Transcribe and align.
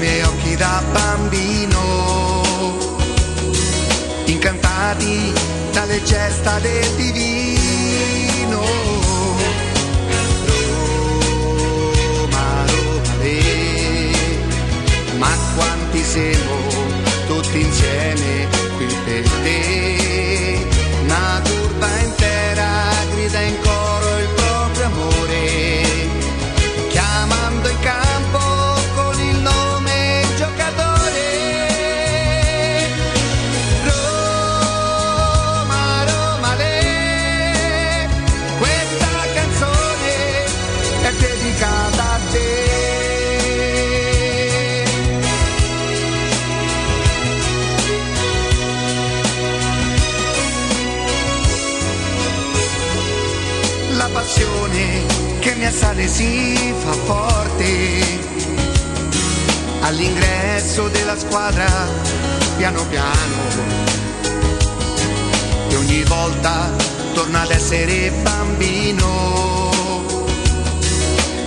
Miei 0.00 0.22
occhi 0.22 0.56
da 0.56 0.82
bambino, 0.92 1.78
incantati 4.24 5.30
dalle 5.72 6.02
gesta 6.02 6.58
del 6.58 6.88
divino. 6.96 8.60
Roma, 12.06 12.64
Roma, 12.66 13.14
le, 13.20 14.10
ma 15.18 15.36
quanti 15.54 16.02
siamo 16.02 16.56
tutti 17.26 17.60
insieme 17.60 18.48
qui 18.78 18.86
per 19.04 19.28
te. 19.42 20.66
Una 21.02 21.40
turba 21.44 21.88
intera 21.98 22.68
grida 23.12 23.40
in 23.40 23.60
coro 23.60 23.79
assale 55.80 56.06
si 56.08 56.74
fa 56.78 56.92
forte. 56.92 58.18
All'ingresso 59.80 60.88
della 60.88 61.16
squadra 61.16 61.88
piano 62.58 62.84
piano 62.86 63.38
e 65.70 65.76
ogni 65.76 66.02
volta 66.04 66.70
torna 67.14 67.40
ad 67.40 67.50
essere 67.50 68.10
bambino. 68.22 69.70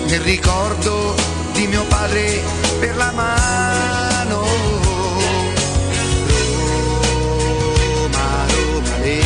Nel 0.08 0.22
ricordo 0.22 1.14
di 1.54 1.68
mio 1.68 1.84
padre 1.86 2.42
per 2.80 2.96
la 2.96 3.12
mano 3.12 4.42
le, 9.02 9.22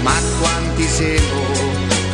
ma 0.00 0.14
quanti 0.40 0.86
siamo 0.88 1.55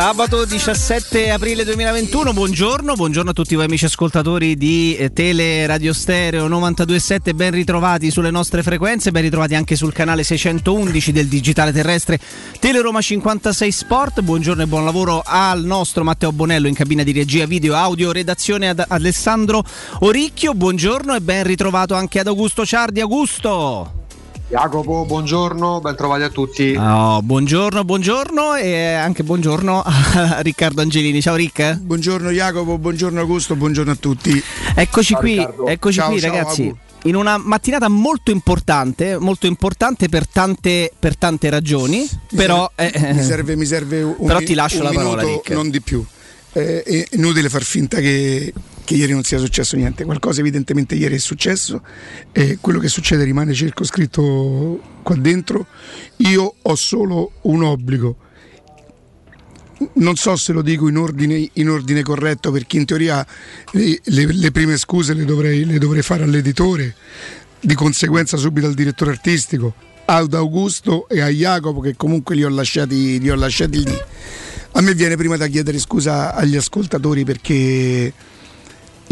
Sabato 0.00 0.46
17 0.46 1.30
aprile 1.30 1.62
2021, 1.62 2.32
buongiorno, 2.32 2.94
buongiorno 2.94 3.30
a 3.30 3.32
tutti 3.34 3.54
voi 3.54 3.66
amici 3.66 3.84
ascoltatori 3.84 4.56
di 4.56 4.96
eh, 4.96 5.12
Tele 5.12 5.66
Radio 5.66 5.92
Stereo 5.92 6.48
927, 6.48 7.34
ben 7.34 7.50
ritrovati 7.50 8.10
sulle 8.10 8.30
nostre 8.30 8.62
frequenze, 8.62 9.10
ben 9.10 9.20
ritrovati 9.20 9.56
anche 9.56 9.76
sul 9.76 9.92
canale 9.92 10.22
611 10.22 11.12
del 11.12 11.26
digitale 11.26 11.70
terrestre 11.70 12.18
Tele 12.58 12.80
Roma 12.80 13.02
56 13.02 13.70
Sport, 13.70 14.20
buongiorno 14.22 14.62
e 14.62 14.66
buon 14.66 14.86
lavoro 14.86 15.22
al 15.22 15.64
nostro 15.64 16.02
Matteo 16.02 16.32
Bonello 16.32 16.66
in 16.66 16.74
cabina 16.74 17.02
di 17.02 17.12
regia 17.12 17.44
video 17.44 17.74
audio 17.74 18.10
redazione 18.10 18.70
ad 18.70 18.82
Alessandro 18.88 19.62
Oricchio, 19.98 20.54
buongiorno 20.54 21.14
e 21.14 21.20
ben 21.20 21.44
ritrovato 21.44 21.94
anche 21.94 22.20
ad 22.20 22.26
Augusto 22.26 22.64
Ciardi, 22.64 23.00
Augusto! 23.00 23.99
Jacopo, 24.50 25.04
buongiorno, 25.04 25.80
ben 25.80 25.94
trovati 25.94 26.24
a 26.24 26.28
tutti. 26.28 26.74
Oh, 26.76 27.22
buongiorno, 27.22 27.84
buongiorno 27.84 28.56
e 28.56 28.94
anche 28.94 29.22
buongiorno 29.22 29.80
a 29.80 30.40
Riccardo 30.42 30.80
Angelini. 30.82 31.20
Ciao 31.22 31.36
Rick. 31.36 31.76
Buongiorno 31.76 32.30
Jacopo, 32.30 32.76
buongiorno 32.76 33.20
Augusto, 33.20 33.54
buongiorno 33.54 33.92
a 33.92 33.94
tutti. 33.94 34.42
Eccoci 34.74 35.12
Ciao, 35.12 35.20
qui, 35.20 35.36
Riccardo. 35.36 35.66
eccoci 35.68 35.98
Ciao, 35.98 36.10
qui 36.10 36.20
ciao, 36.20 36.30
ragazzi. 36.32 36.62
Agu. 36.62 36.76
In 37.04 37.14
una 37.14 37.38
mattinata 37.38 37.88
molto 37.88 38.32
importante, 38.32 39.16
molto 39.18 39.46
importante 39.46 40.08
per 40.08 40.26
tante, 40.26 40.92
per 40.98 41.16
tante 41.16 41.48
ragioni, 41.48 41.98
Mi 42.00 42.08
però, 42.34 42.68
serve, 42.74 42.98
eh, 43.08 43.12
mi 43.14 43.22
serve, 43.22 43.56
mi 43.56 43.64
serve 43.66 44.02
un, 44.02 44.26
però 44.26 44.40
ti 44.40 44.54
lascio 44.54 44.78
un 44.78 44.82
la 44.82 44.90
parola, 44.90 45.22
minuto, 45.22 45.42
Rick. 45.44 45.50
non 45.54 45.70
di 45.70 45.80
più. 45.80 46.04
Eh, 46.52 46.82
è 46.82 47.06
inutile 47.12 47.48
far 47.48 47.62
finta 47.62 48.00
che, 48.00 48.52
che 48.90 48.96
ieri 48.96 49.12
non 49.12 49.22
sia 49.22 49.38
successo 49.38 49.76
niente, 49.76 50.02
qualcosa 50.02 50.40
evidentemente 50.40 50.96
ieri 50.96 51.14
è 51.14 51.18
successo 51.18 51.80
e 52.32 52.58
quello 52.60 52.80
che 52.80 52.88
succede 52.88 53.22
rimane 53.22 53.54
circoscritto 53.54 54.80
qua 55.04 55.14
dentro. 55.14 55.66
Io 56.16 56.56
ho 56.60 56.74
solo 56.74 57.34
un 57.42 57.62
obbligo, 57.62 58.16
non 59.92 60.16
so 60.16 60.34
se 60.34 60.52
lo 60.52 60.60
dico 60.60 60.88
in 60.88 60.96
ordine, 60.96 61.50
in 61.52 61.70
ordine 61.70 62.02
corretto 62.02 62.50
perché 62.50 62.78
in 62.78 62.84
teoria 62.84 63.24
le, 63.74 64.00
le- 64.02 64.32
le 64.32 64.50
prime 64.50 64.76
scuse 64.76 65.14
le 65.14 65.24
dovrei, 65.24 65.64
le 65.64 65.78
dovrei 65.78 66.02
fare 66.02 66.24
all'editore, 66.24 66.96
di 67.60 67.74
conseguenza 67.74 68.36
subito 68.36 68.66
al 68.66 68.74
direttore 68.74 69.12
artistico, 69.12 69.72
ad 70.04 70.34
Augusto 70.34 71.08
e 71.08 71.20
a 71.20 71.28
Jacopo 71.28 71.78
che 71.78 71.94
comunque 71.94 72.34
li 72.34 72.42
ho 72.42 72.48
lasciati, 72.48 73.20
li 73.20 73.30
ho 73.30 73.36
lasciati 73.36 73.84
lì. 73.84 73.98
A 74.72 74.80
me 74.80 74.94
viene 74.94 75.14
prima 75.14 75.36
da 75.36 75.46
chiedere 75.46 75.78
scusa 75.78 76.34
agli 76.34 76.56
ascoltatori 76.56 77.24
perché 77.24 78.12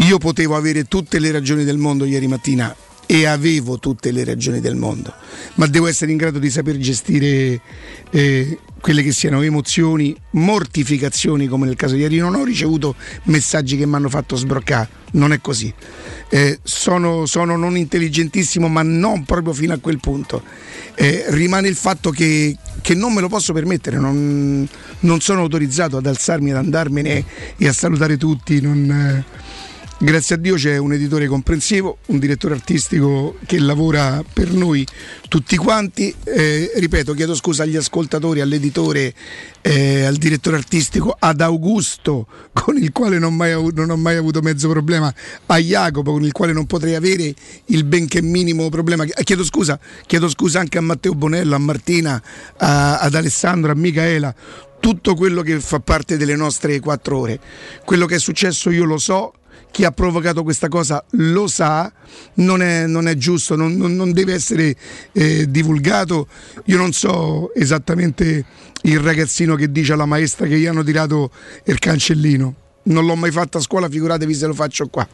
io 0.09 0.17
potevo 0.17 0.55
avere 0.55 0.85
tutte 0.85 1.19
le 1.19 1.29
ragioni 1.29 1.63
del 1.63 1.77
mondo 1.77 2.03
ieri 2.03 2.25
mattina 2.25 2.75
e 3.05 3.27
avevo 3.27 3.77
tutte 3.77 4.11
le 4.11 4.23
ragioni 4.23 4.59
del 4.59 4.75
mondo, 4.75 5.13
ma 5.55 5.67
devo 5.67 5.85
essere 5.85 6.09
in 6.09 6.17
grado 6.17 6.39
di 6.39 6.49
saper 6.49 6.77
gestire 6.77 7.61
eh, 8.09 8.57
quelle 8.81 9.03
che 9.03 9.11
siano 9.11 9.43
emozioni, 9.43 10.15
mortificazioni 10.31 11.45
come 11.45 11.67
nel 11.67 11.75
caso 11.75 11.93
di 11.93 12.01
ieri. 12.01 12.17
Non 12.17 12.33
ho 12.33 12.43
ricevuto 12.43 12.95
messaggi 13.25 13.77
che 13.77 13.85
mi 13.85 13.93
hanno 13.93 14.09
fatto 14.09 14.35
sbroccare, 14.35 14.89
non 15.11 15.31
è 15.31 15.41
così. 15.41 15.71
Eh, 16.27 16.59
sono, 16.63 17.27
sono 17.27 17.55
non 17.55 17.77
intelligentissimo, 17.77 18.67
ma 18.67 18.81
non 18.81 19.25
proprio 19.25 19.53
fino 19.53 19.73
a 19.73 19.77
quel 19.77 19.99
punto. 19.99 20.41
Eh, 20.95 21.25
rimane 21.27 21.67
il 21.67 21.75
fatto 21.75 22.09
che, 22.09 22.57
che 22.81 22.95
non 22.95 23.13
me 23.13 23.21
lo 23.21 23.29
posso 23.29 23.53
permettere, 23.53 23.97
non, 23.97 24.67
non 25.01 25.19
sono 25.19 25.41
autorizzato 25.41 25.97
ad 25.97 26.07
alzarmi, 26.07 26.49
ad 26.49 26.57
andarmene 26.57 27.23
e 27.57 27.67
a 27.67 27.73
salutare 27.73 28.17
tutti. 28.17 28.59
Non, 28.59 28.89
eh, 28.89 29.48
Grazie 30.01 30.35
a 30.35 30.37
Dio 30.37 30.55
c'è 30.55 30.77
un 30.77 30.93
editore 30.93 31.27
comprensivo, 31.27 31.97
un 32.05 32.19
direttore 32.19 32.53
artistico 32.53 33.37
che 33.45 33.59
lavora 33.59 34.23
per 34.31 34.49
noi 34.53 34.87
tutti 35.27 35.57
quanti. 35.57 36.15
Eh, 36.23 36.71
ripeto, 36.73 37.13
chiedo 37.13 37.35
scusa 37.35 37.63
agli 37.63 37.75
ascoltatori, 37.75 38.39
all'editore, 38.39 39.13
eh, 39.59 40.05
al 40.05 40.15
direttore 40.15 40.55
artistico, 40.55 41.13
ad 41.19 41.41
Augusto, 41.41 42.27
con 42.53 42.77
il 42.77 42.93
quale 42.93 43.19
non, 43.19 43.35
mai 43.35 43.51
non 43.73 43.89
ho 43.89 43.97
mai 43.97 44.15
avuto 44.15 44.39
mezzo 44.39 44.69
problema, 44.69 45.13
a 45.47 45.57
Jacopo, 45.57 46.13
con 46.13 46.23
il 46.23 46.31
quale 46.31 46.53
non 46.53 46.65
potrei 46.65 46.95
avere 46.95 47.33
il 47.65 47.83
benché 47.83 48.21
minimo 48.21 48.69
problema. 48.69 49.03
Eh, 49.03 49.23
Chiedo 49.25 49.43
scusa, 49.43 49.77
chiedo 50.05 50.29
scusa 50.29 50.61
anche 50.61 50.77
a 50.77 50.81
Matteo 50.81 51.13
Bonello, 51.13 51.55
a 51.55 51.59
Martina, 51.59 52.23
a- 52.55 52.99
ad 52.99 53.15
Alessandro, 53.15 53.73
a 53.73 53.75
Micaela 53.75 54.33
tutto 54.79 55.13
quello 55.13 55.41
che 55.41 55.59
fa 55.59 55.81
parte 55.81 56.15
delle 56.15 56.37
nostre 56.37 56.79
quattro 56.79 57.17
ore. 57.17 57.37
Quello 57.83 58.05
che 58.05 58.15
è 58.15 58.19
successo 58.19 58.69
io 58.69 58.85
lo 58.85 58.97
so, 58.97 59.33
chi 59.71 59.85
ha 59.85 59.91
provocato 59.91 60.43
questa 60.43 60.67
cosa 60.67 61.03
lo 61.11 61.47
sa, 61.47 61.91
non 62.35 62.61
è, 62.61 62.87
non 62.87 63.07
è 63.07 63.15
giusto, 63.15 63.55
non, 63.55 63.75
non- 63.75 64.11
deve 64.11 64.33
essere 64.33 64.75
eh, 65.11 65.49
divulgato. 65.49 66.27
Io 66.65 66.77
non 66.77 66.91
so 66.91 67.53
esattamente 67.53 68.45
il 68.83 68.99
ragazzino 68.99 69.55
che 69.55 69.71
dice 69.71 69.93
alla 69.93 70.05
maestra 70.05 70.47
che 70.47 70.57
gli 70.57 70.65
hanno 70.65 70.83
tirato 70.83 71.31
il 71.65 71.79
cancellino. 71.79 72.55
Non 72.83 73.05
l'ho 73.05 73.15
mai 73.15 73.31
fatto 73.31 73.57
a 73.57 73.61
scuola, 73.61 73.89
figuratevi 73.89 74.33
se 74.33 74.47
lo 74.47 74.53
faccio 74.53 74.87
qua. 74.87 75.07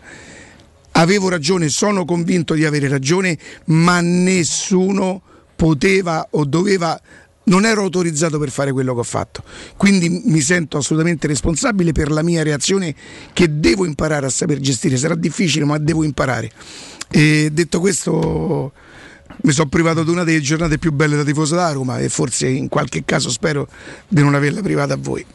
Avevo 0.92 1.28
ragione, 1.28 1.68
sono 1.68 2.06
convinto 2.06 2.54
di 2.54 2.64
avere 2.64 2.88
ragione, 2.88 3.38
ma 3.66 4.00
nessuno 4.00 5.22
poteva 5.56 6.28
o 6.32 6.46
doveva 6.46 7.00
non 7.46 7.66
ero 7.66 7.82
autorizzato 7.82 8.40
per 8.40 8.50
fare 8.50 8.72
quello 8.72 8.94
che 8.94 9.00
ho 9.00 9.04
fatto. 9.04 9.44
Quindi 9.76 10.22
mi 10.26 10.42
sento 10.42 10.78
assolutamente 10.78 11.28
responsabile 11.28 11.92
per 11.92 12.12
la 12.12 12.24
mia 12.24 12.44
reazione 12.44 12.96
che 13.34 13.60
devo 13.60 13.86
imparare 13.86 14.26
a 14.26 14.30
saper 14.30 14.60
gestire. 14.60 14.98
Sarà 14.98 15.16
difficile, 15.16 15.66
ma 15.66 15.78
devo 15.78 16.04
imparare. 16.04 16.52
E 17.10 17.50
detto 17.52 17.80
questo, 17.80 18.72
mi 19.42 19.52
sono 19.52 19.70
privato 19.70 20.04
di 20.04 20.10
una 20.10 20.24
delle 20.24 20.42
giornate 20.42 20.78
più 20.78 20.92
belle 20.92 21.16
da 21.16 21.24
tifoso 21.24 21.56
da 21.56 21.72
Roma 21.72 22.00
e 22.00 22.10
forse 22.10 22.48
in 22.48 22.68
qualche 22.68 23.04
caso 23.06 23.30
spero 23.30 23.68
di 24.08 24.22
non 24.22 24.34
averla 24.36 24.62
privata 24.62 24.94
a 24.94 24.98
voi. 24.98 25.26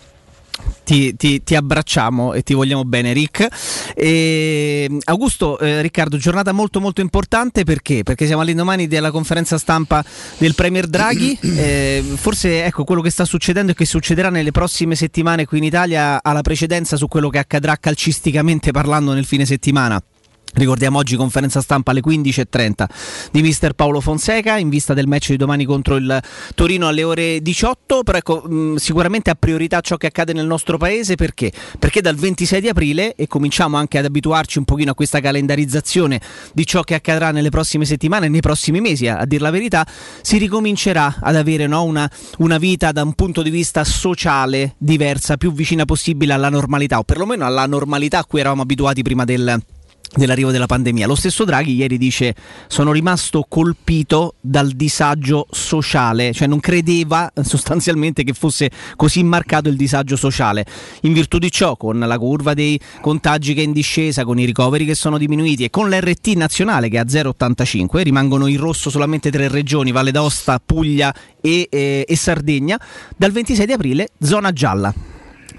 Ti, 0.85 1.15
ti- 1.17 1.43
ti 1.43 1.55
abbracciamo 1.55 2.33
e 2.33 2.43
ti 2.43 2.55
vogliamo 2.55 2.85
bene, 2.85 3.13
Rick. 3.13 3.47
E, 3.95 4.89
Augusto, 5.05 5.59
eh, 5.59 5.83
Riccardo, 5.83 6.17
giornata 6.17 6.53
molto 6.53 6.81
molto 6.81 7.01
importante 7.01 7.65
perché? 7.65 8.03
Perché 8.03 8.27
siamo 8.27 8.43
all'indomani 8.43 8.87
della 8.89 9.11
conferenza 9.11 9.59
stampa 9.59 10.05
del 10.39 10.55
Premier 10.55 10.87
Draghi. 10.87 11.39
Eh, 11.61 12.03
forse 12.15 12.65
ecco 12.65 12.85
quello 12.85 13.03
che 13.03 13.11
sta 13.11 13.25
succedendo 13.25 13.73
e 13.73 13.75
che 13.75 13.85
succederà 13.85 14.31
nelle 14.31 14.51
prossime 14.51 14.95
settimane 14.95 15.45
qui 15.45 15.59
in 15.59 15.65
Italia 15.65 16.23
ha 16.23 16.33
la 16.33 16.41
precedenza 16.43 16.97
su 16.97 17.07
quello 17.07 17.29
che 17.29 17.39
accadrà 17.39 17.77
calcisticamente 17.77 18.71
parlando 18.71 19.13
nel 19.13 19.25
fine 19.25 19.45
settimana. 19.45 20.01
Ricordiamo 20.53 20.99
oggi 20.99 21.15
conferenza 21.15 21.61
stampa 21.61 21.93
alle 21.93 22.01
15.30 22.05 22.87
di 23.31 23.41
mister 23.41 23.75
Paolo 23.75 24.01
Fonseca 24.01 24.59
in 24.59 24.69
vista 24.69 24.95
del 24.95 25.07
match 25.07 25.29
di 25.29 25.37
domani 25.37 25.65
contro 25.65 25.95
il 25.95 26.21
Torino 26.55 26.89
alle 26.89 27.05
ore 27.05 27.41
18, 27.41 28.03
però 28.03 28.19
ecco, 28.19 28.43
mh, 28.47 28.77
sicuramente 28.77 29.31
ha 29.31 29.37
priorità 29.37 29.81
ciò 29.81 29.97
che 29.97 30.09
accade 30.09 30.33
nel 30.33 30.47
nostro 30.47 30.77
paese. 30.77 31.15
Perché? 31.15 31.53
Perché 31.79 32.01
dal 32.01 32.17
26 32.17 32.61
di 32.61 32.69
aprile 32.69 33.15
e 33.15 33.29
cominciamo 33.29 33.77
anche 33.77 33.99
ad 33.99 34.07
abituarci 34.07 34.59
un 34.59 34.65
pochino 34.65 34.91
a 34.91 34.95
questa 34.95 35.21
calendarizzazione 35.21 36.21
di 36.53 36.67
ciò 36.67 36.83
che 36.83 36.95
accadrà 36.95 37.31
nelle 37.31 37.51
prossime 37.51 37.85
settimane, 37.85 38.29
nei 38.29 38.41
prossimi 38.41 38.81
mesi, 38.81 39.07
a, 39.07 39.19
a 39.19 39.27
dir 39.27 39.41
la 39.41 39.51
verità, 39.51 39.87
si 40.21 40.37
ricomincerà 40.39 41.19
ad 41.21 41.37
avere 41.37 41.69
no, 41.69 41.85
una, 41.85 42.11
una 42.39 42.59
vita 42.59 42.91
da 42.91 43.05
un 43.05 43.15
punto 43.15 43.43
di 43.43 43.51
vista 43.51 43.85
sociale 43.85 44.75
diversa, 44.79 45.37
più 45.37 45.53
vicina 45.53 45.85
possibile 45.85 46.33
alla 46.33 46.49
normalità 46.49 46.99
o 46.99 47.05
perlomeno 47.05 47.45
alla 47.47 47.67
normalità 47.67 48.19
a 48.19 48.25
cui 48.25 48.41
eravamo 48.41 48.63
abituati 48.63 49.03
prima 49.03 49.25
del 49.25 49.63
dell'arrivo 50.15 50.51
della 50.51 50.67
pandemia. 50.67 51.07
Lo 51.07 51.15
stesso 51.15 51.45
Draghi 51.45 51.75
ieri 51.75 51.99
dice 51.99 52.35
sono 52.67 52.93
rimasto 52.93 53.47
colpito 53.49 54.35
dal 54.41 54.71
disagio 54.73 55.47
sociale, 55.51 56.33
cioè 56.33 56.49
non 56.49 56.61
credeva 56.61 57.33
sostanzialmente 57.43 58.25
che 58.25 58.33
fosse 58.33 58.71
così 58.97 59.23
marcato 59.23 59.69
il 59.69 59.77
disagio 59.77 60.17
sociale. 60.17 60.65
In 61.03 61.13
virtù 61.13 61.39
di 61.39 61.51
ciò, 61.51 61.77
con 61.77 61.99
la 61.99 62.19
curva 62.19 62.55
dei 62.55 62.79
contagi 63.01 63.55
che 63.55 63.61
è 63.61 63.65
in 63.65 63.73
discesa, 63.73 64.25
con 64.25 64.39
i 64.39 64.45
ricoveri 64.45 64.85
che 64.85 64.95
sono 64.95 65.19
diminuiti 65.19 65.65
e 65.65 65.71
con 65.71 65.89
l'RT 65.89 66.29
nazionale 66.37 66.89
che 66.89 66.97
è 66.97 67.01
a 67.01 67.05
0,85, 67.05 68.03
rimangono 68.03 68.47
in 68.47 68.59
rosso 68.59 68.91
solamente 68.91 69.31
tre 69.31 69.49
regioni, 69.49 69.93
Valle 69.93 70.11
d'Aosta, 70.11 70.61
Puglia 70.65 71.15
e, 71.41 71.69
eh, 71.71 72.05
e 72.07 72.17
Sardegna, 72.17 72.81
dal 73.17 73.31
26 73.31 73.67
di 73.67 73.73
aprile 73.73 74.09
zona 74.19 74.53
gialla. 74.53 75.10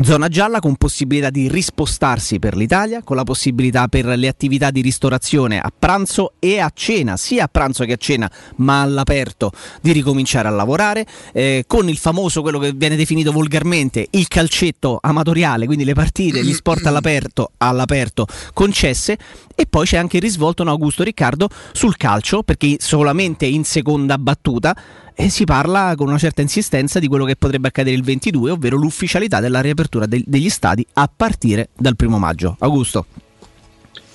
Zona 0.03 0.29
gialla 0.29 0.59
con 0.59 0.77
possibilità 0.77 1.29
di 1.29 1.47
rispostarsi 1.47 2.39
per 2.39 2.55
l'Italia, 2.55 3.03
con 3.03 3.15
la 3.15 3.23
possibilità 3.23 3.87
per 3.87 4.05
le 4.05 4.27
attività 4.27 4.71
di 4.71 4.81
ristorazione 4.81 5.59
a 5.59 5.71
pranzo 5.77 6.33
e 6.39 6.59
a 6.59 6.71
cena, 6.73 7.17
sia 7.17 7.43
a 7.43 7.47
pranzo 7.47 7.83
che 7.83 7.93
a 7.93 7.97
cena, 7.97 8.31
ma 8.57 8.81
all'aperto, 8.81 9.51
di 9.81 9.91
ricominciare 9.91 10.47
a 10.47 10.51
lavorare, 10.51 11.05
eh, 11.33 11.65
con 11.67 11.89
il 11.89 11.97
famoso, 11.97 12.41
quello 12.41 12.57
che 12.57 12.71
viene 12.73 12.95
definito 12.95 13.31
volgarmente, 13.31 14.07
il 14.11 14.27
calcetto 14.27 14.97
amatoriale, 15.01 15.65
quindi 15.65 15.83
le 15.83 15.93
partite, 15.93 16.43
gli 16.43 16.53
sport 16.53 16.85
all'aperto, 16.85 17.51
all'aperto 17.57 18.25
concesse, 18.53 19.17
e 19.55 19.65
poi 19.67 19.85
c'è 19.85 19.97
anche 19.97 20.17
il 20.17 20.23
risvolto, 20.23 20.63
no, 20.63 20.71
Augusto 20.71 21.03
Riccardo, 21.03 21.49
sul 21.73 21.97
calcio, 21.97 22.43
perché 22.43 22.77
solamente 22.79 23.45
in 23.45 23.63
seconda 23.63 24.17
battuta 24.17 24.75
e 25.13 25.29
si 25.29 25.43
parla 25.45 25.93
con 25.95 26.07
una 26.07 26.17
certa 26.17 26.41
insistenza 26.41 26.99
di 26.99 27.07
quello 27.07 27.25
che 27.25 27.35
potrebbe 27.35 27.67
accadere 27.67 27.95
il 27.95 28.03
22, 28.03 28.51
ovvero 28.51 28.77
l'ufficialità 28.77 29.39
della 29.39 29.61
riapertura 29.61 30.05
del- 30.05 30.23
degli 30.25 30.49
stadi 30.49 30.85
a 30.93 31.09
partire 31.13 31.69
dal 31.77 31.95
primo 31.95 32.17
maggio. 32.17 32.55
Augusto. 32.59 33.05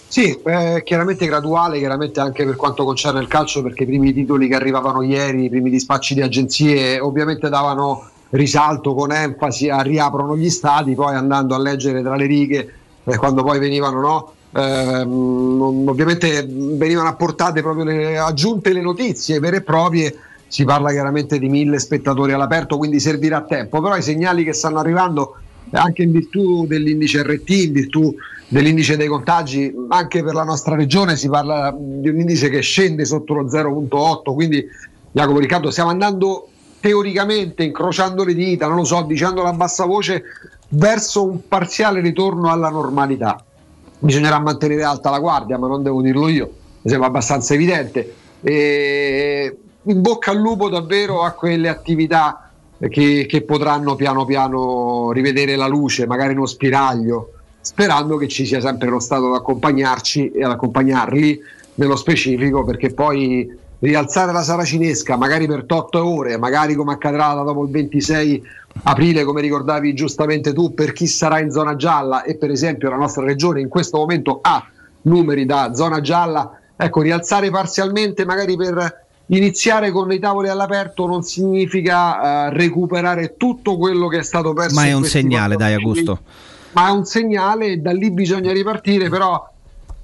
Sì, 0.09 0.39
eh, 0.45 0.83
chiaramente 0.85 1.27
graduale, 1.27 1.79
chiaramente 1.79 2.21
anche 2.21 2.45
per 2.45 2.57
quanto 2.57 2.85
concerne 2.85 3.21
il 3.21 3.27
calcio, 3.27 3.63
perché 3.63 3.83
i 3.83 3.87
primi 3.87 4.13
titoli 4.13 4.49
che 4.49 4.55
arrivavano 4.55 5.03
ieri, 5.03 5.45
i 5.45 5.51
primi 5.51 5.69
dispacci 5.69 6.15
di 6.15 6.23
agenzie, 6.23 7.01
ovviamente 7.01 7.49
davano 7.49 8.09
risalto 8.31 8.95
con 8.95 9.13
enfasi 9.13 9.69
a 9.69 9.83
riaprono 9.83 10.37
gli 10.37 10.49
stadi, 10.49 10.95
poi 10.95 11.15
andando 11.15 11.55
a 11.55 11.59
leggere 11.59 12.03
tra 12.03 12.17
le 12.17 12.27
righe, 12.27 12.73
eh, 13.05 13.17
quando 13.17 13.43
poi 13.43 13.59
venivano, 13.59 14.01
no? 14.01 14.33
Ehm, 14.53 15.85
ovviamente 15.87 16.47
venivano 16.49 17.09
apportate 17.09 17.61
proprio 17.61 17.85
le, 17.85 18.17
aggiunte 18.17 18.73
le 18.73 18.81
notizie 18.81 19.39
vere 19.39 19.59
e 19.59 19.63
proprie. 19.63 20.17
Si 20.49 20.65
parla 20.65 20.91
chiaramente 20.91 21.39
di 21.39 21.49
mille 21.49 21.79
spettatori 21.79 22.33
all'aperto, 22.33 22.77
quindi 22.79 23.01
servirà 23.01 23.43
tempo. 23.43 23.81
Però 23.81 23.97
i 23.97 24.03
segnali 24.03 24.45
che 24.45 24.53
stanno 24.53 24.79
arrivando, 24.79 25.37
anche 25.71 26.03
in 26.03 26.13
virtù 26.13 26.67
dell'indice 26.67 27.23
RT, 27.23 27.51
in 27.51 27.73
virtù 27.73 28.15
dell'indice 28.49 28.97
dei 28.97 29.09
contagi, 29.09 29.75
anche 29.89 30.23
per 30.23 30.35
la 30.35 30.45
nostra 30.45 30.77
regione 30.77 31.17
si 31.17 31.29
parla 31.29 31.77
di 31.77 32.09
un 32.09 32.21
indice 32.21 32.49
che 32.49 32.61
scende 32.61 33.05
sotto 33.05 33.35
lo 33.35 33.45
0.8. 33.45 34.35
Quindi, 34.35 34.65
Jacopo 35.11 35.39
Riccardo, 35.39 35.71
stiamo 35.71 35.91
andando 35.91 36.49
teoricamente, 36.79 37.65
incrociando 37.65 38.25
le 38.25 38.35
dita, 38.35 38.69
non 38.69 38.77
lo 38.77 38.85
so, 38.85 39.03
dicendolo 39.03 39.49
a 39.49 39.53
bassa 39.53 39.85
voce, 39.85 40.23
verso 40.69 41.25
un 41.25 41.49
parziale 41.49 42.01
ritorno 42.01 42.51
alla 42.51 42.69
normalità 42.69 43.45
bisognerà 43.99 44.39
mantenere 44.39 44.85
alta 44.85 45.11
la 45.11 45.19
guardia, 45.19 45.59
ma 45.59 45.67
non 45.67 45.83
devo 45.83 46.03
dirlo 46.03 46.29
io, 46.29 46.53
mi 46.83 46.91
sembra 46.91 47.09
abbastanza 47.09 47.55
evidente. 47.55 48.15
E 48.43 49.59
in 49.87 50.01
bocca 50.01 50.31
al 50.31 50.39
lupo 50.39 50.69
davvero 50.69 51.23
a 51.23 51.31
quelle 51.33 51.69
attività 51.69 52.51
che, 52.79 53.27
che 53.29 53.43
potranno 53.43 53.95
piano 53.95 54.25
piano 54.25 55.13
rivedere 55.13 55.57
la 55.57 55.67
luce, 55.67 56.07
magari 56.07 56.35
uno 56.35 56.47
spiraglio, 56.47 57.33
sperando 57.61 58.17
che 58.17 58.29
ci 58.29 58.45
sia 58.47 58.61
sempre 58.61 58.89
lo 58.89 59.01
Stato 59.01 59.29
ad 59.29 59.35
accompagnarci 59.35 60.33
e 60.33 60.45
ad 60.45 60.51
accompagnarli 60.51 61.41
nello 61.75 61.97
specifico, 61.97 62.65
perché 62.65 62.93
poi 62.93 63.49
rialzare 63.79 64.33
la 64.33 64.43
saracinesca 64.43 65.17
magari 65.17 65.47
per 65.47 65.65
8 65.69 66.05
ore, 66.05 66.37
magari 66.39 66.75
come 66.75 66.93
accadrà 66.93 67.33
dopo 67.35 67.65
il 67.65 67.71
26 67.71 68.43
aprile, 68.85 69.25
come 69.25 69.41
ricordavi 69.41 69.95
giustamente 69.95 70.53
tu, 70.53 70.75
per 70.75 70.93
chi 70.93 71.07
sarà 71.07 71.41
in 71.41 71.51
zona 71.51 71.77
gialla 71.77 72.23
e 72.25 72.37
per 72.37 72.51
esempio 72.51 72.91
la 72.91 72.97
nostra 72.97 73.25
regione 73.25 73.61
in 73.61 73.69
questo 73.69 73.99
momento 73.99 74.39
ha 74.43 74.67
numeri 75.03 75.45
da 75.47 75.73
zona 75.75 76.01
gialla, 76.01 76.59
ecco, 76.77 77.01
rialzare 77.03 77.51
parzialmente 77.51 78.25
magari 78.25 78.57
per 78.57 79.06
iniziare 79.27 79.91
con 79.91 80.11
i 80.13 80.19
tavoli 80.19 80.49
all'aperto 80.49 81.07
non 81.07 81.23
significa 81.23 82.47
eh, 82.47 82.55
recuperare 82.55 83.37
tutto 83.37 83.77
quello 83.77 84.09
che 84.09 84.19
è 84.19 84.23
stato 84.23 84.53
perso. 84.53 84.75
Ma 84.75 84.87
è 84.87 84.93
un 84.93 85.05
segnale, 85.05 85.57
dai 85.57 85.75
14 85.75 86.01
Augusto. 86.09 86.19
ma 86.73 86.89
è 86.89 86.91
un 86.91 87.05
segnale 87.05 87.81
da 87.81 87.93
lì 87.93 88.11
bisogna 88.11 88.53
ripartire, 88.53 89.09
però 89.09 89.55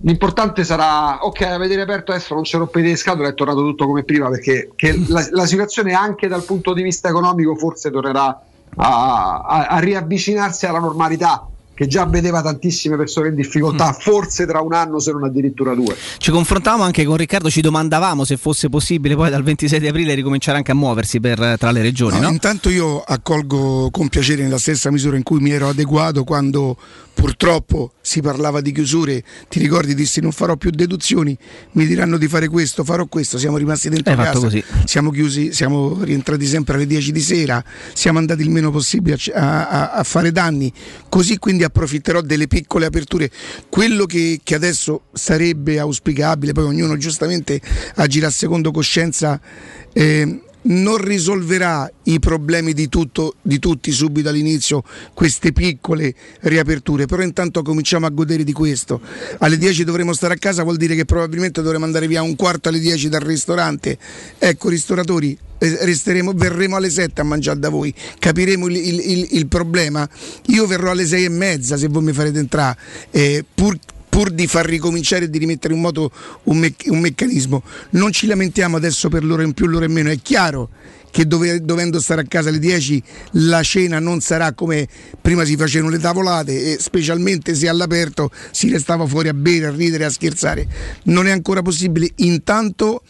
L'importante 0.05 0.65
sarà, 0.65 1.25
ok, 1.25 1.43
avete 1.43 1.77
riaperto 1.77 2.11
adesso, 2.11 2.35
non 2.35 2.43
ci 2.43 2.57
rompete 2.57 2.89
le 2.89 2.97
scatole, 2.97 3.29
è 3.29 3.35
tornato 3.35 3.61
tutto 3.61 3.87
come 3.87 4.03
prima 4.03 4.29
perché 4.29 4.71
la, 5.07 5.25
la 5.31 5.47
situazione 5.47 5.93
anche 5.93 6.27
dal 6.27 6.43
punto 6.43 6.73
di 6.73 6.83
vista 6.83 7.09
economico 7.09 7.55
forse 7.55 7.89
tornerà 7.93 8.43
a, 8.77 9.41
a- 9.43 9.67
a 9.67 9.79
riavvicinarsi 9.79 10.67
alla 10.67 10.81
normalità 10.81 11.47
che 11.83 11.89
già 11.89 12.07
vedeva 12.07 12.43
tantissime 12.43 12.97
persone 12.97 13.29
in 13.29 13.35
difficoltà, 13.35 13.93
forse 13.93 14.47
tra 14.47 14.61
un 14.61 14.73
anno 14.73 15.01
se 15.01 15.11
non 15.13 15.25
addirittura 15.25 15.75
due. 15.75 15.97
Ci 16.19 16.31
confrontavamo 16.31 16.83
anche 16.85 17.05
con 17.05 17.17
Riccardo, 17.17 17.51
ci 17.51 17.61
domandavamo 17.61 18.25
se 18.25 18.37
fosse 18.37 18.69
possibile 18.69 19.15
poi 19.17 19.31
dal 19.31 19.43
26 19.43 19.81
di 19.81 19.89
aprile 19.89 20.15
ricominciare 20.15 20.57
anche 20.59 20.71
a 20.71 20.75
muoversi 20.75 21.19
per, 21.21 21.57
tra 21.59 21.71
le 21.71 21.83
regioni, 21.83 22.17
No, 22.21 22.27
no? 22.27 22.29
Intanto 22.31 22.69
io 22.71 23.01
accolgo 23.01 23.89
con 23.91 24.09
piacere 24.09 24.43
nella 24.43 24.59
stessa 24.59 24.91
misura 24.91 25.17
in 25.17 25.23
cui 25.23 25.41
mi 25.41 25.51
ero 25.51 25.69
adeguato 25.69 26.23
quando 26.25 26.77
purtroppo 27.15 27.93
si 28.01 28.21
parlava 28.21 28.61
di 28.61 28.73
chiusure, 28.73 29.23
ti 29.49 29.59
ricordi 29.59 29.95
dissi 29.95 30.21
non 30.21 30.33
farò 30.33 30.57
più 30.57 30.71
deduzioni, 30.71 31.37
mi 31.73 31.87
diranno 31.87 32.17
di 32.17 32.27
fare 32.27 32.49
questo, 32.49 32.85
farò 32.85 33.07
questo, 33.07 33.39
siamo 33.39 33.57
rimasti 33.59 33.89
dentro 33.91 34.13
Hai 34.13 34.19
fatto 34.19 34.33
casa, 34.41 34.45
così. 34.47 34.65
siamo 34.87 35.11
chiusi, 35.11 35.53
siamo 35.53 35.99
rientrati 36.03 36.47
sempre 36.47 36.75
alle 36.75 36.87
10 36.87 37.13
di 37.13 37.21
sera, 37.21 37.63
siamo 37.93 38.19
andati 38.19 38.43
il 38.43 38.51
meno 38.51 38.71
possibile 38.71 39.19
a, 39.35 39.69
a- 39.69 39.91
a 39.93 40.03
fare 40.05 40.33
danni, 40.33 40.73
così 41.09 41.39
quindi 41.39 41.65
approfitterò 41.73 42.21
delle 42.21 42.47
piccole 42.47 42.87
aperture. 42.87 43.31
Quello 43.69 44.05
che, 44.05 44.41
che 44.45 44.55
adesso 44.55 45.05
sarebbe 45.13 45.79
auspicabile, 45.79 46.53
poi 46.53 46.65
ognuno 46.65 46.97
giustamente 46.99 47.61
agirà 47.97 48.31
secondo 48.31 48.71
coscienza, 48.71 49.41
eh, 49.93 50.41
non 50.65 50.97
risolverà 50.99 51.91
i 52.05 52.19
problemi 52.19 52.73
di, 52.73 52.89
tutto, 52.89 53.35
di 53.43 53.59
tutti 53.59 53.91
subito 53.91 54.29
all'inizio 54.29 54.83
queste 55.15 55.53
piccole 55.53 56.15
riaperture, 56.41 57.07
però 57.07 57.23
intanto 57.23 57.63
cominciamo 57.63 58.07
a 58.07 58.11
godere 58.11 58.45
di 58.45 58.53
questo. 58.53 59.01
Alle 59.39 59.59
10 59.59 59.85
dovremo 59.85 60.13
stare 60.13 60.35
a 60.35 60.37
casa, 60.37 60.63
vuol 60.63 60.77
dire 60.77 60.95
che 60.95 61.05
probabilmente 61.05 61.63
dovremo 61.63 61.85
andare 61.85 62.07
via 62.07 62.23
un 62.23 62.37
quarto 62.37 62.69
alle 62.69 62.79
10 62.81 63.09
dal 63.09 63.21
ristorante. 63.23 63.99
Ecco, 64.39 64.69
ristoratori, 64.69 65.37
eh, 65.59 65.79
resteremo, 65.85 66.33
verremo 66.35 66.77
alle 66.77 66.91
7 66.91 67.21
a 67.21 67.25
mangiare 67.25 67.59
da 67.59 67.69
voi, 67.69 67.93
capiremo 68.19 68.67
il, 68.69 68.77
il- 68.77 69.01
il- 69.11 69.29
il 69.33 69.47
problema. 69.47 70.09
Io 70.47 70.67
verrò 70.67 70.91
alle 70.91 71.07
6 71.07 71.25
e 71.25 71.29
mezza 71.29 71.77
se 71.77 71.89
voi 71.89 72.03
mi 72.03 72.13
farete 72.13 72.39
entrare, 72.39 72.77
eh, 73.11 73.45
pur 73.55 73.77
pur 74.13 74.29
di 74.29 74.47
far 74.47 74.67
ricominciare 74.67 75.25
e 75.25 75.31
di 75.31 75.39
rimettere 75.39 75.73
in 75.73 75.81
moto 75.81 76.11
un, 76.43 76.59
mec- 76.59 76.85
un 76.91 77.01
meccanismo. 77.01 77.63
Non 77.93 78.13
ci 78.13 78.27
lamentiamo 78.27 78.77
adesso 78.77 79.09
per 79.09 79.25
l'ora 79.25 79.43
in 79.43 79.55
più, 79.55 79.65
l'ora 79.65 79.87
in 79.87 79.93
meno, 79.93 80.11
è 80.11 80.19
chiaro 80.21 80.69
che 81.11 81.27
dove- 81.27 81.65
dovendo 81.65 81.99
stare 81.99 82.21
a 82.21 82.25
casa 82.29 82.51
alle 82.51 82.59
10 82.59 83.03
la 83.33 83.63
cena 83.63 84.01
non 84.01 84.21
sarà 84.21 84.53
come 84.53 84.87
prima 85.19 85.47
si 85.47 85.57
facevano 85.57 85.91
le 85.91 85.99
tavolate 85.99 86.73
e 86.73 86.77
specialmente 86.79 87.55
se 87.55 87.71
all'aperto 87.71 88.31
si 88.51 88.69
restava 88.69 89.07
fuori 89.07 89.29
a 89.29 89.35
bere, 89.35 89.67
a 89.67 89.71
ridere, 89.71 90.05
a 90.05 90.11
scherzare. 90.11 90.67
Non 91.05 91.27
è 91.27 91.31
ancora 91.31 91.63
possibile. 91.63 92.11
Intanto 92.17 93.05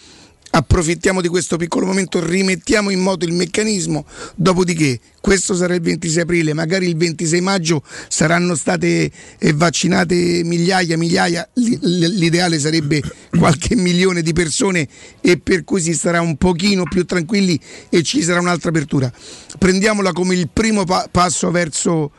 approfittiamo 0.55 1.23
di 1.23 1.29
questo 1.29 1.57
piccolo 1.57 1.87
momento, 1.87 2.25
rimettiamo 2.25 2.91
in 2.91 3.01
moto 3.01 3.25
il 3.25 3.33
meccanismo, 3.33 4.05
dopodiché 4.35 5.01
questo 5.21 5.55
sarà 5.55 5.75
il 5.75 5.81
26 5.81 6.23
aprile, 6.23 6.53
magari 6.53 6.87
il 6.87 6.97
26 6.97 7.41
maggio 7.41 7.83
saranno 8.09 8.55
state 8.55 9.11
eh, 9.39 9.53
vaccinate 9.55 10.43
migliaia, 10.45 10.99
migliaia, 10.99 11.49
l'ideale 11.55 12.59
sarebbe 12.59 13.01
qualche 13.31 13.77
milione 13.77 14.21
di 14.21 14.33
persone 14.35 14.87
e 15.23 15.39
per 15.39 15.65
cui 15.65 15.81
si 15.81 15.95
starà 15.95 16.21
un 16.21 16.37
pochino 16.37 16.83
più 16.85 17.07
tranquilli 17.07 17.59
e 17.89 18.03
ci 18.03 18.23
sarà 18.23 18.41
un'altra 18.41 18.69
apertura. 18.69 19.11
Prendiamola 19.59 20.13
come 20.13 20.35
il 20.35 20.51
primo 20.53 20.85
pa- 20.85 21.09
passo 21.11 21.51
verso 21.51 22.11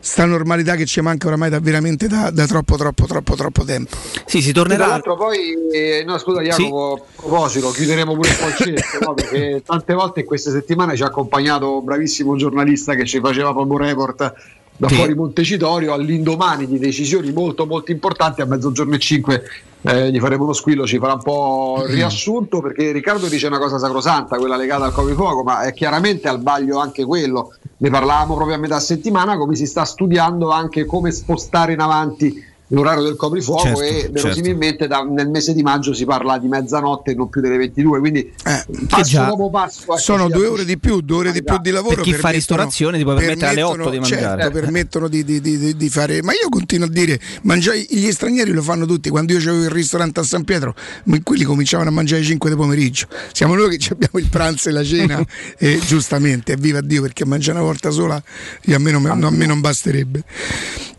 sta 0.00 0.24
normalità 0.24 0.74
che 0.76 0.86
ci 0.86 1.00
manca 1.00 1.26
oramai 1.26 1.50
da, 1.50 1.60
veramente 1.60 2.06
da, 2.06 2.30
da 2.30 2.46
troppo 2.46 2.76
troppo 2.76 3.06
troppo 3.06 3.34
troppo 3.34 3.64
tempo. 3.64 3.96
Sì, 4.26 4.40
si 4.40 4.52
Tra 4.52 4.62
tornerà. 4.62 4.86
l'altro 4.86 5.16
poi, 5.16 5.54
eh, 5.72 6.04
no 6.06 6.18
scusa 6.18 6.40
Jacopo, 6.40 6.94
a 6.94 7.20
proposito, 7.20 7.70
chiuderemo 7.70 8.14
pure 8.14 8.28
il 8.28 8.38
concetto, 8.38 8.98
no? 9.04 9.14
perché 9.14 9.62
tante 9.64 9.94
volte 9.94 10.20
in 10.20 10.26
queste 10.26 10.50
settimane 10.50 10.96
ci 10.96 11.02
ha 11.02 11.06
accompagnato 11.06 11.78
un 11.78 11.84
bravissimo 11.84 12.36
giornalista 12.36 12.94
che 12.94 13.04
ci 13.06 13.20
faceva 13.20 13.52
proprio 13.52 13.72
un 13.74 13.78
report 13.86 14.34
da 14.76 14.88
Sì. 14.88 14.94
fuori 14.94 15.14
Montecitorio 15.14 15.92
all'indomani 15.92 16.66
di 16.66 16.78
decisioni 16.78 17.32
molto 17.32 17.66
molto 17.66 17.90
importanti 17.90 18.40
a 18.42 18.46
mezzogiorno 18.46 18.94
e 18.94 18.98
5 18.98 19.42
eh, 19.82 20.10
gli 20.10 20.18
faremo 20.18 20.44
uno 20.44 20.52
squillo, 20.52 20.86
ci 20.86 20.98
farà 20.98 21.14
un 21.14 21.22
po' 21.22 21.82
il 21.86 21.94
riassunto 21.94 22.60
perché 22.60 22.90
Riccardo 22.92 23.28
dice 23.28 23.46
una 23.46 23.58
cosa 23.58 23.78
sacrosanta, 23.78 24.36
quella 24.36 24.56
legata 24.56 24.84
al 24.84 24.92
coprifuoco, 24.92 25.42
ma 25.42 25.62
è 25.62 25.72
chiaramente 25.72 26.28
al 26.28 26.42
vaglio 26.42 26.78
anche 26.78 27.04
quello. 27.04 27.54
Ne 27.78 27.90
parlavamo 27.90 28.34
proprio 28.34 28.56
a 28.56 28.58
metà 28.58 28.80
settimana, 28.80 29.36
come 29.36 29.54
si 29.54 29.66
sta 29.66 29.84
studiando 29.84 30.50
anche 30.50 30.84
come 30.84 31.12
spostare 31.12 31.74
in 31.74 31.80
avanti 31.80 32.44
l'orario 32.68 33.02
del 33.02 33.16
coprifuoco 33.16 33.62
Certo, 33.62 33.82
e 33.82 33.90
certo. 34.00 34.12
verosimilmente 34.12 34.86
da- 34.86 35.02
nel 35.02 35.28
mese 35.28 35.54
di 35.54 35.62
maggio 35.62 35.94
si 35.94 36.04
parla 36.04 36.38
di 36.38 36.48
mezzanotte 36.48 37.12
e 37.12 37.14
non 37.14 37.28
più 37.28 37.40
delle 37.40 37.56
22, 37.56 37.98
quindi 37.98 38.20
Eh, 38.44 38.64
passo 38.88 39.10
già. 39.10 39.24
dopo 39.26 39.48
passo 39.50 39.96
Sono 39.96 40.28
due 40.28 40.46
ore 40.46 40.64
di 40.64 40.78
più, 40.78 41.00
due 41.00 41.16
ore 41.18 41.32
di 41.32 41.42
più 41.42 41.58
di 41.58 41.70
lavoro. 41.70 41.94
Per 41.96 42.04
chi 42.04 42.12
fa 42.12 42.28
ristorazione 42.30 42.98
ti 42.98 43.04
puoi 43.04 43.16
permettere 43.16 43.46
alle 43.46 43.54
permettono- 43.56 43.82
8 43.84 43.90
di 43.90 43.98
mangiare. 44.00 44.42
Certo, 44.42 44.50
permettono 44.60 45.08
di, 45.08 45.24
di- 45.24 45.40
di- 45.40 45.76
di- 45.76 45.88
fare. 45.88 46.22
Ma 46.22 46.32
io 46.32 46.48
continuo 46.50 46.86
a 46.86 46.90
dire: 46.90 47.18
mangiare, 47.42 47.80
gli 47.88 48.10
stranieri 48.10 48.52
lo 48.52 48.62
fanno 48.62 48.84
tutti. 48.86 49.08
Quando 49.08 49.32
io 49.32 49.38
avevo 49.38 49.62
il 49.64 49.70
ristorante 49.70 50.20
a 50.20 50.22
San 50.22 50.44
Pietro, 50.44 50.74
quelli 51.22 51.44
cominciavano 51.44 51.88
a 51.88 51.92
mangiare 51.92 52.18
alle 52.20 52.28
5 52.28 52.50
di 52.50 52.56
pomeriggio. 52.56 53.06
Siamo 53.32 53.54
noi 53.54 53.70
che 53.70 53.78
ci 53.78 53.92
abbiamo 53.92 54.18
il 54.18 54.28
pranzo 54.28 54.68
e 54.68 54.72
la 54.72 54.84
cena, 54.84 55.24
e 55.58 55.80
giustamente, 55.86 56.56
viva 56.56 56.80
Dio, 56.82 57.00
perché 57.02 57.24
mangiare 57.24 57.58
una 57.58 57.66
volta 57.66 57.90
sola 57.90 58.22
io 58.64 58.76
a 58.76 58.78
me 58.78 58.90
non, 58.90 59.06
a 59.06 59.30
me 59.30 59.46
non 59.46 59.60
basterebbe. 59.60 60.22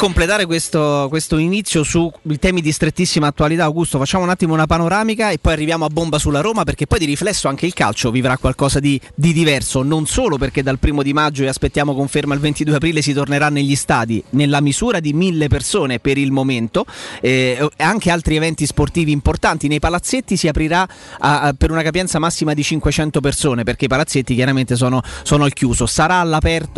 Completare 0.00 0.46
questo, 0.46 1.08
questo 1.10 1.36
inizio 1.36 1.82
sui 1.82 2.10
temi 2.38 2.62
di 2.62 2.72
strettissima 2.72 3.26
attualità, 3.26 3.64
Augusto, 3.64 3.98
facciamo 3.98 4.24
un 4.24 4.30
attimo 4.30 4.54
una 4.54 4.66
panoramica 4.66 5.28
e 5.28 5.36
poi 5.38 5.52
arriviamo 5.52 5.84
a 5.84 5.88
bomba 5.88 6.18
sulla 6.18 6.40
Roma 6.40 6.64
perché 6.64 6.86
poi 6.86 7.00
di 7.00 7.04
riflesso 7.04 7.48
anche 7.48 7.66
il 7.66 7.74
calcio 7.74 8.10
vivrà 8.10 8.38
qualcosa 8.38 8.80
di, 8.80 8.98
di 9.14 9.34
diverso, 9.34 9.82
non 9.82 10.06
solo 10.06 10.38
perché 10.38 10.62
dal 10.62 10.78
primo 10.78 11.02
di 11.02 11.12
maggio 11.12 11.42
e 11.42 11.48
aspettiamo 11.48 11.94
conferma 11.94 12.32
il 12.32 12.40
22 12.40 12.76
aprile 12.76 13.02
si 13.02 13.12
tornerà 13.12 13.50
negli 13.50 13.76
stadi 13.76 14.24
nella 14.30 14.62
misura 14.62 15.00
di 15.00 15.12
mille 15.12 15.48
persone 15.48 15.98
per 15.98 16.16
il 16.16 16.32
momento, 16.32 16.86
eh, 17.20 17.68
anche 17.76 18.10
altri 18.10 18.36
eventi 18.36 18.64
sportivi 18.64 19.12
importanti, 19.12 19.68
nei 19.68 19.80
palazzetti 19.80 20.34
si 20.34 20.48
aprirà 20.48 20.88
a- 21.18 21.42
a- 21.42 21.52
per 21.52 21.70
una 21.70 21.82
capienza 21.82 22.18
massima 22.18 22.54
di 22.54 22.62
500 22.62 23.20
persone 23.20 23.64
perché 23.64 23.84
i 23.84 23.88
palazzetti 23.88 24.34
chiaramente 24.34 24.76
sono, 24.76 25.02
sono 25.24 25.44
al 25.44 25.52
chiuso, 25.52 25.84
sarà, 25.84 26.26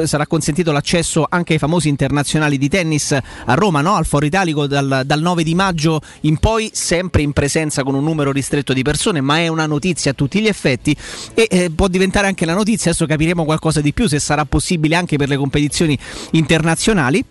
sarà 0.03 0.27
consentito 0.27 0.73
l'accesso 0.73 1.25
anche 1.31 1.53
ai 1.53 1.61
famosi 1.61 1.89
internazionali 1.89 2.59
di 2.59 2.69
tennis 2.69 3.11
a 3.17 3.55
Roma, 3.55 3.81
no? 3.81 3.95
al 3.95 4.07
Foro 4.07 4.27
Italico 4.27 4.67
dal, 4.67 5.03
dal 5.05 5.21
9 5.21 5.43
di 5.43 5.55
maggio 5.55 6.01
in 6.23 6.39
poi, 6.39 6.71
sempre 6.73 7.23
in 7.23 7.33
presenza 7.33 7.83
con 7.83 7.95
un 7.95 8.05
numero 8.05 8.33
ristretto 8.33 8.73
di 8.73 8.83
persone, 8.83 9.21
ma 9.21 9.39
è 9.39 9.49
una 9.49 9.67
notizia 9.67 10.13
a 10.13 10.15
tutti 10.15 10.41
gli 10.41 10.47
effetti 10.47 10.97
e 11.35 11.49
eh, 11.51 11.71
può 11.71 11.89
diventare 11.89 12.27
anche 12.27 12.45
la 12.45 12.55
notizia, 12.55 12.91
adesso 12.91 13.07
capiremo 13.07 13.45
qualcosa 13.45 13.81
di 13.81 13.93
più 13.93 14.07
se 14.07 14.19
sarà 14.19 14.45
possibile 14.45 14.97
anche 14.97 15.17
per 15.17 15.29
le 15.29 15.37
competizioni 15.37 15.99
internazionali 16.33 17.25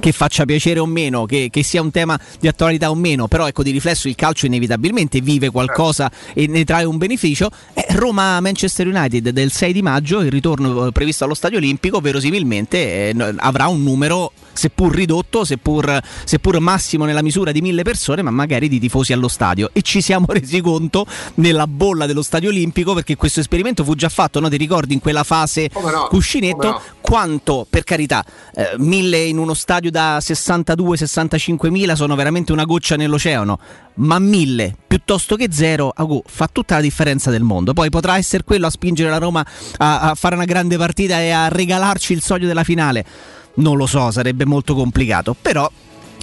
che 0.00 0.12
faccia 0.12 0.44
piacere 0.44 0.80
o 0.80 0.86
meno, 0.86 1.26
che, 1.26 1.48
che 1.50 1.62
sia 1.62 1.80
un 1.80 1.90
tema 1.90 2.18
di 2.40 2.48
attualità 2.48 2.90
o 2.90 2.94
meno, 2.94 3.28
però 3.28 3.46
ecco 3.46 3.62
di 3.62 3.70
riflesso 3.70 4.08
il 4.08 4.16
calcio 4.16 4.46
inevitabilmente 4.46 5.20
vive 5.20 5.50
qualcosa 5.50 6.10
e 6.34 6.46
ne 6.48 6.64
trae 6.64 6.84
un 6.84 6.96
beneficio. 6.96 7.50
Eh, 7.74 7.86
Roma-Manchester 7.90 8.86
United 8.88 9.28
del 9.28 9.52
6 9.52 9.72
di 9.72 9.82
maggio, 9.82 10.20
il 10.20 10.30
ritorno 10.30 10.86
eh, 10.86 10.92
previsto 10.92 11.24
allo 11.24 11.34
Stadio 11.34 11.58
Olimpico, 11.58 12.00
verosimilmente 12.00 13.10
eh, 13.10 13.34
avrà 13.36 13.68
un 13.68 13.82
numero 13.82 14.32
seppur 14.52 14.94
ridotto, 14.94 15.44
seppur, 15.44 16.00
seppur 16.24 16.58
massimo 16.60 17.04
nella 17.04 17.22
misura 17.22 17.52
di 17.52 17.60
mille 17.60 17.82
persone, 17.82 18.22
ma 18.22 18.30
magari 18.30 18.68
di 18.68 18.78
tifosi 18.78 19.12
allo 19.12 19.28
stadio. 19.28 19.70
E 19.72 19.82
ci 19.82 20.00
siamo 20.00 20.26
resi 20.32 20.60
conto 20.60 21.06
nella 21.36 21.66
bolla 21.66 22.06
dello 22.06 22.22
Stadio 22.22 22.50
Olimpico, 22.50 22.94
perché 22.94 23.16
questo 23.16 23.40
esperimento 23.40 23.84
fu 23.84 23.94
già 23.94 24.08
fatto, 24.08 24.40
no? 24.40 24.48
ti 24.48 24.56
ricordi, 24.56 24.94
in 24.94 25.00
quella 25.00 25.24
fase 25.24 25.70
no, 25.72 26.06
cuscinetto, 26.08 26.70
no. 26.70 26.82
quanto, 27.00 27.66
per 27.68 27.84
carità, 27.84 28.24
eh, 28.54 28.74
mille 28.78 29.24
in 29.24 29.38
uno 29.38 29.54
stadio 29.54 29.89
stadio 29.90 29.92
da 29.92 30.18
62-65 30.18 31.68
mila 31.68 31.94
sono 31.94 32.14
veramente 32.14 32.52
una 32.52 32.64
goccia 32.64 32.96
nell'oceano, 32.96 33.58
ma 33.94 34.18
1000 34.18 34.76
piuttosto 34.86 35.36
che 35.36 35.48
zero 35.50 35.92
augù, 35.94 36.22
fa 36.26 36.48
tutta 36.50 36.76
la 36.76 36.80
differenza 36.80 37.30
del 37.30 37.42
mondo. 37.42 37.72
Poi 37.74 37.90
potrà 37.90 38.16
essere 38.16 38.44
quello 38.44 38.66
a 38.66 38.70
spingere 38.70 39.10
la 39.10 39.18
Roma 39.18 39.44
a, 39.76 40.00
a 40.00 40.14
fare 40.14 40.36
una 40.36 40.44
grande 40.44 40.78
partita 40.78 41.20
e 41.20 41.30
a 41.30 41.48
regalarci 41.48 42.12
il 42.12 42.22
sogno 42.22 42.46
della 42.46 42.64
finale. 42.64 43.04
Non 43.54 43.76
lo 43.76 43.86
so, 43.86 44.10
sarebbe 44.10 44.46
molto 44.46 44.74
complicato, 44.74 45.36
però 45.40 45.70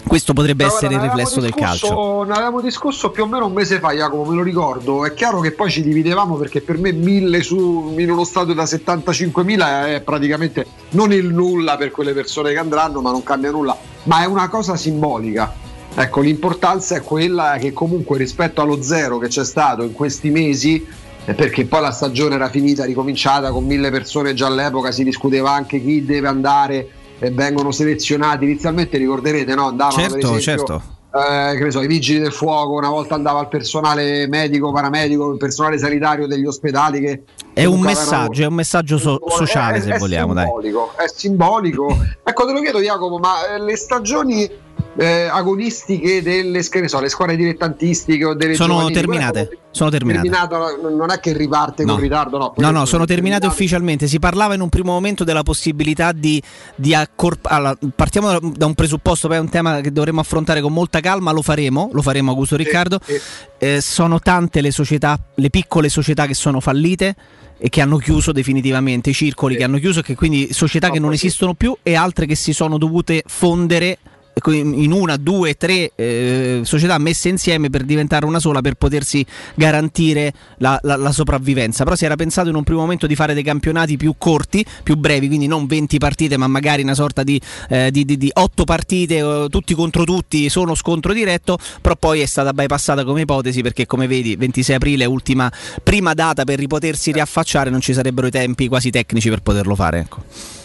questo 0.06 0.34
potrebbe 0.34 0.63
Allora, 0.63 0.77
essere 0.77 0.96
il 0.96 1.01
riflesso 1.01 1.39
del 1.39 1.51
discusso- 1.51 1.88
calcio. 1.88 2.24
Ne 2.24 2.34
avevamo 2.34 2.62
discusso 2.62 3.12
più 3.12 3.24
o 3.24 3.27
meno 3.27 3.46
un 3.48 3.54
mese 3.54 3.80
fa, 3.80 3.92
Jacopo, 3.92 4.30
me 4.30 4.36
lo 4.36 4.44
ricordo. 4.44 5.06
È 5.06 5.13
chiaro 5.13 5.39
che 5.39 5.51
poi 5.51 5.70
ci 5.70 5.82
dividevamo 5.82 6.36
perché 6.36 6.62
per 6.62 6.77
me 6.77 6.92
1000 6.92 7.42
su, 7.42 7.94
in 7.98 8.10
uno 8.10 8.24
stadio 8.24 8.54
da 8.54 8.63
75.000 8.63 9.88
è 9.88 10.01
praticamente 10.01 10.66
non 10.92 11.12
il 11.12 11.27
nulla 11.34 11.77
per 11.77 11.92
quelle 11.92 12.13
persone 12.13 12.51
che 12.51 12.58
andranno, 12.60 13.01
ma 13.01 13.12
non 13.12 13.24
cambia 13.24 13.51
nulla. 13.51 13.77
Ma 14.04 14.22
è 14.24 14.25
una 14.25 14.48
cosa 14.50 14.75
simbolica. 14.75 15.54
Ecco, 15.94 16.22
l'importanza 16.22 16.96
è 16.96 17.01
quella 17.01 17.58
che 17.60 17.74
comunque 17.74 18.18
rispetto 18.18 18.62
allo 18.62 18.82
zero 18.84 19.18
che 19.18 19.27
c'è 19.27 19.44
stato 19.44 19.84
in 19.84 19.94
questi 19.94 20.30
mesi, 20.30 20.86
perché 21.25 21.66
poi 21.66 21.82
la 21.82 21.92
stagione 21.92 22.36
era 22.36 22.50
finita, 22.50 22.86
ricominciata 22.86 23.51
con 23.51 23.66
mille 23.66 23.89
persone 23.89 24.34
già 24.34 24.46
all'epoca, 24.46 24.92
si 24.92 25.04
discuteva 25.04 25.51
anche 25.51 25.84
chi 25.84 26.06
deve 26.06 26.27
andare 26.27 26.89
e 27.19 27.31
vengono 27.31 27.71
selezionati. 27.71 28.45
Inizialmente 28.45 28.97
ricorderete, 28.97 29.55
no? 29.55 29.67
Andavano 29.67 29.95
per 29.95 30.09
Certo, 30.12 30.36
esempio, 30.36 30.41
certo. 30.41 30.81
eh, 31.13 31.57
che 31.57 31.71
so, 31.71 31.81
i 31.81 31.88
vigili 31.88 32.19
del 32.19 32.31
fuoco, 32.31 32.74
una 32.74 32.89
volta 32.89 33.15
andava 33.15 33.41
il 33.41 33.47
personale 33.47 34.27
medico, 34.27 34.71
paramedico, 34.71 35.31
il 35.31 35.38
personale 35.38 35.77
sanitario 35.77 36.27
degli 36.27 36.45
ospedali 36.45 37.00
che 37.00 37.24
È 37.53 37.65
un 37.65 37.79
messaggio, 37.79 38.43
è 38.43 38.45
un 38.45 38.53
messaggio 38.53 38.97
so- 38.97 39.19
sociale, 39.29 39.77
è- 39.77 39.81
se 39.81 39.93
è 39.93 39.97
vogliamo, 39.97 40.33
dai. 40.33 40.43
simbolico, 40.45 40.91
È 40.95 41.07
simbolico. 41.07 41.97
ecco, 42.24 42.45
te 42.45 42.51
lo 42.53 42.59
chiedo, 42.62 42.79
Jacopo, 42.79 43.17
ma 43.17 43.47
eh, 43.55 43.59
le 43.59 43.75
stagioni 43.75 44.50
eh, 44.98 45.27
agonistiche 45.32 46.22
delle 46.22 46.62
che 46.68 46.82
ne 46.82 46.88
so, 46.88 47.00
le 47.00 47.10
squadre 47.10 47.36
dilettantistiche 47.36 48.25
o 48.25 48.34
delle 48.34 48.56
Sono 48.56 48.89
terminate, 48.89 49.46
quelle- 49.48 49.62
sono 49.72 49.89
terminate. 49.92 50.27
terminata, 50.27 50.58
non 50.89 51.12
è 51.12 51.20
che 51.20 51.34
riparte 51.34 51.84
No. 51.86 51.94
con 51.94 52.01
ritardo, 52.01 52.38
no. 52.38 52.54
No, 52.58 52.72
no, 52.72 52.86
sono 52.86 53.06
terminate 53.06 53.46
ufficialmente. 53.46 54.08
Si 54.08 54.18
parlava 54.18 54.56
in 54.56 54.62
un 54.62 54.70
primo 54.70 54.92
momento 54.92 55.24
della 55.24 55.44
possibilità 55.44 56.12
di, 56.12 56.42
di 56.75 56.96
accorpare. 56.96 57.77
partiamo 57.96 58.39
da, 58.39 58.66
un 58.66 58.74
presupposto, 58.74 59.27
poi 59.27 59.38
è 59.38 59.39
un 59.39 59.50
tema 59.50 59.82
che 59.82 59.92
dovremo 59.92 60.20
affrontare 60.20 60.62
con 60.62 60.74
molta 60.74 61.00
calma. 61.00 61.32
Lo 61.32 61.42
faremo, 61.44 61.89
lo 61.94 62.01
faremo, 62.01 62.32
Augusto 62.32 62.56
Riccardo. 62.56 63.00
sì. 63.04 63.20
Eh, 63.60 63.82
sono 63.82 64.20
tante 64.20 64.62
le 64.62 64.72
società, 64.72 65.18
le 65.36 65.50
piccole 65.50 65.89
società 65.89 66.25
che 66.27 66.34
sono 66.36 66.60
fallite 66.60 67.16
e 67.60 67.70
che 67.70 67.82
hanno 67.82 67.98
chiuso 67.98 68.32
definitivamente, 68.32 69.10
i 69.12 69.13
circoli 69.13 69.56
che 69.58 69.63
hanno 69.63 69.77
chiuso, 69.80 70.01
che 70.01 70.16
quindi 70.16 70.54
società 70.54 70.89
che 70.92 71.00
non 71.00 71.12
esistono 71.12 71.54
più 71.56 71.75
e 71.82 71.96
altre 71.96 72.25
che 72.27 72.36
si 72.36 72.54
sono 72.54 72.77
dovute 72.77 73.24
fondere 73.25 73.98
in 74.46 74.91
una, 74.91 75.17
due, 75.17 75.56
tre 75.56 75.91
eh, 75.96 76.62
società 76.63 76.98
messe 76.98 77.29
insieme 77.29 77.70
per 77.70 77.84
diventare 77.84 78.25
una 78.25 78.39
sola 78.39 78.62
per 78.62 78.75
potersi 78.75 79.25
garantire 79.56 80.34
la, 80.58 80.79
la- 80.84 80.96
la 80.96 81.12
sopravvivenza. 81.12 81.84
Però 81.84 81.96
si 81.96 82.06
era 82.06 82.15
pensato 82.15 82.50
in 82.50 82.56
un 82.56 82.63
primo 82.63 82.82
momento 82.82 83.08
di 83.08 83.15
fare 83.15 83.34
dei 83.34 83.44
campionati 83.44 83.98
più 83.98 84.15
corti, 84.17 84.65
più 84.84 84.96
brevi, 84.96 85.27
quindi 85.27 85.48
non 85.48 85.65
20 85.65 85.98
partite, 85.98 86.38
ma 86.38 86.48
magari 86.48 86.84
una 86.84 86.93
sorta 86.93 87.23
di, 87.23 87.39
eh, 87.69 87.91
di, 87.91 88.06
di- 88.06 88.17
di 88.17 88.30
8 88.34 88.63
partite, 88.63 89.17
eh, 89.17 89.47
tutti 89.50 89.73
contro 89.73 90.04
tutti, 90.04 90.50
sono 90.50 90.76
scontro 90.76 91.13
diretto, 91.13 91.58
però 91.82 91.95
poi 91.95 92.21
è 92.21 92.26
stata 92.26 92.54
bypassata 92.54 93.04
come 93.04 93.21
ipotesi 93.21 93.62
perché 93.62 93.86
come 93.86 94.08
vedi 94.08 94.36
26 94.36 94.76
aprile, 94.76 95.06
ultima 95.06 95.52
prima 95.84 96.13
data 96.13 96.43
per 96.43 96.60
ripotersi 96.60 97.12
riaffacciare, 97.12 97.69
non 97.69 97.82
ci 97.82 97.93
sarebbero 97.93 98.28
i 98.28 98.32
tempi 98.32 98.67
quasi 98.67 98.89
tecnici 98.89 99.30
per 99.30 99.41
poterlo 99.41 99.76
fare. 99.76 100.00
Ecco. 100.00 100.57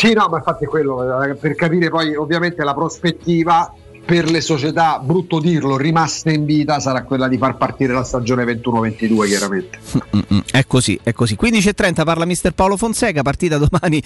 Sì, 0.00 0.14
no, 0.14 0.28
ma 0.28 0.38
infatti 0.38 0.64
quello, 0.64 1.24
eh, 1.24 1.34
per 1.34 1.54
capire 1.54 1.90
poi 1.90 2.16
ovviamente 2.16 2.64
la 2.64 2.72
prospettiva 2.72 3.70
per 4.10 4.28
le 4.28 4.40
società, 4.40 4.98
brutto 4.98 5.38
dirlo, 5.38 5.76
rimaste 5.76 6.32
in 6.32 6.44
vita 6.44 6.80
sarà 6.80 7.04
quella 7.04 7.28
di 7.28 7.38
far 7.38 7.56
partire 7.56 7.92
la 7.92 8.02
stagione 8.02 8.42
21-22 8.42 9.26
chiaramente. 9.26 9.78
Mm, 10.10 10.20
mm, 10.34 10.38
È 10.50 10.66
così, 10.66 10.98
è 11.02 11.12
così. 11.12 11.36
15.30 11.40 12.04
parla 12.04 12.24
mister 12.24 12.52
Paolo 12.52 12.76
Fonseca, 12.76 13.22
partita 13.22 13.58
domani 13.58 14.02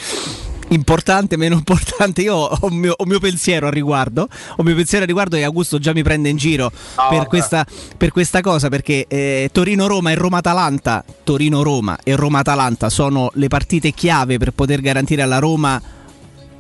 importante, 0.68 1.38
meno 1.38 1.54
importante. 1.54 2.20
Io 2.20 2.34
ho 2.34 2.58
un 2.60 2.76
mio, 2.76 2.94
mio 3.04 3.18
pensiero 3.20 3.66
al 3.66 3.72
riguardo. 3.72 4.22
Ho 4.22 4.54
un 4.58 4.66
mio 4.66 4.74
pensiero 4.74 5.02
al 5.02 5.08
riguardo 5.08 5.36
e 5.36 5.44
Augusto 5.44 5.78
già 5.78 5.92
mi 5.94 6.02
prende 6.02 6.28
in 6.28 6.36
giro 6.36 6.70
No, 6.96 7.08
per, 7.08 7.26
questa, 7.26 7.64
per 7.96 8.12
questa 8.12 8.42
cosa 8.42 8.68
perché 8.68 9.06
eh, 9.08 9.48
Torino-Roma 9.50 10.10
e 10.10 10.14
Roma-Atalanta, 10.14 11.04
Torino-Roma 11.24 11.98
e 12.04 12.14
Roma-Atalanta 12.16 12.90
sono 12.90 13.30
le 13.34 13.48
partite 13.48 13.92
chiave 13.92 14.36
per 14.36 14.50
poter 14.50 14.80
garantire 14.80 15.22
alla 15.22 15.38
Roma 15.38 15.80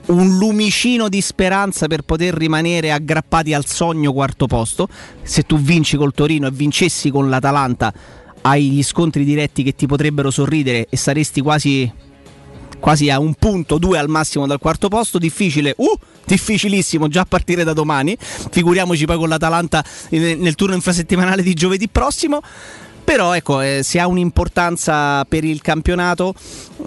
un 0.06 0.36
lumicino 0.36 1.08
di 1.08 1.20
speranza 1.20 1.86
per 1.86 2.02
poter 2.02 2.34
rimanere 2.34 2.92
aggrappati 2.92 3.54
al 3.54 3.64
sogno 3.66 4.12
quarto 4.12 4.46
posto. 4.46 4.88
Se 5.22 5.42
tu 5.42 5.58
vinci 5.58 5.96
col 5.96 6.12
Torino 6.12 6.46
e 6.46 6.50
vincessi 6.50 7.10
con 7.10 7.28
l'Atalanta, 7.28 7.92
hai 8.42 8.70
gli 8.70 8.82
scontri 8.82 9.24
diretti 9.24 9.62
che 9.62 9.74
ti 9.74 9.86
potrebbero 9.86 10.30
sorridere 10.30 10.86
e 10.90 10.96
saresti 10.96 11.40
quasi, 11.40 11.90
quasi 12.78 13.08
a 13.08 13.18
un 13.18 13.34
punto, 13.34 13.78
due 13.78 13.98
al 13.98 14.08
massimo 14.08 14.46
dal 14.46 14.58
quarto 14.58 14.88
posto. 14.88 15.18
Difficile, 15.18 15.74
uh, 15.76 15.98
difficilissimo 16.26 17.08
già 17.08 17.22
a 17.22 17.26
partire 17.26 17.64
da 17.64 17.72
domani. 17.72 18.16
Figuriamoci 18.18 19.06
poi 19.06 19.16
con 19.16 19.28
l'Atalanta 19.30 19.82
nel, 20.10 20.38
nel 20.38 20.54
turno 20.54 20.74
infrasettimanale 20.74 21.42
di 21.42 21.54
giovedì 21.54 21.88
prossimo. 21.88 22.42
Però 23.04 23.34
ecco, 23.34 23.60
eh, 23.60 23.80
se 23.82 24.00
ha 24.00 24.06
un'importanza 24.06 25.24
per 25.26 25.44
il 25.44 25.60
campionato, 25.60 26.34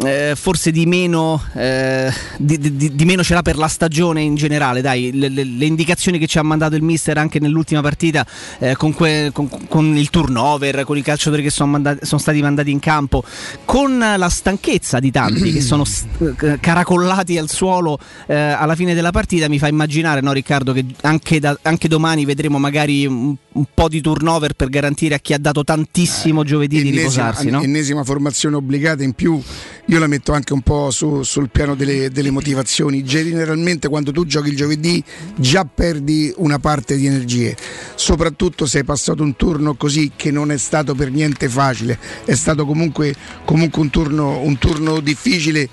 eh, 0.04 0.34
forse 0.36 0.72
di 0.72 0.86
meno, 0.88 1.42
eh, 1.54 2.12
di, 2.38 2.58
di- 2.76 2.96
di 2.96 3.06
meno 3.06 3.24
ce 3.24 3.34
l'ha 3.36 3.44
per 3.44 3.56
la 3.56 3.68
stagione 3.68 4.22
in 4.22 4.34
generale. 4.36 4.82
Dai, 4.82 5.12
le, 5.14 5.30
le- 5.30 5.44
le 5.44 5.66
indicazioni 5.66 6.18
che 6.18 6.26
ci 6.28 6.40
ha 6.40 6.44
mandato 6.44 6.76
il 6.76 6.82
mister 6.82 7.18
anche 7.20 7.40
nell'ultima 7.40 7.82
partita 7.82 8.26
eh, 8.60 8.76
con, 8.76 8.94
que- 8.94 9.30
con- 9.32 9.48
con 9.68 9.96
il 9.96 10.10
turnover, 10.10 10.84
con 10.86 10.98
i 10.98 11.02
calciatori 11.04 11.44
che 11.44 11.52
sono, 11.52 11.72
mandati- 11.72 12.06
sono 12.06 12.20
stati 12.20 12.42
mandati 12.42 12.72
in 12.72 12.80
campo, 12.80 13.24
con 13.64 13.98
la 14.00 14.30
stanchezza 14.30 15.00
di 15.00 15.12
tanti 15.12 15.54
che 15.54 15.62
sono 15.62 15.86
s- 15.86 16.04
eh, 16.42 16.58
caracollati 16.60 17.38
al 17.38 17.50
suolo 17.50 18.00
eh, 18.26 18.36
alla 18.36 18.76
fine 18.76 18.94
della 18.96 19.12
partita, 19.12 19.48
mi 19.48 19.60
fa 19.60 19.68
immaginare, 19.68 20.22
no, 20.22 20.32
Riccardo, 20.32 20.74
che 20.74 20.84
anche, 21.02 21.40
da- 21.40 21.58
anche 21.62 21.88
domani 21.88 22.26
vedremo 22.26 22.58
magari 22.58 23.06
un, 23.06 23.36
un 23.58 23.66
po' 23.74 23.90
di 23.90 24.02
turnover 24.02 24.54
per 24.54 24.70
garantire 24.70 25.16
a 25.16 25.20
chi 25.20 25.34
ha 25.34 25.40
dato 25.40 25.64
tantissimo 25.64 26.44
giovedì 26.44 26.82
di 26.82 26.92
riposarsi. 26.92 27.50
No? 27.50 27.62
ennesima 27.62 28.04
formazione 28.04 28.56
obbligata 28.56 29.04
in 29.04 29.14
più, 29.14 29.42
io 29.86 30.00
la 30.00 30.08
metto 30.08 30.32
anche 30.32 30.54
un 30.54 30.62
po' 30.62 30.92
su- 30.92 31.24
sul 31.24 31.50
piano 31.50 31.76
delle, 31.76 32.10
delle 32.10 32.30
motivazioni. 32.30 33.04
Generalmente 33.04 33.90
quando 33.90 34.12
tu 34.12 34.26
giochi 34.26 34.50
il 34.50 34.56
giovedì 34.56 35.04
già 35.36 35.66
perdi 35.66 36.32
una 36.38 36.60
parte 36.60 36.96
di 36.96 37.08
energie, 37.08 37.56
soprattutto 37.96 38.66
se 38.66 38.80
hai 38.80 38.84
passato 38.84 39.24
un 39.24 39.36
turno 39.36 39.76
così 39.76 40.12
che 40.16 40.32
non 40.32 40.52
è 40.52 40.58
stato 40.58 40.94
per 40.94 41.12
niente 41.12 41.50
facile, 41.50 41.98
è 42.26 42.36
stato 42.36 42.66
comunque, 42.66 43.14
comunque 43.44 43.82
un, 43.82 43.90
turno, 43.90 44.40
un 44.40 44.58
turno 44.58 45.00
difficile, 45.00 45.68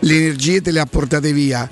le 0.00 0.14
energie 0.16 0.60
te 0.60 0.72
le 0.72 0.80
ha 0.80 0.86
portate 0.86 1.32
via. 1.32 1.68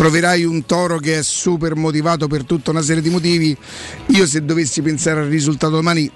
Troverai 0.00 0.44
un 0.44 0.64
toro 0.64 0.96
che 0.98 1.18
è 1.18 1.22
super 1.22 1.76
motivato 1.76 2.26
per 2.26 2.44
tutta 2.44 2.70
una 2.70 2.80
serie 2.80 3.02
di 3.02 3.10
motivi. 3.10 3.54
Io 4.06 4.24
se 4.24 4.42
dovessi 4.42 4.80
pensare 4.80 5.20
al 5.20 5.26
risultato 5.26 5.74
domani 5.74 6.10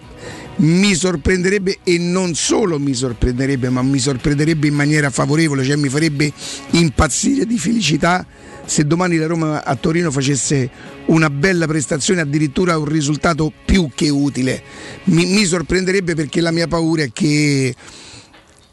mi 0.56 0.94
sorprenderebbe 0.94 1.80
e 1.84 1.98
non 1.98 2.34
solo 2.34 2.78
mi 2.78 2.94
sorprenderebbe, 2.94 3.68
ma 3.68 3.82
mi 3.82 3.98
sorprenderebbe 3.98 4.68
in 4.68 4.74
maniera 4.74 5.10
favorevole, 5.10 5.64
cioè 5.64 5.76
mi 5.76 5.90
farebbe 5.90 6.32
impazzire 6.70 7.44
di 7.44 7.58
felicità 7.58 8.26
se 8.64 8.86
domani 8.86 9.18
la 9.18 9.26
Roma 9.26 9.62
a 9.62 9.76
Torino 9.76 10.10
facesse 10.10 10.70
una 11.08 11.28
bella 11.28 11.66
prestazione, 11.66 12.22
addirittura 12.22 12.78
un 12.78 12.86
risultato 12.86 13.52
più 13.66 13.90
che 13.94 14.08
utile. 14.08 14.62
Mi, 15.04 15.26
mi 15.26 15.44
sorprenderebbe 15.44 16.14
perché 16.14 16.40
la 16.40 16.52
mia 16.52 16.66
paura 16.68 17.02
è 17.02 17.12
che, 17.12 17.74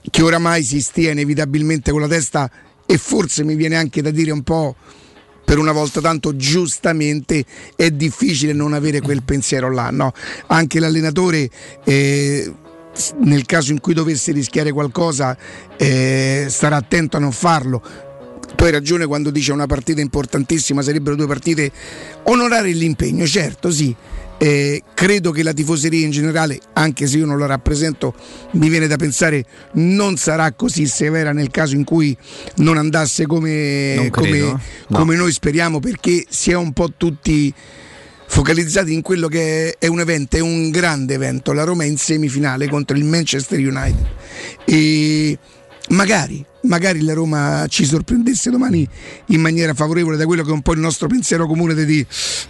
che 0.10 0.22
oramai 0.22 0.64
si 0.64 0.80
stia 0.82 1.12
inevitabilmente 1.12 1.92
con 1.92 2.00
la 2.00 2.08
testa 2.08 2.50
e 2.86 2.98
forse 2.98 3.44
mi 3.44 3.56
viene 3.56 3.76
anche 3.76 4.02
da 4.02 4.10
dire 4.10 4.32
un 4.32 4.44
po' 4.44 4.78
per 5.44 5.58
una 5.58 5.72
volta 5.72 6.02
tanto 6.02 6.36
giustamente 6.36 7.44
è 7.76 7.92
difficile 7.92 8.54
non 8.54 8.74
avere 8.74 9.02
quel 9.02 9.24
pensiero 9.24 9.72
là, 9.72 9.90
no? 9.90 10.14
Anche 10.48 10.80
l'allenatore 10.80 11.50
eh, 11.84 12.52
nel 13.20 13.46
caso 13.46 13.72
in 13.72 13.80
cui 13.80 13.94
dovesse 13.94 14.32
rischiare 14.32 14.72
qualcosa 14.72 15.38
eh, 15.78 16.46
starà 16.50 16.78
attento 16.78 17.18
a 17.18 17.20
non 17.20 17.32
farlo. 17.32 17.82
Tu 18.56 18.64
hai 18.66 18.72
ragione 18.72 19.06
quando 19.06 19.32
dice 19.32 19.52
una 19.52 19.66
partita 19.66 20.02
importantissima, 20.02 20.82
sarebbero 20.82 21.16
due 21.16 21.28
partite 21.28 21.72
onorare 22.24 22.72
l'impegno, 22.72 23.26
certo 23.26 23.72
sì. 23.72 23.96
Eh, 24.44 24.82
credo 24.96 25.30
che 25.30 25.44
la 25.44 25.54
tifoseria 25.54 26.04
in 26.04 26.10
generale, 26.10 26.60
anche 26.74 27.06
se 27.06 27.20
io 27.20 27.28
non 27.28 27.38
la 27.38 27.46
rappresento, 27.46 28.16
mi 28.54 28.70
viene 28.70 28.88
da 28.88 28.96
pensare 28.96 29.46
non 29.74 30.18
sarà 30.18 30.52
così 30.54 30.88
severa 30.88 31.32
nel 31.32 31.52
caso 31.52 31.76
in 31.76 31.84
cui 31.84 32.18
non 32.56 32.78
andasse 32.78 33.28
come, 33.28 33.94
Non 33.98 34.10
come- 34.10 34.30
credo, 34.30 34.60
no. 34.88 34.98
come 34.98 35.16
noi 35.16 35.32
speriamo, 35.32 35.80
perché 35.80 36.26
si 36.28 36.50
è 36.50 36.56
un 36.56 36.74
po' 36.74 36.92
tutti 36.98 37.54
focalizzati 38.26 38.92
in 38.92 39.04
quello 39.04 39.28
che 39.28 39.76
è 39.78 39.86
un 39.86 40.00
evento, 40.00 40.38
è 40.38 40.40
un 40.40 40.72
grande 40.72 41.14
evento. 41.14 41.54
La 41.54 41.64
Roma 41.64 41.84
è 41.84 41.86
in 41.86 41.98
semifinale 41.98 42.68
contro 42.68 42.98
il 42.98 43.04
Manchester 43.04 43.60
United. 43.60 44.08
E 44.66 45.38
magari, 45.90 46.44
magari 46.62 47.04
la 47.04 47.14
Roma 47.14 47.68
ci 47.70 47.86
sorprendesse 47.86 48.50
domani 48.50 48.90
in 49.28 49.40
maniera 49.40 49.76
favorevole 49.76 50.18
da 50.18 50.26
quello 50.26 50.42
che 50.42 50.50
è 50.50 50.54
un 50.54 50.64
po' 50.64 50.74
il 50.74 50.80
nostro 50.80 51.08
pensiero 51.08 51.46
comune 51.46 51.76
di 51.86 52.04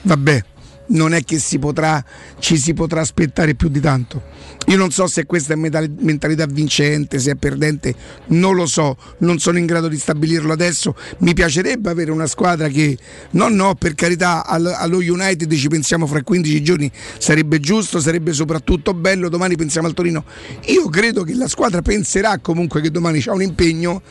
vabbè, 0.04 0.44
non 0.88 1.14
è 1.14 1.24
che 1.24 1.40
si 1.40 1.60
potrà, 1.60 2.04
ci 2.40 2.58
si 2.58 2.74
potrà 2.74 3.02
aspettare 3.02 3.56
più 3.56 3.70
di 3.70 3.80
tanto. 3.80 4.22
Io 4.68 4.78
non 4.78 4.92
so 4.92 5.08
se 5.08 5.26
questa 5.26 5.54
è 5.54 5.56
mentalità 5.56 6.46
vincente, 6.46 7.20
se 7.20 7.32
è 7.32 7.36
perdente, 7.36 7.96
non 8.28 8.56
lo 8.56 8.66
so, 8.68 8.96
non 9.20 9.40
sono 9.40 9.58
in 9.58 9.66
grado 9.66 9.88
di 9.88 9.98
stabilirlo 9.98 10.54
adesso. 10.54 10.96
Mi 11.20 11.34
piacerebbe 11.34 11.90
avere 11.90 12.12
una 12.12 12.28
squadra 12.28 12.68
che, 12.68 12.98
no, 13.32 13.50
no, 13.50 13.76
per 13.76 13.96
carità, 13.96 14.46
al- 14.46 14.74
allo 14.78 14.98
United 14.98 15.52
ci 15.54 15.68
pensiamo 15.68 16.06
fra 16.06 16.22
15 16.22 16.62
giorni, 16.62 16.92
sarebbe 17.18 17.60
giusto, 17.60 18.00
sarebbe 18.00 18.34
soprattutto 18.34 18.94
bello, 18.94 19.30
domani 19.30 19.56
pensiamo 19.56 19.88
al 19.88 19.94
Torino. 19.94 20.26
Io 20.68 20.88
credo 20.90 21.24
che 21.24 21.34
la 21.34 21.48
squadra 21.48 21.82
penserà 21.82 22.38
comunque 22.38 22.82
che 22.82 22.92
domani 22.92 23.20
c'è 23.20 23.32
un 23.32 23.42
impegno, 23.42 24.02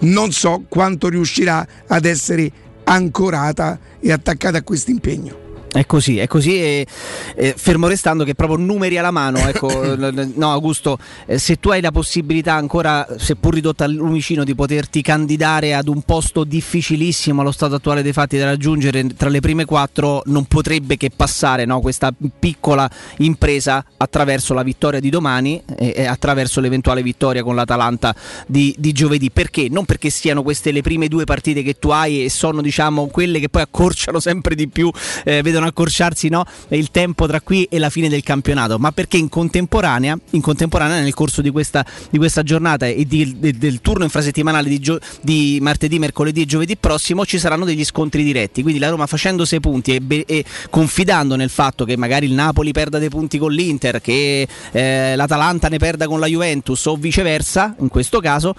non 0.00 0.32
so 0.32 0.64
quanto 0.68 1.08
riuscirà 1.08 1.66
ad 1.86 2.04
essere 2.04 2.50
ancorata 2.84 3.78
e 4.00 4.10
attaccata 4.10 4.58
a 4.58 4.62
questo 4.62 4.90
impegno. 4.90 5.41
È 5.72 5.86
così, 5.86 6.18
è 6.18 6.26
così 6.26 6.60
e, 6.60 6.86
e 7.34 7.54
fermo 7.56 7.88
restando 7.88 8.24
che 8.24 8.34
proprio 8.34 8.58
numeri 8.58 8.98
alla 8.98 9.10
mano, 9.10 9.38
ecco, 9.48 9.96
no 9.96 10.50
Augusto, 10.50 10.98
eh, 11.24 11.38
se 11.38 11.58
tu 11.60 11.70
hai 11.70 11.80
la 11.80 11.90
possibilità 11.90 12.52
ancora, 12.52 13.06
seppur 13.16 13.54
ridotta 13.54 13.84
al 13.84 13.92
lumicino, 13.92 14.44
di 14.44 14.54
poterti 14.54 15.00
candidare 15.00 15.72
ad 15.74 15.88
un 15.88 16.02
posto 16.02 16.44
difficilissimo 16.44 17.40
allo 17.40 17.52
stato 17.52 17.76
attuale 17.76 18.02
dei 18.02 18.12
fatti 18.12 18.36
da 18.36 18.44
raggiungere 18.44 19.06
tra 19.16 19.30
le 19.30 19.40
prime 19.40 19.64
quattro, 19.64 20.20
non 20.26 20.44
potrebbe 20.44 20.98
che 20.98 21.08
passare 21.08 21.64
no, 21.64 21.80
questa 21.80 22.12
piccola 22.38 22.90
impresa 23.18 23.82
attraverso 23.96 24.52
la 24.52 24.62
vittoria 24.62 25.00
di 25.00 25.08
domani 25.08 25.62
e, 25.74 25.94
e 25.96 26.04
attraverso 26.04 26.60
l'eventuale 26.60 27.02
vittoria 27.02 27.42
con 27.42 27.54
l'Atalanta 27.54 28.14
di, 28.46 28.74
di 28.76 28.92
giovedì. 28.92 29.30
Perché? 29.30 29.68
Non 29.70 29.86
perché 29.86 30.10
siano 30.10 30.42
queste 30.42 30.70
le 30.70 30.82
prime 30.82 31.08
due 31.08 31.24
partite 31.24 31.62
che 31.62 31.78
tu 31.78 31.88
hai 31.88 32.24
e 32.24 32.28
sono 32.28 32.60
diciamo 32.60 33.06
quelle 33.06 33.40
che 33.40 33.48
poi 33.48 33.62
accorciano 33.62 34.20
sempre 34.20 34.54
di 34.54 34.68
più, 34.68 34.90
eh, 35.24 35.40
vedono 35.40 35.60
accorciarsi 35.66 36.28
no, 36.28 36.44
il 36.68 36.90
tempo 36.90 37.26
tra 37.26 37.40
qui 37.40 37.64
e 37.64 37.78
la 37.78 37.90
fine 37.90 38.08
del 38.08 38.22
campionato, 38.22 38.78
ma 38.78 38.92
perché 38.92 39.16
in 39.16 39.28
contemporanea, 39.28 40.18
in 40.30 40.40
contemporanea 40.40 41.00
nel 41.00 41.14
corso 41.14 41.42
di 41.42 41.50
questa, 41.50 41.84
di 42.10 42.18
questa 42.18 42.42
giornata 42.42 42.86
e 42.86 43.04
di, 43.06 43.38
de, 43.38 43.52
del 43.52 43.80
turno 43.80 44.04
infrasettimanale 44.04 44.68
di, 44.68 44.78
gio, 44.78 44.98
di, 45.20 45.58
martedì, 45.60 45.98
mercoledì 45.98 46.42
e 46.42 46.46
giovedì 46.46 46.76
prossimo 46.76 47.24
ci 47.24 47.38
saranno 47.38 47.64
degli 47.64 47.84
scontri 47.84 48.22
diretti. 48.22 48.62
Quindi 48.62 48.80
la 48.80 48.88
Roma 48.88 49.06
facendo 49.06 49.44
6 49.44 49.60
punti 49.60 49.94
e, 49.94 50.00
be, 50.00 50.24
e, 50.26 50.44
confidando 50.70 51.36
nel 51.36 51.50
fatto 51.50 51.84
che 51.84 51.96
magari 51.96 52.26
il 52.26 52.32
Napoli 52.32 52.72
perda 52.72 52.98
dei 52.98 53.08
punti 53.08 53.38
con 53.38 53.52
l'Inter, 53.52 54.00
che 54.00 54.46
eh, 54.70 55.16
l'Atalanta 55.16 55.68
ne 55.68 55.78
perda 55.78 56.06
con 56.06 56.20
la 56.20 56.26
Juventus 56.26 56.84
o 56.86 56.96
viceversa, 56.96 57.74
in 57.78 57.88
questo 57.88 58.20
caso 58.20 58.54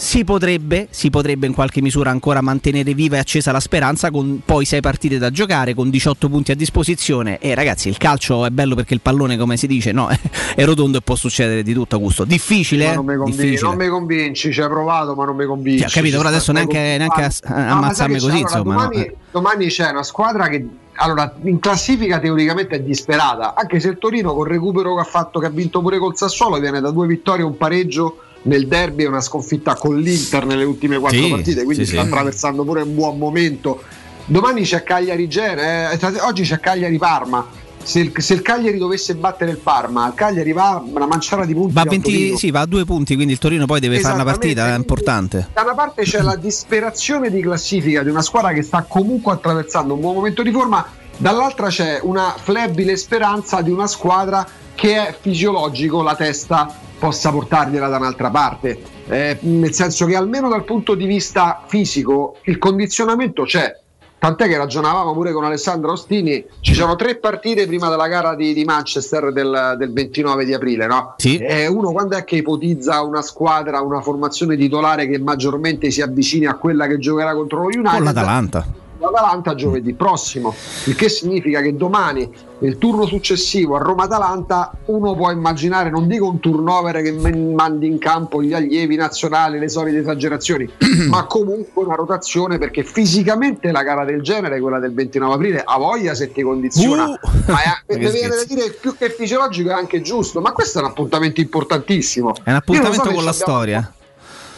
si 0.00 0.22
potrebbe, 0.22 0.86
si 0.90 1.10
potrebbe 1.10 1.48
in 1.48 1.52
qualche 1.54 1.82
misura 1.82 2.10
ancora 2.10 2.40
mantenere 2.40 2.94
viva 2.94 3.16
e 3.16 3.18
accesa 3.18 3.50
la 3.50 3.58
speranza 3.58 4.12
con 4.12 4.42
poi 4.44 4.64
6 4.64 4.80
partite 4.80 5.18
da 5.18 5.32
giocare, 5.32 5.74
con 5.74 5.90
18 5.90 6.28
punti 6.28 6.52
a 6.52 6.54
disposizione 6.54 7.38
e 7.40 7.52
ragazzi 7.52 7.88
il 7.88 7.96
calcio 7.96 8.46
è 8.46 8.50
bello 8.50 8.76
perché 8.76 8.94
il 8.94 9.00
pallone 9.00 9.36
come 9.36 9.56
si 9.56 9.66
dice 9.66 9.90
no, 9.90 10.08
è 10.54 10.64
rotondo 10.64 10.98
e 10.98 11.00
può 11.00 11.16
succedere 11.16 11.64
di 11.64 11.74
tutto 11.74 11.96
a 11.96 11.98
gusto. 11.98 12.24
Difficile, 12.24 12.94
non 12.94 13.04
mi 13.06 13.16
convinci, 13.16 13.40
Difficile. 13.40 13.68
non 13.70 13.76
mi 13.76 13.88
convinci, 13.88 14.52
ci 14.52 14.60
hai 14.60 14.68
provato 14.68 15.16
ma 15.16 15.24
non 15.24 15.34
mi 15.34 15.46
convinci. 15.46 15.80
Cioè, 15.80 15.90
capito, 15.90 16.16
però 16.18 16.28
adesso 16.28 16.52
neanche, 16.52 16.78
neanche 16.78 17.22
a- 17.22 17.32
No, 17.48 17.54
ammazzarmi 17.72 18.20
così, 18.20 18.26
Allora, 18.36 18.40
insomma. 18.40 18.74
no? 18.74 18.80
domani, 18.82 19.12
domani 19.32 19.66
c'è 19.66 19.90
una 19.90 20.04
squadra 20.04 20.46
che 20.46 20.64
allora, 21.00 21.34
in 21.42 21.58
classifica 21.58 22.20
teoricamente 22.20 22.76
è 22.76 22.80
disperata, 22.80 23.54
anche 23.56 23.80
se 23.80 23.88
il 23.88 23.98
Torino 23.98 24.32
col 24.32 24.46
recupero 24.46 24.94
che 24.94 25.00
ha 25.00 25.04
fatto, 25.04 25.40
che 25.40 25.46
ha 25.46 25.50
vinto 25.50 25.80
pure 25.80 25.98
col 25.98 26.16
Sassuolo, 26.16 26.60
viene 26.60 26.80
da 26.80 26.90
due 26.92 27.08
vittorie 27.08 27.42
e 27.42 27.46
un 27.46 27.56
pareggio 27.56 28.22
nel 28.42 28.66
derby 28.66 29.04
e 29.04 29.06
una 29.06 29.20
sconfitta 29.20 29.74
con 29.74 29.98
l'Inter 29.98 30.46
nelle 30.46 30.64
ultime 30.64 30.98
quattro 30.98 31.18
Sì, 31.18 31.30
partite, 31.30 31.64
quindi 31.64 31.84
sì, 31.84 31.92
sta 31.92 32.02
sì. 32.02 32.06
attraversando 32.06 32.64
pure 32.64 32.82
un 32.82 32.94
buon 32.94 33.18
momento. 33.18 33.82
Domani 34.26 34.62
c'è 34.62 34.82
Cagliari 34.82 35.26
Gene, 35.28 35.90
eh, 35.90 36.20
oggi 36.20 36.42
c'è 36.42 36.60
Cagliari 36.60 36.98
Parma. 36.98 37.46
Se 37.82 38.00
il, 38.00 38.12
se 38.18 38.34
il 38.34 38.42
Cagliari 38.42 38.76
dovesse 38.76 39.14
battere 39.14 39.50
il 39.50 39.56
Parma, 39.56 40.06
il 40.08 40.14
Cagliari 40.14 40.52
va 40.52 40.82
una 40.84 41.06
manciata 41.06 41.46
di 41.46 41.54
punti. 41.54 41.72
Va 41.72 41.80
a, 41.80 41.84
al 41.84 41.88
20 41.88 42.10
Torino. 42.10 42.36
sì, 42.36 42.50
va 42.50 42.60
a 42.60 42.66
due 42.66 42.84
punti, 42.84 43.14
quindi 43.14 43.32
il 43.32 43.38
Torino 43.38 43.64
poi 43.64 43.80
deve 43.80 43.98
fare 44.00 44.14
una 44.14 44.24
partita 44.24 44.62
quindi 44.62 44.80
importante. 44.80 45.48
Da 45.54 45.62
una 45.62 45.74
parte 45.74 46.02
c'è 46.02 46.20
la 46.20 46.36
disperazione 46.36 47.30
di 47.30 47.40
classifica 47.40 48.02
di 48.02 48.10
una 48.10 48.20
squadra 48.20 48.52
che 48.52 48.62
sta 48.62 48.84
comunque 48.86 49.32
attraversando 49.32 49.94
un 49.94 50.00
buon 50.00 50.16
momento 50.16 50.42
di 50.42 50.50
forma, 50.50 50.86
dall'altra 51.16 51.68
c'è 51.68 52.00
una 52.02 52.34
flebile 52.38 52.96
speranza 52.98 53.62
di 53.62 53.70
una 53.70 53.86
squadra 53.86 54.46
che 54.74 55.06
è 55.06 55.16
fisiologico 55.18 56.02
la 56.02 56.14
testa 56.14 56.86
possa 56.98 57.30
portargliela 57.30 57.88
da 57.88 57.96
un'altra 57.96 58.30
parte. 58.30 58.78
Eh, 59.08 59.38
nel 59.40 59.72
senso 59.72 60.06
che 60.06 60.16
almeno 60.16 60.48
dal 60.48 60.64
punto 60.64 60.94
di 60.94 61.06
vista 61.06 61.62
fisico 61.66 62.36
il 62.44 62.58
condizionamento 62.58 63.44
c'è. 63.44 63.76
Tant'è 64.18 64.48
che 64.48 64.56
ragionavamo 64.56 65.12
pure 65.12 65.32
con 65.32 65.44
Alessandro 65.44 65.92
Ostini, 65.92 66.44
ci 66.60 66.74
sono 66.74 66.96
tre 66.96 67.18
partite 67.18 67.68
prima 67.68 67.88
della 67.88 68.08
gara 68.08 68.34
di, 68.34 68.52
di 68.52 68.64
Manchester 68.64 69.32
del, 69.32 69.76
del 69.78 69.92
29 69.92 70.44
di 70.44 70.54
aprile, 70.54 70.88
no? 70.88 71.14
Sì. 71.18 71.36
Eh, 71.36 71.68
uno 71.68 71.92
quando 71.92 72.16
è 72.16 72.24
che 72.24 72.34
ipotizza 72.34 73.00
una 73.02 73.22
squadra, 73.22 73.80
una 73.80 74.00
formazione 74.00 74.56
titolare 74.56 75.06
che 75.06 75.20
maggiormente 75.20 75.92
si 75.92 76.02
avvicini 76.02 76.46
a 76.46 76.54
quella 76.54 76.88
che 76.88 76.98
giocherà 76.98 77.32
contro 77.32 77.60
lo 77.60 77.66
United? 77.66 77.92
Con 77.92 78.04
l'Atalanta. 78.04 78.66
L'Atalanta 78.98 79.54
giovedì 79.54 79.94
prossimo, 79.94 80.54
il 80.86 80.96
che 80.96 81.08
significa 81.08 81.60
che 81.60 81.76
domani, 81.76 82.28
nel 82.58 82.78
turno 82.78 83.06
successivo 83.06 83.76
a 83.76 83.78
Roma-Atalanta, 83.78 84.72
uno 84.86 85.14
può 85.14 85.30
immaginare, 85.30 85.88
non 85.88 86.08
dico 86.08 86.28
un 86.28 86.40
turnover 86.40 87.00
che 87.02 87.12
mandi 87.12 87.86
in 87.86 87.98
campo 87.98 88.42
gli 88.42 88.52
allievi 88.52 88.96
nazionali, 88.96 89.60
le 89.60 89.68
solite 89.68 89.98
esagerazioni, 89.98 90.68
ma 91.08 91.24
comunque 91.26 91.84
una 91.84 91.94
rotazione 91.94 92.58
perché 92.58 92.82
fisicamente 92.82 93.70
la 93.70 93.84
gara 93.84 94.04
del 94.04 94.20
genere, 94.20 94.58
quella 94.58 94.80
del 94.80 94.92
29 94.92 95.34
aprile, 95.34 95.62
ha 95.64 95.78
voglia 95.78 96.14
se 96.14 96.32
ti 96.32 96.42
condiziona. 96.42 97.04
Uh! 97.04 97.18
ma 97.46 97.62
è, 97.62 97.76
Che 97.86 97.98
mi 97.98 98.10
viene 98.10 98.34
da 98.34 98.44
dire 98.44 98.70
più 98.70 98.96
che 98.96 99.10
fisiologico 99.10 99.70
è 99.70 99.72
anche 99.72 100.00
giusto, 100.02 100.40
ma 100.40 100.52
questo 100.52 100.78
è 100.78 100.82
un 100.82 100.88
appuntamento 100.88 101.40
importantissimo. 101.40 102.34
È 102.34 102.50
un 102.50 102.52
so 102.52 102.56
appuntamento 102.56 103.04
se 103.04 103.14
con 103.14 103.24
la 103.24 103.32
storia. 103.32 103.92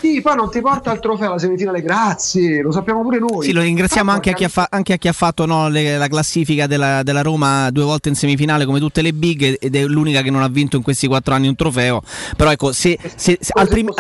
Sì, 0.01 0.21
poi 0.23 0.35
non 0.35 0.51
ti 0.51 0.61
porta 0.63 0.91
al 0.91 0.99
trofeo 0.99 1.29
alla 1.29 1.39
semifinale, 1.39 1.83
grazie, 1.83 2.63
lo 2.63 2.73
sappiamo 2.73 3.03
pure 3.03 3.19
noi. 3.19 3.45
Sì, 3.45 3.53
lo 3.53 3.61
ringraziamo 3.61 4.11
Ah, 4.11 4.15
anche 4.15 4.31
a 4.31 4.33
chi 4.33 4.45
ha, 4.45 4.49
fa- 4.49 4.69
anche 4.71 4.95
a 4.95 4.97
chi 4.97 5.09
ha 5.09 5.13
fatto 5.13 5.45
no, 5.45 5.69
le- 5.69 5.99
la 5.99 6.09
classifica 6.09 6.67
della, 6.67 7.03
della 7.03 7.21
Roma 7.21 7.71
due 7.71 7.85
volte 7.85 8.09
in 8.09 8.15
semifinale 8.15 8.65
come 8.65 8.79
tutte 8.79 9.03
le 9.03 9.13
big 9.13 9.59
ed 9.61 9.77
è 9.77 9.85
l'unica 9.85 10.23
che 10.23 10.31
non 10.31 10.41
ha 10.43 10.49
vinto 10.49 10.77
in 10.77 10.83
questi 10.83 11.07
quattro 11.07 11.35
anni 11.35 11.49
un 11.49 11.55
trofeo. 11.55 12.01
Però 12.37 12.51
ecco, 12.51 12.73
se, 12.73 12.99
se- 13.17 13.37
se- 13.41 13.53
altrim- 13.55 13.93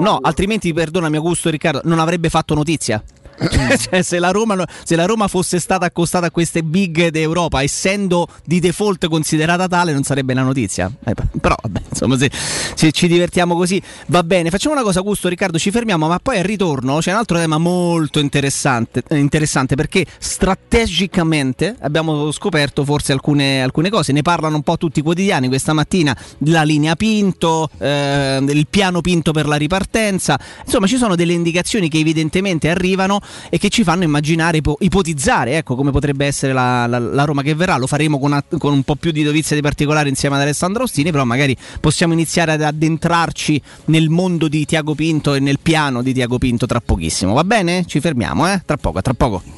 no, 0.00 0.18
altrimenti, 0.20 0.72
perdonami 0.74 1.16
Augusto 1.16 1.48
Riccardo, 1.48 1.80
non 1.84 1.98
avrebbe 1.98 2.28
fatto 2.28 2.54
notizia. 2.54 3.02
Cioè, 3.78 4.02
se, 4.02 4.18
la 4.18 4.30
Roma, 4.30 4.66
se 4.84 4.96
la 4.96 5.06
Roma 5.06 5.28
fosse 5.28 5.60
stata 5.60 5.86
accostata 5.86 6.26
a 6.26 6.30
queste 6.30 6.62
big 6.62 7.08
d'Europa, 7.08 7.62
essendo 7.62 8.26
di 8.44 8.60
default 8.60 9.06
considerata 9.08 9.68
tale, 9.68 9.92
non 9.92 10.02
sarebbe 10.02 10.32
una 10.32 10.42
notizia. 10.42 10.90
Eh, 11.04 11.14
però, 11.40 11.54
vabbè, 11.60 11.80
insomma, 11.88 12.18
se, 12.18 12.30
se 12.32 12.90
ci 12.90 13.06
divertiamo 13.06 13.54
così 13.54 13.80
va 14.06 14.22
bene. 14.22 14.50
Facciamo 14.50 14.74
una 14.74 14.82
cosa, 14.82 14.98
Augusto, 14.98 15.28
Riccardo, 15.28 15.58
ci 15.58 15.70
fermiamo, 15.70 16.08
ma 16.08 16.18
poi 16.18 16.38
al 16.38 16.44
ritorno 16.44 16.98
c'è 16.98 17.12
un 17.12 17.18
altro 17.18 17.38
tema 17.38 17.58
molto 17.58 18.18
interessante, 18.18 19.02
eh, 19.08 19.16
interessante 19.16 19.74
perché 19.76 20.04
strategicamente 20.18 21.76
abbiamo 21.80 22.32
scoperto 22.32 22.84
forse 22.84 23.12
alcune, 23.12 23.62
alcune 23.62 23.90
cose. 23.90 24.12
Ne 24.12 24.22
parlano 24.22 24.56
un 24.56 24.62
po' 24.62 24.76
tutti 24.76 24.98
i 24.98 25.02
quotidiani 25.02 25.48
questa 25.48 25.72
mattina. 25.72 26.16
La 26.40 26.62
linea 26.62 26.96
Pinto, 26.96 27.70
eh, 27.78 28.38
il 28.42 28.66
piano 28.68 29.00
Pinto 29.00 29.32
per 29.32 29.46
la 29.46 29.56
ripartenza. 29.56 30.38
Insomma, 30.64 30.86
ci 30.86 30.96
sono 30.96 31.14
delle 31.14 31.32
indicazioni 31.32 31.88
che 31.88 31.98
evidentemente 31.98 32.68
arrivano 32.68 33.20
e 33.48 33.58
che 33.58 33.68
ci 33.68 33.82
fanno 33.84 34.04
immaginare, 34.04 34.58
ipo- 34.58 34.76
ipotizzare 34.80 35.56
ecco, 35.56 35.74
come 35.74 35.90
potrebbe 35.90 36.26
essere 36.26 36.52
la, 36.52 36.86
la- 36.86 36.98
la 36.98 37.24
Roma 37.24 37.42
che 37.42 37.54
verrà. 37.54 37.76
Lo 37.76 37.86
faremo 37.86 38.18
con, 38.18 38.40
con 38.58 38.72
un 38.72 38.82
po' 38.82 38.96
più 38.96 39.10
di 39.10 39.22
dovizia 39.22 39.56
di 39.56 39.62
particolare 39.62 40.08
insieme 40.08 40.36
ad 40.36 40.42
Alessandro 40.42 40.84
Ostini, 40.84 41.10
però 41.10 41.24
magari 41.24 41.56
possiamo 41.80 42.12
iniziare 42.12 42.52
ad 42.52 42.62
addentrarci 42.62 43.60
nel 43.86 44.08
mondo 44.08 44.48
di 44.48 44.64
Tiago 44.64 44.94
Pinto 44.94 45.34
e 45.34 45.40
nel 45.40 45.58
piano 45.60 46.02
di 46.02 46.12
Tiago 46.12 46.38
Pinto 46.38 46.66
tra 46.66 46.80
pochissimo. 46.80 47.32
Va 47.32 47.44
bene? 47.44 47.84
Ci 47.86 48.00
fermiamo, 48.00 48.50
eh? 48.52 48.62
Tra 48.64 48.76
poco, 48.76 49.00
tra 49.02 49.14
poco. 49.14 49.57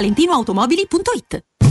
valentinoautomobili.it. 0.01 1.70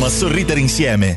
a 0.00 0.08
sorridere 0.08 0.58
insieme. 0.58 1.16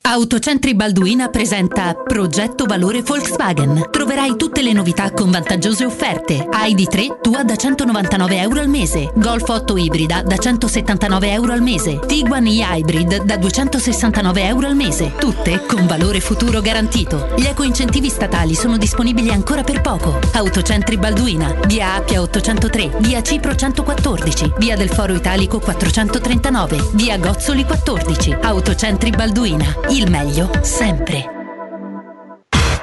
Autocentri 0.00 0.74
Balduina 0.74 1.28
presenta 1.28 1.92
Progetto 1.92 2.64
Valore 2.64 3.02
Volkswagen. 3.02 3.88
Troverai 3.90 4.36
tutte 4.36 4.62
le 4.62 4.72
novità 4.72 5.10
con 5.10 5.30
vantaggiose 5.30 5.84
offerte. 5.84 6.48
ID3 6.50 7.20
Tua 7.20 7.42
da 7.42 7.56
199 7.56 8.38
euro 8.38 8.60
al 8.60 8.68
mese. 8.68 9.12
Golf 9.16 9.46
8 9.46 9.76
ibrida 9.76 10.22
da 10.22 10.38
179 10.38 11.30
euro 11.30 11.52
al 11.52 11.60
mese. 11.60 11.98
Tiguan 12.06 12.46
e-Hybrid 12.46 13.24
da 13.24 13.36
269 13.36 14.46
euro 14.46 14.66
al 14.68 14.76
mese. 14.76 15.12
Tutte 15.18 15.66
con 15.66 15.86
valore 15.86 16.20
futuro 16.20 16.62
garantito. 16.62 17.28
Gli 17.36 17.44
eco-incentivi 17.44 18.08
statali 18.08 18.54
sono 18.54 18.78
disponibili 18.78 19.30
ancora 19.30 19.62
per 19.62 19.82
poco. 19.82 20.18
Autocentri 20.32 20.96
Balduina. 20.96 21.54
Via 21.66 21.96
Appia 21.96 22.22
803. 22.22 22.92
Via 23.00 23.20
Cipro 23.22 23.54
114. 23.54 24.54
Via 24.56 24.74
del 24.74 24.88
Foro 24.88 25.12
Italico 25.12 25.58
439. 25.58 26.92
Via 26.94 27.18
Gozzoli 27.18 27.66
14. 27.66 28.38
Autocentri 28.40 29.10
Balduina. 29.10 29.66
Il 29.90 30.10
meglio 30.10 30.50
sempre. 30.62 31.24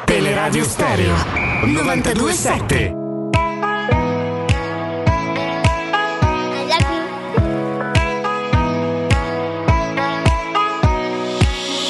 Teleradio 0.05 0.63
Stereo 0.63 1.13
927. 1.65 3.03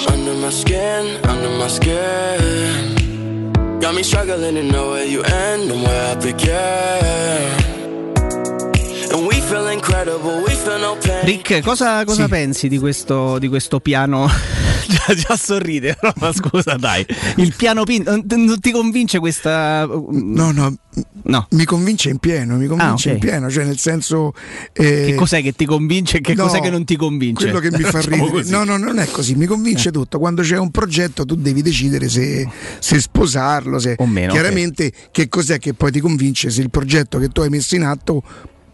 Under 0.07 0.33
my 0.35 0.49
skin, 0.51 1.17
under 1.27 1.49
my 1.57 1.67
skin. 1.67 3.53
Got 3.81 3.95
me 3.95 4.03
struggling 4.03 4.55
to 4.55 4.63
know 4.63 4.91
where 4.91 5.05
you 5.05 5.21
end 5.23 5.69
and 5.71 5.81
where 5.83 6.11
I 6.11 6.15
begin. 6.15 7.53
And 9.11 9.27
we 9.27 9.35
feel 9.41 9.67
incredible, 9.67 10.43
we 10.47 10.53
feel 10.53 10.79
no 10.79 10.95
pain. 11.01 11.25
Rick, 11.25 11.61
cosa, 11.61 12.03
cosa 12.05 12.23
Sì. 12.23 12.29
pensi 12.29 12.67
di 12.67 12.79
questo, 12.79 13.37
di 13.39 13.47
questo 13.47 13.79
piano 13.79 14.27
già, 14.87 15.13
già 15.13 15.35
sorride, 15.37 15.95
però 15.99 16.13
ma 16.17 16.33
scusa 16.33 16.75
dai. 16.75 17.05
Il 17.37 17.53
piano 17.55 17.83
Pinto, 17.83 18.21
non, 18.35 18.59
ti 18.59 18.71
convince 18.71 19.19
questa... 19.19 19.85
No, 19.85 20.51
no, 20.51 20.75
No. 21.23 21.45
mi 21.51 21.65
convince 21.65 22.09
in 22.09 22.19
pieno, 22.19 22.55
mi 22.55 22.67
convince 22.67 23.09
Ah, 23.09 23.13
ok. 23.15 23.21
in 23.23 23.29
pieno, 23.29 23.49
cioè 23.51 23.65
nel 23.65 23.77
senso... 23.77 24.33
eh, 24.71 25.05
Che 25.07 25.15
cos'è 25.15 25.41
che 25.41 25.51
ti 25.51 25.65
convince 25.65 26.17
e 26.17 26.21
che 26.21 26.33
no, 26.35 26.43
cos'è 26.43 26.61
che 26.61 26.69
non 26.69 26.85
ti 26.85 26.95
convince? 26.95 27.49
Quello 27.49 27.59
che 27.59 27.69
mi 27.75 27.83
fa 27.83 27.91
Facciamo 27.91 28.15
ridere. 28.25 28.31
così. 28.43 28.51
No, 28.51 28.63
no, 28.63 28.77
non 28.77 28.99
è 28.99 29.05
così, 29.09 29.35
mi 29.35 29.45
convince 29.45 29.91
tutto. 29.91 30.19
Quando 30.19 30.41
c'è 30.41 30.57
un 30.57 30.71
progetto 30.71 31.25
tu 31.25 31.35
devi 31.35 31.61
decidere 31.61 32.07
se, 32.07 32.47
se 32.79 32.99
sposarlo, 33.01 33.77
se 33.79 33.95
O 33.97 34.05
meno, 34.05 34.31
chiaramente 34.31 34.91
che 35.11 35.27
cos'è 35.27 35.59
che 35.59 35.73
poi 35.73 35.91
ti 35.91 35.99
convince 35.99 36.49
se 36.49 36.61
il 36.61 36.69
progetto 36.69 37.17
che 37.19 37.27
tu 37.27 37.41
hai 37.41 37.49
messo 37.49 37.75
in 37.75 37.83
atto 37.83 38.23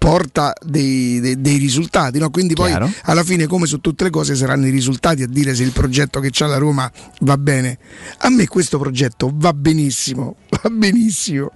porta 0.02 0.52
dei, 0.66 1.20
dei- 1.20 1.40
dei 1.40 1.58
risultati, 1.58 2.18
no? 2.18 2.32
quindi 2.32 2.56
poi 2.56 2.70
Chiaro. 2.70 2.92
alla 3.04 3.24
fine 3.24 3.46
come 3.46 3.68
su 3.68 3.82
tutte 3.82 4.06
le 4.06 4.10
cose 4.10 4.34
saranno 4.34 4.66
i 4.66 4.72
risultati 4.72 5.22
a 5.22 5.28
dire 5.28 5.54
se 5.54 5.62
il 5.62 5.72
progetto 5.72 6.20
che 6.20 6.30
c'ha 6.32 6.48
la 6.48 6.58
Roma 6.58 6.92
va 7.20 7.38
bene. 7.38 7.78
A 8.22 8.30
me 8.30 8.48
questo 8.48 8.80
progetto 8.80 9.30
va 9.32 9.54
benissimo, 9.54 10.38
va 10.50 10.70
benissimo. 10.72 11.52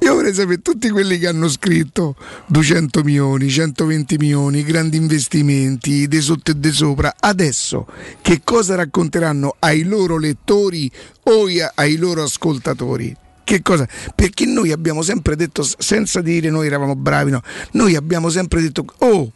Io 0.00 0.14
vorrei 0.14 0.34
sapere 0.34 0.60
tutti 0.62 0.90
quelli 0.90 1.16
che 1.16 1.28
hanno 1.28 1.48
scritto 1.48 2.16
200 2.46 3.04
milioni, 3.04 3.48
120 3.48 4.16
milioni, 4.16 4.64
grandi 4.64 4.96
investimenti, 4.96 6.08
di 6.08 6.20
sotto 6.20 6.50
e 6.50 6.58
di 6.58 6.72
sopra, 6.72 7.14
adesso 7.20 7.86
che 8.20 8.40
cosa 8.42 8.74
racconteranno 8.74 9.54
ai 9.60 9.84
loro 9.84 10.18
lettori 10.18 10.90
o 11.22 11.46
ai 11.76 11.96
loro 11.98 12.24
ascoltatori? 12.24 13.16
Che 13.50 13.62
cosa? 13.62 13.84
Perché 14.14 14.46
noi 14.46 14.70
abbiamo 14.70 15.02
sempre 15.02 15.34
detto, 15.34 15.64
senza 15.64 16.20
dire 16.20 16.50
noi 16.50 16.68
eravamo 16.68 16.94
bravi, 16.94 17.32
no, 17.32 17.42
noi 17.72 17.96
abbiamo 17.96 18.28
sempre 18.28 18.60
detto, 18.60 18.84
oh, 18.98 19.32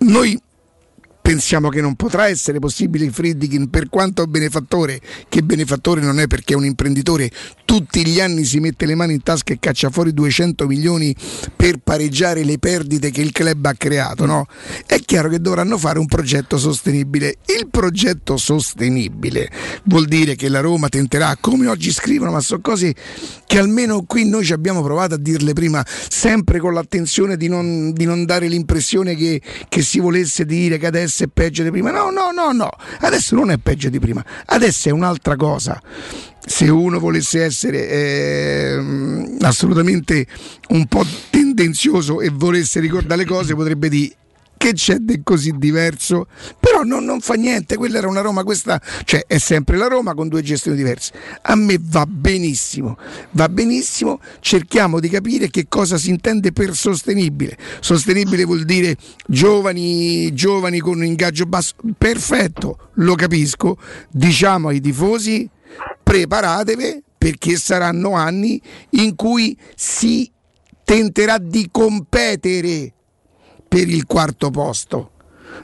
noi 0.00 0.38
pensiamo 1.26 1.70
che 1.70 1.80
non 1.80 1.96
potrà 1.96 2.28
essere 2.28 2.60
possibile 2.60 3.10
Friedkin 3.10 3.68
per 3.68 3.88
quanto 3.88 4.24
benefattore, 4.28 5.00
che 5.28 5.42
benefattore 5.42 6.00
non 6.00 6.20
è 6.20 6.28
perché 6.28 6.52
è 6.52 6.56
un 6.56 6.64
imprenditore, 6.64 7.28
tutti 7.64 8.06
gli 8.06 8.20
anni 8.20 8.44
si 8.44 8.60
mette 8.60 8.86
le 8.86 8.94
mani 8.94 9.14
in 9.14 9.22
tasca 9.24 9.52
e 9.52 9.58
caccia 9.58 9.90
fuori 9.90 10.14
200 10.14 10.68
milioni 10.68 11.12
per 11.56 11.78
pareggiare 11.78 12.44
le 12.44 12.60
perdite 12.60 13.10
che 13.10 13.22
il 13.22 13.32
club 13.32 13.66
ha 13.66 13.74
creato, 13.74 14.24
no? 14.24 14.46
È 14.86 15.00
chiaro 15.00 15.28
che 15.28 15.40
dovranno 15.40 15.76
fare 15.78 15.98
un 15.98 16.06
progetto 16.06 16.58
sostenibile. 16.58 17.38
Il 17.58 17.66
progetto 17.72 18.36
sostenibile 18.36 19.50
vuol 19.86 20.06
dire 20.06 20.36
che 20.36 20.48
la 20.48 20.60
Roma 20.60 20.88
tenterà, 20.88 21.36
come 21.40 21.66
oggi 21.66 21.90
scrivono, 21.90 22.30
ma 22.30 22.38
sono 22.38 22.60
cose 22.60 22.94
che 23.46 23.58
almeno 23.58 24.04
qui 24.04 24.28
noi 24.28 24.44
ci 24.44 24.52
abbiamo 24.52 24.80
provato 24.80 25.14
a 25.14 25.18
dirle 25.18 25.54
prima, 25.54 25.84
sempre 25.86 26.60
con 26.60 26.72
l'attenzione 26.72 27.36
di 27.36 27.48
non, 27.48 27.92
di 27.92 28.04
non 28.04 28.24
dare 28.24 28.46
l'impressione 28.46 29.16
che, 29.16 29.42
che 29.68 29.82
si 29.82 29.98
volesse 29.98 30.44
dire 30.44 30.78
che 30.78 30.86
adesso 30.86 31.15
è 31.24 31.28
peggio 31.28 31.62
di 31.62 31.70
prima. 31.70 31.90
No, 31.90 32.10
no, 32.10 32.30
no, 32.30 32.52
no, 32.52 32.70
adesso 33.00 33.34
non 33.34 33.50
è 33.50 33.58
peggio 33.58 33.88
di 33.88 33.98
prima, 33.98 34.24
adesso 34.46 34.88
è 34.88 34.92
un'altra 34.92 35.36
cosa. 35.36 35.80
Se 36.48 36.68
uno 36.68 37.00
volesse 37.00 37.42
essere 37.42 37.88
ehm, 37.88 39.38
assolutamente 39.40 40.26
un 40.68 40.86
po' 40.86 41.04
tendenzioso 41.30 42.20
e 42.20 42.30
volesse 42.30 42.78
ricordare 42.78 43.22
le 43.22 43.26
cose, 43.26 43.54
potrebbe 43.54 43.88
dire 43.88 44.14
che 44.56 44.72
c'è 44.72 44.96
di 44.96 45.20
così 45.22 45.52
diverso, 45.56 46.26
però 46.58 46.82
non, 46.82 47.04
non 47.04 47.20
fa 47.20 47.34
niente, 47.34 47.76
quella 47.76 47.98
era 47.98 48.08
una 48.08 48.20
Roma, 48.20 48.44
questa 48.44 48.80
cioè 49.04 49.24
è 49.26 49.38
sempre 49.38 49.76
la 49.76 49.86
Roma 49.86 50.14
con 50.14 50.28
due 50.28 50.42
gestioni 50.42 50.76
diverse. 50.76 51.12
A 51.42 51.54
me 51.54 51.78
va 51.80 52.06
benissimo, 52.06 52.96
va 53.32 53.48
benissimo, 53.48 54.20
cerchiamo 54.40 55.00
di 55.00 55.08
capire 55.08 55.48
che 55.48 55.66
cosa 55.68 55.98
si 55.98 56.10
intende 56.10 56.52
per 56.52 56.74
sostenibile. 56.74 57.56
Sostenibile 57.80 58.44
vuol 58.44 58.64
dire 58.64 58.96
giovani, 59.26 60.32
giovani 60.34 60.78
con 60.80 60.96
un 60.96 61.04
ingaggio 61.04 61.46
basso, 61.46 61.74
perfetto, 61.96 62.90
lo 62.94 63.14
capisco, 63.14 63.76
diciamo 64.10 64.68
ai 64.68 64.80
tifosi 64.80 65.50
preparatevi 66.02 67.02
perché 67.18 67.56
saranno 67.56 68.12
anni 68.12 68.60
in 68.90 69.16
cui 69.16 69.58
si 69.74 70.30
tenterà 70.84 71.38
di 71.38 71.68
competere 71.70 72.92
per 73.68 73.88
il 73.88 74.06
quarto 74.06 74.50
posto, 74.50 75.12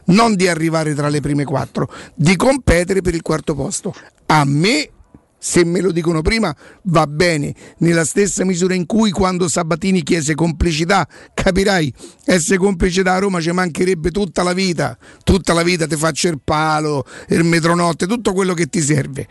non 0.07 0.35
di 0.35 0.49
arrivare 0.49 0.95
tra 0.95 1.09
le 1.09 1.21
prime 1.21 1.45
quattro, 1.45 1.91
di 2.15 2.37
competere 2.37 3.01
per 3.01 3.15
il 3.15 3.23
quarto 3.23 3.55
posto. 3.55 3.95
A 4.27 4.45
me, 4.45 4.91
se 5.39 5.65
me 5.65 5.81
lo 5.81 5.93
dicono 5.93 6.23
prima, 6.23 6.55
va 6.85 7.07
bene, 7.07 7.55
nella 7.79 8.05
stessa 8.05 8.45
misura 8.45 8.75
in 8.75 8.87
cui 8.87 9.11
quando 9.11 9.49
Sabatini 9.49 10.03
chiese 10.03 10.35
complicità, 10.35 11.07
capirai, 11.35 11.93
essere 12.25 12.59
complice 12.59 13.03
da 13.03 13.19
Roma 13.19 13.41
ci 13.41 13.51
mancherebbe 13.51 14.11
tutta 14.11 14.43
la 14.43 14.53
vita, 14.53 14.97
tutta 15.25 15.53
la 15.53 15.63
vita 15.63 15.87
ti 15.87 15.97
faccio 15.97 16.29
il 16.29 16.41
palo, 16.43 17.05
il 17.29 17.45
metronotte, 17.45 18.07
tutto 18.07 18.33
quello 18.33 18.55
che 18.55 18.67
ti 18.67 18.81
serve 18.81 19.27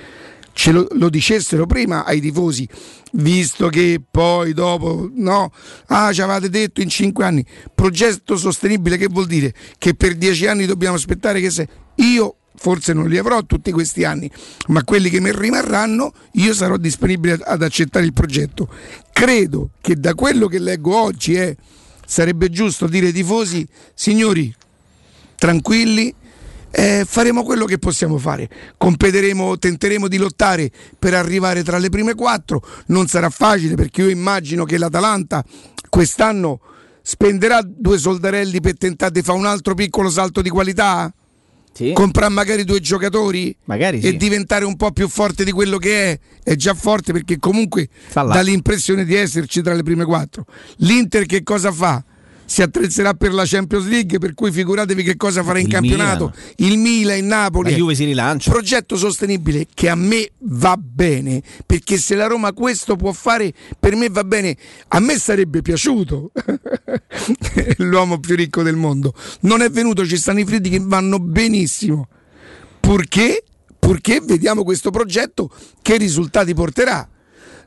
ce 0.53 0.71
lo, 0.71 0.87
lo 0.91 1.09
dicessero 1.09 1.65
prima 1.65 2.05
ai 2.05 2.19
tifosi, 2.21 2.67
visto 3.13 3.69
che 3.69 4.01
poi 4.09 4.53
dopo, 4.53 5.09
no, 5.13 5.51
ah, 5.87 6.11
ci 6.13 6.21
avevate 6.21 6.49
detto 6.49 6.81
in 6.81 6.89
cinque 6.89 7.25
anni, 7.25 7.45
progetto 7.73 8.37
sostenibile, 8.37 8.97
che 8.97 9.07
vuol 9.07 9.27
dire? 9.27 9.53
Che 9.77 9.93
per 9.93 10.15
dieci 10.15 10.47
anni 10.47 10.65
dobbiamo 10.65 10.95
aspettare 10.95 11.39
che 11.39 11.49
se 11.49 11.67
io 11.95 12.35
forse 12.55 12.93
non 12.93 13.07
li 13.07 13.17
avrò 13.17 13.43
tutti 13.43 13.71
questi 13.71 14.03
anni, 14.03 14.29
ma 14.67 14.83
quelli 14.83 15.09
che 15.09 15.19
mi 15.19 15.31
rimarranno 15.33 16.13
io 16.33 16.53
sarò 16.53 16.77
disponibile 16.77 17.39
ad 17.43 17.63
accettare 17.63 18.05
il 18.05 18.13
progetto. 18.13 18.69
Credo 19.11 19.71
che 19.81 19.95
da 19.95 20.13
quello 20.13 20.47
che 20.47 20.59
leggo 20.59 20.95
oggi 20.95 21.33
è, 21.35 21.55
sarebbe 22.05 22.49
giusto 22.49 22.87
dire 22.87 23.07
ai 23.07 23.13
tifosi, 23.13 23.67
signori, 23.95 24.53
tranquilli, 25.37 26.13
eh, 26.71 27.03
faremo 27.05 27.43
quello 27.43 27.65
che 27.65 27.77
possiamo 27.77 28.17
fare. 28.17 28.49
Competeremo, 28.77 29.57
tenteremo 29.57 30.07
di 30.07 30.17
lottare 30.17 30.71
per 30.97 31.13
arrivare 31.13 31.63
tra 31.63 31.77
le 31.77 31.89
prime 31.89 32.15
quattro. 32.15 32.63
Non 32.87 33.07
sarà 33.07 33.29
facile 33.29 33.75
perché 33.75 34.01
io 34.01 34.09
immagino 34.09 34.63
che 34.63 34.77
l'Atalanta 34.77 35.43
quest'anno 35.89 36.59
spenderà 37.01 37.61
due 37.63 37.97
soldarelli 37.97 38.61
per 38.61 38.77
tentare 38.77 39.11
di 39.11 39.21
fare 39.21 39.37
un 39.37 39.45
altro 39.45 39.73
piccolo 39.73 40.09
salto 40.09 40.41
di 40.41 40.49
qualità. 40.49 41.13
Comprare 41.93 42.33
magari 42.33 42.65
due 42.65 42.81
giocatori 42.81 43.55
Magari 43.63 43.99
e 43.99 44.09
sì. 44.09 44.17
diventare 44.17 44.65
un 44.65 44.75
po' 44.75 44.91
più 44.91 45.07
forte 45.07 45.45
di 45.45 45.51
quello 45.51 45.77
che 45.77 46.11
è. 46.11 46.19
È 46.43 46.55
già 46.55 46.73
forte 46.73 47.13
perché 47.13 47.39
comunque 47.39 47.87
dà 48.13 48.41
l'impressione 48.41 49.05
di 49.05 49.15
esserci 49.15 49.61
tra 49.61 49.73
le 49.73 49.81
prime 49.81 50.03
quattro. 50.03 50.45
L'Inter 50.77 51.25
che 51.25 51.43
cosa 51.43 51.71
fa? 51.71 52.03
Si 52.51 52.61
attrezzerà 52.61 53.13
per 53.13 53.33
la 53.33 53.45
Champions 53.45 53.87
League, 53.87 54.19
per 54.19 54.33
cui 54.33 54.51
figuratevi 54.51 55.03
che 55.03 55.15
cosa 55.15 55.41
farà 55.41 55.59
in 55.59 55.67
Il 55.67 55.71
campionato. 55.71 56.33
Il 56.57 56.77
Milan, 56.77 57.19
il 57.19 57.23
Napoli. 57.23 57.71
La 57.71 57.77
Juve 57.77 57.95
si 57.95 58.03
rilancia. 58.03 58.51
Progetto 58.51 58.97
sostenibile 58.97 59.67
che 59.73 59.87
a 59.87 59.95
me 59.95 60.31
va 60.39 60.75
bene, 60.77 61.41
perché 61.65 61.95
se 61.95 62.13
la 62.13 62.27
Roma 62.27 62.51
questo 62.51 62.97
può 62.97 63.13
fare, 63.13 63.53
per 63.79 63.95
me 63.95 64.09
va 64.09 64.25
bene. 64.25 64.57
A 64.89 64.99
me 64.99 65.17
sarebbe 65.17 65.61
piaciuto 65.61 66.33
l'uomo 67.77 68.19
più 68.19 68.35
ricco 68.35 68.63
del 68.63 68.75
mondo. 68.75 69.13
Non 69.43 69.61
è 69.61 69.69
venuto, 69.69 70.05
ci 70.05 70.17
stanno 70.17 70.41
i 70.41 70.45
fritti 70.45 70.67
che 70.67 70.81
vanno 70.81 71.19
benissimo. 71.19 72.09
Purché, 72.81 73.45
purché 73.79 74.19
vediamo 74.21 74.65
questo 74.65 74.91
progetto 74.91 75.49
che 75.81 75.95
risultati 75.95 76.53
porterà. 76.53 77.07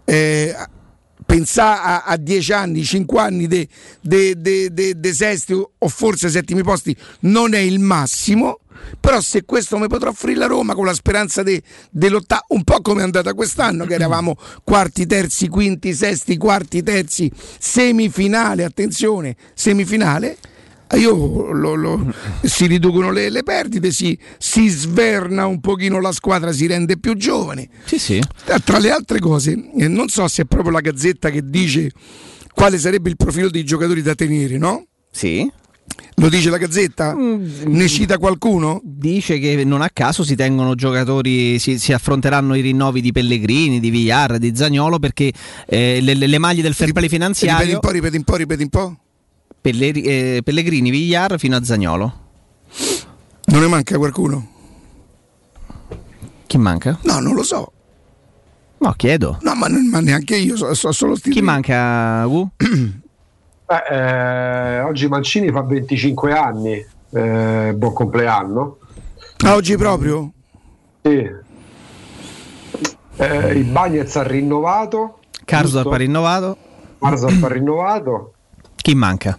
Eh, 0.04 0.54
pensare 1.24 1.80
a, 1.82 2.02
a 2.04 2.16
dieci 2.16 2.52
anni, 2.52 2.84
cinque 2.84 3.20
anni 3.20 3.46
dei 3.46 3.68
de, 4.00 4.34
de, 4.40 4.72
de, 4.72 4.98
de 4.98 5.12
sesti 5.12 5.52
o 5.52 5.88
forse 5.88 6.28
settimi 6.28 6.62
posti 6.62 6.96
non 7.20 7.54
è 7.54 7.58
il 7.58 7.78
massimo. 7.78 8.58
Però 9.00 9.20
se 9.20 9.44
questo 9.44 9.78
mi 9.78 9.86
potrà 9.86 10.10
offrire 10.10 10.38
la 10.38 10.46
Roma 10.46 10.74
con 10.74 10.84
la 10.84 10.92
speranza 10.92 11.42
di 11.42 11.62
lottare 12.08 12.44
un 12.48 12.64
po' 12.64 12.82
come 12.82 13.00
è 13.00 13.04
andata 13.04 13.32
quest'anno, 13.32 13.86
che 13.86 13.94
eravamo 13.94 14.36
quarti, 14.62 15.06
terzi, 15.06 15.48
quinti, 15.48 15.94
sesti, 15.94 16.36
quarti, 16.36 16.82
terzi, 16.82 17.30
semifinale, 17.58 18.64
attenzione, 18.64 19.36
semifinale, 19.54 20.36
io 20.96 21.50
lo- 21.52 21.74
lo- 21.74 22.12
si 22.42 22.66
riducono 22.66 23.10
le, 23.10 23.30
le 23.30 23.42
perdite, 23.42 23.90
si, 23.90 24.16
si 24.38 24.68
sverna 24.68 25.46
un 25.46 25.60
pochino 25.60 26.00
la 26.00 26.12
squadra, 26.12 26.52
si 26.52 26.66
rende 26.66 26.98
più 26.98 27.14
giovane. 27.16 27.68
Sì, 27.84 27.98
sì. 27.98 28.20
Tra 28.64 28.78
le 28.78 28.90
altre 28.90 29.18
cose, 29.18 29.58
eh, 29.78 29.88
non 29.88 30.08
so 30.08 30.28
se 30.28 30.42
è 30.42 30.44
proprio 30.44 30.70
la 30.72 30.80
Gazzetta 30.80 31.30
che 31.30 31.42
dice 31.44 31.90
quale 32.52 32.78
sarebbe 32.78 33.08
il 33.10 33.16
profilo 33.16 33.50
dei 33.50 33.64
giocatori 33.64 34.02
da 34.02 34.14
tenere, 34.14 34.58
no? 34.58 34.86
Sì. 35.10 35.50
Lo 36.16 36.28
dice 36.28 36.48
la 36.48 36.58
Gazzetta? 36.58 37.12
Ne 37.14 37.88
cita 37.88 38.18
qualcuno? 38.18 38.80
Dice 38.84 39.38
che 39.38 39.64
non 39.64 39.82
a 39.82 39.90
caso 39.92 40.22
si 40.24 40.34
tengono 40.36 40.74
giocatori, 40.74 41.58
si, 41.58 41.78
si 41.78 41.92
affronteranno 41.92 42.54
i 42.54 42.60
rinnovi 42.60 43.00
di 43.00 43.10
Pellegrini, 43.10 43.80
di 43.80 43.90
Villar, 43.90 44.38
di 44.38 44.54
Zagnolo 44.54 44.98
perché 44.98 45.32
eh, 45.66 45.98
le, 46.00 46.14
le- 46.14 46.38
maglie 46.38 46.62
del 46.62 46.74
fair 46.74 46.92
play 46.92 47.02
Ripeti 47.04 47.08
finanziario 47.22 47.74
un 47.74 47.80
po', 47.80 47.90
ripeti 47.90 48.16
un 48.16 48.22
po', 48.24 48.36
ripeti 48.36 48.62
un 48.62 48.68
po'. 48.68 48.96
Pelleri- 49.64 50.02
eh, 50.02 50.42
Pellegrini, 50.44 50.90
Villar 50.90 51.38
fino 51.38 51.56
a 51.56 51.64
Zagnolo. 51.64 52.12
Non 53.46 53.60
ne 53.62 53.66
manca 53.66 53.96
qualcuno? 53.96 54.46
Chi 56.46 56.58
manca? 56.58 56.98
No, 57.04 57.18
non 57.20 57.34
lo 57.34 57.42
so. 57.42 57.72
No, 58.76 58.92
chiedo. 58.92 59.38
No, 59.40 59.54
ma, 59.54 59.68
ma 59.90 60.00
neanche 60.00 60.36
io, 60.36 60.54
so, 60.58 60.74
so 60.74 60.92
solo 60.92 61.14
Chi 61.14 61.40
manca? 61.40 62.26
Gu? 62.26 62.46
Beh, 63.64 63.84
eh, 63.88 64.80
oggi 64.80 65.08
Mancini 65.08 65.50
fa 65.50 65.62
25 65.62 66.32
anni, 66.34 66.86
eh, 67.08 67.72
buon 67.74 67.92
compleanno. 67.94 68.76
Ah, 69.46 69.54
oggi 69.54 69.78
proprio? 69.78 70.30
Sì. 71.00 71.26
Eh, 73.16 73.52
il 73.52 73.64
Bagnets 73.64 74.14
ha 74.16 74.24
rinnovato. 74.24 75.20
Karsdorp 75.46 75.90
ha 75.90 75.96
rinnovato. 75.96 76.58
Karsdorp 76.98 77.42
ha 77.44 77.48
rinnovato. 77.48 78.33
Chi 78.84 78.94
manca? 78.94 79.38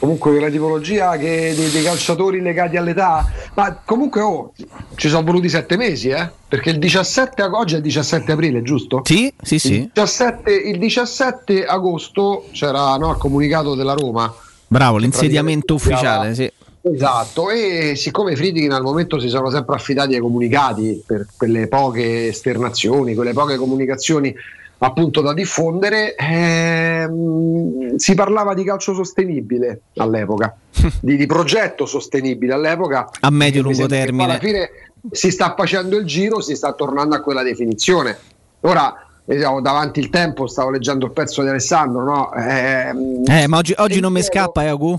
Comunque 0.00 0.32
quella 0.32 0.50
tipologia 0.50 1.16
che, 1.16 1.54
dei, 1.56 1.70
dei 1.70 1.84
calciatori 1.84 2.40
legati 2.40 2.76
all'età, 2.76 3.24
ma 3.54 3.80
comunque 3.84 4.20
oh, 4.20 4.52
ci 4.96 5.08
sono 5.08 5.22
voluti 5.22 5.48
sette 5.48 5.76
mesi, 5.76 6.08
eh? 6.08 6.28
Perché 6.48 6.70
il 6.70 6.80
17 6.80 7.40
ag- 7.40 7.54
oggi 7.54 7.74
è 7.74 7.76
il 7.76 7.84
17 7.84 8.32
aprile, 8.32 8.62
giusto? 8.62 9.02
Sì, 9.04 9.32
sì, 9.40 9.60
sì. 9.60 9.74
Il 9.74 9.90
17, 9.94 10.52
il 10.52 10.78
17 10.80 11.64
agosto 11.64 12.48
c'era 12.50 12.96
no, 12.96 13.12
il 13.12 13.16
comunicato 13.16 13.76
della 13.76 13.92
Roma. 13.92 14.34
Bravo, 14.66 14.96
l'insediamento 14.96 15.74
ufficiale, 15.74 16.34
sì. 16.34 16.52
Esatto, 16.80 17.50
e 17.50 17.94
siccome 17.94 18.32
i 18.32 18.36
Friedkin 18.36 18.72
al 18.72 18.82
momento 18.82 19.20
si 19.20 19.28
sono 19.28 19.50
sempre 19.50 19.76
affidati 19.76 20.14
ai 20.14 20.20
comunicati 20.20 21.00
per 21.06 21.28
quelle 21.36 21.68
poche 21.68 22.26
esternazioni, 22.26 23.14
quelle 23.14 23.32
poche 23.32 23.56
comunicazioni 23.56 24.34
appunto 24.78 25.20
da 25.20 25.32
diffondere, 25.32 26.14
ehm, 26.14 27.96
si 27.96 28.14
parlava 28.14 28.54
di 28.54 28.64
calcio 28.64 28.94
sostenibile 28.94 29.82
all'epoca, 29.96 30.56
di, 31.00 31.16
di 31.16 31.26
progetto 31.26 31.86
sostenibile 31.86 32.52
all'epoca. 32.52 33.08
A 33.20 33.30
medio-lungo 33.30 33.76
sembra 33.76 33.96
che 33.96 34.02
poi 34.02 34.16
termine. 34.16 34.30
Alla 34.30 34.40
fine 34.40 34.70
si 35.10 35.30
sta 35.30 35.54
facendo 35.56 35.96
il 35.96 36.04
giro, 36.04 36.40
si 36.40 36.54
sta 36.54 36.72
tornando 36.72 37.14
a 37.14 37.20
quella 37.20 37.42
definizione. 37.42 38.16
Ora, 38.60 39.03
diciamo, 39.24 39.60
davanti 39.60 40.00
il 40.00 40.10
tempo, 40.10 40.46
stavo 40.46 40.70
leggendo 40.70 41.06
il 41.06 41.12
pezzo 41.12 41.42
di 41.42 41.48
Alessandro, 41.48 42.04
no? 42.04 42.32
Ehm, 42.34 43.22
Eh, 43.26 43.46
ma 43.46 43.56
oggi, 43.56 43.74
oggi 43.78 44.00
non 44.00 44.12
mi 44.12 44.22
scappa, 44.22 44.64
eh, 44.64 44.68
Agu? 44.68 44.98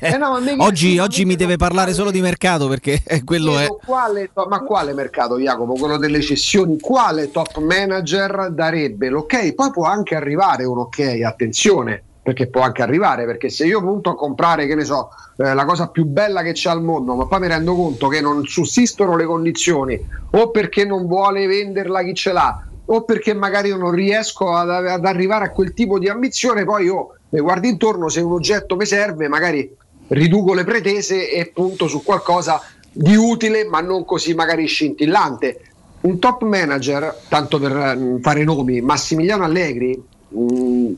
Eh 0.00 0.16
no, 0.18 0.38
oggi, 0.64 0.98
oggi 0.98 1.24
mi 1.24 1.36
deve 1.36 1.56
parlare 1.56 1.94
solo 1.94 2.10
di 2.10 2.20
mercato 2.20 2.68
perché 2.68 3.00
eh, 3.06 3.24
quello 3.24 3.58
è. 3.58 3.66
quale 3.84 4.30
ma 4.48 4.60
quale 4.60 4.92
mercato, 4.92 5.38
Jacopo? 5.38 5.72
Quello 5.74 5.96
delle 5.96 6.20
cessioni? 6.20 6.78
Quale 6.78 7.30
top 7.30 7.58
manager 7.58 8.50
darebbe 8.50 9.08
l'ok? 9.08 9.54
Poi 9.54 9.70
può 9.70 9.84
anche 9.84 10.14
arrivare 10.14 10.64
un 10.64 10.78
ok, 10.78 11.20
attenzione, 11.24 12.02
perché 12.22 12.48
può 12.48 12.60
anche 12.60 12.82
arrivare, 12.82 13.24
perché 13.24 13.48
se 13.48 13.64
io 13.64 13.80
punto 13.80 14.10
a 14.10 14.14
comprare, 14.14 14.66
che 14.66 14.74
ne 14.74 14.84
so, 14.84 15.08
eh, 15.38 15.54
la 15.54 15.64
cosa 15.64 15.88
più 15.88 16.04
bella 16.04 16.42
che 16.42 16.52
c'è 16.52 16.68
al 16.70 16.82
mondo, 16.82 17.14
ma 17.14 17.26
poi 17.26 17.40
mi 17.40 17.48
rendo 17.48 17.74
conto 17.74 18.08
che 18.08 18.20
non 18.20 18.44
sussistono 18.44 19.16
le 19.16 19.24
condizioni, 19.24 19.98
o 20.32 20.50
perché 20.50 20.84
non 20.84 21.06
vuole 21.06 21.46
venderla 21.46 22.02
chi 22.02 22.14
ce 22.14 22.32
l'ha, 22.32 22.62
o 22.86 23.02
perché 23.04 23.34
magari 23.34 23.68
io 23.68 23.76
non 23.76 23.92
riesco 23.92 24.52
ad, 24.52 24.68
ad 24.70 25.04
arrivare 25.04 25.46
a 25.46 25.50
quel 25.50 25.72
tipo 25.72 25.98
di 25.98 26.08
ambizione, 26.08 26.64
poi 26.64 26.84
io 26.84 27.16
mi 27.30 27.40
guardo 27.40 27.66
intorno, 27.66 28.08
se 28.08 28.20
un 28.20 28.32
oggetto 28.32 28.76
mi 28.76 28.86
serve, 28.86 29.28
magari 29.28 29.74
riduco 30.08 30.52
le 30.52 30.64
pretese 30.64 31.30
e 31.30 31.46
punto 31.46 31.88
su 31.88 32.02
qualcosa 32.02 32.60
di 32.92 33.16
utile, 33.16 33.64
ma 33.64 33.80
non 33.80 34.04
così 34.04 34.34
magari 34.34 34.66
scintillante. 34.66 35.60
Un 36.02 36.18
top 36.18 36.42
manager, 36.42 37.22
tanto 37.28 37.58
per 37.58 37.76
eh, 37.76 38.18
fare 38.20 38.44
nomi, 38.44 38.80
Massimiliano 38.82 39.44
Allegri, 39.44 40.00
mh, 40.28 40.92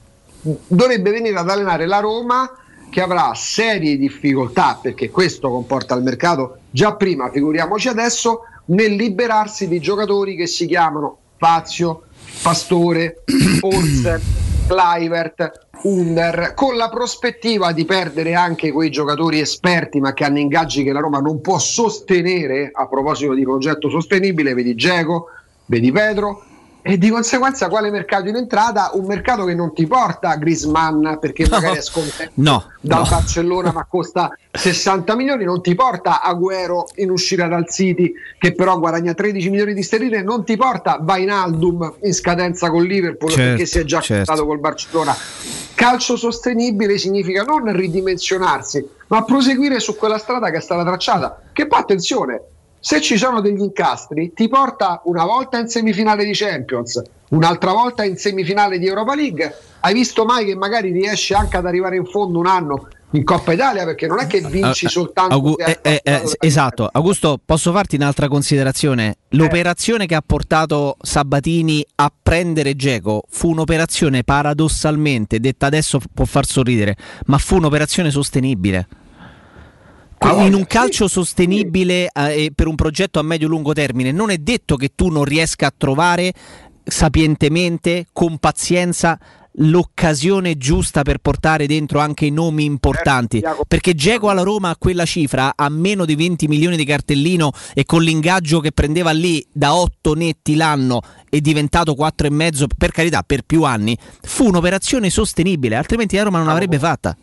dovrebbe 0.67 1.11
venire 1.11 1.39
ad 1.39 1.49
allenare 1.49 1.87
la 1.87 2.01
Roma 2.01 2.51
che 2.91 3.01
avrà 3.01 3.33
serie 3.35 3.97
difficoltà, 3.97 4.79
perché 4.81 5.11
questo 5.11 5.49
comporta 5.49 5.95
il 5.95 6.03
mercato 6.03 6.59
già 6.71 6.95
prima, 6.95 7.31
figuriamoci 7.31 7.89
adesso, 7.89 8.41
nel 8.67 8.95
liberarsi 8.95 9.69
di 9.69 9.79
giocatori 9.79 10.35
che 10.35 10.47
si 10.49 10.67
chiamano 10.67 11.19
Fazio, 11.37 12.03
Pastore, 12.43 13.23
Olsen, 13.61 14.21
Clivert, 14.67 15.65
Under, 15.83 16.53
con 16.55 16.77
la 16.77 16.89
prospettiva 16.89 17.73
di 17.73 17.85
perdere 17.85 18.35
anche 18.35 18.73
quei 18.73 18.91
giocatori 18.91 19.41
esperti 19.41 20.01
ma 20.01 20.13
che 20.13 20.25
hanno 20.25 20.39
ingaggi 20.39 20.83
che 20.83 20.93
la 20.93 21.01
Roma 21.01 21.21
non 21.21 21.41
può 21.41 21.59
sostenere 21.59 22.71
a 22.73 22.89
proposito 22.89 23.35
di 23.35 23.43
progetto 23.43 23.89
sostenibile, 23.89 24.55
vedi 24.55 24.75
Geco, 24.75 25.27
vedi 25.67 25.93
Pedro, 25.93 26.43
e 26.89 26.99
di 26.99 27.11
conseguenza 27.11 27.69
quale 27.69 27.91
mercato 27.91 28.29
in 28.29 28.37
entrata? 28.37 28.91
Un 28.93 29.07
mercato 29.07 29.45
che 29.45 29.57
non 29.57 29.75
ti 29.75 29.89
porta 29.89 30.31
a 30.31 30.37
Grisman 30.37 31.19
perché 31.21 31.49
magari 31.49 31.79
è 31.79 31.83
scontento 31.83 32.33
No, 32.35 32.71
dal 32.81 33.03
no. 33.03 33.09
Barcellona 33.09 33.73
ma 33.73 33.85
costa 33.87 34.37
60 34.53 35.17
milioni, 35.17 35.45
non 35.45 35.61
ti 35.63 35.75
porta 35.75 36.23
Agüero 36.23 36.85
in 36.97 37.11
uscita 37.11 37.49
dal 37.49 37.69
City 37.69 38.13
che 38.39 38.55
però 38.55 38.79
guadagna 38.79 39.15
13 39.15 39.51
milioni 39.51 39.75
di 39.75 39.83
sterline, 39.83 40.23
non 40.23 40.45
ti 40.45 40.57
porta 40.57 40.99
Vainaldum 41.01 41.95
in 42.03 42.15
scadenza 42.15 42.71
con 42.71 42.85
Liverpool 42.85 43.33
Certo, 43.33 43.49
perché 43.49 43.67
si 43.67 43.79
è 43.81 43.85
già 43.85 43.99
certo. 43.99 44.13
acquistato 44.13 44.47
col 44.47 44.61
Barcellona. 44.61 45.17
Calcio 45.75 46.17
sostenibile 46.17 46.99
significa 46.99 47.43
non 47.43 47.71
ridimensionarsi, 47.71 48.89
ma 49.09 49.25
proseguire 49.25 49.81
su 49.81 49.97
quella 49.97 50.19
strada 50.19 50.51
che 50.51 50.59
è 50.59 50.61
stata 50.61 50.85
tracciata. 50.85 51.43
Che 51.53 51.67
poi 51.67 51.81
attenzione, 51.81 52.41
se 52.87 53.01
ci 53.01 53.17
sono 53.17 53.41
degli 53.41 53.59
incastri, 53.59 54.33
ti 54.33 54.49
porta 54.49 55.01
una 55.07 55.25
volta 55.25 55.59
in 55.59 55.67
semifinale 55.67 56.25
di 56.25 56.31
Champions, 56.33 57.03
un'altra 57.31 57.73
volta 57.73 58.05
in 58.05 58.17
semifinale 58.17 58.79
di 58.79 58.87
Europa 58.87 59.17
League. 59.17 59.57
Hai 59.81 59.93
visto 59.93 60.25
mai 60.25 60.45
che 60.45 60.55
magari 60.55 60.93
riesci 60.93 61.35
anche 61.35 61.57
ad 61.57 61.67
arrivare 61.67 61.97
in 61.97 62.05
fondo 62.05 62.39
un 62.39 62.47
anno 62.47 62.87
in 63.11 63.25
Coppa 63.25 63.55
Italia? 63.55 63.85
Perché 63.85 64.07
non 64.07 64.21
è 64.21 64.29
che 64.29 64.41
vinci 64.41 64.87
Ah, 64.87 64.89
soltanto. 64.89 65.35
Augu- 65.35 65.61
eh, 65.61 65.81
eh, 65.83 66.01
fatto- 66.05 66.31
eh, 66.39 66.47
esatto, 66.47 66.89
Augusto, 66.93 67.41
posso 67.45 67.73
farti 67.73 67.97
un'altra 67.97 68.29
considerazione? 68.29 69.17
L'operazione 69.31 70.07
che 70.07 70.15
ha 70.15 70.23
portato 70.25 70.97
Sabatini 71.01 71.85
a 71.97 72.13
prendere 72.23 72.77
Geco 72.77 73.25
fu 73.29 73.51
un'operazione 73.51 74.23
paradossalmente, 74.23 75.41
detta 75.41 75.67
adesso 75.67 75.99
può 76.15 76.25
far 76.25 76.47
sorridere, 76.47 76.97
ma 77.27 77.39
fu 77.39 77.57
un'operazione 77.57 78.13
sostenibile. 78.13 78.87
In 80.27 80.55
un 80.55 80.67
calcio 80.67 81.09
sostenibile 81.09 82.09
eh, 82.13 82.51
per 82.55 82.67
un 82.67 82.75
progetto 82.75 83.19
a 83.19 83.23
medio-lungo 83.23 83.73
termine, 83.73 84.11
non 84.13 84.31
è 84.31 84.39
detto 84.39 84.77
che 84.77 84.91
tu 84.95 85.09
non 85.09 85.25
riesca 85.25 85.67
a 85.67 85.75
trovare 85.77 86.33
sapientemente, 86.85 88.07
con 88.13 88.39
pazienza, 88.39 89.19
l'occasione 89.59 90.57
giusta 90.57 91.03
per 91.03 91.19
portare 91.19 91.67
dentro 91.67 92.01
anche 92.01 92.27
i 92.27 92.31
nomi 92.31 92.65
importanti. 92.65 93.43
Perché 93.67 93.95
Geco 93.95 94.29
alla 94.29 94.43
Roma 94.43 94.71
a 94.71 94.77
quella 94.77 95.05
cifra, 95.05 95.53
a 95.55 95.69
meno 95.69 96.05
di 96.05 96.15
20 96.15 96.49
milioni 96.49 96.77
di 96.77 96.85
cartellino 96.85 97.53
e 97.73 97.85
con 97.85 98.03
l'ingaggio 98.03 98.61
che 98.61 98.73
prendeva 98.73 99.13
lì 99.13 99.45
da 99.53 99.75
8 99.75 100.15
netti 100.15 100.57
l'anno 100.57 101.01
è 101.29 101.41
diventato 101.41 101.95
4,5 101.95 102.67
per 102.77 102.91
carità 102.91 103.23
per 103.23 103.43
più 103.43 103.63
anni, 103.63 103.97
fu 104.23 104.47
un'operazione 104.47 105.09
sostenibile, 105.09 105.77
altrimenti 105.77 106.17
la 106.17 106.25
Roma 106.25 106.39
non 106.39 106.49
l'avrebbe 106.49 106.79
fatta. 106.79 107.17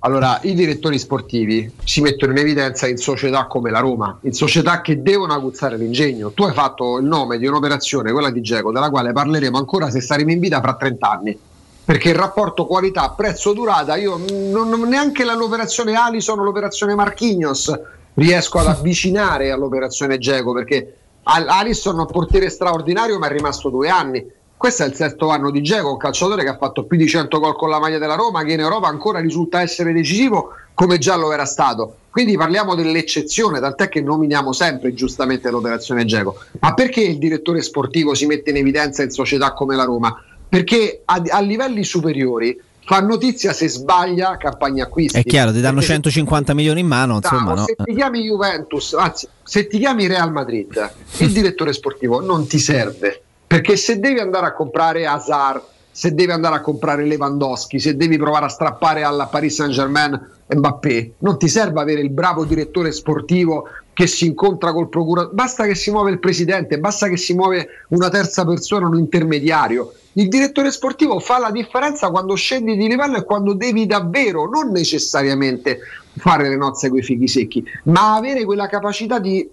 Allora, 0.00 0.38
i 0.42 0.54
direttori 0.54 0.98
sportivi 0.98 1.72
si 1.82 2.00
mettono 2.00 2.32
in 2.32 2.38
evidenza 2.38 2.86
in 2.86 2.96
società 2.96 3.46
come 3.46 3.70
la 3.70 3.80
Roma, 3.80 4.18
in 4.22 4.32
società 4.32 4.80
che 4.80 5.02
devono 5.02 5.32
aguzzare 5.32 5.76
l'ingegno. 5.76 6.30
Tu 6.30 6.44
hai 6.44 6.52
fatto 6.52 6.98
il 6.98 7.06
nome 7.06 7.38
di 7.38 7.46
un'operazione, 7.46 8.12
quella 8.12 8.30
di 8.30 8.40
Geco, 8.40 8.70
della 8.70 8.90
quale 8.90 9.12
parleremo 9.12 9.56
ancora 9.56 9.90
se 9.90 10.00
staremo 10.00 10.30
in 10.30 10.38
vita 10.38 10.60
fra 10.60 10.74
30 10.74 11.10
anni. 11.10 11.38
Perché 11.84 12.10
il 12.10 12.14
rapporto 12.14 12.66
qualità 12.66 13.08
prezzo 13.10 13.52
durata, 13.52 13.96
io 13.96 14.16
non, 14.16 14.68
non- 14.68 14.88
neanche 14.88 15.24
l'operazione 15.24 15.94
Alison 15.94 16.38
o 16.38 16.42
l'operazione 16.42 16.94
Marchignos 16.94 17.72
riesco 18.14 18.58
ad 18.58 18.66
avvicinare 18.76 19.50
all'operazione 19.50 20.18
Geco 20.18 20.52
perché 20.52 20.96
Al- 21.24 21.48
Alisson 21.48 21.96
è 21.96 22.00
un 22.00 22.06
portiere 22.06 22.50
straordinario 22.50 23.18
ma 23.18 23.28
è 23.28 23.32
rimasto 23.32 23.70
due 23.70 23.88
anni. 23.88 24.24
Questo 24.56 24.84
è 24.84 24.86
il 24.86 24.94
sesto 24.94 25.28
anno 25.28 25.50
di 25.50 25.62
Geco, 25.62 25.92
un 25.92 25.96
calciatore 25.98 26.42
che 26.42 26.48
ha 26.48 26.56
fatto 26.56 26.84
più 26.84 26.96
di 26.96 27.06
100 27.06 27.38
gol 27.38 27.54
con 27.54 27.68
la 27.68 27.78
maglia 27.78 27.98
della 27.98 28.14
Roma, 28.14 28.42
che 28.42 28.54
in 28.54 28.60
Europa 28.60 28.88
ancora 28.88 29.20
risulta 29.20 29.60
essere 29.60 29.92
decisivo 29.92 30.52
come 30.72 30.98
già 30.98 31.14
lo 31.16 31.32
era 31.32 31.44
stato. 31.44 31.96
Quindi 32.10 32.36
parliamo 32.36 32.74
dell'eccezione, 32.74 33.60
tant'è 33.60 33.90
che 33.90 34.00
nominiamo 34.00 34.52
sempre 34.52 34.94
giustamente 34.94 35.50
l'operazione 35.50 36.06
Geco. 36.06 36.38
Ma 36.60 36.72
perché 36.72 37.02
il 37.02 37.18
direttore 37.18 37.60
sportivo 37.60 38.14
si 38.14 38.24
mette 38.24 38.50
in 38.50 38.56
evidenza 38.56 39.02
in 39.02 39.10
società 39.10 39.52
come 39.52 39.76
la 39.76 39.84
Roma? 39.84 40.22
Perché 40.48 41.02
a, 41.04 41.22
a 41.28 41.40
livelli 41.40 41.84
superiori 41.84 42.58
fa 42.86 43.00
notizia 43.00 43.52
se 43.52 43.68
sbaglia 43.68 44.36
campagna 44.38 44.84
acquisti. 44.84 45.18
È 45.18 45.24
chiaro, 45.24 45.52
ti 45.52 45.60
danno 45.60 45.80
Perché 45.80 45.88
se- 45.88 45.92
150 45.94 46.54
milioni 46.54 46.80
in 46.80 46.86
mano, 46.86 47.16
insomma, 47.16 47.52
no? 47.52 47.64
se 47.64 47.76
ti 47.84 47.94
chiami 47.94 48.22
Juventus, 48.22 48.94
anzi, 48.94 49.28
se 49.42 49.66
ti 49.66 49.78
chiami 49.78 50.06
Real 50.06 50.32
Madrid, 50.32 50.92
il 51.18 51.32
direttore 51.32 51.72
sportivo 51.72 52.20
non 52.20 52.46
ti 52.46 52.58
serve 52.58 53.22
perché 53.46 53.76
se 53.76 54.00
devi 54.00 54.18
andare 54.18 54.46
a 54.46 54.52
comprare 54.52 55.06
Hazard, 55.06 55.62
se 55.90 56.14
devi 56.14 56.30
andare 56.30 56.56
a 56.56 56.60
comprare 56.60 57.04
Lewandowski, 57.04 57.78
se 57.78 57.96
devi 57.96 58.18
provare 58.18 58.46
a 58.46 58.48
strappare 58.48 59.02
alla 59.02 59.26
Paris 59.26 59.54
Saint-Germain 59.54 60.34
Mbappé, 60.54 61.12
non 61.18 61.38
ti 61.38 61.48
serve 61.48 61.80
avere 61.80 62.00
il 62.00 62.10
bravo 62.10 62.44
direttore 62.44 62.92
sportivo 62.92 63.68
che 63.94 64.06
si 64.06 64.26
incontra 64.26 64.74
col 64.74 64.90
procuratore, 64.90 65.34
basta 65.34 65.64
che 65.64 65.74
si 65.74 65.90
muove 65.90 66.10
il 66.10 66.18
presidente, 66.18 66.78
basta 66.78 67.08
che 67.08 67.16
si 67.16 67.32
muove 67.32 67.68
una 67.88 68.10
terza 68.10 68.44
persona, 68.44 68.86
un 68.86 68.98
intermediario. 68.98 69.90
Il 70.12 70.28
direttore 70.28 70.70
sportivo 70.70 71.18
fa 71.18 71.38
la 71.38 71.50
differenza 71.50 72.10
quando 72.10 72.34
scendi 72.34 72.76
di 72.76 72.88
livello 72.88 73.16
e 73.16 73.24
quando 73.24 73.54
devi 73.54 73.86
davvero, 73.86 74.46
non 74.50 74.70
necessariamente 74.70 75.78
fare 76.18 76.48
le 76.48 76.56
nozze 76.56 76.90
coi 76.90 77.02
fighi 77.02 77.26
secchi, 77.26 77.64
ma 77.84 78.16
avere 78.16 78.44
quella 78.44 78.68
capacità 78.68 79.18
di 79.18 79.48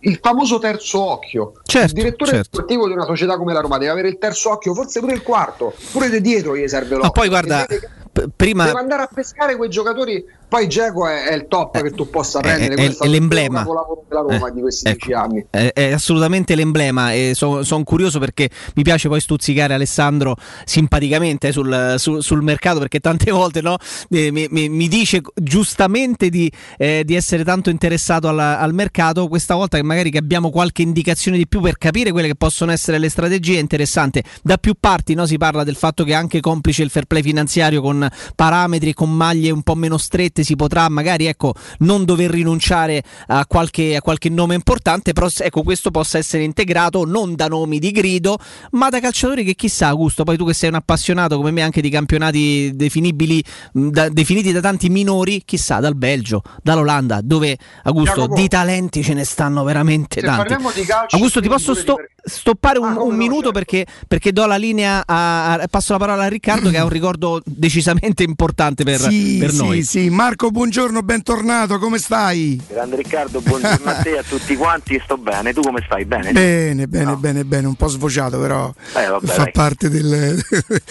il 0.00 0.18
famoso 0.22 0.58
terzo 0.58 1.00
occhio. 1.00 1.52
il 1.72 1.92
direttore 1.92 2.30
certo. 2.30 2.48
sportivo 2.56 2.86
di 2.86 2.92
una 2.92 3.04
società 3.04 3.36
come 3.36 3.52
la 3.52 3.60
Roma 3.60 3.78
deve 3.78 3.90
avere 3.90 4.08
il 4.08 4.18
terzo 4.18 4.50
occhio, 4.50 4.74
forse 4.74 5.00
pure 5.00 5.14
il 5.14 5.22
quarto, 5.22 5.74
pure 5.92 6.08
di 6.08 6.20
dietro 6.20 6.56
gli 6.56 6.66
serve 6.68 6.96
l'occhio. 6.96 7.06
Ma 7.06 7.10
poi 7.10 7.28
guarda, 7.28 7.66
p- 7.66 8.28
prima 8.34 8.66
deve 8.66 8.78
andare 8.78 9.02
a 9.02 9.10
pescare 9.12 9.56
quei 9.56 9.70
giocatori. 9.70 10.24
Poi 10.48 10.66
Geco 10.68 11.06
è, 11.06 11.24
è 11.24 11.34
il 11.34 11.46
top 11.48 11.82
che 11.82 11.90
tu 11.90 12.08
possa 12.08 12.40
prendere. 12.40 12.74
è- 12.74 12.96
è 12.96 13.06
l'emblema. 13.06 13.62
della 14.08 14.20
Roma 14.22 14.48
Eh, 14.48 14.52
di 14.52 14.60
questi 14.60 14.88
ecco. 14.88 15.06
dieci 15.06 15.12
anni. 15.12 15.46
È, 15.50 15.70
è 15.74 15.92
assolutamente 15.92 16.54
l'emblema 16.54 17.12
e 17.12 17.32
sono 17.34 17.84
curioso 17.84 18.18
perché 18.18 18.48
mi 18.74 18.82
piace 18.82 19.08
poi 19.08 19.20
stuzzicare 19.20 19.74
Alessandro 19.74 20.36
simpaticamente 20.64 21.48
eh, 21.48 21.52
sul, 21.52 21.94
sul- 21.98 22.22
sul 22.22 22.42
mercato 22.42 22.78
perché 22.78 23.00
tante 23.00 23.30
volte 23.32 23.60
no, 23.60 23.76
eh, 24.10 24.30
mi, 24.30 24.46
mi- 24.50 24.68
mi 24.68 24.88
dice 24.88 25.20
giustamente 25.34 26.28
di, 26.30 26.50
eh, 26.78 27.02
di 27.04 27.14
essere 27.14 27.44
tanto 27.44 27.68
interessato 27.70 28.28
al, 28.28 28.38
al 28.38 28.72
mercato, 28.72 29.28
questa 29.28 29.54
volta 29.54 29.76
che 29.76 29.82
magari 29.82 30.10
che 30.10 30.18
abbiamo 30.18 30.50
qualche 30.50 30.82
indicazione 30.82 31.36
di 31.36 31.46
più 31.46 31.60
per 31.60 31.76
capire 31.76 32.10
quelle 32.12 32.28
che 32.28 32.36
possono 32.36 32.72
essere 32.72 32.98
le 32.98 33.08
strategie 33.10 33.56
è 33.56 33.60
interessante. 33.60 34.22
Da 34.42 34.56
più 34.56 34.74
parti 34.78 35.14
no, 35.14 35.26
si 35.26 35.36
parla 35.36 35.64
del 35.64 35.76
fatto 35.76 36.04
che 36.04 36.14
anche 36.14 36.40
complice 36.40 36.82
il 36.82 36.90
fair 36.90 37.04
play 37.06 37.22
finanziario 37.22 37.80
con 37.82 38.08
parametri 38.34 38.90
e 38.90 38.94
con 38.94 39.10
maglie 39.14 39.50
un 39.50 39.62
po' 39.62 39.74
meno 39.74 39.98
strette 39.98 40.37
si 40.44 40.56
potrà 40.56 40.88
magari 40.88 41.26
ecco, 41.26 41.54
non 41.80 42.04
dover 42.04 42.30
rinunciare 42.30 43.02
a 43.28 43.46
qualche, 43.46 43.96
a 43.96 44.00
qualche 44.00 44.28
nome 44.28 44.54
importante, 44.54 45.12
però 45.12 45.28
ecco, 45.38 45.62
questo 45.62 45.90
possa 45.90 46.18
essere 46.18 46.42
integrato 46.44 47.04
non 47.04 47.34
da 47.34 47.46
nomi 47.46 47.78
di 47.78 47.90
grido, 47.90 48.38
ma 48.72 48.88
da 48.88 49.00
calciatori 49.00 49.44
che 49.44 49.54
chissà, 49.54 49.88
Augusto, 49.88 50.24
poi 50.24 50.36
tu 50.36 50.46
che 50.46 50.54
sei 50.54 50.68
un 50.68 50.76
appassionato 50.76 51.36
come 51.36 51.50
me 51.50 51.62
anche 51.62 51.80
di 51.80 51.90
campionati 51.90 52.72
definibili, 52.74 53.42
da- 53.72 54.08
definiti 54.08 54.52
da 54.52 54.60
tanti 54.60 54.88
minori, 54.88 55.42
chissà, 55.44 55.80
dal 55.80 55.96
Belgio, 55.96 56.42
dall'Olanda, 56.62 57.20
dove 57.22 57.56
Augusto 57.84 58.20
Jacopo, 58.22 58.40
di 58.40 58.48
talenti 58.48 59.02
ce 59.02 59.14
ne 59.14 59.24
stanno 59.24 59.64
veramente 59.64 60.20
tanti. 60.20 60.54
di 60.74 60.84
calcio, 60.84 61.16
Augusto, 61.16 61.40
ti 61.40 61.48
posso 61.48 61.74
sto- 61.74 61.96
stoppare 62.22 62.78
un, 62.78 62.86
Ah, 62.86 63.02
un 63.02 63.10
no, 63.10 63.16
minuto 63.16 63.50
perché, 63.52 63.86
perché 64.06 64.32
do 64.32 64.44
la 64.46 64.56
linea 64.56 65.02
a, 65.06 65.52
a- 65.54 65.66
passo 65.68 65.92
la 65.92 65.98
parola 65.98 66.24
a 66.24 66.28
Riccardo 66.28 66.70
che 66.70 66.78
ha 66.78 66.82
un 66.84 66.88
ricordo 66.90 67.40
decisamente 67.44 68.22
importante 68.22 68.84
per, 68.84 68.98
sì, 69.00 69.36
per 69.38 69.50
sì, 69.50 69.56
noi. 69.56 69.82
sì. 69.82 70.10
Marco, 70.28 70.50
buongiorno, 70.50 71.00
bentornato, 71.02 71.78
come 71.78 71.96
stai? 71.96 72.60
Grande 72.68 72.96
Riccardo, 72.96 73.40
buongiorno 73.40 73.90
a 73.90 73.94
te 73.94 74.10
e 74.10 74.18
a 74.18 74.22
tutti 74.22 74.56
quanti, 74.56 75.00
sto 75.02 75.16
bene, 75.16 75.54
tu 75.54 75.62
come 75.62 75.82
stai? 75.86 76.04
Bene? 76.04 76.32
Bene, 76.32 76.86
bene, 76.86 77.14
bene, 77.16 77.44
bene, 77.46 77.66
un 77.66 77.74
po' 77.76 77.88
sfociato 77.88 78.38
però 78.38 78.70
Eh, 78.94 79.06
vabbè, 79.06 79.26
fa 79.26 79.42
dai. 79.44 79.52
parte 79.52 79.88
del... 79.88 80.44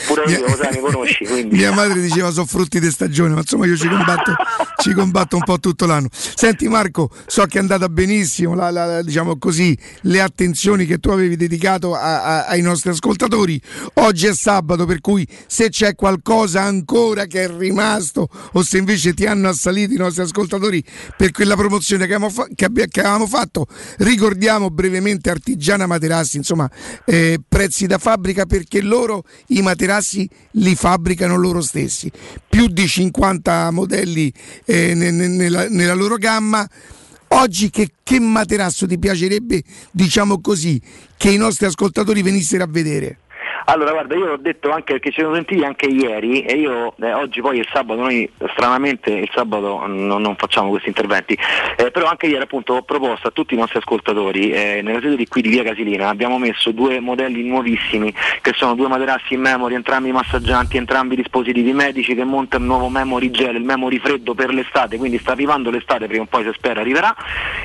Pure 0.08 0.24
io, 0.32 0.40
lo 0.48 0.56
sai, 0.56 0.74
mi 0.74 0.80
conosci, 0.92 1.24
quindi... 1.28 1.56
Mia 1.56 1.72
madre 1.72 2.02
diceva 2.02 2.32
sono 2.32 2.48
frutti 2.48 2.80
di 2.80 2.90
stagione, 2.90 3.36
ma 3.36 3.42
insomma 3.42 3.68
io 3.68 3.78
ci 3.78 3.88
combatto, 3.88 4.34
ci 4.82 4.94
combatto 4.94 5.36
un 5.36 5.44
po' 5.44 5.60
tutto 5.60 5.86
l'anno. 5.86 6.08
Senti 6.12 6.68
Marco, 6.68 7.12
so 7.28 7.46
che 7.46 7.60
è 7.60 7.62
andata 7.62 7.90
benissimo, 7.90 8.56
la- 8.56 8.72
la- 8.72 9.04
diciamo 9.04 9.38
così, 9.38 9.78
le 10.02 10.20
attenzioni 10.20 10.88
che 10.88 10.98
tu 10.98 11.10
avevi 11.12 11.36
dedicato 11.36 11.94
a- 11.94 12.24
a- 12.24 12.46
ai 12.48 12.64
nostri 12.64 12.90
ascoltatori. 12.90 13.62
Oggi 13.96 14.26
è 14.26 14.34
sabato, 14.34 14.88
per 14.88 15.00
cui 15.00 15.28
se 15.46 15.70
c'è 15.70 15.94
qualcosa 15.94 16.64
ancora 16.64 17.26
che 17.26 17.44
è 17.44 17.50
rimasto 17.56 18.28
o 18.54 18.64
se 18.64 18.80
invece 18.80 19.14
ti 19.14 19.26
hanno 19.28 19.50
assalito 19.50 19.94
i 19.94 19.98
nostri 19.98 20.24
ascoltatori 20.24 20.84
per 21.16 21.32
quella 21.32 21.56
promozione 21.56 22.06
che 22.08 22.14
avevamo, 22.14 22.34
fa- 22.34 22.48
che 22.54 22.66
abbia- 22.66 22.86
che 22.88 23.00
avevamo 23.02 23.28
fatto, 23.28 23.68
ricordiamo 23.98 24.70
brevemente 24.70 25.30
Artigiana 25.30 25.86
Materassi, 25.86 26.38
insomma 26.38 26.70
eh, 27.06 27.40
prezzi 27.48 27.88
da 27.88 27.98
fabbrica 27.98 28.46
perché 28.46 28.82
loro 28.82 29.24
i 29.48 29.62
materassi 29.62 30.28
li 30.52 30.76
fabbricano 30.76 31.36
loro 31.36 31.62
stessi, 31.62 32.12
più 32.50 32.68
di 32.68 32.88
50 32.88 33.72
modelli 33.72 34.32
eh, 34.66 34.94
ne- 34.94 35.12
ne- 35.12 35.28
nella, 35.28 35.68
nella 35.70 35.94
loro 35.94 36.16
gamma. 36.16 36.68
Oggi 37.32 37.70
che, 37.70 37.90
che 38.04 38.22
materasso 38.22 38.88
ti 38.88 38.98
piacerebbe, 38.98 39.62
diciamo 39.92 40.40
così, 40.40 40.82
che 41.18 41.30
i 41.30 41.36
nostri 41.36 41.66
ascoltatori 41.66 42.22
venissero 42.22 42.64
a 42.64 42.68
vedere? 42.68 43.20
Allora, 43.70 43.92
guarda, 43.92 44.16
io 44.16 44.32
ho 44.32 44.38
detto 44.38 44.72
anche 44.72 44.94
perché 44.94 45.10
ci 45.10 45.20
siamo 45.20 45.34
sentiti 45.34 45.62
anche 45.62 45.88
ieri 45.88 46.44
e 46.44 46.56
io 46.56 46.96
eh, 47.02 47.12
oggi 47.12 47.42
poi 47.42 47.58
il 47.58 47.68
sabato, 47.70 48.00
noi 48.00 48.30
stranamente 48.54 49.12
il 49.12 49.30
sabato 49.34 49.86
non, 49.86 50.22
non 50.22 50.36
facciamo 50.38 50.70
questi 50.70 50.88
interventi, 50.88 51.38
eh, 51.76 51.92
però 51.92 52.08
anche 52.08 52.28
ieri 52.28 52.44
appunto 52.44 52.76
ho 52.76 52.84
proposto 52.84 53.28
a 53.28 53.32
tutti 53.32 53.56
i 53.56 53.58
nostri 53.58 53.80
ascoltatori, 53.80 54.52
eh, 54.52 54.80
nella 54.82 55.02
sede 55.02 55.18
di 55.18 55.28
qui 55.28 55.42
di 55.42 55.50
Via 55.50 55.64
Casilina 55.64 56.08
abbiamo 56.08 56.38
messo 56.38 56.72
due 56.72 57.02
modelli 57.02 57.44
nuovissimi 57.44 58.14
che 58.42 58.54
sono 58.56 58.74
due 58.74 58.88
materassi 58.88 59.34
in 59.34 59.42
memory, 59.42 59.76
entrambi 59.76 60.14
massaggianti, 60.14 60.78
entrambi 60.78 61.18
dispositivi 61.18 61.74
medici 61.74 62.16
che 62.16 62.24
montano 62.24 62.64
il 62.64 62.70
nuovo 62.70 62.88
memory 62.88 63.32
gel, 63.32 63.56
il 63.56 63.64
memory 63.64 64.00
freddo 64.00 64.34
per 64.34 64.54
l'estate, 64.54 64.96
quindi 64.96 65.18
sta 65.18 65.34
arrivando 65.34 65.70
l'estate, 65.72 66.08
prima 66.08 66.24
o 66.24 66.28
poi 66.28 66.46
si 66.46 66.52
spera 66.54 66.80
arriverà, 66.80 67.14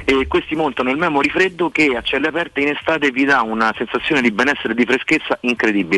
e 0.05 0.27
questi 0.27 0.57
montano 0.57 0.91
il 0.91 0.97
memory 0.97 1.29
freddo 1.29 1.71
che 1.71 1.95
a 1.97 2.03
celle 2.03 2.27
aperte 2.27 2.61
in 2.61 2.71
estate 2.71 3.13
vi 3.13 3.25
dà 3.25 3.43
una 3.43 3.73
sensazione 3.77 4.21
di 4.21 4.33
benessere 4.33 4.73
e 4.73 4.75
di 4.75 4.85
freschezza 4.85 5.39
incredibile. 5.43 5.91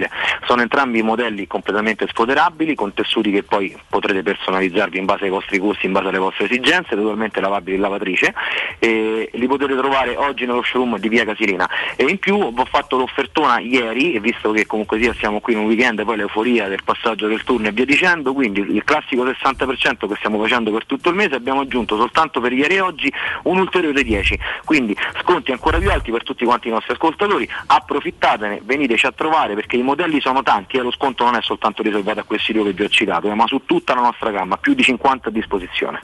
Sono 0.46 0.62
entrambi 0.62 1.02
modelli 1.02 1.46
completamente 1.46 2.06
sfoderabili, 2.08 2.74
con 2.74 2.92
tessuti 2.94 3.30
che 3.30 3.42
poi 3.42 3.76
potrete 3.88 4.22
personalizzarvi 4.22 4.98
in 4.98 5.04
base 5.04 5.24
ai 5.24 5.30
vostri 5.30 5.58
gusti, 5.58 5.86
in 5.86 5.92
base 5.92 6.08
alle 6.08 6.18
vostre 6.18 6.46
esigenze, 6.46 6.96
totalmente 6.96 7.40
lavabili 7.40 7.76
in 7.76 7.82
lavatrice, 7.82 8.34
e 8.78 9.30
li 9.32 9.46
potete 9.46 9.76
trovare 9.76 10.16
oggi 10.16 10.46
nello 10.46 10.62
showroom 10.62 10.98
di 10.98 11.08
Via 11.08 11.24
Casilina. 11.24 11.68
E 11.96 12.04
in 12.04 12.18
più 12.18 12.36
ho 12.36 12.64
fatto 12.64 12.96
l'offertona 12.96 13.58
ieri, 13.60 14.14
e 14.14 14.20
visto 14.20 14.50
che 14.52 14.66
comunque 14.66 15.00
sia 15.00 15.14
siamo 15.14 15.40
qui 15.40 15.52
in 15.52 15.60
un 15.60 15.66
weekend, 15.66 16.04
poi 16.04 16.16
l'euforia 16.16 16.68
del 16.68 16.82
passaggio 16.84 17.26
del 17.26 17.42
turno 17.44 17.68
e 17.68 17.72
via 17.72 17.84
dicendo, 17.84 18.32
quindi 18.32 18.60
il 18.60 18.84
classico 18.84 19.24
60% 19.24 20.08
che 20.08 20.14
stiamo 20.16 20.40
facendo 20.40 20.70
per 20.70 20.86
tutto 20.86 21.08
il 21.08 21.14
mese 21.14 21.34
abbiamo 21.34 21.60
aggiunto 21.60 21.96
soltanto 21.96 22.40
per 22.40 22.52
ieri 22.52 22.76
e 22.76 22.80
oggi 22.80 23.12
un 23.44 23.58
ulteriore 23.58 24.02
10, 24.02 24.38
quindi 24.64 24.96
sconti 25.20 25.52
ancora 25.52 25.78
più 25.78 25.90
alti 25.90 26.10
per 26.10 26.22
tutti 26.22 26.44
quanti 26.44 26.68
i 26.68 26.70
nostri 26.70 26.92
ascoltatori, 26.94 27.48
approfittatene, 27.66 28.60
veniteci 28.64 29.06
a 29.06 29.12
trovare 29.12 29.54
perché 29.54 29.76
modelli 29.84 30.20
sono 30.20 30.42
tanti 30.42 30.76
e 30.76 30.80
lo 30.80 30.90
sconto 30.90 31.24
non 31.24 31.36
è 31.36 31.42
soltanto 31.42 31.82
riservato 31.82 32.20
a 32.20 32.24
quel 32.24 32.40
sito 32.40 32.62
che 32.62 32.72
vi 32.72 32.84
ho 32.84 32.88
citato, 32.88 33.30
eh, 33.30 33.34
ma 33.34 33.46
su 33.46 33.62
tutta 33.64 33.94
la 33.94 34.00
nostra 34.00 34.30
gamma, 34.30 34.56
più 34.56 34.74
di 34.74 34.82
50 34.82 35.28
a 35.28 35.32
disposizione. 35.32 36.00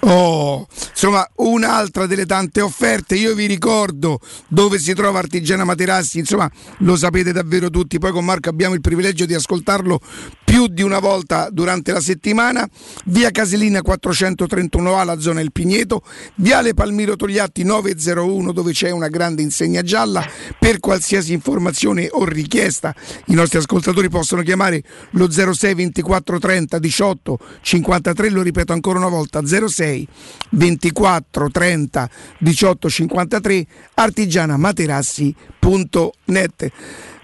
Oh, 0.00 0.66
insomma, 0.90 1.28
un'altra 1.36 2.06
delle 2.06 2.26
tante 2.26 2.60
offerte. 2.60 3.14
Io 3.16 3.34
vi 3.34 3.46
ricordo 3.46 4.20
dove 4.48 4.78
si 4.78 4.92
trova 4.94 5.18
Artigiana 5.18 5.64
Materassi, 5.64 6.18
insomma, 6.18 6.50
lo 6.78 6.96
sapete 6.96 7.32
davvero 7.32 7.70
tutti. 7.70 7.98
Poi 7.98 8.12
con 8.12 8.24
Marco 8.24 8.48
abbiamo 8.48 8.74
il 8.74 8.80
privilegio 8.80 9.26
di 9.26 9.34
ascoltarlo 9.34 10.00
più 10.44 10.66
di 10.66 10.82
una 10.82 10.98
volta 10.98 11.48
durante 11.50 11.92
la 11.92 12.00
settimana. 12.00 12.68
Via 13.04 13.30
Caselina 13.30 13.80
431A, 13.80 15.04
la 15.04 15.20
zona 15.20 15.40
Il 15.40 15.52
Pigneto, 15.52 16.02
Viale 16.36 16.74
Palmiro 16.74 17.14
Togliatti 17.14 17.62
901, 17.62 18.52
dove 18.52 18.72
c'è 18.72 18.90
una 18.90 19.08
grande 19.08 19.42
insegna 19.42 19.82
gialla. 19.82 20.26
Per 20.58 20.80
qualsiasi 20.80 21.32
informazione 21.32 22.08
o 22.10 22.24
richiesta, 22.24 22.94
i 23.26 23.34
nostri 23.34 23.58
ascoltatori 23.58 24.08
possono 24.08 24.42
chiamare 24.42 24.82
lo 25.10 25.30
06 25.30 25.74
24 25.74 26.38
30 26.38 26.78
18 26.78 27.38
53. 27.60 28.30
Lo 28.30 28.42
ripeto 28.42 28.72
ancora 28.72 28.98
una 28.98 29.08
volta: 29.08 29.44
06 29.44 29.59
24 29.68 31.50
30 31.50 32.10
18 32.38 32.88
53 32.88 33.66
artigianamaterassi.net. 33.94 36.70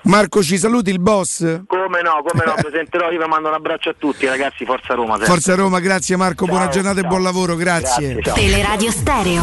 Marco 0.03 0.43
ci 0.43 0.57
saluti 0.57 0.91
il 0.91 1.01
boss. 1.01 1.41
Come 1.67 2.03
no, 2.03 2.23
come 2.25 2.45
no, 2.45 2.55
presenterò, 2.61 3.11
io 3.11 3.21
vi 3.21 3.29
mando 3.29 3.49
un 3.49 3.55
abbraccio 3.55 3.91
a 3.91 3.95
tutti 3.99 4.27
ragazzi, 4.27 4.65
Forza 4.65 4.95
Roma. 4.95 5.17
sempre. 5.17 5.33
Forza 5.33 5.55
Roma, 5.55 5.81
grazie 5.81 6.17
Marco, 6.17 6.47
buona 6.47 6.69
giornata 6.69 7.01
e 7.01 7.05
buon 7.05 7.23
lavoro, 7.23 7.57
grazie. 7.57 8.15
Grazie, 8.15 8.23
ciao. 8.23 8.35
Teleradio 8.35 8.91
Stereo 8.91 9.43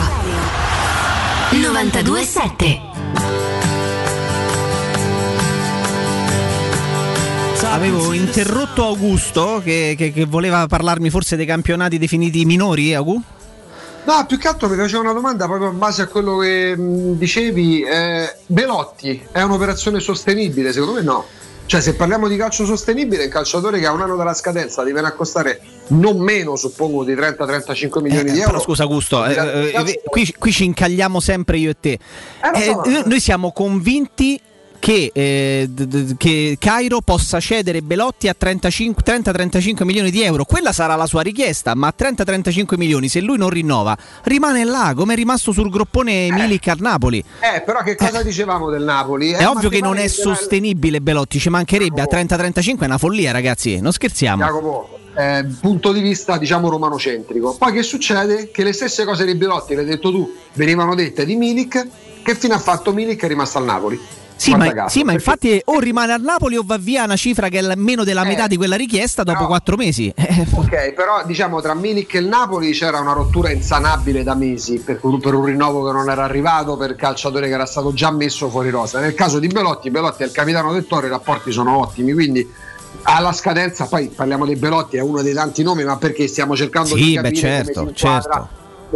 927 1.51 2.92
Avevo 7.65 8.13
interrotto 8.13 8.83
Augusto 8.85 9.61
che, 9.63 9.95
che- 9.97 10.11
che 10.11 10.25
voleva 10.25 10.67
parlarmi 10.67 11.09
forse 11.09 11.35
dei 11.35 11.45
campionati 11.45 11.97
definiti 11.97 12.45
minori, 12.45 12.93
Agu? 12.93 13.19
No, 14.05 14.25
più 14.27 14.37
che 14.37 14.47
altro 14.49 14.67
mi 14.69 14.75
faceva 14.75 15.01
una 15.01 15.13
domanda 15.13 15.45
proprio 15.45 15.71
in 15.71 15.77
base 15.77 16.01
a 16.03 16.07
quello 16.07 16.37
che 16.37 16.75
mh, 16.77 17.17
dicevi. 17.17 17.81
Eh, 17.83 18.35
Belotti 18.47 19.21
è 19.31 19.41
un'operazione 19.41 19.99
sostenibile? 19.99 20.71
Secondo 20.73 20.95
me 20.95 21.01
no. 21.01 21.25
Cioè, 21.65 21.79
se 21.79 21.95
parliamo 21.95 22.27
di 22.27 22.35
calcio 22.35 22.65
sostenibile, 22.65 23.23
il 23.23 23.29
calciatore 23.31 23.79
che 23.79 23.85
ha 23.85 23.91
un 23.93 24.01
anno 24.01 24.17
dalla 24.17 24.33
scadenza 24.33 24.83
deve 24.83 24.99
a 24.99 25.11
costare 25.13 25.61
non 25.87 26.19
meno, 26.19 26.57
suppongo, 26.57 27.03
di 27.05 27.13
30-35 27.13 28.01
milioni 28.01 28.31
di 28.31 28.39
euro. 28.39 28.51
Però 28.51 28.61
scusa 28.63 28.83
Augusto, 28.83 29.25
eh, 29.25 29.33
eh, 29.33 29.73
eh, 29.73 30.01
qui, 30.03 30.35
qui 30.37 30.51
ci 30.51 30.65
incagliamo 30.65 31.19
sempre 31.21 31.57
io 31.57 31.69
e 31.71 31.75
te. 31.79 31.97
lo 32.41 32.57
Eh, 32.57 32.63
so. 32.63 33.03
noi 33.05 33.19
siamo 33.21 33.51
convinti 33.53 34.39
che, 34.83 35.11
eh, 35.13 35.69
che 36.17 36.57
Cairo 36.59 36.99
possa 36.99 37.39
cedere 37.39 37.81
Belotti 37.81 38.27
a 38.27 38.33
35 38.33 39.01
30-35 39.01 39.85
milioni 39.85 40.11
di 40.11 40.23
euro. 40.23 40.43
Quella 40.43 40.73
sarà 40.73 40.95
la 40.95 41.05
sua 41.05 41.21
richiesta, 41.21 41.73
ma 41.73 41.87
a 41.87 41.93
30-35 41.97 42.75
milioni, 42.75 43.07
se 43.07 43.21
lui 43.21 43.37
non 43.37 43.49
rinnova, 43.49 43.97
rimane 44.23 44.65
là, 44.65 44.91
come 44.93 45.13
è 45.13 45.15
rimasto 45.15 45.53
sul 45.53 45.69
groppone 45.69 46.29
Milik 46.31 46.67
al 46.67 46.79
Napoli. 46.81 47.23
Eh, 47.39 47.61
però 47.61 47.81
che 47.81 47.95
cosa 47.95 48.23
dicevamo 48.23 48.69
del 48.69 48.83
Napoli? 48.83 49.31
È 49.31 49.43
Eh, 49.43 49.45
ovvio 49.45 49.69
ma 49.69 49.75
che 49.75 49.79
non 49.79 49.95
è 49.95 50.07
sostenibile 50.09 50.99
Belotti, 50.99 51.39
ci 51.39 51.47
mancherebbe 51.47 52.01
a 52.01 52.07
30-35 52.11 52.79
è 52.79 52.85
una 52.85 52.97
follia 52.97 53.31
ragazzi, 53.31 53.79
non 53.79 53.93
scherziamo. 53.93 54.43
Jacopo, 54.43 54.99
eh, 55.15 55.45
punto 55.61 55.93
di 55.93 56.01
vista 56.01 56.37
diciamo 56.37 56.67
romanocentrico. 56.67 57.55
Poi 57.57 57.71
che 57.71 57.83
succede? 57.83 58.51
Che 58.51 58.63
le 58.65 58.73
stesse 58.73 59.05
cose 59.05 59.23
di 59.23 59.35
Belotti, 59.35 59.75
l'hai 59.75 59.85
detto 59.85 60.11
tu, 60.11 60.29
venivano 60.55 60.93
dette 60.93 61.23
di 61.25 61.37
Milik. 61.37 61.87
Che 62.21 62.35
fine 62.35 62.55
ha 62.55 62.59
fatto 62.59 62.91
Milik? 62.91 63.23
È 63.23 63.27
rimasto 63.29 63.59
al 63.59 63.63
Napoli. 63.63 64.21
Sì, 64.35 64.55
ma, 64.55 64.87
sì, 64.87 65.03
ma 65.03 65.13
infatti 65.13 65.61
o 65.65 65.79
rimane 65.79 66.13
al 66.13 66.21
Napoli 66.21 66.57
o 66.57 66.63
va 66.65 66.77
via 66.77 67.03
una 67.03 67.15
cifra 67.15 67.49
che 67.49 67.59
è 67.59 67.75
meno 67.75 68.03
della 68.03 68.23
metà 68.23 68.47
di 68.47 68.57
quella 68.57 68.75
richiesta 68.75 69.23
dopo 69.23 69.45
quattro 69.45 69.75
mesi. 69.75 70.11
Eh, 70.15 70.45
Ok, 70.53 70.93
però 70.93 71.23
diciamo 71.25 71.61
tra 71.61 71.73
Milik 71.73 72.15
e 72.15 72.19
il 72.19 72.27
Napoli 72.27 72.71
c'era 72.71 72.99
una 72.99 73.13
rottura 73.13 73.51
insanabile 73.51 74.23
da 74.23 74.33
mesi 74.35 74.79
per, 74.79 74.99
per 74.99 75.33
un 75.33 75.45
rinnovo 75.45 75.85
che 75.85 75.91
non 75.91 76.09
era 76.09 76.23
arrivato 76.23 76.75
per 76.77 76.95
calciatore 76.95 77.47
che 77.47 77.53
era 77.53 77.65
stato 77.65 77.93
già 77.93 78.11
messo 78.11 78.49
fuori 78.49 78.69
rosa. 78.69 78.99
Nel 78.99 79.13
caso 79.13 79.39
di 79.39 79.47
Belotti, 79.47 79.89
Belotti 79.89 80.23
è 80.23 80.25
il 80.25 80.31
capitano 80.31 80.73
del 80.73 80.87
Toro, 80.87 81.05
i 81.05 81.09
rapporti 81.09 81.51
sono 81.51 81.77
ottimi, 81.77 82.13
quindi 82.13 82.49
alla 83.03 83.33
scadenza, 83.33 83.85
poi 83.85 84.07
parliamo 84.07 84.45
di 84.45 84.55
Belotti, 84.55 84.97
è 84.97 85.01
uno 85.01 85.21
dei 85.21 85.33
tanti 85.33 85.63
nomi, 85.63 85.83
ma 85.83 85.97
perché 85.97 86.27
stiamo 86.27 86.55
cercando 86.55 86.95
Sì, 86.95 86.95
di 86.95 87.15
beh, 87.15 87.21
capire 87.21 87.39
certo, 87.39 87.93
certo. 87.93 88.49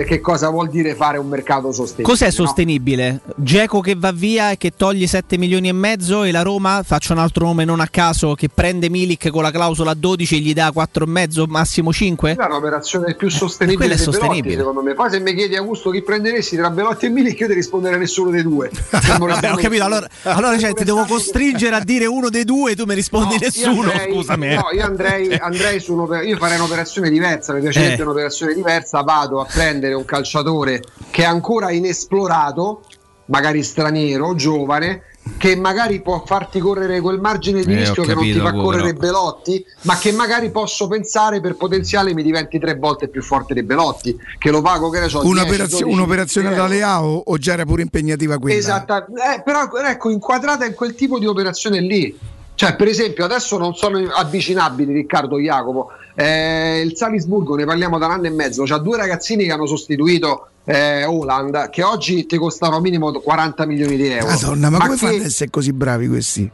Che 0.05 0.19
cosa 0.21 0.49
vuol 0.49 0.69
dire 0.69 0.95
fare 0.95 1.17
un 1.17 1.27
mercato 1.27 1.71
sostenibile. 1.71 2.07
Cos'è 2.07 2.25
no? 2.25 2.31
sostenibile? 2.31 3.21
Geco 3.35 3.79
che 3.79 3.95
va 3.95 4.11
via 4.11 4.51
e 4.51 4.57
che 4.57 4.73
toglie 4.75 5.07
7 5.07 5.37
milioni 5.37 5.69
e 5.69 5.73
mezzo 5.73 6.23
e 6.23 6.31
la 6.31 6.41
Roma, 6.41 6.81
faccio 6.83 7.13
un 7.13 7.19
altro 7.19 7.45
nome 7.45 7.65
non 7.65 7.79
a 7.79 7.87
caso, 7.87 8.33
che 8.35 8.49
prende 8.49 8.89
Milik 8.89 9.29
con 9.29 9.43
la 9.43 9.51
clausola 9.51 9.91
a 9.91 9.95
12 9.95 10.35
e 10.35 10.39
gli 10.39 10.53
dà 10.53 10.71
4 10.73 11.03
e 11.03 11.07
mezzo, 11.07 11.45
massimo 11.47 11.91
5? 11.93 12.35
Quella 12.35 12.49
è 12.49 12.51
un'operazione 12.51 13.15
più 13.15 13.29
sostenibile 13.29 13.77
quella 13.87 13.93
è 13.93 13.97
di 13.97 14.03
Belotti, 14.03 14.21
sostenibile. 14.25 14.57
secondo 14.57 14.81
me. 14.81 14.93
Poi 14.93 15.09
se 15.09 15.19
mi 15.19 15.33
chiedi 15.35 15.55
Augusto 15.55 15.89
chi 15.89 16.01
prenderesti 16.01 16.55
tra 16.55 16.69
Belotti 16.69 17.05
e 17.05 17.09
Milik, 17.09 17.39
io 17.39 17.47
ti 17.47 17.53
risponderei 17.53 17.97
a 17.97 17.99
nessuno 17.99 18.29
dei 18.29 18.43
due. 18.43 18.69
Vabbè, 19.17 19.51
ho 19.51 19.55
capito, 19.57 19.83
allora, 19.83 20.07
allora 20.23 20.57
cioè, 20.57 20.73
ti 20.73 20.83
devo 20.83 21.05
costringere 21.05 21.75
a 21.75 21.83
dire 21.83 22.05
uno 22.05 22.29
dei 22.29 22.43
due 22.43 22.71
e 22.71 22.75
tu 22.75 22.85
mi 22.85 22.93
rispondi 22.95 23.35
No, 23.35 23.39
nessuno, 23.41 23.91
andrei- 23.91 24.11
scusami. 24.13 24.47
eh. 24.47 24.55
No, 24.55 24.67
io 24.73 24.85
andrei, 24.85 25.33
andrei 25.35 25.79
su 25.79 25.93
un'oper- 25.93 26.25
io 26.25 26.37
farei 26.37 26.57
un'operazione 26.57 27.09
diversa, 27.09 27.53
mi 27.53 27.61
piacerebbe 27.61 27.95
Eh. 27.97 28.01
un'operazione 28.03 28.53
diversa, 28.53 29.01
vado 29.01 29.41
a 29.41 29.45
prendere 29.45 29.86
un 29.93 30.05
calciatore 30.05 30.81
che 31.11 31.23
è 31.23 31.25
ancora 31.25 31.71
inesplorato, 31.71 32.81
magari 33.25 33.63
straniero, 33.63 34.35
giovane, 34.35 35.03
che 35.37 35.57
magari 35.57 36.01
può 36.01 36.23
farti 36.25 36.59
correre 36.59 37.01
quel 37.01 37.19
margine 37.19 37.61
di 37.61 37.73
Eh, 37.73 37.79
rischio 37.79 38.03
che 38.03 38.13
non 38.13 38.23
ti 38.23 38.31
capito, 38.33 38.45
fa 38.45 38.53
correre 38.63 38.93
però. 38.93 38.99
Belotti, 39.11 39.65
ma 39.81 39.97
che 39.97 40.13
magari 40.13 40.51
posso 40.51 40.87
pensare 40.87 41.41
per 41.41 41.55
potenziale 41.55 42.13
mi 42.13 42.23
diventi 42.23 42.57
tre 42.59 42.75
volte 42.75 43.09
più 43.09 43.21
forte 43.21 43.53
di 43.53 43.61
Belotti, 43.63 44.17
che 44.37 44.49
lo 44.51 44.61
pago 44.61 44.89
che 44.89 45.01
ne 45.01 45.09
so. 45.09 45.19
10, 45.21 45.31
Un'operazio- 45.33 45.79
12 45.79 45.93
un'operazione 45.93 46.55
da 46.55 46.65
Leao 46.67 47.21
o 47.25 47.37
già 47.37 47.53
era 47.53 47.65
pure 47.65 47.81
impegnativa 47.81 48.37
quella? 48.37 48.57
Esatto, 48.57 48.95
eh, 48.95 49.41
però 49.43 49.67
ecco, 49.85 50.09
inquadrata 50.09 50.65
in 50.65 50.73
quel 50.73 50.95
tipo 50.95 51.19
di 51.19 51.25
operazione 51.25 51.81
lì. 51.81 52.17
Cioè, 52.55 52.75
per 52.75 52.87
esempio, 52.87 53.25
adesso 53.25 53.57
non 53.57 53.75
sono 53.75 53.99
avvicinabili 53.99 54.91
Riccardo 54.93 55.37
Jacopo. 55.39 55.89
Eh, 56.19 56.81
il 56.83 56.95
Salisburgo, 56.95 57.55
ne 57.55 57.65
parliamo 57.65 57.99
da 57.99 58.07
un 58.07 58.13
anno 58.13 58.25
e 58.25 58.31
mezzo. 58.31 58.63
C'ha 58.63 58.79
due 58.79 58.97
ragazzini 58.97 59.45
che 59.45 59.51
hanno 59.51 59.67
sostituito 59.67 60.47
eh, 60.65 61.03
Holland, 61.05 61.69
che 61.69 61.83
oggi 61.83 62.25
ti 62.25 62.37
costano 62.37 62.79
minimo 62.79 63.11
40 63.11 63.65
milioni 63.67 63.95
di 63.97 64.07
euro. 64.07 64.25
Madonna, 64.27 64.69
ma, 64.71 64.77
come 64.79 64.91
che- 64.93 64.97
fanno 64.97 65.15
ad 65.17 65.21
essere 65.21 65.49
così 65.51 65.71
bravi 65.73 66.07
questi? 66.07 66.49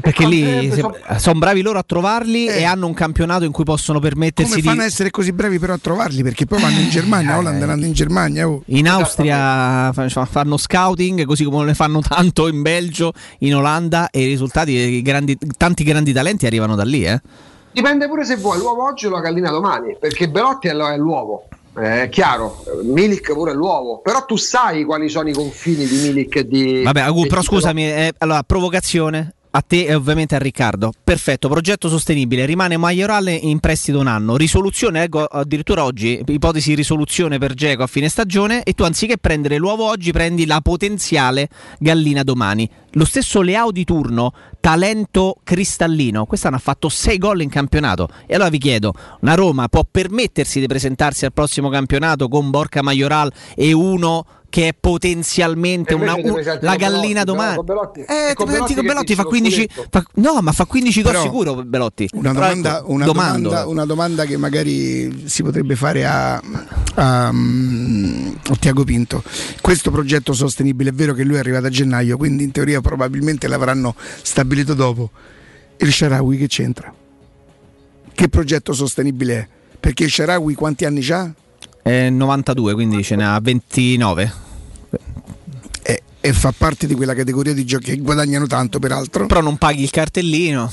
Perché 0.00 0.26
lì 0.26 0.42
Eh, 0.68 0.72
sono 0.74 0.96
so- 1.18 1.32
bravi 1.34 1.60
loro 1.62 1.78
a 1.78 1.84
trovarli 1.86 2.46
Eh. 2.46 2.60
e 2.60 2.64
hanno 2.64 2.86
un 2.88 2.94
campionato 2.94 3.44
in 3.44 3.52
cui 3.52 3.62
possono 3.62 4.00
permettersi 4.00 4.50
Come 4.50 4.62
di... 4.62 4.66
fanno 4.68 4.80
a 4.82 4.86
essere 4.86 5.10
così 5.10 5.32
bravi 5.32 5.58
però 5.60 5.74
a 5.74 5.78
trovarli? 5.78 6.22
Perché 6.24 6.46
poi 6.46 6.60
vanno 6.60 6.80
in 6.80 6.88
Germania, 6.88 7.36
Holland 7.38 7.60
andando 7.62 7.86
in 7.86 7.92
Germania. 7.92 8.48
oh. 8.48 8.62
In 8.66 8.88
Austria 8.88 9.92
fa- 9.92 10.08
fa- 10.08 10.24
fanno 10.24 10.56
scouting, 10.56 11.24
così 11.26 11.44
come 11.44 11.62
ne 11.64 11.74
fanno 11.74 12.00
tanto 12.00 12.48
in 12.48 12.62
Belgio, 12.62 13.12
in 13.40 13.54
Olanda 13.54 14.08
e 14.10 14.22
i 14.22 14.26
risultati, 14.26 14.72
i 14.72 15.02
grandi- 15.02 15.38
tanti 15.56 15.84
grandi 15.84 16.12
talenti 16.12 16.46
arrivano 16.46 16.74
da 16.74 16.84
lì. 16.84 17.04
Eh. 17.04 17.20
Dipende 17.74 18.06
pure 18.06 18.24
se 18.24 18.36
vuoi 18.36 18.58
l'uovo 18.58 18.84
oggi 18.84 19.06
o 19.06 19.10
la 19.10 19.18
gallina 19.18 19.50
domani, 19.50 19.96
perché 19.98 20.28
Belotti 20.28 20.68
è, 20.68 20.72
l'uovo. 20.96 21.48
Eh, 21.76 22.02
È 22.02 22.08
chiaro, 22.08 22.62
Milik 22.84 23.32
pure 23.32 23.50
è 23.50 23.54
l'uovo, 23.54 23.98
però 23.98 24.24
tu 24.24 24.36
sai 24.36 24.84
quali 24.84 25.08
sono 25.08 25.28
i 25.28 25.32
confini 25.32 25.84
di 25.84 25.96
Milik 25.96 26.36
e 26.36 26.46
di. 26.46 26.82
Vabbè, 26.84 27.00
Agu, 27.00 27.26
però 27.26 27.42
scusami, 27.42 27.84
eh, 27.84 28.12
allora, 28.18 28.44
provocazione 28.44 29.34
a 29.56 29.60
te 29.60 29.86
e 29.86 29.94
ovviamente 29.94 30.36
a 30.36 30.38
Riccardo. 30.38 30.92
Perfetto, 31.02 31.48
progetto 31.48 31.88
sostenibile, 31.88 32.44
rimane 32.44 32.76
Majoral 32.76 33.28
in 33.28 33.58
prestito 33.58 33.98
un 33.98 34.06
anno. 34.06 34.36
Risoluzione, 34.36 35.02
ecco, 35.02 35.24
addirittura 35.24 35.84
oggi, 35.84 36.22
ipotesi 36.26 36.70
di 36.70 36.74
risoluzione 36.76 37.38
per 37.38 37.54
Geco 37.54 37.82
a 37.82 37.86
fine 37.88 38.08
stagione 38.08 38.62
e 38.62 38.72
tu 38.72 38.84
anziché 38.84 39.16
prendere 39.18 39.56
l'uovo 39.56 39.84
oggi 39.84 40.12
prendi 40.12 40.46
la 40.46 40.60
potenziale 40.60 41.48
gallina 41.78 42.22
domani. 42.22 42.68
Lo 42.94 43.04
stesso 43.04 43.40
Leao 43.42 43.70
di 43.70 43.84
turno, 43.84 44.32
talento 44.60 45.36
cristallino, 45.42 46.26
quest'anno 46.26 46.56
ha 46.56 46.60
fatto 46.60 46.88
6 46.88 47.18
gol 47.18 47.42
in 47.42 47.48
campionato. 47.48 48.08
E 48.26 48.34
allora 48.34 48.50
vi 48.50 48.58
chiedo, 48.58 48.92
una 49.20 49.34
Roma 49.34 49.68
può 49.68 49.84
permettersi 49.88 50.60
di 50.60 50.66
presentarsi 50.66 51.24
al 51.24 51.32
prossimo 51.32 51.68
campionato 51.70 52.28
con 52.28 52.50
Borca 52.50 52.82
Majoral 52.82 53.32
e 53.56 53.72
uno 53.72 54.24
che 54.54 54.68
è 54.68 54.74
potenzialmente 54.78 55.94
una- 55.94 56.14
un- 56.14 56.22
la 56.40 56.76
Belotti, 56.76 56.76
gallina 56.76 57.24
domani. 57.24 57.60
Belotti- 57.64 58.00
Eh, 58.02 58.34
ti 58.36 58.44
presenti 58.44 58.74
con 58.74 58.86
Belotti 58.86 59.14
fa 59.16 59.22
dici, 59.22 59.28
15 59.28 59.68
lo 59.74 59.86
fa- 59.90 60.04
no, 60.14 60.38
ma 60.42 60.52
fa 60.52 60.64
15 60.64 61.02
gol 61.02 61.16
sicuro 61.22 61.64
Belotti. 61.64 62.08
Una 62.12 62.32
domanda, 62.32 62.78
ecco, 62.78 62.90
una, 62.92 63.04
domanda, 63.04 63.66
una 63.66 63.84
domanda 63.84 64.24
che 64.26 64.36
magari 64.36 65.24
si 65.28 65.42
potrebbe 65.42 65.74
fare 65.74 66.06
a, 66.06 66.40
a, 66.94 67.32
mm, 67.32 68.28
a 68.50 68.56
Tiago 68.56 68.84
Pinto. 68.84 69.24
Questo 69.60 69.90
progetto 69.90 70.32
sostenibile 70.32 70.90
è 70.90 70.92
vero 70.92 71.14
che 71.14 71.24
lui 71.24 71.34
è 71.34 71.38
arrivato 71.40 71.66
a 71.66 71.70
gennaio, 71.70 72.16
quindi 72.16 72.44
in 72.44 72.52
teoria 72.52 72.80
probabilmente 72.84 73.48
l'avranno 73.48 73.96
stabilito 74.22 74.74
dopo. 74.74 75.10
Il 75.78 75.90
Sharawi 75.90 76.36
che 76.36 76.46
c'entra? 76.46 76.94
Che 78.12 78.28
progetto 78.28 78.74
sostenibile 78.74 79.34
è? 79.38 79.48
Perché 79.80 80.04
il 80.04 80.10
Sharawi 80.10 80.54
quanti 80.54 80.84
anni 80.84 81.04
ha? 81.10 81.32
È 81.82 82.10
92, 82.10 82.74
quindi 82.74 83.02
ce 83.02 83.16
n'ha 83.16 83.40
29. 83.40 84.32
E, 85.82 86.02
e 86.20 86.32
fa 86.32 86.52
parte 86.56 86.86
di 86.86 86.94
quella 86.94 87.14
categoria 87.14 87.54
di 87.54 87.64
giochi 87.64 87.90
che 87.90 87.96
guadagnano 87.96 88.46
tanto, 88.46 88.78
peraltro. 88.78 89.26
Però 89.26 89.40
non 89.40 89.56
paghi 89.56 89.82
il 89.82 89.90
cartellino. 89.90 90.70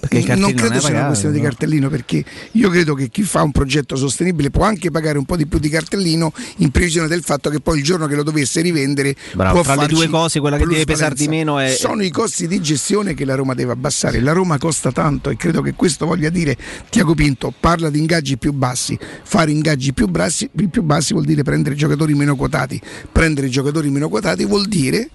Perché 0.00 0.18
il 0.32 0.38
non 0.38 0.54
credo 0.54 0.74
è 0.76 0.80
sia 0.80 0.90
una 0.90 1.06
questione 1.06 1.34
di 1.34 1.40
no? 1.40 1.48
cartellino 1.48 1.88
perché 1.88 2.24
io 2.52 2.70
credo 2.70 2.94
che 2.94 3.08
chi 3.08 3.22
fa 3.22 3.42
un 3.42 3.50
progetto 3.50 3.96
sostenibile 3.96 4.50
può 4.50 4.64
anche 4.64 4.90
pagare 4.90 5.18
un 5.18 5.24
po' 5.24 5.36
di 5.36 5.46
più 5.46 5.58
di 5.58 5.68
cartellino 5.68 6.32
in 6.58 6.70
previsione 6.70 7.08
del 7.08 7.22
fatto 7.22 7.50
che 7.50 7.60
poi 7.60 7.78
il 7.78 7.84
giorno 7.84 8.06
che 8.06 8.14
lo 8.14 8.22
dovesse 8.22 8.60
rivendere 8.60 9.16
Bravo, 9.32 9.54
può 9.54 9.62
tra 9.62 9.74
le 9.82 9.88
due 9.88 10.08
cose 10.08 10.38
quella 10.40 10.56
che 10.56 10.66
deve 10.66 10.84
pesare 10.84 11.14
di 11.14 11.26
meno 11.26 11.58
è- 11.58 11.70
sono 11.70 12.02
i 12.02 12.10
costi 12.10 12.46
di 12.46 12.60
gestione 12.60 13.14
che 13.14 13.24
la 13.24 13.34
Roma 13.34 13.54
deve 13.54 13.72
abbassare 13.72 14.20
la 14.20 14.32
Roma 14.32 14.56
costa 14.58 14.92
tanto 14.92 15.30
e 15.30 15.36
credo 15.36 15.62
che 15.62 15.74
questo 15.74 16.06
voglia 16.06 16.30
dire 16.30 16.56
Tiago 16.88 17.14
Pinto 17.14 17.52
parla 17.58 17.90
di 17.90 17.98
ingaggi 17.98 18.38
più 18.38 18.52
bassi 18.52 18.96
fare 19.22 19.50
ingaggi 19.50 19.92
più 19.92 20.06
bassi, 20.06 20.48
più 20.70 20.82
bassi 20.82 21.12
vuol 21.12 21.24
dire 21.24 21.42
prendere 21.42 21.74
giocatori 21.74 22.14
meno 22.14 22.36
quotati 22.36 22.80
prendere 23.10 23.48
giocatori 23.48 23.90
meno 23.90 24.08
quotati 24.08 24.44
vuol 24.44 24.66
dire 24.66 25.10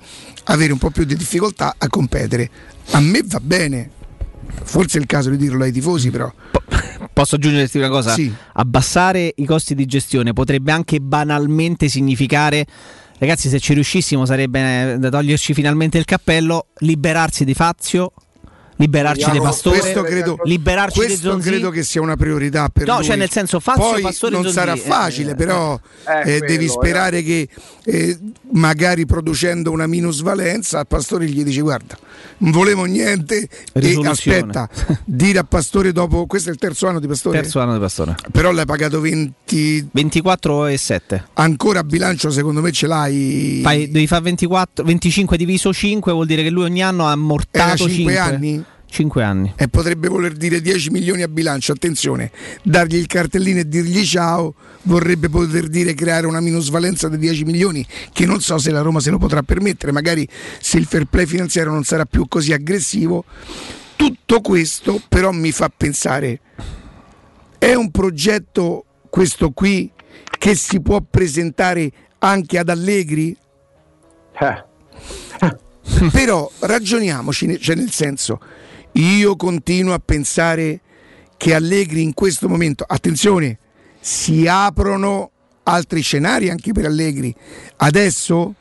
avere 0.46 0.74
un 0.74 0.78
po' 0.78 0.90
più 0.90 1.06
di 1.06 1.16
difficoltà 1.16 1.76
a 1.78 1.88
competere 1.88 2.50
a 2.92 3.00
me 3.00 3.22
va 3.26 3.40
bene 3.40 3.90
Forse 4.64 4.98
è 4.98 5.02
il 5.02 5.08
caso 5.08 5.30
di 5.30 5.38
dirlo 5.38 5.64
ai 5.64 5.72
tifosi, 5.72 6.10
però. 6.10 6.32
Posso 7.14 7.36
aggiungerti 7.36 7.78
una 7.78 7.90
cosa? 7.90 8.14
Sì. 8.14 8.34
Abbassare 8.54 9.34
i 9.36 9.46
costi 9.46 9.76
di 9.76 9.86
gestione 9.86 10.34
potrebbe 10.34 10.72
anche 10.72 11.00
banalmente 11.00 11.88
significare. 11.88 12.66
Ragazzi, 13.20 13.50
se 13.50 13.60
ci 13.60 13.74
riuscissimo 13.74 14.26
sarebbe 14.26 14.98
da 15.00 15.10
toglierci 15.10 15.54
finalmente 15.54 15.98
il 15.98 16.06
cappello, 16.06 16.68
liberarsi 16.80 17.46
di 17.46 17.54
Fazio, 17.54 18.14
liberarci 18.78 19.32
di 19.32 19.40
Pastore, 19.40 19.80
questo 19.80 20.02
credo, 20.02 20.38
liberarci 20.44 20.98
questo 21.00 21.30
Zonzi. 21.32 21.50
credo 21.50 21.70
che 21.70 21.84
sia 21.84 22.02
una 22.02 22.16
priorità 22.16 22.70
per 22.70 22.88
No, 22.88 22.96
lui. 22.98 23.06
cioè 23.06 23.16
nel 23.16 23.30
senso, 23.30 23.60
Fazio, 23.60 23.92
Poi 23.92 24.02
Pastore 24.02 24.34
non 24.34 24.44
Zonzi, 24.44 24.58
sarà 24.58 24.74
eh, 24.74 24.78
facile, 24.78 25.32
eh, 25.32 25.36
però 25.36 25.80
eh, 26.08 26.20
eh, 26.20 26.24
quello, 26.24 26.46
devi 26.46 26.68
sperare 26.68 27.24
che 27.24 27.48
eh, 27.86 28.18
magari 28.52 29.06
producendo 29.06 29.72
una 29.72 29.88
minusvalenza 29.88 30.80
a 30.80 30.86
Pastore 30.86 31.26
gli 31.26 31.44
dici 31.44 31.62
guarda, 31.62 31.98
non 32.40 32.52
volevo 32.52 32.86
niente 32.86 33.48
e 33.74 34.00
aspetta, 34.06 34.70
dire 35.06 35.40
a 35.40 35.44
Pastore 35.44 35.92
dopo 35.92 36.26
questo 36.26 36.50
è 36.50 36.52
il 36.54 36.60
terzo 36.60 36.88
anno 36.88 37.00
di 37.00 37.08
Pastore. 37.08 37.42
Terzo 37.42 37.60
anno 37.60 37.74
di 37.74 37.80
Pastore. 37.80 38.16
Però 38.32 38.52
l'hai 38.52 38.66
pagato 38.66 39.00
20 39.00 39.90
24 39.92 40.66
e 40.68 40.78
7. 40.78 41.24
ancora 41.34 41.80
a 41.80 41.84
bilancio 41.84 42.32
secondo 42.32 42.62
me 42.62 42.72
ce 42.72 42.88
l'hai 42.88 43.60
Fai, 43.62 43.90
devi 43.92 44.08
fare 44.08 44.24
24, 44.24 44.84
25 44.84 45.38
diviso 45.38 45.72
5, 45.74 46.12
vuol 46.12 46.26
dire 46.26 46.44
che 46.44 46.50
lui 46.50 46.64
ogni 46.64 46.82
anno 46.84 47.06
ha 47.06 47.12
ammortato 47.12 47.88
5 47.88 47.94
5 47.94 48.18
anni? 48.18 48.64
5 48.94 49.24
anni. 49.24 49.54
e 49.56 49.68
potrebbe 49.70 50.08
voler 50.08 50.34
dire 50.34 50.62
10 50.62 50.92
milioni 50.92 51.24
a 51.24 51.28
bilancio. 51.28 51.72
Attenzione, 51.72 52.30
dargli 52.62 52.96
il 52.96 53.08
cartellino 53.08 53.62
e 53.62 53.68
dirgli 53.68 54.06
ciao 54.06 54.54
vorrebbe 54.84 55.30
poter 55.30 55.68
dire 55.68 55.96
creare 55.96 56.28
una 56.28 56.40
minusvalenza 56.40 57.10
di 57.10 57.18
10 57.18 57.44
milioni 57.44 57.84
che 58.12 58.28
non 58.28 58.40
so 58.40 58.60
se 58.60 58.70
la 58.70 58.82
Roma 58.82 59.00
se 59.00 59.10
lo 59.10 59.18
potrà 59.18 59.42
permettere, 59.42 59.92
magari 59.92 60.28
se 60.60 60.78
il 60.78 60.86
fair 60.86 61.06
play 61.06 61.26
finanziario 61.26 61.72
non 61.72 61.84
sarà 61.84 62.06
più 62.06 62.28
così 62.28 62.54
aggressivo. 62.54 63.26
Tutto 63.96 64.42
questo 64.42 65.02
però 65.10 65.32
mi 65.32 65.52
fa 65.52 65.72
pensare, 65.76 66.40
è 67.58 67.74
un 67.74 67.90
progetto 67.90 68.86
questo 69.10 69.50
qui 69.52 69.92
che 70.38 70.54
si 70.54 70.82
può 70.82 71.02
presentare 71.02 71.92
anche 72.20 72.60
ad 72.60 72.70
Allegri? 72.70 73.36
Però 76.12 76.52
ragioniamoci, 76.60 77.60
cioè 77.60 77.76
nel 77.76 77.92
senso, 77.92 78.40
io 78.94 79.36
continuo 79.36 79.94
a 79.94 80.02
pensare 80.04 80.82
che 81.38 81.54
Allegri 81.54 82.02
in 82.02 82.14
questo 82.14 82.48
momento, 82.48 82.84
attenzione, 82.88 83.58
si 84.00 84.48
aprono 84.48 85.32
altri 85.64 86.02
scenari 86.02 86.50
anche 86.50 86.72
per 86.72 86.86
Allegri. 86.86 87.34
Adesso 87.78 88.56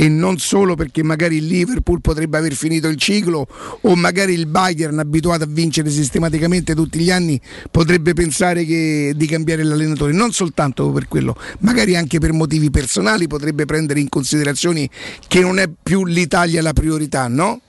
e 0.00 0.08
non 0.08 0.38
solo 0.38 0.76
perché 0.76 1.02
magari 1.02 1.38
il 1.38 1.46
Liverpool 1.46 2.00
potrebbe 2.00 2.38
aver 2.38 2.54
finito 2.54 2.86
il 2.86 2.96
ciclo 2.96 3.48
o 3.80 3.96
magari 3.96 4.32
il 4.32 4.46
Bayern 4.46 4.96
abituato 5.00 5.42
a 5.42 5.48
vincere 5.48 5.90
sistematicamente 5.90 6.72
tutti 6.72 7.00
gli 7.00 7.10
anni 7.10 7.40
potrebbe 7.68 8.12
pensare 8.12 8.64
che- 8.64 9.12
di 9.16 9.26
cambiare 9.26 9.64
l'allenatore, 9.64 10.12
non 10.12 10.30
soltanto 10.30 10.92
per 10.92 11.08
quello, 11.08 11.36
magari 11.60 11.96
anche 11.96 12.20
per 12.20 12.32
motivi 12.32 12.70
personali 12.70 13.26
potrebbe 13.26 13.64
prendere 13.64 13.98
in 13.98 14.08
considerazione 14.08 14.88
che 15.26 15.40
non 15.40 15.58
è 15.58 15.68
più 15.82 16.04
l'Italia 16.04 16.62
la 16.62 16.72
priorità, 16.72 17.26
no? 17.26 17.62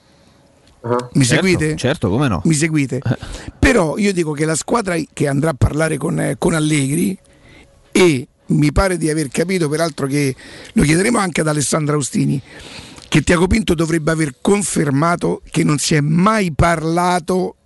Mi 0.82 1.24
Certo, 1.24 1.24
seguite? 1.24 1.76
Certo, 1.76 2.08
come 2.08 2.28
no? 2.28 2.40
Mi 2.44 2.54
seguite? 2.54 3.00
Però 3.58 3.98
io 3.98 4.12
dico 4.12 4.32
che 4.32 4.44
la 4.44 4.54
squadra 4.54 4.96
che 5.12 5.28
andrà 5.28 5.50
a 5.50 5.54
parlare 5.54 5.98
con, 5.98 6.18
eh, 6.20 6.36
con 6.38 6.54
Allegri 6.54 7.16
e 7.92 8.28
mi 8.46 8.72
pare 8.72 8.96
di 8.96 9.10
aver 9.10 9.28
capito 9.28 9.68
peraltro 9.68 10.06
che 10.06 10.34
lo 10.72 10.82
chiederemo 10.82 11.18
anche 11.18 11.42
ad 11.42 11.48
Alessandro 11.48 11.94
Austini 11.96 12.42
che 13.10 13.22
Tiago 13.22 13.48
Pinto 13.48 13.74
dovrebbe 13.74 14.12
aver 14.12 14.36
confermato 14.40 15.42
che 15.50 15.64
non 15.64 15.78
si 15.78 15.96
è 15.96 16.00
mai 16.00 16.52
parlato 16.52 17.56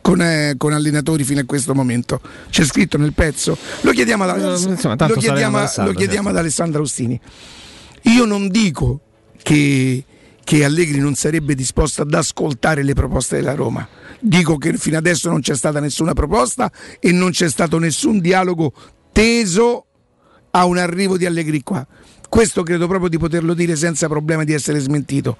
con, 0.00 0.22
eh, 0.22 0.54
con 0.56 0.72
allenatori 0.72 1.22
fino 1.22 1.40
a 1.40 1.44
questo 1.44 1.74
momento. 1.74 2.20
C'è 2.48 2.64
scritto 2.64 2.96
nel 2.96 3.12
pezzo. 3.12 3.56
Lo 3.82 3.92
chiediamo 3.92 4.24
ad, 4.24 4.40
Eh, 4.40 4.70
insomma, 4.70 4.96
tanto 4.96 5.14
lo 5.14 5.20
chiediamo, 5.20 5.56
ad 5.56 5.62
Alessandro, 5.62 5.92
lo 5.92 5.98
chiediamo 5.98 6.24
certo. 6.24 6.38
ad 6.38 6.44
Alessandro 6.44 6.80
Austini. 6.80 7.20
Io 8.02 8.24
non 8.24 8.48
dico 8.48 9.00
che, 9.42 10.04
che 10.44 10.62
Allegri 10.62 10.98
non 10.98 11.14
sarebbe 11.14 11.54
disposto 11.54 12.02
ad 12.02 12.12
ascoltare 12.12 12.82
le 12.82 12.92
proposte 12.92 13.36
della 13.36 13.54
Roma. 13.54 13.88
Dico 14.20 14.56
che 14.58 14.76
fino 14.76 14.98
adesso 14.98 15.30
non 15.30 15.40
c'è 15.40 15.56
stata 15.56 15.80
nessuna 15.80 16.12
proposta 16.12 16.70
e 17.00 17.10
non 17.12 17.30
c'è 17.30 17.48
stato 17.48 17.78
nessun 17.78 18.20
dialogo 18.20 18.72
teso 19.10 19.86
a 20.50 20.64
un 20.66 20.76
arrivo 20.76 21.16
di 21.16 21.26
Allegri 21.26 21.62
qua. 21.62 21.84
Questo 22.28 22.62
credo 22.62 22.86
proprio 22.86 23.08
di 23.08 23.18
poterlo 23.18 23.54
dire 23.54 23.74
senza 23.76 24.08
problema 24.08 24.44
di 24.44 24.52
essere 24.52 24.78
smentito. 24.78 25.36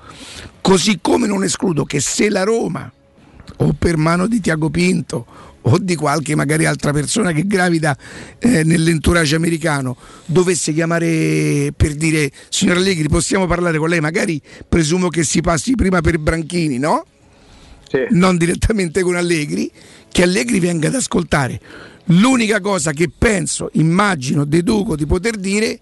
Così 0.60 0.98
come 1.02 1.26
non 1.26 1.44
escludo 1.44 1.84
che 1.84 2.00
se 2.00 2.30
la 2.30 2.44
Roma 2.44 2.90
o 3.58 3.72
per 3.78 3.96
mano 3.96 4.26
di 4.26 4.40
Tiago 4.40 4.70
Pinto 4.70 5.26
o 5.66 5.78
di 5.78 5.94
qualche 5.94 6.34
magari 6.34 6.66
altra 6.66 6.92
persona 6.92 7.32
che 7.32 7.46
gravita 7.46 7.96
eh, 8.38 8.64
nell'entourage 8.64 9.34
americano 9.34 9.96
dovesse 10.26 10.72
chiamare 10.72 11.72
per 11.76 11.94
dire 11.94 12.30
signor 12.48 12.76
Allegri 12.76 13.08
possiamo 13.08 13.46
parlare 13.46 13.78
con 13.78 13.88
lei? 13.88 14.00
Magari 14.00 14.40
presumo 14.68 15.08
che 15.08 15.24
si 15.24 15.40
passi 15.40 15.74
prima 15.74 16.00
per 16.00 16.18
Branchini 16.18 16.78
no? 16.78 17.04
non 18.10 18.36
direttamente 18.36 19.02
con 19.02 19.16
Allegri 19.16 19.70
che 20.10 20.22
Allegri 20.22 20.60
venga 20.60 20.88
ad 20.88 20.94
ascoltare. 20.94 21.60
L'unica 22.08 22.60
cosa 22.60 22.92
che 22.92 23.10
penso 23.16 23.70
immagino 23.74 24.44
deduco 24.44 24.94
di 24.94 25.06
poter 25.06 25.36
dire 25.36 25.80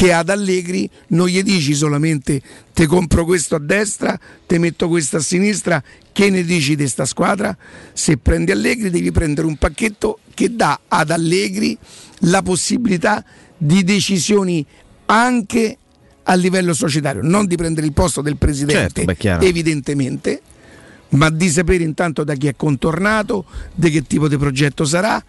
che 0.00 0.14
ad 0.14 0.30
Allegri 0.30 0.88
non 1.08 1.28
gli 1.28 1.42
dici 1.42 1.74
solamente 1.74 2.40
te 2.72 2.86
compro 2.86 3.26
questo 3.26 3.56
a 3.56 3.58
destra, 3.58 4.18
te 4.46 4.56
metto 4.56 4.88
questo 4.88 5.18
a 5.18 5.20
sinistra, 5.20 5.82
che 6.10 6.30
ne 6.30 6.42
dici 6.42 6.74
di 6.74 6.88
sta 6.88 7.04
squadra? 7.04 7.54
Se 7.92 8.16
prendi 8.16 8.50
Allegri 8.50 8.88
devi 8.88 9.12
prendere 9.12 9.46
un 9.46 9.56
pacchetto 9.56 10.20
che 10.32 10.56
dà 10.56 10.80
ad 10.88 11.10
Allegri 11.10 11.76
la 12.20 12.40
possibilità 12.40 13.22
di 13.58 13.84
decisioni 13.84 14.64
anche 15.04 15.76
a 16.22 16.34
livello 16.34 16.72
societario, 16.72 17.20
non 17.22 17.44
di 17.44 17.56
prendere 17.56 17.86
il 17.86 17.92
posto 17.92 18.22
del 18.22 18.38
presidente, 18.38 19.04
Certo, 19.04 19.36
beh, 19.36 19.46
evidentemente, 19.46 20.40
ma 21.10 21.28
di 21.28 21.50
sapere 21.50 21.84
intanto 21.84 22.24
da 22.24 22.32
chi 22.36 22.46
è 22.46 22.54
contornato, 22.56 23.44
di 23.74 23.90
che 23.90 24.00
tipo 24.04 24.28
di 24.28 24.38
progetto 24.38 24.86
sarà. 24.86 25.22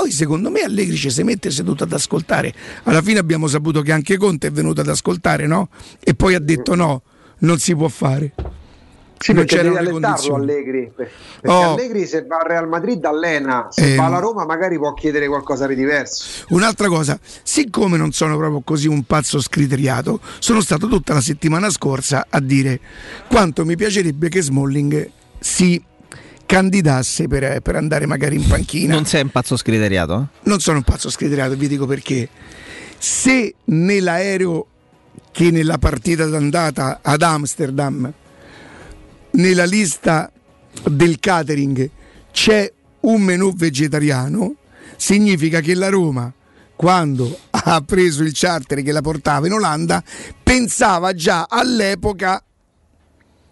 Poi 0.00 0.12
secondo 0.12 0.48
me 0.50 0.60
Allegri 0.60 0.96
ci 0.96 1.10
si 1.10 1.22
mette 1.24 1.50
seduto 1.50 1.84
ad 1.84 1.92
ascoltare. 1.92 2.54
Alla 2.84 3.02
fine 3.02 3.18
abbiamo 3.18 3.46
saputo 3.48 3.82
che 3.82 3.92
anche 3.92 4.16
Conte 4.16 4.46
è 4.46 4.50
venuto 4.50 4.80
ad 4.80 4.88
ascoltare, 4.88 5.46
no? 5.46 5.68
E 5.98 6.14
poi 6.14 6.34
ha 6.34 6.38
detto 6.40 6.74
no, 6.74 7.02
non 7.40 7.58
si 7.58 7.76
può 7.76 7.86
fare. 7.88 8.32
Sì, 9.18 9.34
non 9.34 9.44
perché 9.44 9.62
le 9.62 9.68
allenarlo 9.76 10.00
condizioni. 10.00 10.42
Allegri. 10.42 10.90
Perché 10.96 11.12
Oh. 11.44 11.74
Allegri 11.74 12.06
se 12.06 12.24
va 12.24 12.38
al 12.38 12.48
Real 12.48 12.66
Madrid 12.66 13.04
allena, 13.04 13.66
se 13.68 13.92
Eh, 13.92 13.96
va 13.96 14.06
alla 14.06 14.20
Roma 14.20 14.46
magari 14.46 14.78
può 14.78 14.94
chiedere 14.94 15.28
qualcosa 15.28 15.66
di 15.66 15.74
diverso. 15.74 16.46
Un'altra 16.48 16.88
cosa, 16.88 17.20
siccome 17.42 17.98
non 17.98 18.12
sono 18.12 18.38
proprio 18.38 18.62
così 18.64 18.88
un 18.88 19.02
pazzo 19.02 19.38
scriteriato, 19.38 20.18
sono 20.38 20.62
stato 20.62 20.88
tutta 20.88 21.12
la 21.12 21.20
settimana 21.20 21.68
scorsa 21.68 22.26
a 22.30 22.40
dire 22.40 22.80
quanto 23.28 23.66
mi 23.66 23.76
piacerebbe 23.76 24.30
che 24.30 24.40
Smalling 24.40 25.10
si 25.38 25.82
candidasse 26.50 27.28
per, 27.28 27.60
per 27.60 27.76
andare 27.76 28.06
magari 28.06 28.34
in 28.34 28.44
panchina. 28.44 28.94
Non 28.94 29.06
sei 29.06 29.22
un 29.22 29.28
pazzo 29.28 29.56
scriteriato? 29.56 30.30
Non 30.42 30.58
sono 30.58 30.78
un 30.78 30.82
pazzo 30.82 31.08
scriteriato, 31.08 31.54
vi 31.54 31.68
dico 31.68 31.86
perché. 31.86 32.28
Se 32.98 33.54
nell'aereo 33.66 34.66
che 35.30 35.52
nella 35.52 35.78
partita 35.78 36.26
d'andata 36.26 36.98
ad 37.02 37.22
Amsterdam, 37.22 38.12
nella 39.30 39.64
lista 39.64 40.28
del 40.90 41.20
catering 41.20 41.88
c'è 42.32 42.72
un 43.02 43.22
menù 43.22 43.54
vegetariano, 43.54 44.56
significa 44.96 45.60
che 45.60 45.76
la 45.76 45.88
Roma, 45.88 46.32
quando 46.74 47.38
ha 47.50 47.80
preso 47.82 48.24
il 48.24 48.32
charter 48.34 48.82
che 48.82 48.90
la 48.90 49.02
portava 49.02 49.46
in 49.46 49.52
Olanda, 49.52 50.02
pensava 50.42 51.14
già 51.14 51.46
all'epoca 51.48 52.42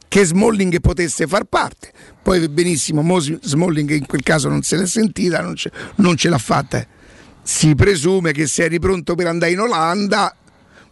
che 0.08 0.24
Smalling 0.24 0.80
potesse 0.80 1.26
far 1.26 1.44
parte. 1.44 1.92
Poi 2.22 2.48
benissimo, 2.48 3.02
mo 3.02 3.20
Smalling 3.20 3.90
in 3.90 4.06
quel 4.06 4.22
caso 4.22 4.48
non 4.48 4.62
se 4.62 4.76
l'è 4.76 4.86
sentita, 4.86 5.40
non 5.40 5.54
ce, 5.54 5.70
non 5.96 6.16
ce 6.16 6.28
l'ha 6.28 6.38
fatta. 6.38 6.84
Si 7.42 7.74
presume 7.74 8.32
che 8.32 8.46
se 8.46 8.64
eri 8.64 8.78
pronto 8.78 9.14
per 9.14 9.26
andare 9.26 9.52
in 9.52 9.60
Olanda, 9.60 10.34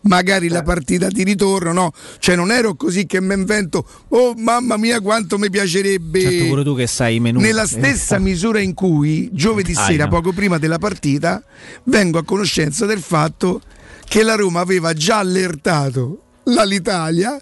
magari 0.02 0.48
la 0.48 0.62
partita 0.62 1.08
di 1.08 1.22
ritorno, 1.24 1.72
no? 1.72 1.92
Cioè 2.18 2.36
non 2.36 2.50
ero 2.50 2.74
così 2.74 3.06
che 3.06 3.20
mi 3.20 3.34
invento, 3.34 3.86
oh 4.08 4.34
mamma 4.34 4.76
mia 4.76 5.00
quanto 5.00 5.38
mi 5.38 5.50
piacerebbe... 5.50 6.20
Certo, 6.20 6.46
pure 6.46 6.64
tu 6.64 6.74
che 6.74 6.86
sai 6.86 7.16
i 7.16 7.20
menù. 7.20 7.40
Nella 7.40 7.66
stessa 7.66 8.18
misura 8.18 8.60
in 8.60 8.74
cui 8.74 9.28
giovedì 9.32 9.72
Dai, 9.72 9.92
sera, 9.92 10.04
no. 10.04 10.10
poco 10.10 10.32
prima 10.32 10.58
della 10.58 10.78
partita, 10.78 11.42
vengo 11.84 12.18
a 12.18 12.24
conoscenza 12.24 12.86
del 12.86 13.00
fatto 13.00 13.60
che 14.04 14.22
la 14.22 14.34
Roma 14.34 14.60
aveva 14.60 14.92
già 14.92 15.18
allertato 15.18 16.22
l'Alitalia 16.44 17.38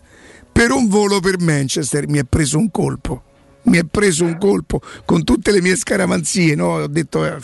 per 0.55 0.71
un 0.71 0.87
volo 0.87 1.19
per 1.19 1.41
Manchester. 1.41 2.07
Mi 2.09 2.19
è 2.19 2.25
preso 2.25 2.59
un 2.59 2.71
colpo. 2.71 3.23
Mi 3.65 3.79
è 3.79 3.85
preso 3.91 4.25
un 4.25 4.39
colpo 4.39 4.81
con 5.05 5.25
tutte 5.25 5.51
le 5.51 5.61
mie 5.61 5.75
scaramanzie. 5.75 6.55
No? 6.55 6.75
Ho 6.75 6.87
detto. 6.87 7.27
eh, 7.27 7.37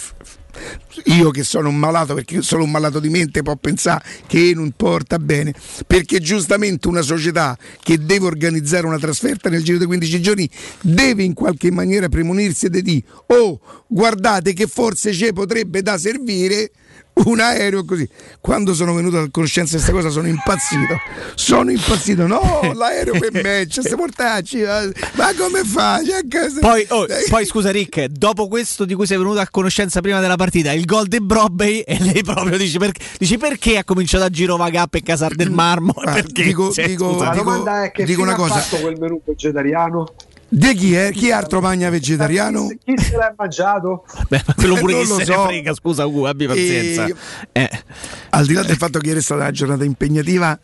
io 1.06 1.30
che 1.30 1.42
sono 1.42 1.70
un 1.70 1.76
malato, 1.76 2.14
perché 2.14 2.40
sono 2.42 2.62
un 2.62 2.70
malato 2.70 3.00
di 3.00 3.08
mente, 3.08 3.42
può 3.42 3.56
pensare 3.56 4.04
che 4.28 4.52
non 4.54 4.72
porta 4.76 5.18
bene, 5.18 5.52
perché 5.86 6.20
giustamente 6.20 6.86
una 6.86 7.02
società 7.02 7.58
che 7.82 7.98
deve 7.98 8.26
organizzare 8.26 8.86
una 8.86 8.98
trasferta 8.98 9.48
nel 9.48 9.64
giro 9.64 9.78
di 9.78 9.86
15 9.86 10.22
giorni 10.22 10.48
deve 10.80 11.24
in 11.24 11.34
qualche 11.34 11.70
maniera 11.72 12.08
premunirsi 12.08 12.66
e 12.66 12.82
di 12.82 13.02
oh 13.26 13.60
guardate 13.86 14.52
che 14.52 14.66
forse 14.66 15.12
ci 15.12 15.32
potrebbe 15.32 15.82
da 15.82 15.98
servire 15.98 16.70
un 17.26 17.40
aereo 17.40 17.84
così. 17.84 18.08
Quando 18.40 18.74
sono 18.74 18.94
venuto 18.94 19.18
a 19.18 19.28
conoscenza 19.30 19.76
di 19.76 19.82
questa 19.82 19.92
cosa 19.96 20.08
sono 20.10 20.28
impazzito, 20.28 20.98
sono 21.34 21.70
impazzito, 21.70 22.26
no 22.26 22.40
l'aereo 22.74 23.18
per 23.18 23.32
Manchester, 23.42 23.96
portacci, 23.96 24.60
eh, 24.60 24.92
ma 25.14 25.32
come 25.36 25.62
fai? 25.64 26.06
Cosa- 26.30 26.60
Poi, 26.60 26.86
oh, 26.90 27.06
poi 27.28 27.44
scusa 27.44 27.70
Rick, 27.70 28.06
dopo 28.06 28.48
questo 28.48 28.84
di 28.84 28.94
cui 28.94 29.06
sei 29.06 29.18
venuto 29.18 29.40
a 29.40 29.48
conoscenza 29.50 30.00
prima 30.00 30.20
della 30.20 30.36
partita, 30.36 30.72
il 30.72 30.84
gol 30.84 31.06
di 31.06 31.20
Broadway 31.20 31.80
e 31.80 31.98
lei 32.00 32.22
proprio 32.22 32.56
dice, 32.56 32.78
per- 32.78 32.92
dici 33.18 33.36
perché 33.38 33.78
ha 33.78 33.84
cominciato 33.84 34.24
a 34.24 34.30
girovagare 34.30 34.88
per 34.88 35.02
Casar 35.02 35.34
del 35.34 35.50
Marmo? 35.50 35.92
Ah, 36.04 36.12
perché? 36.12 36.42
dico- 36.42 36.72
Cioè, 36.72 36.86
dico-. 36.86 37.22
La 37.22 37.30
domanda 37.34 37.84
è 37.84 37.90
che 37.90 38.04
dico 38.04 38.22
una 38.22 38.32
ha 38.32 38.36
cosa. 38.36 38.54
fatto 38.54 38.80
quel 38.82 38.98
menù 38.98 39.20
vegetariano? 39.24 40.14
Di 40.52 40.74
chi 40.74 40.94
è? 40.94 41.12
Chi 41.12 41.30
altro 41.30 41.60
magna 41.60 41.90
vegetariano? 41.90 42.66
Chi 42.84 42.94
se 42.98 43.16
l'ha 43.16 43.32
mangiato? 43.36 44.04
Beh, 44.28 44.42
ma 44.46 44.54
quello 44.54 44.74
pure 44.74 44.92
Non 44.98 45.02
chi 45.04 45.08
lo 45.08 45.18
se 45.18 45.24
so. 45.24 45.40
ne 45.42 45.46
frega, 45.46 45.74
scusa 45.74 46.06
Ugo, 46.06 46.26
abbi 46.26 46.46
pazienza. 46.46 47.06
E- 47.06 47.14
Eh. 47.52 47.70
Al 48.30 48.46
di 48.46 48.54
là 48.54 48.62
del 48.62 48.76
fatto 48.76 48.98
che 48.98 49.06
ieri 49.08 49.20
è 49.20 49.22
stata 49.22 49.42
una 49.42 49.50
giornata 49.52 49.84
impegnativa, 49.84 50.58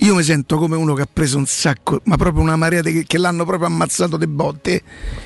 io 0.00 0.14
mi 0.14 0.22
sento 0.22 0.58
come 0.58 0.76
uno 0.76 0.92
che 0.94 1.02
ha 1.02 1.08
preso 1.10 1.38
un 1.38 1.46
sacco, 1.46 2.00
ma 2.04 2.16
proprio 2.16 2.42
una 2.42 2.56
marea 2.56 2.82
di- 2.82 3.04
che 3.06 3.16
l'hanno 3.18 3.44
proprio 3.46 3.66
ammazzato 3.68 4.16
de 4.18 4.28
botte 4.28 4.82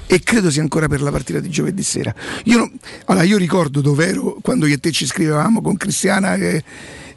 e 0.07 0.20
credo 0.20 0.49
sia 0.51 0.62
ancora 0.62 0.86
per 0.86 1.03
la 1.03 1.11
partita 1.11 1.40
di 1.40 1.51
giovedì 1.51 1.82
sera. 1.82 2.14
Io, 2.45 2.59
non- 2.59 2.72
allora, 3.07 3.24
io 3.24 3.38
ricordo 3.38 3.80
dove 3.80 4.07
ero 4.07 4.36
quando 4.40 4.66
io 4.66 4.74
e 4.76 4.78
te 4.78 4.93
ci 4.93 5.05
scrivevamo 5.05 5.61
con 5.61 5.76
Cristiana. 5.76 6.34
eh, 6.36 6.62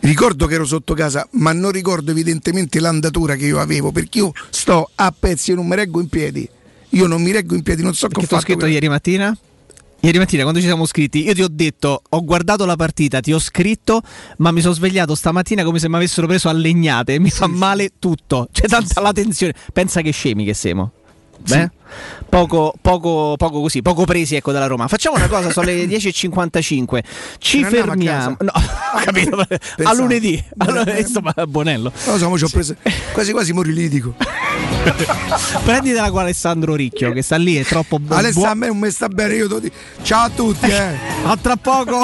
ricordo 0.06 0.45
che 0.45 0.53
ero 0.56 0.66
sotto 0.66 0.93
casa, 0.93 1.28
ma 1.32 1.51
non 1.51 1.72
ricordo 1.72 2.12
evidentemente 2.12 2.80
l'andatura 2.80 3.36
che 3.36 3.45
io 3.45 3.60
avevo 3.60 3.91
perché 3.91 4.20
io 4.20 4.32
sto 4.49 4.89
a 4.95 5.14
pezzi 5.18 5.51
e 5.51 5.56
non 5.56 5.68
mi 5.68 5.76
reggo 5.76 5.99
in 5.99 6.08
piedi. 6.08 6.47
Io 6.89 7.08
non 7.08 7.22
mi 7.22 7.32
reggo 7.32 7.56
in 7.56 7.64
piedi, 7.64 7.82
non 7.82 7.93
so 7.93 8.08
Che 8.08 8.14
come 8.14 8.28
ti 8.28 8.34
ho 8.34 8.39
scritto 8.39 8.66
ieri 8.66 8.88
mattina? 8.88 9.36
Ieri 10.01 10.20
mattina 10.20 10.43
quando 10.43 10.60
ci 10.60 10.68
siamo 10.68 10.86
scritti, 10.86 11.24
io 11.26 11.34
ti 11.34 11.41
ho 11.41 11.47
detto, 11.49 12.01
ho 12.08 12.24
guardato 12.24 12.66
la 12.66 12.76
partita, 12.76 13.22
ti 13.22 13.34
ho 13.34 13.39
scritto, 13.39 14.01
ma 14.38 14.51
mi 14.51 14.62
sono 14.62 14.74
svegliato 14.76 15.16
stamattina 15.16 15.64
come 15.64 15.80
se 15.80 15.89
mi 15.89 15.95
avessero 15.95 16.28
preso 16.28 16.47
a 16.47 16.53
legnate, 16.53 17.20
mi 17.20 17.32
fa 17.32 17.47
male 17.47 17.93
tutto. 17.97 18.47
C'è 18.51 18.68
tanta 18.68 19.01
la 19.01 19.12
tensione. 19.12 19.53
Pensa 19.74 20.01
che 20.01 20.12
scemi 20.12 20.45
che 20.45 20.53
siamo. 20.53 20.91
Beh, 21.47 21.69
poco, 22.29 22.73
poco, 22.81 23.35
poco 23.37 23.61
così, 23.61 23.81
poco 23.81 24.05
presi 24.05 24.35
ecco 24.35 24.51
dalla 24.51 24.67
Roma. 24.67 24.87
Facciamo 24.87 25.15
una 25.15 25.27
cosa, 25.27 25.51
sono 25.51 25.67
le 25.67 25.85
10.55. 25.85 26.99
Ci 27.37 27.61
Non 27.61 27.69
fermiamo. 27.69 28.37
No, 28.39 28.51
ho 28.53 28.99
capito. 29.03 29.39
a 29.83 29.93
lunedì. 29.93 30.43
Allora, 30.57 30.97
insomma, 30.97 31.33
Bonello. 31.47 31.91
Mo 32.05 32.37
ci 32.37 32.43
ho 32.43 32.49
preso. 32.49 32.75
Quasi 33.13 33.31
quasi 33.31 33.53
mori 33.53 33.73
litico. 33.73 34.15
Prenditela 35.63 36.09
con 36.11 36.21
Alessandro 36.21 36.75
Ricchio 36.75 37.11
che 37.11 37.21
sta 37.21 37.37
lì, 37.37 37.55
è 37.55 37.63
troppo 37.63 37.99
buono. 37.99 38.19
Alessandro, 38.19 38.51
a 38.51 38.55
me 38.55 38.67
non 38.67 38.77
mi 38.77 38.91
sta 38.91 39.07
bene, 39.07 39.35
io 39.35 39.59
dico. 39.59 39.75
Ciao 40.01 40.25
a 40.25 40.29
tutti, 40.29 40.69
eh. 40.69 40.97
A 41.23 41.37
tra 41.37 41.55
poco. 41.55 42.03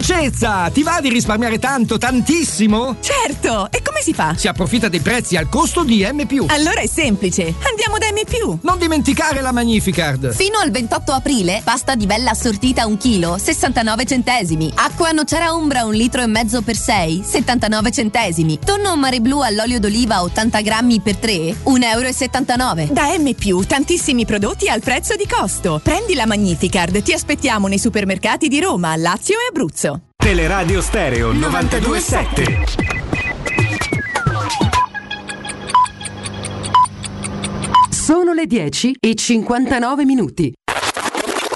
Dolcezza, 0.00 0.70
ti 0.72 0.82
va 0.82 0.98
di 1.02 1.10
risparmiare 1.10 1.58
tanto, 1.58 1.98
tantissimo? 1.98 2.96
Certo, 3.00 3.68
e 3.70 3.82
come 3.82 4.00
si 4.00 4.14
fa? 4.14 4.34
Si 4.34 4.48
approfitta 4.48 4.88
dei 4.88 5.00
prezzi 5.00 5.36
al 5.36 5.50
costo 5.50 5.84
di 5.84 6.08
M+. 6.10 6.26
Allora 6.46 6.80
è 6.80 6.86
semplice, 6.86 7.54
andiamo 7.68 7.98
da 7.98 8.06
M+. 8.10 8.58
Non 8.62 8.78
dimenticare 8.78 9.42
la 9.42 9.52
Magnificard. 9.52 10.32
Fino 10.32 10.58
al 10.58 10.70
28 10.70 11.12
aprile, 11.12 11.60
pasta 11.62 11.96
di 11.96 12.06
bella 12.06 12.30
assortita 12.30 12.86
1 12.86 12.96
kg, 12.96 13.34
69 13.34 14.06
centesimi. 14.06 14.72
Acqua 14.74 15.10
nocera 15.10 15.52
ombra 15.52 15.84
1 15.84 15.90
litro 15.90 16.22
e 16.22 16.26
mezzo 16.26 16.62
per 16.62 16.76
6, 16.76 17.22
79 17.22 17.90
centesimi. 17.92 18.58
Tonno 18.58 18.96
mare 18.96 19.20
blu 19.20 19.40
all'olio 19.40 19.78
d'oliva 19.78 20.22
80 20.22 20.60
grammi 20.62 21.00
per 21.00 21.16
3, 21.16 21.32
1,79 21.66 22.78
euro. 22.78 22.94
Da 22.94 23.14
M+, 23.18 23.66
tantissimi 23.66 24.24
prodotti 24.24 24.66
al 24.66 24.80
prezzo 24.80 25.14
di 25.14 25.26
costo. 25.26 25.78
Prendi 25.84 26.14
la 26.14 26.24
Magnificard, 26.24 27.02
ti 27.02 27.12
aspettiamo 27.12 27.66
nei 27.66 27.78
supermercati 27.78 28.48
di 28.48 28.60
Roma, 28.60 28.96
Lazio 28.96 29.34
e 29.34 29.48
Abruzzo. 29.50 29.89
Teleradio 30.16 30.80
Stereo 30.80 31.32
927. 31.32 32.64
Sono 37.90 38.32
le 38.32 38.46
10 38.46 38.96
e 39.00 39.14
59 39.14 40.04
minuti. 40.04 40.52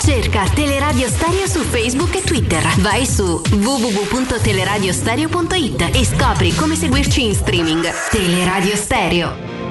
Cerca 0.05 0.45
Teleradio 0.55 1.09
Stereo 1.09 1.47
su 1.47 1.61
Facebook 1.61 2.15
e 2.15 2.21
Twitter. 2.23 2.63
Vai 2.81 3.07
su 3.07 3.41
www.teleradiostereo.it 3.51 5.91
E 5.93 6.05
scopri 6.05 6.55
come 6.55 6.77
seguirci 6.77 7.25
in 7.25 7.35
streaming. 7.35 7.85
Teleradio 8.11 8.77
Stereo. 8.77 9.64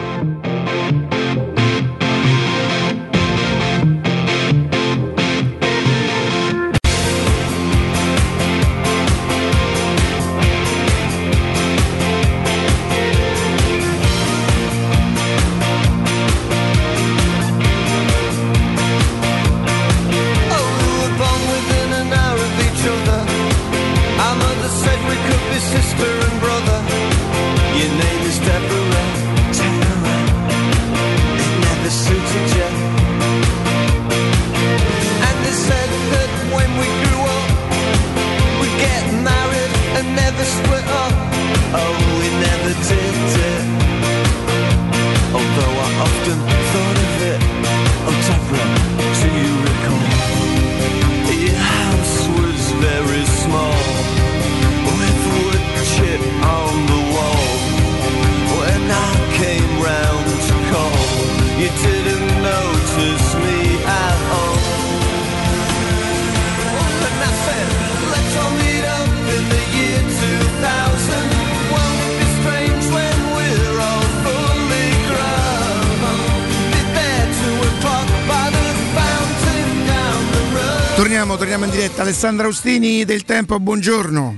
Diretta. 82.24 82.28
Alessandra 82.28 82.46
Austini 82.46 83.04
del 83.06 83.24
Tempo, 83.26 83.60
buongiorno. 83.60 84.36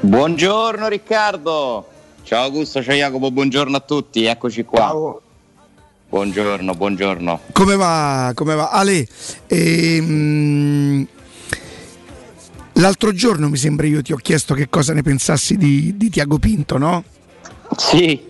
Buongiorno 0.00 0.88
Riccardo. 0.88 1.88
Ciao 2.22 2.44
Augusto, 2.44 2.82
ciao 2.82 2.94
Jacopo, 2.94 3.30
buongiorno 3.30 3.76
a 3.76 3.80
tutti, 3.80 4.24
eccoci 4.24 4.64
qua. 4.64 4.78
Ciao. 4.78 5.20
Buongiorno, 6.10 6.74
buongiorno. 6.74 7.40
Come 7.52 7.76
va? 7.76 8.32
Come 8.34 8.54
va? 8.54 8.70
Ale, 8.70 9.06
ehm, 9.46 11.06
l'altro 12.74 13.12
giorno 13.12 13.48
mi 13.48 13.56
sembra 13.56 13.86
io 13.86 14.02
ti 14.02 14.12
ho 14.12 14.16
chiesto 14.16 14.54
che 14.54 14.68
cosa 14.68 14.92
ne 14.92 15.02
pensassi 15.02 15.56
di, 15.56 15.96
di 15.96 16.10
Tiago 16.10 16.38
Pinto, 16.38 16.78
no? 16.78 17.02
Sì. 17.76 18.20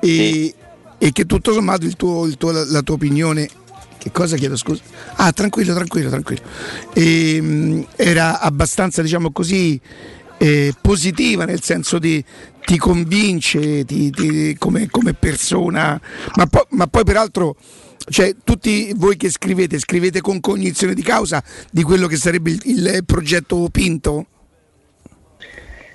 E, 0.00 0.54
e 0.96 1.12
che 1.12 1.26
tutto 1.26 1.52
sommato 1.52 1.84
il 1.84 1.96
tuo- 1.96 2.26
il 2.26 2.36
tuo- 2.36 2.52
la 2.52 2.82
tua 2.82 2.94
opinione 2.94 3.48
che 4.04 4.10
cosa 4.12 4.36
chiedo 4.36 4.54
scusa? 4.54 4.82
Ah, 5.14 5.32
tranquillo, 5.32 5.72
tranquillo, 5.72 6.10
tranquillo. 6.10 6.42
Ehm, 6.92 7.86
era 7.96 8.38
abbastanza, 8.38 9.00
diciamo 9.00 9.32
così, 9.32 9.80
eh, 10.36 10.74
positiva, 10.78 11.46
nel 11.46 11.62
senso 11.62 11.98
di 11.98 12.22
ti 12.66 12.76
convince 12.76 13.82
ti- 13.86 14.10
ti- 14.10 14.56
come, 14.58 14.88
come 14.90 15.14
persona, 15.14 15.98
ma, 16.34 16.46
po- 16.46 16.66
ma 16.70 16.86
poi 16.86 17.02
peraltro, 17.02 17.56
cioè, 18.10 18.34
tutti 18.44 18.92
voi 18.94 19.16
che 19.16 19.30
scrivete, 19.30 19.78
scrivete 19.78 20.20
con 20.20 20.38
cognizione 20.40 20.92
di 20.92 21.02
causa 21.02 21.42
di 21.70 21.82
quello 21.82 22.06
che 22.06 22.16
sarebbe 22.16 22.50
il, 22.50 22.60
il 22.64 23.02
progetto 23.06 23.68
Pinto? 23.72 24.26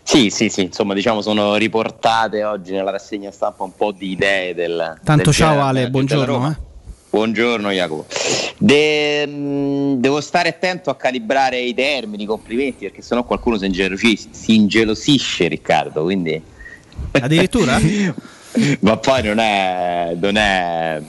Sì, 0.01 0.31
sì, 0.31 0.49
sì, 0.49 0.61
insomma, 0.61 0.95
diciamo 0.95 1.21
sono 1.21 1.55
riportate 1.57 2.43
oggi 2.43 2.71
nella 2.71 2.89
rassegna 2.89 3.29
stampa 3.29 3.61
un 3.63 3.75
po' 3.75 3.91
di 3.91 4.09
idee 4.13 4.55
del 4.55 4.99
Tanto 5.03 5.25
del 5.25 5.33
ciao 5.33 5.61
Ale, 5.61 5.91
buongiorno. 5.91 6.67
Buongiorno 7.09 7.71
Jacopo. 7.71 8.05
De- 8.59 9.25
mh, 9.25 9.95
devo 9.99 10.21
stare 10.21 10.49
attento 10.49 10.91
a 10.91 10.95
calibrare 10.95 11.59
i 11.59 11.73
termini, 11.73 12.23
i 12.23 12.25
complimenti, 12.27 12.85
perché 12.85 13.01
sennò 13.01 13.23
qualcuno 13.23 13.57
si, 13.57 13.65
ingelosisce, 13.65 14.27
si 14.31 14.55
ingelosisce, 14.55 15.47
Riccardo, 15.47 16.03
quindi... 16.03 16.39
Addirittura? 17.11 17.79
Ma 18.81 18.97
poi 18.97 19.23
non 19.23 19.39
è, 19.39 20.15
non 20.19 20.35
è, 20.35 21.01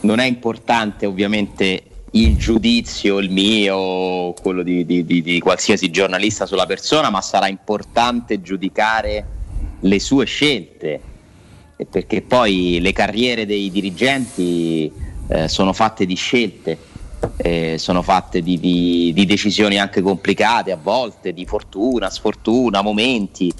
non 0.00 0.18
è 0.18 0.24
importante 0.24 1.06
ovviamente 1.06 1.82
il 2.12 2.36
giudizio, 2.36 3.18
il 3.18 3.30
mio, 3.30 4.32
quello 4.34 4.62
di, 4.62 4.84
di- 4.84 5.04
di- 5.04 5.22
di 5.22 5.38
qualsiasi 5.40 5.90
giornalista 5.90 6.46
sulla 6.46 6.66
persona, 6.66 7.10
ma 7.10 7.20
sarà 7.20 7.46
importante 7.48 8.40
giudicare 8.42 9.26
le 9.80 10.00
sue 10.00 10.24
scelte, 10.24 11.00
perché 11.90 12.22
poi 12.22 12.78
le 12.80 12.92
carriere 12.92 13.46
dei 13.46 13.70
dirigenti 13.70 14.90
eh, 15.28 15.48
sono 15.48 15.72
fatte 15.72 16.06
di 16.06 16.14
scelte, 16.14 16.78
eh, 17.36 17.76
sono 17.78 18.02
fatte 18.02 18.42
di, 18.42 18.58
di- 18.60 19.12
di 19.14 19.26
decisioni 19.26 19.78
anche 19.78 20.00
complicate 20.00 20.70
a 20.72 20.78
volte, 20.80 21.32
di 21.32 21.44
fortuna, 21.46 22.10
sfortuna, 22.10 22.82
momenti. 22.82 23.52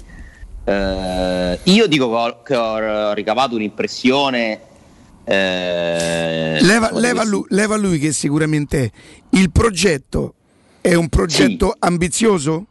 Eh, 0.63 1.59
io 1.63 1.87
dico 1.87 2.09
che 2.09 2.15
ho, 2.15 2.41
che 2.41 2.55
ho 2.55 3.13
ricavato 3.13 3.55
un'impressione. 3.55 4.59
eh, 5.25 6.57
Leva, 6.61 6.91
leva 6.93 7.23
lui, 7.23 7.45
leva 7.49 7.75
lui 7.75 7.99
che 7.99 8.11
sicuramente 8.13 8.91
il 9.31 9.51
progetto 9.51 10.33
è 10.81 10.93
un 10.93 11.09
progetto 11.09 11.75
ambizioso? 11.79 12.65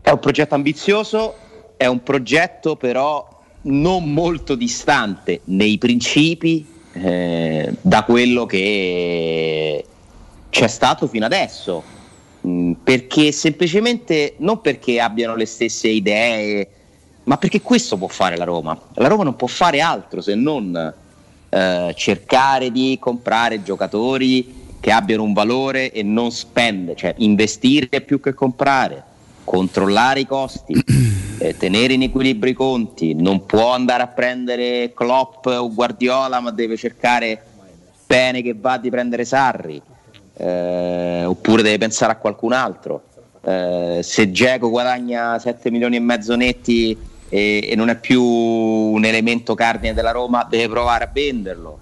È 0.00 0.10
un 0.10 0.18
progetto 0.18 0.54
ambizioso, 0.54 1.34
è 1.76 1.86
un 1.86 2.02
progetto 2.02 2.76
però 2.76 3.31
non 3.62 4.12
molto 4.12 4.54
distante 4.54 5.40
nei 5.44 5.78
principi 5.78 6.66
eh, 6.92 7.74
da 7.80 8.04
quello 8.04 8.46
che 8.46 9.84
c'è 10.50 10.68
stato 10.68 11.06
fino 11.06 11.24
adesso. 11.24 11.82
Mm, 12.46 12.72
Perché 12.82 13.32
semplicemente 13.32 14.34
non 14.38 14.60
perché 14.60 15.00
abbiano 15.00 15.36
le 15.36 15.46
stesse 15.46 15.88
idee, 15.88 16.68
ma 17.24 17.36
perché 17.36 17.60
questo 17.60 17.96
può 17.96 18.08
fare 18.08 18.36
la 18.36 18.44
Roma. 18.44 18.78
La 18.94 19.08
Roma 19.08 19.24
non 19.24 19.36
può 19.36 19.46
fare 19.46 19.80
altro 19.80 20.20
se 20.20 20.34
non 20.34 20.94
eh, 21.48 21.92
cercare 21.94 22.72
di 22.72 22.96
comprare 23.00 23.62
giocatori 23.62 24.60
che 24.80 24.90
abbiano 24.90 25.22
un 25.22 25.32
valore 25.32 25.92
e 25.92 26.02
non 26.02 26.32
spendere, 26.32 26.96
cioè 26.96 27.14
investire 27.18 28.00
più 28.00 28.18
che 28.20 28.34
comprare, 28.34 29.04
controllare 29.44 30.20
i 30.20 30.26
costi, 30.26 30.74
eh, 31.42 31.56
tenere 31.56 31.94
in 31.94 32.02
equilibrio 32.02 32.52
i 32.52 32.54
conti, 32.54 33.14
non 33.14 33.44
può 33.46 33.72
andare 33.72 34.04
a 34.04 34.06
prendere 34.06 34.92
Klopp 34.94 35.46
o 35.46 35.72
Guardiola, 35.74 36.38
ma 36.38 36.52
deve 36.52 36.76
cercare 36.76 37.42
bene 38.06 38.42
che 38.42 38.54
va 38.56 38.78
di 38.78 38.90
prendere 38.90 39.24
Sarri, 39.24 39.82
eh, 40.36 41.24
oppure 41.24 41.62
deve 41.62 41.78
pensare 41.78 42.12
a 42.12 42.16
qualcun 42.16 42.52
altro. 42.52 43.02
Eh, 43.44 44.00
se 44.04 44.30
Geco 44.30 44.70
guadagna 44.70 45.36
7 45.36 45.68
milioni 45.72 45.96
e 45.96 46.00
mezzo 46.00 46.36
netti 46.36 46.96
e, 47.28 47.68
e 47.68 47.74
non 47.74 47.88
è 47.88 47.98
più 47.98 48.22
un 48.22 49.04
elemento 49.04 49.54
cardine 49.54 49.94
della 49.94 50.12
Roma, 50.12 50.46
deve 50.48 50.68
provare 50.68 51.04
a 51.04 51.10
venderlo. 51.12 51.81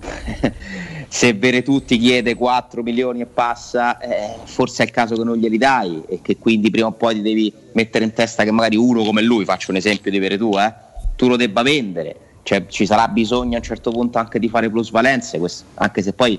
se 1.08 1.32
Veretutti 1.32 1.98
chiede 1.98 2.34
4 2.34 2.82
milioni 2.82 3.20
e 3.20 3.26
passa, 3.26 3.98
eh, 3.98 4.36
forse 4.44 4.82
è 4.82 4.86
il 4.86 4.92
caso 4.92 5.16
che 5.16 5.24
non 5.24 5.36
glieli 5.36 5.58
dai 5.58 6.02
e 6.06 6.20
che 6.22 6.36
quindi 6.36 6.70
prima 6.70 6.88
o 6.88 6.92
poi 6.92 7.14
ti 7.14 7.22
devi 7.22 7.52
mettere 7.72 8.04
in 8.04 8.12
testa 8.12 8.44
che 8.44 8.50
magari 8.50 8.76
uno 8.76 9.02
come 9.02 9.22
lui, 9.22 9.44
faccio 9.44 9.70
un 9.70 9.76
esempio 9.76 10.10
di 10.10 10.18
Veretù, 10.18 10.56
eh, 10.58 10.72
tu 11.16 11.28
lo 11.28 11.36
debba 11.36 11.62
vendere. 11.62 12.16
Cioè, 12.42 12.66
ci 12.68 12.86
sarà 12.86 13.08
bisogno 13.08 13.54
a 13.54 13.58
un 13.58 13.64
certo 13.64 13.90
punto 13.90 14.18
anche 14.18 14.38
di 14.38 14.48
fare 14.48 14.70
plusvalenze, 14.70 15.38
questo- 15.38 15.64
anche 15.74 16.02
se 16.02 16.12
poi 16.12 16.38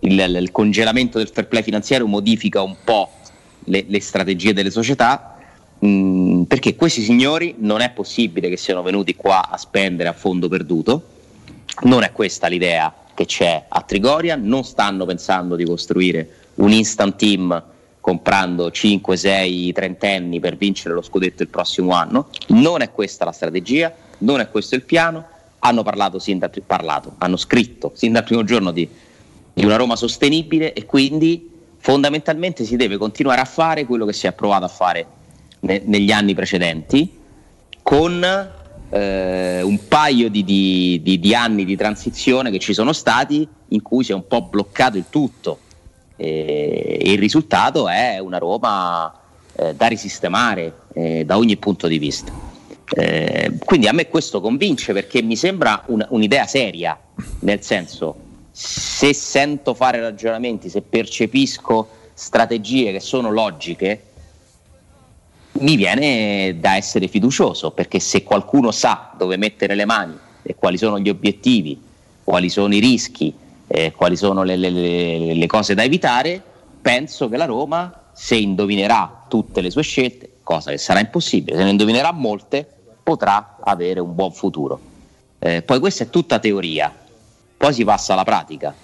il, 0.00 0.18
il 0.18 0.50
congelamento 0.52 1.18
del 1.18 1.28
fair 1.28 1.46
play 1.48 1.62
finanziario 1.62 2.06
modifica 2.06 2.62
un 2.62 2.76
po' 2.84 3.10
le, 3.64 3.84
le 3.86 4.00
strategie 4.00 4.52
delle 4.52 4.70
società, 4.70 5.36
mh, 5.78 6.42
perché 6.42 6.74
questi 6.76 7.02
signori 7.02 7.54
non 7.58 7.80
è 7.80 7.90
possibile 7.90 8.48
che 8.48 8.56
siano 8.56 8.82
venuti 8.82 9.14
qua 9.14 9.48
a 9.50 9.56
spendere 9.56 10.08
a 10.08 10.12
fondo 10.12 10.48
perduto, 10.48 11.02
non 11.82 12.02
è 12.02 12.12
questa 12.12 12.46
l'idea 12.46 12.94
che 13.14 13.24
c'è 13.24 13.64
a 13.68 13.80
Trigoria, 13.82 14.36
non 14.36 14.64
stanno 14.64 15.04
pensando 15.04 15.56
di 15.56 15.64
costruire 15.64 16.28
un 16.56 16.70
instant 16.72 17.16
team 17.16 17.64
comprando 18.00 18.70
5, 18.70 19.16
6 19.16 19.72
trentenni 19.72 20.38
per 20.38 20.56
vincere 20.56 20.94
lo 20.94 21.02
scudetto 21.02 21.42
il 21.42 21.48
prossimo 21.48 21.92
anno, 21.92 22.28
non 22.48 22.80
è 22.80 22.92
questa 22.92 23.24
la 23.24 23.32
strategia, 23.32 23.92
non 24.18 24.38
è 24.40 24.48
questo 24.48 24.76
il 24.76 24.82
piano, 24.82 25.24
hanno 25.58 25.82
parlato 25.82 26.18
sin 26.18 26.38
dal, 26.38 26.50
parlato, 26.64 27.14
hanno 27.18 27.36
scritto 27.36 27.90
sin 27.94 28.12
dal 28.12 28.22
primo 28.22 28.44
giorno 28.44 28.70
di, 28.70 28.88
di 29.52 29.64
una 29.64 29.76
Roma 29.76 29.96
sostenibile 29.96 30.72
e 30.72 30.86
quindi 30.86 31.50
fondamentalmente 31.78 32.64
si 32.64 32.76
deve 32.76 32.96
continuare 32.96 33.40
a 33.40 33.44
fare 33.44 33.86
quello 33.86 34.06
che 34.06 34.12
si 34.12 34.26
è 34.26 34.32
provato 34.32 34.64
a 34.64 34.68
fare 34.68 35.06
ne- 35.60 35.82
negli 35.84 36.12
anni 36.12 36.34
precedenti 36.34 37.12
con 37.82 38.54
eh, 38.90 39.62
un 39.62 39.88
paio 39.88 40.28
di, 40.30 40.44
di- 40.44 41.00
di- 41.02 41.18
di 41.18 41.34
anni 41.34 41.64
di 41.64 41.76
transizione 41.76 42.50
che 42.50 42.58
ci 42.58 42.72
sono 42.74 42.92
stati 42.92 43.46
in 43.68 43.82
cui 43.82 44.04
si 44.04 44.12
è 44.12 44.14
un 44.14 44.26
po' 44.26 44.42
bloccato 44.42 44.96
il 44.96 45.06
tutto 45.10 45.58
e, 46.16 46.98
il 47.02 47.18
risultato 47.18 47.88
è 47.88 48.18
una 48.18 48.38
Roma 48.38 49.12
eh, 49.54 49.74
da 49.74 49.86
risistemare 49.86 50.72
eh, 50.94 51.24
da 51.24 51.36
ogni 51.36 51.56
punto 51.56 51.86
di 51.88 51.98
vista. 51.98 52.32
Eh, 52.94 53.52
quindi 53.64 53.88
a 53.88 53.92
me 53.92 54.08
questo 54.08 54.40
convince 54.40 54.92
perché 54.92 55.20
mi 55.20 55.36
sembra 55.36 55.82
un- 55.86 56.06
un'idea 56.10 56.46
seria, 56.46 56.98
nel 57.40 57.62
senso 57.62 58.16
se 58.52 59.12
sento 59.12 59.74
fare 59.74 60.00
ragionamenti, 60.00 60.68
se 60.70 60.80
percepisco 60.82 61.88
strategie 62.14 62.92
che 62.92 63.00
sono 63.00 63.30
logiche, 63.30 64.02
mi 65.60 65.76
viene 65.76 66.56
da 66.58 66.76
essere 66.76 67.08
fiducioso, 67.08 67.70
perché 67.70 68.00
se 68.00 68.22
qualcuno 68.22 68.70
sa 68.70 69.12
dove 69.16 69.36
mettere 69.36 69.74
le 69.74 69.84
mani 69.84 70.16
e 70.42 70.54
quali 70.54 70.78
sono 70.78 70.98
gli 70.98 71.08
obiettivi, 71.08 71.80
quali 72.22 72.48
sono 72.48 72.74
i 72.74 72.78
rischi, 72.78 73.32
eh, 73.66 73.92
quali 73.92 74.16
sono 74.16 74.42
le, 74.42 74.56
le- 74.56 75.34
le- 75.34 75.46
cose 75.46 75.74
da 75.74 75.82
evitare, 75.82 76.42
penso 76.80 77.28
che 77.28 77.36
la 77.36 77.44
Roma, 77.44 78.10
se 78.12 78.36
indovinerà 78.36 79.24
tutte 79.28 79.60
le 79.60 79.70
sue 79.70 79.82
scelte, 79.82 80.30
cosa 80.42 80.70
che 80.70 80.78
sarà 80.78 81.00
impossibile, 81.00 81.56
se 81.56 81.64
ne 81.64 81.70
indovinerà 81.70 82.12
molte, 82.12 82.66
potrà 83.02 83.56
avere 83.60 84.00
un 84.00 84.14
buon 84.14 84.32
futuro. 84.32 84.80
Eh, 85.38 85.62
poi 85.62 85.78
questa 85.80 86.04
è 86.04 86.10
tutta 86.10 86.38
teoria, 86.38 86.94
poi 87.56 87.72
si 87.72 87.84
passa 87.84 88.12
alla 88.12 88.24
pratica. 88.24 88.74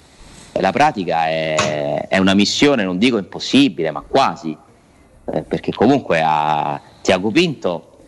La 0.55 0.71
pratica 0.71 1.27
è, 1.29 2.07
è 2.09 2.19
una 2.19 2.35
missione, 2.35 2.85
non 2.85 2.99
dico 2.99 3.17
impossibile, 3.17 3.91
ma 3.91 4.03
quasi, 4.07 4.57
eh, 5.25 5.43
perché 5.43 5.73
comunque 5.73 6.23
a 6.25 6.81
Tiago 7.01 7.31
Pinto, 7.31 7.99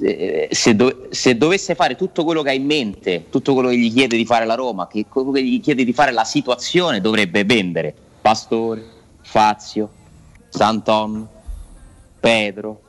eh, 0.00 0.48
se, 0.50 0.74
do- 0.74 1.08
se 1.10 1.36
dovesse 1.36 1.74
fare 1.74 1.96
tutto 1.96 2.24
quello 2.24 2.42
che 2.42 2.50
ha 2.50 2.54
in 2.54 2.64
mente, 2.64 3.26
tutto 3.28 3.52
quello 3.52 3.68
che 3.68 3.76
gli 3.76 3.92
chiede 3.92 4.16
di 4.16 4.24
fare 4.24 4.46
la 4.46 4.54
Roma, 4.54 4.86
che 4.86 5.06
quello 5.08 5.30
che 5.30 5.42
gli 5.42 5.60
chiede 5.60 5.84
di 5.84 5.92
fare 5.92 6.12
la 6.12 6.24
situazione, 6.24 7.00
dovrebbe 7.00 7.44
vendere 7.44 7.94
Pastore, 8.20 8.84
Fazio, 9.20 9.90
Santon, 10.48 11.28
Pedro, 12.20 12.80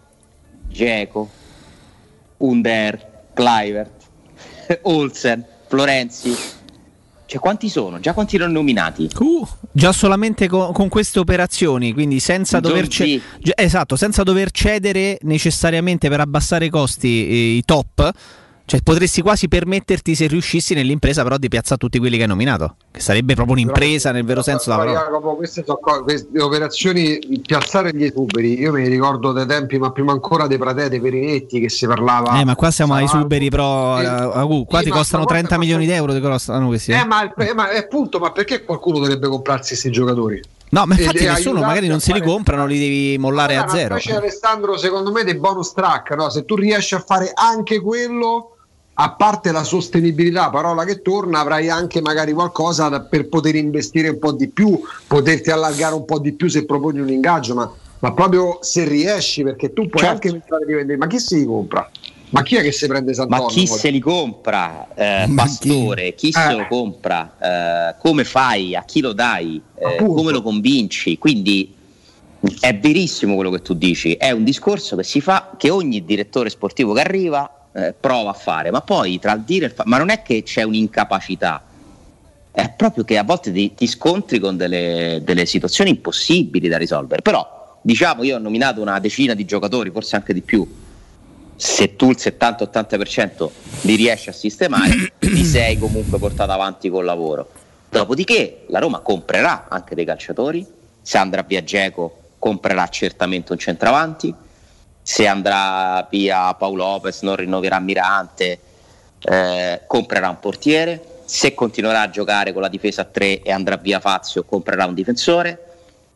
Geco, 0.67 1.29
Under, 2.37 3.25
Clivert, 3.33 4.03
Olsen, 4.83 5.45
Florenzi. 5.67 6.61
Cioè, 7.33 7.41
quanti 7.41 7.67
sono? 7.67 7.99
Già 7.99 8.13
quanti 8.13 8.35
erano 8.35 8.53
nominati? 8.53 9.09
Uh, 9.17 9.43
già 9.71 9.91
solamente 9.91 10.47
con, 10.47 10.71
con 10.71 10.87
queste 10.87 11.17
operazioni, 11.17 11.91
quindi 11.91 12.19
senza 12.19 12.59
dover, 12.59 12.87
ce- 12.87 13.19
esatto, 13.55 13.95
senza 13.95 14.21
dover 14.21 14.51
cedere 14.51 15.17
necessariamente 15.23 16.09
per 16.09 16.19
abbassare 16.19 16.65
i 16.65 16.69
costi 16.69 17.27
eh, 17.27 17.55
i 17.55 17.63
top. 17.65 18.11
Cioè, 18.65 18.81
potresti 18.81 19.21
quasi 19.21 19.49
permetterti, 19.49 20.15
se 20.15 20.25
riuscissi 20.27 20.73
nell'impresa, 20.73 21.21
però 21.23 21.37
di 21.37 21.49
piazzare 21.49 21.77
tutti 21.77 21.99
quelli 21.99 22.15
che 22.15 22.23
hai 22.23 22.29
nominato. 22.29 22.75
Che 22.91 23.01
sarebbe 23.01 23.35
proprio 23.35 23.55
un'impresa 23.55 24.11
nel 24.11 24.23
vero 24.23 24.41
senso 24.41 24.69
della 24.69 24.77
parola. 24.83 24.99
Jacopo, 24.99 25.35
queste 25.35 25.63
sono 25.65 25.79
queste 26.03 26.41
operazioni 26.41 27.19
piazzare 27.45 27.93
gli 27.93 28.05
esuberi. 28.05 28.57
Io 28.59 28.71
mi 28.71 28.87
ricordo 28.87 29.33
dei 29.33 29.45
tempi, 29.45 29.77
ma 29.77 29.91
prima 29.91 30.13
ancora 30.13 30.47
dei 30.47 30.57
Pratè, 30.57 30.87
dei 30.87 31.01
Perinetti 31.01 31.59
che 31.59 31.69
si 31.69 31.85
parlava. 31.85 32.39
Eh, 32.39 32.45
ma 32.45 32.55
qua 32.55 32.71
siamo 32.71 32.93
ai 32.93 33.07
suberi, 33.07 33.49
però. 33.49 33.99
Eh, 34.01 34.05
Agu, 34.05 34.65
qua 34.65 34.79
Sì, 34.79 34.85
ti 34.85 34.89
ma 34.91 34.95
costano 34.97 35.23
stavolta 35.23 35.33
30 35.33 35.57
milioni 35.57 35.85
di 35.85 35.91
euro. 35.91 36.13
Ti 36.13 36.21
costano 36.21 36.67
questi. 36.67 36.91
eh? 36.93 36.99
Eh, 36.99 37.05
ma, 37.05 37.31
ma, 37.53 37.69
eh, 37.69 37.77
appunto, 37.79 38.19
ma 38.19 38.31
perché 38.31 38.63
qualcuno 38.63 38.99
dovrebbe 38.99 39.27
comprarsi 39.27 39.69
questi 39.69 39.91
giocatori? 39.91 40.41
No, 40.69 40.85
ma 40.85 40.95
infatti 40.97 41.25
nessuno, 41.25 41.59
magari 41.61 41.87
non 41.87 41.99
se 41.99 42.13
li 42.13 42.21
comprano, 42.21 42.65
li 42.65 42.79
devi 42.79 43.17
mollare 43.19 43.57
a 43.57 43.67
zero. 43.67 43.89
Invece 43.95 44.15
Alessandro, 44.15 44.75
secondo 44.77 45.11
me, 45.11 45.23
dei 45.23 45.35
bonus 45.35 45.71
track, 45.73 46.15
no? 46.15 46.29
se 46.31 46.45
tu 46.45 46.55
riesci 46.55 46.95
a 46.95 46.99
fare 46.99 47.31
anche 47.35 47.79
quello, 47.79 48.52
a 48.95 49.11
parte 49.15 49.51
la 49.51 49.63
sostenibilità, 49.63 50.49
parola 50.49 50.85
che 50.85 51.01
torna, 51.01 51.39
avrai 51.39 51.69
anche 51.69 51.99
magari 52.01 52.31
qualcosa 52.31 52.89
da- 52.89 53.01
per 53.01 53.27
poter 53.27 53.55
investire 53.55 54.09
un 54.09 54.19
po' 54.19 54.33
di 54.33 54.49
più, 54.49 54.79
poterti 55.07 55.49
allargare 55.49 55.95
un 55.95 56.05
po' 56.05 56.19
di 56.19 56.33
più 56.33 56.47
se 56.47 56.65
proponi 56.65 56.99
un 56.99 57.09
ingaggio, 57.09 57.55
ma, 57.55 57.71
ma 57.99 58.13
proprio 58.13 58.59
se 58.61 58.87
riesci, 58.87 59.43
perché 59.43 59.73
tu 59.73 59.87
puoi 59.89 60.03
Certo. 60.03 60.27
anche 60.27 60.31
pensare 60.31 60.65
di 60.65 60.73
vendere, 60.73 60.97
ma 60.97 61.07
chi 61.07 61.19
si 61.19 61.37
li 61.37 61.45
compra? 61.45 61.89
Ma 62.29 62.41
chi 62.41 62.55
è 62.55 62.61
che 62.61 62.71
si 62.71 62.87
prende 62.87 63.13
Sant'Anno? 63.13 63.43
Ma 63.43 63.47
chi 63.49 63.67
se 63.67 63.89
li 63.89 63.99
compra? 63.99 64.87
Eh, 64.95 65.31
pastore, 65.35 66.15
chi, 66.15 66.31
se 66.31 66.49
Eh. 66.49 66.53
lo 66.53 66.65
compra? 66.67 67.35
Eh, 67.39 67.95
come 67.99 68.23
fai? 68.23 68.75
A 68.75 68.83
chi 68.85 69.01
lo 69.01 69.13
dai? 69.13 69.61
Eh, 69.75 69.97
come 69.97 70.31
lo 70.31 70.41
convinci? 70.41 71.17
Quindi 71.19 71.75
è 72.59 72.75
verissimo 72.77 73.35
quello 73.35 73.51
che 73.51 73.61
tu 73.61 73.73
dici, 73.73 74.13
è 74.13 74.31
un 74.31 74.43
discorso 74.43 74.95
che 74.95 75.03
si 75.03 75.21
fa, 75.21 75.51
che 75.57 75.69
ogni 75.69 76.03
direttore 76.03 76.49
sportivo 76.49 76.93
che 76.93 77.01
arriva 77.01 77.52
eh, 77.73 77.93
prova 77.99 78.31
a 78.31 78.33
fare, 78.33 78.71
ma 78.71 78.81
poi 78.81 79.19
tra 79.19 79.33
il 79.33 79.41
dire 79.41 79.65
e 79.65 79.67
il 79.67 79.73
fare, 79.73 79.89
ma 79.89 79.97
non 79.97 80.09
è 80.09 80.21
che 80.21 80.43
c'è 80.43 80.63
un'incapacità, 80.63 81.63
è 82.51 82.69
proprio 82.69 83.03
che 83.03 83.17
a 83.17 83.23
volte 83.23 83.51
ti, 83.51 83.73
ti 83.73 83.87
scontri 83.87 84.39
con 84.39 84.55
delle, 84.55 85.21
delle 85.23 85.47
situazioni 85.47 85.89
impossibili 85.89 86.67
da 86.67 86.77
risolvere. 86.77 87.23
Però, 87.23 87.79
diciamo, 87.81 88.23
io 88.23 88.35
ho 88.35 88.39
nominato 88.39 88.79
una 88.79 88.99
decina 88.99 89.33
di 89.33 89.43
giocatori, 89.43 89.89
forse 89.89 90.15
anche 90.15 90.33
di 90.33 90.41
più. 90.41 90.81
Se 91.55 91.95
tu 91.95 92.11
il 92.11 92.17
70-80% 92.19 93.49
li 93.81 93.95
riesci 93.95 94.29
a 94.29 94.33
sistemare, 94.33 95.13
ti 95.17 95.43
sei 95.43 95.79
comunque 95.79 96.19
portato 96.19 96.51
avanti 96.51 96.89
col 96.89 97.05
lavoro. 97.05 97.49
Dopodiché 97.89 98.65
la 98.67 98.79
Roma 98.79 98.99
comprerà 98.99 99.67
anche 99.67 99.95
dei 99.95 100.05
calciatori. 100.05 100.65
Se 101.01 101.17
andrà 101.17 101.41
via 101.41 101.63
Geco, 101.63 102.19
comprerà 102.37 102.87
certamente 102.87 103.51
un 103.51 103.57
centravanti. 103.57 104.33
Se 105.03 105.27
andrà 105.27 106.07
via 106.09 106.53
Paolo 106.53 106.85
Lopez, 106.85 107.21
non 107.23 107.35
rinnoverà 107.35 107.79
Mirante, 107.79 108.59
eh, 109.19 109.81
comprerà 109.85 110.29
un 110.29 110.39
portiere. 110.39 111.21
Se 111.25 111.53
continuerà 111.53 112.01
a 112.01 112.09
giocare 112.09 112.53
con 112.53 112.61
la 112.61 112.69
difesa 112.69 113.01
a 113.01 113.05
3 113.05 113.41
e 113.41 113.51
andrà 113.51 113.75
via 113.75 113.99
Fazio, 113.99 114.45
comprerà 114.45 114.85
un 114.85 114.93
difensore. 114.93 115.59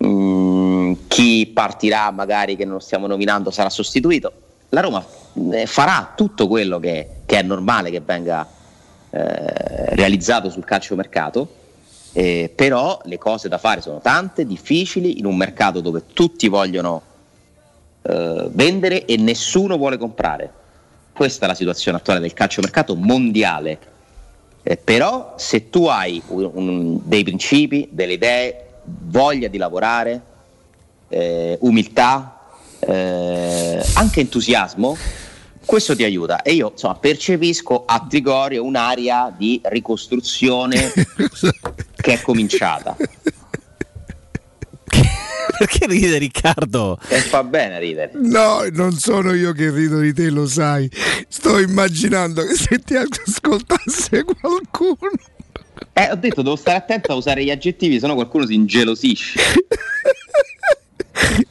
Mm, 0.06 0.94
chi 1.08 1.52
partirà, 1.54 2.10
magari 2.12 2.56
che 2.56 2.64
non 2.64 2.80
stiamo 2.80 3.08
nominando, 3.08 3.52
sarà 3.52 3.70
sostituito. 3.70 4.32
La 4.70 4.80
Roma 4.82 5.06
eh, 5.52 5.66
farà 5.66 6.14
tutto 6.16 6.48
quello 6.48 6.80
che, 6.80 7.10
che 7.26 7.40
è 7.40 7.42
normale 7.42 7.90
che 7.90 8.00
venga 8.00 8.48
eh, 9.10 9.96
realizzato 9.96 10.50
sul 10.50 10.64
calciomercato. 10.64 11.56
Eh, 12.14 12.52
però 12.56 13.00
le 13.04 13.18
cose 13.18 13.50
da 13.50 13.58
fare 13.58 13.82
sono 13.82 14.00
tante, 14.00 14.46
difficili, 14.46 15.20
in 15.20 15.26
un 15.26 15.36
mercato 15.36 15.82
dove 15.82 16.04
tutti 16.14 16.48
vogliono 16.48 17.02
eh, 18.08 18.50
vendere 18.52 19.06
e 19.06 19.18
nessuno 19.18 19.78
vuole 19.78 19.98
comprare. 19.98 20.52
Questa 21.14 21.46
è 21.46 21.48
la 21.48 21.56
situazione 21.56 21.98
attuale 21.98 22.20
del 22.20 22.34
calciomercato 22.34 22.96
mondiale. 22.96 23.80
Eh, 24.64 24.78
però 24.78 25.34
se 25.38 25.70
tu 25.70 25.86
hai 25.86 26.22
un- 26.28 26.52
un- 26.54 27.00
dei 27.04 27.24
principi, 27.24 27.88
delle 27.92 28.14
idee, 28.14 28.66
voglia 28.84 29.48
di 29.48 29.58
lavorare, 29.58 30.22
eh, 31.10 31.58
umiltà, 31.62 32.40
eh, 32.80 33.84
anche 33.96 34.20
entusiasmo, 34.20 34.96
questo 35.66 35.96
ti 35.96 36.04
aiuta. 36.04 36.42
E 36.44 36.54
io 36.54 36.70
insomma, 36.72 36.96
percepisco 36.96 37.84
a 37.86 38.06
Trigorio 38.08 38.64
un'area 38.64 39.34
di 39.36 39.60
ricostruzione 39.66 40.92
che 41.96 42.14
è 42.14 42.22
cominciata. 42.22 42.96
Perché 45.58 45.86
ride 45.88 46.18
Riccardo? 46.18 47.00
E 47.08 47.20
fa 47.20 47.44
bene 47.44 47.80
ridere. 47.80 48.12
No, 48.16 48.66
non 48.72 48.92
sono 48.94 49.34
io 49.34 49.52
che 49.54 49.70
rido 49.72 50.00
di 50.00 50.14
te, 50.14 50.30
lo 50.30 50.48
sai. 50.48 50.90
Sto 51.28 51.58
immaginando 51.60 52.44
che 52.46 52.54
se 52.56 52.80
ti 52.80 52.96
ascoltasse 52.96 54.24
qualcuno. 54.24 55.12
Eh, 55.94 56.12
ho 56.12 56.16
detto, 56.16 56.42
devo 56.42 56.56
stare 56.56 56.78
attento 56.78 57.12
a 57.12 57.16
usare 57.16 57.44
gli 57.44 57.50
aggettivi, 57.50 58.00
sennò 58.00 58.14
qualcuno 58.14 58.46
si 58.46 58.54
ingelosisce. 58.54 59.40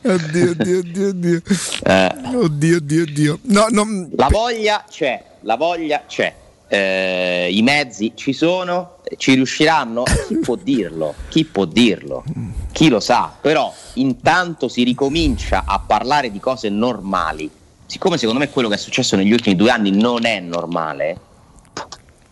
Oddio, 0.02 0.50
oddio, 0.50 0.78
oddio, 0.78 1.08
oddio. 1.08 1.42
Eh, 1.84 2.14
Oddio, 2.34 2.76
oddio, 2.76 3.02
oddio. 3.02 3.38
No, 3.42 3.66
no, 3.70 4.08
la 4.16 4.28
voglia 4.30 4.84
c'è, 4.88 5.22
la 5.40 5.56
voglia 5.56 6.04
c'è. 6.06 6.32
Eh, 6.68 7.48
I 7.52 7.62
mezzi 7.62 8.12
ci 8.16 8.32
sono, 8.32 8.98
ci 9.16 9.34
riusciranno? 9.34 10.02
Chi 10.26 10.36
può 10.38 10.56
dirlo? 10.56 11.14
Chi 11.28 11.44
può 11.44 11.64
dirlo? 11.64 12.24
Chi 12.72 12.88
lo 12.88 13.00
sa? 13.00 13.32
Però 13.40 13.72
intanto 13.94 14.68
si 14.68 14.82
ricomincia 14.82 15.64
a 15.66 15.78
parlare 15.78 16.30
di 16.30 16.40
cose 16.40 16.68
normali. 16.68 17.50
Siccome 17.86 18.18
secondo 18.18 18.40
me 18.40 18.50
quello 18.50 18.68
che 18.68 18.74
è 18.74 18.78
successo 18.78 19.14
negli 19.14 19.32
ultimi 19.32 19.54
due 19.54 19.70
anni 19.70 19.92
non 19.92 20.26
è 20.26 20.40
normale, 20.40 21.16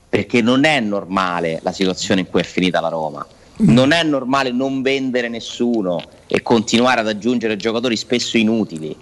perché 0.09 0.43
non 0.43 0.65
è 0.65 0.81
normale 0.81 1.61
la 1.63 1.73
situazione 1.73 2.23
in 2.23 2.29
cui 2.29 2.41
è 2.41 2.45
finita 2.45 2.81
la 2.81 2.89
Roma. 2.89 3.25
Non 3.57 3.93
è 3.93 4.03
normale 4.03 4.51
non 4.51 4.83
vendere 4.83 5.29
nessuno 5.29 6.03
e 6.27 6.43
continuare 6.43 7.01
ad 7.01 7.07
aggiungere 7.07 7.57
giocatori 7.57 7.97
spesso 7.97 8.37
inutili. 8.37 8.97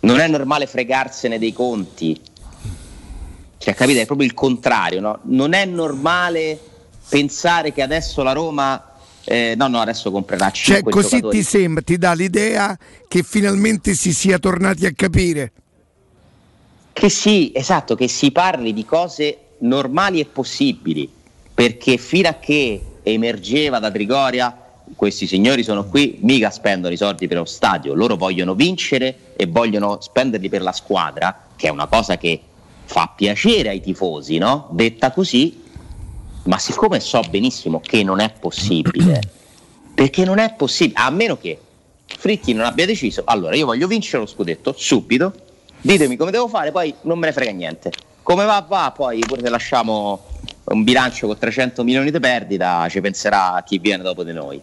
Non 0.00 0.20
è 0.20 0.28
normale 0.28 0.66
fregarsene 0.66 1.40
dei 1.40 1.52
conti. 1.52 2.20
Cioè, 3.62 3.74
capite? 3.74 4.00
È 4.00 4.06
proprio 4.06 4.26
il 4.26 4.34
contrario, 4.34 5.00
no? 5.00 5.20
Non 5.26 5.52
è 5.52 5.64
normale 5.64 6.58
pensare 7.08 7.72
che 7.72 7.80
adesso 7.80 8.24
la 8.24 8.32
Roma. 8.32 8.90
eh, 9.24 9.54
no, 9.56 9.68
no, 9.68 9.80
adesso 9.80 10.10
comprerà 10.10 10.50
cioè 10.50 10.76
5 10.76 10.90
così 10.90 11.08
giocatori. 11.10 11.38
ti 11.38 11.44
sembra, 11.44 11.82
ti 11.82 11.96
dà 11.96 12.12
l'idea 12.12 12.76
che 13.06 13.22
finalmente 13.22 13.94
si 13.94 14.12
sia 14.12 14.40
tornati 14.40 14.84
a 14.84 14.92
capire. 14.92 15.52
Che 16.92 17.08
sì, 17.08 17.52
esatto, 17.54 17.94
che 17.94 18.08
si 18.08 18.32
parli 18.32 18.72
di 18.72 18.84
cose 18.84 19.38
normali 19.58 20.18
e 20.18 20.24
possibili, 20.24 21.08
perché 21.54 21.98
fino 21.98 22.30
a 22.30 22.34
che 22.34 22.80
emergeva 23.04 23.78
da 23.78 23.92
Trigoria, 23.92 24.56
questi 24.96 25.28
signori 25.28 25.62
sono 25.62 25.84
qui, 25.84 26.18
mica 26.22 26.50
spendono 26.50 26.92
i 26.92 26.96
soldi 26.96 27.28
per 27.28 27.36
lo 27.36 27.44
stadio, 27.44 27.94
loro 27.94 28.16
vogliono 28.16 28.54
vincere 28.54 29.34
e 29.36 29.46
vogliono 29.46 30.00
spenderli 30.00 30.48
per 30.48 30.62
la 30.62 30.72
squadra, 30.72 31.44
che 31.54 31.68
è 31.68 31.70
una 31.70 31.86
cosa 31.86 32.18
che 32.18 32.40
fa 32.92 33.10
piacere 33.16 33.70
ai 33.70 33.80
tifosi, 33.80 34.36
no? 34.36 34.68
Detta 34.72 35.12
così, 35.12 35.62
ma 36.44 36.58
siccome 36.58 37.00
so 37.00 37.22
benissimo 37.30 37.80
che 37.80 38.02
non 38.02 38.20
è 38.20 38.30
possibile, 38.38 39.18
perché 39.94 40.26
non 40.26 40.36
è 40.36 40.52
possibile, 40.52 41.00
a 41.00 41.08
meno 41.08 41.38
che 41.38 41.58
Fritti 42.04 42.52
non 42.52 42.66
abbia 42.66 42.84
deciso, 42.84 43.22
allora 43.24 43.56
io 43.56 43.64
voglio 43.64 43.86
vincere 43.86 44.18
lo 44.18 44.26
scudetto 44.28 44.74
subito, 44.76 45.32
ditemi 45.80 46.16
come 46.16 46.30
devo 46.30 46.48
fare, 46.48 46.70
poi 46.70 46.94
non 47.02 47.18
me 47.18 47.28
ne 47.28 47.32
frega 47.32 47.50
niente. 47.52 47.90
Come 48.22 48.44
va, 48.44 48.62
va, 48.68 48.92
poi 48.94 49.20
pure 49.20 49.40
se 49.40 49.48
lasciamo 49.48 50.26
un 50.64 50.84
bilancio 50.84 51.26
con 51.26 51.38
300 51.38 51.82
milioni 51.84 52.10
di 52.10 52.20
perdita, 52.20 52.86
ci 52.90 53.00
penserà 53.00 53.62
chi 53.64 53.78
viene 53.78 54.02
dopo 54.02 54.22
di 54.22 54.32
noi. 54.32 54.60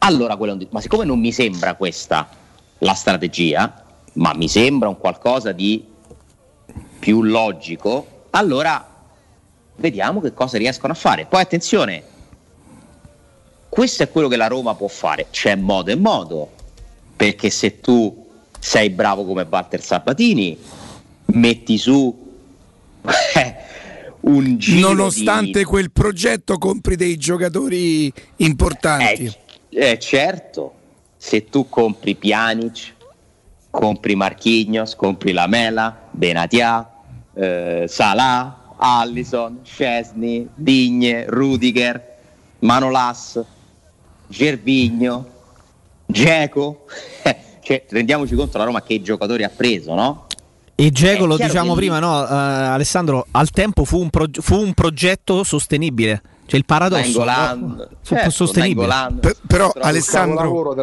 Allora, 0.00 0.36
quello 0.36 0.52
è 0.52 0.54
un 0.54 0.60
di- 0.60 0.68
ma 0.70 0.82
siccome 0.82 1.06
non 1.06 1.18
mi 1.18 1.32
sembra 1.32 1.74
questa 1.74 2.28
la 2.78 2.94
strategia, 2.94 3.84
ma 4.14 4.34
mi 4.34 4.48
sembra 4.48 4.88
un 4.88 4.98
qualcosa 4.98 5.52
di 5.52 5.88
più 7.00 7.22
logico, 7.22 8.26
allora 8.30 8.86
vediamo 9.76 10.20
che 10.20 10.32
cosa 10.32 10.58
riescono 10.58 10.92
a 10.92 10.96
fare. 10.96 11.26
Poi 11.26 11.40
attenzione, 11.40 12.02
questo 13.68 14.04
è 14.04 14.10
quello 14.10 14.28
che 14.28 14.36
la 14.36 14.46
Roma 14.46 14.74
può 14.74 14.86
fare, 14.86 15.26
c'è 15.30 15.56
modo 15.56 15.90
e 15.90 15.96
modo, 15.96 16.50
perché 17.16 17.50
se 17.50 17.80
tu 17.80 18.28
sei 18.58 18.90
bravo 18.90 19.24
come 19.24 19.46
Walter 19.48 19.82
Sabatini, 19.82 20.56
metti 21.26 21.78
su 21.78 22.28
un 24.20 24.58
giro 24.58 24.88
Nonostante 24.88 25.60
di... 25.60 25.64
quel 25.64 25.90
progetto 25.90 26.58
compri 26.58 26.94
dei 26.96 27.16
giocatori 27.16 28.12
importanti. 28.36 29.32
Eh, 29.70 29.98
certo, 29.98 30.74
se 31.16 31.48
tu 31.48 31.68
compri 31.68 32.14
Pjanic, 32.14 32.94
compri 33.70 34.16
Marquinhos, 34.16 34.96
compri 34.96 35.32
Lamela, 35.32 35.96
Benatia, 36.10 36.88
eh, 37.34 37.84
Salah, 37.86 38.74
Allison, 38.76 39.60
Scesni, 39.62 40.48
Digne, 40.54 41.26
Rudiger, 41.28 42.16
Manolas, 42.60 43.40
Gervigno, 44.26 45.26
Geco. 46.06 46.84
cioè, 47.62 47.84
rendiamoci 47.88 48.34
conto 48.34 48.58
la 48.58 48.64
Roma 48.64 48.82
che 48.82 49.00
giocatori 49.00 49.44
ha 49.44 49.50
preso, 49.54 49.94
no? 49.94 50.26
E 50.74 50.90
Geco, 50.90 51.24
È 51.24 51.26
lo 51.26 51.36
diciamo 51.36 51.74
prima, 51.74 51.96
lì- 51.96 52.00
no, 52.00 52.26
eh, 52.26 52.32
Alessandro, 52.32 53.26
al 53.32 53.50
tempo 53.50 53.84
fu 53.84 54.00
un, 54.00 54.08
prog- 54.08 54.40
fu 54.40 54.56
un 54.56 54.72
progetto 54.72 55.44
sostenibile. 55.44 56.22
Cioè 56.46 56.58
il 56.58 56.64
paradosso 56.64 57.00
Nainggolan, 57.02 57.60
no? 57.60 57.88
certo, 58.02 58.30
sostenibile. 58.30 58.86
Per- 59.20 59.36
però 59.46 59.70
Però 59.70 59.84
Alessandro, 59.84 60.74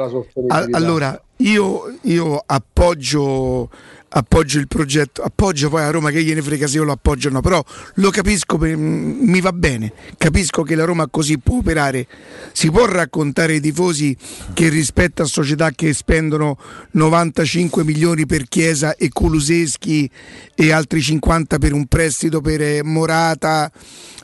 allora 0.72 1.22
io, 1.38 1.98
io 2.02 2.44
appoggio, 2.44 3.70
appoggio 4.10 4.60
il 4.60 4.68
progetto, 4.68 5.22
appoggio 5.22 5.70
poi 5.70 5.84
a 5.84 5.92
Roma 5.92 6.10
che 6.10 6.24
gliene 6.24 6.42
frega 6.42 6.66
se 6.68 6.78
io 6.78 6.84
lo 6.84 6.94
appoggio 6.94 7.28
o 7.28 7.32
no, 7.32 7.42
però 7.42 7.64
lo 7.96 8.10
capisco, 8.10 8.58
mm, 8.58 9.30
mi 9.30 9.40
va 9.42 9.52
bene, 9.52 9.94
capisco 10.18 10.64
che 10.64 10.76
la 10.76 10.86
Roma 10.86 11.08
così 11.08 11.38
può 11.38 11.58
operare, 11.58 12.08
si 12.54 12.72
può 12.72 12.86
raccontare 12.86 13.54
ai 13.54 13.62
tifosi 13.62 14.18
che 14.54 14.70
rispetto 14.70 15.22
a 15.22 15.26
società 15.26 15.72
che 15.72 15.94
spendono 15.94 16.58
95 16.92 17.84
milioni 17.84 18.26
per 18.26 18.48
Chiesa 18.48 18.96
e 18.96 19.10
Kuluseschi 19.10 20.10
e 20.56 20.72
altri 20.72 21.02
50 21.02 21.60
per 21.60 21.74
un 21.74 21.86
prestito 21.86 22.42
per 22.42 22.62
eh, 22.62 22.84
Morata, 22.84 23.72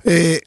eh, 0.02 0.42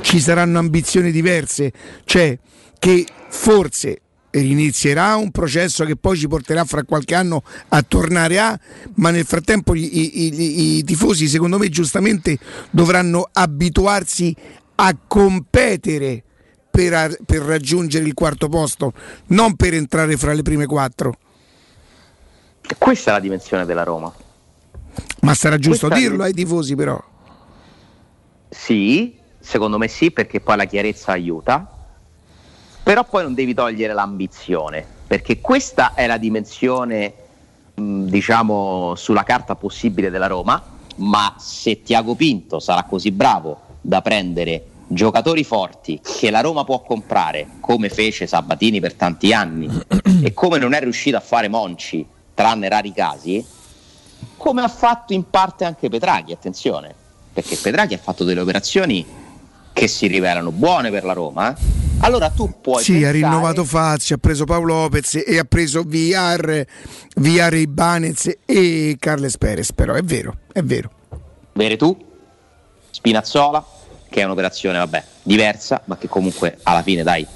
ci 0.00 0.20
saranno 0.20 0.58
ambizioni 0.58 1.12
diverse, 1.12 1.72
cioè 2.04 2.36
che 2.80 3.06
forse 3.28 4.00
inizierà 4.40 5.16
un 5.16 5.30
processo 5.30 5.84
che 5.84 5.96
poi 5.96 6.16
ci 6.16 6.26
porterà 6.28 6.64
fra 6.64 6.82
qualche 6.84 7.14
anno 7.14 7.42
a 7.68 7.82
tornare 7.82 8.38
a, 8.40 8.58
ma 8.94 9.10
nel 9.10 9.24
frattempo 9.24 9.74
i, 9.74 9.82
i- 9.82 10.76
i- 10.78 10.84
tifosi 10.84 11.28
secondo 11.28 11.58
me 11.58 11.68
giustamente 11.68 12.38
dovranno 12.70 13.28
abituarsi 13.32 14.34
a 14.76 14.96
competere 15.06 16.22
per, 16.70 17.16
per 17.24 17.42
raggiungere 17.42 18.04
il 18.04 18.14
quarto 18.14 18.48
posto, 18.48 18.92
non 19.26 19.54
per 19.54 19.74
entrare 19.74 20.16
fra 20.16 20.32
le 20.32 20.42
prime 20.42 20.66
quattro. 20.66 21.14
Questa 22.78 23.10
è 23.10 23.12
la 23.14 23.20
dimensione 23.20 23.64
della 23.64 23.84
Roma. 23.84 24.12
Ma 25.20 25.34
sarà 25.34 25.56
giusto 25.58 25.86
Questa- 25.86 26.06
dirlo 26.08 26.24
ai 26.24 26.32
tifosi 26.32 26.74
però. 26.74 27.00
Sì, 28.48 29.14
secondo 29.38 29.78
me 29.78 29.88
sì, 29.88 30.10
perché 30.10 30.40
poi 30.40 30.56
la 30.56 30.64
chiarezza 30.64 31.12
aiuta. 31.12 31.68
Però 32.84 33.02
poi 33.04 33.22
non 33.22 33.32
devi 33.32 33.54
togliere 33.54 33.94
l'ambizione, 33.94 34.84
perché 35.06 35.40
questa 35.40 35.94
è 35.94 36.06
la 36.06 36.18
dimensione, 36.18 37.14
diciamo, 37.74 38.94
sulla 38.94 39.22
carta 39.22 39.54
possibile 39.54 40.10
della 40.10 40.26
Roma, 40.26 40.62
ma 40.96 41.34
se 41.38 41.80
Tiago 41.82 42.14
Pinto 42.14 42.60
sarà 42.60 42.82
così 42.82 43.10
bravo 43.10 43.58
da 43.80 44.02
prendere 44.02 44.66
giocatori 44.86 45.44
forti 45.44 45.98
che 46.02 46.30
la 46.30 46.42
Roma 46.42 46.64
può 46.64 46.82
comprare, 46.82 47.52
come 47.60 47.88
fece 47.88 48.26
Sabatini 48.26 48.80
per 48.80 48.92
tanti 48.92 49.32
anni, 49.32 49.66
e 50.22 50.34
come 50.34 50.58
non 50.58 50.74
è 50.74 50.80
riuscito 50.80 51.16
a 51.16 51.20
fare 51.20 51.48
Monci, 51.48 52.06
tranne 52.34 52.68
rari 52.68 52.92
casi, 52.92 53.42
come 54.36 54.60
ha 54.60 54.68
fatto 54.68 55.14
in 55.14 55.30
parte 55.30 55.64
anche 55.64 55.88
Petraghi, 55.88 56.32
attenzione, 56.32 56.94
perché 57.32 57.56
Petraghi 57.56 57.94
ha 57.94 57.98
fatto 57.98 58.24
delle 58.24 58.40
operazioni 58.40 59.22
che 59.74 59.88
si 59.88 60.06
rivelano 60.06 60.52
buone 60.52 60.90
per 60.90 61.04
la 61.04 61.12
Roma, 61.12 61.52
eh. 61.52 61.60
allora 61.98 62.30
tu 62.30 62.60
puoi 62.62 62.82
Sì, 62.82 62.92
ha 62.92 63.10
pensare- 63.10 63.12
rinnovato 63.12 63.64
Fazio, 63.64 64.14
ha 64.14 64.18
preso 64.18 64.44
Paolo 64.44 64.72
Lopez 64.74 65.22
e 65.26 65.38
ha 65.38 65.44
preso 65.44 65.82
VR, 65.84 66.64
VR 67.16 67.54
Ibanez 67.54 68.30
e 68.46 68.96
Carles 68.98 69.36
Perez, 69.36 69.72
però 69.72 69.92
è 69.94 70.02
vero, 70.02 70.38
è 70.52 70.62
vero. 70.62 70.90
Vere 71.52 71.76
tu, 71.76 71.94
Spinazzola, 72.90 73.64
che 74.08 74.20
è 74.20 74.24
un'operazione 74.24 74.78
vabbè, 74.78 75.04
diversa, 75.24 75.82
ma 75.86 75.98
che 75.98 76.08
comunque 76.08 76.58
alla 76.62 76.82
fine 76.82 77.02
dai, 77.02 77.26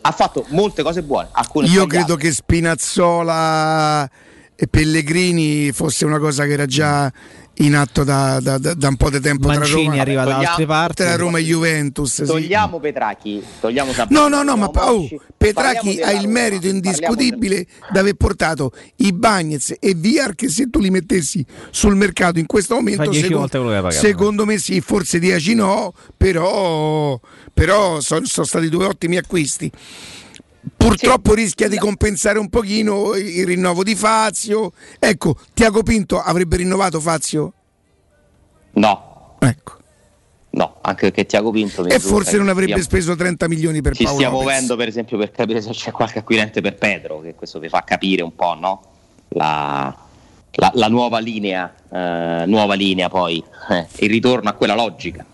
ha 0.00 0.10
fatto 0.10 0.46
molte 0.48 0.82
cose 0.82 1.02
buone. 1.02 1.28
Alcune 1.32 1.68
Io 1.68 1.86
credo 1.86 2.16
che 2.16 2.32
Spinazzola 2.32 4.10
e 4.56 4.66
Pellegrini 4.66 5.72
fosse 5.72 6.04
una 6.04 6.18
cosa 6.18 6.44
che 6.44 6.52
era 6.52 6.66
già 6.66 7.12
in 7.58 7.76
atto 7.76 8.02
da, 8.02 8.40
da- 8.40 8.58
da- 8.58 8.74
da 8.74 8.88
un 8.88 8.96
po' 8.96 9.10
di 9.10 9.20
tempo 9.20 9.48
tra 9.48 9.58
Mancini 9.58 9.84
Roma, 9.86 10.00
arriva 10.00 10.24
da 10.24 10.38
altre 10.38 10.66
parti. 10.66 11.02
tra 11.02 11.14
Roma 11.16 11.38
e 11.38 11.42
Juventus. 11.44 12.12
sì. 12.14 12.24
Togliamo 12.24 12.80
Petracchi, 12.80 13.42
togliamo 13.60 13.92
Sabatini, 13.92 14.18
No, 14.18 14.28
no, 14.28 14.42
no, 14.42 14.56
ma 14.56 14.66
oh, 14.66 15.08
parliamo 15.38 15.92
ha 16.04 16.10
il 16.12 16.26
merito 16.28 16.66
indiscutibile 16.66 17.66
di 17.92 17.98
aver 17.98 18.14
portato 18.14 18.72
i 18.96 19.12
Bagnets 19.12 19.74
e 19.78 19.94
Viar 19.94 20.34
che 20.34 20.48
se 20.48 20.68
tu 20.68 20.80
li 20.80 20.90
mettessi 20.90 21.44
sul 21.70 21.94
mercato 21.94 22.38
in 22.38 22.46
questo 22.46 22.74
momento 22.74 23.04
Fa 23.04 23.10
10 23.10 23.20
secondo, 23.26 23.38
volte 23.40 23.56
quello 23.58 23.70
che 23.70 23.76
hai 23.76 23.82
pagato. 23.82 24.06
secondo 24.06 24.44
me 24.46 24.58
sì, 24.58 24.80
forse 24.80 25.18
10 25.20 25.54
no, 25.54 25.92
però, 26.16 27.20
però 27.52 28.00
sono 28.00 28.24
stati 28.26 28.68
due 28.68 28.86
ottimi 28.86 29.16
acquisti. 29.16 29.70
Purtroppo 30.76 31.34
rischia 31.34 31.68
di 31.68 31.76
compensare 31.78 32.38
un 32.38 32.48
pochino 32.48 33.14
il 33.14 33.46
rinnovo 33.46 33.82
di 33.82 33.94
Fazio. 33.94 34.72
Ecco, 34.98 35.36
Tiago 35.54 35.82
Pinto 35.82 36.20
avrebbe 36.20 36.56
rinnovato 36.56 37.00
Fazio? 37.00 37.52
No. 38.72 39.36
Ecco. 39.40 39.72
No, 40.50 40.76
anche 40.82 41.06
perché 41.10 41.26
Tiago 41.26 41.50
Pinto 41.50 41.84
E 41.84 41.98
forse 41.98 42.36
non 42.36 42.48
avrebbe 42.48 42.72
stia- 42.72 42.84
speso 42.84 43.16
30 43.16 43.48
milioni 43.48 43.80
per 43.82 43.94
ci 43.96 44.04
Paolo 44.04 44.18
stia 44.18 44.28
Lopez. 44.30 44.44
muovendo 44.44 44.76
per 44.76 44.88
esempio 44.88 45.18
per 45.18 45.30
capire 45.32 45.60
se 45.60 45.70
c'è 45.70 45.90
qualche 45.90 46.20
acquirente 46.20 46.60
per 46.60 46.76
Pedro, 46.76 47.20
che 47.20 47.34
questo 47.34 47.58
vi 47.58 47.68
fa 47.68 47.82
capire 47.82 48.22
un 48.22 48.34
po' 48.36 48.54
no? 48.54 48.82
la, 49.30 49.96
la- 50.52 50.70
la 50.74 50.88
nuova 50.88 51.18
linea, 51.18 51.74
eh, 51.90 52.44
nuova 52.46 52.74
linea 52.74 53.08
poi, 53.08 53.42
eh, 53.70 53.86
il 54.04 54.10
ritorno 54.10 54.48
a 54.48 54.52
quella 54.52 54.74
logica. 54.76 55.26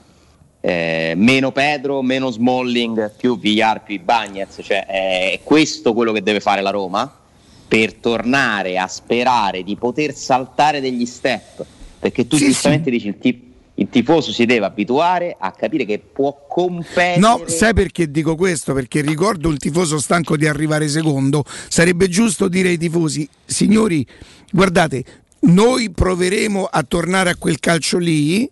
Eh, 0.63 1.15
meno 1.17 1.53
Pedro, 1.53 2.03
meno 2.03 2.31
Smalling, 2.31 3.13
più 3.17 3.39
Villar, 3.39 3.83
più 3.83 3.99
Bagnez, 4.03 4.59
cioè 4.63 4.85
è 4.85 5.41
questo 5.43 5.95
quello 5.95 6.13
che 6.13 6.23
deve 6.23 6.41
fare 6.41 6.61
la 6.61 6.71
Roma 6.71 7.11
per 7.67 7.95
tornare 7.95 8.77
a 8.77 8.87
sperare 8.87 9.63
di 9.63 9.77
poter 9.77 10.15
saltare 10.15 10.81
degli 10.81 11.07
step, 11.07 11.65
perché 11.99 12.27
tu 12.27 12.37
Sì, 12.37 12.47
giustamente 12.47 12.91
dici 12.91 13.07
il, 13.07 13.19
ti- 13.19 13.53
il 13.77 13.89
tifoso 13.89 14.33
si 14.33 14.45
deve 14.45 14.67
abituare 14.67 15.35
a 15.39 15.53
capire 15.53 15.87
che 15.87 15.99
può 15.99 16.47
competere 16.47 17.19
No, 17.19 17.43
sai 17.47 17.73
perché 17.73 18.11
dico 18.11 18.35
questo? 18.37 18.75
Perché 18.75 19.01
ricordo 19.01 19.49
il 19.49 19.57
tifoso 19.57 19.99
stanco 19.99 20.37
di 20.37 20.47
arrivare 20.47 20.89
secondo. 20.89 21.45
Sarebbe 21.69 22.09
giusto 22.09 22.49
dire 22.49 22.69
ai 22.69 22.77
tifosi, 22.77 23.27
signori, 23.47 24.07
guardate, 24.53 25.05
noi 25.43 25.91
proveremo 25.91 26.65
a 26.71 26.83
tornare 26.83 27.31
a 27.31 27.37
quel 27.37 27.59
calcio 27.61 27.97
lì. 27.97 28.51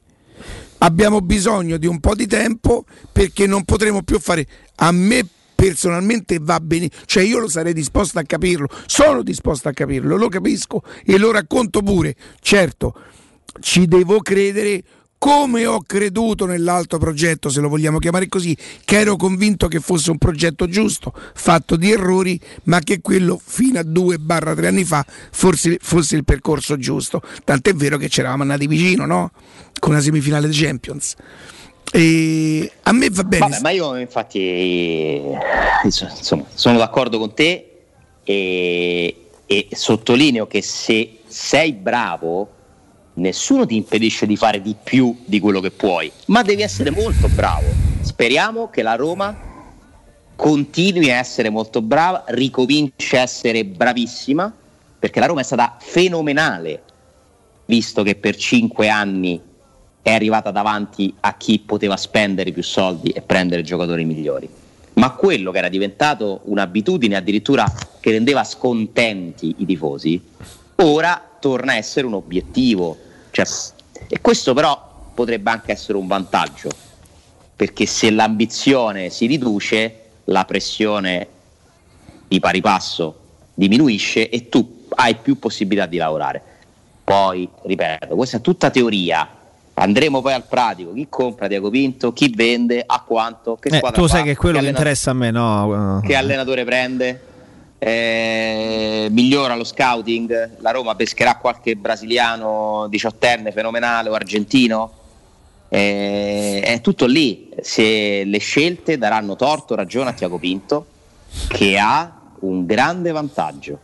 Abbiamo 0.78 1.20
bisogno 1.20 1.76
di 1.76 1.86
un 1.86 2.00
po' 2.00 2.14
di 2.14 2.26
tempo 2.26 2.84
perché 3.10 3.46
non 3.46 3.64
potremo 3.64 4.02
più 4.02 4.18
fare. 4.18 4.46
A 4.76 4.92
me 4.92 5.26
personalmente 5.54 6.38
va 6.40 6.60
bene, 6.60 6.88
cioè 7.04 7.24
io 7.24 7.40
lo 7.40 7.48
sarei 7.48 7.72
disposto 7.72 8.20
a 8.20 8.22
capirlo, 8.22 8.68
sono 8.86 9.22
disposto 9.22 9.68
a 9.68 9.72
capirlo, 9.72 10.16
lo 10.16 10.28
capisco 10.28 10.84
e 11.04 11.18
lo 11.18 11.32
racconto 11.32 11.82
pure. 11.82 12.14
Certo, 12.40 12.94
ci 13.58 13.86
devo 13.86 14.20
credere 14.20 14.84
come 15.18 15.66
ho 15.66 15.82
creduto 15.84 16.46
nell'altro 16.46 16.98
progetto, 16.98 17.48
se 17.48 17.60
lo 17.60 17.68
vogliamo 17.68 17.98
chiamare 17.98 18.28
così, 18.28 18.56
che 18.84 19.00
ero 19.00 19.16
convinto 19.16 19.66
che 19.66 19.80
fosse 19.80 20.12
un 20.12 20.18
progetto 20.18 20.68
giusto, 20.68 21.12
fatto 21.34 21.74
di 21.74 21.90
errori, 21.90 22.40
ma 22.64 22.78
che 22.78 23.00
quello 23.00 23.40
fino 23.44 23.80
a 23.80 23.82
2-3 23.82 24.64
anni 24.64 24.84
fa 24.84 25.04
forse 25.32 25.78
fosse 25.80 26.14
il 26.14 26.24
percorso 26.24 26.76
giusto. 26.76 27.20
Tant'è 27.42 27.74
vero 27.74 27.98
che 27.98 28.08
ci 28.08 28.20
eravamo 28.20 28.42
andati 28.42 28.68
vicino, 28.68 29.06
no? 29.06 29.32
Con 29.78 29.92
una 29.92 30.00
semifinale 30.00 30.48
di 30.48 30.54
Champions. 30.54 31.14
E 31.92 32.70
a 32.82 32.92
me 32.92 33.08
va 33.10 33.24
bene. 33.24 33.48
Vabbè, 33.48 33.60
ma 33.60 33.70
io 33.70 33.96
infatti 33.96 35.22
insomma, 35.84 36.44
sono 36.52 36.78
d'accordo 36.78 37.18
con 37.18 37.32
te 37.32 37.82
e, 38.24 39.16
e 39.46 39.68
sottolineo 39.70 40.46
che 40.46 40.60
se 40.60 41.20
sei 41.26 41.72
bravo 41.72 42.56
nessuno 43.14 43.66
ti 43.66 43.76
impedisce 43.76 44.26
di 44.26 44.36
fare 44.36 44.60
di 44.60 44.76
più 44.82 45.16
di 45.24 45.40
quello 45.40 45.60
che 45.60 45.70
puoi, 45.70 46.12
ma 46.26 46.42
devi 46.42 46.62
essere 46.62 46.90
molto 46.90 47.28
bravo. 47.28 47.66
Speriamo 48.02 48.68
che 48.68 48.82
la 48.82 48.94
Roma 48.94 49.36
continui 50.36 51.10
a 51.10 51.16
essere 51.16 51.50
molto 51.50 51.82
brava, 51.82 52.24
ricominci 52.28 53.16
a 53.16 53.22
essere 53.22 53.64
bravissima, 53.64 54.54
perché 54.98 55.20
la 55.20 55.26
Roma 55.26 55.40
è 55.40 55.44
stata 55.44 55.76
fenomenale, 55.80 56.82
visto 57.64 58.02
che 58.02 58.14
per 58.14 58.36
cinque 58.36 58.88
anni 58.88 59.40
è 60.08 60.12
arrivata 60.12 60.50
davanti 60.50 61.14
a 61.20 61.36
chi 61.36 61.58
poteva 61.58 61.98
spendere 61.98 62.50
più 62.50 62.62
soldi 62.62 63.10
e 63.10 63.20
prendere 63.20 63.60
giocatori 63.62 64.06
migliori. 64.06 64.48
Ma 64.94 65.10
quello 65.10 65.50
che 65.50 65.58
era 65.58 65.68
diventato 65.68 66.40
un'abitudine 66.44 67.14
addirittura 67.14 67.70
che 68.00 68.10
rendeva 68.10 68.42
scontenti 68.42 69.56
i 69.58 69.66
tifosi, 69.66 70.20
ora 70.76 71.22
torna 71.38 71.72
a 71.72 71.76
essere 71.76 72.06
un 72.06 72.14
obiettivo. 72.14 72.96
Cioè, 73.30 73.46
e 74.08 74.20
questo 74.22 74.54
però 74.54 75.10
potrebbe 75.12 75.50
anche 75.50 75.72
essere 75.72 75.98
un 75.98 76.06
vantaggio, 76.06 76.70
perché 77.54 77.84
se 77.84 78.10
l'ambizione 78.10 79.10
si 79.10 79.26
riduce, 79.26 80.04
la 80.24 80.46
pressione 80.46 81.26
di 82.26 82.40
pari 82.40 82.62
passo 82.62 83.20
diminuisce 83.52 84.30
e 84.30 84.48
tu 84.48 84.86
hai 84.90 85.16
più 85.16 85.38
possibilità 85.38 85.86
di 85.86 85.98
lavorare. 85.98 86.42
Poi, 87.04 87.48
ripeto, 87.62 88.14
questa 88.14 88.38
è 88.38 88.40
tutta 88.40 88.70
teoria, 88.70 89.37
Andremo 89.80 90.20
poi 90.20 90.32
al 90.32 90.44
pratico, 90.44 90.92
chi 90.92 91.06
compra 91.08 91.46
Diaco 91.46 91.70
Pinto, 91.70 92.12
chi 92.12 92.32
vende, 92.34 92.82
a 92.84 93.00
quanto, 93.06 93.56
che 93.56 93.68
Eh, 93.68 93.76
squadra 93.76 94.00
tu 94.00 94.08
sai 94.08 94.18
fa, 94.20 94.24
che 94.24 94.30
è 94.32 94.36
quello 94.36 94.58
che 94.58 94.66
interessa 94.66 95.10
a 95.10 95.14
me, 95.14 95.30
no? 95.30 96.00
che 96.04 96.16
allenatore 96.16 96.64
prende, 96.64 97.22
eh, 97.78 99.06
migliora 99.10 99.54
lo 99.54 99.62
scouting, 99.62 100.56
la 100.58 100.70
Roma 100.72 100.96
pescherà 100.96 101.36
qualche 101.36 101.76
brasiliano 101.76 102.86
diciottenne 102.88 103.52
fenomenale 103.52 104.08
o 104.08 104.14
argentino, 104.14 104.92
Eh, 105.70 106.62
è 106.64 106.80
tutto 106.80 107.04
lì, 107.04 107.50
se 107.60 108.24
le 108.24 108.38
scelte 108.38 108.96
daranno 108.96 109.36
torto 109.36 109.74
o 109.74 109.76
ragione 109.76 110.08
a 110.08 110.12
Tiago 110.14 110.38
Pinto 110.38 110.86
che 111.46 111.78
ha 111.78 112.10
un 112.40 112.64
grande 112.64 113.12
vantaggio. 113.12 113.78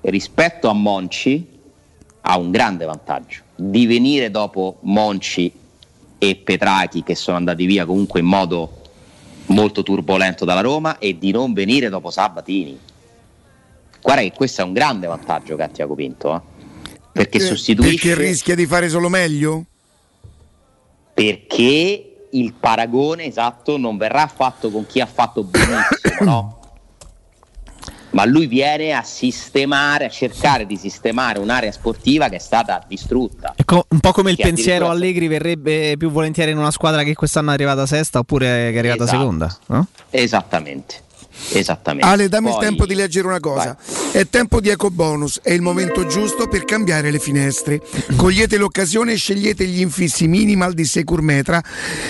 Rispetto 0.00 0.68
a 0.68 0.72
Monci 0.72 1.46
ha 2.22 2.36
un 2.36 2.50
grande 2.50 2.84
vantaggio 2.84 3.42
di 3.60 3.86
venire 3.86 4.30
dopo 4.30 4.78
Monci 4.82 5.52
e 6.16 6.36
Petrachi 6.36 7.02
che 7.02 7.14
sono 7.16 7.36
andati 7.36 7.66
via 7.66 7.84
comunque 7.84 8.20
in 8.20 8.26
modo 8.26 8.80
molto 9.46 9.82
turbolento 9.82 10.44
dalla 10.44 10.60
Roma 10.60 10.98
e 10.98 11.18
di 11.18 11.32
non 11.32 11.52
venire 11.52 11.88
dopo 11.88 12.10
Sabatini. 12.10 12.78
Guarda 14.00 14.22
che 14.22 14.32
questo 14.32 14.60
è 14.60 14.64
un 14.64 14.72
grande 14.72 15.08
vantaggio 15.08 15.56
che 15.56 15.62
ha 15.64 15.68
Tiago 15.68 15.94
Pinto, 15.94 16.36
eh? 16.36 16.40
perché 17.12 17.40
sostituisce 17.40 18.08
Perché 18.08 18.22
rischia 18.22 18.54
di 18.54 18.66
fare 18.66 18.88
solo 18.88 19.08
meglio? 19.08 19.64
perché 21.18 22.28
il 22.30 22.52
paragone 22.52 23.24
esatto 23.24 23.76
non 23.76 23.96
verrà 23.96 24.28
fatto 24.28 24.70
con 24.70 24.86
chi 24.86 25.00
ha 25.00 25.06
fatto 25.06 25.42
benissimo, 25.42 25.82
no? 26.22 26.57
Ma 28.10 28.24
lui 28.24 28.46
viene 28.46 28.92
a 28.92 29.02
sistemare, 29.02 30.06
a 30.06 30.08
cercare 30.08 30.66
di 30.66 30.76
sistemare 30.76 31.38
un'area 31.38 31.72
sportiva 31.72 32.28
che 32.28 32.36
è 32.36 32.40
stata 32.40 32.82
distrutta. 32.86 33.52
È 33.56 33.64
co- 33.64 33.86
un 33.88 34.00
po' 34.00 34.12
come 34.12 34.30
il 34.30 34.36
pensiero 34.36 34.88
Allegri 34.88 35.28
verrebbe 35.28 35.96
più 35.98 36.10
volentieri 36.10 36.52
in 36.52 36.58
una 36.58 36.70
squadra 36.70 37.02
che 37.02 37.14
quest'anno 37.14 37.50
è 37.50 37.54
arrivata 37.54 37.84
sesta 37.86 38.20
oppure 38.20 38.46
che 38.46 38.74
è 38.74 38.78
arrivata 38.78 39.04
Esatto. 39.04 39.18
seconda, 39.18 39.56
no? 39.66 39.86
Esattamente. 40.10 41.06
Esattamente. 41.52 42.06
Ale, 42.06 42.28
dammi 42.28 42.48
il 42.48 42.54
Poi- 42.54 42.64
tempo 42.64 42.86
di 42.86 42.94
leggere 42.94 43.26
una 43.26 43.40
cosa. 43.40 43.76
È 44.12 44.26
tempo 44.28 44.60
di 44.60 44.68
eco 44.68 44.90
bonus, 44.90 45.40
è 45.42 45.52
il 45.52 45.62
momento 45.62 46.06
giusto 46.06 46.48
per 46.48 46.64
cambiare 46.64 47.10
le 47.10 47.18
finestre. 47.18 47.80
Cogliete 48.16 48.56
l'occasione 48.56 49.12
e 49.12 49.16
scegliete 49.16 49.66
gli 49.66 49.80
infissi 49.80 50.26
minimal 50.26 50.74
di 50.74 50.84
Securmetra 50.84 51.62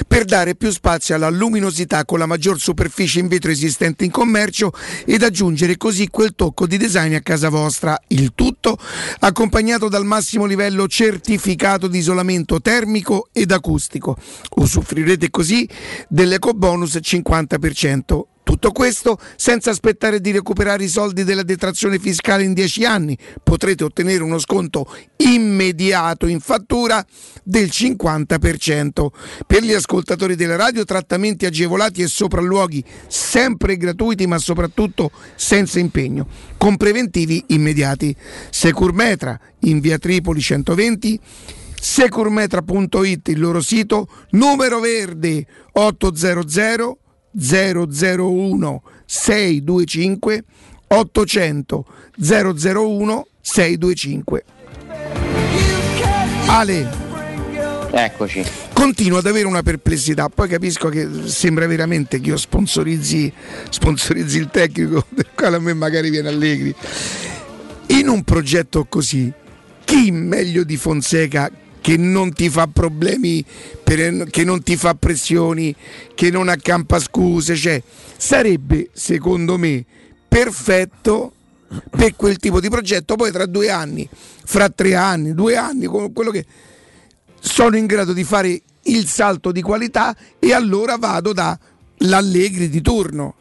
per 0.06 0.24
dare 0.24 0.54
più 0.54 0.70
spazio 0.70 1.14
alla 1.14 1.28
luminosità 1.28 2.04
con 2.04 2.18
la 2.18 2.26
maggior 2.26 2.58
superficie 2.58 3.20
in 3.20 3.28
vetro 3.28 3.50
esistente 3.50 4.04
in 4.04 4.10
commercio 4.10 4.72
ed 5.04 5.22
aggiungere 5.22 5.76
così 5.76 6.08
quel 6.08 6.34
tocco 6.34 6.66
di 6.66 6.76
design 6.76 7.14
a 7.14 7.20
casa 7.20 7.48
vostra. 7.48 7.98
Il 8.08 8.32
tutto 8.34 8.78
accompagnato 9.20 9.88
dal 9.88 10.04
massimo 10.04 10.44
livello 10.44 10.86
certificato 10.86 11.88
di 11.88 11.98
isolamento 11.98 12.60
termico 12.60 13.28
ed 13.32 13.50
acustico. 13.52 14.16
Usufruirete 14.56 15.30
così 15.30 15.68
dell'eco 16.08 16.52
bonus 16.52 16.98
50%. 17.00 18.22
Tutto 18.48 18.72
questo 18.72 19.18
senza 19.36 19.68
aspettare 19.68 20.22
di 20.22 20.30
recuperare 20.30 20.82
i 20.82 20.88
soldi 20.88 21.22
della 21.22 21.42
detrazione 21.42 21.98
fiscale 21.98 22.44
in 22.44 22.54
10 22.54 22.86
anni. 22.86 23.14
Potrete 23.42 23.84
ottenere 23.84 24.22
uno 24.22 24.38
sconto 24.38 24.90
immediato 25.18 26.26
in 26.26 26.40
fattura 26.40 27.04
del 27.44 27.66
50%. 27.66 29.06
Per 29.46 29.62
gli 29.62 29.74
ascoltatori 29.74 30.34
della 30.34 30.56
radio 30.56 30.82
trattamenti 30.84 31.44
agevolati 31.44 32.00
e 32.00 32.06
sopralluoghi 32.06 32.82
sempre 33.06 33.76
gratuiti 33.76 34.26
ma 34.26 34.38
soprattutto 34.38 35.10
senza 35.36 35.78
impegno, 35.78 36.26
con 36.56 36.78
preventivi 36.78 37.44
immediati. 37.48 38.16
Securmetra 38.48 39.38
in 39.64 39.78
via 39.80 39.98
Tripoli 39.98 40.40
120 40.40 41.20
securmetra.it 41.78 43.28
il 43.28 43.40
loro 43.40 43.60
sito, 43.60 44.08
numero 44.30 44.80
verde 44.80 45.46
800 45.72 46.98
001 47.38 48.82
625 49.06 50.44
800 50.88 51.84
001 52.16 53.26
625 53.40 54.44
Ale 56.46 57.06
Eccoci. 57.90 58.44
continuo 58.72 59.18
ad 59.18 59.26
avere 59.26 59.46
una 59.46 59.62
perplessità 59.62 60.28
poi 60.28 60.48
capisco 60.48 60.88
che 60.88 61.08
sembra 61.24 61.66
veramente 61.66 62.20
che 62.20 62.30
io 62.30 62.36
sponsorizzi, 62.36 63.32
sponsorizzi 63.70 64.38
il 64.38 64.48
tecnico 64.50 65.06
del 65.10 65.28
quale 65.34 65.56
a 65.56 65.60
me 65.60 65.72
magari 65.72 66.10
viene 66.10 66.28
allegri 66.28 66.74
in 67.88 68.08
un 68.08 68.22
progetto 68.24 68.84
così 68.84 69.32
chi 69.84 70.10
meglio 70.10 70.64
di 70.64 70.76
Fonseca 70.76 71.50
che 71.80 71.96
non 71.96 72.32
ti 72.32 72.48
fa 72.48 72.66
problemi, 72.66 73.44
per- 73.82 74.28
che 74.30 74.44
non 74.44 74.62
ti 74.62 74.76
fa 74.76 74.94
pressioni, 74.94 75.74
che 76.14 76.30
non 76.30 76.48
accampa 76.48 76.98
scuse, 76.98 77.56
cioè 77.56 77.82
sarebbe 78.16 78.90
secondo 78.92 79.56
me 79.56 79.84
perfetto 80.28 81.32
per 81.90 82.16
quel 82.16 82.38
tipo 82.38 82.60
di 82.60 82.68
progetto. 82.68 83.16
Poi 83.16 83.30
tra 83.30 83.46
due 83.46 83.70
anni, 83.70 84.08
fra 84.44 84.68
tre 84.68 84.94
anni, 84.94 85.34
due 85.34 85.56
anni, 85.56 85.86
quello 85.86 86.30
che 86.30 86.44
sono 87.40 87.76
in 87.76 87.86
grado 87.86 88.12
di 88.12 88.24
fare 88.24 88.60
il 88.82 89.06
salto 89.06 89.52
di 89.52 89.62
qualità 89.62 90.16
e 90.38 90.52
allora 90.52 90.96
vado 90.96 91.32
da 91.32 91.58
l'Allegri 91.98 92.68
di 92.68 92.80
turno. 92.80 93.34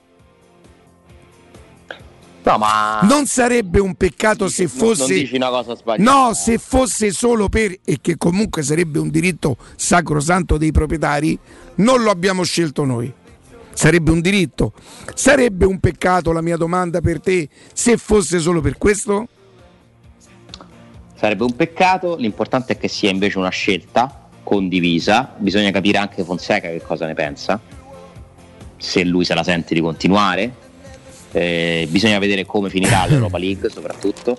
No, 2.47 2.57
ma 2.57 3.01
Non 3.03 3.25
sarebbe 3.25 3.81
un 3.81 3.95
peccato 3.95 4.47
se 4.47 4.63
non 4.63 4.71
fosse 4.71 5.13
dici 5.13 5.35
una 5.35 5.49
cosa 5.49 5.75
sbagliata. 5.75 6.09
No, 6.09 6.33
se 6.33 6.57
fosse 6.57 7.11
solo 7.11 7.49
per 7.49 7.75
e 7.83 7.97
che 7.99 8.15
comunque 8.15 8.63
sarebbe 8.63 8.99
un 8.99 9.09
diritto 9.09 9.57
sacrosanto 9.75 10.57
dei 10.57 10.71
proprietari, 10.71 11.37
non 11.75 12.03
lo 12.03 12.09
abbiamo 12.09 12.43
scelto 12.43 12.85
noi. 12.85 13.13
Sarebbe 13.73 14.11
un 14.11 14.21
diritto. 14.21 14.71
Sarebbe 15.13 15.65
un 15.65 15.79
peccato 15.79 16.31
la 16.31 16.41
mia 16.41 16.55
domanda 16.55 17.01
per 17.01 17.19
te 17.19 17.49
se 17.73 17.97
fosse 17.97 18.39
solo 18.39 18.61
per 18.61 18.77
questo? 18.77 19.27
Sarebbe 21.15 21.43
un 21.43 21.53
peccato, 21.53 22.15
l'importante 22.15 22.73
è 22.73 22.77
che 22.77 22.87
sia 22.87 23.09
invece 23.09 23.39
una 23.39 23.49
scelta 23.49 24.29
condivisa, 24.43 25.33
bisogna 25.35 25.71
capire 25.71 25.97
anche 25.97 26.23
Fonseca 26.23 26.69
che 26.69 26.81
cosa 26.81 27.05
ne 27.07 27.13
pensa, 27.13 27.59
se 28.77 29.03
lui 29.03 29.25
se 29.25 29.33
la 29.33 29.43
sente 29.43 29.73
di 29.73 29.81
continuare, 29.81 30.65
Eh, 31.31 31.87
bisogna 31.89 32.19
vedere 32.19 32.45
come 32.45 32.69
finirà 32.69 33.05
l'Europa 33.09 33.37
League 33.37 33.69
soprattutto. 33.69 34.37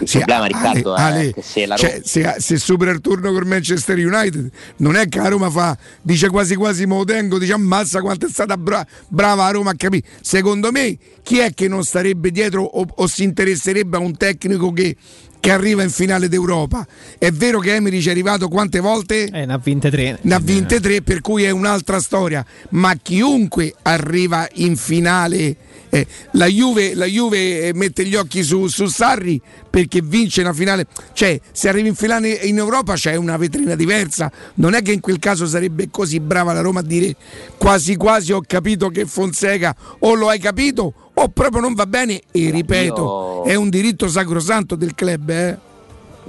Il 0.00 0.08
Sì, 0.08 0.16
problema 0.18 0.46
Riccardo 0.46 0.92
Ale, 0.92 1.28
è 1.28 1.32
che 1.32 1.42
se 1.42 1.66
la 1.66 1.76
Roma... 1.76 1.88
cioè, 1.88 2.00
se, 2.02 2.34
se 2.38 2.56
supera 2.58 2.90
il 2.90 3.00
turno 3.00 3.32
con 3.32 3.46
Manchester 3.46 3.96
United, 3.96 4.50
non 4.78 4.96
è 4.96 5.08
che 5.08 5.18
la 5.18 5.28
Roma 5.28 5.48
fa, 5.50 5.78
dice 6.02 6.28
quasi 6.30 6.56
quasi 6.56 6.84
me 6.84 6.96
lo 6.96 7.04
tengo, 7.04 7.38
dice 7.38 7.52
ammazza 7.52 8.00
quanto 8.00 8.26
è 8.26 8.28
stata 8.28 8.56
bra- 8.56 8.84
brava 9.06 9.44
la 9.44 9.50
Roma 9.52 9.70
a 9.70 9.74
capire. 9.76 10.02
Secondo 10.20 10.72
me, 10.72 10.98
chi 11.22 11.38
è 11.38 11.54
che 11.54 11.68
non 11.68 11.84
starebbe 11.84 12.32
dietro 12.32 12.64
o, 12.64 12.84
o 12.92 13.06
si 13.06 13.22
interesserebbe 13.22 13.96
a 13.96 14.00
un 14.00 14.16
tecnico 14.16 14.72
che, 14.72 14.96
che 15.38 15.50
arriva 15.52 15.84
in 15.84 15.90
finale 15.90 16.28
d'Europa? 16.28 16.84
È 17.16 17.30
vero 17.30 17.60
che 17.60 17.76
Emery 17.76 18.00
ci 18.00 18.08
è 18.08 18.10
arrivato 18.10 18.48
quante 18.48 18.80
volte? 18.80 19.26
Eh, 19.26 19.46
ne 19.46 19.52
ha 19.52 19.58
vinte 19.58 19.90
tre. 19.92 20.18
Ne 20.22 20.34
ha 20.34 20.40
vinte 20.40 20.80
tre, 20.80 21.02
per 21.02 21.20
cui 21.20 21.44
è 21.44 21.50
un'altra 21.50 22.00
storia. 22.00 22.44
Ma 22.70 22.96
chiunque 23.00 23.72
arriva 23.82 24.48
in 24.54 24.76
finale, 24.76 25.54
eh, 25.94 26.06
la, 26.32 26.46
Juve, 26.46 26.94
la 26.94 27.04
Juve, 27.04 27.68
eh, 27.68 27.72
mette 27.72 28.04
gli 28.04 28.16
occhi 28.16 28.42
su, 28.42 28.66
su 28.66 28.86
Sarri 28.86 29.40
perché 29.70 30.00
vince 30.02 30.40
una 30.40 30.52
finale. 30.52 30.86
Cioè, 31.12 31.38
se 31.52 31.68
arrivi 31.68 31.86
in 31.86 31.94
finale 31.94 32.30
in 32.30 32.58
Europa 32.58 32.94
c'è 32.94 33.14
una 33.14 33.36
vetrina 33.36 33.76
diversa. 33.76 34.28
Non 34.54 34.74
è 34.74 34.82
che 34.82 34.90
in 34.90 34.98
quel 34.98 35.20
caso 35.20 35.46
sarebbe 35.46 35.90
così 35.90 36.18
brava 36.18 36.52
la 36.52 36.62
Roma 36.62 36.80
a 36.80 36.82
dire 36.82 37.14
quasi 37.56 37.94
quasi 37.94 38.32
ho 38.32 38.42
capito 38.44 38.88
che 38.88 39.06
Fonseca 39.06 39.74
o 40.00 40.14
lo 40.14 40.28
hai 40.28 40.40
capito 40.40 40.92
o 41.14 41.28
proprio 41.28 41.60
non 41.60 41.74
va 41.74 41.86
bene. 41.86 42.22
E 42.32 42.50
ripeto, 42.50 43.44
io- 43.46 43.52
è 43.52 43.54
un 43.54 43.68
diritto 43.68 44.08
sacrosanto 44.08 44.74
del 44.74 44.96
club. 44.96 45.30
Eh. 45.30 45.58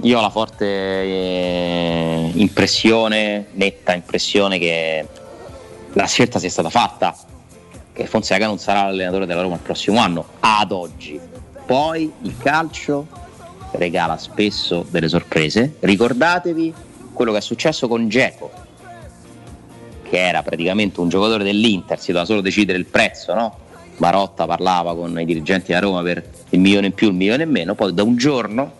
Io 0.02 0.16
ho 0.16 0.20
la 0.20 0.30
forte 0.30 0.64
eh, 0.64 2.30
impressione, 2.34 3.46
netta 3.54 3.94
impressione 3.94 4.60
che 4.60 5.06
la 5.94 6.06
scelta 6.06 6.38
sia 6.38 6.50
stata 6.50 6.70
fatta, 6.70 7.16
che 7.96 8.04
Fonseca 8.04 8.44
non 8.44 8.58
sarà 8.58 8.82
l'allenatore 8.82 9.24
della 9.24 9.40
Roma 9.40 9.54
il 9.54 9.62
prossimo 9.62 9.98
anno, 9.98 10.26
ad 10.40 10.70
oggi. 10.70 11.18
Poi 11.64 12.12
il 12.22 12.36
calcio 12.36 13.06
regala 13.72 14.18
spesso 14.18 14.84
delle 14.90 15.08
sorprese. 15.08 15.76
Ricordatevi 15.80 16.74
quello 17.14 17.32
che 17.32 17.38
è 17.38 17.40
successo 17.40 17.88
con 17.88 18.06
Geco, 18.10 18.50
che 20.02 20.18
era 20.18 20.42
praticamente 20.42 21.00
un 21.00 21.08
giocatore 21.08 21.42
dell'Inter, 21.42 21.98
si 21.98 22.08
doveva 22.08 22.26
solo 22.26 22.42
decidere 22.42 22.76
il 22.76 22.84
prezzo, 22.84 23.32
no? 23.32 23.58
Marotta 23.96 24.44
parlava 24.44 24.94
con 24.94 25.18
i 25.18 25.24
dirigenti 25.24 25.68
della 25.68 25.80
Roma 25.80 26.02
per 26.02 26.22
il 26.50 26.60
milione 26.60 26.88
in 26.88 26.92
più, 26.92 27.08
il 27.08 27.14
milione 27.14 27.44
in 27.44 27.50
meno, 27.50 27.74
poi 27.74 27.94
da 27.94 28.02
un 28.02 28.16
giorno 28.16 28.72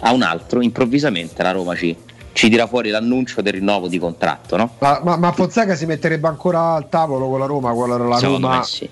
a 0.00 0.12
un 0.12 0.22
altro, 0.22 0.60
improvvisamente 0.60 1.40
la 1.44 1.52
Roma 1.52 1.76
ci, 1.76 1.96
ci 2.32 2.48
tira 2.48 2.66
fuori 2.66 2.90
l'annuncio 2.90 3.42
del 3.42 3.54
rinnovo 3.54 3.88
di 3.88 3.98
contratto, 3.98 4.56
no? 4.56 4.74
Ma, 4.78 5.00
ma, 5.02 5.16
ma 5.16 5.32
Fonseca 5.32 5.74
si 5.74 5.86
metterebbe 5.86 6.28
ancora 6.28 6.74
al 6.74 6.88
tavolo 6.88 7.28
con 7.28 7.38
la 7.38 7.46
Roma? 7.46 7.72
Con 7.72 7.88
la, 7.88 7.96
la 7.96 8.16
Secondo 8.16 8.46
Roma... 8.46 8.58
me 8.58 8.64
sì. 8.64 8.88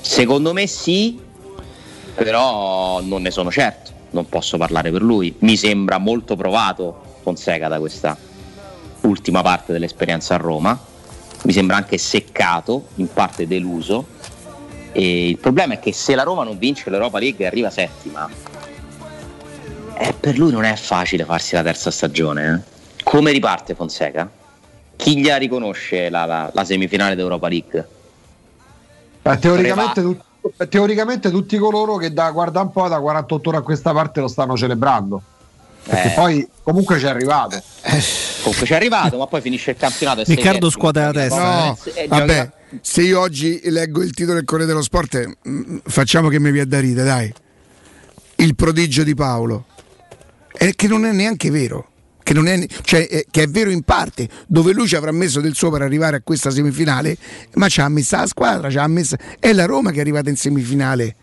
Secondo 0.00 0.52
me 0.52 0.66
sì, 0.66 1.20
però 2.14 3.00
non 3.02 3.22
ne 3.22 3.30
sono 3.30 3.50
certo, 3.50 3.90
non 4.10 4.28
posso 4.28 4.56
parlare 4.56 4.90
per 4.90 5.02
lui. 5.02 5.34
Mi 5.40 5.56
sembra 5.56 5.98
molto 5.98 6.36
provato 6.36 7.18
Fonseca 7.22 7.68
da 7.68 7.78
questa, 7.78 8.16
ultima 9.02 9.42
parte 9.42 9.72
dell'esperienza 9.72 10.34
a 10.34 10.38
Roma, 10.38 10.78
mi 11.42 11.52
sembra 11.52 11.76
anche 11.76 11.98
seccato, 11.98 12.86
in 12.96 13.12
parte 13.12 13.46
deluso. 13.46 14.06
E 14.92 15.28
il 15.28 15.38
problema 15.38 15.74
è 15.74 15.78
che 15.78 15.92
se 15.92 16.14
la 16.14 16.22
Roma 16.22 16.44
non 16.44 16.58
vince 16.58 16.90
l'Europa 16.90 17.18
League 17.18 17.44
e 17.44 17.46
arriva 17.46 17.70
settima, 17.70 18.28
eh, 20.00 20.14
per 20.18 20.38
lui 20.38 20.50
non 20.50 20.64
è 20.64 20.74
facile 20.76 21.24
farsi 21.24 21.54
la 21.54 21.62
terza 21.62 21.90
stagione. 21.90 22.64
eh. 22.64 22.78
Come 23.02 23.32
riparte 23.32 23.74
Fonseca? 23.74 24.28
Chi 24.96 25.18
gli 25.18 25.30
riconosce 25.30 26.08
la, 26.10 26.24
la- 26.26 26.50
la 26.52 26.64
semifinale 26.64 27.14
d'Europa 27.14 27.48
League? 27.48 27.88
Eh, 29.22 29.38
teoricamente, 29.38 30.00
tut- 30.02 30.68
teoricamente 30.68 31.30
tutti 31.30 31.56
coloro 31.58 31.96
che 31.96 32.12
da 32.12 32.30
guarda 32.30 32.60
un 32.60 32.70
po' 32.72 32.88
da 32.88 32.98
48 33.00 33.48
ore 33.48 33.58
a 33.58 33.62
questa 33.62 33.92
parte 33.92 34.20
lo 34.20 34.28
stanno 34.28 34.56
celebrando. 34.56 35.22
Perché 35.82 36.08
Eh. 36.08 36.14
poi 36.14 36.48
comunque 36.62 36.98
ci 36.98 37.06
è 37.06 37.08
arrivato. 37.08 37.60
Comunque 38.42 38.66
ci 38.66 38.72
è 38.72 38.76
arrivato, 38.76 39.16
ma 39.18 39.26
poi 39.26 39.40
finisce 39.40 39.70
il 39.72 39.76
campionato. 39.78 40.20
e 40.20 40.24
Riccardo 40.26 40.70
scuote 40.70 41.00
la 41.00 41.10
testa. 41.12 41.64
No, 41.66 41.78
Eh, 41.94 42.06
vabbè, 42.06 42.50
se 42.82 43.02
io 43.02 43.20
oggi 43.20 43.60
leggo 43.64 44.02
il 44.02 44.12
titolo 44.12 44.34
del 44.36 44.44
Corriere 44.44 44.70
dello 44.70 44.82
Sport, 44.84 45.14
eh, 45.14 45.36
mm, 45.48 45.76
facciamo 45.84 46.28
che 46.28 46.38
mi 46.38 46.50
viene 46.50 46.68
da 46.68 46.80
ridere, 46.80 47.06
dai. 47.06 47.34
Il 48.36 48.54
prodigio 48.54 49.02
di 49.02 49.14
Paolo. 49.14 49.64
È 50.52 50.74
che 50.74 50.88
non 50.88 51.04
è 51.04 51.12
neanche 51.12 51.50
vero. 51.50 51.88
Che, 52.22 52.34
è, 52.34 52.66
cioè, 52.82 53.08
eh, 53.10 53.26
che 53.30 53.42
è 53.44 53.48
vero 53.48 53.70
in 53.70 53.82
parte, 53.82 54.28
dove 54.46 54.72
lui 54.72 54.86
ci 54.86 54.94
avrà 54.94 55.10
messo 55.10 55.40
del 55.40 55.54
suo 55.54 55.70
per 55.70 55.82
arrivare 55.82 56.16
a 56.16 56.20
questa 56.22 56.50
semifinale, 56.50 57.16
ma 57.54 57.68
ci 57.68 57.80
ha 57.80 57.88
messa 57.88 58.18
la 58.18 58.26
squadra, 58.26 58.70
ci 58.70 58.78
ha 58.78 58.86
messa, 58.86 59.18
è 59.40 59.52
la 59.52 59.64
Roma 59.64 59.90
che 59.90 59.96
è 59.96 60.00
arrivata 60.00 60.30
in 60.30 60.36
semifinale. 60.36 61.16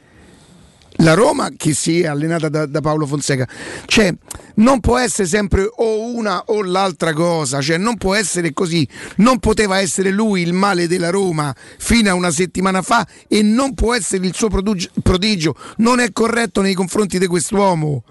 La 1.02 1.14
Roma 1.14 1.52
che 1.56 1.74
si 1.74 2.02
è 2.02 2.08
allenata 2.08 2.50
da, 2.50 2.66
da 2.66 2.82
Paolo 2.82 3.06
Fonseca, 3.06 3.48
cioè 3.86 4.12
non 4.56 4.80
può 4.80 4.98
essere 4.98 5.28
sempre 5.28 5.70
o 5.72 6.12
una 6.14 6.44
o 6.48 6.64
l'altra 6.64 7.14
cosa, 7.14 7.62
cioè 7.62 7.78
non 7.78 7.98
può 7.98 8.16
essere 8.16 8.52
così, 8.52 8.88
non 9.18 9.38
poteva 9.38 9.80
essere 9.80 10.10
lui 10.10 10.42
il 10.42 10.54
male 10.54 10.88
della 10.88 11.12
Roma 11.12 11.56
fino 11.78 12.10
a 12.10 12.16
una 12.16 12.32
settimana 12.32 12.82
fa 12.82 13.08
e 13.28 13.44
non 13.44 13.76
può 13.76 13.94
essere 13.94 14.26
il 14.26 14.34
suo 14.34 14.50
prodigio. 14.50 15.56
non 15.78 16.00
è 16.00 16.12
corretto 16.12 16.62
nei 16.62 16.74
confronti 16.74 17.20
di 17.20 17.28
quest'uomo 17.28 18.04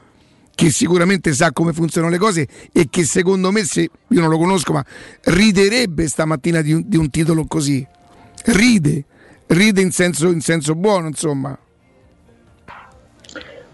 che 0.56 0.70
sicuramente 0.70 1.34
sa 1.34 1.52
come 1.52 1.74
funzionano 1.74 2.10
le 2.10 2.18
cose 2.18 2.48
e 2.72 2.88
che 2.88 3.04
secondo 3.04 3.52
me, 3.52 3.62
se 3.62 3.90
io 4.08 4.20
non 4.20 4.30
lo 4.30 4.38
conosco, 4.38 4.72
ma 4.72 4.82
riderebbe 5.24 6.08
stamattina 6.08 6.62
di 6.62 6.72
un, 6.72 6.82
di 6.86 6.96
un 6.96 7.10
titolo 7.10 7.44
così. 7.46 7.86
Ride, 8.46 9.04
ride 9.48 9.82
in 9.82 9.92
senso, 9.92 10.28
in 10.28 10.40
senso 10.40 10.74
buono, 10.74 11.08
insomma. 11.08 11.56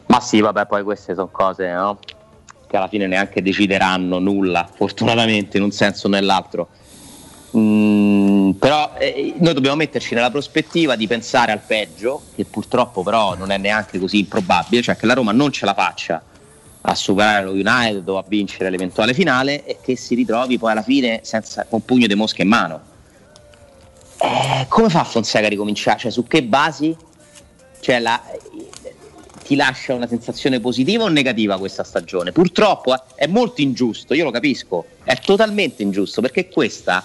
Ma 0.07 0.21
sì, 0.21 0.41
vabbè, 0.41 0.67
poi 0.67 0.83
queste 0.83 1.15
sono 1.15 1.29
cose 1.29 1.71
no? 1.71 2.01
che 2.67 2.77
alla 2.77 2.89
fine 2.89 3.07
neanche 3.07 3.43
decideranno 3.43 4.19
nulla, 4.19 4.69
fortunatamente, 4.75 5.59
in 5.59 5.63
un 5.63 5.71
senso 5.71 6.09
o 6.09 6.11
nell'altro. 6.11 6.69
Mm, 7.57 8.51
però 8.53 8.95
eh, 8.99 9.35
noi 9.39 9.55
dobbiamo 9.55 9.77
metterci 9.77 10.15
nella 10.15 10.33
prospettiva 10.33 10.97
di 10.97 11.07
pensare 11.07 11.53
al 11.53 11.61
peggio, 11.65 12.23
che 12.35 12.45
purtroppo 12.45 13.05
però 13.05 13.37
non 13.37 13.53
è 13.53 13.59
neanche 13.59 14.01
così 14.01 14.19
improbabile, 14.19 14.83
cioè 14.83 14.97
che 14.97 15.07
la 15.07 15.15
Roma 15.15 15.31
non 15.31 15.53
ce 15.53 15.65
la 15.65 15.75
faccia 15.75 16.25
a 16.83 16.95
superare 16.95 17.45
lo 17.45 17.53
United 17.53 18.07
o 18.09 18.19
a 18.19 18.25
vincere 18.27 18.71
l'eventuale 18.71 19.15
finale 19.15 19.65
e 19.65 19.79
che 19.81 19.97
si 19.97 20.15
ritrovi 20.15 20.59
poi 20.59 20.73
alla 20.73 20.83
fine 20.83 21.21
senza, 21.23 21.65
con 21.69 21.85
pugno 21.85 22.07
di 22.07 22.15
mosca 22.15 22.43
in 22.43 22.49
mano. 22.49 22.81
Eh, 24.19 24.67
come 24.69 24.89
fa 24.89 25.05
Fonseca 25.05 25.47
a 25.47 25.49
ricominciare? 25.49 25.99
Cioè, 25.99 26.11
su 26.11 26.27
che 26.27 26.43
basi? 26.43 26.97
Cioè, 27.81 27.99
la- 27.99 28.23
ti 29.45 29.57
lascia 29.57 29.95
una 29.95 30.07
sensazione 30.07 30.61
positiva 30.61 31.05
o 31.05 31.09
negativa 31.09 31.59
questa 31.59 31.85
stagione? 31.85 32.33
Purtroppo 32.33 32.95
eh, 32.95 33.01
è 33.15 33.27
molto 33.27 33.61
ingiusto, 33.61 34.15
io 34.15 34.25
lo 34.25 34.31
capisco, 34.31 34.87
è 35.05 35.19
totalmente 35.19 35.83
ingiusto 35.83 36.21
perché 36.21 36.49
questa 36.49 37.05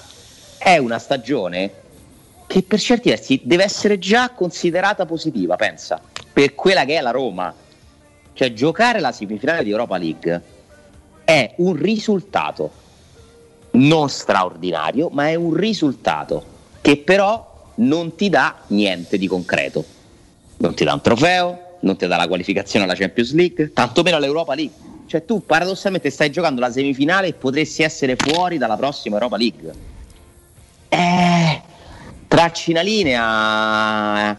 è 0.57 0.77
una 0.77 0.99
stagione 0.99 1.85
che 2.47 2.63
per 2.63 2.79
certi 2.79 3.09
versi 3.09 3.41
deve 3.43 3.63
essere 3.63 3.99
già 3.99 4.29
considerata 4.29 5.05
positiva, 5.05 5.55
pensa, 5.55 6.01
per 6.31 6.55
quella 6.55 6.85
che 6.85 6.97
è 6.97 7.01
la 7.01 7.11
Roma. 7.11 7.53
Cioè 8.37 8.53
giocare 8.53 8.99
la 8.99 9.11
semifinale 9.11 9.63
di 9.63 9.71
Europa 9.71 9.97
League 9.97 10.41
è 11.23 11.55
un 11.55 11.73
risultato 11.73 12.71
non 13.71 14.09
straordinario, 14.09 15.09
ma 15.09 15.29
è 15.29 15.33
un 15.33 15.55
risultato 15.55 16.45
che 16.81 16.97
però 16.97 17.71
non 17.77 18.13
ti 18.13 18.29
dà 18.29 18.57
niente 18.67 19.17
di 19.17 19.25
concreto. 19.25 19.83
Non 20.57 20.75
ti 20.75 20.83
dà 20.83 20.93
un 20.93 21.01
trofeo, 21.01 21.77
non 21.79 21.97
ti 21.97 22.05
dà 22.05 22.15
la 22.15 22.27
qualificazione 22.27 22.85
alla 22.85 22.93
Champions 22.93 23.33
League, 23.33 23.73
tantomeno 23.73 24.17
all'Europa 24.17 24.53
League. 24.53 24.75
Cioè 25.07 25.25
tu 25.25 25.43
paradossalmente 25.43 26.11
stai 26.11 26.29
giocando 26.29 26.61
la 26.61 26.71
semifinale 26.71 27.29
e 27.29 27.33
potresti 27.33 27.81
essere 27.81 28.15
fuori 28.15 28.59
dalla 28.59 28.77
prossima 28.77 29.15
Europa 29.15 29.37
League. 29.37 29.73
Eh, 30.89 31.61
tracci 32.27 32.69
una 32.69 32.81
linea, 32.81 34.37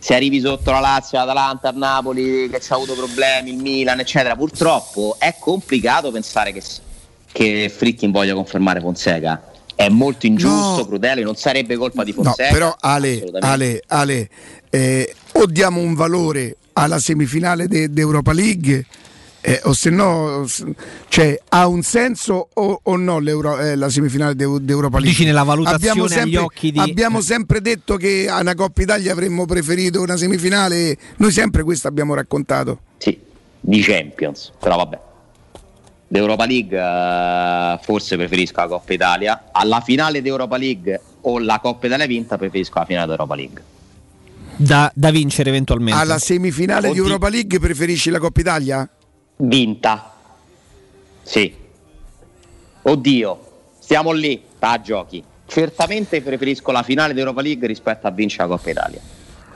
se 0.00 0.14
arrivi 0.14 0.40
sotto 0.40 0.70
la 0.72 0.80
Lazio, 0.80 1.18
l'Atalanta, 1.18 1.68
il 1.68 1.76
Napoli 1.76 2.48
che 2.50 2.58
ci 2.60 2.72
ha 2.72 2.76
avuto 2.76 2.94
problemi, 2.94 3.50
il 3.50 3.58
Milan, 3.58 4.00
eccetera, 4.00 4.34
purtroppo 4.34 5.16
è 5.18 5.36
complicato 5.38 6.10
pensare 6.10 6.52
che, 6.52 6.62
che 7.30 7.72
Fritkin 7.74 8.10
voglia 8.10 8.34
confermare 8.34 8.80
Fonseca. 8.80 9.44
È 9.74 9.88
molto 9.88 10.26
ingiusto, 10.26 10.78
No. 10.78 10.86
crudele, 10.86 11.22
non 11.22 11.36
sarebbe 11.36 11.76
colpa 11.76 12.02
di 12.04 12.12
No, 12.16 12.22
Fonseca. 12.24 12.50
però 12.52 12.74
Ale. 12.80 13.22
Ale, 13.40 13.82
Ale 13.86 14.28
eh, 14.70 15.14
o 15.32 15.46
diamo 15.46 15.80
un 15.80 15.94
valore 15.94 16.56
alla 16.74 16.98
semifinale 16.98 17.66
de- 17.68 17.90
d'Europa 17.92 18.32
League 18.32 18.84
eh, 19.42 19.60
o 19.64 19.72
se 19.72 19.90
no 19.90 20.46
cioè, 21.08 21.40
ha 21.48 21.66
un 21.66 21.82
senso 21.82 22.48
o, 22.52 22.80
o 22.82 22.96
no 22.96 23.18
l'Euro- 23.18 23.58
eh, 23.58 23.74
la 23.74 23.88
semifinale 23.88 24.34
d'Eu- 24.34 24.58
d'Europa 24.58 24.98
League? 24.98 25.10
Dici 25.10 25.24
nella 25.24 25.42
valutazione 25.42 25.90
abbiamo 25.90 26.04
agli 26.04 26.12
sempre, 26.12 26.38
occhi 26.38 26.70
di- 26.72 26.78
abbiamo 26.78 27.18
eh. 27.18 27.22
sempre 27.22 27.60
detto 27.60 27.96
che 27.96 28.28
a 28.28 28.40
una 28.40 28.54
Coppa 28.54 28.82
Italia 28.82 29.12
avremmo 29.12 29.46
preferito 29.46 30.02
una 30.02 30.16
semifinale, 30.16 30.96
noi 31.16 31.30
sempre 31.30 31.62
questo 31.62 31.88
abbiamo 31.88 32.14
raccontato. 32.14 32.80
Sì, 32.98 33.18
di 33.60 33.80
Champions, 33.80 34.52
però 34.60 34.76
vabbè. 34.76 34.98
D'Europa 36.08 36.44
League 36.44 36.76
eh, 36.76 37.78
forse 37.82 38.16
preferisco 38.16 38.60
la 38.60 38.66
Coppa 38.66 38.92
Italia. 38.92 39.44
Alla 39.52 39.80
finale 39.80 40.20
d'Europa 40.20 40.56
League 40.56 41.00
o 41.22 41.38
la 41.38 41.60
Coppa 41.60 41.86
Italia 41.86 42.06
vinta 42.06 42.36
preferisco 42.36 42.78
la 42.80 42.84
finale 42.84 43.06
d'Europa 43.06 43.34
League. 43.36 43.62
Da, 44.56 44.90
da 44.94 45.10
vincere 45.10 45.48
eventualmente. 45.50 45.98
Alla 45.98 46.18
semifinale 46.18 46.88
di 46.88 46.98
Oddio. 46.98 47.04
Europa 47.04 47.28
League 47.28 47.58
preferisci 47.60 48.10
la 48.10 48.18
Coppa 48.18 48.40
Italia? 48.40 48.88
Vinta. 49.40 50.12
Sì. 51.22 51.54
Oddio, 52.82 53.38
stiamo 53.78 54.12
lì, 54.12 54.42
a 54.58 54.80
giochi. 54.80 55.22
Certamente 55.46 56.20
preferisco 56.22 56.70
la 56.72 56.82
finale 56.82 57.12
d'Europa 57.14 57.40
League 57.42 57.66
rispetto 57.66 58.06
a 58.06 58.10
vincere 58.10 58.48
la 58.48 58.56
Coppa 58.56 58.70
Italia. 58.70 59.00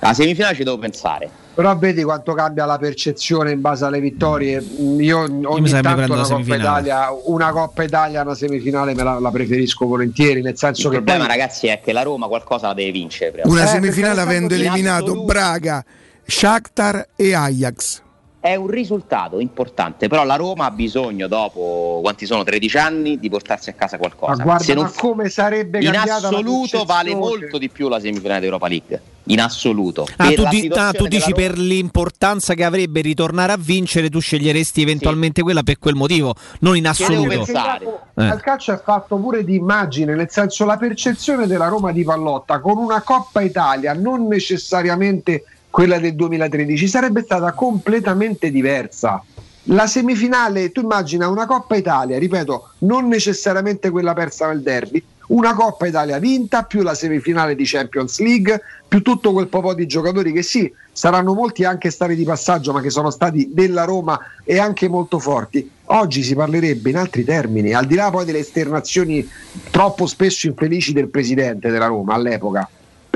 La 0.00 0.12
semifinale 0.12 0.54
ci 0.54 0.64
devo 0.64 0.76
pensare. 0.78 1.30
Però 1.54 1.74
vedi 1.78 2.02
quanto 2.02 2.34
cambia 2.34 2.64
la 2.66 2.78
percezione 2.78 3.52
in 3.52 3.60
base 3.60 3.84
alle 3.84 4.00
vittorie. 4.00 4.58
Io 4.98 5.20
ogni 5.20 5.60
mi 5.60 5.68
tanto 5.70 6.12
una 6.12 6.24
Coppa. 6.24 6.56
Italia, 6.56 7.06
una 7.26 7.52
Coppa 7.52 7.82
Italia, 7.84 8.22
una 8.22 8.34
semifinale 8.34 8.92
me 8.94 9.02
la, 9.04 9.18
la 9.20 9.30
preferisco 9.30 9.86
volentieri, 9.86 10.42
nel 10.42 10.58
senso 10.58 10.88
Il 10.88 10.94
che 10.94 10.96
problema, 11.02 11.26
poi- 11.26 11.36
ragazzi, 11.36 11.68
è 11.68 11.80
che 11.80 11.92
la 11.92 12.02
Roma 12.02 12.26
qualcosa 12.26 12.66
la 12.68 12.74
deve 12.74 12.90
vincere. 12.90 13.30
prima 13.30 13.46
Una 13.48 13.62
poi. 13.62 13.70
semifinale 13.72 14.20
avendo 14.20 14.54
in 14.54 14.60
eliminato 14.60 15.04
assoluto- 15.04 15.24
Braga, 15.24 15.84
Shakhtar 16.26 17.08
e 17.16 17.34
Ajax. 17.34 18.02
È 18.44 18.56
un 18.56 18.66
risultato 18.66 19.40
importante, 19.40 20.06
però 20.06 20.22
la 20.22 20.36
Roma 20.36 20.66
ha 20.66 20.70
bisogno, 20.70 21.28
dopo 21.28 22.00
quanti 22.02 22.26
sono 22.26 22.44
13 22.44 22.76
anni, 22.76 23.18
di 23.18 23.30
portarsi 23.30 23.70
a 23.70 23.72
casa 23.72 23.96
qualcosa. 23.96 24.36
Ma 24.36 24.42
guarda, 24.42 24.64
Se 24.64 24.74
non 24.74 24.84
ma 24.84 24.92
come 24.94 25.30
sarebbe 25.30 25.78
in 25.78 25.96
assoluto 25.96 26.84
vale 26.84 27.14
molto 27.14 27.56
di 27.56 27.70
più 27.70 27.88
la 27.88 27.98
semifinale 27.98 28.40
d'Europa 28.40 28.68
League. 28.68 29.00
In 29.28 29.40
assoluto. 29.40 30.06
Ah, 30.18 30.30
tu, 30.30 30.44
di- 30.48 30.70
ah, 30.74 30.92
tu 30.92 31.06
dici 31.06 31.30
Roma- 31.30 31.36
per 31.36 31.56
l'importanza 31.56 32.52
che 32.52 32.64
avrebbe 32.64 33.00
ritornare 33.00 33.52
a 33.52 33.56
vincere, 33.58 34.10
tu 34.10 34.20
sceglieresti 34.20 34.82
eventualmente 34.82 35.40
quella 35.40 35.62
per 35.62 35.78
quel 35.78 35.94
motivo, 35.94 36.34
non 36.60 36.76
in 36.76 36.86
assoluto. 36.86 37.46
Eh. 37.46 38.26
Al 38.26 38.42
calcio 38.42 38.74
è 38.74 38.80
fatto 38.84 39.16
pure 39.16 39.42
di 39.42 39.56
immagine, 39.56 40.14
nel 40.14 40.28
senso 40.28 40.66
la 40.66 40.76
percezione 40.76 41.46
della 41.46 41.68
Roma 41.68 41.92
di 41.92 42.04
Pallotta 42.04 42.60
con 42.60 42.76
una 42.76 43.00
Coppa 43.00 43.40
Italia 43.40 43.94
non 43.94 44.26
necessariamente 44.26 45.44
quella 45.74 45.98
del 45.98 46.14
2013 46.14 46.86
sarebbe 46.86 47.22
stata 47.22 47.50
completamente 47.50 48.52
diversa. 48.52 49.20
La 49.64 49.88
semifinale, 49.88 50.70
tu 50.70 50.82
immagina 50.82 51.26
una 51.26 51.46
Coppa 51.46 51.74
Italia, 51.74 52.16
ripeto, 52.16 52.74
non 52.78 53.08
necessariamente 53.08 53.90
quella 53.90 54.12
persa 54.12 54.46
nel 54.46 54.62
derby, 54.62 55.02
una 55.30 55.52
Coppa 55.52 55.88
Italia 55.88 56.20
vinta 56.20 56.62
più 56.62 56.82
la 56.82 56.94
semifinale 56.94 57.56
di 57.56 57.64
Champions 57.64 58.20
League, 58.20 58.60
più 58.86 59.02
tutto 59.02 59.32
quel 59.32 59.48
po' 59.48 59.74
di 59.74 59.88
giocatori 59.88 60.30
che 60.30 60.44
sì, 60.44 60.72
saranno 60.92 61.34
molti 61.34 61.64
anche 61.64 61.90
stati 61.90 62.14
di 62.14 62.22
passaggio, 62.22 62.72
ma 62.72 62.80
che 62.80 62.90
sono 62.90 63.10
stati 63.10 63.48
della 63.52 63.82
Roma 63.82 64.16
e 64.44 64.60
anche 64.60 64.88
molto 64.88 65.18
forti. 65.18 65.68
Oggi 65.86 66.22
si 66.22 66.36
parlerebbe 66.36 66.90
in 66.90 66.98
altri 66.98 67.24
termini, 67.24 67.74
al 67.74 67.86
di 67.86 67.96
là 67.96 68.10
poi 68.12 68.24
delle 68.24 68.38
esternazioni 68.38 69.28
troppo 69.72 70.06
spesso 70.06 70.46
infelici 70.46 70.92
del 70.92 71.08
presidente 71.08 71.68
della 71.68 71.86
Roma 71.86 72.14
all'epoca. 72.14 72.68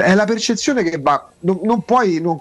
È 0.03 0.15
la 0.15 0.25
percezione 0.25 0.83
che 0.83 0.99
va, 1.01 1.29
non, 1.41 1.61
non 1.63 1.83
puoi, 1.83 2.21
non 2.21 2.41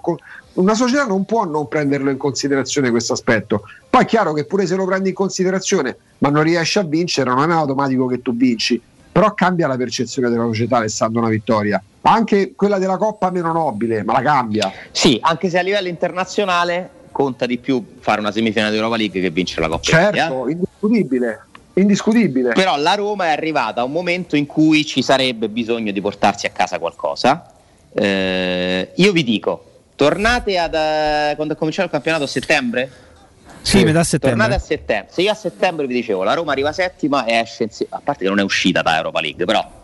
una 0.58 0.74
società 0.74 1.04
non 1.04 1.24
può 1.24 1.44
non 1.44 1.68
prenderlo 1.68 2.10
in 2.10 2.16
considerazione 2.16 2.90
questo 2.90 3.12
aspetto. 3.12 3.62
Poi 3.88 4.02
è 4.02 4.06
chiaro 4.06 4.32
che 4.32 4.44
pure 4.44 4.66
se 4.66 4.74
lo 4.74 4.84
prendi 4.84 5.10
in 5.10 5.14
considerazione, 5.14 5.96
ma 6.18 6.30
non 6.30 6.42
riesci 6.42 6.78
a 6.78 6.82
vincere, 6.82 7.30
non 7.30 7.50
è 7.50 7.54
automatico 7.54 8.06
che 8.06 8.20
tu 8.22 8.34
vinci. 8.34 8.80
Però 9.10 9.34
cambia 9.34 9.66
la 9.66 9.76
percezione 9.76 10.28
della 10.28 10.44
società, 10.44 10.82
essendo 10.84 11.18
una 11.18 11.28
vittoria. 11.28 11.82
Anche 12.02 12.54
quella 12.54 12.78
della 12.78 12.96
Coppa 12.96 13.30
meno 13.30 13.52
nobile, 13.52 14.02
ma 14.02 14.14
la 14.14 14.22
cambia. 14.22 14.72
Sì, 14.90 15.18
anche 15.20 15.48
se 15.48 15.58
a 15.58 15.62
livello 15.62 15.88
internazionale 15.88 16.90
conta 17.10 17.46
di 17.46 17.58
più 17.58 17.84
fare 17.98 18.20
una 18.20 18.30
semifinale 18.30 18.70
di 18.70 18.76
Europa 18.76 18.96
League 18.96 19.20
che 19.20 19.30
vincere 19.30 19.62
la 19.62 19.68
Coppa 19.68 19.82
Certo, 19.82 20.16
Italia. 20.16 20.50
indiscutibile. 20.52 21.40
Indiscutibile. 21.80 22.52
Però 22.52 22.76
la 22.76 22.94
Roma 22.94 23.26
è 23.26 23.30
arrivata 23.30 23.80
a 23.80 23.84
un 23.84 23.92
momento 23.92 24.36
in 24.36 24.46
cui 24.46 24.84
ci 24.84 25.02
sarebbe 25.02 25.48
bisogno 25.48 25.92
di 25.92 26.00
portarsi 26.00 26.46
a 26.46 26.50
casa 26.50 26.78
qualcosa. 26.78 27.52
Eh, 27.92 28.92
io 28.94 29.12
vi 29.12 29.24
dico, 29.24 29.64
tornate 29.94 30.58
ad, 30.58 30.74
eh, 30.74 31.34
quando 31.36 31.54
è 31.54 31.56
cominciato 31.56 31.86
il 31.86 31.92
campionato 31.92 32.24
a 32.24 32.28
settembre? 32.28 32.90
Sì, 33.62 33.84
metà 33.84 34.02
settembre. 34.02 34.38
Tornate 34.38 34.54
a 34.54 34.64
settembre. 34.64 35.12
Se 35.12 35.22
io 35.22 35.30
a 35.30 35.34
settembre 35.34 35.86
vi 35.86 35.94
dicevo 35.94 36.22
la 36.22 36.34
Roma 36.34 36.52
arriva 36.52 36.72
settima 36.72 37.24
e 37.24 37.34
esce, 37.34 37.64
in 37.64 37.70
se- 37.70 37.86
a 37.88 38.00
parte 38.02 38.24
che 38.24 38.28
non 38.28 38.38
è 38.38 38.42
uscita 38.42 38.82
da 38.82 38.96
Europa 38.96 39.20
League, 39.20 39.44
però 39.44 39.76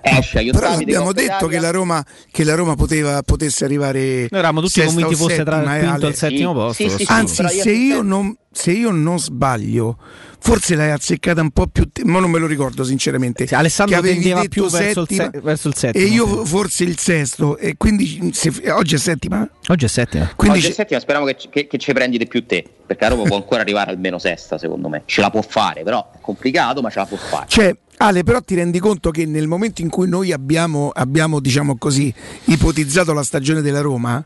esce 0.00 0.38
agli 0.38 0.50
Però 0.50 0.68
ottavi 0.68 0.82
abbiamo 0.84 1.12
detto 1.12 1.46
che 1.46 1.58
la 1.58 1.70
Roma, 1.70 2.04
che 2.30 2.44
la 2.44 2.54
Roma 2.54 2.76
poteva, 2.76 3.22
potesse 3.22 3.64
arrivare. 3.64 4.00
Noi 4.00 4.28
eravamo 4.30 4.60
tutti 4.60 4.82
convinti 4.84 5.14
fosse 5.14 5.42
tra 5.42 5.62
il 5.62 5.68
eh, 5.68 5.78
quinto 5.80 6.06
e 6.06 6.08
il 6.08 6.14
settimo 6.14 6.52
posto. 6.52 6.84
lo 6.84 6.90
so. 6.90 7.04
Anzi, 7.08 7.42
io 7.42 7.48
se 7.48 7.70
io, 7.70 8.02
non, 8.02 8.36
se 8.50 8.72
io 8.72 8.90
non 8.90 9.18
sbaglio, 9.18 9.98
forse 10.38 10.74
l'hai 10.74 10.90
azzeccata 10.90 11.40
un 11.40 11.50
po' 11.50 11.66
più. 11.66 11.88
te- 11.90 12.04
ma 12.04 12.20
non 12.20 12.30
me 12.30 12.38
lo 12.38 12.46
ricordo, 12.46 12.84
sinceramente. 12.84 13.46
Alessandro 13.50 14.00
che 14.00 14.08
avevi 14.08 14.24
detto 14.32 14.48
più 14.48 14.68
verso 14.68 15.00
il, 15.02 15.06
settima, 15.08 15.30
se- 15.32 15.40
verso 15.40 15.68
il 15.68 15.74
settimo. 15.74 16.04
E 16.04 16.08
io 16.08 16.44
forse 16.44 16.84
il 16.84 16.98
sesto. 16.98 17.56
E 17.58 17.76
quindi 17.76 18.30
se- 18.32 18.70
oggi 18.70 18.94
è 18.94 18.98
settima? 18.98 19.48
Oggi 19.68 19.84
è 19.84 19.88
settima. 19.88 20.30
Quindi 20.36 20.58
Oggi 20.58 20.68
è 20.68 20.72
settima, 20.72 21.00
speriamo 21.00 21.26
che, 21.26 21.36
che- 21.50 21.66
che 21.66 21.78
ci 21.78 21.92
prendi 21.92 22.18
di 22.18 22.26
più 22.26 22.44
te, 22.46 22.64
perché 22.86 23.04
la 23.04 23.10
Roma 23.14 23.24
può 23.24 23.36
ancora 23.36 23.60
arrivare 23.60 23.90
almeno 23.90 24.18
sesta, 24.18 24.58
secondo 24.58 24.88
me. 24.88 25.02
Ce 25.06 25.20
la 25.20 25.30
può 25.30 25.42
fare, 25.42 25.82
però 25.82 26.10
è 26.14 26.18
complicato, 26.20 26.80
ma 26.80 26.90
ce 26.90 26.98
la 26.98 27.06
può 27.06 27.16
fare. 27.16 27.46
Cioè, 27.48 27.76
Ale, 27.98 28.24
però 28.24 28.40
ti 28.42 28.54
rendi 28.54 28.78
conto 28.78 29.10
che 29.10 29.24
nel 29.24 29.46
momento 29.46 29.80
in 29.80 29.88
cui 29.88 30.06
noi 30.06 30.30
abbiamo, 30.30 30.90
abbiamo, 30.92 31.40
diciamo 31.40 31.76
così, 31.78 32.12
ipotizzato 32.44 33.12
la 33.14 33.22
stagione 33.22 33.62
della 33.62 33.80
Roma, 33.80 34.22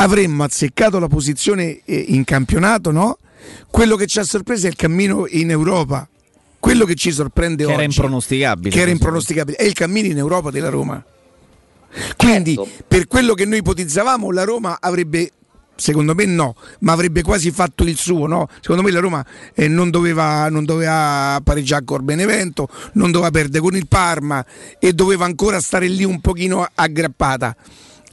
avremmo 0.00 0.44
azzeccato 0.44 0.98
la 0.98 1.08
posizione 1.08 1.80
eh, 1.84 2.04
in 2.08 2.24
campionato, 2.24 2.90
no? 2.90 3.18
Quello 3.70 3.96
che 3.96 4.06
ci 4.06 4.18
ha 4.18 4.24
sorpreso 4.24 4.66
è 4.66 4.70
il 4.70 4.76
cammino 4.76 5.26
in 5.28 5.50
Europa. 5.50 6.08
Quello 6.58 6.84
che 6.84 6.94
ci 6.94 7.12
sorprende 7.12 7.64
Che 7.64 7.64
oggi, 7.64 7.74
era 7.74 7.82
impronosticabile. 7.82 8.70
che 8.70 8.80
era 8.80 8.90
impronosticabile, 8.90 9.56
è 9.56 9.64
il 9.64 9.74
cammino 9.74 10.08
in 10.08 10.18
Europa 10.18 10.50
della 10.50 10.68
Roma. 10.68 11.02
Quindi, 12.16 12.54
Certo. 12.54 12.84
per 12.86 13.06
quello 13.06 13.34
che 13.34 13.44
noi 13.44 13.58
ipotizzavamo, 13.58 14.30
la 14.32 14.44
Roma 14.44 14.78
avrebbe 14.80 15.32
Secondo 15.78 16.12
me 16.12 16.24
no, 16.24 16.56
ma 16.80 16.90
avrebbe 16.90 17.22
quasi 17.22 17.52
fatto 17.52 17.84
il 17.84 17.96
suo. 17.96 18.26
No? 18.26 18.48
Secondo 18.60 18.82
me 18.82 18.90
la 18.90 18.98
Roma 18.98 19.24
eh, 19.54 19.68
non, 19.68 19.90
doveva, 19.90 20.48
non 20.48 20.64
doveva 20.64 21.40
pareggiare 21.44 21.84
con 21.84 22.04
Benevento, 22.04 22.68
non 22.94 23.12
doveva 23.12 23.30
perdere 23.30 23.62
con 23.62 23.76
il 23.76 23.86
Parma 23.86 24.44
e 24.80 24.92
doveva 24.92 25.24
ancora 25.24 25.60
stare 25.60 25.86
lì 25.86 26.02
un 26.02 26.20
pochino 26.20 26.66
aggrappata. 26.74 27.54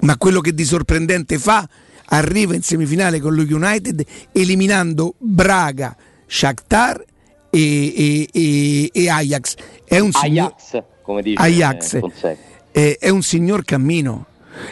Ma 0.02 0.18
quello 0.18 0.42
che 0.42 0.54
di 0.54 0.64
sorprendente 0.66 1.38
fa, 1.40 1.68
arriva 2.08 2.54
in 2.54 2.62
semifinale 2.62 3.20
con 3.20 3.34
lo 3.34 3.42
United 3.42 4.04
eliminando 4.32 5.16
Braga, 5.18 5.96
Shakhtar 6.28 7.04
e, 7.50 7.60
e- 7.96 8.30
e- 8.32 8.90
e 8.94 9.10
Ajax. 9.10 9.56
È 9.86 10.00
un 10.00 10.12
signor- 10.12 10.54
Ajax, 10.56 10.84
come 11.02 11.22
dice 11.22 11.42
Ajax. 11.42 11.94
eh. 11.94 12.00
Eh, 12.72 12.98
è 13.00 13.10
un 13.10 13.22
signor 13.24 13.64
cammino. 13.64 14.26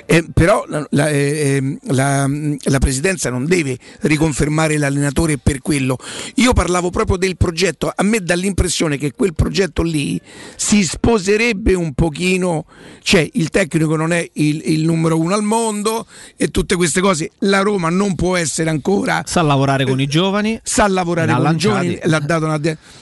Eh, 0.05 0.25
però 0.33 0.65
la, 0.67 0.85
la- 0.91 1.09
eh, 1.09 1.55
ehm, 1.55 1.77
la- 1.87 2.29
la 2.63 2.79
presidenza 2.79 3.29
non 3.29 3.45
deve 3.45 3.77
riconfermare 4.01 4.77
l'allenatore 4.77 5.37
per 5.37 5.61
quello. 5.61 5.97
Io 6.35 6.53
parlavo 6.53 6.89
proprio 6.89 7.17
del 7.17 7.37
progetto, 7.37 7.91
a 7.93 8.03
me 8.03 8.19
dà 8.19 8.35
l'impressione 8.35 8.97
che 8.97 9.11
quel 9.11 9.33
progetto 9.33 9.81
lì 9.81 10.19
si 10.55 10.83
sposerebbe 10.83 11.73
un 11.73 11.93
pochino, 11.93 12.65
cioè 13.01 13.27
il 13.33 13.49
tecnico 13.49 13.95
non 13.95 14.11
è 14.13 14.27
il, 14.33 14.61
il 14.65 14.83
numero 14.83 15.19
uno 15.19 15.33
al 15.35 15.43
mondo 15.43 16.05
e 16.35 16.47
tutte 16.49 16.75
queste 16.75 17.01
cose, 17.01 17.31
la 17.39 17.61
Roma 17.61 17.89
non 17.89 18.15
può 18.15 18.35
essere 18.35 18.69
ancora... 18.69 19.23
Sa 19.25 19.41
lavorare 19.41 19.85
con 19.85 19.99
i 19.99 20.07
giovani. 20.07 20.59
Sa 20.63 20.87
lavorare 20.87 21.33
con 21.33 21.53
i 21.53 21.57
giovani, 21.57 21.99
l'ha 22.03 22.19
dato 22.19 22.45
una 22.45 22.59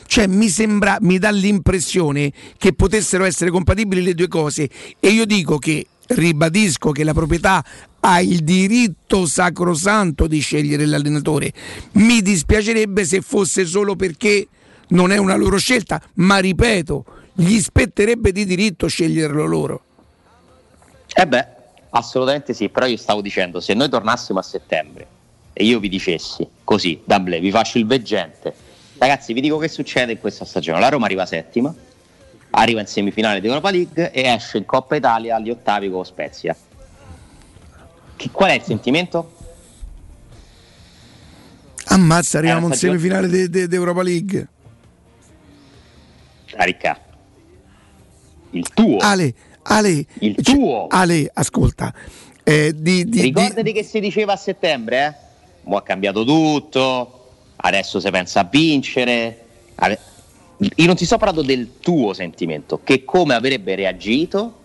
cioè 0.07 0.27
mi 0.27 0.49
sembra, 0.49 0.97
mi 1.01 1.19
dà 1.19 1.29
l'impressione 1.31 2.31
che 2.57 2.73
potessero 2.73 3.23
essere 3.23 3.49
compatibili 3.51 4.01
le 4.01 4.13
due 4.13 4.27
cose 4.27 4.69
e 4.99 5.09
io 5.09 5.25
dico 5.25 5.57
che 5.57 5.85
ribadisco 6.15 6.91
che 6.91 7.03
la 7.03 7.13
proprietà 7.13 7.63
ha 7.99 8.21
il 8.21 8.43
diritto 8.43 9.25
sacrosanto 9.25 10.27
di 10.27 10.39
scegliere 10.39 10.85
l'allenatore. 10.85 11.51
Mi 11.93 12.21
dispiacerebbe 12.21 13.05
se 13.05 13.21
fosse 13.21 13.65
solo 13.65 13.95
perché 13.95 14.47
non 14.89 15.11
è 15.11 15.17
una 15.17 15.35
loro 15.35 15.57
scelta, 15.57 16.01
ma 16.15 16.37
ripeto, 16.39 17.05
gli 17.33 17.59
spetterebbe 17.59 18.31
di 18.31 18.45
diritto 18.45 18.87
sceglierlo 18.87 19.45
loro. 19.45 19.83
Eh 21.13 21.27
beh, 21.27 21.47
assolutamente 21.91 22.53
sì, 22.53 22.69
però 22.69 22.85
io 22.85 22.97
stavo 22.97 23.21
dicendo, 23.21 23.59
se 23.59 23.73
noi 23.73 23.89
tornassimo 23.89 24.39
a 24.39 24.43
settembre 24.43 25.07
e 25.53 25.65
io 25.65 25.79
vi 25.79 25.89
dicessi 25.89 26.47
così, 26.63 27.01
D'Amblè, 27.03 27.39
vi 27.39 27.51
faccio 27.51 27.77
il 27.77 27.85
veggente, 27.85 28.53
ragazzi 28.97 29.33
vi 29.33 29.41
dico 29.41 29.57
che 29.57 29.67
succede 29.67 30.13
in 30.13 30.19
questa 30.19 30.45
stagione, 30.45 30.79
la 30.79 30.89
Roma 30.89 31.05
arriva 31.05 31.25
settima, 31.25 31.73
arriva 32.51 32.79
in 32.81 32.87
semifinale 32.87 33.39
di 33.39 33.47
Europa 33.47 33.71
League 33.71 34.11
e 34.11 34.21
esce 34.23 34.57
in 34.57 34.65
Coppa 34.65 34.95
Italia 34.95 35.35
agli 35.37 35.49
ottavi 35.49 35.89
con 35.89 36.05
Spezia. 36.05 36.55
Che- 38.15 38.29
qual 38.31 38.51
è 38.51 38.55
il 38.55 38.61
sentimento? 38.63 39.31
Ammazza, 41.85 42.37
arriviamo 42.37 42.67
È 42.67 42.71
in 42.71 42.77
semifinale 42.77 43.27
di 43.27 43.49
de, 43.49 43.67
de 43.67 43.75
Europa 43.75 44.01
League. 44.01 44.47
Ricca, 46.53 46.99
il 48.51 48.67
tuo. 48.73 48.97
Ale, 48.97 49.33
Ale, 49.63 50.05
Il 50.19 50.35
cioè, 50.41 50.55
tuo. 50.55 50.87
Ale, 50.87 51.29
ascolta. 51.33 51.93
eh, 52.43 52.73
di- 52.75 53.05
di- 53.05 53.09
di- 53.09 53.21
Ricordati 53.21 53.71
che 53.71 53.83
si 53.83 53.99
diceva 53.99 54.33
a 54.33 54.37
settembre, 54.37 55.05
eh? 55.05 55.29
Mo' 55.63 55.77
ha 55.77 55.83
cambiato 55.83 56.25
tutto, 56.25 57.29
adesso 57.57 57.99
si 57.99 58.09
pensa 58.09 58.41
a 58.41 58.43
vincere. 58.49 59.45
Io 60.75 60.85
non 60.85 60.95
ti 60.95 61.05
sto 61.05 61.17
parlando 61.17 61.41
del 61.41 61.79
tuo 61.79 62.13
sentimento, 62.13 62.81
che 62.83 63.03
come 63.03 63.33
avrebbe 63.33 63.73
reagito 63.75 64.59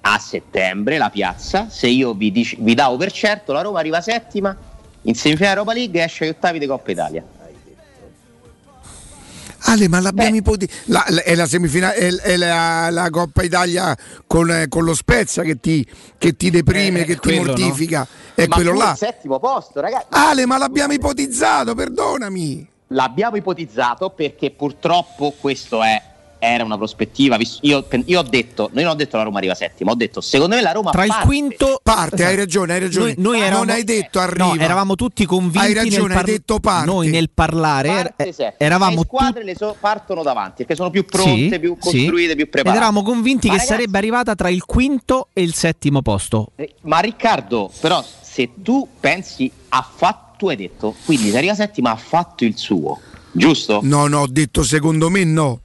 a 0.00 0.18
settembre 0.18 0.96
la 0.98 1.10
piazza 1.10 1.68
se 1.68 1.88
io 1.88 2.14
vi, 2.14 2.30
dic- 2.32 2.56
vi 2.58 2.74
davo 2.74 2.96
per 2.96 3.12
certo 3.12 3.52
la 3.52 3.60
Roma 3.60 3.80
arriva 3.80 4.00
settima 4.00 4.56
in 5.02 5.14
semifinale 5.14 5.56
Europa 5.58 5.72
League 5.74 6.00
e 6.00 6.04
esce 6.04 6.24
agli 6.24 6.30
ottavi 6.30 6.58
di 6.58 6.66
Coppa 6.66 6.90
Italia. 6.90 7.24
Ale, 9.68 9.88
ma 9.88 10.00
l'abbiamo 10.00 10.36
ipotizzato. 10.36 11.20
è 11.22 11.34
la 11.34 11.46
semifinale, 11.46 11.94
è, 11.96 12.14
è 12.14 12.36
la, 12.36 12.88
la 12.90 13.10
Coppa 13.10 13.42
Italia 13.42 13.96
con, 14.26 14.48
eh, 14.50 14.68
con 14.68 14.84
lo 14.84 14.94
Spezia 14.94 15.42
che 15.42 15.58
ti, 15.58 15.84
che 16.16 16.36
ti 16.36 16.50
deprime, 16.50 17.00
Eh, 17.00 17.04
che 17.04 17.14
ti 17.14 17.28
quello, 17.34 17.42
no? 17.42 17.58
mortifica. 17.58 18.06
È 18.34 18.46
Ma 18.46 18.54
quello 18.54 18.72
là. 18.74 18.90
il 18.92 18.96
settimo 18.96 19.40
posto, 19.40 19.80
ragazzi. 19.80 20.06
Ale, 20.10 20.46
ma 20.46 20.56
l'abbiamo 20.56 20.92
ipotizzato, 20.92 21.74
perdonami. 21.74 22.68
L'abbiamo 22.88 23.36
ipotizzato 23.36 24.10
perché 24.10 24.50
purtroppo 24.52 25.34
questo 25.40 25.82
è, 25.82 26.00
era 26.38 26.62
una 26.62 26.76
prospettiva. 26.76 27.36
Io, 27.62 27.84
io 28.04 28.18
ho 28.20 28.22
detto, 28.22 28.68
noi 28.72 28.84
non 28.84 28.92
ho 28.92 28.94
detto 28.94 29.16
la 29.16 29.24
Roma 29.24 29.38
arriva 29.38 29.56
settima, 29.56 29.90
ho 29.90 29.96
detto 29.96 30.20
secondo 30.20 30.54
me 30.54 30.62
la 30.62 30.70
Roma 30.70 30.92
Tra 30.92 31.02
il 31.02 31.08
parte. 31.08 31.26
quinto 31.26 31.80
Parte, 31.82 32.24
hai 32.24 32.36
ragione, 32.36 32.74
hai 32.74 32.80
ragione. 32.80 33.14
Noi, 33.16 33.24
noi 33.32 33.40
eravamo, 33.40 33.64
non 33.64 33.74
hai 33.74 33.82
detto 33.82 34.20
arriva. 34.20 34.44
No, 34.46 34.54
eravamo 34.54 34.94
tutti 34.94 35.24
convinti 35.24 35.58
Hai 35.66 35.72
ragione, 35.74 36.08
nel 36.14 36.16
hai 36.18 36.24
detto 36.24 36.60
parte. 36.60 36.86
Noi 36.86 37.08
nel 37.08 37.30
parlare 37.34 37.88
er- 37.88 38.02
Parte 38.14 38.32
settima. 38.32 38.54
eravamo 38.58 38.94
le 38.96 39.02
squadre 39.02 39.42
le 39.44 39.56
so- 39.56 39.76
partono 39.80 40.22
davanti 40.22 40.54
perché 40.58 40.76
sono 40.76 40.90
più 40.90 41.00
Sì, 41.00 41.16
pronte, 41.16 41.58
più 41.58 41.72
sì. 41.80 41.90
costruite, 41.90 42.34
più 42.34 42.44
ed 42.44 42.50
preparate. 42.50 42.76
eravamo 42.76 43.02
convinti 43.02 43.48
Ma 43.48 43.54
che 43.54 43.58
ragazzi, 43.58 43.66
sarebbe 43.80 43.98
arrivata 43.98 44.34
tra 44.36 44.48
il 44.48 44.64
quinto 44.64 45.28
e 45.32 45.42
il 45.42 45.54
settimo 45.54 46.02
posto. 46.02 46.52
eh, 46.54 46.72
Ma 46.82 47.00
Riccardo, 47.00 47.68
però, 47.80 48.04
se 48.20 48.50
tu 48.62 48.86
pensi 49.00 49.50
ha 49.70 49.82
fatto, 49.96 50.24
tu 50.36 50.48
hai 50.48 50.56
detto, 50.56 50.94
quindi 51.04 51.30
se 51.30 51.36
arriva 51.38 51.54
settima 51.54 51.90
ha 51.92 51.96
fatto 51.96 52.44
il 52.44 52.56
suo, 52.56 53.00
giusto? 53.32 53.80
No, 53.82 54.06
no, 54.06 54.20
ho 54.20 54.26
detto 54.28 54.62
secondo 54.62 55.10
me 55.10 55.24
no. 55.24 55.60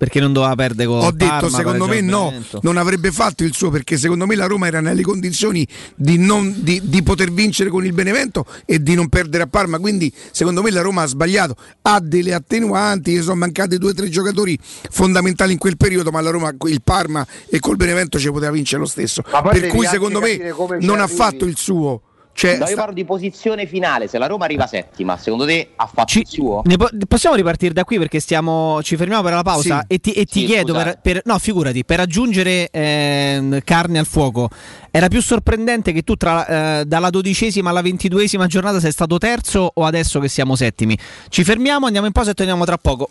Perché 0.00 0.18
non 0.18 0.32
doveva 0.32 0.54
perdere 0.54 0.88
con 0.88 1.00
Ho 1.00 1.10
detto 1.10 1.26
Parma, 1.26 1.50
secondo 1.50 1.86
me 1.86 2.00
no, 2.00 2.32
non 2.62 2.78
avrebbe 2.78 3.12
fatto 3.12 3.44
il 3.44 3.52
suo 3.52 3.68
perché 3.68 3.98
secondo 3.98 4.24
me 4.24 4.34
la 4.34 4.46
Roma 4.46 4.66
era 4.66 4.80
nelle 4.80 5.02
condizioni 5.02 5.68
di, 5.94 6.16
non- 6.16 6.54
di- 6.56 6.80
di 6.84 7.02
poter 7.02 7.30
vincere 7.30 7.68
con 7.68 7.84
il 7.84 7.92
Benevento 7.92 8.46
e 8.64 8.82
di 8.82 8.94
non 8.94 9.10
perdere 9.10 9.42
a 9.42 9.46
Parma, 9.46 9.78
quindi 9.78 10.10
secondo 10.30 10.62
me 10.62 10.70
la 10.70 10.80
Roma 10.80 11.02
ha 11.02 11.06
sbagliato, 11.06 11.54
ha 11.82 12.00
delle 12.00 12.32
attenuanti, 12.32 13.20
sono 13.20 13.34
mancati 13.34 13.76
due 13.76 13.90
o 13.90 13.92
tre 13.92 14.08
giocatori 14.08 14.58
fondamentali 14.62 15.52
in 15.52 15.58
quel 15.58 15.76
periodo, 15.76 16.10
ma 16.10 16.22
la 16.22 16.30
Roma, 16.30 16.50
il 16.68 16.80
Parma 16.82 17.26
e 17.50 17.58
col 17.60 17.76
Benevento 17.76 18.18
ci 18.18 18.30
poteva 18.30 18.52
vincere 18.52 18.80
lo 18.80 18.88
stesso, 18.88 19.20
per 19.20 19.66
cui 19.66 19.84
secondo 19.86 20.20
me 20.20 20.38
non 20.80 20.98
ha 20.98 21.02
arrivi. 21.02 21.14
fatto 21.18 21.44
il 21.44 21.58
suo. 21.58 22.00
Cioè, 22.32 22.52
No, 22.52 22.60
io 22.60 22.66
sta- 22.68 22.76
parlo 22.76 22.94
di 22.94 23.04
posizione 23.04 23.66
finale. 23.66 24.06
Se 24.08 24.16
la 24.16 24.26
Roma 24.26 24.44
arriva 24.46 24.66
settima, 24.66 25.18
secondo 25.18 25.44
te 25.44 25.70
ha 25.76 25.86
fatto 25.86 26.18
il 26.18 26.26
suo? 26.26 26.62
Ne 26.64 26.76
po- 26.76 26.88
possiamo 27.06 27.36
ripartire 27.36 27.74
da 27.74 27.84
qui 27.84 27.98
perché 27.98 28.18
stiamo, 28.18 28.80
ci 28.82 28.96
fermiamo 28.96 29.22
per 29.22 29.34
la 29.34 29.42
pausa 29.42 29.80
Sì. 29.80 29.94
e 29.94 29.98
ti, 29.98 30.12
e 30.12 30.24
ti 30.24 30.40
Sì, 30.40 30.46
chiedo, 30.46 30.72
per, 30.72 30.98
per- 31.02 31.20
no 31.24 31.38
figurati, 31.38 31.84
per 31.84 32.00
aggiungere 32.00 32.70
ehm, 32.70 33.60
carne 33.62 33.98
al 33.98 34.06
fuoco, 34.06 34.48
era 34.90 35.08
più 35.08 35.20
sorprendente 35.20 35.92
che 35.92 36.02
tu 36.02 36.14
tra, 36.16 36.80
eh, 36.80 36.84
dalla 36.86 37.10
dodicesima 37.10 37.68
alla 37.70 37.82
ventiduesima 37.82 38.46
giornata 38.46 38.80
sei 38.80 38.92
stato 38.92 39.18
terzo 39.18 39.70
o 39.74 39.84
adesso 39.84 40.18
che 40.18 40.28
siamo 40.28 40.56
settimi? 40.56 40.96
Ci 41.28 41.44
fermiamo, 41.44 41.84
andiamo 41.86 42.06
in 42.06 42.12
pausa 42.12 42.30
e 42.30 42.34
torniamo 42.34 42.64
tra 42.64 42.78
poco. 42.78 43.10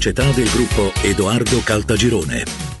del 0.33 0.49
gruppo 0.49 0.91
Edoardo 1.03 1.61
Caltagirone. 1.63 2.80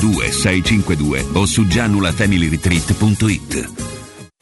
652 0.00 1.26
o 1.34 1.46
su 1.46 1.66
gianulafamilyretreat.it. 1.66 3.99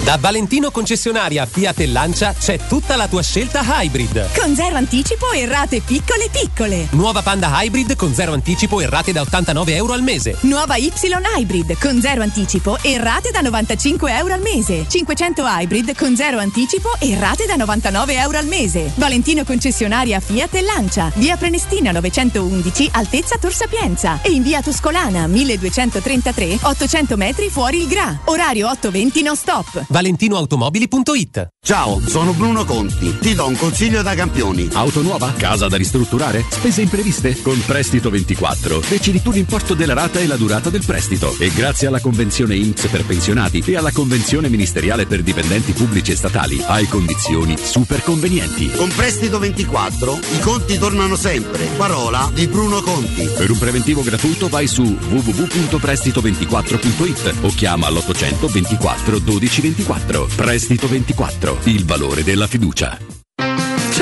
Da 0.09 0.17
Valentino 0.19 0.71
concessionaria 0.71 1.45
Fiat 1.45 1.81
e 1.81 1.87
Lancia 1.87 2.33
c'è 2.33 2.59
tutta 2.67 2.97
la 2.97 3.09
tua 3.09 3.23
scelta 3.23 3.63
hybrid. 3.63 4.31
Con 4.41 4.55
zero 4.57 4.77
anticipo 4.77 5.33
e 5.33 5.45
rate 5.45 5.83
piccole 5.83 6.31
piccole. 6.33 6.87
Nuova 6.93 7.21
Panda 7.21 7.51
Hybrid 7.61 7.95
con 7.95 8.15
zero 8.15 8.33
anticipo 8.33 8.81
e 8.81 8.89
rate 8.89 9.13
da 9.13 9.21
89 9.21 9.75
euro 9.75 9.93
al 9.93 10.03
mese. 10.03 10.39
Nuova 10.41 10.77
Y 10.77 10.91
Hybrid 11.37 11.77
con 11.79 12.01
zero 12.01 12.23
anticipo 12.23 12.79
e 12.81 12.97
rate 12.97 13.31
da 13.31 13.43
95 13.43 14.17
euro 14.17 14.33
al 14.33 14.41
mese. 14.41 14.87
500 14.89 15.45
Hybrid 15.47 15.95
con 15.95 16.17
zero 16.17 16.39
anticipo 16.39 16.95
e 17.01 17.15
rate 17.19 17.45
da 17.45 17.57
99 17.57 18.15
euro 18.15 18.39
al 18.39 18.47
mese. 18.47 18.91
Valentino 18.95 19.45
concessionaria 19.45 20.21
Fiat 20.21 20.55
e 20.55 20.63
Lancia. 20.63 21.13
Via 21.17 21.37
Prenestina 21.37 21.93
911, 21.93 22.89
altezza 22.93 23.37
Tor 23.37 23.53
Sapienza. 23.53 24.21
E 24.23 24.31
in 24.31 24.43
via 24.43 24.63
Tuscolana 24.63 25.27
1233, 25.27 26.61
800 26.63 27.17
metri 27.19 27.51
fuori 27.51 27.83
il 27.83 27.89
Gra. 27.89 28.19
Orario 28.25 28.71
820 28.71 29.23
non 29.23 29.37
stop. 29.37 29.97
ValentinoAutomobili.it 29.99 31.49
Ciao, 31.61 32.01
sono 32.01 32.33
Bruno 32.33 32.65
Conti. 32.65 33.19
Ti 33.19 33.35
do 33.35 33.49
un 33.49 33.57
consiglio 33.57 34.01
da 34.01 34.15
campioni. 34.15 34.69
Auto 34.73 35.03
nuova? 35.03 35.33
Casa 35.33 35.67
da 35.67 35.77
ristrutturare? 35.77 36.45
Spese 36.49 36.83
impreviste? 36.83 37.43
Con 37.43 37.61
Prestito 37.67 38.09
24 38.09 38.79
decidi 38.89 39.21
tu 39.21 39.33
l'importo 39.33 39.75
della 39.75 39.95
rata 39.95 40.21
e 40.21 40.29
la 40.29 40.37
durata 40.37 40.71
del 40.71 40.85
prestito. 40.87 41.35
E 41.39 41.53
grazie 41.53 41.89
alla 41.89 41.99
convenzione 42.01 42.55
INPS 42.55 42.87
per 42.87 43.05
pensionati 43.05 43.61
e 43.67 43.77
alla 43.77 43.91
convenzione 43.91 44.49
ministeriale 44.49 45.07
per 45.07 45.23
dipendenti 45.23 45.73
pubblici 45.73 46.13
e 46.13 46.17
statali 46.17 46.63
hai 46.65 46.87
condizioni 46.87 47.57
super 47.59 48.05
convenienti. 48.05 48.71
Con 48.71 48.93
Prestito 48.95 49.41
24 49.41 50.19
i 50.37 50.39
conti 50.39 50.79
tornano 50.79 51.17
sempre. 51.17 51.67
Parola 51.77 52.31
di 52.33 52.47
Bruno 52.47 52.81
Conti. 52.83 53.27
Per 53.27 53.51
un 53.51 53.59
preventivo 53.59 54.03
gratuito 54.03 54.47
vai 54.49 54.69
su 54.69 54.85
www.prestito24.it 54.85 57.35
o 57.43 57.49
chiama 57.49 57.91
l'800 57.91 58.49
24 58.51 59.19
12 59.19 59.61
24. 59.61 59.88
Prestito 60.37 60.87
24, 60.87 61.61
il 61.65 61.87
valore 61.87 62.23
della 62.23 62.47
fiducia. 62.47 63.18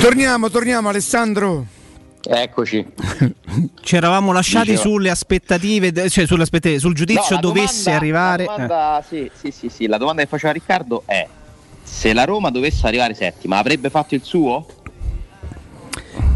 Torniamo, 0.00 0.48
torniamo 0.50 0.88
Alessandro. 0.88 1.66
Eccoci. 2.22 2.86
Ci 3.82 3.96
eravamo 3.96 4.32
lasciati 4.32 4.70
Dicevo. 4.70 4.88
sulle 4.88 5.10
aspettative, 5.10 6.08
cioè 6.08 6.26
sulle 6.26 6.42
aspettative, 6.42 6.78
sul 6.78 6.94
giudizio 6.94 7.34
No, 7.36 7.40
dovesse 7.40 7.84
domanda- 7.84 7.96
arrivare. 8.00 8.44
la 8.44 8.52
domanda- 8.52 9.04
sì, 9.06 9.30
sì, 9.34 9.50
sì, 9.50 9.68
sì, 9.68 9.86
la 9.86 9.98
domanda 9.98 10.22
che 10.22 10.28
faceva 10.28 10.52
Riccardo 10.52 11.02
è: 11.06 11.26
se 11.82 12.12
la 12.12 12.24
Roma 12.24 12.50
dovesse 12.50 12.86
arrivare 12.86 13.14
settima, 13.14 13.58
avrebbe 13.58 13.90
fatto 13.90 14.14
il 14.14 14.22
suo? 14.22 14.66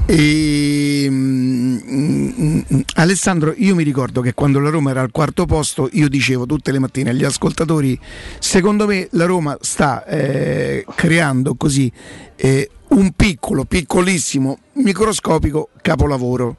E, 0.07 1.07
mm, 1.09 1.77
mm, 1.77 2.61
mm, 2.75 2.81
Alessandro, 2.97 3.55
io 3.57 3.75
mi 3.75 3.83
ricordo 3.83 4.21
che 4.21 4.35
quando 4.35 4.61
la 4.61 4.69
Roma 4.69 4.91
era 4.91 5.01
al 5.01 5.11
quarto 5.11 5.47
posto, 5.47 5.89
io 5.93 6.09
dicevo 6.09 6.45
tutte 6.45 6.73
le 6.73 6.79
mattine 6.79 7.11
agli 7.11 7.25
ascoltatori: 7.25 7.99
secondo 8.39 8.87
me 8.87 9.09
la 9.13 9.25
Roma 9.25 9.57
sta 9.63 10.05
eh, 10.05 10.85
creando 10.95 11.55
così 11.55 11.91
eh, 12.37 12.69
un 12.89 13.13
piccolo, 13.13 13.65
piccolissimo, 13.65 14.59
microscopico 14.75 15.71
capolavoro. 15.81 16.57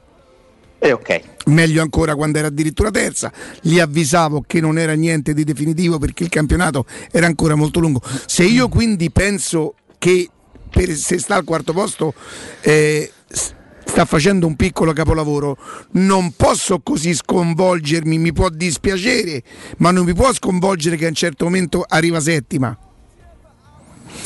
E 0.80 0.90
ok. 0.90 1.20
Meglio 1.46 1.82
ancora 1.82 2.16
quando 2.16 2.38
era 2.38 2.48
addirittura 2.48 2.90
terza, 2.90 3.32
li 3.62 3.78
avvisavo 3.78 4.42
che 4.44 4.60
non 4.60 4.76
era 4.76 4.94
niente 4.94 5.32
di 5.32 5.44
definitivo 5.44 5.98
perché 5.98 6.24
il 6.24 6.30
campionato 6.30 6.84
era 7.12 7.26
ancora 7.26 7.54
molto 7.54 7.78
lungo. 7.78 8.02
Se 8.26 8.42
io 8.42 8.68
quindi 8.68 9.10
penso 9.10 9.74
che 9.98 10.28
per, 10.68 10.90
se 10.94 11.18
sta 11.18 11.36
al 11.36 11.44
quarto 11.44 11.72
posto 11.72 12.12
eh, 12.60 13.10
sta 13.28 14.04
facendo 14.04 14.46
un 14.46 14.56
piccolo 14.56 14.92
capolavoro, 14.92 15.56
non 15.92 16.32
posso 16.32 16.80
così 16.80 17.14
sconvolgermi, 17.14 18.18
mi 18.18 18.32
può 18.32 18.48
dispiacere, 18.48 19.42
ma 19.78 19.90
non 19.90 20.04
mi 20.04 20.14
può 20.14 20.32
sconvolgere 20.32 20.96
che 20.96 21.06
a 21.06 21.08
un 21.08 21.14
certo 21.14 21.44
momento 21.44 21.84
arriva 21.86 22.20
settima. 22.20 22.76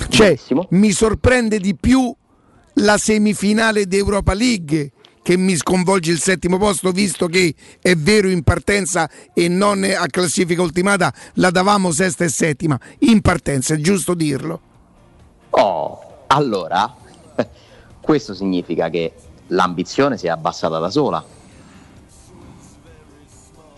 Cioè, 0.09 0.37
mi 0.71 0.93
sorprende 0.93 1.59
di 1.59 1.77
più 1.77 2.15
la 2.75 2.99
semifinale 2.99 3.87
d'Europa 3.87 4.35
League 4.35 4.93
che 5.23 5.37
mi 5.37 5.55
sconvolge 5.55 6.11
il 6.11 6.19
settimo 6.19 6.57
posto, 6.59 6.91
visto 6.91 7.27
che 7.27 7.55
è 7.81 7.95
vero 7.95 8.29
in 8.29 8.43
partenza 8.43 9.09
e 9.35 9.49
non 9.49 9.85
a 9.85 10.07
classifica 10.07 10.63
ultimata 10.63 11.13
la 11.35 11.51
davamo 11.51 11.93
sesta 11.93 12.25
e 12.25 12.29
settima. 12.29 12.79
In 13.01 13.21
partenza, 13.21 13.75
è 13.75 13.77
giusto 13.79 14.15
dirlo. 14.15 14.61
Oh, 15.51 16.25
allora, 16.29 16.97
questo 18.11 18.35
significa 18.35 18.89
che 18.89 19.13
l'ambizione 19.49 20.19
si 20.19 20.27
è 20.27 20.31
abbassata 20.31 20.81
da 20.81 20.91
sola. 20.91 21.25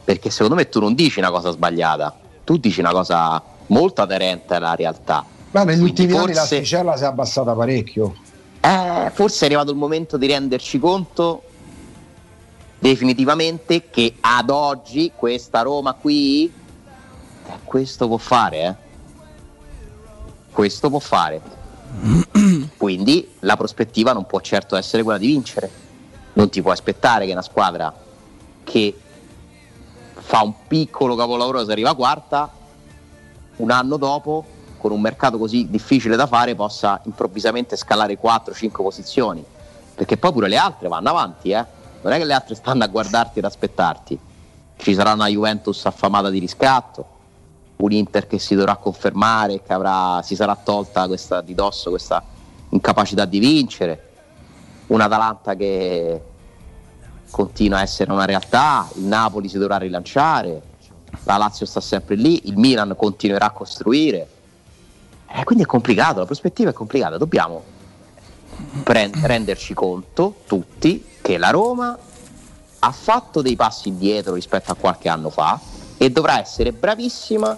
Perché 0.04 0.30
secondo 0.30 0.54
me 0.54 0.70
tu 0.70 0.80
non 0.80 0.94
dici 0.94 1.18
una 1.18 1.30
cosa 1.30 1.50
sbagliata, 1.50 2.16
tu 2.42 2.56
dici 2.56 2.80
una 2.80 2.92
cosa 2.92 3.42
molto 3.66 4.00
aderente 4.00 4.54
alla 4.54 4.74
realtà. 4.74 5.22
Ma 5.50 5.64
negli 5.64 5.80
Quindi 5.80 5.90
ultimi 5.90 6.12
anni 6.16 6.32
forse- 6.32 6.54
l'asticella 6.54 6.96
si 6.96 7.02
è 7.02 7.06
abbassata 7.08 7.52
parecchio. 7.52 8.14
Eh, 8.58 9.10
forse 9.12 9.42
è 9.42 9.48
arrivato 9.48 9.70
il 9.70 9.76
momento 9.76 10.16
di 10.16 10.26
renderci 10.26 10.78
conto 10.78 11.42
definitivamente 12.78 13.90
che 13.90 14.14
ad 14.18 14.48
oggi 14.48 15.12
questa 15.14 15.60
Roma 15.60 15.92
qui 15.92 16.46
eh, 16.46 17.52
questo 17.64 18.06
può 18.08 18.16
fare, 18.16 18.62
eh. 18.62 18.74
Questo 20.50 20.88
può 20.88 21.00
fare. 21.00 21.60
Quindi 22.76 23.28
la 23.40 23.56
prospettiva 23.56 24.12
non 24.12 24.26
può 24.26 24.40
certo 24.40 24.76
essere 24.76 25.02
quella 25.02 25.18
di 25.18 25.26
vincere. 25.26 25.70
Non 26.34 26.48
ti 26.48 26.62
puoi 26.62 26.72
aspettare 26.72 27.26
che 27.26 27.32
una 27.32 27.42
squadra 27.42 27.92
che 28.64 28.98
fa 30.14 30.42
un 30.42 30.54
piccolo 30.66 31.14
capolavoro 31.14 31.64
se 31.64 31.72
arriva 31.72 31.94
quarta, 31.94 32.50
un 33.56 33.70
anno 33.70 33.96
dopo, 33.96 34.44
con 34.78 34.92
un 34.92 35.00
mercato 35.00 35.36
così 35.36 35.68
difficile 35.68 36.16
da 36.16 36.26
fare, 36.26 36.54
possa 36.54 37.00
improvvisamente 37.04 37.76
scalare 37.76 38.18
4-5 38.18 38.70
posizioni. 38.70 39.44
Perché 39.94 40.16
poi 40.16 40.32
pure 40.32 40.48
le 40.48 40.56
altre 40.56 40.88
vanno 40.88 41.10
avanti, 41.10 41.50
eh. 41.50 41.64
Non 42.00 42.12
è 42.12 42.18
che 42.18 42.24
le 42.24 42.32
altre 42.32 42.54
stanno 42.54 42.82
a 42.82 42.88
guardarti 42.88 43.38
ed 43.38 43.44
aspettarti. 43.44 44.18
Ci 44.76 44.94
sarà 44.94 45.12
una 45.12 45.28
Juventus 45.28 45.84
affamata 45.84 46.30
di 46.30 46.40
riscatto, 46.40 47.06
un 47.84 47.92
Inter 47.92 48.26
che 48.26 48.38
si 48.38 48.54
dovrà 48.54 48.76
confermare, 48.76 49.62
che 49.62 49.72
avrà, 49.72 50.22
si 50.22 50.36
sarà 50.36 50.56
tolta 50.56 51.06
questa, 51.06 51.40
di 51.40 51.54
dosso 51.54 51.90
questa 51.90 52.22
incapacità 52.70 53.24
di 53.24 53.38
vincere, 53.38 54.10
un 54.88 55.00
Atalanta 55.00 55.54
che 55.54 56.22
continua 57.30 57.78
a 57.78 57.82
essere 57.82 58.12
una 58.12 58.24
realtà, 58.24 58.88
il 58.96 59.04
Napoli 59.04 59.48
si 59.48 59.58
dovrà 59.58 59.78
rilanciare, 59.78 60.62
la 61.24 61.36
Lazio 61.36 61.66
sta 61.66 61.80
sempre 61.80 62.14
lì, 62.14 62.48
il 62.48 62.56
Milan 62.56 62.94
continuerà 62.96 63.46
a 63.46 63.50
costruire. 63.50 64.28
Eh, 65.34 65.44
quindi 65.44 65.64
è 65.64 65.66
complicato, 65.66 66.20
la 66.20 66.26
prospettiva 66.26 66.70
è 66.70 66.72
complicata, 66.74 67.16
dobbiamo 67.16 67.62
pre- 68.82 69.10
renderci 69.22 69.74
conto 69.74 70.42
tutti 70.46 71.04
che 71.20 71.38
la 71.38 71.50
Roma 71.50 71.98
ha 72.78 72.92
fatto 72.92 73.42
dei 73.42 73.56
passi 73.56 73.88
indietro 73.88 74.34
rispetto 74.34 74.72
a 74.72 74.74
qualche 74.74 75.08
anno 75.08 75.30
fa 75.30 75.58
e 75.96 76.10
dovrà 76.10 76.40
essere 76.40 76.72
bravissima 76.72 77.56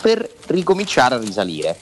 per 0.00 0.28
ricominciare 0.46 1.14
a 1.14 1.18
risalire. 1.18 1.76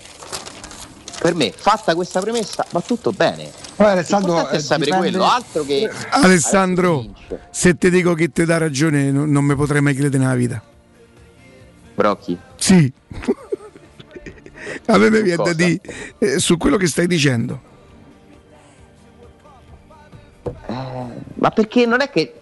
Per 1.20 1.35
me, 1.35 1.52
fatta 1.55 1.94
questa 1.94 2.20
premessa, 2.20 2.64
va 2.70 2.81
tutto 2.81 3.12
bene. 3.12 3.51
Poi 3.77 3.86
Alessandro, 3.86 4.48
è 4.48 4.56
eh, 4.56 4.60
sapere 4.60 4.90
dipende- 4.90 5.10
quello, 5.10 5.24
altro 5.24 5.64
che 5.64 5.90
Alessandro, 6.10 7.05
se 7.51 7.77
ti 7.77 7.90
dico 7.90 8.14
che 8.14 8.31
ti 8.31 8.44
dà 8.44 8.59
ragione, 8.59 9.10
non, 9.10 9.31
non 9.31 9.44
mi 9.44 9.55
potrei 9.55 9.81
mai 9.81 9.94
credere 9.94 10.22
nella 10.22 10.35
vita. 10.35 10.62
Brocchi. 11.94 12.39
Sì. 12.56 12.93
A 14.86 14.98
me 14.98 15.10
mi 15.10 15.22
viene 15.22 15.43
da 15.43 15.52
dire 15.52 15.81
eh, 16.18 16.39
su 16.39 16.56
quello 16.56 16.77
che 16.77 16.86
stai 16.86 17.06
dicendo. 17.06 17.68
Ma 21.35 21.51
perché 21.51 21.86
non 21.86 22.01
è 22.01 22.10
che. 22.10 22.35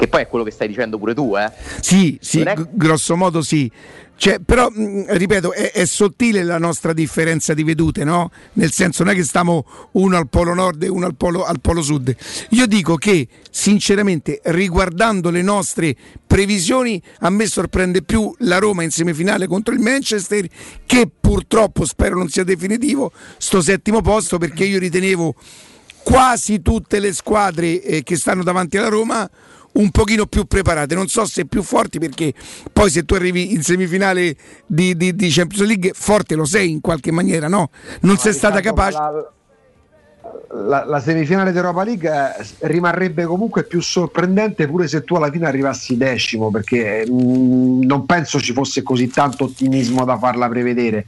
Che 0.00 0.08
poi 0.08 0.22
è 0.22 0.28
quello 0.28 0.46
che 0.46 0.50
stai 0.50 0.66
dicendo 0.66 0.96
pure 0.96 1.12
tu, 1.12 1.36
eh? 1.36 1.52
Sì, 1.82 2.16
sì, 2.22 2.40
è- 2.40 2.54
g- 2.54 2.68
grosso 2.70 3.16
modo 3.16 3.42
sì. 3.42 3.70
Cioè, 4.16 4.38
però, 4.38 4.70
mh, 4.70 5.04
ripeto, 5.08 5.52
è, 5.52 5.72
è 5.72 5.84
sottile 5.84 6.42
la 6.42 6.56
nostra 6.56 6.94
differenza 6.94 7.52
di 7.52 7.62
vedute, 7.64 8.02
no? 8.02 8.30
Nel 8.54 8.72
senso, 8.72 9.04
non 9.04 9.12
è 9.12 9.14
che 9.14 9.24
stiamo 9.24 9.66
uno 9.92 10.16
al 10.16 10.30
polo 10.30 10.54
nord 10.54 10.82
e 10.84 10.88
uno 10.88 11.04
al 11.04 11.16
polo, 11.16 11.44
al 11.44 11.60
polo 11.60 11.82
sud. 11.82 12.16
Io 12.50 12.66
dico 12.66 12.94
che, 12.94 13.28
sinceramente, 13.50 14.40
riguardando 14.44 15.28
le 15.28 15.42
nostre 15.42 15.94
previsioni, 16.26 17.02
a 17.18 17.28
me 17.28 17.44
sorprende 17.44 18.02
più 18.02 18.34
la 18.38 18.56
Roma 18.56 18.82
in 18.82 18.90
semifinale 18.90 19.46
contro 19.46 19.74
il 19.74 19.80
Manchester, 19.80 20.48
che 20.86 21.10
purtroppo 21.20 21.84
spero 21.84 22.16
non 22.16 22.30
sia 22.30 22.44
definitivo, 22.44 23.12
sto 23.36 23.60
settimo 23.60 24.00
posto, 24.00 24.38
perché 24.38 24.64
io 24.64 24.78
ritenevo 24.78 25.34
quasi 26.02 26.62
tutte 26.62 27.00
le 27.00 27.12
squadre 27.12 27.82
eh, 27.82 28.02
che 28.02 28.16
stanno 28.16 28.42
davanti 28.42 28.78
alla 28.78 28.88
Roma 28.88 29.30
un 29.72 29.90
pochino 29.90 30.26
più 30.26 30.44
preparate, 30.46 30.94
non 30.94 31.06
so 31.06 31.24
se 31.24 31.44
più 31.44 31.62
forti 31.62 31.98
perché 31.98 32.34
poi 32.72 32.90
se 32.90 33.04
tu 33.04 33.14
arrivi 33.14 33.52
in 33.52 33.62
semifinale 33.62 34.36
di, 34.66 34.96
di- 34.96 35.14
di 35.14 35.28
Champions 35.30 35.66
League 35.66 35.92
forte 35.94 36.34
lo 36.34 36.44
sei 36.44 36.70
in 36.70 36.80
qualche 36.80 37.12
maniera, 37.12 37.48
no? 37.48 37.70
Non 38.00 38.16
sei 38.16 38.32
stata 38.32 38.56
Riccardo, 38.56 38.82
capace... 38.82 38.98
La, 40.52 40.68
la- 40.68 40.84
la 40.84 41.00
semifinale 41.00 41.52
d'Europa 41.52 41.84
League 41.84 42.10
eh, 42.10 42.66
rimarrebbe 42.66 43.24
comunque 43.24 43.64
più 43.64 43.80
sorprendente 43.80 44.66
pure 44.66 44.88
se 44.88 45.04
tu 45.04 45.14
alla 45.14 45.30
fine 45.30 45.46
arrivassi 45.46 45.96
decimo, 45.96 46.50
perché 46.50 47.06
mh, 47.08 47.84
non 47.84 48.04
penso 48.06 48.40
ci 48.40 48.52
fosse 48.52 48.82
così 48.82 49.08
tanto 49.08 49.44
ottimismo 49.44 50.04
da 50.04 50.18
farla 50.18 50.48
prevedere. 50.48 51.06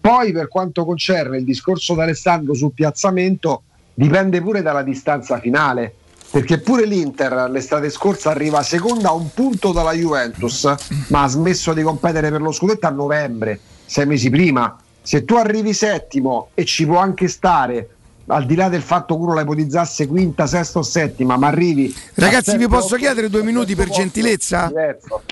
Poi 0.00 0.32
per 0.32 0.48
quanto 0.48 0.84
concerne 0.84 1.38
il 1.38 1.44
discorso 1.44 1.94
d'Alessandro 1.94 2.54
sul 2.54 2.72
piazzamento, 2.72 3.62
dipende 3.92 4.40
pure 4.40 4.62
dalla 4.62 4.82
distanza 4.82 5.40
finale. 5.40 5.94
Perché 6.34 6.58
pure 6.58 6.84
l'Inter 6.84 7.48
l'estate 7.48 7.88
scorsa 7.90 8.30
arriva 8.30 8.60
seconda 8.64 9.10
a 9.10 9.12
un 9.12 9.28
punto 9.32 9.70
dalla 9.70 9.92
Juventus, 9.92 10.64
ma 11.10 11.22
ha 11.22 11.28
smesso 11.28 11.72
di 11.72 11.82
competere 11.82 12.28
per 12.32 12.40
lo 12.40 12.50
scudetto 12.50 12.88
a 12.88 12.90
novembre, 12.90 13.60
sei 13.86 14.04
mesi 14.04 14.30
prima. 14.30 14.76
Se 15.00 15.24
tu 15.24 15.36
arrivi 15.36 15.72
settimo 15.72 16.48
e 16.54 16.64
ci 16.64 16.86
può 16.86 16.98
anche 16.98 17.28
stare, 17.28 17.88
al 18.26 18.46
di 18.46 18.56
là 18.56 18.68
del 18.68 18.82
fatto 18.82 19.14
che 19.14 19.22
uno 19.22 19.32
la 19.32 19.42
ipotizzasse 19.42 20.08
quinta, 20.08 20.48
sesta 20.48 20.80
o 20.80 20.82
settima, 20.82 21.36
ma 21.36 21.46
arrivi. 21.46 21.94
Ragazzi, 22.14 22.56
vi 22.56 22.66
posso 22.66 22.96
chiedere 22.96 23.30
due 23.30 23.44
minuti 23.44 23.76
per 23.76 23.90
gentilezza? 23.90 24.66
diverso. 24.66 25.22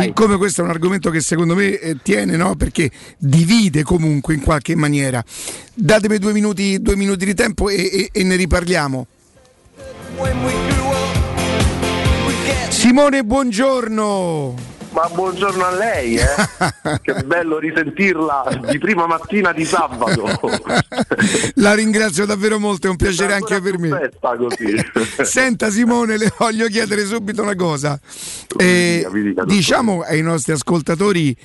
Siccome 0.00 0.36
questo 0.36 0.62
è 0.62 0.64
un 0.64 0.70
argomento 0.70 1.10
che 1.10 1.20
secondo 1.20 1.54
me 1.54 1.78
eh, 1.78 1.96
tiene, 2.02 2.36
no? 2.36 2.56
perché 2.56 2.90
divide 3.18 3.84
comunque 3.84 4.34
in 4.34 4.40
qualche 4.40 4.74
maniera, 4.74 5.22
datemi 5.74 6.18
due 6.18 6.32
minuti, 6.32 6.82
due 6.82 6.96
minuti 6.96 7.24
di 7.24 7.34
tempo 7.34 7.68
e, 7.68 7.76
e- 7.76 8.08
e 8.10 8.24
ne 8.24 8.34
riparliamo. 8.34 9.06
Simone, 12.68 13.24
buongiorno. 13.24 14.54
Ma 14.90 15.08
buongiorno 15.12 15.64
a 15.64 15.70
lei, 15.72 16.14
eh? 16.14 16.26
che 17.02 17.24
bello 17.24 17.58
risentirla 17.58 18.60
di 18.70 18.78
prima 18.78 19.06
mattina 19.06 19.52
di 19.52 19.64
sabato. 19.64 20.24
La 21.56 21.74
ringrazio 21.74 22.26
davvero 22.26 22.60
molto, 22.60 22.86
è 22.86 22.90
un 22.90 22.96
piacere 22.96 23.32
anche 23.32 23.60
per 23.60 23.76
me. 23.78 24.10
Senta 25.24 25.70
Simone, 25.70 26.16
le 26.16 26.32
voglio 26.38 26.68
chiedere 26.68 27.04
subito 27.06 27.42
una 27.42 27.56
cosa. 27.56 27.98
Eh, 28.56 29.04
diciamo 29.46 30.02
ai 30.02 30.22
nostri 30.22 30.52
ascoltatori 30.52 31.36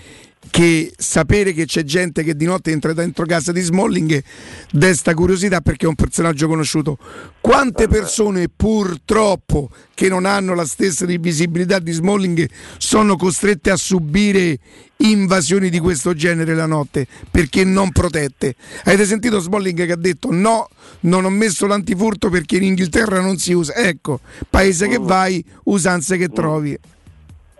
che 0.49 0.93
sapere 0.97 1.53
che 1.53 1.65
c'è 1.65 1.83
gente 1.83 2.23
che 2.23 2.35
di 2.35 2.45
notte 2.45 2.71
entra 2.71 2.93
dentro 2.93 3.25
casa 3.25 3.51
di 3.51 3.61
Smalling 3.61 4.23
desta 4.71 5.13
curiosità 5.13 5.61
perché 5.61 5.85
è 5.85 5.89
un 5.89 5.95
personaggio 5.95 6.47
conosciuto. 6.47 6.97
Quante 7.41 7.87
persone 7.87 8.47
purtroppo 8.53 9.69
che 9.93 10.07
non 10.07 10.25
hanno 10.25 10.55
la 10.55 10.65
stessa 10.65 11.05
visibilità 11.05 11.79
di 11.79 11.91
Smalling 11.91 12.49
sono 12.77 13.15
costrette 13.15 13.69
a 13.69 13.75
subire 13.75 14.59
invasioni 14.97 15.69
di 15.69 15.79
questo 15.79 16.13
genere 16.13 16.55
la 16.55 16.65
notte 16.65 17.05
perché 17.29 17.63
non 17.63 17.91
protette? 17.91 18.55
Avete 18.85 19.05
sentito 19.05 19.39
Smalling 19.39 19.85
che 19.85 19.91
ha 19.91 19.97
detto 19.97 20.29
no, 20.31 20.69
non 21.01 21.25
ho 21.25 21.29
messo 21.29 21.67
l'antifurto 21.67 22.29
perché 22.29 22.57
in 22.57 22.63
Inghilterra 22.63 23.19
non 23.19 23.37
si 23.37 23.53
usa. 23.53 23.75
Ecco, 23.75 24.21
paese 24.49 24.87
che 24.87 24.97
vai, 24.99 25.43
usanze 25.65 26.17
che 26.17 26.29
trovi. 26.29 26.77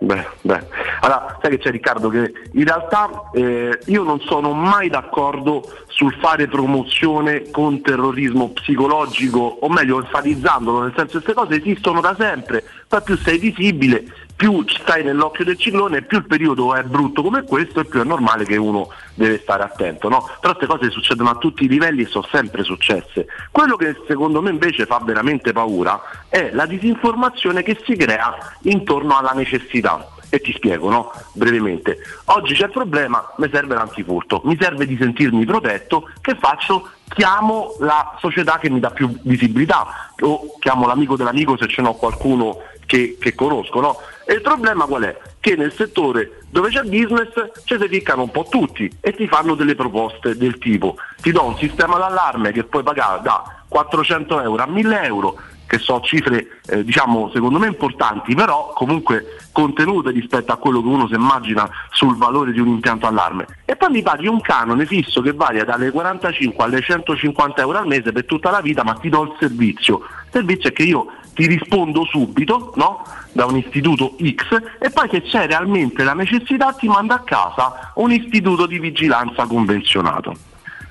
Beh, 0.02 0.26
beh. 0.40 0.66
Allora, 1.00 1.38
sai 1.42 1.50
che 1.50 1.58
c'è 1.58 1.70
Riccardo 1.70 2.08
che 2.08 2.32
in 2.52 2.64
realtà 2.64 3.28
eh, 3.34 3.78
io 3.84 4.02
non 4.02 4.18
sono 4.20 4.52
mai 4.52 4.88
d'accordo 4.88 5.62
sul 5.88 6.14
fare 6.14 6.48
promozione 6.48 7.50
con 7.50 7.82
terrorismo 7.82 8.48
psicologico, 8.48 9.58
o 9.60 9.68
meglio 9.68 9.98
enfatizzandolo, 9.98 10.80
nel 10.80 10.94
senso 10.96 11.18
che 11.18 11.24
queste 11.24 11.34
cose 11.34 11.60
esistono 11.60 12.00
da 12.00 12.16
sempre, 12.18 12.64
poi 12.88 13.02
più 13.02 13.14
sei 13.18 13.36
visibile, 13.36 14.04
più 14.40 14.64
stai 14.66 15.04
nell'occhio 15.04 15.44
del 15.44 15.58
ciclone 15.58 16.00
più 16.00 16.16
il 16.16 16.24
periodo 16.24 16.74
è 16.74 16.82
brutto 16.82 17.20
come 17.20 17.42
questo 17.42 17.80
e 17.80 17.84
più 17.84 18.00
è 18.00 18.04
normale 18.04 18.46
che 18.46 18.56
uno 18.56 18.88
deve 19.12 19.38
stare 19.38 19.62
attento. 19.64 20.08
No? 20.08 20.26
Però 20.40 20.54
queste 20.54 20.66
cose 20.66 20.90
succedono 20.90 21.28
a 21.28 21.34
tutti 21.34 21.64
i 21.64 21.68
livelli 21.68 22.04
e 22.04 22.06
sono 22.06 22.26
sempre 22.30 22.62
successe. 22.62 23.26
Quello 23.50 23.76
che 23.76 24.00
secondo 24.08 24.40
me 24.40 24.48
invece 24.48 24.86
fa 24.86 24.98
veramente 25.04 25.52
paura 25.52 26.00
è 26.30 26.48
la 26.54 26.64
disinformazione 26.64 27.62
che 27.62 27.78
si 27.84 27.94
crea 27.96 28.34
intorno 28.62 29.18
alla 29.18 29.32
necessità. 29.32 30.08
E 30.30 30.40
ti 30.40 30.54
spiego, 30.54 30.88
no? 30.88 31.12
Brevemente. 31.34 31.98
Oggi 32.26 32.54
c'è 32.54 32.64
il 32.64 32.70
problema, 32.70 33.34
mi 33.36 33.50
serve 33.52 33.74
l'antifurto, 33.74 34.40
mi 34.44 34.56
serve 34.58 34.86
di 34.86 34.96
sentirmi 34.96 35.44
protetto, 35.44 36.08
che 36.22 36.34
faccio? 36.40 36.88
Chiamo 37.08 37.74
la 37.80 38.16
società 38.20 38.58
che 38.58 38.70
mi 38.70 38.78
dà 38.78 38.90
più 38.90 39.12
visibilità 39.24 40.12
o 40.20 40.56
chiamo 40.60 40.86
l'amico 40.86 41.16
dell'amico 41.16 41.58
se 41.58 41.66
ce 41.66 41.82
n'ho 41.82 41.94
qualcuno 41.94 42.58
che, 42.86 43.16
che 43.20 43.36
conosco, 43.36 43.80
no? 43.80 43.96
E 44.30 44.34
il 44.34 44.42
problema 44.42 44.84
qual 44.84 45.02
è? 45.02 45.20
Che 45.40 45.56
nel 45.56 45.72
settore 45.72 46.42
dove 46.50 46.68
c'è 46.68 46.82
business 46.82 47.32
ci 47.64 47.76
si 47.76 47.88
ficcano 47.88 48.22
un 48.22 48.30
po' 48.30 48.46
tutti 48.48 48.88
e 49.00 49.12
ti 49.12 49.26
fanno 49.26 49.56
delle 49.56 49.74
proposte 49.74 50.36
del 50.36 50.56
tipo 50.58 50.94
ti 51.20 51.32
do 51.32 51.46
un 51.46 51.56
sistema 51.56 51.98
d'allarme 51.98 52.52
che 52.52 52.62
puoi 52.62 52.84
pagare 52.84 53.22
da 53.22 53.42
400 53.66 54.40
euro 54.40 54.62
a 54.62 54.68
1000 54.68 55.02
euro 55.02 55.36
che 55.66 55.78
sono 55.78 56.00
cifre 56.00 56.60
eh, 56.66 56.84
diciamo 56.84 57.30
secondo 57.32 57.60
me 57.60 57.68
importanti, 57.68 58.34
però 58.34 58.72
comunque 58.72 59.36
contenute 59.52 60.10
rispetto 60.10 60.52
a 60.52 60.56
quello 60.56 60.80
che 60.80 60.88
uno 60.88 61.06
si 61.06 61.14
immagina 61.14 61.68
sul 61.90 62.16
valore 62.16 62.50
di 62.52 62.58
un 62.58 62.68
impianto 62.68 63.06
allarme. 63.06 63.46
E 63.64 63.76
poi 63.76 63.90
mi 63.90 64.02
paghi 64.02 64.26
un 64.26 64.40
canone 64.40 64.84
fisso 64.86 65.20
che 65.20 65.32
varia 65.32 65.64
dalle 65.64 65.92
45 65.92 66.64
alle 66.64 66.80
150 66.80 67.60
euro 67.60 67.78
al 67.78 67.86
mese 67.86 68.10
per 68.10 68.24
tutta 68.24 68.50
la 68.50 68.60
vita, 68.60 68.82
ma 68.82 68.94
ti 68.94 69.08
do 69.08 69.22
il 69.22 69.36
servizio. 69.38 69.98
Il 69.98 70.30
servizio 70.32 70.70
è 70.70 70.72
che 70.72 70.82
io 70.82 71.06
ti 71.40 71.46
rispondo 71.46 72.04
subito 72.04 72.74
no? 72.76 73.02
da 73.32 73.46
un 73.46 73.56
istituto 73.56 74.16
X 74.22 74.60
e 74.78 74.90
poi 74.90 75.08
se 75.10 75.22
c'è 75.22 75.46
realmente 75.46 76.04
la 76.04 76.12
necessità 76.12 76.72
ti 76.72 76.86
manda 76.86 77.14
a 77.14 77.20
casa 77.20 77.92
un 77.94 78.12
istituto 78.12 78.66
di 78.66 78.78
vigilanza 78.78 79.46
convenzionato. 79.46 80.34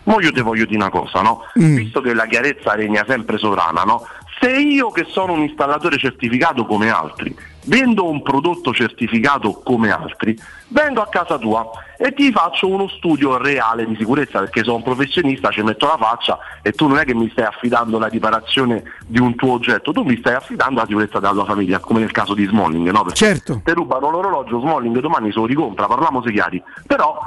Mo 0.06 0.20
io 0.20 0.32
ti 0.32 0.42
voglio 0.42 0.66
dire 0.66 0.78
una 0.78 0.90
cosa, 0.90 1.22
no? 1.22 1.44
Mm. 1.60 1.76
visto 1.76 2.02
che 2.02 2.16
la 2.16 2.26
chiarezza 2.26 2.74
regna 2.74 3.06
sempre 3.08 3.38
sovrana, 3.38 3.84
no? 3.84 4.08
se 4.40 4.50
io 4.50 4.90
che 4.90 5.06
sono 5.08 5.34
un 5.34 5.42
installatore 5.42 5.98
certificato 5.98 6.66
come 6.66 6.90
altri 6.90 7.36
vendo 7.66 8.10
un 8.10 8.24
prodotto 8.24 8.74
certificato 8.74 9.62
come 9.64 9.92
altri, 9.92 10.36
vengo 10.70 11.02
a 11.02 11.10
casa 11.10 11.38
tua 11.38 11.70
e 12.02 12.14
ti 12.14 12.32
faccio 12.32 12.66
uno 12.70 12.88
studio 12.88 13.36
reale 13.38 13.86
di 13.86 13.94
sicurezza 13.98 14.40
perché 14.40 14.64
sono 14.64 14.78
un 14.78 14.84
professionista, 14.84 15.50
ci 15.50 15.62
metto 15.62 15.86
la 15.86 15.98
faccia 16.00 16.40
e 16.62 16.72
tu 16.72 16.88
non 16.88 16.98
è 16.98 17.04
che 17.04 17.14
mi 17.14 17.30
stai 17.30 17.44
affidando 17.44 18.00
la 18.00 18.08
riparazione 18.08 18.84
di 19.06 19.20
un 19.20 19.36
tuo 19.36 19.52
oggetto, 19.52 19.92
tu 19.92 20.04
mi 20.04 20.16
stai 20.18 20.36
affidando 20.36 20.80
la 20.80 20.86
sicurezza 20.86 21.20
della 21.20 21.34
tua 21.34 21.44
famiglia, 21.44 21.80
come 21.80 22.00
nel 22.00 22.12
caso 22.12 22.34
di 22.34 22.46
Smalling, 22.46 22.90
no? 22.90 23.04
Perché 23.04 23.18
certo. 23.18 23.62
Ti 23.66 23.72
rubano 23.74 24.10
l'orologio, 24.10 24.62
Smalling 24.62 24.98
domani 25.00 25.30
se 25.30 25.40
lo 25.40 25.46
ricompra, 25.46 25.88
parliamo 25.88 26.22
chiari. 26.22 26.64
Però 26.88 27.20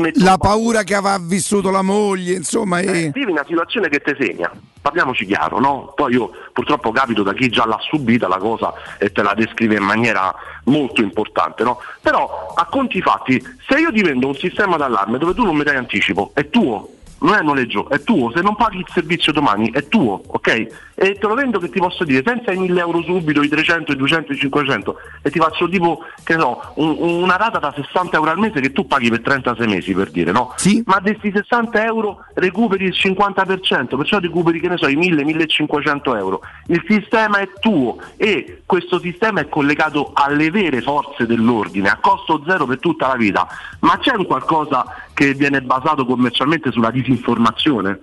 metti 0.00 0.22
La 0.22 0.38
paura 0.38 0.84
che 0.84 0.94
aveva 0.94 1.18
vissuto 1.20 1.70
la 1.70 1.82
moglie, 1.82 2.34
insomma, 2.34 2.78
eh, 2.78 3.06
e... 3.06 3.10
vivi 3.12 3.32
una 3.32 3.44
situazione 3.44 3.88
che 3.88 4.00
ti 4.00 4.14
segna. 4.16 4.52
Parliamoci 4.86 5.26
chiaro, 5.26 5.58
no? 5.58 5.92
Poi 5.96 6.12
io 6.12 6.30
purtroppo 6.52 6.92
capito 6.92 7.24
da 7.24 7.32
chi 7.32 7.48
già 7.48 7.66
l'ha 7.66 7.80
subita 7.80 8.28
la 8.28 8.36
cosa 8.36 8.72
e 8.98 9.10
te 9.10 9.20
la 9.20 9.34
descrive 9.34 9.74
in 9.74 9.82
maniera 9.82 10.32
molto 10.66 11.00
importante, 11.00 11.64
no? 11.64 11.80
Però 12.00 12.52
a 12.54 12.64
conti 12.66 13.02
fatti, 13.02 13.44
se 13.66 13.80
io 13.80 13.90
ti 13.90 14.00
vendo 14.00 14.28
un 14.28 14.36
sistema 14.36 14.76
d'allarme 14.76 15.18
dove 15.18 15.34
tu 15.34 15.42
non 15.42 15.56
mi 15.56 15.64
dai 15.64 15.74
anticipo, 15.74 16.30
è 16.34 16.48
tuo, 16.50 16.88
non 17.18 17.34
è 17.34 17.40
noleggio, 17.42 17.88
è 17.88 18.02
tuo, 18.02 18.30
se 18.34 18.42
non 18.42 18.56
paghi 18.56 18.78
il 18.78 18.86
servizio 18.92 19.32
domani 19.32 19.70
è 19.70 19.88
tuo, 19.88 20.20
ok? 20.26 20.84
E 20.94 21.14
te 21.14 21.26
lo 21.26 21.34
vendo 21.34 21.58
che 21.58 21.70
ti 21.70 21.78
posso 21.78 22.04
dire, 22.04 22.22
senza 22.24 22.52
i 22.52 22.58
1000 22.58 22.80
euro 22.80 23.02
subito, 23.02 23.42
i 23.42 23.48
300, 23.48 23.92
i 23.92 23.96
200, 23.96 24.32
i 24.32 24.36
500 24.36 24.96
e 25.22 25.30
ti 25.30 25.38
faccio 25.38 25.68
tipo, 25.68 26.04
che 26.24 26.34
so, 26.38 26.60
un- 26.76 26.96
una 26.98 27.36
rata 27.36 27.58
da 27.58 27.72
60 27.74 28.16
euro 28.16 28.30
al 28.30 28.38
mese 28.38 28.60
che 28.60 28.72
tu 28.72 28.86
paghi 28.86 29.08
per 29.10 29.20
36 29.22 29.66
mesi 29.66 29.92
per 29.94 30.10
dire, 30.10 30.30
no? 30.32 30.52
Sì. 30.56 30.82
Ma 30.86 30.98
di 31.00 31.16
questi 31.16 31.32
60 31.38 31.84
euro 31.84 32.24
recuperi 32.34 32.84
il 32.84 32.94
50%, 32.94 33.96
perciò 33.96 34.18
recuperi, 34.18 34.60
che 34.60 34.68
ne 34.68 34.76
so, 34.76 34.86
i 34.88 34.96
1000, 34.96 35.24
1500 35.24 36.16
euro. 36.16 36.40
Il 36.68 36.82
sistema 36.88 37.38
è 37.38 37.48
tuo 37.60 37.98
e 38.16 38.62
questo 38.66 38.98
sistema 38.98 39.40
è 39.40 39.48
collegato 39.48 40.10
alle 40.14 40.50
vere 40.50 40.80
forze 40.80 41.26
dell'ordine, 41.26 41.88
a 41.88 41.96
costo 42.00 42.42
zero 42.46 42.66
per 42.66 42.78
tutta 42.78 43.08
la 43.08 43.16
vita. 43.16 43.46
Ma 43.80 43.98
c'è 43.98 44.14
un 44.14 44.26
qualcosa 44.26 44.84
che 45.16 45.32
viene 45.32 45.62
basato 45.62 46.04
commercialmente 46.04 46.70
sulla 46.70 46.90
disinformazione? 46.90 48.00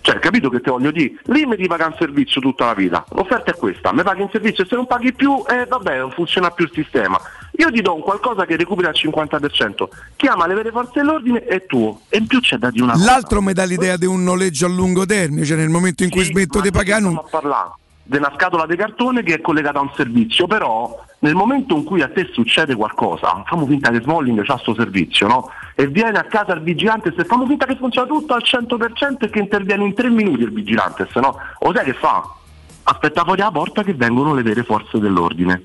Cioè, 0.00 0.18
capito 0.18 0.48
che 0.48 0.60
te 0.60 0.70
voglio 0.70 0.90
dire? 0.90 1.12
Lì 1.26 1.46
mi 1.46 1.56
ti 1.56 1.68
paga 1.68 1.86
un 1.86 1.94
servizio 1.96 2.40
tutta 2.40 2.64
la 2.66 2.74
vita. 2.74 3.04
L'offerta 3.10 3.52
è 3.52 3.54
questa, 3.54 3.92
mi 3.92 4.02
paghi 4.02 4.22
un 4.22 4.30
servizio 4.32 4.64
e 4.64 4.66
se 4.66 4.74
non 4.74 4.88
paghi 4.88 5.12
più, 5.12 5.44
eh 5.48 5.66
vabbè, 5.66 5.98
non 5.98 6.10
funziona 6.10 6.50
più 6.50 6.64
il 6.64 6.72
sistema. 6.74 7.20
Io 7.58 7.70
ti 7.70 7.80
do 7.80 7.94
un 7.94 8.00
qualcosa 8.00 8.44
che 8.44 8.56
recupera 8.56 8.88
il 8.88 8.96
50%, 9.00 9.88
chiama 10.16 10.48
le 10.48 10.54
vere 10.54 10.72
forze 10.72 10.92
dell'ordine, 10.94 11.44
è 11.44 11.64
tuo. 11.64 12.00
E 12.08 12.18
in 12.18 12.26
più 12.26 12.40
c'è 12.40 12.56
da 12.56 12.70
dire 12.70 12.84
una 12.84 12.94
cosa. 12.94 13.04
L'altro 13.04 13.40
mi 13.40 13.52
dà 13.52 13.62
l'idea 13.62 13.96
di 13.96 14.06
un 14.06 14.24
noleggio 14.24 14.66
a 14.66 14.70
lungo 14.70 15.06
termine, 15.06 15.44
cioè 15.44 15.58
nel 15.58 15.68
momento 15.68 16.02
in 16.02 16.10
cui 16.10 16.24
smetto 16.24 16.60
di 16.60 16.72
pagare 16.72 17.02
non... 17.02 17.20
della 18.10 18.32
scatola 18.34 18.66
di 18.66 18.74
cartone 18.74 19.22
che 19.22 19.34
è 19.34 19.40
collegata 19.40 19.78
a 19.78 19.82
un 19.82 19.92
servizio, 19.94 20.48
però 20.48 21.00
nel 21.20 21.36
momento 21.36 21.76
in 21.76 21.84
cui 21.84 22.02
a 22.02 22.10
te 22.10 22.28
succede 22.32 22.74
qualcosa, 22.74 23.28
facciamo 23.28 23.66
finta 23.66 23.90
che 23.90 24.00
Smalling 24.02 24.40
ha 24.40 24.44
questo 24.44 24.74
servizio, 24.74 25.28
no? 25.28 25.48
E 25.76 25.86
viene 25.86 26.18
a 26.18 26.24
casa 26.24 26.52
il 26.54 26.60
vigilante, 26.60 27.14
se 27.16 27.22
facciamo 27.22 27.46
finta 27.46 27.66
che 27.66 27.76
funziona 27.76 28.08
tutto 28.08 28.34
al 28.34 28.42
100% 28.44 29.16
e 29.20 29.30
che 29.30 29.38
interviene 29.38 29.84
in 29.84 29.94
tre 29.94 30.10
minuti 30.10 30.42
il 30.42 30.52
vigilante, 30.52 31.08
se 31.12 31.20
no, 31.20 31.36
o 31.60 31.72
sai 31.72 31.84
che 31.84 31.92
fa? 31.92 32.28
Aspetta 32.82 33.22
fuori 33.22 33.42
la 33.42 33.52
porta 33.52 33.84
che 33.84 33.94
vengono 33.94 34.34
le 34.34 34.42
vere 34.42 34.64
forze 34.64 34.98
dell'ordine. 34.98 35.62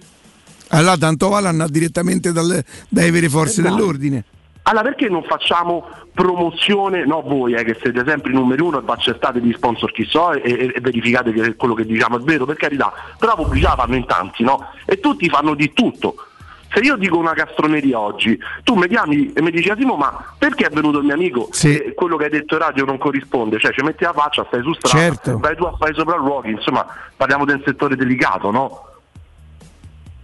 Allora 0.69 0.97
tanto 0.97 1.29
vale 1.29 1.47
andare 1.47 1.71
direttamente 1.71 2.31
dalle- 2.31 2.63
dai 2.89 3.09
vere 3.09 3.27
forze 3.27 3.63
dai. 3.63 3.71
dell'ordine. 3.71 4.23
Allora 4.67 4.83
perché 4.83 5.09
non 5.09 5.23
facciamo 5.23 5.87
promozione, 6.11 7.05
no 7.05 7.21
voi 7.21 7.53
eh, 7.53 7.63
che 7.63 7.77
siete 7.79 8.03
sempre 8.05 8.31
i 8.31 8.33
numeri 8.33 8.61
uno 8.63 8.79
e 8.79 8.83
accertate 8.85 9.39
di 9.39 9.53
sponsor 9.53 9.91
chi 9.91 10.05
so 10.05 10.31
e, 10.31 10.41
e- 10.43 10.71
e 10.75 10.79
verificate 10.81 11.31
che 11.31 11.55
quello 11.55 11.75
che 11.75 11.85
diciamo 11.85 12.17
è 12.17 12.21
vero, 12.21 12.45
per 12.45 12.55
carità, 12.55 12.91
però 13.19 13.35
la 13.35 13.43
pubblicità 13.43 13.75
fanno 13.75 13.95
in 13.95 14.05
tanti, 14.05 14.43
no? 14.43 14.69
E 14.85 14.99
tutti 14.99 15.29
fanno 15.29 15.53
di 15.53 15.71
tutto. 15.73 16.15
Se 16.73 16.79
io 16.79 16.95
dico 16.97 17.15
una 17.17 17.33
castroneria 17.33 17.99
oggi, 17.99 18.37
tu 18.63 18.73
mi 18.73 18.87
chiami 18.87 19.31
e 19.33 19.41
mi 19.41 19.51
dici 19.51 19.69
Asimo, 19.69 19.95
ma 19.95 20.33
perché 20.37 20.65
è 20.65 20.69
venuto 20.69 20.97
il 20.97 21.05
mio 21.05 21.13
amico 21.13 21.47
e 21.67 21.93
quello 21.95 22.17
che 22.17 22.23
hai 22.25 22.29
detto 22.31 22.55
in 22.55 22.61
radio 22.61 22.85
non 22.85 22.97
corrisponde? 22.97 23.59
Cioè 23.59 23.71
ci 23.71 23.81
metti 23.83 24.03
la 24.03 24.13
faccia, 24.13 24.43
stai 24.47 24.61
su 24.63 24.73
strada, 24.73 24.97
Certo. 25.05 25.37
vai 25.37 25.55
tu 25.55 25.63
a 25.63 25.75
fare 25.77 25.91
i 25.91 25.95
sopralluoghi, 25.95 26.49
insomma 26.51 26.85
parliamo 27.15 27.45
del 27.45 27.61
settore 27.63 27.95
delicato, 27.95 28.49
no? 28.51 28.87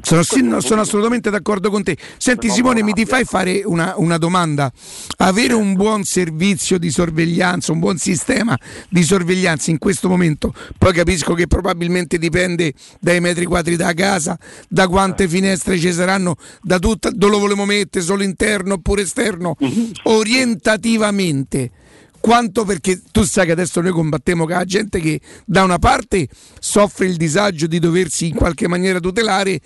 Sono, 0.01 0.23
no, 0.41 0.61
sono 0.61 0.81
assolutamente 0.81 1.29
d'accordo 1.29 1.69
con 1.69 1.83
te. 1.83 1.97
Senti 2.17 2.49
Simone, 2.49 2.83
mi 2.83 2.93
ti 2.93 3.05
fai 3.05 3.23
fare 3.23 3.61
una, 3.63 3.93
una 3.97 4.17
domanda? 4.17 4.71
Avere 5.17 5.53
un 5.53 5.73
buon 5.73 6.03
servizio 6.03 6.77
di 6.77 6.89
sorveglianza, 6.89 7.71
un 7.71 7.79
buon 7.79 7.97
sistema 7.97 8.57
di 8.89 9.03
sorveglianza 9.03 9.71
in 9.71 9.77
questo 9.77 10.09
momento, 10.09 10.53
poi 10.77 10.93
capisco 10.93 11.33
che 11.33 11.47
probabilmente 11.47 12.17
dipende 12.17 12.73
dai 12.99 13.19
metri 13.19 13.45
quadri 13.45 13.75
da 13.75 13.93
casa, 13.93 14.37
da 14.67 14.87
quante 14.87 15.27
finestre 15.27 15.79
ci 15.79 15.91
saranno, 15.93 16.35
da 16.61 16.79
tutta, 16.79 17.09
dove 17.09 17.33
lo 17.33 17.39
volevo 17.39 17.65
mettere, 17.65 18.03
solo 18.03 18.23
interno 18.23 18.75
oppure 18.75 19.03
esterno, 19.03 19.55
orientativamente. 20.03 21.71
Quanto 22.21 22.65
perché 22.65 23.01
tu 23.11 23.23
sai 23.23 23.47
che 23.47 23.51
adesso 23.51 23.81
noi 23.81 23.91
combattiamo 23.91 24.45
con 24.45 24.53
la 24.53 24.63
gente 24.63 24.99
che 24.99 25.19
da 25.43 25.63
una 25.63 25.79
parte 25.79 26.27
soffre 26.59 27.07
il 27.07 27.17
disagio 27.17 27.65
di 27.65 27.79
doversi 27.79 28.27
in 28.27 28.35
qualche 28.35 28.67
maniera 28.67 28.99
tutelare, 28.99 29.59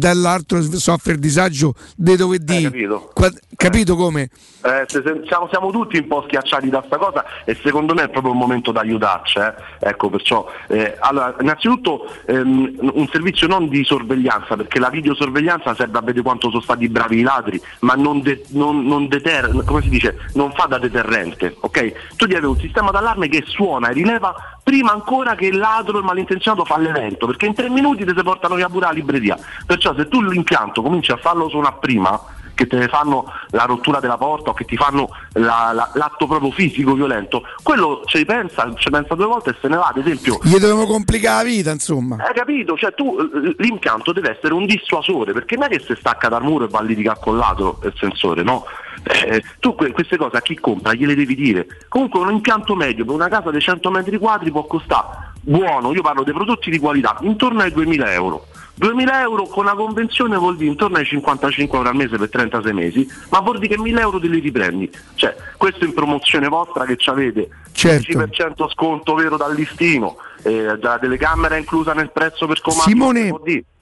dall'altro 0.00 0.60
soffre 0.62 1.12
il 1.12 1.18
disagio 1.18 1.74
di 1.94 2.16
dover 2.16 2.38
dire 2.40 2.70
qua- 3.12 3.30
Capito 3.54 3.94
come? 3.94 4.30
Eh, 4.62 4.84
se- 4.86 5.02
se- 5.04 5.20
siamo, 5.26 5.46
siamo 5.50 5.70
tutti 5.70 5.98
un 5.98 6.06
po' 6.06 6.22
schiacciati 6.26 6.70
da 6.70 6.82
sta 6.86 6.96
cosa 6.96 7.24
e 7.44 7.54
secondo 7.62 7.92
me 7.92 8.04
è 8.04 8.08
proprio 8.08 8.32
il 8.32 8.38
momento 8.38 8.72
di 8.72 8.78
aiutarci. 8.78 9.38
eh. 9.38 9.52
Ecco, 9.80 10.08
perciò, 10.08 10.46
eh, 10.68 10.96
allora, 11.00 11.34
innanzitutto 11.40 12.10
ehm, 12.26 12.76
un 12.94 13.08
servizio 13.12 13.46
non 13.46 13.68
di 13.68 13.84
sorveglianza, 13.84 14.56
perché 14.56 14.78
la 14.78 14.88
videosorveglianza 14.88 15.74
serve 15.74 15.98
a 15.98 16.00
vedere 16.00 16.22
quanto 16.22 16.48
sono 16.48 16.62
stati 16.62 16.88
bravi 16.88 17.18
i 17.18 17.22
ladri, 17.22 17.60
ma 17.80 17.92
non, 17.94 18.22
de- 18.22 18.44
non- 18.50 18.84
non 18.86 19.08
deter- 19.08 19.62
come 19.64 19.82
si 19.82 19.90
dice, 19.90 20.16
non 20.34 20.52
fa 20.52 20.64
da 20.66 20.78
deterrente. 20.78 21.56
ok? 21.60 21.92
Tu 22.16 22.24
devi 22.24 22.32
avere 22.36 22.46
un 22.46 22.58
sistema 22.58 22.90
d'allarme 22.90 23.28
che 23.28 23.44
suona 23.46 23.90
e 23.90 23.92
rileva 23.92 24.34
prima 24.70 24.92
ancora 24.92 25.34
che 25.34 25.46
il 25.46 25.58
ladro, 25.58 25.98
il 25.98 26.04
malintenzionato 26.04 26.64
fa 26.64 26.78
l'evento, 26.78 27.26
perché 27.26 27.46
in 27.46 27.54
tre 27.54 27.68
minuti 27.68 28.04
ti 28.04 28.12
si 28.16 28.22
portano 28.22 28.54
via 28.54 28.68
pure 28.68 28.86
la 28.86 28.92
libreria. 28.92 29.36
Perciò 29.66 29.92
se 29.96 30.06
tu 30.06 30.22
l'impianto 30.22 30.80
cominci 30.80 31.10
a 31.10 31.16
farlo 31.16 31.48
suonare 31.48 31.74
prima, 31.80 32.20
che 32.54 32.68
te 32.68 32.76
ne 32.76 32.86
fanno 32.86 33.24
la 33.50 33.64
rottura 33.64 33.98
della 33.98 34.16
porta 34.16 34.50
o 34.50 34.52
che 34.52 34.64
ti 34.64 34.76
fanno 34.76 35.08
la- 35.32 35.72
la- 35.74 35.90
l'atto 35.94 36.28
proprio 36.28 36.52
fisico 36.52 36.92
violento, 36.94 37.42
quello 37.64 38.02
ci 38.04 38.24
pensa, 38.24 38.72
ci 38.76 38.90
pensa 38.90 39.16
due 39.16 39.26
volte 39.26 39.50
e 39.50 39.56
se 39.60 39.66
ne 39.66 39.76
va, 39.76 39.86
ad 39.92 39.96
esempio. 39.96 40.38
Gli 40.40 40.56
dobbiamo 40.58 40.86
complicare 40.86 41.42
la 41.48 41.50
vita, 41.50 41.70
insomma. 41.72 42.18
Hai 42.24 42.32
capito? 42.34 42.76
Cioè 42.76 42.94
tu 42.94 43.16
l'impianto 43.58 44.12
deve 44.12 44.36
essere 44.36 44.54
un 44.54 44.66
dissuasore, 44.66 45.32
perché 45.32 45.56
non 45.56 45.64
è 45.64 45.68
che 45.68 45.80
se 45.84 45.96
stacca 45.96 46.28
dal 46.28 46.44
muro 46.44 46.66
e 46.66 46.68
va 46.68 46.78
a 46.78 46.82
litigare 46.82 47.18
con 47.20 47.36
l'altro 47.38 47.80
il 47.82 47.92
sensore, 47.96 48.44
no? 48.44 48.64
Eh, 49.02 49.42
tu 49.60 49.74
que- 49.74 49.92
queste 49.92 50.16
cose 50.16 50.36
a 50.36 50.42
chi 50.42 50.58
compra 50.58 50.92
gliele 50.94 51.14
devi 51.14 51.34
dire. 51.34 51.66
Comunque 51.88 52.20
un 52.20 52.30
impianto 52.32 52.74
medio 52.74 53.04
per 53.04 53.14
una 53.14 53.28
casa 53.28 53.50
di 53.50 53.60
100 53.60 53.90
metri 53.90 54.18
quadri 54.18 54.50
può 54.50 54.64
costare 54.66 55.28
buono, 55.42 55.92
io 55.94 56.02
parlo 56.02 56.22
dei 56.22 56.34
prodotti 56.34 56.70
di 56.70 56.78
qualità, 56.78 57.16
intorno 57.22 57.60
ai 57.62 57.72
2000 57.72 58.12
euro. 58.12 58.46
2000 58.74 59.20
euro 59.22 59.44
con 59.44 59.64
una 59.64 59.74
convenzione 59.74 60.36
vuol 60.36 60.56
dire 60.56 60.70
intorno 60.70 60.96
ai 60.98 61.04
55 61.04 61.76
euro 61.78 61.90
al 61.90 61.96
mese 61.96 62.16
per 62.16 62.28
36 62.30 62.72
mesi, 62.72 63.08
ma 63.30 63.40
vuol 63.40 63.58
dire 63.58 63.74
che 63.74 63.80
1000 63.80 64.00
euro 64.00 64.20
te 64.20 64.28
li 64.28 64.38
riprendi. 64.38 64.90
Cioè, 65.14 65.34
questo 65.56 65.84
in 65.84 65.92
promozione 65.92 66.48
vostra 66.48 66.84
che 66.84 66.96
ci 66.96 67.10
avete, 67.10 67.48
Certo. 67.72 68.12
10% 68.12 68.68
sconto 68.70 69.14
vero 69.14 69.36
dal 69.36 69.54
listino, 69.54 70.16
eh, 70.42 70.78
la 70.80 70.98
telecamera 70.98 71.56
inclusa 71.56 71.92
nel 71.92 72.10
prezzo 72.12 72.46
per 72.46 72.60
comando. 72.60 72.82
Simone, 72.84 73.32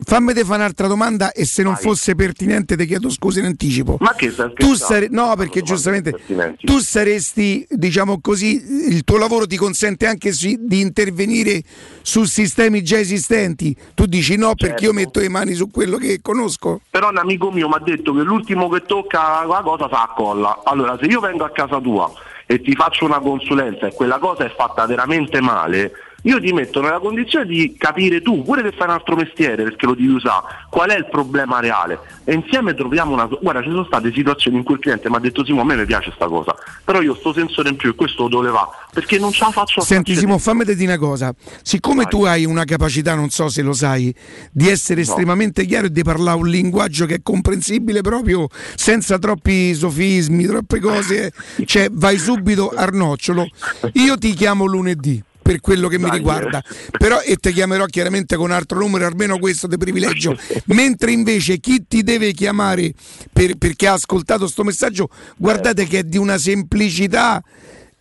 fammi 0.04 0.32
te 0.32 0.44
fare 0.44 0.58
un'altra 0.60 0.86
domanda 0.86 1.32
e 1.32 1.44
se 1.44 1.62
non 1.62 1.76
fosse 1.76 2.14
pertinente 2.14 2.76
ti 2.76 2.86
chiedo 2.86 3.10
scusa 3.10 3.40
in 3.40 3.46
anticipo. 3.46 3.96
Ma 4.00 4.14
che 4.14 4.32
tu 4.54 4.74
sare- 4.74 5.08
No, 5.10 5.34
perché 5.36 5.62
giustamente 5.62 6.14
tu 6.60 6.78
saresti, 6.78 7.66
diciamo 7.70 8.20
così, 8.20 8.62
il 8.88 9.04
tuo 9.04 9.18
lavoro 9.18 9.46
ti 9.46 9.56
consente 9.56 10.06
anche 10.06 10.32
si- 10.32 10.58
di 10.60 10.80
intervenire 10.80 11.62
su 12.02 12.24
sistemi 12.24 12.82
già 12.82 12.98
esistenti. 12.98 13.74
Tu 13.94 14.06
dici 14.06 14.36
no 14.36 14.54
perché 14.54 14.84
io 14.84 14.92
metto 14.92 15.20
le 15.20 15.28
mani 15.28 15.54
su 15.54 15.70
quello 15.70 15.96
che 15.96 16.20
conosco. 16.22 16.80
Però 16.90 17.08
un 17.10 17.18
amico 17.18 17.50
mio 17.50 17.68
mi 17.68 17.74
ha 17.74 17.80
detto 17.82 18.12
che 18.14 18.22
l'ultimo 18.22 18.68
che 18.68 18.82
tocca 18.82 19.44
la 19.44 19.60
cosa 19.62 19.88
fa 19.88 20.02
a 20.02 20.12
colla. 20.14 20.60
Allora, 20.64 20.96
se 21.00 21.06
io 21.06 21.20
vengo 21.20 21.44
a 21.44 21.50
casa 21.50 21.80
tua 21.80 22.10
e 22.46 22.60
ti 22.60 22.72
faccio 22.74 23.04
una 23.04 23.18
consulenza 23.20 23.86
e 23.86 23.92
quella 23.92 24.18
cosa 24.18 24.44
è 24.44 24.54
fatta 24.56 24.86
veramente 24.86 25.40
male, 25.40 25.92
io 26.28 26.38
ti 26.40 26.52
metto 26.52 26.82
nella 26.82 26.98
condizione 26.98 27.46
di 27.46 27.74
capire 27.78 28.20
tu, 28.20 28.42
pure 28.42 28.62
che 28.62 28.72
fai 28.72 28.86
un 28.86 28.92
altro 28.92 29.16
mestiere 29.16 29.62
perché 29.62 29.86
lo 29.86 29.94
devi 29.94 30.08
usare, 30.08 30.44
qual 30.68 30.90
è 30.90 30.96
il 30.96 31.08
problema 31.10 31.58
reale. 31.58 31.98
E 32.24 32.34
insieme 32.34 32.74
troviamo 32.74 33.14
una. 33.14 33.24
Guarda, 33.24 33.62
ci 33.62 33.70
sono 33.70 33.84
state 33.84 34.12
situazioni 34.12 34.58
in 34.58 34.62
cui 34.62 34.74
il 34.74 34.80
cliente 34.80 35.08
mi 35.08 35.16
ha 35.16 35.20
detto 35.20 35.42
Simo, 35.42 35.62
a 35.62 35.64
me 35.64 35.74
mi 35.74 35.86
piace 35.86 36.12
sta 36.14 36.26
cosa, 36.26 36.54
però 36.84 37.00
io 37.00 37.14
sto 37.14 37.32
sensore 37.32 37.70
in 37.70 37.76
più 37.76 37.88
e 37.88 37.94
questo 37.94 38.28
dove 38.28 38.50
va? 38.50 38.68
Perché 38.92 39.18
non 39.18 39.32
ce 39.32 39.44
la 39.44 39.50
faccio 39.52 39.80
a 39.80 39.84
Senti 39.84 40.14
Simo, 40.14 40.36
fammi 40.36 40.64
dire 40.64 40.84
una 40.84 40.98
cosa. 40.98 41.32
Siccome 41.62 42.04
tu 42.04 42.24
hai 42.24 42.44
una 42.44 42.64
capacità, 42.64 43.14
non 43.14 43.30
so 43.30 43.48
se 43.48 43.62
lo 43.62 43.72
sai, 43.72 44.14
di 44.52 44.68
essere 44.68 45.00
estremamente 45.00 45.64
chiaro 45.64 45.86
e 45.86 45.90
di 45.90 46.02
parlare 46.02 46.36
un 46.36 46.48
linguaggio 46.48 47.06
che 47.06 47.14
è 47.14 47.20
comprensibile 47.22 48.02
proprio 48.02 48.48
senza 48.74 49.18
troppi 49.18 49.72
sofismi, 49.72 50.44
troppe 50.44 50.78
cose, 50.78 51.32
cioè 51.64 51.88
vai 51.90 52.18
subito 52.18 52.70
a 52.76 52.84
nocciolo. 52.84 53.48
Io 53.94 54.18
ti 54.18 54.34
chiamo 54.34 54.66
lunedì 54.66 55.22
per 55.48 55.60
quello 55.62 55.88
che 55.88 55.98
mi 55.98 56.10
riguarda, 56.10 56.62
però 56.98 57.22
e 57.22 57.36
ti 57.36 57.54
chiamerò 57.54 57.86
chiaramente 57.86 58.36
con 58.36 58.50
altro 58.50 58.80
numero, 58.80 59.06
almeno 59.06 59.38
questo 59.38 59.66
di 59.66 59.78
privilegio. 59.78 60.36
Mentre 60.66 61.10
invece 61.10 61.56
chi 61.56 61.86
ti 61.88 62.02
deve 62.02 62.32
chiamare 62.32 62.92
per- 63.32 63.56
perché 63.56 63.86
ha 63.86 63.94
ascoltato 63.94 64.46
sto 64.46 64.62
messaggio, 64.62 65.08
guardate 65.38 65.86
che 65.86 66.00
è 66.00 66.02
di 66.02 66.18
una 66.18 66.36
semplicità. 66.36 67.42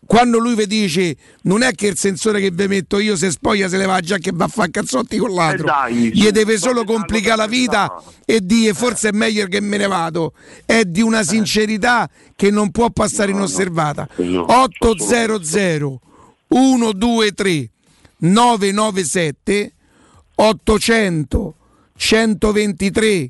Quando 0.06 0.40
lui 0.40 0.56
vi 0.56 0.68
dice 0.68 1.16
non 1.44 1.62
è 1.64 1.72
che 1.72 1.88
il 1.88 1.98
sensore 1.98 2.42
che 2.42 2.52
vi 2.52 2.68
metto 2.68 3.00
io 3.00 3.16
se 3.16 3.30
spoglia 3.30 3.68
se 3.70 3.78
le 3.78 3.86
va 3.86 4.00
già 4.00 4.18
che 4.18 4.32
va 4.34 4.46
a 4.46 4.50
fare 4.50 4.70
cazzotti 4.72 5.18
con 5.18 5.34
l'altro. 5.34 5.68
Eh 5.68 5.70
dai, 5.70 6.12
gli 6.14 6.30
deve 6.32 6.58
solo 6.58 6.84
complicare 6.84 7.38
la 7.38 7.48
vita 7.48 8.02
e 8.26 8.42
dire 8.42 8.74
forse 8.74 9.10
è 9.10 9.12
meglio 9.14 9.46
che 9.48 9.62
me 9.62 9.78
ne 9.78 9.88
vado. 9.88 10.34
È 10.66 10.84
di 10.84 11.02
una 11.02 11.24
sincerità 11.24 12.10
che 12.36 12.52
non 12.52 12.72
può 12.72 12.90
passare 12.90 13.32
inosservata. 13.32 14.08
800 14.18 15.98
123 16.48 17.70
997 18.18 19.74
800 20.36 21.56
123 21.96 23.30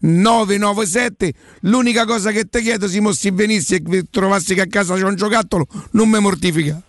997 0.00 1.32
l'unica 1.60 2.04
cosa 2.04 2.30
che 2.30 2.44
ti 2.44 2.60
chiedo 2.60 2.88
Simo 2.88 3.12
se 3.12 3.30
venissi 3.32 3.74
e 3.74 4.04
trovassi 4.10 4.54
che 4.54 4.62
a 4.62 4.66
casa 4.66 4.94
c'è 4.94 5.02
un 5.02 5.16
giocattolo 5.16 5.66
non 5.92 6.08
mi 6.08 6.20
mortifica 6.20 6.82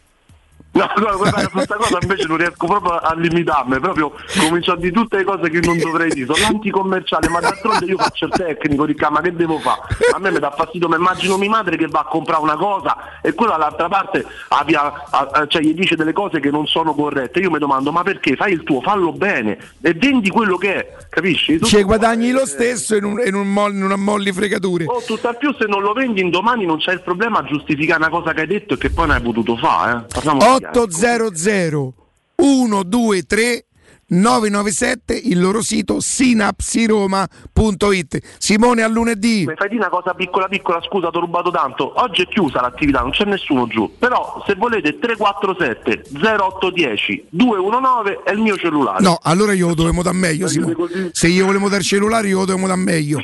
No, 0.72 0.88
no, 0.98 1.18
guarda, 1.18 1.48
questa 1.50 1.76
cosa 1.76 1.98
invece 2.00 2.28
non 2.28 2.38
riesco 2.38 2.68
proprio 2.68 2.92
a 3.00 3.14
limitarmi, 3.16 3.80
proprio 3.80 4.14
comincio 4.40 4.74
a 4.74 4.76
dire 4.78 4.92
tutte 4.92 5.18
le 5.18 5.24
cose 5.24 5.50
che 5.50 5.60
non 5.62 5.78
dovrei 5.80 6.10
dire, 6.12 6.28
sono 6.32 6.38
l'anticommerciale, 6.48 7.28
ma 7.28 7.40
d'altronde 7.40 7.86
io 7.86 7.98
faccio 7.98 8.26
il 8.26 8.32
tecnico, 8.32 8.86
di 8.86 8.96
ma 9.10 9.20
che 9.22 9.34
devo 9.36 9.58
fare? 9.58 9.82
A 10.14 10.20
me 10.20 10.30
mi 10.32 10.38
dà 10.38 10.52
fastidio, 10.52 10.88
mi 10.88 10.96
immagino 10.96 11.38
mia 11.38 11.50
madre 11.50 11.76
che 11.76 11.88
va 11.88 12.02
a 12.02 12.04
comprare 12.06 12.44
una 12.44 12.56
cosa 12.56 12.96
e 13.24 13.34
quella 13.34 13.54
dall'altra 13.54 13.88
parte 13.88 14.24
abbia- 14.50 15.06
a- 15.10 15.30
a- 15.32 15.48
cioè, 15.48 15.62
gli 15.64 15.74
dice 15.74 15.96
delle 15.96 16.14
cose 16.14 16.40
che 16.40 16.52
non 16.52 16.68
sono 16.68 16.94
corrette, 16.94 17.40
io 17.40 17.50
mi 17.50 17.58
domando 17.58 17.92
ma 17.92 18.04
perché? 18.04 18.36
Fai 18.36 18.54
il 18.54 18.64
tuo, 18.64 18.80
fallo 18.82 19.12
bene 19.12 19.58
e 19.82 19.94
vendi 19.96 20.30
quello 20.30 20.58
che 20.58 20.76
è, 20.76 20.96
capisci? 21.10 21.60
Ci 21.64 21.82
guadagni 21.82 22.30
lo 22.30 22.46
stesso 22.46 22.96
in, 22.96 23.06
un, 23.06 23.22
in, 23.26 23.34
un 23.34 23.52
moll- 23.52 23.74
in 23.74 23.84
una 23.84 23.96
molli 23.96 24.32
fregature 24.32 24.86
Oh, 24.86 25.02
tutt'al 25.04 25.36
più 25.38 25.52
se 25.58 25.66
non 25.66 25.82
lo 25.82 25.94
vendi 25.94 26.22
in 26.22 26.30
domani 26.30 26.66
non 26.66 26.78
c'è 26.78 26.94
il 26.94 27.02
problema 27.02 27.40
a 27.40 27.44
giustificare 27.44 28.00
una 28.00 28.10
cosa 28.10 28.34
che 28.34 28.42
hai 28.42 28.48
detto 28.48 28.76
e 28.76 28.78
che 28.78 28.92
poi 28.92 29.08
non 29.08 29.16
hai 29.16 29.22
potuto 29.24 29.58
fare. 29.58 29.98
Eh? 29.98 30.14
Parliamo 30.14 30.40
chiaro. 30.40 30.58
800 30.68 31.94
123 32.36 33.64
997 34.10 35.14
il 35.14 35.40
loro 35.40 35.62
sito 35.62 36.00
sinapsiroma.it 36.00 38.20
Simone 38.40 38.82
a 38.82 38.88
lunedì 38.88 39.46
Mi 39.46 39.54
fai 39.56 39.70
dire 39.70 39.82
una 39.82 39.90
cosa 39.90 40.16
piccola 40.16 40.48
piccola, 40.48 40.82
scusa, 40.82 41.10
ti 41.10 41.18
ho 41.18 41.20
rubato 41.20 41.52
tanto. 41.52 41.94
Oggi 42.02 42.24
è 42.24 42.28
chiusa 42.28 42.60
l'attività, 42.62 43.02
non 43.02 43.12
c'è 43.12 43.26
nessuno 43.26 43.68
giù. 43.68 43.94
Però 44.00 44.44
se 44.48 44.56
volete 44.56 44.98
347 44.98 46.06
0810 46.12 47.28
219 47.30 48.22
è 48.24 48.32
il 48.32 48.40
mio 48.40 48.58
cellulare. 48.58 49.04
No, 49.04 49.20
allora 49.22 49.54
io 49.54 49.68
lo 49.68 49.76
dovevo 49.76 50.02
dar 50.02 50.14
meglio, 50.14 50.48
Simone. 50.48 51.10
Se 51.12 51.28
io 51.28 51.46
volevo 51.46 51.70
dar 51.70 51.82
cellulare, 51.82 52.28
io 52.30 52.40
lo 52.40 52.46
dovevo 52.46 52.66
dar 52.68 52.78
meglio. 52.78 53.22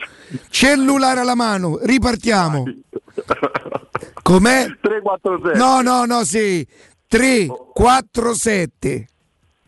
Cellulare 0.49 1.21
alla 1.21 1.35
mano, 1.35 1.79
ripartiamo. 1.81 2.63
Com'è? 4.21 4.67
347. 4.81 5.57
No, 5.57 5.81
no, 5.81 6.05
no, 6.05 6.23
sì. 6.23 6.65
347. 7.15 9.07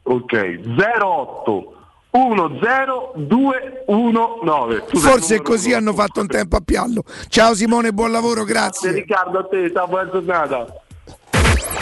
Ok, 0.04 0.60
08 0.76 1.74
10219. 2.12 4.86
Tu 4.90 4.98
sei 4.98 5.12
Forse 5.12 5.42
così 5.42 5.72
hanno 5.72 5.94
fatto 5.94 6.20
un 6.20 6.28
tempo 6.28 6.58
a 6.58 6.60
piallo. 6.60 7.06
Ciao 7.30 7.56
Simone, 7.56 7.94
buon 7.94 8.12
lavoro, 8.12 8.44
Grazie 8.44 8.46
grazie. 8.90 8.92
Riccardo, 8.92 9.40
a 9.40 9.46
te, 9.46 9.72
ciao, 9.74 9.88
buona 9.88 10.12
giornata. 10.12 10.66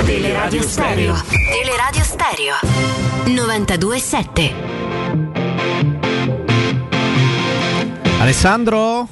Teleradio 0.05 0.61
Stereo. 0.61 1.15
Teleradio 1.49 2.03
Stereo. 2.03 2.53
92.7. 3.23 4.53
Alessandro? 8.19 9.07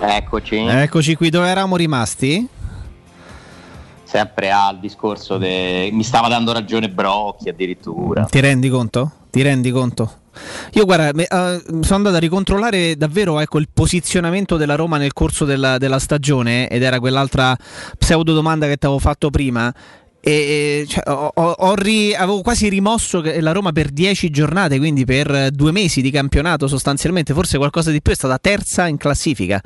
Eccoci. 0.00 0.56
Eccoci 0.56 1.16
qui, 1.16 1.28
dove 1.28 1.48
eravamo 1.48 1.76
rimasti? 1.76 2.60
Sempre 4.12 4.50
al 4.50 4.78
discorso 4.78 5.38
de... 5.38 5.88
mi 5.90 6.02
stava 6.02 6.28
dando 6.28 6.52
ragione 6.52 6.90
Brocchi 6.90 7.48
addirittura. 7.48 8.24
Ti 8.24 8.40
rendi 8.40 8.68
conto? 8.68 9.10
Ti 9.30 9.40
rendi 9.40 9.70
conto? 9.70 10.18
Io 10.72 10.84
guarda, 10.84 11.12
me- 11.14 11.26
eh, 11.26 11.62
sono 11.80 11.96
andato 11.96 12.16
a 12.16 12.18
ricontrollare 12.18 12.94
davvero 12.94 13.40
ecco, 13.40 13.58
il 13.58 13.68
posizionamento 13.72 14.58
della 14.58 14.74
Roma 14.74 14.98
nel 14.98 15.14
corso 15.14 15.46
della, 15.46 15.78
della 15.78 15.98
stagione 15.98 16.68
ed 16.68 16.82
era 16.82 17.00
quell'altra 17.00 17.56
pseudo 17.96 18.34
domanda 18.34 18.66
che 18.66 18.76
ti 18.76 18.84
avevo 18.84 19.00
fatto 19.00 19.30
prima. 19.30 19.72
E, 20.20 20.84
cioè, 20.86 21.10
ho- 21.10 21.32
ho- 21.34 21.74
ri- 21.74 22.14
avevo 22.14 22.42
quasi 22.42 22.68
rimosso 22.68 23.22
la 23.40 23.52
Roma 23.52 23.72
per 23.72 23.88
10 23.88 24.28
giornate, 24.28 24.76
quindi 24.76 25.06
per 25.06 25.34
eh, 25.34 25.50
due 25.50 25.72
mesi 25.72 26.02
di 26.02 26.10
campionato 26.10 26.68
sostanzialmente, 26.68 27.32
forse 27.32 27.56
qualcosa 27.56 27.90
di 27.90 28.02
più, 28.02 28.12
è 28.12 28.16
stata 28.16 28.36
terza 28.36 28.86
in 28.88 28.98
classifica. 28.98 29.58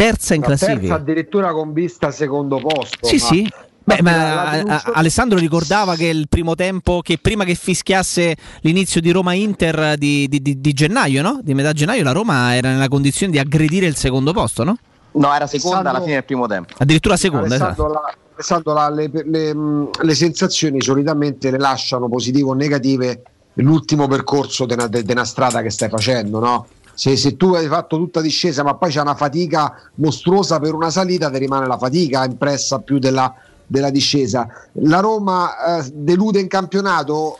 Terza 0.00 0.32
in 0.34 0.40
La 0.40 0.46
terza 0.48 0.66
classifica. 0.66 0.94
addirittura 0.94 1.52
con 1.52 1.72
vista 1.74 2.06
al 2.06 2.14
secondo 2.14 2.56
posto. 2.58 3.06
Sì, 3.06 3.16
ma- 3.16 3.22
sì. 3.22 3.48
Beh, 3.84 4.02
ma 4.02 4.50
a- 4.50 4.60
a- 4.60 4.82
Alessandro 4.94 5.38
ricordava 5.38 5.94
che 5.96 6.06
il 6.06 6.26
primo 6.28 6.54
tempo, 6.54 7.00
che 7.02 7.18
prima 7.20 7.44
che 7.44 7.54
fischiasse 7.54 8.34
l'inizio 8.60 9.00
di 9.02 9.10
Roma-Inter 9.10 9.96
di, 9.98 10.26
di- 10.28 10.40
di- 10.40 10.58
di 10.60 10.72
gennaio, 10.72 11.20
no? 11.22 11.40
Di 11.42 11.52
metà 11.54 11.72
gennaio, 11.72 12.02
la 12.04 12.12
Roma 12.12 12.54
era 12.54 12.70
nella 12.70 12.88
condizione 12.88 13.32
di 13.32 13.38
aggredire 13.38 13.86
il 13.86 13.96
secondo 13.96 14.32
posto, 14.32 14.64
no? 14.64 14.76
No, 15.12 15.34
era 15.34 15.46
seconda 15.46 15.78
Alessandro- 15.78 15.90
alla 15.90 16.00
fine 16.00 16.14
del 16.14 16.24
primo 16.24 16.46
tempo. 16.46 16.74
Addirittura 16.78 17.16
seconda, 17.16 17.46
esatto. 17.46 17.64
Alessandro, 17.64 17.92
la- 17.92 18.14
Alessandro, 18.34 18.72
la- 18.72 18.90
le, 18.90 19.10
le- 19.24 19.54
mh, 19.54 19.90
le 20.02 20.14
sensazioni 20.14 20.80
solitamente 20.80 21.50
le 21.50 21.58
lasciano 21.58 22.08
positive 22.08 22.48
o 22.48 22.54
negative 22.54 23.22
l'ultimo 23.54 24.06
percorso 24.06 24.64
di 24.64 24.72
una, 24.74 24.86
de- 24.86 25.02
de 25.02 25.12
una 25.12 25.24
strada 25.24 25.60
che 25.62 25.68
stai 25.70 25.88
facendo, 25.90 26.38
no? 26.38 26.66
Se, 26.94 27.16
se 27.16 27.36
tu 27.36 27.54
hai 27.54 27.66
fatto 27.66 27.96
tutta 27.96 28.20
discesa 28.20 28.62
ma 28.62 28.74
poi 28.74 28.90
c'è 28.90 29.00
una 29.00 29.14
fatica 29.14 29.74
mostruosa 29.96 30.60
per 30.60 30.74
una 30.74 30.90
salita, 30.90 31.30
ti 31.30 31.38
rimane 31.38 31.66
la 31.66 31.78
fatica 31.78 32.24
impressa 32.24 32.80
più 32.80 32.98
della, 32.98 33.34
della 33.66 33.90
discesa. 33.90 34.46
La 34.72 35.00
Roma 35.00 35.78
eh, 35.78 35.90
delude 35.94 36.40
in 36.40 36.48
campionato? 36.48 37.38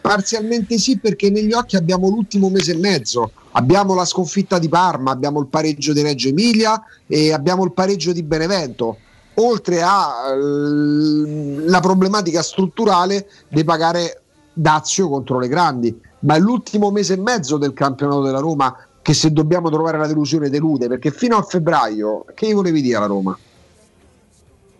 Parzialmente 0.00 0.78
sì, 0.78 0.98
perché 0.98 1.30
negli 1.30 1.54
occhi 1.54 1.76
abbiamo 1.76 2.08
l'ultimo 2.08 2.50
mese 2.50 2.72
e 2.72 2.76
mezzo. 2.76 3.30
Abbiamo 3.52 3.94
la 3.94 4.04
sconfitta 4.04 4.58
di 4.58 4.68
Parma, 4.68 5.12
abbiamo 5.12 5.40
il 5.40 5.46
pareggio 5.46 5.94
di 5.94 6.02
Reggio 6.02 6.28
Emilia 6.28 6.82
e 7.06 7.32
abbiamo 7.32 7.64
il 7.64 7.72
pareggio 7.72 8.12
di 8.12 8.22
Benevento. 8.22 8.98
Oltre 9.36 9.80
alla 9.80 11.80
problematica 11.80 12.42
strutturale 12.42 13.26
di 13.48 13.64
pagare 13.64 14.20
Dazio 14.52 15.08
contro 15.08 15.38
le 15.38 15.48
grandi, 15.48 15.98
ma 16.24 16.34
è 16.34 16.38
l'ultimo 16.38 16.90
mese 16.90 17.14
e 17.14 17.18
mezzo 17.18 17.56
del 17.56 17.72
campionato 17.72 18.22
della 18.22 18.40
Roma 18.40 18.76
che 19.00 19.12
se 19.12 19.32
dobbiamo 19.32 19.70
trovare 19.70 19.98
la 19.98 20.06
delusione 20.06 20.48
delude, 20.48 20.88
perché 20.88 21.10
fino 21.10 21.36
a 21.36 21.42
febbraio 21.42 22.24
che 22.34 22.48
gli 22.48 22.54
volevi 22.54 22.80
dire 22.80 22.96
alla 22.96 23.06
Roma? 23.06 23.38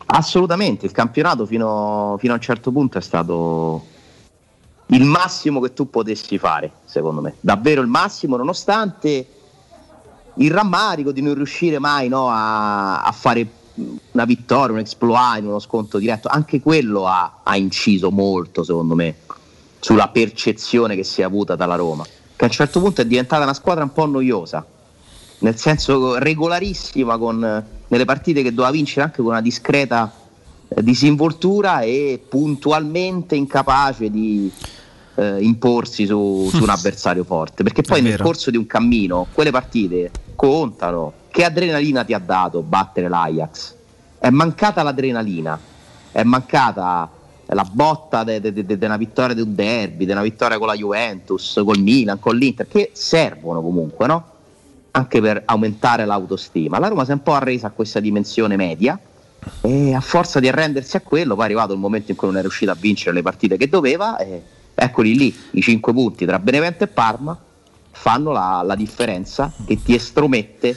Assolutamente, 0.07 0.87
il 0.87 0.93
campionato 0.93 1.45
fino, 1.45 2.17
fino 2.19 2.33
a 2.33 2.37
un 2.37 2.43
certo 2.43 2.71
punto 2.71 2.99
è 2.99 3.03
stato 3.03 3.85
il 4.87 5.05
massimo 5.05 5.61
che 5.61 5.75
tu 5.75 5.91
potessi 5.91 6.39
fare, 6.39 6.71
secondo 6.85 7.21
me. 7.21 7.35
Davvero 7.41 7.83
il 7.83 7.89
massimo, 7.89 8.37
nonostante 8.37 9.27
il 10.35 10.51
rammarico 10.51 11.13
di 11.13 11.21
non 11.21 11.35
riuscire 11.35 11.79
mai 11.79 12.09
no, 12.09 12.29
a, 12.31 13.03
a 13.03 13.13
fare 13.13 13.47
una 14.13 14.25
vittoria, 14.25 14.73
un 14.73 14.81
exploit 14.81 15.41
in 15.41 15.49
uno 15.49 15.59
sconto 15.59 15.99
diretto. 15.99 16.29
Anche 16.29 16.61
quello 16.61 17.07
ha, 17.07 17.41
ha 17.43 17.57
inciso 17.57 18.11
molto, 18.11 18.63
secondo 18.63 18.95
me, 18.95 19.17
sulla 19.85 20.09
percezione 20.09 20.97
che 20.97 21.05
si 21.05 21.21
è 21.21 21.25
avuta 21.25 21.57
dalla 21.57 21.75
Roma, 21.75 22.05
che 22.05 22.45
a 22.45 22.47
un 22.47 22.51
certo 22.51 22.81
punto 22.81 23.03
è 23.03 23.05
diventata 23.05 23.43
una 23.43 23.53
squadra 23.53 23.85
un 23.85 23.93
po' 23.93 24.07
noiosa, 24.07 24.65
nel 25.41 25.59
senso 25.59 26.17
regolarissima 26.17 27.19
con, 27.19 27.65
nelle 27.89 28.05
partite 28.07 28.43
che 28.43 28.55
doveva 28.55 28.73
vincere 28.73 29.03
anche 29.03 29.17
con 29.21 29.33
una 29.33 29.43
discreta 29.43 30.11
eh, 30.69 30.83
disinvoltura 30.83 31.81
e 31.81 32.19
puntualmente 32.27 33.37
incapace 33.37 34.09
di 34.09 34.51
eh, 35.17 35.43
imporsi 35.43 36.07
su, 36.07 36.49
su 36.51 36.63
un 36.63 36.71
avversario 36.71 37.25
forte. 37.25 37.63
Perché 37.63 37.83
poi 37.83 38.01
nel 38.01 38.19
corso 38.19 38.51
di 38.51 38.57
un 38.57 38.67
cammino 38.67 39.27
quelle 39.35 39.51
partite 39.51 40.11
contano. 40.35 41.13
Che 41.29 41.45
adrenalina 41.45 42.05
ti 42.05 42.15
ha 42.15 42.21
dato 42.21 42.63
battere 42.63 43.09
l'Ajax? 43.09 43.75
È 44.19 44.31
mancata 44.31 44.83
l'adrenalina, 44.83 45.61
è 46.11 46.23
mancata 46.23 47.11
la 47.47 47.69
botta 47.71 48.25
di 48.25 48.79
una 48.81 48.97
vittoria 48.97 49.35
di 49.35 49.41
un 49.41 49.55
derby, 49.55 50.07
di 50.07 50.13
una 50.13 50.23
vittoria 50.23 50.59
con 50.59 50.67
la 50.67 50.75
Juventus, 50.75 51.61
col 51.65 51.79
Milan, 51.79 52.19
con 52.19 52.37
l'Inter, 52.37 52.67
che 52.67 52.91
servono 52.93 53.61
comunque, 53.61 54.07
no? 54.07 54.25
Anche 54.93 55.21
per 55.21 55.43
aumentare 55.45 56.05
l'autostima. 56.05 56.79
La 56.79 56.89
Roma 56.89 57.05
si 57.05 57.11
è 57.11 57.15
un 57.15 57.23
po' 57.23 57.35
arresa 57.35 57.69
a 57.69 57.71
questa 57.71 58.01
dimensione 58.01 58.57
media 58.57 58.99
e 59.61 59.95
a 59.95 60.01
forza 60.01 60.41
di 60.41 60.49
arrendersi 60.49 60.97
a 60.97 61.01
quello, 61.01 61.35
poi 61.35 61.43
è 61.43 61.47
arrivato 61.47 61.73
il 61.73 61.79
momento 61.79 62.11
in 62.11 62.17
cui 62.17 62.29
non 62.29 62.39
è 62.39 62.41
riuscita 62.41 62.73
a 62.73 62.77
vincere 62.79 63.15
le 63.15 63.23
partite 63.23 63.57
che 63.57 63.69
doveva 63.69 64.17
e 64.17 64.43
eccoli 64.75 65.17
lì, 65.17 65.37
i 65.53 65.61
5 65.61 65.93
punti 65.93 66.25
tra 66.25 66.39
Benevento 66.39 66.85
e 66.85 66.87
Parma 66.89 67.39
fanno 67.91 68.33
la, 68.33 68.63
la 68.65 68.75
differenza 68.75 69.53
che 69.67 69.81
ti 69.83 69.95
estromette 69.95 70.77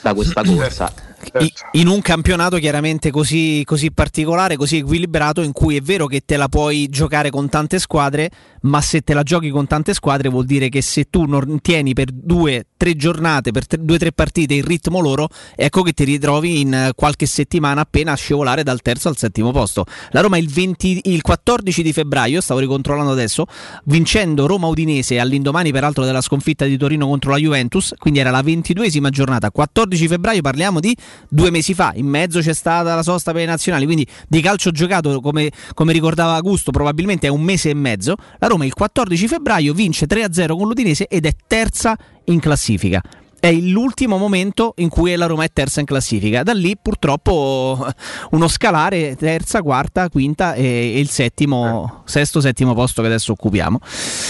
da 0.00 0.14
questa 0.14 0.42
corsa. 0.42 0.92
I- 1.40 1.52
in 1.72 1.88
un 1.88 2.00
campionato 2.00 2.56
chiaramente 2.58 3.10
così, 3.10 3.62
così 3.64 3.90
particolare, 3.90 4.56
così 4.56 4.78
equilibrato, 4.78 5.42
in 5.42 5.52
cui 5.52 5.76
è 5.76 5.80
vero 5.80 6.06
che 6.06 6.22
te 6.24 6.36
la 6.36 6.48
puoi 6.48 6.88
giocare 6.88 7.30
con 7.30 7.48
tante 7.48 7.78
squadre, 7.78 8.30
ma 8.62 8.80
se 8.80 9.00
te 9.00 9.14
la 9.14 9.22
giochi 9.22 9.50
con 9.50 9.66
tante 9.66 9.94
squadre 9.94 10.28
vuol 10.28 10.44
dire 10.44 10.68
che 10.68 10.82
se 10.82 11.08
tu 11.10 11.24
non 11.24 11.60
tieni 11.60 11.92
per 11.92 12.10
due, 12.12 12.66
tre 12.76 12.96
giornate, 12.96 13.50
per 13.50 13.66
tre- 13.66 13.84
due, 13.84 13.98
tre 13.98 14.12
partite 14.12 14.54
il 14.54 14.64
ritmo 14.64 15.00
loro, 15.00 15.28
ecco 15.54 15.82
che 15.82 15.92
ti 15.92 16.04
ritrovi 16.04 16.60
in 16.60 16.90
qualche 16.94 17.26
settimana 17.26 17.82
appena 17.82 18.12
a 18.12 18.16
scivolare 18.16 18.62
dal 18.62 18.82
terzo 18.82 19.08
al 19.08 19.16
settimo 19.16 19.52
posto. 19.52 19.84
La 20.10 20.20
Roma 20.20 20.38
il, 20.38 20.48
20 20.48 21.00
il 21.04 21.22
14 21.22 21.82
di 21.82 21.92
febbraio, 21.92 22.40
stavo 22.40 22.60
ricontrollando 22.60 23.12
adesso, 23.12 23.46
vincendo 23.84 24.46
Roma-Udinese 24.46 25.18
all'indomani 25.18 25.72
peraltro 25.72 26.04
della 26.04 26.20
sconfitta 26.20 26.64
di 26.64 26.76
Torino 26.76 27.06
contro 27.06 27.30
la 27.30 27.38
Juventus, 27.38 27.94
quindi 27.98 28.20
era 28.20 28.30
la 28.30 28.42
ventiduesima 28.42 29.10
giornata, 29.10 29.50
14 29.50 30.08
febbraio 30.08 30.40
parliamo 30.40 30.80
di 30.80 30.96
due 31.28 31.50
mesi 31.50 31.74
fa, 31.74 31.92
in 31.94 32.06
mezzo 32.06 32.40
c'è 32.40 32.54
stata 32.54 32.94
la 32.94 33.02
sosta 33.02 33.32
per 33.32 33.40
le 33.42 33.46
nazionali, 33.46 33.84
quindi 33.84 34.06
di 34.28 34.40
calcio 34.40 34.70
giocato 34.70 35.20
come, 35.20 35.50
come 35.74 35.92
ricordava 35.92 36.34
Augusto 36.34 36.70
probabilmente 36.70 37.26
è 37.26 37.30
un 37.30 37.42
mese 37.42 37.70
e 37.70 37.74
mezzo, 37.74 38.16
la 38.38 38.46
Roma 38.46 38.64
il 38.64 38.74
14 38.74 39.28
febbraio 39.28 39.72
vince 39.72 40.06
3-0 40.06 40.56
con 40.56 40.68
l'Udinese 40.68 41.06
ed 41.06 41.26
è 41.26 41.32
terza 41.46 41.96
in 42.24 42.40
classifica. 42.40 43.02
È 43.38 43.52
l'ultimo 43.52 44.16
momento 44.16 44.72
in 44.76 44.88
cui 44.88 45.14
la 45.14 45.26
Roma 45.26 45.44
è 45.44 45.50
terza 45.52 45.80
in 45.80 45.86
classifica. 45.86 46.42
Da 46.42 46.52
lì 46.52 46.76
purtroppo 46.80 47.86
uno 48.32 48.48
scalare 48.48 49.14
terza, 49.16 49.62
quarta, 49.62 50.08
quinta 50.08 50.54
e 50.54 50.98
il 50.98 51.08
settimo, 51.08 52.02
sesto, 52.04 52.40
settimo 52.40 52.74
posto 52.74 53.02
che 53.02 53.08
adesso 53.08 53.32
occupiamo. 53.32 53.80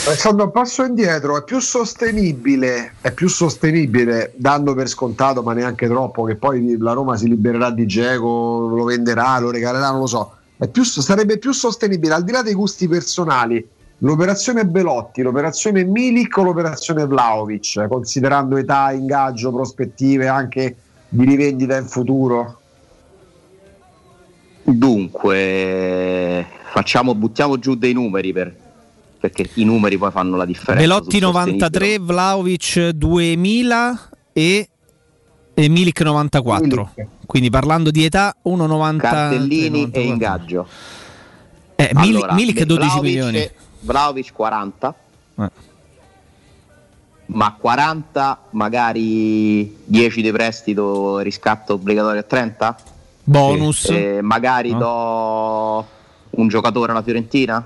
Alessandro, 0.06 0.44
un 0.44 0.50
passo 0.50 0.84
indietro, 0.84 1.38
è 1.38 1.44
più 1.44 1.60
sostenibile, 1.60 2.94
è 3.00 3.12
più 3.12 3.28
sostenibile, 3.28 4.32
dando 4.36 4.74
per 4.74 4.88
scontato, 4.88 5.42
ma 5.42 5.52
neanche 5.52 5.86
troppo, 5.86 6.24
che 6.24 6.34
poi 6.34 6.76
la 6.78 6.92
Roma 6.92 7.16
si 7.16 7.28
libererà 7.28 7.70
di 7.70 7.86
Geco, 7.86 8.68
lo 8.68 8.84
venderà, 8.84 9.38
lo 9.38 9.50
regalerà, 9.50 9.90
non 9.90 10.00
lo 10.00 10.06
so. 10.06 10.32
È 10.58 10.68
più, 10.68 10.84
sarebbe 10.84 11.38
più 11.38 11.52
sostenibile, 11.52 12.14
al 12.14 12.24
di 12.24 12.32
là 12.32 12.42
dei 12.42 12.54
gusti 12.54 12.88
personali, 12.88 13.66
l'operazione 13.98 14.66
Belotti, 14.66 15.22
l'operazione 15.22 15.84
Milik 15.84 16.36
o 16.36 16.42
l'operazione 16.42 17.06
Vlaovic, 17.06 17.86
considerando 17.88 18.56
età, 18.56 18.92
ingaggio, 18.92 19.52
prospettive 19.52 20.28
anche 20.28 20.76
di 21.08 21.24
rivendita 21.24 21.76
in 21.76 21.86
futuro? 21.86 22.60
Dunque, 24.64 26.44
facciamo, 26.72 27.14
buttiamo 27.14 27.58
giù 27.58 27.74
dei 27.76 27.92
numeri 27.92 28.32
per- 28.32 28.54
perché 29.18 29.48
i 29.54 29.64
numeri 29.64 29.96
poi 29.96 30.10
fanno 30.10 30.36
la 30.36 30.44
differenza. 30.44 30.86
Sostenibile. 30.94 31.32
93, 31.32 31.98
Vlaovic 32.00 32.88
2000 32.90 34.08
e, 34.32 34.68
e 35.54 35.68
Milik 35.68 36.00
94. 36.02 36.90
Quindi 37.26 37.48
parlando 37.50 37.90
di 37.90 38.04
età 38.04 38.36
1,90 38.44 38.96
Cartellini 38.98 39.88
e 39.90 40.00
ingaggio. 40.02 40.66
Eh, 41.76 41.90
Mil- 41.94 42.16
Allora, 42.16 42.34
Milik 42.34 42.62
12 42.64 42.88
Vlahovic- 42.88 43.02
milioni. 43.14 43.50
Vlahovic 43.86 44.32
40. 44.32 44.94
Eh. 45.38 45.50
Ma 47.28 47.52
40 47.58 48.38
magari 48.50 49.76
10 49.84 50.22
di 50.22 50.30
prestito 50.30 51.18
riscatto 51.18 51.74
obbligatorio 51.74 52.20
a 52.20 52.24
30? 52.24 52.76
Bonus. 53.24 53.86
Eh, 53.90 54.20
magari 54.22 54.70
No. 54.72 54.78
do 54.78 55.86
un 56.30 56.48
giocatore 56.48 56.92
alla 56.92 57.02
Fiorentina? 57.02 57.64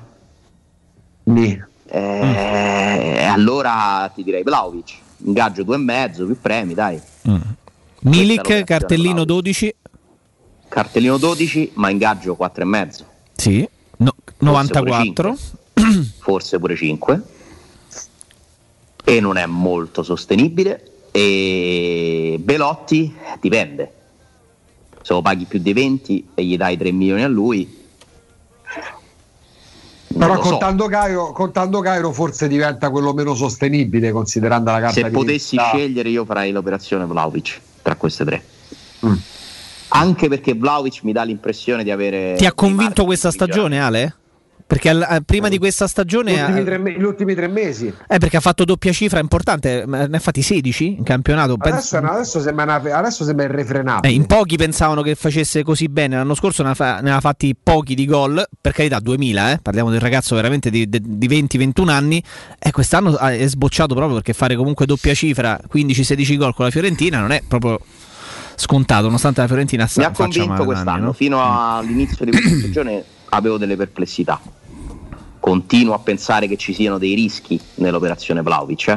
Nì. 1.25 1.63
Eh, 1.93 3.25
allora 3.25 4.11
ti 4.15 4.23
direi 4.23 4.43
Vlaovic, 4.43 4.95
ingaggio 5.25 5.63
2,5 5.65 6.25
più 6.25 6.41
premi, 6.41 6.73
dai. 6.75 7.01
Milik, 8.03 8.37
l'operazione 8.39 8.65
cartellino 8.65 9.25
12. 9.25 9.75
Cartellino 10.69 11.19
12, 11.19 11.73
ma 11.75 11.91
ingaggio 11.91 12.35
4,5. 12.39 13.05
Sì. 13.35 13.69
No- 13.99 14.15
Forse 14.25 14.45
94. 14.73 15.37
Forse 16.21 16.59
pure 16.59 16.77
5. 16.77 17.23
E 19.05 19.21
non 19.21 19.37
è 19.37 19.47
molto 19.47 20.03
sostenibile. 20.03 20.85
E 21.11 22.37
Belotti 22.41 23.15
dipende. 23.41 23.93
Se 25.03 25.13
lo 25.13 25.23
paghi 25.23 25.45
più 25.45 25.59
di 25.59 25.73
20 25.73 26.29
e 26.35 26.45
gli 26.45 26.57
dai 26.57 26.77
3 26.77 26.93
milioni 26.93 27.23
a 27.23 27.29
lui. 27.29 27.79
Però 30.13 30.35
lo 30.35 30.43
so. 30.43 30.51
contando, 30.51 30.87
Cairo, 30.87 31.33
contando 31.33 31.81
Cairo 31.81 32.13
forse 32.13 32.49
diventa 32.49 32.91
quello 32.91 33.13
meno 33.13 33.35
sostenibile 33.35 34.11
considerando 34.11 34.73
la 34.73 34.81
carta 34.81 34.95
Se 34.95 35.05
di 35.05 35.11
potessi 35.11 35.55
identità. 35.55 35.79
scegliere 35.79 36.09
io 36.09 36.25
farei 36.25 36.51
l'operazione 36.51 37.07
Vlaovic 37.07 37.61
tra 37.81 37.95
queste 37.95 38.25
tre. 38.25 38.45
Mm. 39.07 39.15
Anche 39.89 40.29
perché 40.29 40.55
Vlaovic 40.55 41.03
mi 41.03 41.13
dà 41.13 41.23
l'impressione 41.23 41.85
di 41.85 41.91
avere... 41.91 42.35
Ti 42.37 42.47
ha 42.47 42.53
convinto 42.53 43.05
questa 43.05 43.31
stagione, 43.31 43.81
Ale? 43.81 44.15
Perché 44.71 44.89
al- 44.89 45.05
eh, 45.11 45.21
prima 45.23 45.49
di 45.49 45.59
questa 45.59 45.89
stagione. 45.89 46.33
Gli 46.33 46.39
ultimi, 46.39 46.65
tre, 46.65 46.93
gli 46.97 47.03
ultimi 47.03 47.35
tre 47.35 47.49
mesi. 47.49 47.93
eh, 48.07 48.19
perché 48.19 48.37
ha 48.37 48.41
fatto 48.41 48.65
doppia 48.65 48.93
cifra 48.93 49.19
importante, 49.19 49.85
ne 49.85 50.09
ha 50.13 50.19
fatti 50.21 50.43
16 50.43 50.95
in 50.99 51.03
campionato. 51.03 51.57
penso- 51.57 51.97
Adesso, 51.97 52.13
adesso 52.13 52.41
sembra, 52.41 52.63
una- 52.63 52.97
adesso 52.97 53.25
sembra 53.25 53.47
irrefrenabile. 53.47 54.13
Eh, 54.13 54.17
in 54.17 54.27
pochi 54.27 54.57
pensavano 54.57 55.03
che 55.03 55.17
facesse 55.17 55.65
così 55.65 55.89
bene. 55.89 56.15
L'anno 56.15 56.35
scorso 56.37 56.63
ne 56.63 56.71
ha, 56.71 56.75
fa- 56.75 57.01
ne 57.01 57.11
ha 57.11 57.19
fatti 57.19 57.57
pochi 57.61 57.97
di 57.97 58.07
gol. 58.07 58.47
Per 58.61 58.73
carità, 58.73 59.01
2000, 59.01 59.51
eh. 59.53 59.59
parliamo 59.59 59.89
di 59.91 59.97
un 59.97 60.03
ragazzo 60.03 60.37
veramente 60.37 60.71
di, 60.71 60.89
di- 60.89 61.01
di 61.03 61.27
20-21 61.27 61.91
anni. 61.91 62.23
E 62.57 62.71
quest'anno 62.71 63.19
è 63.19 63.47
sbocciato 63.49 63.95
proprio 63.97 64.15
perché 64.15 64.35
fare 64.35 64.55
comunque 64.55 64.87
doppia 64.87 65.15
cifra, 65.15 65.59
15-16 65.69 66.37
gol 66.37 66.55
con 66.55 66.67
la 66.67 66.71
Fiorentina, 66.71 67.19
non 67.19 67.33
è 67.33 67.43
proprio 67.47 67.81
scontato, 68.55 69.05
nonostante 69.07 69.41
la 69.41 69.47
Fiorentina 69.49 69.89
Mi 69.97 70.05
ha 70.05 70.11
convinto 70.13 70.47
male 70.49 70.65
quest'anno, 70.65 70.91
anni, 70.93 71.05
no? 71.07 71.13
fino 71.13 71.43
all'inizio 71.77 72.25
di 72.25 72.31
questa 72.31 72.57
stagione 72.59 73.03
avevo 73.31 73.57
delle 73.59 73.75
perplessità. 73.77 74.41
Continuo 75.41 75.95
a 75.95 75.99
pensare 75.99 76.47
che 76.47 76.57
ci 76.57 76.75
siano 76.75 76.99
dei 76.99 77.15
rischi 77.15 77.59
nell'operazione 77.77 78.43
Vlaovic, 78.43 78.89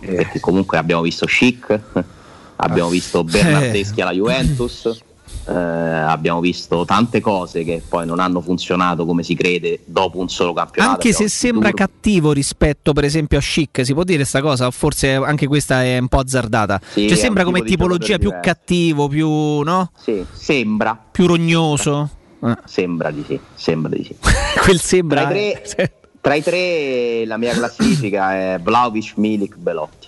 eh? 0.00 0.14
perché 0.14 0.40
comunque 0.40 0.78
abbiamo 0.78 1.02
visto 1.02 1.26
Chic, 1.26 1.80
abbiamo 2.56 2.88
visto 2.88 3.24
Bernardeschi 3.24 4.00
alla 4.00 4.12
Juventus, 4.12 4.86
eh, 5.48 5.52
abbiamo 5.52 6.40
visto 6.40 6.84
tante 6.84 7.20
cose 7.20 7.64
che 7.64 7.82
poi 7.86 8.06
non 8.06 8.20
hanno 8.20 8.40
funzionato 8.40 9.04
come 9.04 9.22
si 9.22 9.34
crede 9.34 9.80
dopo 9.84 10.18
un 10.18 10.28
solo 10.28 10.52
campionato. 10.52 10.94
Anche 10.94 11.12
se 11.12 11.28
sembra 11.28 11.70
Turbo. 11.70 11.84
cattivo 11.84 12.32
rispetto, 12.32 12.92
per 12.92 13.04
esempio, 13.04 13.38
a 13.38 13.40
Chic, 13.40 13.84
si 13.84 13.92
può 13.92 14.04
dire 14.04 14.24
sta 14.24 14.40
cosa? 14.40 14.70
Forse 14.70 15.14
anche 15.14 15.46
questa 15.46 15.82
è 15.82 15.98
un 15.98 16.08
po' 16.08 16.18
azzardata. 16.18 16.80
Sì, 16.92 17.08
cioè, 17.08 17.16
sembra 17.16 17.44
come 17.44 17.60
tipo 17.60 17.70
tipologia 17.70 18.18
più 18.18 18.28
giocatore 18.28 18.54
cattivo, 18.54 19.08
più 19.08 19.28
no? 19.28 19.90
Sì, 20.00 20.24
sembra. 20.32 20.98
Più 21.10 21.26
rognoso. 21.26 22.10
Eh. 22.40 22.56
Sembra 22.64 23.10
di 23.10 23.24
sì, 23.26 23.38
sembra 23.54 23.94
di 23.94 24.04
sì. 24.04 24.16
Quel 24.62 24.80
sembra. 24.80 25.26
Tra 25.26 25.38
i, 25.38 25.56
tre, 25.62 25.92
tra 26.20 26.34
i 26.34 26.42
tre 26.42 27.24
la 27.26 27.36
mia 27.36 27.52
classifica 27.52 28.34
è 28.34 28.60
Vlaovic, 28.62 29.14
Milik, 29.16 29.56
Belotti. 29.56 30.06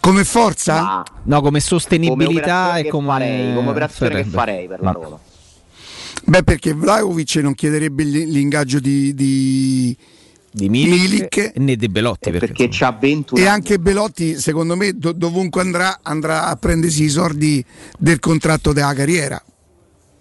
Come 0.00 0.24
forza? 0.24 1.02
No, 1.22 1.40
come 1.40 1.60
sostenibilità 1.60 2.74
operazione 2.76 2.78
e 2.78 2.82
che 2.82 2.88
come 2.90 3.06
farei, 3.06 3.54
come 3.54 3.70
operazione 3.70 4.10
che 4.10 4.16
Ferretti. 4.16 4.36
farei 4.36 4.66
per 4.66 4.82
la 4.82 4.90
Roma. 4.90 5.18
Beh, 6.26 6.42
perché 6.42 6.74
Vlaovic 6.74 7.36
non 7.36 7.54
chiederebbe 7.54 8.02
l'ingaggio 8.02 8.80
di, 8.80 9.14
di, 9.14 9.96
di 10.50 10.68
Milik, 10.68 11.52
né 11.56 11.76
di 11.76 11.88
Belotti. 11.88 12.30
Perché 12.30 12.68
c'ha 12.70 12.92
21 12.92 13.40
E 13.40 13.46
anche 13.46 13.78
Belotti, 13.78 14.38
secondo 14.38 14.76
me, 14.76 14.96
do- 14.96 15.12
dovunque 15.12 15.62
andrà, 15.62 16.00
andrà 16.02 16.46
a 16.46 16.56
prendersi 16.56 17.04
i 17.04 17.08
soldi 17.08 17.64
del 17.98 18.20
contratto 18.20 18.72
della 18.72 18.92
carriera. 18.92 19.42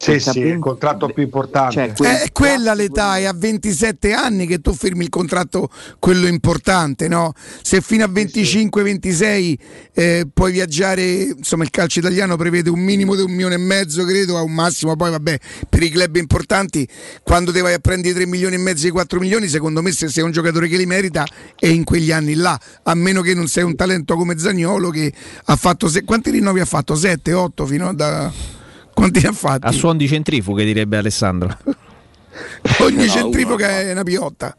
Sì, 0.04 0.20
sì, 0.20 0.40
il 0.40 0.60
contratto 0.60 1.08
più 1.08 1.24
importante. 1.24 1.94
È 1.94 2.32
quella 2.34 2.74
l'età, 2.74 3.18
è 3.18 3.24
a 3.24 3.34
27 3.34 4.12
anni 4.12 4.46
che 4.46 4.60
tu 4.60 4.74
firmi 4.74 5.04
il 5.04 5.10
contratto, 5.10 5.70
quello 6.00 6.28
importante, 6.28 7.08
no? 7.08 7.32
Se 7.62 7.80
fino 7.80 8.04
a 8.04 8.10
25-26 8.10 9.56
eh, 9.94 10.28
puoi 10.34 10.52
viaggiare, 10.52 11.04
insomma 11.04 11.64
il 11.64 11.70
calcio 11.70 12.00
italiano 12.00 12.36
prevede 12.36 12.70
un 12.70 12.80
minimo 12.80 13.16
di 13.16 13.22
un 13.22 13.32
milione 13.32 13.56
e 13.56 13.60
mezzo, 13.60 14.04
credo, 14.04 14.38
a 14.38 14.42
un 14.42 14.52
massimo, 14.52 14.96
poi 14.96 15.12
vabbè, 15.12 15.40
per 15.70 15.84
i 15.84 15.90
club 15.90 16.18
importanti, 16.18 16.88
quando 17.24 17.54
ti 17.54 17.62
vai 17.62 17.74
a 17.74 17.80
prendere 17.80 18.10
i 18.10 18.14
3 18.14 18.26
milioni 18.26 18.56
e 18.56 18.60
mezzo 18.60 18.86
e 18.86 18.90
i 18.90 18.92
4 18.92 19.20
milioni, 19.20 19.48
secondo 19.48 19.82
me 19.82 19.92
se 19.92 20.10
sei 20.10 20.24
un 20.24 20.32
giocatore 20.32 20.68
che 20.68 20.76
li 20.78 20.86
merita 20.86 21.26
è 21.58 21.68
in 21.68 21.84
quegli 21.86 22.12
anni 22.12 22.34
là, 22.34 22.60
a 22.84 22.94
meno 22.94 23.22
che 23.22 23.34
non 23.34 23.48
sei 23.48 23.64
un 23.64 23.76
talento 23.76 24.16
come 24.16 24.38
Zagnolo 24.38 24.90
che 24.90 25.14
ha 25.46 25.56
fatto, 25.56 25.88
se- 25.88 26.04
quanti 26.04 26.30
rinnovi 26.30 26.60
ha 26.60 26.66
fatto? 26.66 26.96
7, 26.96 27.32
8 27.32 27.66
fino 27.66 27.88
a... 27.88 27.94
Da, 27.94 28.62
quanti 28.94 29.22
ne 29.22 29.28
ha 29.28 29.32
fatti? 29.34 29.68
A 29.68 29.72
suon 29.72 29.98
di 29.98 30.08
centrifughe, 30.08 30.64
direbbe 30.64 30.98
Alessandro. 30.98 31.58
Ogni 32.80 33.06
No, 33.06 33.12
centrifuga 33.12 33.82
è 33.82 33.92
una 33.92 34.04
piotta. 34.04 34.56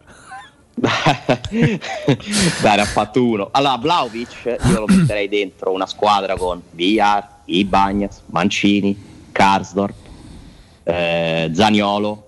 Dai, 0.76 1.80
ne 2.76 2.80
ha 2.80 2.84
fatto 2.84 3.24
uno. 3.24 3.48
Allora, 3.52 3.76
Vlaovic 3.76 4.56
io 4.66 4.80
lo 4.80 4.86
metterei 4.86 5.28
dentro 5.28 5.72
una 5.72 5.86
squadra 5.86 6.36
con 6.36 6.60
Villar, 6.72 7.42
Ibagnas, 7.44 8.22
Mancini, 8.26 8.96
Karsdorp, 9.30 9.94
eh, 10.82 11.50
Zaniolo, 11.52 12.26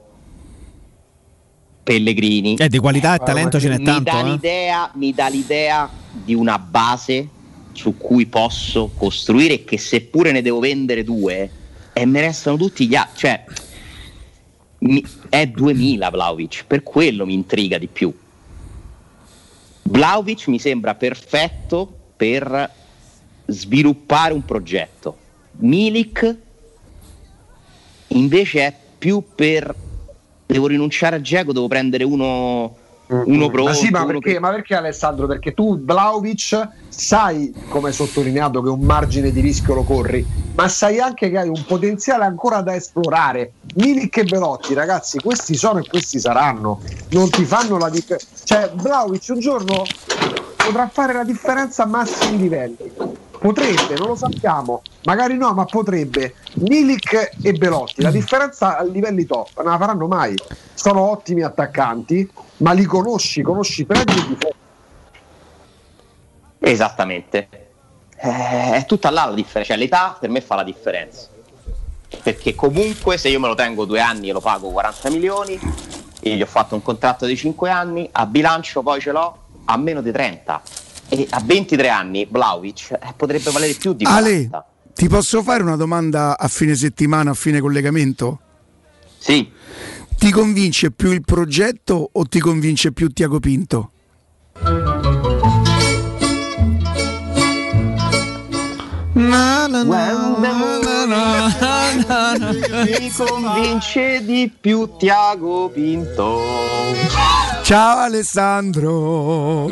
Pellegrini. 1.82 2.56
Eh, 2.56 2.68
di 2.68 2.78
qualità 2.78 3.14
e 3.14 3.18
talento 3.18 3.60
ce 3.60 3.68
n'è 3.68 3.78
mi 3.78 3.84
tanto. 3.84 4.10
Dà 4.10 4.20
eh. 4.20 4.24
l'idea, 4.24 4.90
mi 4.94 5.12
dà 5.12 5.28
l'idea 5.28 5.88
di 6.10 6.34
una 6.34 6.58
base 6.58 7.28
su 7.72 7.96
cui 7.96 8.26
posso 8.26 8.90
costruire 8.96 9.54
e 9.54 9.64
che 9.64 9.78
seppure 9.78 10.32
ne 10.32 10.40
devo 10.40 10.60
vendere 10.60 11.04
due 11.04 11.50
e 11.98 12.04
me 12.04 12.20
restano 12.20 12.58
tutti 12.58 12.86
gli 12.86 12.94
altri. 12.94 13.16
Cioè, 13.20 13.44
mi- 14.80 15.02
è 15.30 15.46
2000 15.46 16.10
Vlaovic, 16.10 16.64
per 16.66 16.82
quello 16.82 17.24
mi 17.24 17.32
intriga 17.32 17.78
di 17.78 17.86
più. 17.86 18.14
Vlaovic 19.84 20.46
mi 20.48 20.58
sembra 20.58 20.94
perfetto 20.94 21.90
per 22.14 22.70
sviluppare 23.46 24.34
un 24.34 24.44
progetto. 24.44 25.16
Milik 25.60 26.36
invece 28.08 28.60
è 28.66 28.74
più 28.98 29.22
per 29.34 29.74
devo 30.44 30.66
rinunciare 30.66 31.16
a 31.16 31.20
Geco, 31.22 31.54
devo 31.54 31.66
prendere 31.66 32.04
uno, 32.04 32.76
uno 33.06 33.48
pronto. 33.48 33.70
Ma 33.70 33.74
sì, 33.74 33.88
ma 33.88 34.04
perché, 34.04 34.32
che- 34.34 34.38
ma 34.38 34.50
perché 34.50 34.74
Alessandro? 34.74 35.26
Perché 35.26 35.54
tu 35.54 35.82
Vlaovic 35.82 36.68
sai, 36.88 37.54
come 37.70 37.88
hai 37.88 37.94
sottolineato, 37.94 38.60
che 38.60 38.68
un 38.68 38.80
margine 38.80 39.30
di 39.30 39.40
rischio 39.40 39.72
lo 39.72 39.82
corri, 39.82 40.26
ma 40.56 40.68
sai 40.68 40.98
anche 40.98 41.30
che 41.30 41.38
hai 41.38 41.48
un 41.48 41.64
potenziale 41.66 42.24
ancora 42.24 42.62
da 42.62 42.74
esplorare. 42.74 43.52
Milik 43.74 44.16
e 44.16 44.24
Velotti, 44.24 44.72
ragazzi, 44.74 45.18
questi 45.18 45.54
sono 45.54 45.80
e 45.80 45.86
questi 45.86 46.18
saranno. 46.18 46.80
Non 47.10 47.30
ti 47.30 47.44
fanno 47.44 47.76
la 47.76 47.90
differenza. 47.90 48.26
Cioè, 48.42 48.70
Vlaovic 48.74 49.28
un 49.28 49.38
giorno 49.38 49.84
potrà 50.56 50.88
fare 50.88 51.12
la 51.12 51.24
differenza 51.24 51.82
a 51.82 51.86
massimi 51.86 52.38
livelli. 52.38 52.90
Potrebbe, 53.38 53.94
non 53.98 54.08
lo 54.08 54.16
sappiamo, 54.16 54.80
magari 55.04 55.36
no, 55.36 55.52
ma 55.52 55.66
potrebbe. 55.66 56.34
Milik 56.54 57.32
e 57.42 57.52
Belotti, 57.52 58.00
la 58.00 58.10
differenza 58.10 58.78
a 58.78 58.82
livelli 58.82 59.26
top 59.26 59.50
non 59.58 59.72
la 59.72 59.78
faranno 59.78 60.06
mai. 60.06 60.34
Sono 60.72 61.10
ottimi 61.10 61.42
attaccanti, 61.42 62.28
ma 62.58 62.72
li 62.72 62.84
conosci, 62.84 63.42
conosci 63.42 63.84
pregi 63.84 64.18
e 64.18 64.26
difetti. 64.26 64.54
Esattamente. 66.60 67.65
Eh, 68.18 68.72
è 68.72 68.84
tutta 68.86 69.10
là 69.10 69.26
la 69.26 69.34
differenza, 69.34 69.74
cioè 69.74 69.76
l'età 69.76 70.16
per 70.18 70.30
me 70.30 70.40
fa 70.40 70.56
la 70.56 70.64
differenza. 70.64 71.28
Perché 72.22 72.54
comunque 72.54 73.18
se 73.18 73.28
io 73.28 73.40
me 73.40 73.48
lo 73.48 73.54
tengo 73.54 73.84
due 73.84 74.00
anni 74.00 74.30
e 74.30 74.32
lo 74.32 74.40
pago 74.40 74.70
40 74.70 75.10
milioni, 75.10 75.58
e 76.20 76.36
gli 76.36 76.42
ho 76.42 76.46
fatto 76.46 76.74
un 76.74 76.82
contratto 76.82 77.26
di 77.26 77.36
5 77.36 77.70
anni, 77.70 78.08
a 78.10 78.26
bilancio 78.26 78.82
poi 78.82 79.00
ce 79.00 79.12
l'ho 79.12 79.38
a 79.66 79.76
meno 79.76 80.00
di 80.00 80.10
30. 80.10 80.62
E 81.08 81.26
a 81.30 81.40
23 81.44 81.88
anni 81.88 82.26
Vlaovic 82.28 82.92
eh, 82.92 82.98
potrebbe 83.16 83.50
valere 83.50 83.74
più 83.74 83.92
di 83.92 84.04
40. 84.04 84.56
Ale, 84.56 84.64
ti 84.92 85.08
posso 85.08 85.42
fare 85.42 85.62
una 85.62 85.76
domanda 85.76 86.36
a 86.38 86.48
fine 86.48 86.74
settimana, 86.74 87.30
a 87.30 87.34
fine 87.34 87.60
collegamento? 87.60 88.40
Sì. 89.18 89.52
Ti 90.18 90.30
convince 90.30 90.90
più 90.90 91.12
il 91.12 91.22
progetto 91.22 92.08
o 92.12 92.24
ti 92.24 92.40
convince 92.40 92.92
più 92.92 93.08
Tiago 93.08 93.38
Pinto? 93.38 93.90
na, 99.30 99.68
na, 99.68 99.84
na, 99.84 100.12
na, 100.40 100.78
na. 100.78 100.95
Mi 101.06 101.12
convince 103.12 104.24
di 104.24 104.50
più 104.60 104.96
Tiago 104.98 105.68
Pinto. 105.68 106.42
Ciao 107.62 107.98
Alessandro. 107.98 109.68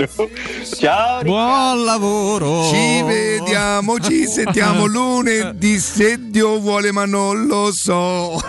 Ciao 0.77 1.23
Buon 1.23 1.85
lavoro. 1.85 2.65
Ci 2.65 3.02
vediamo, 3.02 4.01
ci 4.01 4.27
sentiamo 4.27 4.86
lunedì 4.86 5.78
se 5.78 6.16
Dio 6.19 6.59
vuole, 6.59 6.90
ma 6.90 7.05
non 7.05 7.47
lo 7.47 7.70
so. 7.70 8.40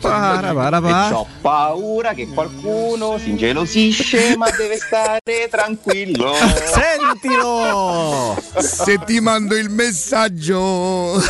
Para, 0.00 0.54
para, 0.54 1.08
E 1.08 1.12
ho 1.12 1.26
paura 1.40 2.14
che 2.14 2.28
qualcuno 2.28 3.18
si 3.18 3.30
ingelosisce, 3.30 4.36
ma 4.36 4.48
deve 4.50 4.76
stare 4.76 5.48
tranquillo. 5.50 6.34
Sentilo! 6.34 8.40
Se 8.58 9.00
ti 9.04 9.18
mando 9.18 9.56
il 9.56 9.70
messaggio, 9.70 11.20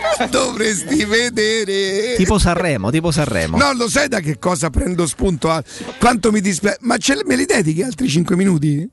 dovresti 0.30 1.04
vedere. 1.04 2.14
Tipo 2.16 2.38
Sanremo, 2.38 2.90
tipo 2.90 3.10
Sanremo. 3.10 3.56
No, 3.56 3.72
lo 3.72 3.88
sai 3.88 4.08
da 4.08 4.20
che 4.20 4.38
cosa 4.38 4.70
prendo 4.70 5.06
spunto? 5.06 5.50
Ah, 5.50 5.62
Quanto 5.98 6.30
mi 6.32 6.40
dispiace. 6.40 6.78
Ma 6.82 6.96
ce 6.96 7.14
le- 7.16 7.24
me 7.24 7.36
li 7.36 7.44
dedichi 7.44 7.82
altri 7.82 8.08
5 8.08 8.36
minuti? 8.36 8.88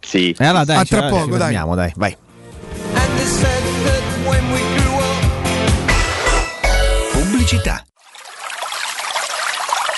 Sì. 0.00 0.34
E 0.38 0.44
allora 0.44 0.64
dai, 0.64 0.76
A 0.78 0.84
tra 0.84 1.08
poco, 1.08 1.26
dai. 1.30 1.38
fermiamo, 1.40 1.74
dai, 1.74 1.92
vai. 1.96 2.16
Pubblicità. 7.12 7.84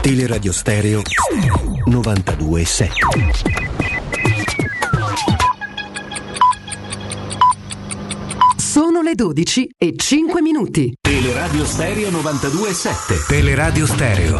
Teleradio 0.00 0.52
Stereo 0.52 1.02
92.7 1.88 2.88
Sono 8.56 9.00
le 9.00 9.14
12 9.14 9.70
e 9.78 9.94
5 9.96 10.42
minuti. 10.42 10.92
Teleradio 11.00 11.64
Stereo 11.64 12.10
92.7. 12.10 13.26
Teleradio 13.26 13.86
Stereo 13.86 14.38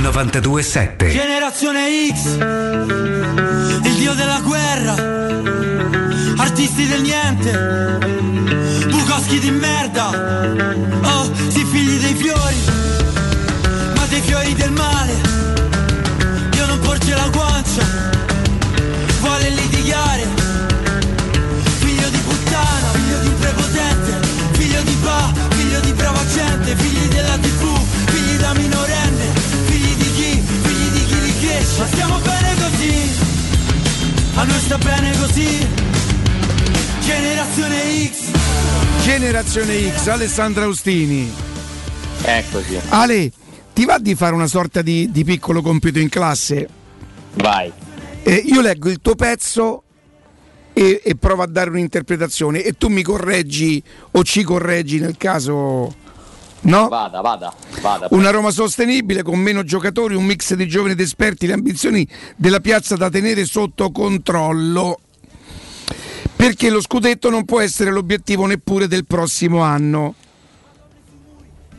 92.7 0.00 1.10
Generazione 1.10 2.08
X, 2.14 2.36
il 3.84 3.94
dio 3.96 4.14
della 4.14 4.40
guerra, 4.40 4.94
artisti 6.38 6.86
del 6.86 7.02
niente, 7.02 7.50
Bukowski 8.88 9.40
di 9.40 9.50
merda, 9.50 10.08
oh, 11.02 11.32
si 11.48 11.64
figli 11.64 11.98
dei 11.98 12.14
fiori, 12.14 12.56
ma 13.96 14.06
dei 14.06 14.20
fiori 14.20 14.54
del 14.54 14.70
male, 14.70 15.12
io 16.54 16.66
non 16.66 16.78
porge 16.78 17.14
la 17.14 17.28
guancia, 17.28 17.84
vuole 19.20 19.50
litigare, 19.50 20.26
figlio 21.78 22.08
di 22.08 22.18
puttana, 22.18 22.88
figlio 22.92 23.18
di 23.18 23.30
prepotente, 23.40 24.26
figlio 24.52 24.82
di 24.82 24.96
pa, 25.02 25.32
figlio 25.50 25.80
di 25.80 25.92
brava 25.92 26.24
gente, 26.26 26.76
figli 26.76 27.08
della 27.08 27.36
tv, 27.38 27.78
figli 28.06 28.36
da 28.38 28.52
minorenne, 28.54 29.26
figli 29.66 29.94
di 29.96 30.12
chi, 30.12 30.42
figli 30.62 30.88
di 30.90 31.04
chi 31.04 31.20
li 31.20 31.38
cresce, 31.40 31.78
ma 31.78 31.86
stiamo 31.86 32.18
bene 32.18 32.54
così, 32.62 33.12
a 34.34 34.44
noi 34.44 34.60
sta 34.60 34.78
bene 34.78 35.16
così, 35.18 35.86
generazione 37.08 38.04
X. 38.04 39.02
Generazione 39.02 39.90
X, 39.96 40.06
Alessandra 40.08 40.64
Austini. 40.64 41.32
Eccoci. 42.20 42.78
Ale, 42.90 43.32
ti 43.72 43.86
va 43.86 43.98
di 43.98 44.14
fare 44.14 44.34
una 44.34 44.46
sorta 44.46 44.82
di, 44.82 45.10
di 45.10 45.24
piccolo 45.24 45.62
compito 45.62 45.98
in 45.98 46.10
classe? 46.10 46.68
Vai. 47.36 47.72
Eh, 48.22 48.34
io 48.34 48.60
leggo 48.60 48.90
il 48.90 49.00
tuo 49.00 49.14
pezzo 49.14 49.84
e, 50.74 51.00
e 51.02 51.16
provo 51.16 51.44
a 51.44 51.46
dare 51.46 51.70
un'interpretazione 51.70 52.62
e 52.62 52.74
tu 52.74 52.88
mi 52.88 53.02
correggi 53.02 53.82
o 54.10 54.22
ci 54.22 54.42
correggi 54.42 54.98
nel 55.00 55.16
caso 55.16 56.06
No? 56.60 56.88
Vada, 56.88 57.20
vada, 57.20 57.54
vada. 57.80 58.08
Una 58.10 58.30
Roma 58.30 58.50
sostenibile 58.50 59.22
con 59.22 59.38
meno 59.38 59.62
giocatori, 59.62 60.16
un 60.16 60.24
mix 60.24 60.54
di 60.54 60.66
giovani 60.66 60.92
ed 60.92 61.00
esperti, 61.00 61.46
le 61.46 61.52
ambizioni 61.52 62.06
della 62.36 62.58
piazza 62.60 62.96
da 62.96 63.08
tenere 63.08 63.44
sotto 63.46 63.92
controllo. 63.92 64.98
Perché 66.38 66.70
lo 66.70 66.80
scudetto 66.80 67.30
non 67.30 67.44
può 67.44 67.58
essere 67.58 67.90
l'obiettivo 67.90 68.46
neppure 68.46 68.86
del 68.86 69.04
prossimo 69.04 69.62
anno. 69.62 70.14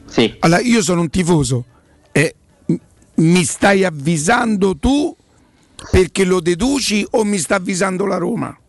Sì. 0.05 0.35
Allora, 0.39 0.59
io 0.59 0.83
sono 0.83 0.99
un 0.99 1.09
tifoso 1.09 1.63
e 2.11 2.35
mi 3.15 3.45
stai 3.45 3.85
avvisando 3.85 4.75
tu 4.75 5.15
perché 5.89 6.25
lo 6.25 6.41
deduci 6.41 7.07
o 7.11 7.23
mi 7.23 7.37
sta 7.37 7.55
avvisando 7.55 8.05
la 8.05 8.17
Roma? 8.17 8.59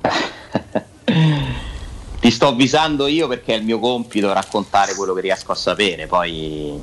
Ti 2.20 2.30
sto 2.30 2.46
avvisando 2.46 3.06
io 3.06 3.28
perché 3.28 3.52
è 3.52 3.58
il 3.58 3.64
mio 3.64 3.78
compito 3.78 4.32
raccontare 4.32 4.94
quello 4.94 5.12
che 5.12 5.20
riesco 5.20 5.52
a 5.52 5.56
sapere, 5.56 6.06
poi 6.06 6.80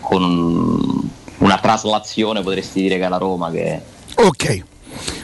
con 0.00 1.10
una 1.38 1.58
traslazione 1.58 2.40
potresti 2.40 2.80
dire 2.80 2.96
che 2.96 3.04
è 3.04 3.08
la 3.08 3.18
Roma 3.18 3.50
che... 3.50 3.94
Ok. 4.16 4.64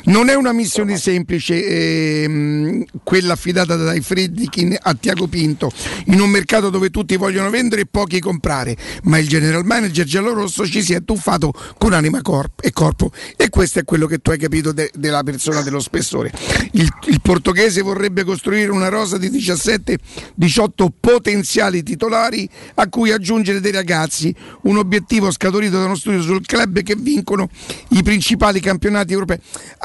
Non 0.05 0.29
è 0.29 0.35
una 0.35 0.53
missione 0.53 0.97
semplice 0.97 2.25
ehm, 2.25 2.85
quella 3.05 3.35
affidata 3.35 3.77
dai 3.77 4.01
Freddikin 4.01 4.77
a 4.81 4.95
Tiago 4.95 5.29
Pinto 5.29 5.71
in 6.07 6.21
un 6.21 6.29
mercato 6.29 6.71
dove 6.71 6.91
tutti 6.91 7.17
vogliono 7.17 7.51
vendere 7.51 7.83
e 7.83 7.87
pochi 7.87 8.19
comprare, 8.19 8.77
ma 9.05 9.19
il 9.19 9.29
general 9.29 9.65
manager 9.65 10.05
giallorosso 10.05 10.67
ci 10.67 10.83
si 10.83 10.93
è 10.93 11.05
tuffato 11.05 11.53
con 11.79 11.93
anima 11.93 12.21
corp- 12.21 12.65
e 12.65 12.73
corpo 12.73 13.13
e 13.37 13.49
questo 13.49 13.79
è 13.79 13.85
quello 13.85 14.07
che 14.07 14.19
tu 14.19 14.31
hai 14.31 14.39
capito 14.39 14.73
de- 14.73 14.91
della 14.95 15.23
persona 15.23 15.63
dello 15.63 15.79
spessore. 15.79 16.33
Il, 16.73 16.89
il 17.07 17.21
portoghese 17.21 17.81
vorrebbe 17.83 18.25
costruire 18.25 18.73
una 18.73 18.89
rosa 18.89 19.19
di 19.19 19.31
17-18 19.31 20.89
potenziali 20.99 21.85
titolari 21.85 22.49
a 22.75 22.89
cui 22.89 23.13
aggiungere 23.13 23.61
dei 23.61 23.73
ragazzi, 23.73 24.35
un 24.63 24.79
obiettivo 24.79 25.31
scaturito 25.31 25.79
da 25.79 25.85
uno 25.85 25.95
studio 25.95 26.23
sul 26.23 26.45
club 26.45 26.83
che 26.83 26.97
vincono 26.97 27.49
i 27.91 28.03
principali 28.03 28.59
campionati 28.59 29.13
europei. 29.13 29.39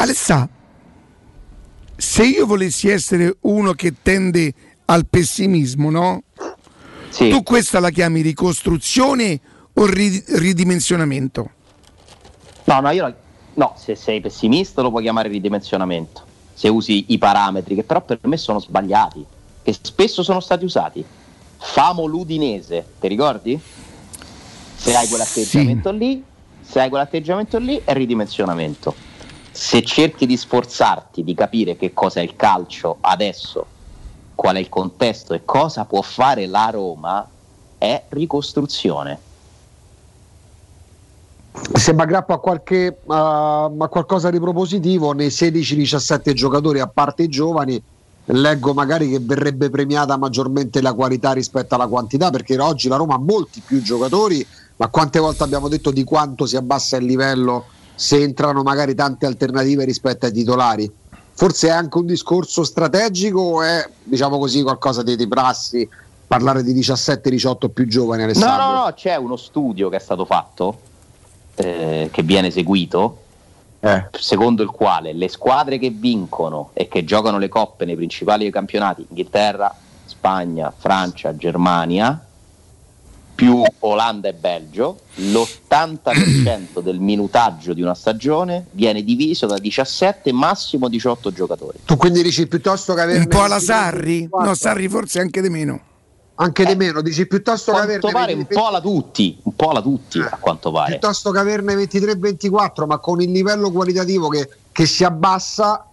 Alessà, 0.07 0.47
se 1.97 2.23
io 2.23 2.45
volessi 2.45 2.87
essere 2.87 3.35
uno 3.41 3.73
che 3.73 3.95
tende 4.01 4.53
al 4.85 5.05
pessimismo, 5.05 5.89
no? 5.91 6.23
Tu 7.29 7.43
questa 7.43 7.81
la 7.81 7.89
chiami 7.89 8.21
ricostruzione 8.21 9.37
o 9.73 9.85
ri- 9.85 10.23
ridimensionamento? 10.25 11.49
No, 12.63 12.79
no, 12.79 12.89
io 12.91 13.01
la- 13.03 13.15
no, 13.55 13.73
se 13.77 13.95
sei 13.95 14.21
pessimista 14.21 14.81
lo 14.81 14.91
puoi 14.91 15.03
chiamare 15.03 15.27
ridimensionamento, 15.27 16.21
se 16.53 16.69
usi 16.69 17.07
i 17.09 17.17
parametri 17.17 17.75
che 17.75 17.83
però 17.83 17.99
per 17.99 18.19
me 18.21 18.37
sono 18.37 18.61
sbagliati, 18.61 19.25
che 19.61 19.73
spesso 19.73 20.23
sono 20.23 20.39
stati 20.39 20.63
usati. 20.63 21.03
Famo 21.57 22.05
l'Udinese, 22.05 22.93
ti 23.01 23.09
ricordi? 23.09 23.59
Se 24.77 24.95
hai 24.95 25.07
quell'atteggiamento 25.09 25.91
lì, 25.91 26.23
se 26.61 26.79
hai 26.79 26.87
quell'atteggiamento 26.87 27.57
lì 27.57 27.81
è 27.83 27.91
ridimensionamento. 27.93 29.06
Se 29.57 29.81
cerchi 29.81 30.27
di 30.27 30.37
sforzarti 30.37 31.23
di 31.23 31.33
capire 31.33 31.75
che 31.75 31.91
cosa 31.91 32.19
è 32.19 32.23
il 32.23 32.35
calcio 32.35 32.99
adesso, 33.01 33.65
qual 34.35 34.55
è 34.55 34.59
il 34.59 34.69
contesto 34.69 35.33
e 35.33 35.43
cosa 35.45 35.85
può 35.85 36.03
fare 36.03 36.45
la 36.45 36.69
Roma, 36.69 37.27
è 37.79 38.05
ricostruzione. 38.09 39.19
Se 41.73 41.91
mi 41.91 42.01
aggrappo 42.01 42.33
a, 42.33 42.39
qualche, 42.39 42.99
a- 43.07 43.63
a 43.63 43.87
qualcosa 43.87 44.29
di 44.29 44.39
propositivo, 44.39 45.13
nei 45.13 45.29
16-17 45.29 46.33
giocatori, 46.33 46.79
a 46.79 46.87
parte 46.87 47.23
i 47.23 47.27
giovani, 47.27 47.81
leggo 48.25 48.75
magari 48.75 49.09
che 49.09 49.19
verrebbe 49.19 49.71
premiata 49.71 50.17
maggiormente 50.17 50.81
la 50.81 50.93
qualità 50.93 51.31
rispetto 51.31 51.73
alla 51.73 51.87
quantità, 51.87 52.29
perché 52.29 52.59
oggi 52.59 52.89
la 52.89 52.97
Roma 52.97 53.15
ha 53.15 53.19
molti 53.19 53.63
più 53.65 53.81
giocatori, 53.81 54.45
ma 54.75 54.87
quante 54.89 55.17
volte 55.17 55.43
abbiamo 55.43 55.67
detto 55.67 55.89
di 55.89 56.03
quanto 56.03 56.45
si 56.45 56.55
abbassa 56.55 56.97
il 56.97 57.05
livello 57.05 57.65
se 57.97 58.21
entrano 58.21 58.61
magari 58.61 58.93
tante 58.93 59.25
alternative 59.25 59.83
rispetto 59.83 60.27
ai 60.27 60.31
titolari? 60.31 60.89
Forse 61.33 61.67
è 61.67 61.71
anche 61.71 61.97
un 61.97 62.05
discorso 62.05 62.63
strategico 62.63 63.39
o 63.39 63.61
è, 63.63 63.87
diciamo 64.03 64.37
così, 64.37 64.61
qualcosa 64.61 65.01
di, 65.03 65.15
di 65.15 65.27
prassi 65.27 65.87
parlare 66.27 66.61
di 66.61 66.73
17-18 66.73 67.69
più 67.69 67.87
giovani, 67.87 68.21
No, 68.23 68.27
Alessandro? 68.27 68.65
no, 68.65 68.83
no, 68.85 68.93
c'è 68.93 69.15
uno 69.15 69.35
studio 69.35 69.89
che 69.89 69.95
è 69.95 69.99
stato 69.99 70.25
fatto, 70.25 70.79
eh, 71.55 72.09
che 72.11 72.21
viene 72.23 72.47
eseguito, 72.47 73.21
secondo 74.19 74.63
il 74.63 74.69
quale 74.69 75.13
le 75.13 75.29
squadre 75.29 75.77
che 75.77 75.89
vincono 75.91 76.71
e 76.73 76.87
che 76.89 77.03
giocano 77.05 77.37
le 77.37 77.47
coppe 77.47 77.85
nei 77.85 77.95
principali 77.95 78.49
campionati, 78.51 79.05
Inghilterra, 79.07 79.73
Spagna, 80.05 80.73
Francia, 80.75 81.35
Germania, 81.35 82.21
più 83.37 83.61
Olanda 83.81 84.29
e 84.29 84.33
Belgio, 84.33 85.01
l'80% 85.17 86.81
del 86.81 86.99
minutaggio 86.99 87.73
di 87.73 87.83
una 87.83 87.93
stagione 87.93 88.65
viene 88.71 89.03
diviso 89.03 89.45
da 89.45 89.59
17 89.59 90.33
massimo 90.33 90.89
18 90.89 91.31
giocatori. 91.31 91.77
Tu 91.85 91.97
quindi 91.97 92.23
dici 92.23 92.47
piuttosto 92.47 92.95
che 92.95 93.01
averne 93.01 93.19
Un 93.19 93.27
po' 93.27 93.43
alla 93.43 93.59
23, 93.59 93.75
Sarri? 93.75 94.17
24? 94.21 94.49
No, 94.49 94.55
Sarri 94.55 94.87
forse 94.87 95.19
anche 95.19 95.41
di 95.41 95.49
meno. 95.49 95.79
Anche 96.39 96.65
di 96.65 96.75
meno, 96.75 97.01
dici 97.01 97.27
piuttosto 97.27 97.73
che 97.73 97.77
averne 97.77 98.11
pare 98.11 98.31
un 98.31 98.39
23, 98.39 98.55
po' 98.55 98.67
alla 98.67 98.81
tutti, 98.81 99.37
un 99.43 99.55
po' 99.55 99.69
alla 99.69 99.81
tutti 99.83 100.19
a 100.19 100.37
quanto 100.39 100.71
pare. 100.71 100.91
piuttosto 100.91 101.29
che 101.29 101.37
averne 101.37 101.75
23-24, 101.75 102.85
ma 102.87 102.97
con 102.97 103.21
il 103.21 103.29
livello 103.29 103.71
qualitativo 103.71 104.29
che, 104.29 104.49
che 104.71 104.87
si 104.87 105.03
abbassa, 105.03 105.85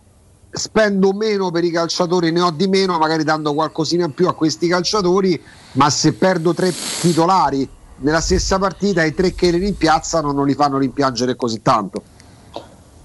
spendo 0.54 1.12
meno 1.12 1.50
per 1.50 1.64
i 1.64 1.70
calciatori, 1.70 2.30
ne 2.30 2.40
ho 2.40 2.50
di 2.50 2.68
meno, 2.68 2.96
magari 2.96 3.24
dando 3.24 3.52
qualcosina 3.54 4.04
in 4.04 4.14
più 4.14 4.28
a 4.28 4.34
questi 4.34 4.68
calciatori, 4.68 5.40
ma 5.72 5.90
se 5.90 6.12
perdo 6.12 6.54
tre 6.54 6.72
titolari 7.00 7.68
nella 7.96 8.20
stessa 8.20 8.58
partita, 8.58 9.04
i 9.04 9.14
tre 9.14 9.34
che 9.34 9.50
li 9.50 9.58
rimpiazzano 9.58 10.32
non 10.32 10.46
li 10.46 10.54
fanno 10.54 10.78
rimpiangere 10.78 11.34
così 11.36 11.60
tanto. 11.60 12.02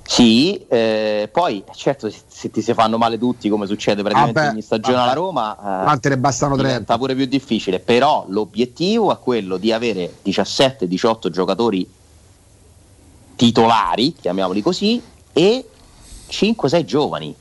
Sì, 0.04 0.66
eh, 0.68 1.30
poi 1.32 1.64
certo 1.76 2.10
se, 2.10 2.22
se 2.28 2.50
ti 2.50 2.64
si 2.64 2.74
fanno 2.74 2.98
male 2.98 3.20
tutti 3.20 3.48
come 3.48 3.68
succede 3.68 4.02
praticamente 4.02 4.40
Vabbè, 4.40 4.52
ogni 4.54 4.62
stagione 4.64 4.96
vabbè. 4.96 5.06
alla 5.06 5.14
Roma, 5.14 5.94
eh, 5.94 6.10
ne 6.10 6.18
bastano 6.18 6.56
tre. 6.56 6.66
diventa 6.66 6.98
pure 6.98 7.14
più 7.14 7.26
difficile, 7.26 7.80
però 7.80 8.26
l'obiettivo 8.28 9.12
è 9.12 9.20
quello 9.20 9.58
di 9.58 9.72
avere 9.72 10.16
17-18 10.24 11.30
giocatori 11.30 11.88
titolari, 13.36 14.16
chiamiamoli 14.20 14.62
così, 14.64 15.00
e 15.32 15.66
5-6 16.30 16.84
giovani. 16.86 17.36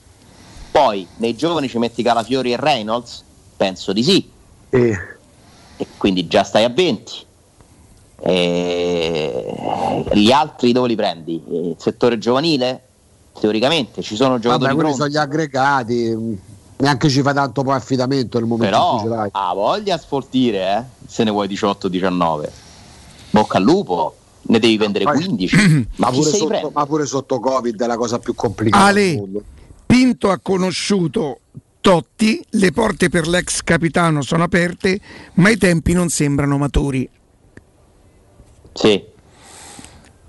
Poi 0.71 1.07
nei 1.17 1.35
giovani 1.37 1.69
ci 1.69 1.79
metti 1.79 2.03
Calafiori 2.03 2.53
e 2.53 2.57
Reynolds? 2.57 3.23
Penso 3.57 3.93
di 3.93 4.03
sì. 4.03 4.31
E 4.71 5.87
quindi 5.97 6.27
già 6.27 6.43
stai 6.45 6.65
a 6.65 6.69
20. 6.69 7.27
E 8.21 10.05
gli 10.13 10.31
altri 10.33 10.73
dove 10.73 10.89
li 10.89 10.97
prendi? 10.97 11.43
Il 11.49 11.77
settore 11.79 12.19
giovanile? 12.19 12.83
Teoricamente 13.39 14.03
ci 14.03 14.17
sono 14.17 14.39
giocatori 14.41 14.71
Vabbè, 14.73 14.81
quelli 14.81 14.95
sono 14.97 15.09
gli 15.09 15.17
aggregati, 15.17 16.39
neanche 16.79 17.09
ci 17.09 17.23
fa 17.23 17.33
tanto 17.33 17.63
poi 17.63 17.77
affidamento 17.77 18.39
nel 18.39 18.49
momento 18.49 18.75
in 18.75 18.81
Però 18.81 18.91
cui 18.97 19.03
ce 19.03 19.09
l'hai. 19.15 19.29
ha 19.33 19.55
voglia 19.55 19.95
a 19.95 19.99
sfoltire, 19.99 20.77
eh? 20.77 21.07
se 21.07 21.23
ne 21.23 21.31
vuoi 21.31 21.47
18-19. 21.47 22.49
Bocca 23.31 23.59
al 23.59 23.63
lupo, 23.63 24.17
ne 24.49 24.59
devi 24.59 24.77
vendere 24.77 25.05
15. 25.05 25.57
ma 25.97 26.07
Ma 26.07 26.11
chi 26.11 26.19
pure, 26.19 26.31
sotto, 26.31 26.71
ma 26.75 26.87
pure 26.87 27.07
sotto 27.07 27.41
Covid 27.41 27.81
è 27.83 27.87
la 27.87 27.97
cosa 27.97 28.19
più 28.19 28.35
complicata. 28.35 28.93
del 28.93 28.97
Ale, 29.05 29.17
mondo. 29.17 29.43
Pinto 29.87 30.31
ha 30.31 30.39
conosciuto 30.39 31.41
Totti, 31.81 32.45
le 32.51 32.73
porte 32.73 33.09
per 33.09 33.27
l'ex 33.27 33.63
capitano 33.63 34.21
sono 34.23 34.43
aperte, 34.45 35.01
ma 35.35 35.49
i 35.49 35.57
tempi 35.57 35.93
non 35.95 36.09
sembrano 36.11 36.59
maturi. 36.59 37.09
Sì. 38.73 39.03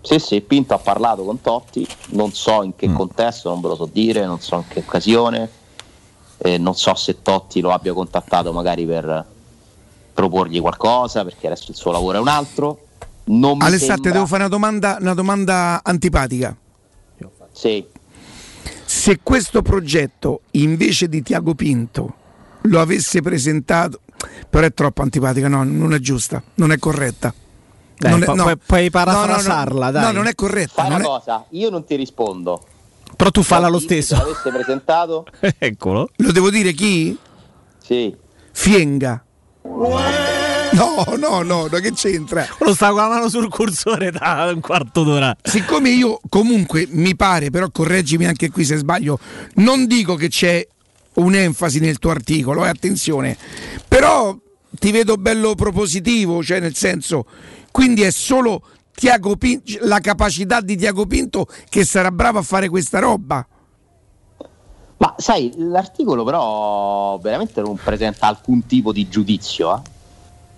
Sì, 0.01 0.17
sì, 0.19 0.41
Pinto 0.41 0.73
ha 0.73 0.77
parlato 0.79 1.23
con 1.23 1.41
Totti, 1.41 1.85
non 2.11 2.31
so 2.33 2.63
in 2.63 2.75
che 2.75 2.87
Mm. 2.87 2.95
contesto, 2.95 3.49
non 3.49 3.59
ve 3.61 3.67
lo 3.67 3.75
so 3.75 3.89
dire, 3.91 4.25
non 4.25 4.39
so 4.39 4.55
in 4.55 4.63
che 4.67 4.79
occasione, 4.79 5.49
eh, 6.37 6.57
non 6.57 6.73
so 6.75 6.95
se 6.95 7.21
Totti 7.21 7.59
lo 7.59 7.71
abbia 7.71 7.93
contattato 7.93 8.53
magari 8.53 8.85
per 8.85 9.25
proporgli 10.13 10.59
qualcosa, 10.61 11.23
perché 11.25 11.47
adesso 11.47 11.69
il 11.71 11.75
suo 11.77 11.91
lavoro 11.91 12.17
è 12.17 12.21
un 12.21 12.27
altro. 12.29 12.79
Non 13.31 13.57
mi 13.57 13.63
Alessandro, 13.65 14.11
devo 14.11 14.25
fare 14.25 14.41
una 14.41 14.49
domanda, 14.49 14.97
una 14.99 15.13
domanda 15.13 15.81
antipatica. 15.83 16.55
Sì. 17.51 17.85
Se 18.85 19.19
questo 19.21 19.61
progetto 19.61 20.41
invece 20.51 21.07
di 21.09 21.21
Tiago 21.21 21.53
Pinto 21.53 22.15
lo 22.61 22.79
avesse 22.79 23.21
presentato, 23.21 23.99
però 24.49 24.65
è 24.65 24.73
troppo 24.73 25.01
antipatica, 25.01 25.47
no, 25.47 25.63
non 25.63 25.93
è 25.93 25.99
giusta, 25.99 26.41
non 26.55 26.71
è 26.71 26.79
corretta. 26.79 27.33
Dai, 27.97 28.11
Non 28.11 28.23
è- 28.23 28.25
no. 28.27 28.43
puoi- 28.43 28.57
puoi 28.57 28.89
No, 28.93 28.99
no, 29.03 29.11
no, 29.11 29.11
parafrasarla, 29.25 29.91
dai. 29.91 30.03
No, 30.05 30.11
non 30.11 30.27
è 30.27 30.33
corretta. 30.35 30.81
Fai 30.83 30.87
una 30.87 30.99
è- 30.99 31.03
cosa, 31.03 31.45
io 31.49 31.69
non 31.69 31.83
ti 31.83 31.95
rispondo. 31.95 32.65
Però 33.15 33.29
tu 33.29 33.43
falla 33.43 33.67
lo 33.67 33.79
stesso. 33.79 34.15
Se 34.15 34.21
l'avesse 34.21 34.49
presentato, 34.51 35.25
Eccolo. 35.59 36.09
Lo 36.17 36.31
devo 36.31 36.49
dire 36.49 36.71
chi? 36.71 37.17
sì. 37.79 38.15
Fienga. 38.51 39.23
No, 40.79 41.03
no, 41.17 41.43
no, 41.43 41.67
no, 41.67 41.79
che 41.79 41.91
c'entra? 41.91 42.47
Lo 42.59 42.73
sta 42.73 42.91
con 42.91 43.01
la 43.01 43.09
mano 43.09 43.27
sul 43.27 43.49
cursore 43.49 44.11
da 44.11 44.49
un 44.53 44.61
quarto 44.61 45.03
d'ora. 45.03 45.35
Siccome 45.43 45.89
io 45.89 46.21
comunque 46.29 46.87
mi 46.91 47.17
pare, 47.17 47.49
però 47.49 47.69
correggimi 47.69 48.25
anche 48.25 48.49
qui 48.49 48.63
se 48.63 48.77
sbaglio, 48.77 49.19
non 49.55 49.87
dico 49.87 50.15
che 50.15 50.29
c'è 50.29 50.65
un'enfasi 51.15 51.79
nel 51.79 51.99
tuo 51.99 52.11
articolo, 52.11 52.63
eh, 52.63 52.69
attenzione. 52.69 53.35
Però 53.89 54.37
ti 54.71 54.91
vedo 54.91 55.17
bello 55.17 55.53
propositivo, 55.53 56.41
cioè 56.41 56.61
nel 56.61 56.75
senso, 56.75 57.25
quindi 57.71 58.03
è 58.03 58.11
solo 58.11 58.61
Tiago 58.95 59.35
Pinto, 59.35 59.79
la 59.81 59.99
capacità 59.99 60.61
di 60.61 60.77
Tiago 60.77 61.05
Pinto 61.05 61.45
che 61.67 61.83
sarà 61.83 62.09
bravo 62.09 62.39
a 62.39 62.43
fare 62.43 62.69
questa 62.69 62.99
roba. 62.99 63.45
Ma 64.95 65.15
sai, 65.17 65.51
l'articolo 65.57 66.23
però 66.23 67.17
veramente 67.17 67.59
non 67.59 67.75
presenta 67.75 68.27
alcun 68.27 68.65
tipo 68.65 68.93
di 68.93 69.09
giudizio, 69.09 69.75
eh? 69.75 69.97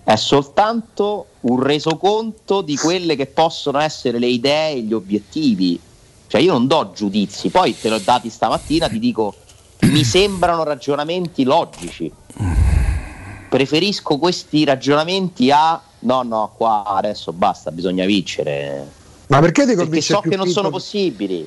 È 0.04 0.16
soltanto 0.16 1.26
un 1.40 1.62
resoconto 1.62 2.60
di 2.60 2.76
quelle 2.76 3.16
che 3.16 3.26
possono 3.26 3.78
essere 3.78 4.18
le 4.18 4.26
idee 4.26 4.72
e 4.72 4.80
gli 4.80 4.92
obiettivi. 4.92 5.80
Cioè 6.26 6.40
io 6.40 6.52
non 6.52 6.66
do 6.66 6.92
giudizi, 6.94 7.50
poi 7.50 7.78
te 7.78 7.88
l'ho 7.88 7.98
dati 7.98 8.30
stamattina, 8.30 8.88
ti 8.88 8.98
dico, 8.98 9.34
mi 9.82 10.02
sembrano 10.02 10.64
ragionamenti 10.64 11.44
logici. 11.44 12.10
Preferisco 13.48 14.16
questi 14.16 14.64
ragionamenti 14.64 15.50
a 15.50 15.80
no, 16.00 16.22
no, 16.22 16.54
qua 16.56 16.84
adesso 16.86 17.32
basta, 17.32 17.70
bisogna 17.70 18.06
vincere. 18.06 18.86
Ma 19.28 19.40
perché 19.40 19.62
ti 19.62 19.68
Perché 19.68 19.82
convince 19.82 20.14
so 20.14 20.20
più 20.20 20.30
che 20.30 20.36
non 20.36 20.46
Pinto 20.46 20.60
sono 20.60 20.72
possibili. 20.72 21.46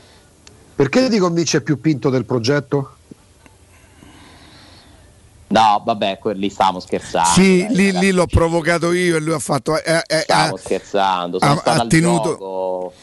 Perché 0.75 1.09
ti 1.09 1.17
convince 1.17 1.61
più 1.61 1.79
Pinto 1.79 2.09
del 2.09 2.25
progetto? 2.25 2.95
No, 5.55 5.81
vabbè, 5.85 6.17
quelli 6.19 6.49
stavamo 6.49 6.81
scherzando. 6.81 7.29
sì, 7.29 7.65
dai, 7.65 7.75
lì, 7.75 7.91
lì 7.97 8.11
l'ho 8.11 8.25
provocato 8.25 8.91
io 8.91 9.15
e 9.15 9.19
lui 9.21 9.33
ha 9.33 9.39
fatto... 9.39 9.81
eh, 9.81 10.01
eh, 10.05 10.19
Stavo 10.23 10.57
eh, 10.57 10.59
scherzando, 10.59 11.39
sono 11.39 11.61
ha- 11.63 11.71
ha 11.71 11.87
tenuto- 11.87 12.29
gioco. 12.31 12.93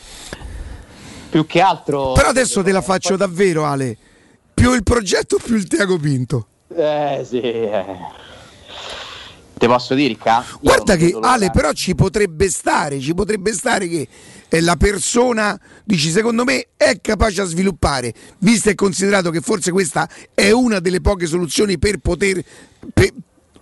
Più 1.31 1.47
che 1.47 1.61
altro. 1.63 2.13
Però 2.13 2.29
adesso 2.29 2.63
te 2.63 2.71
la 2.73 2.83
faccio 2.83 3.17
davvero 3.17 3.65
Ale, 3.65 3.97
più 4.53 4.75
il 4.75 4.83
progetto 4.83 5.39
più 5.43 5.57
il 5.57 5.67
Tiago 5.67 5.97
Pinto. 5.97 6.47
Eh 6.77 7.25
sì. 7.27 7.41
eh. 7.41 7.85
Te 9.55 9.67
posso 9.67 9.95
dire? 9.95 10.13
Io 10.23 10.45
Guarda 10.61 10.97
che. 10.97 11.17
Ale 11.19 11.51
però 11.51 11.73
ci 11.73 11.95
potrebbe 11.95 12.51
stare, 12.51 13.01
ci 13.01 13.15
potrebbe 13.15 13.55
stare 13.55 13.89
che 13.89 14.07
la 14.61 14.77
persona, 14.77 15.59
dici 15.85 16.11
secondo 16.11 16.45
me, 16.45 16.69
è 16.77 17.01
capace 17.01 17.41
a 17.41 17.45
sviluppare, 17.45 18.13
visto 18.39 18.69
e 18.69 18.75
considerato 18.75 19.31
che 19.31 19.41
forse 19.41 19.71
questa 19.71 20.09
è 20.35 20.51
una 20.51 20.79
delle 20.81 21.01
poche 21.01 21.27
soluzioni 21.27 21.79
per 21.79 21.99
poter... 21.99 22.43
per 22.93 23.11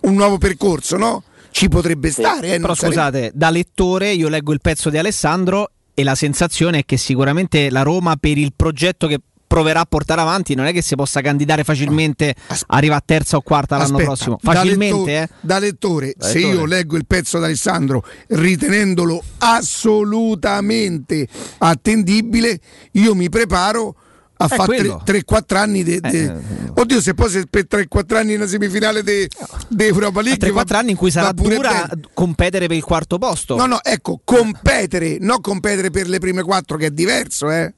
un 0.01 0.15
nuovo 0.15 0.37
percorso, 0.37 0.97
no? 0.97 1.23
Ci 1.51 1.67
potrebbe 1.67 2.11
stare. 2.11 2.47
Eh, 2.47 2.55
Però 2.55 2.67
non 2.67 2.75
sarebbe- 2.75 2.95
scusate, 2.95 3.31
da 3.33 3.49
lettore 3.49 4.11
io 4.11 4.29
leggo 4.29 4.53
il 4.53 4.61
pezzo 4.61 4.89
di 4.89 4.97
Alessandro 4.97 5.71
e 5.93 6.03
la 6.03 6.15
sensazione 6.15 6.79
è 6.79 6.85
che 6.85 6.97
sicuramente 6.97 7.69
la 7.69 7.81
Roma 7.83 8.15
per 8.15 8.37
il 8.37 8.53
progetto 8.55 9.07
che 9.07 9.19
proverà 9.51 9.81
a 9.81 9.85
portare 9.85 10.21
avanti 10.21 10.55
non 10.55 10.65
è 10.65 10.71
che 10.71 10.81
si 10.81 10.95
possa 10.95 11.19
candidare 11.19 11.65
facilmente 11.65 12.35
arriva 12.67 12.95
a 12.95 13.03
terza 13.05 13.35
o 13.35 13.41
quarta 13.41 13.75
l'anno 13.75 13.97
Aspetta, 13.97 14.03
prossimo 14.05 14.39
da 14.41 14.53
facilmente 14.53 15.11
letto- 15.11 15.33
eh? 15.33 15.35
da 15.41 15.59
lettore, 15.59 16.13
Da 16.15 16.25
se 16.27 16.35
lettore. 16.35 16.53
io 16.55 16.65
leggo 16.65 16.95
il 16.95 17.05
pezzo 17.05 17.37
di 17.37 17.43
Alessandro 17.43 18.01
ritenendolo 18.29 19.21
assolutamente 19.39 21.27
attendibile, 21.57 22.59
io 22.93 23.13
mi 23.13 23.27
preparo 23.27 23.95
a 24.37 24.45
È 24.45 24.47
fare 24.55 24.63
quello. 24.77 25.01
3-4 25.05 25.57
anni 25.57 25.83
de- 25.83 25.99
de- 25.99 26.23
Eh, 26.23 26.33
Oddio, 26.73 27.01
se 27.01 27.13
poi 27.13 27.29
se 27.29 27.45
per 27.47 27.67
3-4 27.67 28.17
anni 28.17 28.33
una 28.33 28.47
semifinale 28.47 29.03
di 29.03 29.27
Europa 29.77 30.21
League 30.21 30.39
3-4 30.49 30.73
va- 30.73 30.79
anni 30.79 30.91
in 30.91 30.97
cui 30.97 31.11
sarà 31.11 31.31
dura 31.31 31.85
bene. 31.87 32.01
competere 32.13 32.67
per 32.67 32.77
il 32.77 32.83
quarto 32.83 33.17
posto 33.19 33.55
No, 33.57 33.65
no, 33.67 33.83
ecco, 33.83 34.21
competere, 34.23 35.17
non 35.19 35.41
competere 35.41 35.91
per 35.91 36.07
le 36.07 36.17
prime 36.19 36.41
quattro 36.41 36.77
che 36.77 36.87
è 36.87 36.91
diverso, 36.91 37.51
eh. 37.51 37.73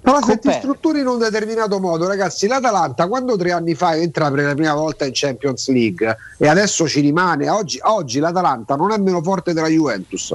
Però 0.00 0.22
se 0.22 0.38
ti 0.38 0.50
strutturi 0.50 1.00
in 1.00 1.06
un 1.06 1.18
determinato 1.18 1.78
modo, 1.78 2.06
ragazzi, 2.06 2.46
l'Atalanta 2.46 3.06
quando 3.06 3.36
tre 3.36 3.52
anni 3.52 3.74
fa 3.74 3.96
entra 3.96 4.30
per 4.30 4.44
la 4.44 4.54
prima 4.54 4.74
volta 4.74 5.04
in 5.04 5.12
Champions 5.14 5.68
League 5.68 6.16
e 6.38 6.48
adesso 6.48 6.88
ci 6.88 7.00
rimane, 7.00 7.50
oggi, 7.50 7.78
oggi 7.82 8.18
l'Atalanta 8.18 8.76
non 8.76 8.92
è 8.92 8.98
meno 8.98 9.22
forte 9.22 9.52
della 9.52 9.68
Juventus. 9.68 10.34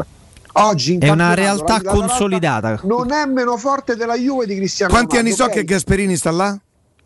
Oggi 0.58 0.94
in 0.94 1.02
è 1.02 1.10
una 1.10 1.34
realtà 1.34 1.82
consolidata 1.82 2.80
Non 2.84 3.12
è 3.12 3.26
meno 3.26 3.58
forte 3.58 3.98
della 3.98 4.16
Juve 4.16 4.46
di 4.46 4.56
Cristiano 4.56 4.94
Quanti 4.94 5.18
anni 5.18 5.32
Ronaldo, 5.32 5.54
so 5.54 5.60
che 5.60 5.66
Gasperini 5.66 6.16
sta 6.16 6.32
là? 6.32 6.58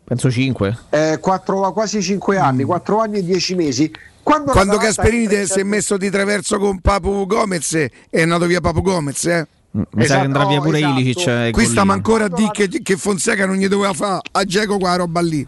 penso 0.04 0.30
5 0.30 0.78
Eh, 0.90 1.18
quattro- 1.20 1.72
quasi 1.72 2.02
5 2.02 2.36
anni, 2.36 2.64
4 2.64 2.98
anni 3.00 3.18
e 3.18 3.24
10 3.24 3.54
mesi. 3.54 3.92
Quando, 4.22 4.52
Quando 4.52 4.76
Gasperini 4.76 5.46
si 5.46 5.60
è 5.60 5.62
messo 5.62 5.96
di 5.96 6.10
traverso 6.10 6.58
con 6.58 6.80
Papu 6.80 7.26
Gomez 7.26 7.86
è 8.10 8.22
andato 8.22 8.46
via 8.46 8.60
Papu 8.60 8.82
Gomez, 8.82 9.24
eh. 9.24 9.46
Mi 9.72 9.84
sa 9.92 10.00
Esatto, 10.02 10.20
che 10.20 10.26
andrà 10.26 10.46
via 10.46 10.60
pure 10.60 10.78
esatto. 10.78 10.98
Ilicic 10.98 11.26
eh, 11.26 11.50
Qui 11.52 11.64
stiamo 11.64 11.92
ancora 11.92 12.24
a 12.24 12.28
dire 12.28 12.50
che, 12.50 12.68
che 12.68 12.96
Fonseca 12.96 13.46
non 13.46 13.56
gli 13.56 13.68
doveva 13.68 13.92
fare 13.92 14.20
a 14.32 14.44
Geco 14.44 14.78
quella 14.78 14.96
roba 14.96 15.20
lì. 15.20 15.46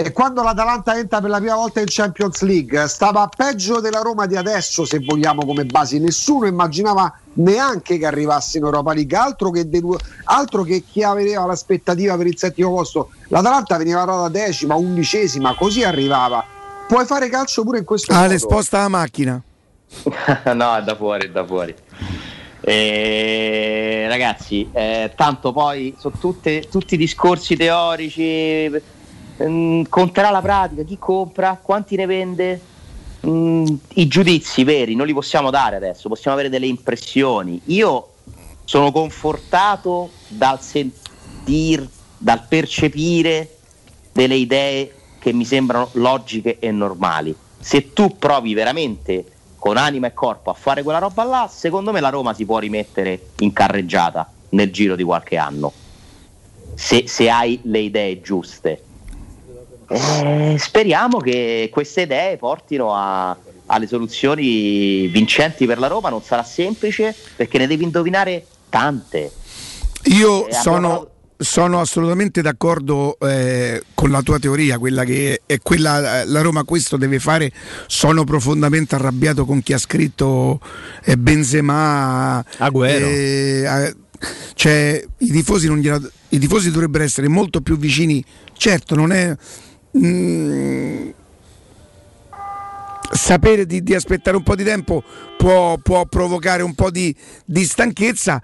E 0.00 0.12
quando 0.12 0.44
l'Atalanta 0.44 0.96
entra 0.96 1.20
per 1.20 1.28
la 1.28 1.38
prima 1.38 1.56
volta 1.56 1.80
in 1.80 1.86
Champions 1.88 2.42
League, 2.42 2.86
stava 2.86 3.28
peggio 3.36 3.80
della 3.80 3.98
Roma 3.98 4.26
di 4.26 4.36
adesso, 4.36 4.84
se 4.84 5.00
vogliamo, 5.00 5.44
come 5.44 5.64
basi. 5.64 5.98
Nessuno 5.98 6.46
immaginava 6.46 7.12
neanche 7.32 7.98
che 7.98 8.06
arrivasse 8.06 8.58
in 8.58 8.64
Europa 8.64 8.94
League, 8.94 9.16
altro 9.16 9.50
che, 9.50 9.68
de- 9.68 9.82
altro 10.26 10.62
che 10.62 10.84
chi 10.88 11.02
aveva 11.02 11.46
l'aspettativa 11.46 12.16
per 12.16 12.28
il 12.28 12.38
settimo 12.38 12.72
posto. 12.72 13.10
L'Atalanta 13.26 13.76
veniva 13.76 14.04
data 14.04 14.28
decima, 14.28 14.76
undicesima, 14.76 15.56
così 15.56 15.82
arrivava. 15.82 16.44
Puoi 16.86 17.04
fare 17.04 17.28
calcio 17.28 17.64
pure 17.64 17.78
in 17.78 17.84
questo 17.84 18.12
Ale, 18.12 18.34
modo. 18.34 18.38
sposta 18.38 18.78
la 18.78 18.88
macchina. 18.88 19.42
no, 20.54 20.76
è 20.76 20.82
da 20.84 20.94
fuori, 20.94 21.26
è 21.26 21.30
da 21.30 21.44
fuori. 21.44 21.74
Eh, 22.70 24.04
ragazzi, 24.08 24.68
eh, 24.72 25.12
tanto 25.16 25.52
poi 25.52 25.94
sono 25.98 26.14
tutte- 26.18 26.68
tutti 26.70 26.98
discorsi 26.98 27.56
teorici. 27.56 28.70
ehm, 29.40 29.88
conterà 29.88 30.30
la 30.30 30.42
pratica, 30.42 30.82
chi 30.82 30.98
compra, 30.98 31.58
quanti 31.62 31.94
ne 31.94 32.06
vende. 32.06 32.60
Mm, 33.24 33.66
I 33.94 34.08
giudizi 34.08 34.64
veri 34.64 34.96
non 34.96 35.06
li 35.06 35.12
possiamo 35.14 35.50
dare 35.50 35.76
adesso, 35.76 36.08
possiamo 36.08 36.36
avere 36.36 36.50
delle 36.50 36.66
impressioni. 36.66 37.60
Io 37.66 38.08
sono 38.64 38.90
confortato 38.90 40.10
dal 40.26 40.60
sentir, 40.60 41.88
dal 42.18 42.44
percepire 42.48 43.58
delle 44.12 44.34
idee 44.34 44.92
che 45.20 45.32
mi 45.32 45.44
sembrano 45.44 45.88
logiche 45.92 46.58
e 46.58 46.72
normali. 46.72 47.32
Se 47.60 47.92
tu 47.92 48.18
provi 48.18 48.54
veramente 48.54 49.24
con 49.58 49.76
anima 49.76 50.06
e 50.06 50.14
corpo 50.14 50.50
a 50.50 50.54
fare 50.54 50.82
quella 50.82 50.98
roba 50.98 51.24
là, 51.24 51.50
secondo 51.52 51.90
me 51.92 52.00
la 52.00 52.08
Roma 52.10 52.32
si 52.34 52.44
può 52.44 52.58
rimettere 52.58 53.28
in 53.40 53.52
carreggiata 53.52 54.30
nel 54.50 54.70
giro 54.70 54.94
di 54.96 55.02
qualche 55.02 55.36
anno. 55.36 55.72
Se, 56.74 57.04
se 57.08 57.28
hai 57.28 57.58
le 57.64 57.80
idee 57.80 58.20
giuste. 58.20 58.82
Eh, 59.88 60.56
speriamo 60.58 61.18
che 61.18 61.70
queste 61.72 62.02
idee 62.02 62.36
portino 62.36 62.94
a- 62.94 63.36
alle 63.66 63.86
soluzioni 63.86 65.06
vincenti 65.08 65.66
per 65.66 65.78
la 65.78 65.86
Roma. 65.88 66.08
Non 66.10 66.22
sarà 66.22 66.42
semplice 66.44 67.14
perché 67.36 67.58
ne 67.58 67.66
devi 67.66 67.84
indovinare 67.84 68.46
tante. 68.68 69.32
Io 70.04 70.46
Eh, 70.46 70.52
sono, 70.52 70.76
abbiamo- 70.76 71.08
sono 71.38 71.80
assolutamente 71.80 72.42
d'accordo 72.42 73.16
eh, 73.20 73.82
con 73.94 74.10
la 74.10 74.22
tua 74.22 74.38
teoria, 74.38 74.78
quella 74.78 75.04
che 75.04 75.42
è 75.46 75.58
quella 75.60 76.22
eh, 76.22 76.26
la 76.26 76.40
Roma 76.40 76.64
questo 76.64 76.96
deve 76.96 77.20
fare. 77.20 77.52
Sono 77.86 78.24
profondamente 78.24 78.96
arrabbiato 78.96 79.44
con 79.44 79.62
chi 79.62 79.72
ha 79.72 79.78
scritto 79.78 80.60
eh, 81.04 81.16
Benzema. 81.16 82.44
Agüero. 82.58 83.06
eh, 83.06 83.94
cioè, 84.54 85.04
i 85.18 85.30
tifosi, 85.30 85.68
non 85.68 85.78
gliela- 85.78 86.10
i 86.30 86.38
tifosi 86.38 86.72
dovrebbero 86.72 87.04
essere 87.04 87.28
molto 87.28 87.60
più 87.60 87.78
vicini. 87.78 88.22
Certo, 88.54 88.96
non 88.96 89.12
è. 89.12 89.36
mm, 89.96 91.10
sapere 93.10 93.64
di, 93.64 93.82
di 93.82 93.94
aspettare 93.94 94.36
un 94.36 94.42
po' 94.42 94.54
di 94.54 94.64
tempo 94.64 95.02
può, 95.36 95.78
può 95.78 96.04
provocare 96.06 96.62
un 96.62 96.74
po' 96.74 96.90
di, 96.90 97.14
di 97.44 97.64
stanchezza, 97.64 98.42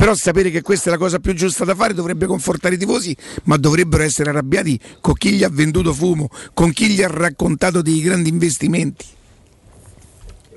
però 0.00 0.14
sapere 0.14 0.48
che 0.48 0.62
questa 0.62 0.88
è 0.88 0.92
la 0.92 0.98
cosa 0.98 1.18
più 1.18 1.34
giusta 1.34 1.66
da 1.66 1.74
fare 1.74 1.92
dovrebbe 1.92 2.24
confortare 2.24 2.76
i 2.76 2.78
tifosi, 2.78 3.14
ma 3.44 3.58
dovrebbero 3.58 4.02
essere 4.02 4.30
arrabbiati 4.30 4.80
con 4.98 5.12
chi 5.12 5.32
gli 5.32 5.44
ha 5.44 5.50
venduto 5.50 5.92
fumo, 5.92 6.30
con 6.54 6.72
chi 6.72 6.88
gli 6.88 7.02
ha 7.02 7.06
raccontato 7.06 7.82
dei 7.82 8.00
grandi 8.00 8.30
investimenti. 8.30 9.04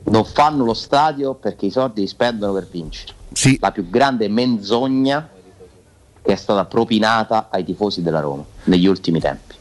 Non 0.03 0.23
fanno 0.23 0.63
lo 0.63 0.73
stadio 0.73 1.33
perché 1.33 1.65
i 1.65 1.71
soldi 1.71 1.99
li 1.99 2.07
spendono 2.07 2.53
per 2.53 2.69
vincere. 2.71 3.11
Sì. 3.33 3.57
La 3.59 3.71
più 3.71 3.89
grande 3.89 4.29
menzogna 4.29 5.29
che 6.21 6.31
è 6.31 6.35
stata 6.37 6.63
propinata 6.63 7.49
ai 7.51 7.65
tifosi 7.65 8.01
della 8.01 8.21
Roma 8.21 8.45
negli 8.63 8.87
ultimi 8.87 9.19
tempi. 9.19 9.55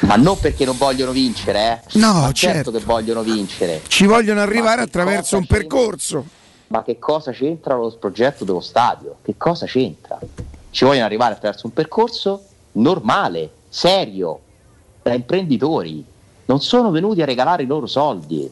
Ma 0.00 0.16
non 0.16 0.38
perché 0.38 0.66
non 0.66 0.76
vogliono 0.76 1.12
vincere, 1.12 1.82
eh. 1.86 1.98
No, 1.98 2.20
Ma 2.20 2.32
certo. 2.32 2.70
che 2.70 2.80
vogliono 2.80 3.22
vincere. 3.22 3.80
Ci 3.88 4.04
vogliono 4.04 4.42
arrivare 4.42 4.82
attraverso 4.82 5.38
un 5.38 5.46
percorso. 5.46 6.44
Ma 6.68 6.82
che 6.82 6.98
cosa 6.98 7.30
c'entra 7.32 7.76
lo 7.76 7.90
progetto 7.98 8.44
dello 8.44 8.60
stadio? 8.60 9.16
Che 9.22 9.34
cosa 9.36 9.66
c'entra? 9.66 10.18
Ci 10.70 10.84
vogliono 10.84 11.04
arrivare 11.04 11.34
attraverso 11.34 11.66
un 11.66 11.72
percorso 11.72 12.44
normale, 12.72 13.50
serio, 13.68 14.40
da 15.02 15.14
imprenditori. 15.14 16.04
Non 16.46 16.60
sono 16.60 16.90
venuti 16.90 17.22
a 17.22 17.24
regalare 17.24 17.62
i 17.62 17.66
loro 17.66 17.86
soldi. 17.86 18.50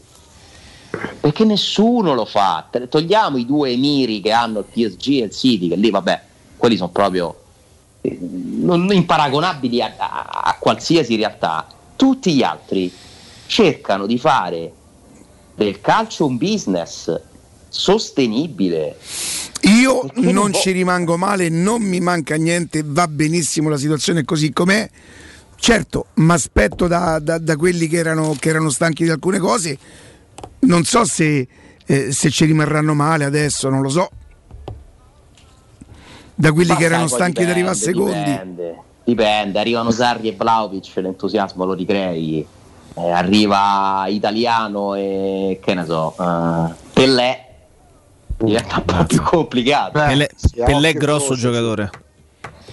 Perché 1.20 1.44
nessuno 1.44 2.14
lo 2.14 2.24
fa. 2.24 2.68
Togliamo 2.88 3.36
i 3.36 3.44
due 3.46 3.70
emiri 3.70 4.20
che 4.20 4.30
hanno 4.30 4.60
il 4.60 4.64
PSG 4.66 5.08
e 5.20 5.24
il 5.24 5.30
City, 5.32 5.68
che 5.68 5.76
lì 5.76 5.90
vabbè, 5.90 6.22
quelli 6.56 6.76
sono 6.76 6.90
proprio 6.90 7.34
eh, 8.00 8.16
non 8.20 8.88
imparagonabili 8.92 9.82
a, 9.82 9.92
a- 9.96 10.40
a 10.44 10.56
qualsiasi 10.58 11.16
realtà, 11.16 11.66
tutti 11.96 12.32
gli 12.34 12.42
altri 12.42 12.92
cercano 13.46 14.06
di 14.06 14.18
fare 14.18 14.72
del 15.54 15.80
calcio 15.80 16.26
un 16.26 16.36
business 16.36 17.20
sostenibile. 17.74 18.96
Io 19.62 20.00
Perché 20.06 20.32
non 20.32 20.52
ci 20.52 20.70
rimango 20.70 21.16
male, 21.16 21.48
non 21.48 21.82
mi 21.82 21.98
manca 21.98 22.36
niente, 22.36 22.82
va 22.84 23.08
benissimo 23.08 23.68
la 23.68 23.76
situazione 23.76 24.24
così 24.24 24.52
com'è. 24.52 24.88
Certo, 25.56 26.06
mi 26.14 26.30
aspetto 26.32 26.86
da, 26.86 27.18
da- 27.18 27.38
da 27.38 27.56
quelli 27.56 27.88
che 27.88 27.96
erano, 27.96 28.36
che 28.38 28.50
erano 28.50 28.70
stanchi 28.70 29.04
di 29.04 29.10
alcune 29.10 29.38
cose. 29.38 29.76
Non 30.60 30.84
so 30.84 31.04
se, 31.04 31.48
eh, 31.86 32.12
se 32.12 32.30
ci 32.30 32.44
rimarranno 32.44 32.94
male 32.94 33.24
adesso, 33.24 33.68
non 33.68 33.80
lo 33.82 33.88
so. 33.88 34.08
Da 36.36 36.52
quelli 36.52 36.70
Ma 36.70 36.76
che 36.76 36.84
erano 36.84 37.06
stanchi 37.08 37.44
di 37.44 37.46
dipende, 37.46 37.52
arrivare 37.52 37.76
secondi. 37.76 38.30
Dipende, 38.30 38.78
dipende. 39.04 39.58
arrivano 39.58 39.90
Sarri 39.90 40.28
e 40.28 40.32
Vlaovic, 40.36 40.92
l'entusiasmo 40.96 41.64
lo 41.64 41.72
ricrei. 41.72 42.46
Eh, 42.96 43.10
arriva 43.10 44.04
Italiano 44.08 44.94
e 44.94 45.58
che 45.62 45.74
ne 45.74 45.84
so, 45.84 46.14
eh, 46.20 46.74
Pellè, 46.92 47.53
diventa 48.38 48.76
un 48.76 48.84
po' 48.84 49.04
più 49.04 49.22
complicato. 49.22 49.92
Pellè, 49.92 50.28
sì, 50.34 50.50
Pellè 50.56 50.74
occhio 50.74 50.88
è 50.88 50.92
grosso 50.94 51.26
croce. 51.26 51.40
giocatore. 51.40 51.90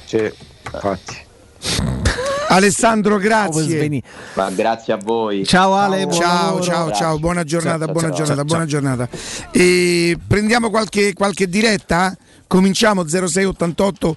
Sì, 0.05 0.31
infatti. 0.73 1.29
Alessandro, 2.49 3.17
grazie. 3.17 4.01
Ma 4.33 4.49
grazie 4.49 4.91
a 4.93 4.97
voi. 4.97 5.45
Ciao 5.45 5.73
Ale, 5.73 6.11
Ciao, 6.11 6.59
ciao, 6.59 6.91
ciao, 6.91 7.17
buona 7.17 7.43
giornata, 7.45 7.85
Ciao, 7.85 7.93
buona 7.93 8.07
ciao, 8.09 8.17
giornata, 8.17 8.35
ciao, 8.35 8.45
buona 8.45 8.65
giornata. 8.65 9.09
E 9.51 10.17
prendiamo 10.27 10.69
qualche, 10.69 11.13
qualche 11.13 11.47
diretta? 11.47 12.15
Cominciamo 12.47 13.07
0688. 13.07 14.15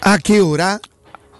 A 0.00 0.16
che 0.18 0.40
ora? 0.40 0.78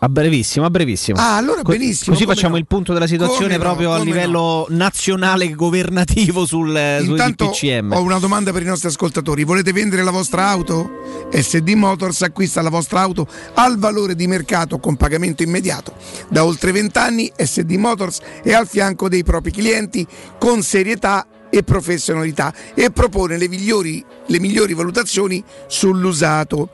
A 0.05 0.09
brevissimo, 0.09 0.67
a 0.67 0.71
brevissimo. 0.71 1.17
Ah, 1.21 1.37
allora 1.37 1.63
benissimo, 1.63 2.17
Così 2.17 2.27
facciamo 2.27 2.55
no. 2.55 2.59
il 2.59 2.67
punto 2.67 2.93
della 2.93 3.07
situazione 3.07 3.53
Come 3.53 3.57
no, 3.57 3.63
proprio 3.63 3.93
a 3.93 3.99
come 3.99 4.11
livello 4.11 4.67
nazionale 4.71 5.49
governativo 5.55 6.45
sul, 6.45 6.77
sul 6.99 7.11
Intanto 7.11 7.47
DPCM. 7.47 7.93
ho 7.93 8.01
una 8.01 8.19
domanda 8.19 8.51
per 8.51 8.63
i 8.63 8.65
nostri 8.65 8.89
ascoltatori. 8.89 9.45
Volete 9.45 9.73
vendere 9.73 10.03
la 10.03 10.11
vostra 10.11 10.49
auto? 10.49 11.29
SD 11.31 11.69
Motors 11.71 12.23
acquista 12.23 12.61
la 12.63 12.69
vostra 12.69 13.01
auto 13.01 13.29
al 13.55 13.79
valore 13.79 14.17
di 14.17 14.27
mercato 14.27 14.81
con 14.81 14.97
pagamento 14.97 15.45
immediato. 15.45 15.95
Da 16.29 16.45
oltre 16.45 16.73
20 16.73 16.99
anni 16.99 17.33
SD 17.37 17.71
Motors 17.75 18.19
è 18.43 18.53
al 18.53 18.67
fianco 18.67 19.09
dei 19.09 19.23
propri 19.23 19.53
clienti 19.53 20.05
con 20.37 20.63
serietà 20.63 21.29
e 21.49 21.63
professionalità 21.63 22.53
e 22.75 22.91
propone 22.91 23.39
le 23.39 23.47
migliori, 23.47 24.05
le 24.27 24.41
migliori 24.41 24.75
valutazioni 24.75 25.45
sull'usato. 25.69 26.71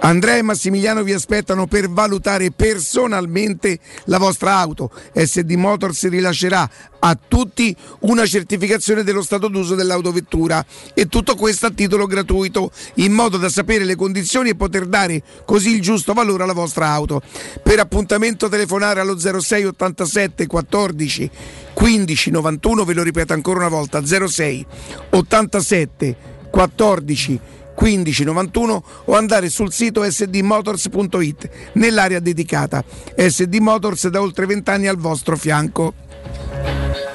Andrea 0.00 0.36
e 0.36 0.42
Massimiliano 0.42 1.02
vi 1.02 1.12
aspettano 1.12 1.66
per 1.66 1.90
valutare 1.90 2.50
personalmente 2.52 3.78
la 4.04 4.18
vostra 4.18 4.56
auto. 4.56 4.90
SD 5.12 5.52
Motors 5.52 6.08
rilascerà 6.08 6.68
a 7.00 7.18
tutti 7.26 7.74
una 8.00 8.24
certificazione 8.24 9.02
dello 9.02 9.22
stato 9.22 9.48
d'uso 9.48 9.74
dell'autovettura 9.74 10.64
e 10.94 11.06
tutto 11.06 11.34
questo 11.34 11.66
a 11.66 11.70
titolo 11.70 12.06
gratuito, 12.06 12.70
in 12.94 13.12
modo 13.12 13.36
da 13.38 13.48
sapere 13.48 13.84
le 13.84 13.96
condizioni 13.96 14.50
e 14.50 14.56
poter 14.56 14.86
dare 14.86 15.22
così 15.44 15.74
il 15.74 15.80
giusto 15.80 16.12
valore 16.12 16.44
alla 16.44 16.52
vostra 16.52 16.88
auto. 16.88 17.20
Per 17.62 17.80
appuntamento 17.80 18.48
telefonare 18.48 19.00
allo 19.00 19.18
06 19.18 19.64
87 19.64 20.46
14 20.46 21.30
15 21.74 22.30
91, 22.30 22.84
ve 22.84 22.94
lo 22.94 23.02
ripeto 23.02 23.32
ancora 23.32 23.58
una 23.58 23.68
volta, 23.68 24.04
06 24.04 24.66
87 25.10 26.16
14 26.50 27.40
1591 27.78 28.82
o 29.04 29.14
andare 29.14 29.48
sul 29.48 29.72
sito 29.72 30.08
sdmotors.it 30.08 31.50
nell'area 31.74 32.18
dedicata. 32.18 32.84
SD 33.16 33.56
Motors 33.56 34.08
da 34.08 34.20
oltre 34.20 34.46
20 34.46 34.70
anni 34.70 34.88
al 34.88 34.96
vostro 34.96 35.36
fianco. 35.36 37.07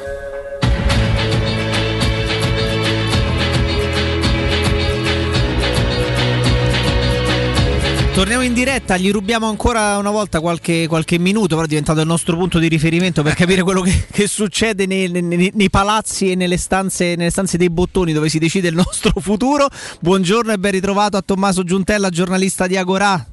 Torniamo 8.14 8.44
in 8.44 8.54
diretta, 8.54 8.96
gli 8.96 9.12
rubiamo 9.12 9.48
ancora 9.50 9.98
una 9.98 10.12
volta 10.12 10.40
qualche, 10.40 10.86
qualche 10.88 11.18
minuto, 11.18 11.56
però 11.56 11.64
è 11.64 11.68
diventato 11.68 12.00
il 12.00 12.06
nostro 12.06 12.38
punto 12.38 12.60
di 12.60 12.68
riferimento 12.68 13.24
per 13.24 13.34
capire 13.34 13.64
quello 13.64 13.82
che, 13.82 14.06
che 14.12 14.28
succede 14.28 14.86
nei, 14.86 15.10
nei- 15.10 15.52
nei 15.52 15.70
palazzi 15.72 16.30
e 16.30 16.36
nelle 16.36 16.58
stanze, 16.58 17.16
nelle 17.16 17.32
stanze 17.32 17.58
dei 17.58 17.72
bottoni 17.72 18.14
dove 18.14 18.30
si 18.30 18.38
decide 18.38 18.68
il 18.68 18.76
nostro 18.76 19.14
futuro. 19.20 19.68
Buongiorno 20.00 20.52
e 20.52 20.60
ben 20.60 20.72
ritrovato 20.72 21.18
a 21.18 21.24
Tommaso 21.26 21.64
Giuntella, 21.64 22.10
giornalista 22.10 22.68
di 22.68 22.78
Agorà. 22.78 23.26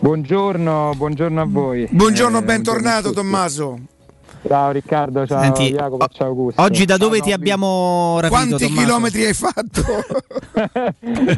Buongiorno, 0.00 0.94
buongiorno 0.96 1.40
a 1.40 1.46
voi. 1.48 1.86
Buongiorno, 1.88 2.38
Eh, 2.38 2.42
bentornato 2.42 3.12
buongiorno. 3.12 3.30
Tommaso. 3.30 3.78
Ciao 4.46 4.70
Riccardo, 4.70 5.26
ciao 5.26 5.40
Senti, 5.42 5.70
Jacopo, 5.72 6.06
ciao 6.12 6.28
Augusto. 6.28 6.62
Oggi 6.62 6.84
da 6.84 6.96
dove 6.96 7.16
Ciao, 7.16 7.24
ti 7.24 7.30
no, 7.30 7.36
abbiamo 7.36 8.18
rapito 8.20 8.34
Quanti 8.40 8.64
Tommaso? 8.66 8.86
chilometri 8.86 9.24
hai 9.24 9.34
fatto? 9.34 9.82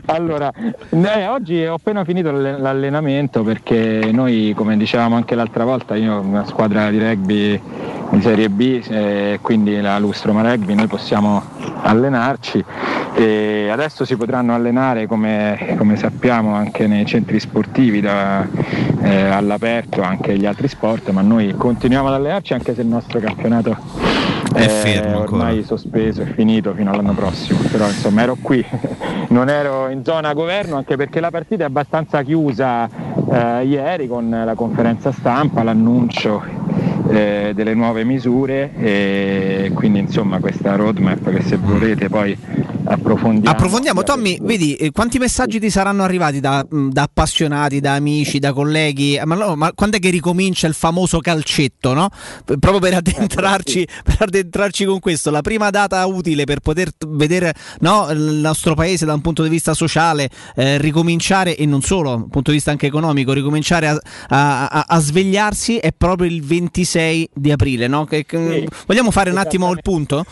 allora, 0.06 0.52
eh, 0.90 1.26
oggi 1.26 1.64
ho 1.64 1.74
appena 1.74 2.04
finito 2.04 2.30
l'all- 2.30 2.60
l'allenamento 2.60 3.42
perché 3.42 4.10
noi, 4.12 4.52
come 4.54 4.76
dicevamo 4.76 5.16
anche 5.16 5.34
l'altra 5.34 5.64
volta, 5.64 5.94
io 5.96 6.16
ho 6.16 6.20
una 6.20 6.44
squadra 6.46 6.90
di 6.90 6.98
rugby 6.98 7.60
di 8.10 8.20
Serie 8.22 8.48
B, 8.50 8.82
eh, 8.88 9.38
quindi 9.42 9.80
la 9.80 9.98
Lustroma 9.98 10.42
Rugby, 10.42 10.74
noi 10.74 10.86
possiamo 10.86 11.42
allenarci 11.82 12.64
e 13.14 13.68
adesso 13.70 14.04
si 14.04 14.16
potranno 14.16 14.54
allenare 14.54 15.06
come, 15.06 15.74
come 15.76 15.96
sappiamo 15.96 16.54
anche 16.54 16.86
nei 16.86 17.04
centri 17.04 17.38
sportivi 17.40 18.00
da- 18.00 18.46
eh, 19.02 19.24
all'aperto, 19.28 20.02
anche 20.02 20.36
gli 20.38 20.46
altri 20.46 20.68
sport, 20.68 21.10
ma 21.10 21.20
noi 21.20 21.54
continuiamo 21.54 22.08
ad 22.08 22.14
allenarci 22.14 22.52
anche 22.54 22.74
se 22.74 22.80
il 22.80 22.86
nostro 22.98 23.20
campionato 23.20 23.76
È 24.52 24.66
fermo 24.66 25.20
ancora. 25.20 25.44
ormai 25.44 25.62
sospeso, 25.62 26.22
è 26.22 26.26
finito 26.26 26.74
fino 26.74 26.90
all'anno 26.90 27.12
prossimo, 27.12 27.60
però 27.70 27.86
insomma 27.86 28.22
ero 28.22 28.36
qui, 28.40 28.64
non 29.28 29.48
ero 29.48 29.88
in 29.88 30.04
zona 30.04 30.32
governo 30.32 30.76
anche 30.76 30.96
perché 30.96 31.20
la 31.20 31.30
partita 31.30 31.62
è 31.62 31.66
abbastanza 31.66 32.22
chiusa 32.22 32.88
eh, 33.30 33.64
ieri 33.64 34.08
con 34.08 34.28
la 34.30 34.54
conferenza 34.54 35.12
stampa, 35.12 35.62
l'annuncio 35.62 36.57
eh, 37.10 37.52
delle 37.54 37.74
nuove 37.74 38.04
misure 38.04 38.72
e 38.76 39.70
quindi 39.74 39.98
insomma 40.00 40.38
questa 40.40 40.74
roadmap 40.76 41.30
che 41.32 41.42
se 41.42 41.56
volete 41.56 42.08
poi 42.08 42.36
approfondiamo. 42.84 43.50
Approfondiamo, 43.54 44.02
Tommy, 44.02 44.38
vedi 44.40 44.74
eh, 44.74 44.92
quanti 44.92 45.18
messaggi 45.18 45.60
ti 45.60 45.70
saranno 45.70 46.02
arrivati 46.04 46.40
da, 46.40 46.64
da 46.68 47.02
appassionati, 47.02 47.80
da 47.80 47.94
amici, 47.94 48.38
da 48.38 48.52
colleghi? 48.52 49.16
Eh, 49.16 49.24
Ma, 49.26 49.34
no, 49.34 49.56
ma 49.56 49.72
quando 49.72 49.96
è 49.96 50.00
che 50.00 50.10
ricomincia 50.10 50.66
il 50.66 50.74
famoso 50.74 51.18
calcetto, 51.20 51.92
no? 51.94 52.08
Proprio 52.44 52.78
per 52.78 52.94
addentrarci, 52.94 53.86
per 54.04 54.16
addentrarci 54.20 54.84
con 54.84 55.00
questo, 55.00 55.30
la 55.30 55.42
prima 55.42 55.70
data 55.70 56.04
utile 56.06 56.44
per 56.44 56.60
poter 56.60 56.90
vedere 57.08 57.52
no, 57.80 58.08
il 58.10 58.20
nostro 58.20 58.74
paese 58.74 59.04
da 59.04 59.14
un 59.14 59.20
punto 59.20 59.42
di 59.42 59.48
vista 59.48 59.74
sociale 59.74 60.28
eh, 60.56 60.78
ricominciare 60.78 61.56
e 61.56 61.66
non 61.66 61.82
solo, 61.82 62.10
dal 62.10 62.28
punto 62.30 62.50
di 62.50 62.56
vista 62.56 62.70
anche 62.70 62.86
economico, 62.86 63.32
ricominciare 63.32 63.88
a, 63.88 64.00
a- 64.28 64.66
a- 64.68 64.84
a 64.88 64.98
svegliarsi 65.00 65.76
è 65.76 65.92
proprio 65.92 66.28
il 66.30 66.42
26 66.42 66.97
di 67.32 67.50
aprile, 67.52 67.86
no? 67.86 68.04
Che- 68.04 68.24
che- 68.26 68.66
vogliamo 68.86 69.10
fare 69.10 69.30
un 69.30 69.38
attimo 69.38 69.70
il 69.72 69.80
punto? 69.82 70.24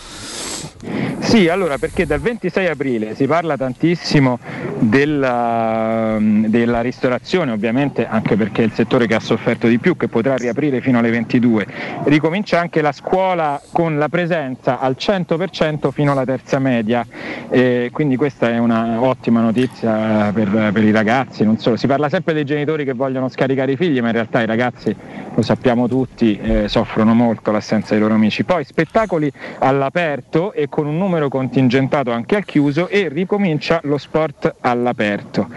Sì, 1.21 1.49
allora 1.49 1.77
perché 1.77 2.07
dal 2.07 2.21
26 2.21 2.67
aprile 2.69 3.15
si 3.17 3.27
parla 3.27 3.57
tantissimo 3.57 4.39
della, 4.79 6.17
della 6.21 6.81
ristorazione, 6.83 7.51
ovviamente 7.51 8.07
anche 8.07 8.37
perché 8.37 8.63
è 8.63 8.65
il 8.67 8.73
settore 8.73 9.07
che 9.07 9.15
ha 9.15 9.21
sofferto 9.21 9.67
di 9.67 9.79
più, 9.79 9.97
che 9.97 10.07
potrà 10.09 10.37
riaprire 10.37 10.81
fino 10.81 10.99
alle 10.99 11.11
22. 11.11 11.67
Ricomincia 12.05 12.61
anche 12.61 12.81
la 12.81 12.93
scuola 12.93 13.61
con 13.73 13.99
la 13.99 14.09
presenza 14.09 14.79
al 14.79 14.97
100% 14.99 15.91
fino 15.91 16.13
alla 16.13 16.25
terza 16.25 16.59
media, 16.59 17.05
e 17.51 17.89
quindi 17.93 18.17
questa 18.17 18.51
è 18.51 18.59
una 18.59 19.01
ottima 19.03 19.41
notizia 19.41 20.31
per, 20.33 20.71
per 20.73 20.85
i 20.85 20.93
ragazzi, 20.93 21.45
non 21.45 21.59
solo. 21.59 21.77
Si 21.77 21.87
parla 21.89 22.09
sempre 22.09 22.35
dei 22.35 22.45
genitori 22.45 22.85
che 22.85 22.93
vogliono 22.93 23.29
scaricare 23.29 23.73
i 23.73 23.77
figli, 23.77 24.01
ma 24.01 24.09
in 24.09 24.15
realtà 24.15 24.43
i 24.43 24.47
ragazzi, 24.47 24.95
lo 25.35 25.43
sappiamo 25.43 25.89
tutti, 25.89 26.39
eh, 26.41 26.56
soffrono 26.67 27.15
molto 27.15 27.51
l'assenza 27.51 27.91
dei 27.91 28.01
loro 28.01 28.15
amici. 28.15 28.45
Poi 28.45 28.65
spettacoli 28.65 29.31
all'aperto 29.59 30.53
e 30.53 30.69
con 30.69 30.87
un 30.87 30.97
numero 30.97 31.29
contingentato 31.29 32.11
anche 32.11 32.37
al 32.37 32.45
chiuso 32.45 32.89
e 32.89 33.09
ricomincia 33.09 33.81
lo 33.85 33.99
sport 33.99 34.57
all'aperto. 34.61 35.49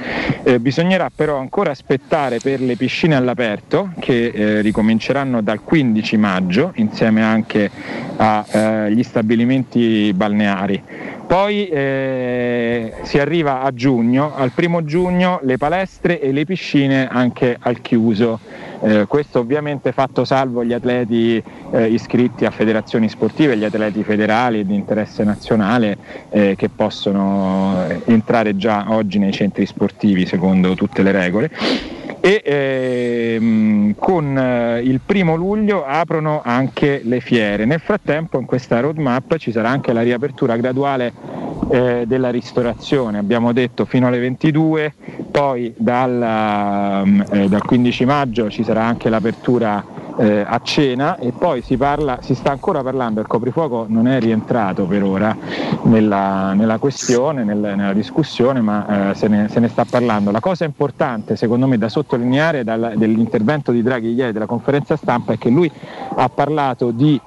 Eh, 0.44 0.60
bisognerà 0.60 1.10
però 1.14 1.38
ancora 1.38 1.72
aspettare 1.72 2.40
per 2.40 2.62
le 2.62 2.76
piscine 2.76 3.16
all'aperto 3.16 3.92
che 4.00 4.28
eh, 4.28 4.62
ricominceranno 4.62 5.42
dal 5.42 5.64
15 5.64 6.18
maggio 6.18 6.72
insieme 6.76 7.24
anche 7.24 7.70
agli 8.18 9.04
stabilimenti 9.04 10.12
balneari. 10.14 10.84
Poi 11.30 11.68
eh, 11.68 12.92
si 13.04 13.20
arriva 13.20 13.62
a 13.62 13.72
giugno, 13.72 14.34
al 14.34 14.50
primo 14.50 14.84
giugno 14.84 15.40
le 15.44 15.58
palestre 15.58 16.20
e 16.20 16.32
le 16.32 16.44
piscine 16.44 17.08
anche 17.08 17.56
al 17.60 17.82
chiuso. 17.82 18.40
Eh, 18.82 19.06
questo 19.08 19.38
ovviamente 19.38 19.92
fatto 19.92 20.26
salvo 20.26 20.64
gli 20.64 20.74
atleti 20.74 21.40
eh, 21.70 21.86
iscritti 21.86 22.46
a 22.46 22.50
federazioni 22.50 23.10
sportive, 23.10 23.56
gli 23.56 23.64
atleti 23.64 24.02
federali 24.04 24.66
di 24.66 24.74
interesse 24.74 25.24
nazionale 25.24 25.98
eh, 26.32 26.56
che 26.58 26.70
possono 26.70 27.76
eh, 27.88 28.02
entrare 28.06 28.56
già 28.56 28.86
oggi 28.88 29.20
nei 29.20 29.32
centri 29.32 29.68
sportivi 29.68 30.26
secondo 30.26 30.74
tutte 30.74 31.04
le 31.04 31.12
regole 31.12 31.52
e 32.22 32.42
ehm, 32.44 33.96
con 33.98 34.38
eh, 34.38 34.82
il 34.82 35.00
primo 35.06 35.36
luglio 35.36 35.86
aprono 35.86 36.42
anche 36.44 37.02
le 37.04 37.20
fiere. 37.22 37.66
Nel 37.66 37.80
frattempo 37.80 38.40
in 38.40 38.46
questa 38.46 38.80
roadmap 38.80 39.38
ci 39.38 39.52
sarà 39.52 39.70
anche 39.70 39.94
la 39.94 40.02
riapertura 40.02 40.56
graduale 40.58 41.14
eh, 41.72 42.04
della 42.08 42.30
ristorazione, 42.30 43.18
abbiamo 43.18 43.54
detto 43.54 43.86
fino 43.86 44.08
alle 44.08 44.20
22, 44.20 44.94
poi 45.32 45.74
dal, 45.78 47.26
eh, 47.32 47.48
dal 47.48 47.64
15 47.64 48.06
maggio 48.06 48.50
ci 48.50 48.64
sarà 48.64 48.84
anche 48.84 49.10
l'apertura 49.10 49.84
eh, 50.20 50.44
a 50.46 50.60
cena 50.62 51.18
e 51.18 51.32
poi 51.32 51.62
si, 51.62 51.78
parla, 51.78 52.20
si 52.22 52.36
sta 52.36 52.52
ancora 52.52 52.84
parlando, 52.84 53.22
il 53.22 53.28
coprifuoco 53.28 53.86
non 53.88 54.06
è 54.06 54.20
rientrato 54.20 54.84
per 54.84 55.02
ora 55.02 55.36
nella, 55.84 56.52
nella 56.54 56.78
questione, 56.78 57.46
nel, 57.46 57.58
nella 57.58 57.94
discussione, 57.94 58.60
ma 58.60 59.12
eh, 59.12 59.16
se, 59.16 59.30
ne, 59.30 59.48
se, 59.48 59.62
ne, 59.62 59.70
sta 59.70 59.86
parlando. 59.86 60.32
La 60.32 60.42
cosa 60.42 60.66
importante 60.66 61.38
secondo 61.38 61.68
me 61.68 61.78
da 61.78 61.88
sottolineare 61.88 62.66
dal, 62.66 62.94
dell'intervento 62.98 63.72
di 63.72 63.82
Draghi 63.82 64.12
ieri 64.12 64.34
della 64.34 64.46
conferenza 64.46 64.98
stampa 64.98 65.34
è 65.34 65.38
che 65.38 65.50
lui 65.50 65.72
ha 66.16 66.28
parlato 66.28 66.92
di 66.92 67.20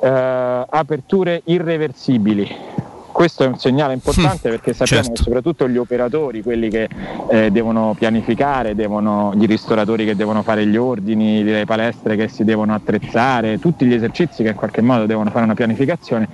eh, 0.00 0.66
aperture 0.70 1.42
irreversibili 1.44 2.86
questo 3.18 3.42
è 3.42 3.48
un 3.48 3.58
segnale 3.58 3.94
importante 3.94 4.48
perché 4.48 4.72
sappiamo 4.72 5.02
certo. 5.02 5.18
che 5.18 5.22
soprattutto 5.24 5.68
gli 5.68 5.76
operatori, 5.76 6.40
quelli 6.40 6.68
che 6.68 6.88
eh, 7.28 7.50
devono 7.50 7.96
pianificare, 7.98 8.76
devono, 8.76 9.32
gli 9.34 9.44
ristoratori 9.44 10.04
che 10.04 10.14
devono 10.14 10.44
fare 10.44 10.64
gli 10.64 10.76
ordini, 10.76 11.42
le 11.42 11.64
palestre 11.64 12.14
che 12.14 12.28
si 12.28 12.44
devono 12.44 12.74
attrezzare, 12.74 13.58
tutti 13.58 13.86
gli 13.86 13.92
esercizi 13.92 14.44
che 14.44 14.50
in 14.50 14.54
qualche 14.54 14.82
modo 14.82 15.04
devono 15.06 15.30
fare 15.30 15.46
una 15.46 15.54
pianificazione, 15.54 16.28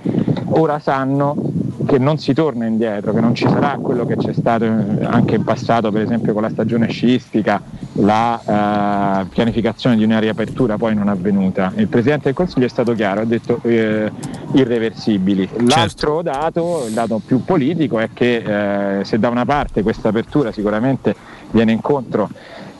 ora 0.49 0.77
sanno 0.77 1.35
che 1.85 1.97
non 1.97 2.17
si 2.17 2.33
torna 2.33 2.65
indietro, 2.65 3.13
che 3.13 3.19
non 3.19 3.33
ci 3.33 3.47
sarà 3.47 3.77
quello 3.81 4.05
che 4.05 4.17
c'è 4.17 4.33
stato 4.33 4.65
anche 4.65 5.35
in 5.35 5.43
passato, 5.43 5.91
per 5.91 6.01
esempio 6.01 6.33
con 6.33 6.41
la 6.41 6.49
stagione 6.49 6.89
sciistica, 6.89 7.61
la 7.93 9.21
eh, 9.21 9.25
pianificazione 9.27 9.95
di 9.95 10.03
una 10.03 10.19
riapertura 10.19 10.77
poi 10.77 10.95
non 10.95 11.07
avvenuta. 11.07 11.71
Il 11.75 11.87
Presidente 11.87 12.25
del 12.25 12.33
Consiglio 12.33 12.65
è 12.65 12.69
stato 12.69 12.93
chiaro, 12.93 13.21
ha 13.21 13.25
detto 13.25 13.59
eh, 13.63 14.11
irreversibili. 14.53 15.47
L'altro 15.67 16.21
certo. 16.21 16.21
dato, 16.21 16.74
il 16.83 16.93
dato 16.93 17.21
più 17.25 17.43
politico, 17.43 17.99
è 17.99 18.09
che 18.13 18.99
eh, 18.99 19.05
se 19.05 19.19
da 19.19 19.29
una 19.29 19.45
parte 19.45 19.83
questa 19.83 20.09
apertura 20.09 20.51
sicuramente 20.51 21.15
viene 21.51 21.71
incontro 21.71 22.29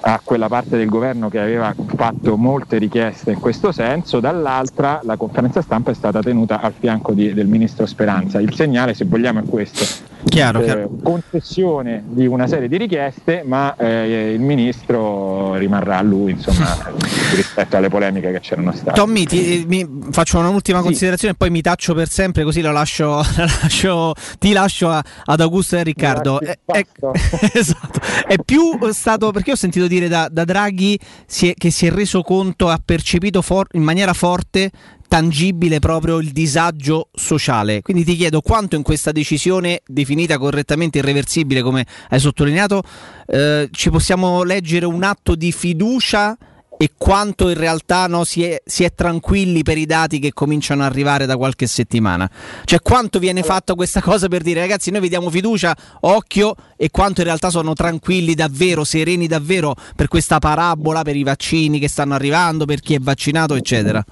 a 0.08 0.22
quella 0.24 0.48
parte 0.48 0.78
del 0.78 0.88
governo 0.88 1.30
che 1.30 1.40
aveva 1.40 1.74
fatto 1.96 2.38
molte 2.38 2.78
richieste 2.78 3.32
in 3.32 3.40
questo 3.40 3.72
senso, 3.72 4.20
dall'altra 4.20 5.00
la 5.04 5.18
conferenza 5.18 5.64
stampa 5.64 5.90
è 5.90 5.96
stata 5.96 6.22
tenuta 6.22 6.60
al 6.62 6.74
fianco 6.78 7.14
di, 7.14 7.34
del 7.34 7.48
ministro 7.48 7.88
Speranza. 7.88 8.40
Il 8.40 8.54
segnale, 8.54 8.94
se 8.94 9.06
vogliamo, 9.06 9.40
è 9.40 9.44
questo. 9.44 10.14
Chiaro, 10.26 10.60
eh, 10.62 10.64
chiaro. 10.64 10.90
concessione 11.04 12.04
di 12.08 12.26
una 12.26 12.48
serie 12.48 12.68
di 12.68 12.78
richieste, 12.78 13.44
ma 13.46 13.76
eh, 13.78 14.34
il 14.34 14.40
ministro 14.40 15.56
rimarrà 15.56 16.00
a 16.00 16.02
lui 16.02 16.32
insomma, 16.32 16.92
rispetto 17.36 17.78
alle 17.78 17.90
polemiche 17.90 18.32
che 18.32 18.40
c'erano 18.40 18.72
state. 18.74 18.94
Tommy, 18.94 19.26
ti, 19.26 19.66
mi, 19.68 19.88
faccio 20.12 20.40
un'ultima 20.40 20.80
sì. 20.80 20.84
considerazione 20.84 21.34
e 21.34 21.38
poi 21.38 21.52
mi 21.52 21.62
taccio 21.62 21.94
per 21.94 22.10
sempre, 22.10 22.44
così 22.44 22.62
lo 22.62 22.72
lascio, 22.72 23.24
lascio, 23.62 24.14
ti 24.40 24.52
lascio 24.52 24.90
a, 24.90 25.04
ad 25.26 25.40
Augusto 25.42 25.76
e 25.76 25.80
a 25.80 25.84
Riccardo. 25.84 26.40
È, 26.40 26.58
è, 26.66 26.86
esatto. 27.54 28.00
è, 28.28 28.36
più 28.44 28.80
stato 28.92 29.32
perché 29.32 29.52
ho 29.52 29.56
sentito 29.56 29.88
dire 29.96 30.08
da, 30.08 30.28
da 30.32 30.44
Draghi 30.44 31.00
si 31.26 31.50
è, 31.50 31.54
che 31.54 31.72
si 31.72 31.86
è 31.86 31.92
reso 31.92 32.22
conto, 32.22 32.70
ha 32.70 32.80
percepito 32.84 33.42
for, 33.42 33.68
in 33.74 33.84
maniera 33.84 34.14
forte 34.14 34.72
tangibile 35.08 35.80
proprio 35.80 36.20
il 36.20 36.32
disagio 36.32 37.10
sociale. 37.14 37.82
Quindi 37.82 38.04
ti 38.04 38.16
chiedo 38.16 38.42
quanto 38.42 38.76
in 38.76 38.82
questa 38.82 39.12
decisione 39.12 39.82
definita 39.86 40.38
correttamente 40.38 40.98
irreversibile, 40.98 41.62
come 41.62 41.86
hai 42.10 42.20
sottolineato, 42.20 42.84
eh, 43.28 43.70
ci 43.72 43.90
possiamo 43.90 44.44
leggere 44.44 44.86
un 44.86 45.04
atto 45.04 45.36
di 45.36 45.52
fiducia 45.52 46.38
e 46.78 46.92
quanto 46.98 47.50
in 47.50 47.58
realtà 47.58 48.08
no, 48.08 48.24
si, 48.24 48.44
è, 48.44 48.62
si, 48.66 48.84
è, 48.84 48.94
tranquilli 48.94 49.64
per 49.64 49.78
i 49.78 49.86
dati 49.86 50.20
che 50.20 50.34
cominciano 50.34 50.84
ad 50.84 50.90
arrivare 50.92 51.26
da 51.26 51.38
qualche 51.38 51.68
settimana. 51.68 52.30
Cioè 52.64 52.82
quanto 52.82 53.20
viene 53.20 53.44
fatta 53.44 53.74
questa 53.76 54.02
cosa 54.02 54.28
per 54.28 54.42
dire 54.42 54.60
ragazzi 54.60 54.92
noi 54.92 55.02
vi 55.02 55.10
diamo 55.10 55.30
fiducia, 55.30 55.76
occhio, 56.02 56.56
e 56.76 56.90
quanto 56.92 57.22
in 57.22 57.28
realtà 57.28 57.50
sono 57.50 57.74
tranquilli 57.74 58.34
davvero, 58.34 58.84
sereni 58.84 59.28
davvero 59.28 59.76
per 59.96 60.08
questa 60.08 60.40
parabola, 60.40 61.04
per 61.04 61.16
i 61.16 61.24
vaccini 61.24 61.80
che 61.80 61.88
stanno 61.88 62.14
arrivando, 62.14 62.66
per 62.66 62.80
chi 62.80 62.96
è 62.96 63.00
vaccinato, 63.00 63.56
eccetera. 63.56 64.04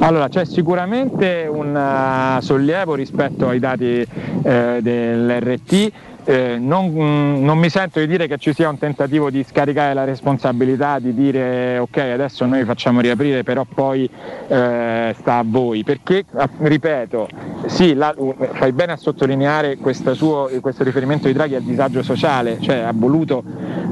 Allora, 0.00 0.28
c'è 0.28 0.44
sicuramente 0.44 1.48
un 1.50 1.74
uh, 1.74 2.42
sollievo 2.42 2.94
rispetto 2.94 3.48
ai 3.48 3.58
dati 3.58 4.06
eh, 4.42 4.78
dell'RT 4.82 5.92
eh, 6.24 6.56
non, 6.58 7.42
non, 7.42 7.58
mi 7.58 7.68
sento 7.68 8.00
di 8.00 8.06
dire 8.06 8.26
che 8.26 8.38
ci 8.38 8.52
sia 8.52 8.68
un 8.68 8.78
tentativo 8.78 9.30
di 9.30 9.44
scaricare 9.44 9.94
la 9.94 10.04
responsabilità, 10.04 10.98
di 10.98 11.14
dire 11.14 11.78
ok 11.78 11.96
adesso 11.98 12.44
noi 12.46 12.64
facciamo 12.64 13.00
riaprire 13.00 13.42
però 13.42 13.64
poi 13.64 14.08
eh, 14.48 15.14
sta 15.18 15.38
a 15.38 15.44
voi, 15.44 15.84
perché 15.84 16.24
ripeto, 16.58 17.28
sì, 17.66 17.94
la, 17.94 18.14
fai 18.52 18.72
bene 18.72 18.92
a 18.92 18.96
sottolineare 18.96 19.78
suo, 20.12 20.50
questo 20.60 20.84
riferimento 20.84 21.26
di 21.26 21.32
Draghi 21.32 21.54
al 21.54 21.62
disagio 21.62 22.02
sociale, 22.02 22.58
cioè 22.60 22.78
ha 22.78 22.92
voluto 22.94 23.42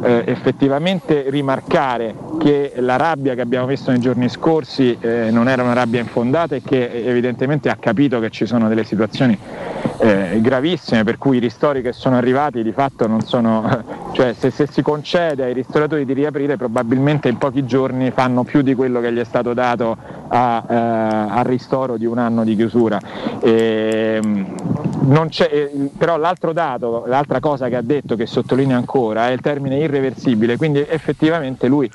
eh, 0.03 0.25
effettivamente 0.27 1.27
rimarcare 1.29 2.15
che 2.39 2.73
la 2.77 2.97
rabbia 2.97 3.35
che 3.35 3.41
abbiamo 3.43 3.67
visto 3.67 3.91
nei 3.91 4.01
giorni 4.01 4.29
scorsi 4.29 4.97
eh, 5.01 5.31
non 5.31 5.49
era 5.49 5.63
una 5.63 5.75
rabbia 5.75 6.01
infondata 6.01 6.55
e 6.55 6.63
che 6.63 6.91
evidentemente 7.07 7.69
ha 7.69 7.77
capito 7.77 8.19
che 8.21 8.31
ci 8.31 8.47
sono 8.47 8.69
delle 8.69 8.85
situazioni 8.85 9.39
eh, 9.99 10.39
gravissime 10.41 11.05
per 11.05 11.19
cui 11.19 11.37
i 11.37 11.41
ristori 11.41 11.83
che 11.83 11.93
sono 11.93 12.20
arrivati 12.21 12.63
di 12.63 12.73
fatto 12.73 13.07
non 13.07 13.23
sono, 13.23 13.85
cioè 14.13 14.35
se, 14.35 14.51
se, 14.51 14.69
si 14.71 14.83
concede 14.83 15.45
ai 15.45 15.53
ristoratori 15.53 16.05
di 16.05 16.13
riaprire 16.13 16.57
probabilmente 16.57 17.29
in 17.29 17.39
pochi 17.39 17.67
giorni 17.67 18.11
fanno 18.13 18.45
più 18.45 18.63
di 18.63 18.75
quello 18.75 19.01
che 19.01 19.13
gli 19.13 19.19
è 19.19 19.25
stato 19.25 19.53
dato 19.53 19.97
a, 20.29 20.65
eh, 20.69 20.75
al 20.75 21.45
ristoro 21.45 21.97
di 21.97 22.07
un 22.07 22.19
anno 22.19 22.45
di 22.45 22.55
chiusura. 22.55 23.01
E, 23.43 24.21
ehm, 24.23 24.55
eh, 25.51 25.91
però 25.97 26.17
l'altro 26.17 26.53
dato, 26.53 27.05
l'altra 27.07 27.41
cosa 27.41 27.69
che 27.69 27.77
ha 27.77 27.83
detto 27.83 28.17
che 28.17 28.27
sottolinea 28.27 28.77
ancora 28.77 29.29
è 29.29 29.33
il 29.33 29.41
termine 29.41 29.79
irreversibile, 29.79 30.57
quindi 30.57 30.85
effettivamente 30.87 31.67
lui 31.67 31.91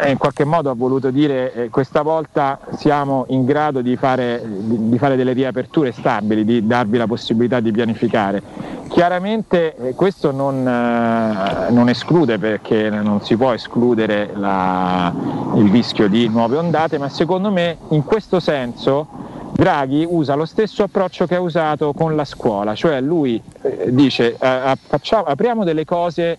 eh, 0.00 0.10
in 0.10 0.18
qualche 0.18 0.44
modo 0.44 0.70
ha 0.70 0.74
voluto 0.74 1.10
dire 1.10 1.52
eh, 1.52 1.68
questa 1.68 2.02
volta 2.02 2.58
siamo 2.76 3.26
in 3.28 3.44
grado 3.44 3.80
di 3.80 3.96
fare, 3.96 4.42
di, 4.44 4.88
di 4.88 4.98
fare 4.98 5.16
delle 5.16 5.32
riaperture 5.32 5.92
stabili, 5.92 6.44
di 6.44 6.66
darvi 6.66 6.96
la 6.96 7.06
possibilità 7.06 7.60
di 7.60 7.70
pianificare. 7.70 8.42
Chiaramente 8.88 9.29
eh, 9.32 9.94
questo 9.94 10.32
non, 10.32 10.66
eh, 10.66 11.70
non, 11.70 11.88
esclude 11.88 12.38
perché 12.38 12.90
non 12.90 13.22
si 13.22 13.36
può 13.36 13.52
escludere 13.52 14.30
la, 14.34 15.12
il 15.54 15.70
rischio 15.70 16.08
di 16.08 16.28
nuove 16.28 16.56
ondate, 16.56 16.98
ma 16.98 17.08
secondo 17.08 17.50
me 17.50 17.76
in 17.90 18.04
questo 18.04 18.40
senso 18.40 19.06
Draghi 19.52 20.06
usa 20.08 20.34
lo 20.34 20.46
stesso 20.46 20.82
approccio 20.82 21.26
che 21.26 21.36
ha 21.36 21.40
usato 21.40 21.92
con 21.92 22.16
la 22.16 22.24
scuola, 22.24 22.74
cioè 22.74 23.00
lui 23.00 23.40
eh, 23.62 23.92
dice 23.92 24.36
facciamo, 24.36 25.24
apriamo 25.24 25.64
delle 25.64 25.84
cose 25.84 26.38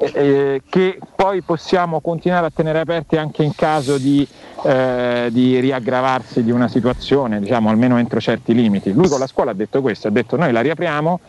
che 0.00 0.98
poi 1.14 1.42
possiamo 1.42 2.00
continuare 2.00 2.46
a 2.46 2.50
tenere 2.50 2.80
aperti 2.80 3.18
anche 3.18 3.42
in 3.42 3.54
caso 3.54 3.98
di, 3.98 4.26
eh, 4.62 5.28
di 5.30 5.60
riaggravarsi 5.60 6.42
di 6.42 6.50
una 6.50 6.68
situazione, 6.68 7.38
diciamo 7.38 7.68
almeno 7.68 7.98
entro 7.98 8.18
certi 8.18 8.54
limiti. 8.54 8.92
Lui 8.92 9.08
con 9.08 9.18
la 9.18 9.26
scuola 9.26 9.50
ha 9.50 9.54
detto 9.54 9.82
questo, 9.82 10.08
ha 10.08 10.10
detto 10.10 10.36
noi 10.36 10.52
la 10.52 10.62
riapriamo 10.62 11.20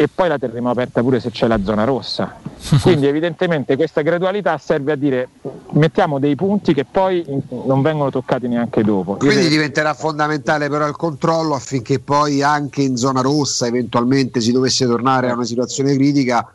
e 0.00 0.08
poi 0.08 0.28
la 0.28 0.38
terremo 0.38 0.70
aperta 0.70 1.02
pure 1.02 1.20
se 1.20 1.30
c'è 1.30 1.46
la 1.46 1.62
zona 1.62 1.84
rossa. 1.84 2.36
Quindi 2.80 3.06
evidentemente 3.06 3.76
questa 3.76 4.00
gradualità 4.00 4.56
serve 4.56 4.92
a 4.92 4.96
dire 4.96 5.28
mettiamo 5.72 6.18
dei 6.18 6.36
punti 6.36 6.72
che 6.72 6.86
poi 6.90 7.22
non 7.66 7.82
vengono 7.82 8.08
toccati 8.08 8.48
neanche 8.48 8.82
dopo. 8.82 9.16
Quindi 9.16 9.48
diventerà 9.48 9.92
fondamentale 9.92 10.70
però 10.70 10.88
il 10.88 10.96
controllo 10.96 11.52
affinché 11.54 11.98
poi 11.98 12.42
anche 12.42 12.80
in 12.80 12.96
zona 12.96 13.20
rossa 13.20 13.66
eventualmente 13.66 14.40
si 14.40 14.52
dovesse 14.52 14.86
tornare 14.86 15.28
a 15.28 15.34
una 15.34 15.44
situazione 15.44 15.94
critica 15.94 16.50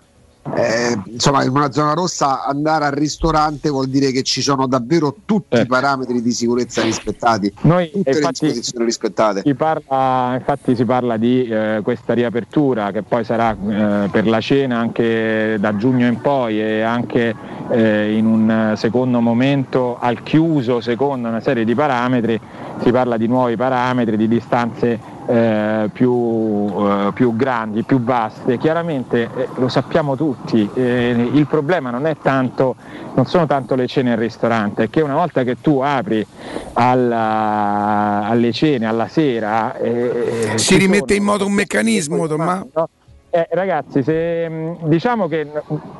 eh, 0.53 0.95
insomma 1.05 1.43
in 1.43 1.49
una 1.49 1.71
zona 1.71 1.93
rossa 1.93 2.45
andare 2.45 2.85
al 2.85 2.91
ristorante 2.91 3.69
vuol 3.69 3.87
dire 3.87 4.11
che 4.11 4.21
ci 4.21 4.41
sono 4.41 4.67
davvero 4.67 5.15
tutti 5.25 5.55
eh. 5.57 5.61
i 5.61 5.65
parametri 5.65 6.21
di 6.21 6.31
sicurezza 6.31 6.83
rispettati. 6.83 7.51
Noi, 7.61 7.89
tutte 7.89 8.11
infatti, 8.11 8.45
le 8.45 8.47
disposizioni 8.47 8.85
rispettate. 8.85 9.41
si 9.43 9.55
parla, 9.55 10.35
infatti 10.35 10.75
si 10.75 10.85
parla 10.85 11.17
di 11.17 11.47
eh, 11.47 11.79
questa 11.83 12.13
riapertura 12.13 12.91
che 12.91 13.01
poi 13.01 13.23
sarà 13.23 13.51
eh, 13.51 14.09
per 14.09 14.27
la 14.27 14.39
cena 14.39 14.77
anche 14.77 15.57
da 15.59 15.75
giugno 15.75 16.05
in 16.05 16.21
poi 16.21 16.61
e 16.61 16.81
anche 16.81 17.35
eh, 17.69 18.15
in 18.15 18.27
un 18.27 18.73
secondo 18.77 19.19
momento 19.21 19.97
al 19.99 20.21
chiuso 20.21 20.79
secondo 20.79 21.27
una 21.27 21.41
serie 21.41 21.65
di 21.65 21.73
parametri. 21.73 22.39
Si 22.83 22.91
parla 22.91 23.17
di 23.17 23.27
nuovi 23.27 23.55
parametri 23.55 24.15
di 24.15 24.27
distanze 24.27 25.13
eh, 25.27 25.89
più, 25.91 26.73
eh, 26.77 27.11
più, 27.13 27.35
grandi, 27.35 27.83
più 27.83 28.01
vaste. 28.01 28.57
Chiaramente 28.57 29.29
eh, 29.35 29.47
lo 29.55 29.67
sappiamo 29.67 30.15
tutti, 30.15 30.69
eh, 30.73 31.29
il 31.33 31.47
problema 31.47 31.89
non, 31.89 32.11
tanto, 32.21 32.75
non, 33.13 33.25
sono 33.25 33.45
tanto 33.45 33.75
le 33.75 33.87
cene 33.87 34.11
al 34.13 34.17
ristorante, 34.17 34.83
è 34.83 34.89
che 34.89 35.01
una 35.01 35.15
volta 35.15 35.43
che 35.43 35.59
tu 35.61 35.79
apri 35.79 36.25
alla, 36.73 38.23
alle 38.25 38.51
cene, 38.51 38.85
alla 38.85 39.07
sera... 39.07 39.75
Eh, 39.77 40.53
si 40.55 40.77
rimette 40.77 41.15
in 41.15 41.23
moto 41.23 41.45
un 41.45 41.53
meccanismo, 41.53 42.27
Tommaso? 42.27 42.69
No? 42.73 42.89
Eh, 43.35 43.49
ragazzi, 43.51 44.01
se, 44.01 44.47
mm, 44.47 44.73
diciamo 44.83 45.27
che 45.27 45.45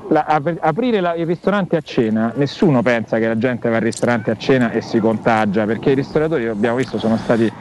la, 0.07 0.39
aprire 0.61 1.01
la, 1.01 1.15
il 1.15 1.25
ristorante 1.25 1.75
a 1.75 1.81
cena, 1.81 2.31
nessuno 2.33 2.81
pensa 2.81 3.19
che 3.19 3.27
la 3.27 3.37
gente 3.37 3.67
va 3.67 3.75
al 3.75 3.81
ristorante 3.81 4.31
a 4.31 4.37
cena 4.37 4.71
e 4.71 4.79
si 4.79 4.99
contagia, 4.99 5.65
perché 5.65 5.91
i 5.91 5.95
ristoratori, 5.95 6.47
abbiamo 6.47 6.77
visto, 6.77 6.97
sono 6.97 7.17
stati 7.17 7.51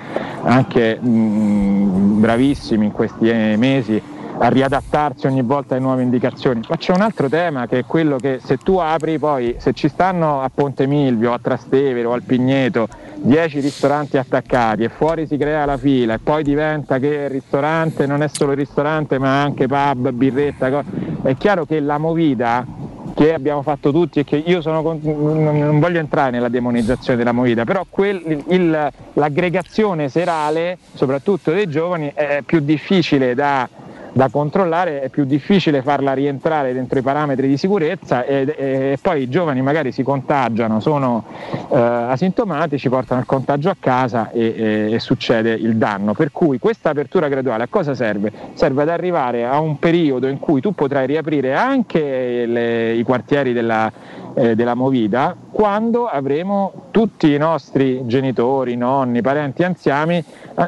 anche 0.45 0.97
mh, 1.01 1.09
mm, 1.09 2.21
bravissimi 2.21 2.85
in 2.85 2.93
questi 2.93 3.29
eh, 3.29 3.57
mesi 3.57 4.01
a 4.39 4.47
riadattarsi 4.47 5.27
ogni 5.27 5.43
volta 5.43 5.75
alle 5.75 5.83
nuove 5.83 6.03
indicazioni. 6.03 6.61
Ma 6.69 6.77
c'è 6.77 6.93
un 6.93 7.01
altro 7.01 7.29
tema 7.29 7.67
che 7.67 7.81
è 7.81 7.85
quello 7.85 8.17
che 8.19 8.39
se 8.41 8.59
tu 8.59 8.77
apri 8.77 9.19
poi, 9.19 9.57
se 9.59 9.73
ci 9.73 9.89
stanno 9.89 10.41
a 10.41 10.51
Ponte 10.55 10.87
Milvio, 10.87 11.33
a 11.33 11.41
Trastevere 11.43 12.07
o 12.07 12.13
al 12.13 12.23
Pigneto 12.23 12.87
10 13.25 13.61
ristoranti 13.61 14.19
attaccati 14.19 14.85
e 14.85 14.91
fuori 14.91 15.27
si 15.27 15.39
crea 15.39 15.65
la 15.65 15.79
fila 15.79 16.13
e 16.13 16.19
poi 16.19 16.43
diventa 16.43 16.99
che 16.99 17.07
il 17.07 17.31
ristorante 17.31 18.07
non 18.07 18.23
è 18.23 18.29
solo 18.29 18.53
ristorante 18.53 19.19
ma 19.19 19.41
anche 19.41 19.67
pub, 19.67 20.11
birretta, 20.11 20.85
è 21.23 21.35
chiaro 21.39 21.65
che 21.65 21.81
la 21.81 21.97
movida 21.97 22.67
che 23.15 23.33
abbiamo 23.33 23.63
fatto 23.63 23.93
tutti 23.93 24.19
e 24.21 24.25
che 24.25 24.37
io 24.37 24.61
sono, 24.61 24.83
non 24.83 25.79
voglio 25.81 26.01
entrare 26.01 26.33
nella 26.33 26.49
demonizzazione 26.51 27.17
della 27.17 27.33
movida, 27.33 27.65
però 27.65 27.87
quel, 27.89 28.45
il, 28.49 28.91
l'aggregazione 29.15 30.11
serale, 30.11 30.77
soprattutto 30.93 31.51
dei 31.51 31.67
giovani, 31.67 32.13
è 32.13 32.43
più 32.45 32.61
difficile 32.61 33.35
da 33.35 33.67
da 34.15 34.29
controllare, 34.29 35.01
è 35.01 35.09
più 35.09 35.25
difficile 35.25 35.83
farla 35.83 36.13
rientrare 36.13 36.73
dentro 36.73 36.99
i 37.01 37.03
parametri 37.03 37.49
di 37.49 37.57
sicurezza 37.57 38.25
e, 38.25 38.55
e 38.57 38.99
poi 39.03 39.23
i 39.23 39.29
giovani 39.29 39.61
magari 39.61 39.91
si 39.91 40.05
contagiano, 40.05 40.79
sono 40.79 41.25
eh, 41.73 41.77
asintomatici, 41.77 42.89
portano 42.89 43.21
il 43.21 43.27
contagio 43.27 43.71
a 43.71 43.77
casa 43.79 44.31
e, 44.31 44.55
e, 44.57 44.93
e, 44.93 45.01
succede 45.01 45.53
il 45.53 45.77
danno. 45.77 46.15
Per 46.15 46.31
cui 46.31 46.61
questa 46.61 46.91
apertura 46.91 47.27
graduale 47.27 47.65
a 47.65 47.69
cosa 47.69 47.97
serve? 47.97 48.33
Serve 48.55 48.83
ad 48.83 48.89
arrivare 48.89 49.45
a 49.45 49.59
un 49.59 49.81
periodo 49.81 50.29
in 50.29 50.39
cui 50.39 50.61
tu 50.61 50.73
potrai 50.73 51.07
riaprire 51.07 51.53
anche 51.53 52.47
le, 52.47 52.93
i 52.93 53.03
quartieri 53.03 53.53
della, 53.53 53.91
eh, 54.35 54.55
della 54.55 54.75
Movida 54.75 55.35
quando 55.51 56.07
avremo 56.07 56.89
tutti 56.91 57.33
i 57.33 57.39
nostri 57.39 58.07
genitori, 58.07 58.77
nonni, 58.77 59.21
parenti 59.21 59.63
anziani 59.63 60.23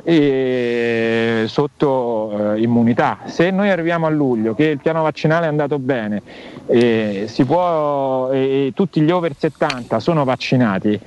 eh, 0.04 1.44
sotto 1.46 2.54
eh, 2.54 2.60
immunità. 2.60 3.18
Se 3.26 3.50
noi 3.50 3.70
arriviamo 3.70 4.06
a 4.06 4.10
luglio 4.10 4.54
che 4.54 4.64
il 4.64 4.78
piano 4.78 5.02
vaccinale 5.02 5.46
è 5.46 5.48
andato 5.48 5.78
bene 5.78 6.22
e, 6.66 7.28
tutti 8.74 9.00
gli 9.00 9.10
over 9.10 9.34
70 9.36 10.00
sono 10.00 10.24
vaccinati, 10.24 10.98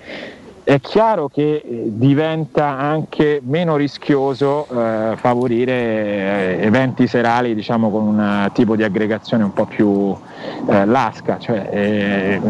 è 0.70 0.80
chiaro 0.82 1.30
che 1.30 1.64
eh, 1.66 1.84
diventa 1.88 2.78
anche 2.78 3.42
meno 3.44 3.76
rischioso 3.76 4.68
eh, 4.70 5.16
favorire 5.18 5.72
eh, 5.72 6.58
eventi 6.62 7.08
serali 7.08 7.56
diciamo, 7.56 7.90
con 7.90 8.04
un 8.04 8.52
tipo 8.54 8.76
di 8.76 8.84
aggregazione 8.84 9.44
un 9.44 9.52
po' 9.52 9.66
più 9.66 10.16
eh, 10.68 10.86
lasca. 10.86 11.40
Cioè, 11.40 11.70
eh. 11.72 12.42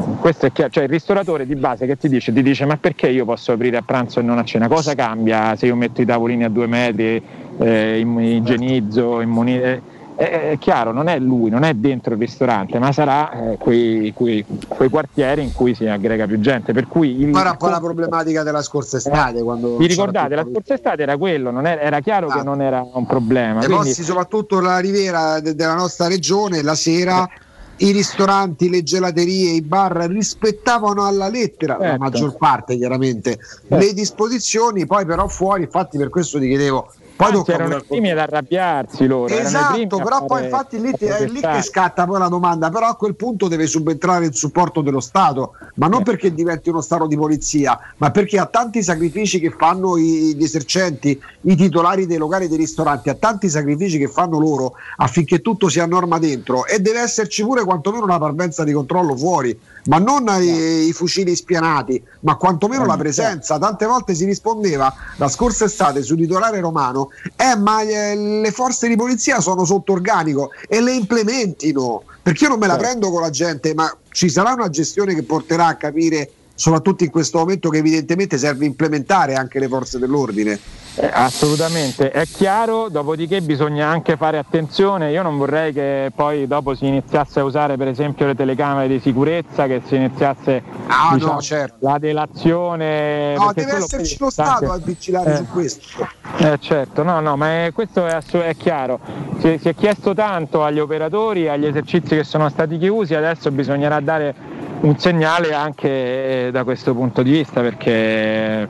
Cioè, 0.52 0.84
il 0.84 0.90
ristoratore 0.90 1.46
di 1.46 1.56
base 1.56 1.86
che 1.86 1.96
ti 1.96 2.10
dice, 2.10 2.34
ti 2.34 2.42
dice 2.42 2.66
ma 2.66 2.76
perché 2.76 3.08
io 3.08 3.24
posso 3.24 3.54
aprire 3.54 3.78
a 3.78 3.84
pranzo 3.84 4.20
e 4.20 4.24
non 4.24 4.38
a 4.38 4.44
cena? 4.44 4.68
Cosa 4.68 4.96
cambia 4.96 5.56
se 5.56 5.68
io 5.68 5.78
metto 5.78 6.02
i 6.02 6.06
tavolini 6.06 6.44
a 6.44 6.50
due 6.50 6.68
metri, 6.68 7.24
eh, 7.58 8.00
igienizzo, 8.00 9.22
immunizzo? 9.22 9.98
È, 10.20 10.58
chiaro, 10.60 10.92
non 10.92 11.08
è 11.08 11.18
lui, 11.18 11.50
non 11.50 11.64
è 11.64 11.74
dentro 11.74 12.14
il 12.14 12.20
ristorante, 12.20 12.78
ma 12.78 12.92
sarà 12.92 13.52
eh, 13.52 13.58
quei, 13.58 14.12
quei, 14.14 14.46
quei, 14.68 14.90
quartieri 14.90 15.42
in 15.44 15.54
cui 15.54 15.74
si 15.74 15.88
aggrega 15.88 16.28
più 16.28 16.42
gente. 16.42 16.74
Per 16.74 16.88
cui 16.88 17.22
il, 17.22 17.28
ma 17.28 17.40
era 17.40 17.56
poi 17.56 17.72
la 17.72 17.80
problematica 17.80 18.44
della 18.44 18.62
scorsa 18.62 18.98
estate. 18.98 19.42
Quando 19.42 19.78
vi 19.78 19.88
ricordate, 19.88 20.36
la 20.36 20.46
scorsa 20.50 20.74
estate 20.74 21.04
era 21.04 21.16
quello, 21.18 21.58
era, 21.58 21.80
era, 21.80 22.00
chiaro 22.02 22.28
ah. 22.28 22.36
che 22.36 22.44
non 22.44 22.62
era 22.62 22.86
un 22.94 23.06
problema. 23.06 23.62
E 23.62 23.68
quindi... 23.68 23.94
soprattutto 23.94 24.60
la 24.60 24.80
riviera 24.80 25.40
de- 25.40 25.56
della 25.56 25.76
nostra 25.76 26.08
regione, 26.08 26.62
la 26.62 26.76
sera. 26.76 27.26
Eh 27.26 27.48
i 27.82 27.92
ristoranti, 27.92 28.70
le 28.70 28.84
gelaterie, 28.84 29.52
i 29.52 29.62
bar 29.62 29.94
rispettavano 30.10 31.06
alla 31.06 31.30
lettera, 31.30 31.78
certo. 31.78 31.92
la 31.92 31.98
maggior 31.98 32.36
parte 32.36 32.76
chiaramente, 32.76 33.38
certo. 33.40 33.78
le 33.78 33.94
disposizioni, 33.94 34.86
poi 34.86 35.06
però 35.06 35.30
fuori, 35.30 35.64
infatti 35.64 35.98
per 35.98 36.10
questo 36.10 36.40
ti 36.40 36.48
chiedevo 36.48 36.92
poi 37.20 37.34
Anzi, 37.34 37.52
erano 37.52 37.76
i 37.76 37.84
primi 37.86 38.12
ad 38.12 38.18
arrabbiarsi 38.18 39.06
loro. 39.06 39.34
Esatto, 39.34 39.98
però 39.98 40.24
poi 40.24 40.46
infatti 40.46 40.80
lì, 40.80 40.90
è 40.98 41.28
lì 41.28 41.42
che 41.42 41.62
scatta 41.62 42.06
poi 42.06 42.18
la 42.18 42.30
domanda, 42.30 42.70
però 42.70 42.88
a 42.88 42.96
quel 42.96 43.16
punto 43.16 43.50
deve 43.50 43.68
subentrare 43.68 44.28
il 44.28 44.34
supporto 44.34 44.80
dello 44.80 45.02
Stato, 45.02 45.56
ma 45.74 45.88
non 45.88 46.00
eh. 46.00 46.04
perché 46.04 46.34
diventi 46.34 46.70
uno 46.70 46.80
Stato 46.80 47.08
di 47.08 47.18
polizia, 47.18 47.78
ma 47.98 48.10
perché 48.12 48.40
ha 48.40 48.46
tanti 48.46 48.82
sacrifici 48.82 49.42
che 49.42 49.50
fanno 49.50 49.98
i, 49.98 50.34
gli 50.34 50.44
esercenti, 50.44 51.22
i 51.42 51.58
titolari 51.58 52.06
dei 52.06 52.18
locali 52.18 52.48
dei 52.48 52.56
ristoranti, 52.56 53.10
ha 53.10 53.16
tanti 53.16 53.50
sacrifici 53.50 53.98
che 53.98 54.08
fanno 54.08 54.40
loro 54.40 54.76
affinché 54.96 55.42
tutto 55.42 55.68
sia 55.68 55.84
a 55.84 55.88
norma 55.88 56.20
dentro 56.20 56.66
e 56.68 56.80
deve 56.80 57.02
esserci 57.02 57.44
pure 57.44 57.66
quantomeno 57.66 58.06
una 58.06 58.18
parvenza 58.18 58.64
di 58.64 58.72
controllo 58.72 59.18
fuori 59.18 59.60
ma 59.86 59.98
non 59.98 60.26
i, 60.42 60.88
i 60.88 60.94
fucili 60.94 61.36
spianati, 61.36 62.02
ma 62.22 62.36
quantomeno 62.36 62.86
la 62.86 62.98
presenza. 62.98 63.58
Tante 63.58 63.86
volte 63.86 64.14
si 64.14 64.26
rispondeva 64.26 64.94
la 65.18 65.28
scorsa 65.28 65.66
estate 65.66 66.04
sul 66.04 66.18
litorale 66.18 66.60
romano, 66.60 67.09
eh, 67.36 67.56
ma 67.56 67.82
eh, 67.82 68.16
le 68.16 68.52
forze 68.52 68.88
di 68.88 68.96
polizia 68.96 69.40
sono 69.40 69.66
sotto 69.66 69.94
organico 69.94 70.52
e 70.68 70.82
le 70.82 70.94
implementino. 70.94 72.04
Perché 72.22 72.44
io 72.44 72.50
non 72.50 72.60
me 72.60 72.68
la 72.68 72.78
prendo 72.78 73.10
con 73.10 73.22
la 73.22 73.30
gente, 73.30 73.74
ma 73.74 73.92
ci 74.12 74.30
sarà 74.30 74.54
una 74.54 74.70
gestione 74.70 75.16
che 75.16 75.24
porterà 75.24 75.68
a 75.68 75.76
capire, 75.76 76.32
soprattutto 76.60 77.06
in 77.06 77.10
questo 77.10 77.38
momento, 77.38 77.70
che 77.70 77.78
evidentemente 77.78 78.38
serve 78.38 78.66
implementare 78.66 79.36
anche 79.36 79.60
le 79.60 79.70
forze 79.70 79.98
dell'ordine. 79.98 80.60
Eh, 80.96 81.10
assolutamente, 81.14 82.12
è 82.12 82.26
chiaro, 82.26 82.90
dopodiché 82.90 83.40
bisogna 83.42 83.88
anche 83.88 84.18
fare 84.18 84.38
attenzione, 84.38 85.10
io 85.12 85.22
non 85.22 85.38
vorrei 85.38 85.72
che 85.72 86.12
poi 86.14 86.48
dopo 86.48 86.76
si 86.76 86.86
iniziasse 86.86 87.40
a 87.40 87.46
usare 87.46 87.78
per 87.78 87.88
esempio 87.88 88.26
le 88.26 88.36
telecamere 88.36 88.90
di 88.90 89.00
sicurezza, 89.00 89.68
che 89.68 89.82
si 89.86 89.96
iniziasse 89.96 90.62
ah, 90.88 91.14
diciamo, 91.14 91.34
no, 91.34 91.42
certo. 91.42 91.78
la 91.80 91.98
delazione. 91.98 93.36
No, 93.38 93.54
deve 93.54 93.76
esserci 93.78 94.18
lo 94.20 94.30
Stato 94.30 94.70
a 94.70 94.78
vigilare 94.84 95.32
eh, 95.32 95.36
su 95.38 95.48
questo. 95.48 96.10
Eh, 96.40 96.58
certo, 96.60 97.04
no, 97.04 97.22
no, 97.22 97.38
ma 97.38 97.68
è, 97.68 97.72
questo 97.72 98.06
è, 98.06 98.18
è 98.18 98.56
chiaro. 98.58 99.00
Si, 99.40 99.58
si 99.62 99.70
è 99.70 99.76
chiesto 99.76 100.14
tanto 100.14 100.66
agli 100.66 100.80
operatori, 100.80 101.48
agli 101.48 101.68
esercizi 101.68 102.18
che 102.18 102.26
sono 102.26 102.50
stati 102.50 102.78
chiusi, 102.78 103.16
adesso 103.16 103.50
bisognerà 103.50 104.02
dare 104.02 104.58
un 104.82 104.98
segnale 104.98 105.54
anche 105.54 106.48
eh, 106.48 106.52
da 106.52 106.64
questo 106.64 106.94
punto 106.94 107.22
di 107.22 107.32
vista 107.32 107.62
perché, 107.62 108.68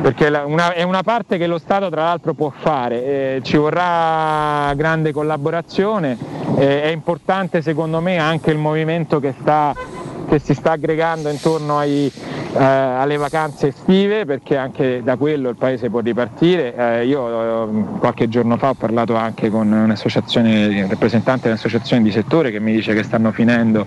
perché 0.00 0.28
una, 0.28 0.72
è 0.72 0.82
una 0.82 1.02
parte 1.02 1.36
che 1.36 1.46
lo 1.46 1.58
Stato 1.58 1.90
tra 1.90 2.04
l'altro 2.04 2.32
può 2.34 2.50
fare, 2.56 3.04
eh, 3.04 3.40
ci 3.42 3.56
vorrà 3.56 4.72
grande 4.74 5.12
collaborazione, 5.12 6.16
eh, 6.56 6.82
è 6.82 6.88
importante 6.88 7.60
secondo 7.60 8.00
me 8.00 8.18
anche 8.18 8.50
il 8.50 8.58
movimento 8.58 9.20
che, 9.20 9.34
sta, 9.40 9.74
che 10.28 10.38
si 10.38 10.54
sta 10.54 10.72
aggregando 10.72 11.28
intorno 11.28 11.78
ai, 11.78 12.10
eh, 12.52 12.62
alle 12.62 13.16
vacanze 13.16 13.68
estive 13.68 14.24
perché 14.24 14.56
anche 14.56 15.02
da 15.02 15.16
quello 15.16 15.48
il 15.48 15.56
paese 15.56 15.90
può 15.90 16.00
ripartire. 16.00 16.74
Eh, 16.74 17.06
io 17.06 17.68
eh, 17.68 17.98
qualche 17.98 18.28
giorno 18.28 18.56
fa 18.56 18.70
ho 18.70 18.74
parlato 18.74 19.14
anche 19.14 19.50
con 19.50 19.70
un'associazione, 19.70 20.82
un 20.82 20.88
rappresentante 20.88 21.44
dell'associazione 21.44 22.02
di 22.02 22.10
settore 22.10 22.50
che 22.50 22.60
mi 22.60 22.72
dice 22.72 22.94
che 22.94 23.02
stanno 23.02 23.32
finendo 23.32 23.86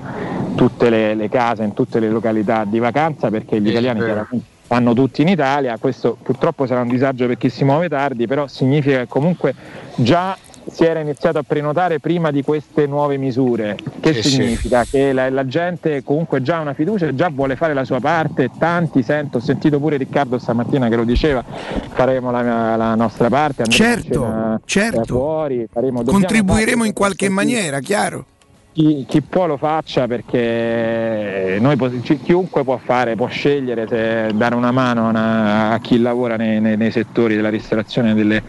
tutte 0.56 0.90
le, 0.90 1.16
le 1.16 1.30
case 1.30 1.64
in 1.64 1.74
tutte 1.74 2.00
le 2.00 2.10
località 2.10 2.64
di 2.66 2.80
vacanza 2.80 3.30
perché 3.30 3.60
gli 3.62 3.70
italiani 3.70 4.00
chiaramente 4.00 4.58
vanno 4.70 4.94
tutti 4.94 5.24
in 5.24 5.28
Italia, 5.28 5.78
questo 5.80 6.16
purtroppo 6.22 6.68
sarà 6.68 6.82
un 6.82 6.90
disagio 6.90 7.26
per 7.26 7.38
chi 7.38 7.50
si 7.50 7.64
muove 7.64 7.90
tardi, 7.90 8.28
però 8.28 8.46
significa 8.46 9.00
che 9.00 9.08
comunque 9.08 9.56
già 9.96 10.38
si 10.72 10.84
era 10.84 11.00
iniziato 11.00 11.38
a 11.38 11.44
prenotare 11.44 12.00
prima 12.00 12.32
di 12.32 12.44
queste 12.44 12.86
nuove 12.86 13.18
misure. 13.18 13.78
Che 14.00 14.14
sì, 14.14 14.30
significa? 14.30 14.84
Sì. 14.84 14.92
Che 14.92 15.14
la, 15.14 15.30
la, 15.30 15.46
gente 15.46 16.04
comunque 16.04 16.42
già 16.42 16.58
ha 16.58 16.62
una 16.62 16.74
fiducia, 16.74 17.14
già 17.14 17.30
vuole 17.30 17.56
fare 17.56 17.74
la 17.74 17.86
sua 17.86 18.00
parte, 18.00 18.50
tanti 18.58 19.04
sento, 19.04 19.38
ho 19.38 19.42
sentito 19.42 19.80
pure 19.80 19.98
Riccardo 19.98 20.38
stamattina 20.38 20.90
che 20.90 20.96
lo 20.96 21.04
diceva, 21.04 21.44
faremo 21.44 22.32
la, 22.32 22.76
la 22.76 22.96
nostra 22.96 23.30
parte, 23.30 23.66
certo, 23.68 24.60
certo. 24.66 25.04
fuori, 25.06 25.68
faremo, 25.72 26.04
contribuiremo 26.04 26.84
in 26.84 26.94
qualche 26.94 27.30
maniera, 27.30 27.80
chiaro 27.80 28.26
chi, 28.72 29.06
chi, 29.08 29.22
può 29.22 29.48
lo 29.48 29.58
faccia 29.58 30.08
perché 30.08 31.58
noi, 31.60 31.78
chiunque 32.24 32.64
può 32.64 32.78
fare, 32.78 33.16
può 33.16 33.28
scegliere 33.28 33.88
se 33.88 34.32
dare 34.34 34.56
una 34.56 34.72
mano 34.72 35.06
a, 35.06 35.10
una, 35.10 35.70
a 35.72 35.80
chi 35.80 36.00
lavora 36.00 36.36
nei, 36.36 36.62
nei, 36.62 36.78
nei, 36.78 36.92
settori 36.92 37.36
della 37.36 37.50
ristorazione 37.50 38.12
e 38.12 38.44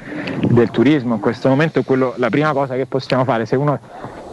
del 0.47 0.71
turismo. 0.71 1.15
In 1.15 1.21
questo 1.21 1.49
momento 1.49 1.83
quello, 1.83 2.15
la 2.17 2.29
prima 2.29 2.53
cosa 2.53 2.77
che 2.77 2.87
possiamo 2.87 3.25
fare. 3.25 3.47
Se 3.47 3.57
uno 3.57 3.79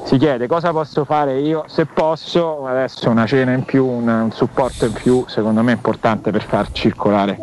si 0.08 0.16
chiede 0.18 0.48
cosa 0.48 0.72
posso 0.72 1.04
fare 1.04 1.38
io, 1.42 1.66
se 1.68 1.86
posso, 1.86 2.66
adesso 2.66 3.10
una 3.10 3.26
cena 3.26 3.52
in 3.52 3.64
più, 3.64 3.86
un, 3.86 4.08
un 4.08 4.32
supporto 4.32 4.86
in 4.86 4.94
più, 4.94 5.26
secondo 5.28 5.62
me 5.64 5.74
è 5.74 5.76
importante 5.76 6.32
per 6.32 6.46
far 6.46 6.72
circolare 6.72 7.38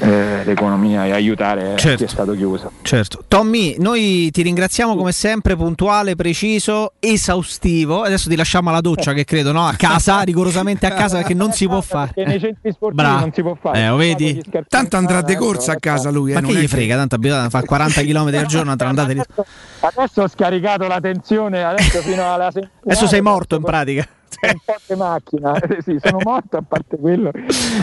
eh, 0.00 0.44
l'economia 0.44 1.06
e 1.06 1.12
aiutare 1.12 1.76
Certo. 1.76 1.96
chi 1.96 2.04
è 2.04 2.06
stato 2.08 2.32
chiuso. 2.34 2.72
Certo. 2.82 3.24
Tommy, 3.26 3.76
noi 3.78 4.30
ti 4.32 4.42
ringraziamo 4.42 4.96
come 4.96 5.12
sempre, 5.12 5.56
puntuale, 5.56 6.14
preciso, 6.14 6.92
esaustivo. 7.00 8.02
Adesso 8.02 8.28
ti 8.28 8.36
lasciamo 8.36 8.68
alla 8.68 8.82
doccia, 8.82 9.14
che 9.14 9.24
credo, 9.24 9.52
no? 9.52 9.66
A 9.66 9.72
casa, 9.74 10.20
rigorosamente 10.24 10.84
a 10.84 10.90
casa, 10.90 11.16
perché 11.18 11.32
non 11.32 11.52
si 11.52 11.66
può 11.66 11.80
fare. 11.80 12.12
Perché 12.14 12.28
nei 12.30 12.38
centri 12.38 12.70
sportivi 12.70 13.02
Bravo. 13.02 13.20
non 13.20 13.32
si 13.32 13.40
può 13.40 13.56
fare. 13.58 13.80
Eh, 13.80 13.88
lo 13.88 13.96
vedi? 13.96 14.42
Tanto 14.68 14.98
andrà 14.98 15.22
di 15.22 15.36
corsa 15.36 15.72
a 15.72 15.76
casa 15.76 16.10
lui. 16.10 16.32
eh, 16.32 16.34
Ma 16.34 16.40
non 16.40 16.50
che 16.50 16.58
è 16.58 16.60
gli 16.60 16.68
frega? 16.68 16.96
Tanto 16.96 17.14
abituato 17.14 17.46
a 17.46 17.48
fare 17.48 17.64
40 17.64 18.02
km 18.02 18.26
al 18.34 18.46
giorno, 18.46 18.76
tra 18.76 18.88
andate 18.88 19.14
lì. 19.14 19.22
Adesso 19.80 20.22
ho 20.22 20.28
scaricato 20.28 20.86
la 20.86 21.00
tensione, 21.00 21.62
adesso 21.64 21.93
fino 22.00 22.32
alla 22.32 22.50
semifinale. 22.50 22.82
Adesso 22.84 23.06
sei 23.06 23.20
morto 23.20 23.56
in 23.56 23.62
pratica. 23.62 24.06
un 24.44 24.58
po' 24.64 24.74
di 24.86 24.94
macchina, 24.96 25.58
Eh, 25.58 25.82
sì, 25.82 25.96
sono 26.02 26.18
morto 26.22 26.56
a 26.56 26.62
parte 26.66 26.96
quello, 26.98 27.30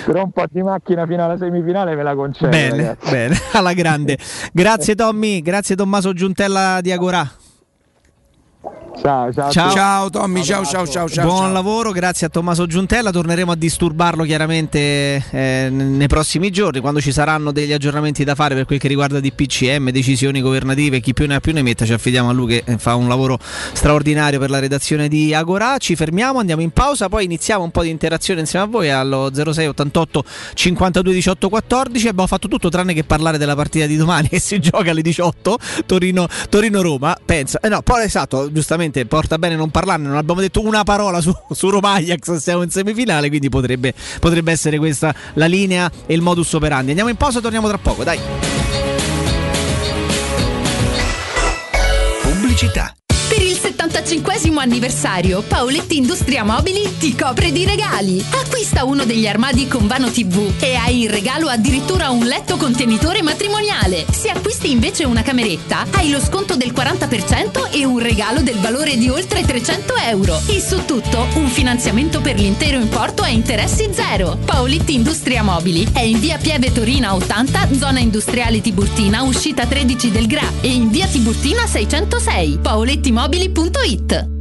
però 0.06 0.23
un 0.23 0.31
po' 0.31 0.43
di 0.49 0.61
macchina 0.61 1.06
fino 1.06 1.23
alla 1.23 1.38
semifinale 1.38 1.95
me 1.95 2.03
la 2.03 2.15
concedo. 2.15 2.49
Bene, 2.49 2.77
ragazzi. 2.77 3.09
bene, 3.09 3.38
alla 3.53 3.73
grande. 3.73 4.17
Grazie 4.51 4.95
Tommy, 4.95 5.41
grazie 5.41 5.75
Tommaso 5.75 6.14
Giuntella 6.14 6.80
di 6.81 6.91
Agorà. 6.91 7.30
Ciao, 8.99 9.31
ciao. 9.31 9.51
Ciao. 9.51 9.71
Ciao 9.71 10.09
Tommy, 10.09 10.43
ciao 10.43 10.65
ciao 10.65 10.85
ciao 10.85 11.07
ciao. 11.07 11.25
Buon 11.25 11.43
ciao. 11.43 11.51
lavoro, 11.53 11.91
grazie 11.91 12.27
a 12.27 12.29
Tommaso 12.29 12.67
Giuntella. 12.67 13.09
Torneremo 13.09 13.51
a 13.51 13.55
disturbarlo 13.55 14.23
chiaramente 14.25 15.23
eh, 15.31 15.69
nei 15.71 16.07
prossimi 16.07 16.51
giorni, 16.51 16.81
quando 16.81 16.99
ci 16.99 17.11
saranno 17.11 17.51
degli 17.51 17.71
aggiornamenti 17.71 18.23
da 18.23 18.35
fare 18.35 18.53
per 18.53 18.65
quel 18.65 18.79
che 18.79 18.87
riguarda 18.89 19.19
DPCM, 19.19 19.91
decisioni 19.91 20.41
governative. 20.41 20.99
Chi 20.99 21.13
più 21.13 21.25
ne 21.25 21.35
ha 21.35 21.39
più 21.39 21.53
ne 21.53 21.61
metta. 21.61 21.85
Ci 21.85 21.93
affidiamo 21.93 22.29
a 22.29 22.33
lui 22.33 22.47
che 22.47 22.63
eh, 22.65 22.77
fa 22.77 22.95
un 22.95 23.07
lavoro 23.07 23.39
straordinario 23.41 24.39
per 24.39 24.49
la 24.49 24.59
redazione 24.59 25.07
di 25.07 25.33
Agora. 25.33 25.77
Ci 25.77 25.95
fermiamo, 25.95 26.39
andiamo 26.39 26.61
in 26.61 26.71
pausa, 26.71 27.07
poi 27.07 27.23
iniziamo 27.23 27.63
un 27.63 27.71
po' 27.71 27.83
di 27.83 27.89
interazione 27.89 28.41
insieme 28.41 28.65
a 28.65 28.67
voi 28.67 28.91
allo 28.91 29.31
06 29.33 29.67
88 29.67 30.23
52 30.53 31.13
18 31.13 31.49
14. 31.49 32.07
Abbiamo 32.09 32.27
fatto 32.27 32.47
tutto 32.49 32.69
tranne 32.69 32.93
che 32.93 33.03
parlare 33.03 33.37
della 33.37 33.55
partita 33.55 33.85
di 33.85 33.95
domani 33.95 34.27
che 34.29 34.39
si 34.39 34.59
gioca 34.59 34.91
alle 34.91 35.01
18 35.01 35.57
Torino, 35.85 36.27
Torino-Roma. 36.49 37.17
Pensa, 37.23 37.59
eh 37.61 37.69
no, 37.69 37.81
poi 37.81 38.03
esatto, 38.03 38.51
giustamente 38.51 38.80
porta 39.05 39.37
bene 39.37 39.55
non 39.55 39.69
parlarne. 39.69 40.07
Non 40.07 40.17
abbiamo 40.17 40.41
detto 40.41 40.61
una 40.61 40.83
parola 40.83 41.21
su, 41.21 41.33
su 41.51 41.69
Roma 41.69 41.93
Ajax. 41.93 42.37
Siamo 42.37 42.63
in 42.63 42.69
semifinale, 42.69 43.29
quindi 43.29 43.49
potrebbe, 43.49 43.93
potrebbe 44.19 44.51
essere 44.51 44.77
questa 44.77 45.13
la 45.33 45.45
linea 45.45 45.91
e 46.05 46.13
il 46.13 46.21
modus 46.21 46.53
operandi. 46.53 46.89
Andiamo 46.89 47.09
in 47.09 47.17
pausa, 47.17 47.39
torniamo 47.39 47.67
tra 47.67 47.77
poco. 47.77 48.03
Dai. 48.03 48.19
Pubblicità. 52.21 52.93
Per 53.72 53.88
il 53.88 53.91
75 53.91 54.61
anniversario, 54.61 55.41
Paoletti 55.41 55.95
Industria 55.95 56.43
Mobili 56.43 56.98
ti 56.98 57.16
copre 57.16 57.51
di 57.51 57.66
regali. 57.66 58.24
Acquista 58.32 58.83
uno 58.83 59.06
degli 59.06 59.27
armadi 59.27 59.67
con 59.67 59.88
vano 59.88 60.09
TV 60.09 60.51
e 60.59 60.75
hai 60.75 61.03
in 61.03 61.11
regalo 61.11 61.48
addirittura 61.48 62.09
un 62.09 62.25
letto 62.25 62.58
contenitore 62.58 63.22
matrimoniale. 63.22 64.06
Se 64.11 64.30
acquisti 64.30 64.72
invece 64.72 65.06
una 65.06 65.22
cameretta, 65.22 65.85
hai 65.91 66.09
lo 66.09 66.19
sconto 66.19 66.56
del 66.56 66.74
40% 66.74 67.72
e 67.72 67.85
un 67.85 68.00
regalo 68.00 68.41
del 68.41 68.58
valore 68.59 68.98
di 68.98 69.09
oltre 69.09 69.43
300 69.45 69.95
euro. 69.95 70.40
E 70.48 70.59
su 70.59 70.83
tutto, 70.85 71.27
un 71.35 71.48
finanziamento 71.48 72.19
per 72.19 72.38
l'intero 72.38 72.77
importo 72.77 73.24
a 73.24 73.30
interessi 73.30 73.90
zero. 73.93 74.38
Paoletti 74.43 74.93
Industria 74.93 75.43
Mobili 75.43 75.88
è 75.93 76.01
in 76.01 76.19
via 76.19 76.38
Pieve 76.38 76.72
Torina 76.72 77.16
80, 77.16 77.69
zona 77.77 78.00
industriale 78.00 78.59
Tiburtina, 78.61 79.22
uscita 79.24 79.66
13 79.66 80.11
del 80.11 80.27
Gra 80.27 80.50
e 80.61 80.67
in 80.67 80.90
via 80.90 81.08
Tiburtina 81.08 81.66
606. 81.66 82.59
paolettimobili.it 83.69 84.40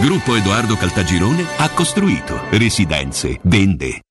Gruppo 0.00 0.34
Edoardo 0.34 0.76
Caltagirone 0.76 1.44
ha 1.56 1.70
costruito 1.70 2.40
residenze, 2.50 3.38
vende. 3.44 4.00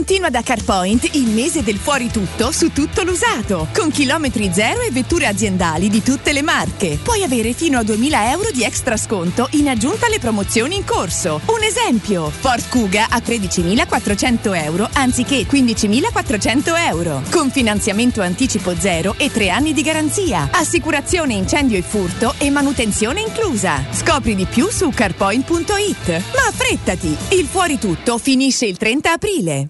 Continua 0.00 0.30
da 0.30 0.42
CarPoint 0.42 1.14
il 1.16 1.26
mese 1.26 1.62
del 1.62 1.76
fuori 1.76 2.10
tutto 2.10 2.52
su 2.52 2.72
tutto 2.72 3.02
l'usato, 3.02 3.68
con 3.74 3.90
chilometri 3.90 4.50
zero 4.52 4.80
e 4.80 4.90
vetture 4.90 5.26
aziendali 5.26 5.88
di 5.88 6.02
tutte 6.02 6.32
le 6.32 6.42
marche. 6.42 6.98
Puoi 7.02 7.22
avere 7.22 7.52
fino 7.52 7.78
a 7.78 7.82
2000 7.82 8.30
euro 8.30 8.50
di 8.50 8.62
extra 8.62 8.96
sconto 8.96 9.48
in 9.52 9.68
aggiunta 9.68 10.06
alle 10.06 10.18
promozioni 10.18 10.76
in 10.76 10.84
corso. 10.84 11.40
Un 11.46 11.62
esempio, 11.62 12.30
Ford 12.30 12.68
Kuga 12.68 13.08
a 13.10 13.18
13.400 13.18 14.64
euro 14.64 14.88
anziché 14.92 15.42
15.400 15.42 16.88
euro, 16.88 17.22
con 17.30 17.50
finanziamento 17.50 18.22
anticipo 18.22 18.74
zero 18.78 19.14
e 19.18 19.30
tre 19.30 19.50
anni 19.50 19.72
di 19.72 19.82
garanzia, 19.82 20.48
assicurazione 20.50 21.34
incendio 21.34 21.76
e 21.76 21.82
furto 21.82 22.34
e 22.38 22.48
manutenzione 22.48 23.20
inclusa. 23.20 23.84
Scopri 23.90 24.34
di 24.34 24.46
più 24.46 24.68
su 24.70 24.88
carpoint.it. 24.88 26.08
Ma 26.08 26.46
affrettati, 26.48 27.14
il 27.30 27.46
fuori 27.46 27.78
tutto 27.78 28.18
finisce 28.18 28.66
il 28.66 28.76
30 28.76 29.12
aprile. 29.12 29.69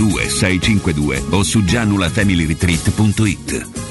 652 0.09 1.23
o 1.31 1.43
su 1.43 1.63
gianulafamilyretreat.it. 1.63 3.90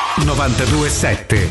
927. 0.17 1.49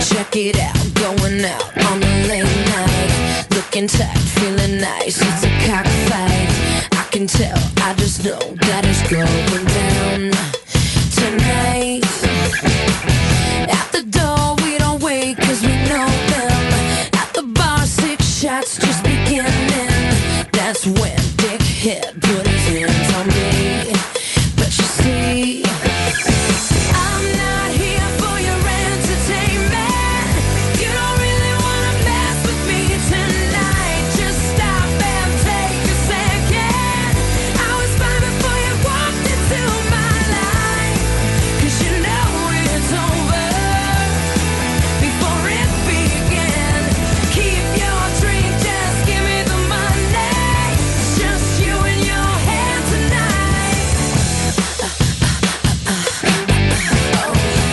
Check 0.00 0.36
it 0.36 0.58
out, 0.58 0.94
going 0.94 1.44
out 1.44 1.76
on 1.86 2.02
a 2.02 2.28
late 2.28 2.44
night. 2.44 3.46
Looking 3.50 3.88
tight, 3.88 4.16
feeling 4.16 4.80
nice. 4.80 5.20
It's 5.20 5.44
a 5.44 5.50
cockfight. 5.66 6.48
I 6.92 7.06
can 7.10 7.26
tell, 7.26 7.58
I 7.78 7.94
just 7.94 8.24
know 8.24 8.38
that 8.38 8.84
it's 8.86 9.02
going 9.10 9.71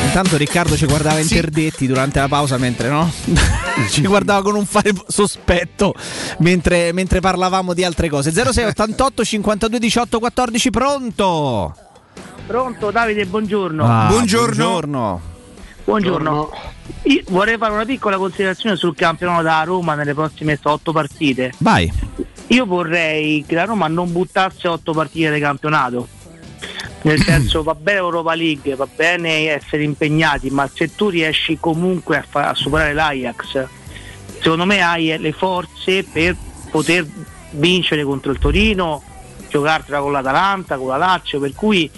Intanto 0.09 0.38
Riccardo 0.38 0.75
ci 0.75 0.88
guardava 0.88 1.19
interdetti 1.19 1.85
durante 1.85 2.19
la 2.19 2.27
pausa 2.27 2.57
mentre 2.57 2.89
no? 2.89 3.11
ci 3.91 4.01
guardava 4.01 4.41
con 4.41 4.55
un 4.55 4.65
fare 4.65 4.91
sospetto 5.07 5.93
mentre, 6.39 6.91
mentre 6.93 7.19
parlavamo 7.19 7.75
di 7.75 7.83
altre 7.83 8.09
cose. 8.09 8.31
06 8.31 8.65
88 8.65 9.23
52 9.23 9.79
18 9.79 10.19
14 10.19 10.69
pronto? 10.71 11.75
Pronto 12.47 12.89
Davide, 12.89 13.27
buongiorno. 13.27 13.85
Ah, 13.85 14.07
buongiorno. 14.07 15.21
Buongiorno. 15.83 16.51
Io 17.03 17.21
vorrei 17.27 17.57
fare 17.57 17.73
una 17.73 17.85
piccola 17.85 18.17
considerazione 18.17 18.75
sul 18.77 18.95
campionato 18.95 19.43
da 19.43 19.61
Roma 19.63 19.93
nelle 19.93 20.15
prossime 20.15 20.57
otto 20.63 20.91
partite. 20.91 21.51
Vai. 21.59 21.89
Io 22.47 22.65
vorrei 22.65 23.45
che 23.47 23.53
la 23.53 23.65
Roma 23.65 23.88
non 23.88 24.11
buttasse 24.11 24.67
otto 24.67 24.91
partite 24.91 25.31
di 25.31 25.39
campionato. 25.39 26.07
Nel 27.01 27.21
senso 27.21 27.63
va 27.63 27.75
bene 27.75 27.99
Europa 27.99 28.33
League, 28.35 28.75
va 28.75 28.87
bene 28.93 29.49
essere 29.49 29.83
impegnati, 29.83 30.49
ma 30.49 30.69
se 30.73 30.93
tu 30.95 31.09
riesci 31.09 31.57
comunque 31.59 32.17
a, 32.17 32.25
fa- 32.27 32.49
a 32.49 32.53
superare 32.53 32.93
l'Ajax, 32.93 33.67
secondo 34.41 34.65
me 34.65 34.81
hai 34.81 35.17
le 35.17 35.31
forze 35.31 36.03
per 36.03 36.35
poter 36.69 37.07
vincere 37.51 38.03
contro 38.03 38.31
il 38.31 38.37
Torino, 38.37 39.01
giocartela 39.49 39.99
con 40.01 40.11
l'Atalanta, 40.11 40.77
con 40.77 40.89
la 40.89 40.97
Lazio, 40.97 41.39
per 41.39 41.53
cui 41.53 41.89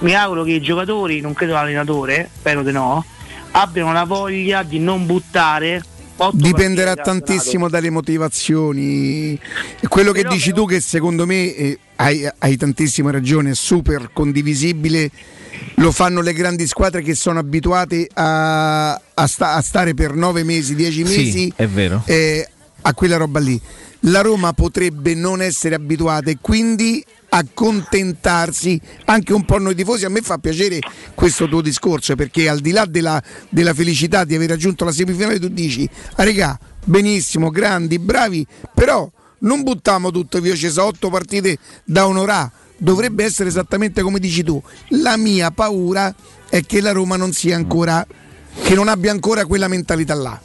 mi 0.00 0.14
auguro 0.14 0.42
che 0.42 0.52
i 0.52 0.60
giocatori, 0.60 1.20
non 1.20 1.32
credo 1.32 1.52
l'allenatore, 1.52 2.28
spero 2.34 2.62
di 2.62 2.72
no, 2.72 3.04
abbiano 3.52 3.92
la 3.92 4.04
voglia 4.04 4.62
di 4.64 4.80
non 4.80 5.06
buttare 5.06 5.82
Dipenderà 6.32 6.94
tantissimo 6.94 7.68
dalle 7.68 7.90
motivazioni. 7.90 9.38
Quello 9.88 10.12
che 10.12 10.24
dici 10.24 10.52
tu, 10.52 10.66
che 10.66 10.80
secondo 10.80 11.26
me 11.26 11.54
eh, 11.54 11.78
hai, 11.96 12.28
hai 12.38 12.56
tantissima 12.56 13.10
ragione, 13.10 13.50
è 13.50 13.54
super 13.54 14.10
condivisibile. 14.12 15.10
Lo 15.76 15.90
fanno 15.92 16.20
le 16.20 16.32
grandi 16.32 16.66
squadre 16.66 17.02
che 17.02 17.14
sono 17.14 17.38
abituate 17.38 18.08
a, 18.14 18.92
a 18.92 19.26
sta- 19.26 19.54
a 19.54 19.60
stare 19.60 19.94
per 19.94 20.14
nove 20.14 20.44
mesi, 20.44 20.74
dieci 20.74 21.04
Sì, 21.06 21.16
mesi 21.24 21.52
è 21.56 21.66
vero. 21.66 22.02
eh, 22.06 22.48
a 22.82 22.94
quella 22.94 23.16
roba 23.16 23.38
lì. 23.38 23.60
La 24.06 24.20
Roma 24.20 24.52
potrebbe 24.52 25.14
non 25.14 25.40
essere 25.40 25.76
abituata 25.76 26.28
e 26.30 26.38
quindi 26.40 27.04
accontentarsi 27.34 28.78
anche 29.06 29.32
un 29.32 29.44
po' 29.44 29.58
noi 29.58 29.74
tifosi. 29.74 30.04
A 30.04 30.10
me 30.10 30.20
fa 30.20 30.38
piacere 30.38 30.78
questo 31.14 31.48
tuo 31.48 31.62
discorso 31.62 32.14
perché 32.14 32.48
al 32.48 32.60
di 32.60 32.70
là 32.70 32.84
della, 32.84 33.22
della 33.48 33.72
felicità 33.74 34.24
di 34.24 34.34
aver 34.34 34.50
raggiunto 34.50 34.84
la 34.84 34.92
semifinale, 34.92 35.38
tu 35.38 35.48
dici, 35.48 35.88
ah, 36.16 36.24
regà, 36.24 36.58
benissimo, 36.84 37.50
grandi, 37.50 37.98
bravi, 37.98 38.46
però 38.74 39.10
non 39.40 39.62
buttiamo 39.62 40.10
tutto 40.10 40.40
via, 40.40 40.54
ci 40.54 40.68
sono 40.68 40.88
otto 40.88 41.08
partite 41.08 41.58
da 41.84 42.06
onorare. 42.06 42.50
Dovrebbe 42.76 43.24
essere 43.24 43.48
esattamente 43.48 44.02
come 44.02 44.18
dici 44.18 44.42
tu. 44.42 44.60
La 44.88 45.16
mia 45.16 45.50
paura 45.52 46.12
è 46.48 46.62
che 46.62 46.80
la 46.80 46.92
Roma 46.92 47.16
non 47.16 47.32
sia 47.32 47.56
ancora, 47.56 48.04
che 48.62 48.74
non 48.74 48.88
abbia 48.88 49.12
ancora 49.12 49.46
quella 49.46 49.68
mentalità 49.68 50.14
là. 50.14 50.40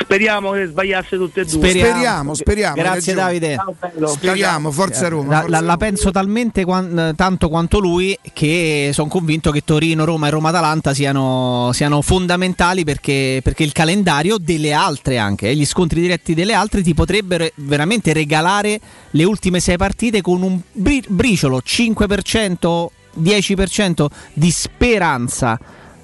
Speriamo 0.00 0.52
che 0.52 0.66
sbagliasse 0.66 1.16
tutte 1.16 1.40
e 1.40 1.44
due. 1.44 1.68
Speriamo, 1.68 2.34
speriamo. 2.34 2.76
hai 2.76 2.82
Grazie. 2.82 3.14
Davide. 3.14 3.54
Ciao. 3.56 4.06
Speriamo, 4.06 4.70
forza 4.70 5.08
Roma. 5.08 5.28
La, 5.32 5.40
forza 5.40 5.50
la- 5.60 5.66
la 5.66 5.76
penso 5.76 6.10
talmente 6.10 6.64
quan- 6.64 7.12
tanto 7.16 7.48
quanto 7.48 7.78
lui 7.78 8.18
che 8.32 8.90
sono 8.92 9.08
convinto 9.08 9.50
che 9.50 9.62
Torino, 9.64 10.04
Roma 10.04 10.28
e 10.28 10.30
Roma-Atalanta 10.30 10.94
siano, 10.94 11.70
siano 11.72 12.00
fondamentali 12.02 12.84
perché, 12.84 13.40
perché 13.42 13.62
il 13.64 13.72
calendario 13.72 14.36
delle 14.38 14.72
altre 14.72 15.18
anche, 15.18 15.48
eh, 15.48 15.54
gli 15.56 15.66
scontri 15.66 16.00
diretti 16.00 16.34
delle 16.34 16.54
altre 16.54 16.82
ti 16.82 16.94
potrebbero 16.94 17.46
veramente 17.56 18.12
regalare 18.12 18.80
le 19.10 19.24
ultime 19.24 19.60
sei 19.60 19.76
partite 19.76 20.20
con 20.22 20.42
un 20.42 20.58
bri- 20.72 21.04
briciolo 21.08 21.60
5%, 21.64 22.86
10% 23.20 24.06
di 24.32 24.50
speranza 24.50 25.58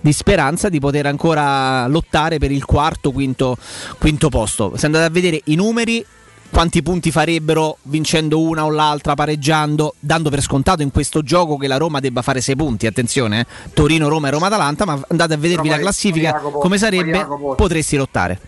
di 0.05 0.13
speranza 0.13 0.69
di 0.69 0.81
poter 0.81 1.07
ancora 1.07 1.87
lottare 1.87 2.37
per 2.37 2.53
il 2.53 2.67
quarto, 2.67 3.11
quinto, 3.11 3.57
quinto 3.99 4.29
posto. 4.29 4.75
Se 4.77 4.85
andate 4.85 5.07
a 5.07 5.09
vedere 5.09 5.41
i 5.45 5.55
numeri, 5.55 6.05
quanti 6.51 6.83
punti 6.83 7.11
farebbero 7.11 7.79
vincendo 7.85 8.39
una 8.43 8.67
o 8.67 8.71
l'altra, 8.71 9.15
pareggiando, 9.15 9.95
dando 9.99 10.29
per 10.29 10.43
scontato 10.43 10.83
in 10.83 10.91
questo 10.91 11.23
gioco 11.23 11.57
che 11.57 11.67
la 11.69 11.79
Roma 11.79 12.01
debba 12.01 12.21
fare 12.21 12.43
6 12.43 12.55
punti. 12.55 12.87
Attenzione, 12.87 13.41
eh. 13.41 13.47
Torino, 13.73 14.09
Roma 14.09 14.29
e 14.29 14.33
Roma-Atalanta, 14.33 14.85
ma 14.85 15.01
andate 15.09 15.33
a 15.33 15.37
vedervi 15.39 15.69
Però 15.69 15.77
la 15.77 15.81
classifica 15.81 16.35
come 16.35 16.77
sarebbe, 16.77 17.27
potresti 17.57 17.97
lottare. 17.97 18.39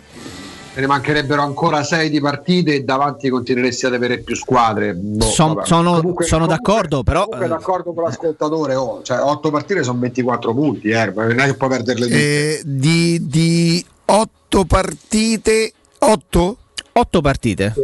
Ne 0.77 0.87
mancherebbero 0.87 1.41
ancora 1.43 1.83
sei 1.83 2.11
di 2.11 2.21
partite 2.21 2.75
e 2.75 2.85
davanti 2.85 3.31
continueresti 3.31 3.87
ad 3.87 3.95
avere 3.95 4.19
più 4.19 4.37
squadre. 4.37 4.95
Boh, 4.95 5.25
Son- 5.25 5.63
sono, 5.65 5.97
Comunque- 5.97 6.27
sono 6.27 6.45
comunque- 6.45 6.73
d'accordo, 6.73 7.03
però 7.03 7.25
Comunque 7.25 7.49
d'accordo 7.49 7.93
con 7.95 8.05
l'ascoltatore, 8.05 8.75
oh, 8.75 9.03
cioè 9.03 9.19
8 9.21 9.51
partite 9.51 9.83
sono 9.83 9.99
24 10.01 10.53
punti, 10.53 10.89
eh, 10.91 11.11
non 11.15 11.39
è 11.41 11.45
che 11.47 11.55
puoi 11.55 11.71
perderle 11.71 12.05
tutte. 12.07 12.59
Eh, 12.59 12.63
di, 12.65 13.27
di 13.27 13.85
otto 14.05 14.65
partite, 14.67 15.73
otto? 16.01 16.57
Otto 16.93 17.21
partite. 17.23 17.75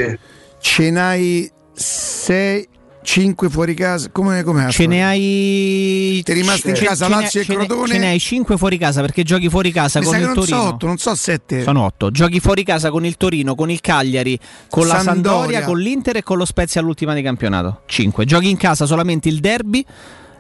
Ce 0.59 0.91
n'hai 0.91 1.51
sei, 1.73 2.69
5 3.03 3.49
fuori 3.51 3.75
casa, 3.75 4.09
come 4.11 4.43
come 4.43 4.71
Ce 4.71 4.87
ne 4.87 5.05
hai. 5.05 6.23
Ti 6.25 6.31
è 6.31 6.35
rimasto 6.35 6.69
in 6.69 6.75
casa 6.75 7.09
Lazio 7.09 7.41
e 7.41 7.45
Crotone? 7.45 7.89
Ce 7.89 7.99
ne 7.99 8.09
hai 8.09 8.19
5 8.21 8.57
fuori 8.57 8.79
casa 8.79 9.01
perché 9.01 9.23
giochi 9.23 9.49
fuori 9.49 9.73
casa 9.73 9.99
Mi 9.99 10.07
con 10.07 10.17
il 10.17 10.23
non 10.23 10.35
so 10.35 10.41
Torino. 10.41 10.63
8, 10.69 10.87
non 10.87 10.99
so 10.99 11.15
7. 11.15 11.63
Sono 11.63 11.85
8. 11.85 12.11
Giochi 12.11 12.41
fuori 12.41 12.63
casa 12.65 12.91
con 12.91 13.05
il 13.05 13.17
Torino, 13.17 13.55
con 13.55 13.71
il 13.71 13.81
Cagliari, 13.81 14.39
con 14.69 14.87
la. 14.87 15.01
Sandoria, 15.01 15.63
con 15.65 15.79
l'Inter 15.79 16.17
e 16.19 16.23
con 16.23 16.39
lo 16.39 16.45
Spezia 16.45 16.81
all'ultima 16.81 17.13
di 17.15 17.23
campionato. 17.23 17.83
5. 17.87 18.25
Giochi 18.25 18.49
in 18.49 18.57
casa 18.57 18.87
solamente 18.87 19.29
il 19.29 19.41
derby. 19.41 19.85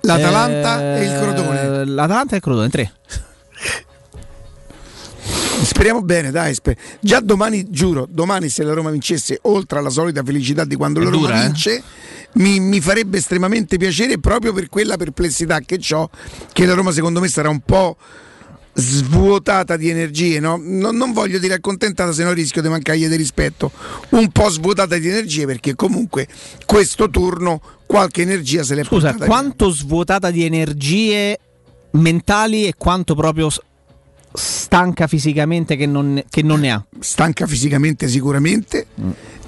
L'Atalanta 0.03 0.97
e 0.97 1.05
il 1.05 1.13
Crotone. 1.13 1.85
L'Atalanta 1.85 2.33
e 2.35 2.37
il 2.37 2.43
Crotone, 2.43 2.69
3. 2.69 2.93
Speriamo 5.63 6.03
bene, 6.03 6.31
dai. 6.31 6.55
sper- 6.55 6.77
Già 7.01 7.21
domani, 7.21 7.71
giuro, 7.71 8.07
domani 8.11 8.49
se 8.49 8.65
la 8.65 8.73
Roma 8.73 8.91
vincesse, 8.91 9.39
oltre 9.43 9.79
alla 9.79 9.91
solita 9.91 10.23
felicità 10.25 10.65
di 10.65 10.75
quando 10.75 11.01
È 11.01 11.05
la 11.05 11.11
Roma 11.11 11.23
dura, 11.23 11.45
eh? 11.45 11.83
Mi, 12.35 12.61
mi 12.61 12.81
farebbe 12.81 13.19
estremamente 13.19 13.77
piacere 13.77 14.19
proprio 14.19 14.53
per 14.53 14.69
quella 14.69 14.97
perplessità 14.97 15.61
che 15.61 15.79
ho, 15.95 16.11
che 16.53 16.67
la 16.67 16.75
Roma 16.75 16.93
secondo 16.93 17.21
me 17.21 17.29
sarà 17.29 17.49
un 17.49 17.61
po' 17.61 17.97
svuotata 18.75 19.77
di 19.77 19.91
energie, 19.91 20.41
no? 20.41 20.59
non, 20.59 20.97
non 20.97 21.13
voglio 21.13 21.39
dire 21.39 21.55
accontentata, 21.55 22.13
se 22.13 22.25
no 22.25 22.33
rischio 22.33 22.63
di 22.63 22.69
mancargli 22.69 23.07
di 23.07 23.17
rispetto, 23.17 23.71
un 24.11 24.31
po' 24.31 24.49
svuotata 24.49 24.97
di 24.97 25.09
energie 25.09 25.45
perché 25.45 25.75
comunque 25.75 26.27
questo 26.65 27.11
turno 27.11 27.61
qualche 27.87 28.23
energia 28.23 28.63
se 28.63 28.75
l'è 28.75 28.85
Scusa, 28.85 29.11
portata 29.11 29.25
via. 29.27 29.27
quanto 29.27 29.71
svuotata 29.71 30.31
di 30.31 30.45
energie 30.45 31.39
mentali 31.93 32.67
e 32.67 32.75
quanto 32.77 33.15
proprio 33.15 33.51
stanca 34.33 35.07
fisicamente 35.07 35.77
che 35.77 35.85
non, 35.85 36.23
che 36.31 36.41
non 36.41 36.61
ne 36.61 36.71
ha? 36.71 36.85
stanca 36.99 37.47
fisicamente 37.47 38.09
sicuramente. 38.09 38.87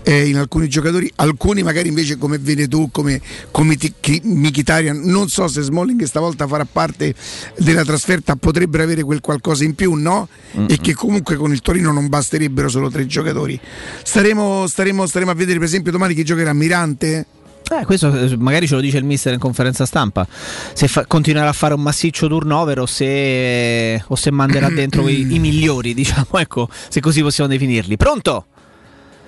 Eh, 0.04 0.28
in 0.28 0.36
alcuni 0.36 0.68
giocatori, 0.68 1.10
alcuni 1.16 1.62
magari 1.62 1.88
invece 1.88 2.16
come 2.18 2.38
vedi 2.38 2.68
tu, 2.68 2.90
come, 2.90 3.20
come 3.50 3.76
Mkhitaryan, 4.22 5.00
non 5.04 5.28
so 5.28 5.48
se 5.48 5.62
Smalling 5.62 6.04
stavolta 6.04 6.46
farà 6.46 6.66
parte 6.70 7.14
della 7.58 7.84
trasferta, 7.84 8.36
potrebbero 8.36 8.82
avere 8.82 9.02
quel 9.02 9.20
qualcosa 9.20 9.64
in 9.64 9.74
più, 9.74 9.94
no? 9.94 10.28
E 10.66 10.78
che 10.78 10.94
comunque 10.94 11.36
con 11.36 11.52
il 11.52 11.60
Torino 11.60 11.90
non 11.90 12.08
basterebbero 12.08 12.68
solo 12.68 12.90
tre 12.90 13.06
giocatori. 13.06 13.58
Staremo, 14.02 14.66
staremo, 14.66 15.06
staremo 15.06 15.30
a 15.30 15.34
vedere 15.34 15.58
per 15.58 15.66
esempio 15.66 15.90
domani 15.90 16.14
chi 16.14 16.22
giocherà 16.22 16.52
Mirante. 16.52 17.26
Eh, 17.66 17.86
questo 17.86 18.12
eh, 18.12 18.36
magari 18.36 18.66
ce 18.66 18.74
lo 18.74 18.82
dice 18.82 18.98
il 18.98 19.04
mister 19.04 19.32
in 19.32 19.38
conferenza 19.38 19.86
stampa. 19.86 20.26
Se 20.74 20.86
fa- 20.86 21.06
continuerà 21.06 21.48
a 21.48 21.54
fare 21.54 21.72
un 21.72 21.80
massiccio 21.80 22.28
turnover 22.28 22.80
o 22.80 22.86
se, 22.86 24.02
o 24.06 24.14
se 24.16 24.30
manderà 24.30 24.68
dentro 24.68 25.08
i, 25.08 25.34
i 25.34 25.38
migliori, 25.40 25.94
diciamo, 25.94 26.26
ecco, 26.32 26.68
se 26.88 27.00
così 27.00 27.22
possiamo 27.22 27.48
definirli. 27.48 27.96
Pronto? 27.96 28.46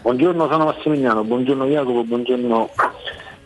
Buongiorno, 0.06 0.48
sono 0.48 0.66
Massimiliano, 0.66 1.24
buongiorno 1.24 1.66
Jacopo, 1.66 2.04
buongiorno 2.04 2.70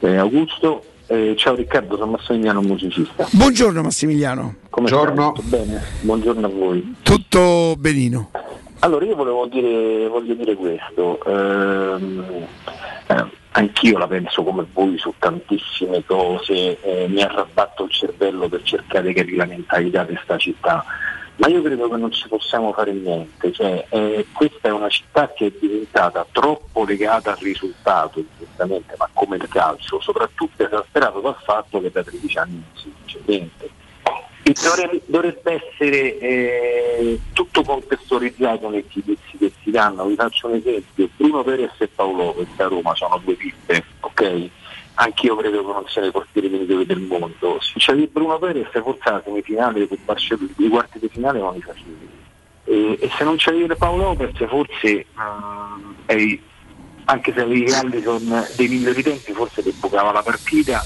eh, 0.00 0.16
Augusto. 0.16 0.84
Eh, 1.06 1.34
ciao 1.34 1.54
Riccardo, 1.54 1.96
sono 1.96 2.10
Massimiliano 2.10 2.60
musicista. 2.60 3.26
Buongiorno 3.30 3.80
Massimiliano. 3.80 4.56
Come 4.68 4.90
Buongiorno. 4.90 5.36
bene? 5.44 5.82
Buongiorno 6.02 6.46
a 6.46 6.50
voi. 6.50 6.96
Tutto 7.00 7.76
benino. 7.78 8.32
Allora 8.80 9.06
io 9.06 9.16
volevo 9.16 9.46
dire, 9.46 10.06
voglio 10.08 10.34
dire 10.34 10.54
questo, 10.54 11.24
ehm, 11.24 12.46
eh, 13.06 13.24
anch'io 13.52 13.96
la 13.96 14.06
penso 14.06 14.42
come 14.42 14.66
voi 14.70 14.98
su 14.98 15.14
tantissime 15.18 16.04
cose, 16.04 16.78
eh, 16.82 17.08
mi 17.08 17.22
arrabatto 17.22 17.84
il 17.84 17.90
cervello 17.90 18.50
per 18.50 18.60
cercare 18.64 19.06
di 19.08 19.14
capire 19.14 19.36
la 19.38 19.46
mentalità 19.46 20.04
di 20.04 20.12
questa 20.12 20.36
città, 20.36 20.84
ma 21.40 21.48
io 21.48 21.62
credo 21.62 21.88
che 21.88 21.96
non 21.96 22.12
ci 22.12 22.28
possiamo 22.28 22.70
fare 22.74 22.92
niente, 22.92 23.50
cioè, 23.50 23.86
eh, 23.88 24.26
questa 24.30 24.68
è 24.68 24.70
una 24.70 24.90
città 24.90 25.32
che 25.32 25.46
è 25.46 25.52
diventata 25.58 26.26
troppo 26.30 26.84
legata 26.84 27.30
al 27.30 27.38
risultato, 27.38 28.22
giustamente, 28.38 28.94
ma 28.98 29.08
come 29.14 29.36
il 29.36 29.48
calcio, 29.48 30.00
soprattutto 30.00 30.62
esasperato 30.66 31.20
dal 31.20 31.36
fatto 31.42 31.80
che 31.80 31.90
da 31.90 32.02
13 32.02 32.38
anni 32.38 32.52
non 32.52 32.64
si 32.74 32.92
dice 33.02 33.20
niente. 33.24 33.70
E 34.42 34.54
dovrebbe, 34.62 35.00
dovrebbe 35.06 35.62
essere 35.64 36.18
eh, 36.18 37.20
tutto 37.32 37.62
contestualizzato 37.62 38.68
nei 38.68 38.84
giudizi 38.86 39.38
che 39.38 39.52
si 39.62 39.70
danno. 39.70 40.06
Vi 40.06 40.16
faccio 40.16 40.48
un 40.48 40.56
esempio: 40.56 41.08
Bruno 41.16 41.42
Perez 41.42 41.72
e 41.78 41.88
Paolo 41.88 42.24
Lopez 42.24 42.58
a 42.58 42.64
Roma 42.64 42.94
sono 42.94 43.18
due 43.24 43.34
pippe, 43.34 43.82
ok? 44.00 44.50
Anch'io 44.94 45.36
credo 45.36 45.64
che 45.64 45.72
non 45.72 45.84
siano 45.88 46.08
i 46.08 46.10
portieri 46.10 46.48
migliori 46.48 46.84
del 46.84 47.00
mondo. 47.00 47.58
Se 47.60 47.72
c'avevi 47.76 48.08
Bruno 48.08 48.38
Perez, 48.38 48.70
forse 48.70 49.10
la 49.10 49.22
semifinale 49.24 49.88
con 49.88 49.98
Barcellona, 50.04 50.50
i 50.56 50.68
quarti 50.68 50.98
di 50.98 51.08
finale 51.08 51.38
non 51.38 51.54
li 51.54 51.62
facevi. 51.62 52.08
E, 52.64 52.98
e 53.00 53.10
se 53.16 53.24
non 53.24 53.36
c'avevi 53.38 53.74
Paolo 53.76 54.02
Lopez, 54.02 54.46
forse 54.46 55.06
mm, 55.18 55.92
eri- 56.06 56.42
anche 57.04 57.32
se 57.32 57.40
avevi 57.40 57.72
Allison 57.72 58.46
dei 58.56 58.68
migliori 58.68 59.02
tempi, 59.02 59.32
forse 59.32 59.62
ti 59.62 59.74
bucava 59.78 60.12
la 60.12 60.22
partita 60.22 60.84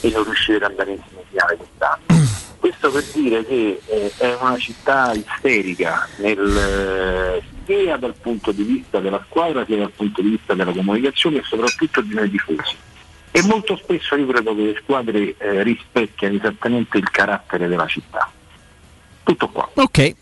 e 0.00 0.10
non 0.10 0.24
riuscivi 0.24 0.58
ad 0.58 0.70
andare 0.70 0.92
in 0.92 1.00
semifinale 1.08 1.56
quest'anno. 1.56 2.04
Questo 2.60 2.90
per 2.90 3.04
dire 3.12 3.44
che 3.44 3.80
eh, 3.86 4.12
è 4.16 4.36
una 4.40 4.58
città 4.58 5.12
isterica 5.12 6.08
nel, 6.16 6.56
eh, 6.56 7.42
sia 7.64 7.96
dal 7.96 8.14
punto 8.14 8.52
di 8.52 8.62
vista 8.62 9.00
della 9.00 9.22
squadra 9.28 9.64
sia 9.64 9.76
dal 9.76 9.90
punto 9.90 10.22
di 10.22 10.30
vista 10.30 10.54
della 10.54 10.72
comunicazione 10.72 11.38
e 11.38 11.42
soprattutto 11.44 12.00
di 12.00 12.14
noi 12.14 12.30
tifosi. 12.30 12.76
E 13.36 13.42
molto 13.42 13.76
spesso 13.76 14.16
io 14.16 14.26
credo 14.28 14.54
che 14.54 14.62
le 14.62 14.80
squadre 14.80 15.34
eh, 15.36 15.62
rispecchiano 15.62 16.36
esattamente 16.36 16.96
il 16.96 17.10
carattere 17.10 17.68
della 17.68 17.86
città. 17.86 18.32
Tutto 19.22 19.48
qua. 19.50 19.68
Ok. 19.74 20.14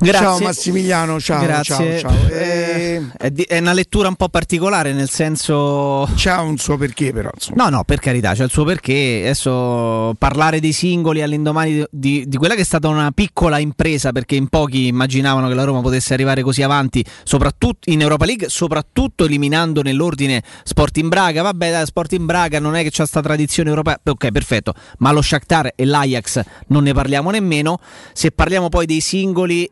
Grazie. 0.00 0.26
Ciao 0.26 0.38
Massimiliano, 0.38 1.18
ciao, 1.20 1.42
Grazie. 1.42 1.98
ciao, 1.98 2.10
ciao. 2.12 2.28
Eh, 2.28 3.02
è, 3.16 3.30
di- 3.32 3.42
è 3.42 3.58
una 3.58 3.72
lettura 3.72 4.06
un 4.06 4.14
po' 4.14 4.28
particolare, 4.28 4.92
nel 4.92 5.08
senso. 5.10 6.08
C'ha 6.14 6.40
un 6.40 6.56
suo 6.56 6.76
perché, 6.76 7.12
però. 7.12 7.30
No, 7.54 7.68
no, 7.68 7.82
per 7.82 7.98
carità, 7.98 8.32
c'è 8.32 8.44
il 8.44 8.50
suo 8.50 8.62
perché. 8.64 9.18
Adesso 9.24 10.14
parlare 10.16 10.60
dei 10.60 10.70
singoli 10.72 11.20
all'indomani 11.20 11.72
di, 11.74 11.84
di- 11.90 12.24
di 12.28 12.36
quella 12.36 12.54
che 12.54 12.60
è 12.60 12.64
stata 12.64 12.86
una 12.86 13.10
piccola 13.10 13.58
impresa, 13.58 14.12
perché 14.12 14.36
in 14.36 14.46
pochi 14.46 14.86
immaginavano 14.86 15.48
che 15.48 15.54
la 15.54 15.64
Roma 15.64 15.80
potesse 15.80 16.14
arrivare 16.14 16.42
così 16.42 16.62
avanti, 16.62 17.04
soprattutto 17.24 17.90
in 17.90 18.00
Europa 18.00 18.24
League, 18.24 18.48
soprattutto 18.48 19.24
eliminando 19.24 19.82
nell'ordine 19.82 20.42
Sporting 20.62 21.08
Braga. 21.08 21.42
Vabbè, 21.42 21.70
dai, 21.72 21.86
Sporting 21.86 22.24
Braga 22.24 22.60
non 22.60 22.76
è 22.76 22.84
che 22.84 22.90
c'è 22.90 23.04
sta 23.04 23.20
tradizione 23.20 23.68
europea. 23.68 23.98
Ok, 24.04 24.30
perfetto. 24.30 24.74
Ma 24.98 25.10
lo 25.10 25.22
Shakhtar 25.22 25.72
e 25.74 25.84
l'Ajax 25.84 26.40
non 26.68 26.84
ne 26.84 26.92
parliamo 26.92 27.30
nemmeno. 27.30 27.80
Se 28.12 28.30
parliamo 28.30 28.68
poi 28.68 28.86
dei 28.86 29.00
singoli. 29.00 29.68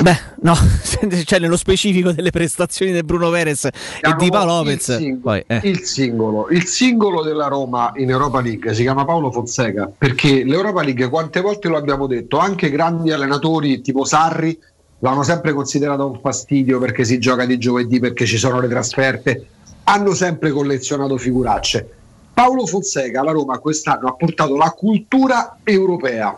Beh, 0.00 0.18
no, 0.40 0.54
cioè 1.24 1.38
nello 1.38 1.56
specifico 1.56 2.10
delle 2.10 2.30
prestazioni 2.30 2.92
di 2.92 3.02
Bruno 3.02 3.30
Perez 3.30 3.66
e 3.66 4.14
di 4.18 4.28
Paolo 4.28 4.60
il 4.60 4.66
Lopez. 4.66 4.96
singolo, 4.96 5.20
Poi, 5.20 5.44
eh. 5.46 5.60
il 5.62 5.80
singolo 5.80 6.48
il 6.48 6.66
singolo 6.66 7.22
della 7.22 7.46
Roma 7.46 7.92
in 7.96 8.10
Europa 8.10 8.40
League 8.40 8.74
si 8.74 8.82
chiama 8.82 9.04
Paolo 9.04 9.30
Fonseca 9.30 9.90
perché 9.96 10.42
l'Europa 10.42 10.82
League 10.82 11.08
quante 11.08 11.40
volte 11.40 11.68
lo 11.68 11.76
abbiamo 11.76 12.06
detto 12.06 12.38
anche 12.38 12.70
grandi 12.70 13.12
allenatori 13.12 13.82
tipo 13.82 14.04
Sarri 14.04 14.58
l'hanno 14.98 15.22
sempre 15.22 15.52
considerato 15.52 16.06
un 16.06 16.18
fastidio 16.18 16.78
perché 16.78 17.04
si 17.04 17.18
gioca 17.18 17.44
di 17.44 17.58
giovedì 17.58 18.00
perché 18.00 18.26
ci 18.26 18.38
sono 18.38 18.60
le 18.60 18.68
trasferte 18.68 19.46
hanno 19.84 20.14
sempre 20.14 20.50
collezionato 20.50 21.18
figuracce 21.18 21.88
Paolo 22.32 22.66
Fonseca 22.66 23.20
alla 23.20 23.32
Roma 23.32 23.58
quest'anno 23.58 24.08
ha 24.08 24.14
portato 24.14 24.56
la 24.56 24.70
cultura 24.70 25.58
europea 25.62 26.36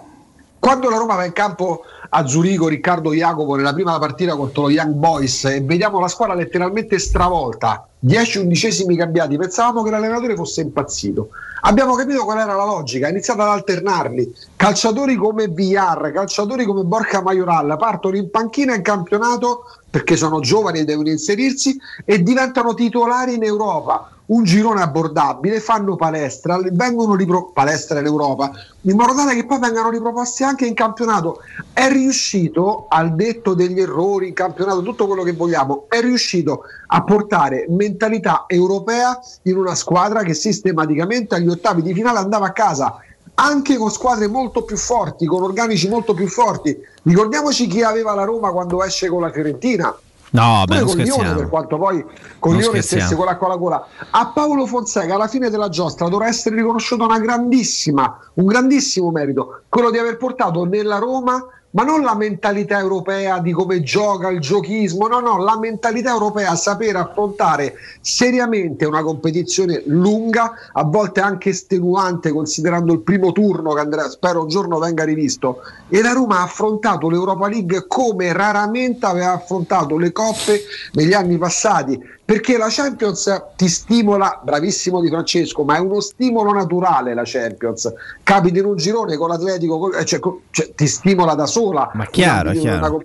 quando 0.59 0.91
la 0.91 0.97
Roma 0.97 1.15
va 1.15 1.25
in 1.25 1.33
campo 1.33 1.85
a 2.09 2.27
Zurigo, 2.27 2.69
Riccardo 2.69 3.13
Jacopo 3.13 3.57
nella 3.57 3.73
prima 3.73 3.99
partita 3.99 4.37
contro 4.37 4.63
lo 4.63 4.71
Young 4.71 4.95
Boys. 4.95 5.45
E 5.45 5.61
vediamo 5.61 6.01
la 6.01 6.09
squadra 6.09 6.35
letteralmente 6.35 6.99
stravolta, 6.99 7.87
10 7.99 8.39
undicesimi 8.39 8.97
cambiati, 8.97 9.37
pensavamo 9.37 9.83
che 9.83 9.91
l'allenatore 9.91 10.35
fosse 10.35 10.61
impazzito. 10.61 11.31
Abbiamo 11.67 11.97
capito 11.97 12.23
qual 12.23 12.39
era 12.39 12.55
la 12.55 12.65
logica, 12.65 13.09
ha 13.09 13.11
iniziato 13.11 13.43
ad 13.43 13.49
alternarli. 13.49 14.33
Calciatori 14.55 15.17
come 15.17 15.49
Villar, 15.49 16.13
calciatori 16.13 16.65
come 16.65 16.85
Borca 16.85 17.21
Majoral 17.23 17.77
partono 17.77 18.17
in 18.17 18.31
panchina 18.31 18.77
in 18.77 18.83
campionato 18.83 19.65
perché 19.91 20.15
sono 20.15 20.39
giovani 20.39 20.79
e 20.79 20.85
devono 20.85 21.09
inserirsi 21.09 21.77
e 22.05 22.23
diventano 22.23 22.73
titolari 22.73 23.35
in 23.35 23.43
Europa. 23.43 24.13
Un 24.27 24.45
girone 24.45 24.81
abbordabile, 24.81 25.59
fanno 25.59 25.97
palestra, 25.97 26.57
vengono 26.71 27.17
ripro- 27.17 27.51
palestra 27.53 27.99
in 27.99 28.07
Europa, 28.07 28.53
in 28.83 28.95
modo 28.95 29.15
tale 29.15 29.35
che 29.35 29.45
poi 29.45 29.59
vengano 29.59 29.91
riproposti 29.91 30.45
anche 30.45 30.67
in 30.67 30.75
campionato. 30.75 31.41
È 31.73 31.89
riuscito, 31.89 32.87
al 32.89 33.15
detto 33.17 33.55
degli 33.55 33.81
errori 33.81 34.29
in 34.29 34.35
campionato, 34.35 34.83
tutto 34.83 35.09
quello 35.09 35.25
che 35.25 35.33
vogliamo, 35.33 35.87
è 35.89 36.01
riuscito 36.01 36.63
a 36.87 37.03
portare 37.03 37.67
mentalità 37.69 38.45
europea 38.47 39.19
in 39.43 39.57
una 39.57 39.75
squadra 39.75 40.23
che 40.23 40.35
sistematicamente 40.35 41.35
agli 41.35 41.49
ottavi 41.49 41.83
di 41.83 41.95
finale 41.95 42.19
andava 42.19 42.47
a 42.47 42.53
casa 42.53 43.01
anche 43.39 43.77
con 43.77 43.91
squadre 43.91 44.29
molto 44.29 44.63
più 44.63 44.77
forti, 44.77 45.27
con 45.27 45.43
organici 45.43 45.89
molto 45.89 46.15
più 46.15 46.27
forti. 46.27 46.77
Ricordiamoci 47.03 47.67
chi 47.67 47.83
aveva 47.83 48.15
la 48.15 48.25
Roma 48.25 48.51
quando 48.51 48.83
esce 48.83 49.09
con 49.09 49.21
la 49.21 49.31
Fiorentina. 49.31 49.95
No, 50.31 50.65
beh, 50.67 50.81
con 50.83 50.97
Lione, 50.97 51.35
per 51.35 51.49
quanto 51.49 51.79
poi 51.79 52.05
con 52.39 52.53
Non 52.53 52.61
Lione 52.61 52.83
stesse 52.83 53.15
con 53.15 53.27
l'acqua 53.27 53.47
alla 53.47 53.57
gola. 53.57 53.87
A 54.11 54.27
Paolo 54.29 54.67
Fonseca 54.67 55.15
alla 55.15 55.29
fine 55.29 55.51
della 55.51 55.69
giostra 55.69 56.09
dovrà 56.09 56.27
essere 56.27 56.57
riconosciuto 56.57 57.05
una 57.05 57.19
grandissima, 57.19 58.19
un 58.35 58.47
grandissimo 58.47 59.11
merito, 59.11 59.63
quello 59.69 59.91
di 59.91 59.99
aver 59.99 60.17
portato 60.17 60.65
nella 60.65 60.99
Roma 60.99 61.47
ma 61.77 61.83
non 61.85 62.01
la 62.01 62.15
mentalità 62.15 62.79
europea 62.79 63.39
di 63.39 63.53
come 63.53 63.83
gioca 63.83 64.31
il 64.31 64.41
giochismo, 64.41 65.09
no, 65.09 65.21
no, 65.21 65.37
la 65.45 65.59
mentalità 65.59 66.11
europea 66.11 66.53
a 66.53 66.57
sapere 66.57 66.97
affrontare 66.97 67.75
seriamente 68.01 68.87
una 68.87 69.03
competizione 69.03 69.83
lunga, 69.85 70.53
a 70.73 70.85
volte 70.85 71.21
anche 71.21 71.51
estenuante, 71.51 72.33
considerando 72.33 72.95
il 72.95 73.01
primo 73.01 73.31
turno 73.33 73.75
che 73.75 73.81
andrà, 73.81 74.09
spero 74.09 74.41
un 74.41 74.49
giorno 74.49 74.79
venga 74.79 75.05
rivisto. 75.05 75.59
E 75.91 76.01
la 76.01 76.13
Roma 76.13 76.39
ha 76.39 76.45
affrontato 76.45 77.11
l'Europa 77.11 77.47
League 77.47 77.85
come 77.87 78.33
raramente 78.33 79.05
aveva 79.05 79.33
affrontato 79.33 79.99
le 79.99 80.13
coppe 80.13 80.63
negli 80.93 81.13
anni 81.13 81.37
passati 81.37 82.01
perché 82.27 82.59
la 82.59 82.67
Champions 82.69 83.33
ti 83.55 83.69
stimola, 83.69 84.41
bravissimo 84.43 85.01
di 85.01 85.09
Francesco, 85.09 85.63
ma 85.63 85.77
è 85.77 85.79
uno 85.79 86.01
stimolo 86.01 86.53
naturale 86.53 87.15
la 87.15 87.23
Champions. 87.25 87.91
Capiti 88.25 88.59
in 88.59 88.65
un 88.65 88.77
girone 88.77 89.17
con 89.17 89.29
l'Atletico, 89.29 89.79
con- 89.79 89.93
cioè, 90.05 90.19
cioè, 90.51 90.75
ti 90.75 90.89
stimola 90.89 91.35
da 91.35 91.47
sola. 91.47 91.89
Ma 91.95 92.05
chiaro, 92.07 92.51
chiaro. 92.51 93.01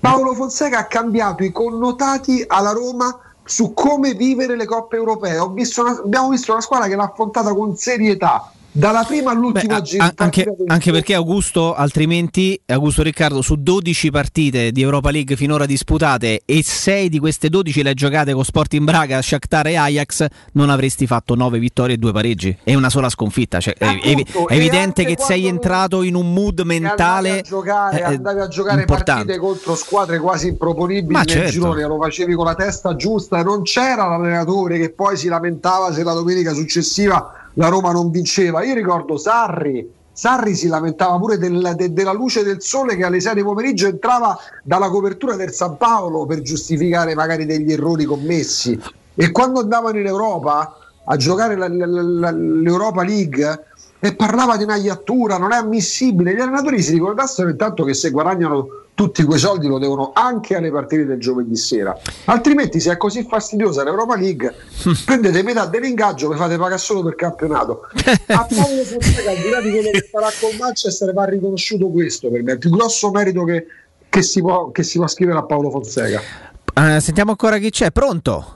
Paolo 0.00 0.34
Fonseca 0.34 0.80
ha 0.80 0.84
cambiato 0.84 1.42
i 1.42 1.50
connotati 1.50 2.44
alla 2.46 2.72
Roma 2.72 3.18
su 3.42 3.72
come 3.72 4.12
vivere 4.12 4.54
le 4.54 4.66
coppe 4.66 4.96
europee. 4.96 5.38
Visto 5.54 5.80
una- 5.80 5.98
abbiamo 6.04 6.28
visto 6.28 6.52
una 6.52 6.60
squadra 6.60 6.88
che 6.88 6.94
l'ha 6.94 7.04
affrontata 7.04 7.54
con 7.54 7.74
serietà. 7.74 8.52
Dalla 8.78 9.02
prima 9.02 9.32
all'ultima 9.32 9.82
An- 9.98 10.12
anche, 10.14 10.46
anche 10.66 10.92
perché 10.92 11.14
Augusto, 11.14 11.74
altrimenti, 11.74 12.60
Augusto 12.66 13.02
Riccardo, 13.02 13.42
su 13.42 13.56
12 13.56 14.12
partite 14.12 14.70
di 14.70 14.82
Europa 14.82 15.10
League 15.10 15.34
finora 15.34 15.66
disputate 15.66 16.42
e 16.44 16.62
6 16.62 17.08
di 17.08 17.18
queste 17.18 17.48
12 17.48 17.82
le 17.82 17.94
giocate 17.94 18.32
con 18.32 18.44
Sporting 18.44 18.84
Braga, 18.84 19.20
Shakhtar 19.20 19.66
e 19.66 19.74
Ajax, 19.74 20.26
non 20.52 20.70
avresti 20.70 21.08
fatto 21.08 21.34
9 21.34 21.58
vittorie 21.58 21.96
e 21.96 21.98
2 21.98 22.12
pareggi 22.12 22.56
e 22.62 22.76
una 22.76 22.88
sola 22.88 23.08
sconfitta. 23.08 23.58
Cioè, 23.58 23.74
è, 23.74 23.84
è 23.84 24.10
Appunto, 24.12 24.46
è 24.46 24.52
e 24.52 24.56
evidente 24.56 25.04
che 25.04 25.16
sei 25.18 25.48
entrato 25.48 26.04
in 26.04 26.14
un 26.14 26.32
mood 26.32 26.60
mentale 26.60 27.30
andavi 27.30 27.38
a 27.40 27.42
giocare, 27.42 27.98
eh, 27.98 28.02
andavi 28.04 28.40
a 28.40 28.46
giocare 28.46 28.84
partite 28.84 29.38
contro 29.38 29.74
squadre 29.74 30.20
quasi 30.20 30.46
improponibili 30.46 31.12
Ma 31.12 31.22
nel 31.22 31.28
certo. 31.28 31.50
girone, 31.50 31.82
lo 31.84 31.98
facevi 32.00 32.32
con 32.34 32.44
la 32.44 32.54
testa 32.54 32.94
giusta, 32.94 33.42
non 33.42 33.62
c'era 33.62 34.06
l'allenatore 34.06 34.78
che 34.78 34.92
poi 34.92 35.16
si 35.16 35.26
lamentava 35.26 35.92
se 35.92 36.04
la 36.04 36.12
domenica 36.12 36.52
successiva 36.52 37.37
la 37.54 37.68
Roma 37.68 37.92
non 37.92 38.10
vinceva. 38.10 38.62
Io 38.62 38.74
ricordo 38.74 39.16
Sarri. 39.16 39.96
Sarri 40.12 40.54
si 40.56 40.66
lamentava 40.66 41.16
pure 41.16 41.38
del- 41.38 41.74
de- 41.76 41.92
della 41.92 42.12
luce 42.12 42.42
del 42.42 42.60
sole 42.60 42.96
che 42.96 43.04
alle 43.04 43.20
6 43.20 43.34
di 43.34 43.42
pomeriggio 43.44 43.86
entrava 43.86 44.36
dalla 44.64 44.88
copertura 44.88 45.36
del 45.36 45.52
San 45.52 45.76
Paolo 45.76 46.26
per 46.26 46.42
giustificare 46.42 47.14
magari 47.14 47.46
degli 47.46 47.72
errori 47.72 48.04
commessi. 48.04 48.76
E 49.14 49.30
quando 49.30 49.60
andavano 49.60 49.98
in 49.98 50.06
Europa 50.06 50.76
a 51.04 51.16
giocare 51.16 51.56
la- 51.56 51.68
la- 51.68 51.86
la- 51.86 52.30
l'Europa 52.32 53.02
League 53.04 53.64
e 54.00 54.14
parlava 54.14 54.56
di 54.56 54.64
una 54.64 54.76
iattura, 54.76 55.38
non 55.38 55.52
è 55.52 55.56
ammissibile. 55.56 56.34
Gli 56.34 56.40
allenatori 56.40 56.82
si 56.82 56.92
ricordassero 56.92 57.48
intanto 57.48 57.84
che 57.84 57.94
se 57.94 58.10
guadagnano 58.10 58.68
tutti 58.94 59.22
quei 59.22 59.38
soldi 59.38 59.68
lo 59.68 59.78
devono 59.78 60.10
anche 60.12 60.56
alle 60.56 60.70
partite 60.70 61.04
del 61.04 61.20
giovedì 61.20 61.56
sera. 61.56 61.96
Altrimenti, 62.24 62.80
se 62.80 62.92
è 62.92 62.96
così 62.96 63.24
fastidiosa 63.24 63.84
l'Europa 63.84 64.16
League, 64.16 64.54
prendete 65.06 65.42
metà 65.42 65.66
dell'ingaggio 65.66 66.32
e 66.32 66.36
fate 66.36 66.56
pagare 66.56 66.78
solo 66.78 67.02
per 67.02 67.14
campionato. 67.14 67.82
A 68.26 68.46
Paolo 68.54 68.82
Fonseca, 68.84 69.30
al 69.30 69.36
di 69.36 69.50
là 69.50 69.60
di 69.60 69.70
quello 69.70 69.90
che 69.90 70.08
farà 70.10 70.28
con 70.40 70.56
Manchester, 70.58 71.12
va 71.12 71.24
riconosciuto 71.24 71.88
questo 71.88 72.28
per 72.30 72.42
me. 72.42 72.50
È 72.50 72.54
il 72.54 72.58
più 72.58 72.70
grosso 72.70 73.10
merito 73.10 73.44
che, 73.44 73.66
che 74.08 74.22
si, 74.22 74.40
può, 74.40 74.70
che 74.70 74.82
si 74.82 74.98
può 74.98 75.06
scrivere 75.06 75.38
a 75.38 75.44
Paolo 75.44 75.70
Fonseca. 75.70 76.20
Eh, 76.74 77.00
sentiamo 77.00 77.30
ancora 77.30 77.58
chi 77.58 77.70
c'è. 77.70 77.90
Pronto? 77.90 78.54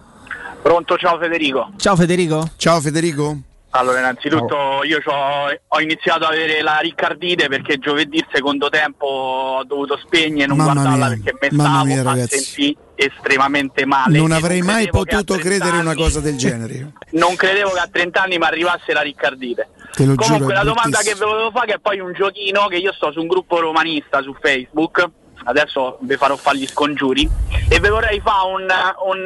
Pronto, 0.63 0.97
ciao 0.97 1.19
Federico. 1.19 1.71
Ciao 1.77 1.97
Federico. 1.97 2.51
Ciao 2.57 2.81
Federico. 2.81 3.51
Allora, 3.75 4.01
innanzitutto 4.01 4.83
io 4.85 5.01
c'ho- 5.03 5.49
ho 5.69 5.81
iniziato 5.81 6.25
ad 6.27 6.33
avere 6.35 6.61
la 6.61 6.79
riccardite 6.81 7.49
perché 7.49 7.79
giovedì 7.79 8.19
il 8.19 8.27
secondo 8.31 8.69
tempo 8.69 9.07
ho 9.07 9.65
dovuto 9.65 9.97
spegnere 9.97 10.45
e 10.45 10.47
non 10.47 10.59
Mamma 10.59 10.73
guardarla 10.75 11.09
mia, 11.09 11.23
perché 11.23 11.39
mi 11.41 11.59
stavo 11.61 11.85
mia, 11.85 12.03
ragazzi. 12.03 12.39
sentì 12.39 12.77
estremamente 12.95 13.87
male. 13.87 14.19
Non 14.19 14.31
avrei 14.33 14.61
mai 14.61 14.83
che 14.85 14.89
a 14.91 14.93
potuto 14.93 15.35
30 15.37 15.43
credere 15.49 15.79
una 15.79 15.91
anni- 15.93 16.03
cosa 16.03 16.21
del 16.21 16.37
genere. 16.37 16.93
Non 17.13 17.35
credevo 17.35 17.71
che 17.71 17.79
a 17.79 17.89
30 17.91 18.23
anni 18.23 18.37
mi 18.39 18.45
arrivasse 18.45 18.93
la 18.93 19.01
riccardite. 19.01 19.69
Giuro, 19.97 20.15
Comunque 20.17 20.53
è 20.53 20.57
la 20.57 20.65
domanda 20.65 20.99
che 20.99 21.15
ve 21.15 21.25
volevo 21.25 21.51
fare 21.51 21.67
che 21.67 21.75
è 21.75 21.79
poi 21.79 21.99
un 22.01 22.13
giochino 22.13 22.67
che 22.69 22.77
io 22.77 22.93
sto 22.93 23.11
su 23.11 23.21
un 23.21 23.27
gruppo 23.27 23.59
romanista 23.59 24.21
su 24.23 24.35
Facebook, 24.39 25.05
adesso 25.45 25.99
vi 26.03 26.17
farò 26.17 26.37
fare 26.37 26.59
gli 26.59 26.67
scongiuri, 26.67 27.29
e 27.69 27.81
vi 27.81 27.89
vorrei 27.89 28.21
fare 28.21 28.49
un, 28.49 28.63
un, 28.63 29.25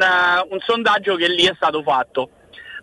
un 0.51 0.59
sondaggio 0.65 1.15
che 1.15 1.27
lì 1.27 1.45
è 1.45 1.53
stato 1.55 1.81
fatto. 1.83 2.29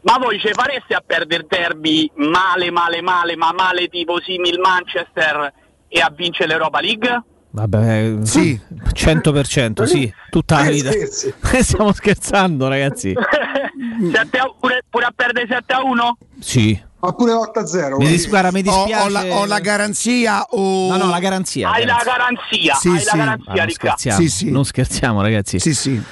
Ma 0.04 0.18
voi 0.18 0.38
ce 0.38 0.52
fareste 0.52 0.94
a 0.94 1.02
perdere 1.04 1.46
derby 1.48 2.10
male, 2.16 2.70
male, 2.70 3.00
male, 3.00 3.36
ma 3.36 3.52
male 3.52 3.88
tipo 3.88 4.20
simil 4.20 4.58
Manchester 4.58 5.52
e 5.88 6.00
a 6.00 6.12
vincere 6.14 6.48
l'Europa 6.48 6.80
League? 6.80 7.22
Vabbè, 7.50 8.16
Sì. 8.22 8.60
100%, 8.92 9.84
sì, 9.84 10.12
tutta 10.28 10.56
la 10.56 10.66
Eh, 10.66 10.70
vita. 10.72 10.90
Stiamo 11.62 11.92
scherzando, 11.92 12.68
ragazzi. 12.68 13.14
Sette 14.12 14.38
a- 14.38 14.52
pure, 14.58 14.82
pure 14.90 15.04
a 15.06 15.12
perdere 15.14 15.46
7 15.48 15.72
a 15.72 15.82
1? 15.82 16.18
Sì. 16.40 16.82
Ma 17.00 17.12
pure 17.12 17.32
8 17.32 17.58
a 17.60 17.66
0. 17.66 17.96
Mi, 17.98 18.06
dis- 18.06 18.28
guarda, 18.28 18.50
mi 18.50 18.60
Ho, 18.60 18.62
dispiace. 18.62 19.04
ho 19.04 19.08
la, 19.08 19.24
ho 19.36 19.44
la 19.46 19.58
garanzia 19.60 20.42
o... 20.50 20.88
No, 20.90 20.96
no, 20.96 21.08
la 21.10 21.18
garanzia. 21.18 21.70
Hai 21.70 21.84
la 21.86 22.00
garanzia. 22.04 22.74
Sì, 22.74 22.88
hai 22.88 22.98
sì. 22.98 23.04
la 23.04 23.12
Ah, 23.12 23.16
garanzia, 23.16 23.52
non 23.54 23.66
Riccardo. 23.66 23.96
scherziamo, 23.98 24.18
Sì, 24.20 24.28
sì. 24.28 24.50
non 24.50 24.64
scherziamo, 24.64 25.22
ragazzi. 25.22 25.58
Sì, 25.60 25.74
sì. 25.74 26.02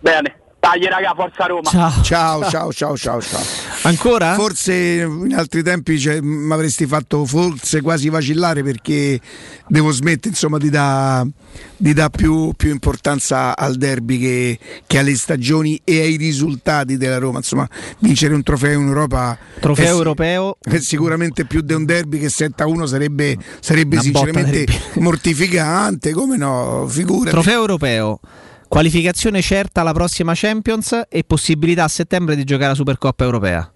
Bene, 0.00 0.40
tagli 0.64 0.86
raga, 0.86 1.12
forza 1.14 1.44
Roma. 1.44 1.68
Ciao. 1.68 2.02
Ciao, 2.02 2.48
ciao, 2.48 2.72
ciao, 2.72 2.96
ciao, 2.96 3.20
ciao. 3.20 3.42
Ancora? 3.82 4.34
Forse 4.34 4.72
in 4.72 5.34
altri 5.36 5.62
tempi 5.62 6.00
mi 6.22 6.52
avresti 6.52 6.86
fatto 6.86 7.26
forse 7.26 7.82
quasi 7.82 8.08
vacillare 8.08 8.62
perché 8.62 9.20
devo 9.68 9.90
smettere 9.90 10.30
insomma 10.30 10.56
di 10.56 10.70
dare 10.70 11.28
di 11.76 11.92
dà 11.92 12.08
più, 12.08 12.52
più 12.56 12.70
importanza 12.70 13.56
al 13.56 13.76
derby 13.76 14.18
che, 14.18 14.58
che 14.86 14.98
alle 14.98 15.14
stagioni 15.16 15.78
e 15.84 16.00
ai 16.00 16.16
risultati 16.16 16.96
della 16.96 17.18
Roma. 17.18 17.38
Insomma, 17.38 17.68
vincere 17.98 18.32
un 18.32 18.42
trofeo 18.42 18.80
in 18.80 18.86
Europa 18.86 19.36
Trofeo 19.60 19.84
è 19.84 19.88
europeo. 19.90 20.56
è 20.60 20.78
sicuramente 20.78 21.44
più 21.44 21.60
di 21.60 21.74
un 21.74 21.84
derby 21.84 22.18
che 22.18 22.28
7-1 22.28 22.84
sarebbe, 22.84 23.36
sarebbe 23.60 24.00
sinceramente 24.00 24.66
mortificante. 24.94 26.12
Come 26.12 26.38
no? 26.38 26.86
Figurati. 26.88 27.30
Trofeo 27.30 27.60
europeo. 27.60 28.20
Qualificazione 28.74 29.40
certa 29.40 29.82
alla 29.82 29.92
prossima 29.92 30.32
Champions 30.34 31.02
e 31.08 31.22
possibilità 31.22 31.84
a 31.84 31.88
settembre 31.88 32.34
di 32.34 32.42
giocare 32.42 32.70
la 32.70 32.74
Supercoppa 32.74 33.22
europea. 33.22 33.72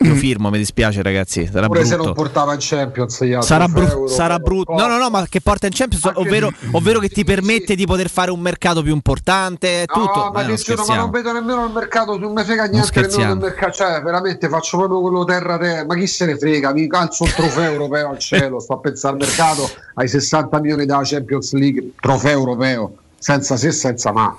Io 0.00 0.14
firmo, 0.14 0.50
mi 0.50 0.58
dispiace 0.58 1.00
ragazzi, 1.02 1.48
sarà 1.50 1.68
Pure 1.68 1.86
se 1.86 1.96
non 1.96 2.04
brutto. 2.04 2.20
portava 2.20 2.52
in 2.52 2.58
Champions 2.60 3.24
gli 3.24 3.32
altri, 3.32 3.48
Sarà, 3.48 3.66
bru- 3.66 4.06
sarà 4.10 4.38
brutto. 4.38 4.74
No, 4.74 4.88
no, 4.88 4.98
no, 4.98 5.08
ma 5.08 5.24
che 5.26 5.40
porta 5.40 5.64
in 5.68 5.72
Champions, 5.72 6.10
ovvero, 6.16 6.52
ovvero 6.72 6.98
che 6.98 7.08
ti 7.08 7.24
permette 7.24 7.74
di 7.74 7.86
poter 7.86 8.10
fare 8.10 8.30
un 8.30 8.40
mercato 8.40 8.82
più 8.82 8.92
importante. 8.92 9.84
è 9.84 9.86
Tutto. 9.86 10.24
No, 10.24 10.30
ma, 10.34 10.42
Eh, 10.42 10.46
non 10.48 10.56
giuro, 10.56 10.84
ma 10.84 10.96
non 10.96 11.10
vedo 11.10 11.32
nemmeno 11.32 11.64
il 11.64 11.72
mercato, 11.72 12.18
non 12.18 12.34
mi 12.34 12.44
frega 12.44 12.64
niente 12.66 13.00
del 13.06 13.38
mercato. 13.38 13.72
Cioè, 13.72 14.02
veramente 14.02 14.50
faccio 14.50 14.76
proprio 14.76 15.00
quello 15.00 15.24
terra 15.24 15.56
terra. 15.56 15.86
Ma 15.86 15.94
chi 15.94 16.06
se 16.06 16.26
ne 16.26 16.36
frega? 16.36 16.74
Mi 16.74 16.86
calzo 16.88 17.24
un 17.24 17.30
trofeo 17.34 17.72
europeo 17.72 18.10
al 18.10 18.18
cielo. 18.18 18.60
Sto 18.60 18.74
a 18.74 18.78
pensare 18.80 19.14
al 19.14 19.20
mercato 19.20 19.66
ai 19.94 20.08
60 20.08 20.60
milioni 20.60 20.84
della 20.84 21.00
Champions 21.04 21.54
League, 21.54 21.92
trofeo 21.98 22.32
europeo, 22.38 22.96
senza 23.26 23.56
se, 23.56 23.72
senza 23.72 24.12
ma. 24.12 24.36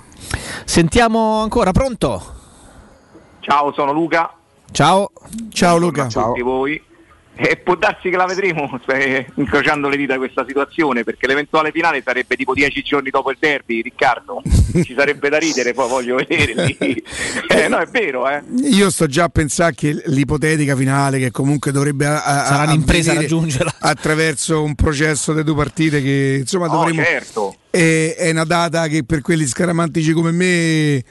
Sentiamo 0.64 1.42
ancora, 1.42 1.72
pronto? 1.72 2.36
Ciao, 3.40 3.70
sono 3.74 3.92
Luca. 3.92 4.32
Ciao. 4.70 5.10
Ciao 5.50 5.76
Luca. 5.76 6.04
a 6.04 6.06
tutti 6.06 6.40
voi. 6.40 6.82
E 7.40 7.56
può 7.58 7.76
darsi 7.76 8.08
che 8.08 8.16
la 8.16 8.24
vedremo 8.24 8.80
eh, 8.88 9.26
incrociando 9.34 9.88
le 9.90 9.96
dita 9.98 10.16
questa 10.16 10.42
situazione, 10.48 11.04
perché 11.04 11.26
l'eventuale 11.26 11.70
finale 11.70 12.02
sarebbe 12.02 12.34
tipo 12.34 12.54
dieci 12.54 12.80
giorni 12.82 13.10
dopo 13.10 13.30
il 13.30 13.36
derby, 13.38 13.82
Riccardo. 13.82 14.40
Ci 14.82 14.94
sarebbe 14.96 15.28
da 15.28 15.36
ridere, 15.38 15.74
poi 15.74 15.88
voglio 15.88 16.16
vedere. 16.16 16.54
Eh, 17.50 17.68
no, 17.68 17.76
è 17.78 17.86
vero, 17.86 18.26
eh. 18.28 18.42
Io 18.70 18.88
sto 18.90 19.06
già 19.06 19.24
a 19.24 19.28
pensare 19.28 19.74
che 19.74 20.02
l'ipotetica 20.06 20.74
finale, 20.74 21.18
che 21.18 21.30
comunque 21.30 21.72
dovrebbe 21.72 22.06
a- 22.06 22.22
a- 22.22 22.44
Sarà 22.46 22.62
un'impresa 22.72 23.12
avvenire 23.12 23.32
raggiungerla. 23.34 23.74
attraverso 23.80 24.62
un 24.62 24.74
processo 24.74 25.34
di 25.34 25.42
due 25.44 25.54
partite, 25.54 26.00
che 26.02 26.38
insomma 26.40 26.66
No, 26.66 26.72
dovremo. 26.72 27.02
certo. 27.02 27.56
È, 27.70 28.14
è 28.16 28.30
una 28.30 28.44
data 28.44 28.86
che 28.88 29.04
per 29.04 29.20
quelli 29.20 29.46
scaramantici 29.46 30.12
come 30.12 30.30
me 30.30 31.04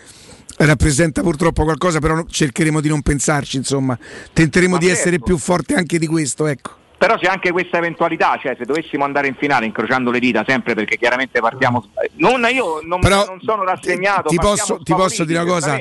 rappresenta 0.57 1.21
purtroppo 1.21 1.63
qualcosa, 1.63 1.99
però 1.99 2.23
cercheremo 2.25 2.81
di 2.81 2.89
non 2.89 3.01
pensarci, 3.01 3.57
insomma, 3.57 3.97
tenteremo 4.33 4.73
Ma 4.73 4.79
di 4.79 4.87
essere 4.87 5.11
certo. 5.11 5.25
più 5.25 5.37
forti 5.37 5.73
anche 5.73 5.99
di 5.99 6.07
questo, 6.07 6.47
ecco. 6.47 6.85
Però 6.97 7.15
c'è 7.15 7.27
anche 7.27 7.51
questa 7.51 7.77
eventualità, 7.77 8.39
cioè 8.41 8.55
se 8.57 8.65
dovessimo 8.65 9.03
andare 9.03 9.27
in 9.27 9.35
finale 9.35 9.67
incrociando 9.67 10.09
le 10.09 10.19
dita 10.19 10.43
sempre 10.47 10.73
perché 10.73 10.97
chiaramente 10.97 11.39
partiamo 11.39 11.85
non 12.15 12.43
io 12.51 12.81
non, 12.81 12.99
Però 12.99 13.23
non 13.23 13.39
sono 13.41 13.63
rassegnato, 13.63 14.29
ti 14.29 14.37
posso, 14.37 14.79
ti 14.81 14.93
posso 14.95 15.23
dire 15.23 15.39
una 15.39 15.51
cosa? 15.51 15.77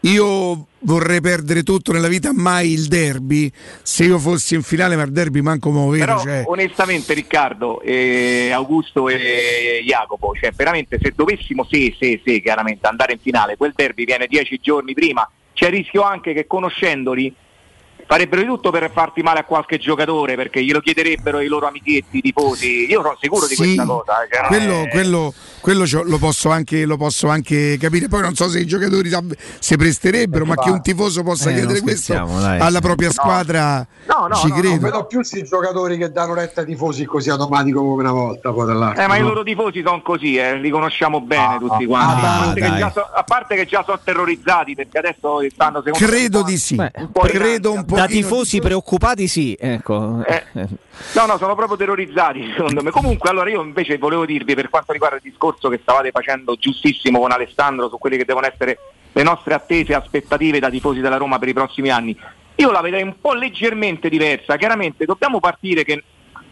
io 0.00 0.66
vorrei 0.80 1.20
perdere 1.20 1.62
tutto 1.62 1.92
nella 1.92 2.08
vita 2.08 2.32
mai 2.32 2.72
il 2.72 2.86
derby. 2.86 3.52
Se 3.82 4.04
io 4.04 4.18
fossi 4.18 4.54
in 4.54 4.62
finale 4.62 4.96
ma 4.96 5.02
il 5.02 5.12
derby 5.12 5.42
manco 5.42 5.70
me 5.70 5.84
lo 5.84 5.88
vedo 5.90 6.18
cioè. 6.18 6.44
onestamente 6.46 7.12
Riccardo, 7.12 7.82
eh, 7.82 8.50
Augusto 8.50 9.10
e 9.10 9.82
Jacopo, 9.84 10.32
cioè 10.34 10.50
veramente 10.52 10.98
se 10.98 11.12
dovessimo, 11.14 11.64
se, 11.64 11.94
se, 11.98 12.22
se 12.24 12.40
chiaramente 12.40 12.86
andare 12.86 13.12
in 13.12 13.18
finale, 13.18 13.58
quel 13.58 13.72
derby 13.74 14.06
viene 14.06 14.26
dieci 14.26 14.58
giorni 14.62 14.94
prima, 14.94 15.28
c'è 15.52 15.66
il 15.66 15.72
rischio 15.72 16.02
anche 16.02 16.32
che 16.32 16.46
conoscendoli 16.46 17.34
farebbero 18.06 18.40
di 18.42 18.46
tutto 18.46 18.70
per 18.70 18.90
farti 18.92 19.22
male 19.22 19.40
a 19.40 19.44
qualche 19.44 19.78
giocatore 19.78 20.34
perché 20.36 20.62
glielo 20.62 20.80
chiederebbero 20.80 21.40
i 21.40 21.46
loro 21.46 21.66
amichetti, 21.66 22.18
i 22.18 22.20
tifosi. 22.20 22.86
Io 22.90 23.02
sono 23.02 23.16
sicuro 23.20 23.46
di 23.46 23.54
Sì, 23.54 23.62
questa 23.62 23.84
cosa. 23.84 24.12
cioè, 24.30 24.40
non 24.40 24.48
quello, 24.48 24.82
è- 24.84 24.88
quello- 24.90 25.34
quello 25.60 25.84
lo, 26.04 26.18
posso 26.18 26.50
anche, 26.50 26.84
lo 26.84 26.96
posso 26.96 27.28
anche 27.28 27.76
capire. 27.78 28.08
Poi 28.08 28.20
non 28.22 28.34
so 28.34 28.48
se 28.48 28.60
i 28.60 28.66
giocatori 28.66 29.10
si 29.58 29.76
presterebbero, 29.76 30.44
ma 30.44 30.54
che 30.56 30.70
un 30.70 30.82
tifoso 30.82 31.22
possa 31.22 31.50
Eh, 31.50 31.54
chiedere 31.54 31.80
questo 31.80 32.12
dai. 32.14 32.60
alla 32.60 32.80
propria 32.80 33.08
No. 33.08 33.14
squadra 33.14 33.86
No, 34.06 34.26
no, 34.28 34.34
ci 34.36 34.48
no, 34.48 34.54
non 34.54 34.60
credo. 34.62 34.78
vedo 34.80 35.04
più 35.06 35.18
questi 35.18 35.42
giocatori 35.44 35.96
che 35.96 36.10
danno 36.10 36.34
retta 36.34 36.60
ai 36.60 36.66
tifosi 36.66 37.04
così 37.06 37.30
automatico 37.30 37.80
come 37.82 38.02
una 38.02 38.12
volta. 38.12 38.52
Poi 38.52 38.70
Eh, 38.96 39.06
ma 39.06 39.16
i 39.16 39.20
no? 39.20 39.28
loro 39.28 39.42
tifosi 39.42 39.82
sono 39.84 40.02
così, 40.02 40.36
eh, 40.36 40.58
li 40.58 40.70
conosciamo 40.70 41.20
bene 41.20 41.58
tutti 41.58 41.86
quanti. 41.86 42.24
ah, 42.24 42.34
a, 42.34 42.44
parte 42.44 42.60
che 42.60 42.68
dai. 42.68 42.78
già 42.78 42.90
so- 42.92 43.08
a 43.14 43.22
parte 43.24 43.54
che 43.56 43.66
già 43.66 43.82
sono 43.84 43.98
terrorizzati 44.02 44.74
perché 44.74 44.98
adesso 44.98 45.38
stanno 45.50 45.82
secondo 45.82 46.06
Credo 46.06 46.42
di 46.42 46.58
sì. 46.58 46.76
po' 47.10 47.20
Credo 47.22 47.72
un 47.72 47.84
po'. 47.84 47.93
Da 47.94 48.06
tifosi 48.06 48.60
preoccupati 48.60 49.28
sì, 49.28 49.56
ecco. 49.58 49.96
No, 49.96 51.26
no, 51.26 51.38
sono 51.38 51.54
proprio 51.54 51.76
terrorizzati 51.76 52.52
secondo 52.54 52.82
me. 52.82 52.90
Comunque, 52.90 53.30
allora 53.30 53.50
io 53.50 53.62
invece 53.62 53.98
volevo 53.98 54.26
dirvi 54.26 54.54
per 54.54 54.68
quanto 54.68 54.92
riguarda 54.92 55.16
il 55.16 55.22
discorso 55.22 55.68
che 55.68 55.78
stavate 55.80 56.10
facendo 56.10 56.56
giustissimo 56.56 57.20
con 57.20 57.30
Alessandro 57.30 57.88
su 57.88 57.98
quelle 57.98 58.16
che 58.16 58.24
devono 58.24 58.46
essere 58.46 58.78
le 59.12 59.22
nostre 59.22 59.54
attese 59.54 59.92
e 59.92 59.94
aspettative 59.94 60.58
da 60.58 60.70
tifosi 60.70 61.00
della 61.00 61.16
Roma 61.16 61.38
per 61.38 61.48
i 61.48 61.52
prossimi 61.52 61.90
anni. 61.90 62.18
Io 62.56 62.70
la 62.70 62.80
vedrei 62.80 63.02
un 63.02 63.14
po' 63.20 63.32
leggermente 63.32 64.08
diversa. 64.08 64.56
Chiaramente 64.56 65.04
dobbiamo 65.04 65.38
partire 65.38 65.84
che 65.84 66.02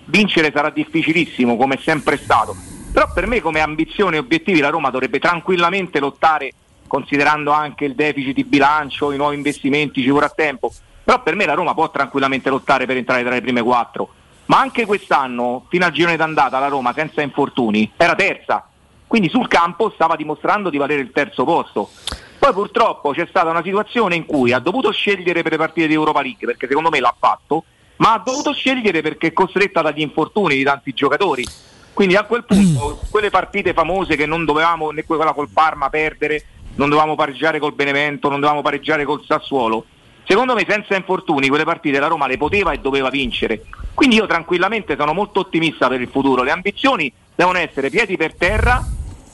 vincere 0.07 0.53
sarà 0.55 0.71
difficilissimo 0.71 1.57
come 1.57 1.75
è 1.75 1.79
sempre 1.79 2.17
stato. 2.19 2.55
Però 2.93 3.11
per 3.13 3.27
me 3.27 3.41
come 3.41 3.61
ambizione 3.61 4.17
e 4.17 4.21
obiettivi 4.21 4.61
la 4.61 4.69
Roma 4.69 4.91
dovrebbe 4.91 5.19
tranquillamente 5.19 5.99
lottare 5.99 6.53
considerando 6.87 7.53
anche 7.53 7.87
il 7.87 7.95
deficit 7.95 8.35
di 8.35 8.45
bilancio, 8.45 9.13
i 9.13 9.17
nuovi 9.17 9.37
investimenti, 9.37 10.03
ci 10.03 10.11
vorrà 10.11 10.29
tempo. 10.29 10.71
Però 11.05 11.23
per 11.23 11.35
me 11.35 11.47
la 11.47 11.55
Roma 11.55 11.75
può 11.75 11.91
tranquillamente 11.91 12.51
lottare 12.51 12.87
per 12.87 12.97
entrare 12.97 13.23
tra 13.23 13.31
le 13.33 13.41
prime 13.41 13.63
quattro. 13.63 14.09
Ma 14.47 14.59
anche 14.59 14.87
quest'anno, 14.87 15.67
fino 15.69 15.85
al 15.85 15.93
girone 15.93 16.17
d'andata, 16.17 16.59
la 16.59 16.69
Roma 16.69 16.93
senza 16.93 17.23
infortuni 17.23 17.91
era 17.97 18.15
terza. 18.15 18.67
Quindi 19.07 19.29
sul 19.29 19.49
campo 19.49 19.91
stava 19.91 20.17
dimostrando 20.17 20.71
di 20.71 20.79
valere 20.79 21.01
il 21.01 21.13
terzo 21.13 21.45
posto. 21.45 21.91
Poi 22.39 22.53
purtroppo 22.53 23.13
c'è 23.13 23.27
stata 23.29 23.51
una 23.51 23.63
situazione 23.63 24.17
in 24.17 24.27
cui 24.27 24.53
ha 24.53 24.59
dovuto 24.59 24.91
scegliere 24.91 25.43
per 25.43 25.53
le 25.53 25.59
partite 25.59 25.87
di 25.87 25.95
Europa 25.95 26.23
League, 26.23 26.47
perché 26.47 26.67
secondo 26.67 26.91
me 26.91 26.99
l'ha 26.99 27.15
fatto, 27.17 27.65
ma 27.97 28.15
ha 28.15 28.23
dovuto 28.25 28.53
scegliere 28.53 29.01
perché 29.01 29.29
è 29.29 29.33
costretta 29.33 29.81
dagli 29.81 30.01
infortuni 30.01 30.57
di 30.57 30.65
tanti 30.65 30.93
giocatori. 30.93 31.47
Quindi 31.93 32.17
a 32.17 32.25
quel 32.25 32.45
punto 32.45 33.01
quelle 33.11 33.31
partite 33.31 33.75
famose 33.75 34.17
che 34.17 34.27
non 34.27 34.45
dovevamo, 34.45 34.91
né 34.91 35.05
quella 35.05 35.33
col 35.33 35.51
Parma 35.51 35.89
perdere, 35.89 36.45
non 36.75 36.89
dovevamo 36.89 37.15
pareggiare 37.15 37.59
col 37.59 37.75
Benevento, 37.75 38.29
non 38.29 38.41
dovevamo 38.41 38.63
pareggiare 38.63 39.05
col 39.05 39.23
Sassuolo, 39.25 39.85
secondo 40.25 40.55
me 40.55 40.65
senza 40.69 40.95
infortuni 40.97 41.49
quelle 41.49 41.65
partite 41.65 41.99
la 41.99 42.07
Roma 42.09 42.27
le 42.27 42.37
poteva 42.37 42.73
e 42.73 42.79
doveva 42.79 43.11
vincere. 43.11 43.63
Quindi 43.95 44.17
io 44.17 44.27
tranquillamente 44.27 44.97
sono 44.97 45.13
molto 45.13 45.41
ottimista 45.41 45.89
per 45.89 46.01
il 46.01 46.09
futuro. 46.09 46.43
Le 46.43 46.51
ambizioni 46.51 47.13
devono 47.35 47.59
essere 47.59 47.91
piedi 47.91 48.17
per 48.17 48.35
terra, 48.35 48.85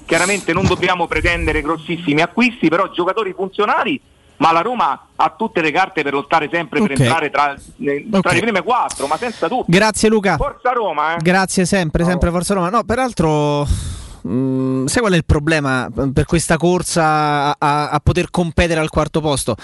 chiaramente 0.05 0.53
non 0.53 0.67
dobbiamo 0.67 1.07
pretendere 1.07 1.63
grossissimi 1.63 2.21
acquisti, 2.23 2.69
però 2.69 2.91
giocatori 2.91 3.33
funzionali, 3.35 4.01
ma 4.39 4.53
la 4.53 4.61
Roma 4.61 5.07
ha 5.17 5.35
tutte 5.37 5.61
le 5.61 5.71
carte 5.71 6.03
per 6.03 6.13
lottare 6.13 6.49
sempre 6.51 6.81
Ok. 6.81 6.87
per 6.89 7.01
entrare 7.01 7.31
tra, 7.31 7.55
eh, 7.55 8.07
tra 8.21 8.33
le 8.33 8.41
prime 8.41 8.63
quattro, 8.63 9.07
ma 9.07 9.17
senza 9.17 9.49
dubbio. 9.49 9.65
Grazie 9.67 10.09
Luca. 10.09 10.37
Forza 10.37 10.71
Roma, 10.73 11.15
eh. 11.15 11.17
Grazie 11.23 11.65
sempre, 11.65 12.05
sempre 12.05 12.31
Forza 12.31 12.55
Roma. 12.55 12.69
No, 12.71 12.85
peraltro, 12.85 13.67
mh, 14.23 14.85
sai 14.87 15.01
qual 15.01 15.13
è 15.13 15.17
il 15.17 15.25
problema 15.25 15.89
per 16.13 16.25
questa 16.25 16.57
corsa 16.57 17.05
a, 17.05 17.57
a- 17.59 17.89
a 17.91 18.01
poter 18.01 18.31
competere 18.31 18.81
al 18.81 18.91
quarto 18.91 19.21
posto? 19.21 19.57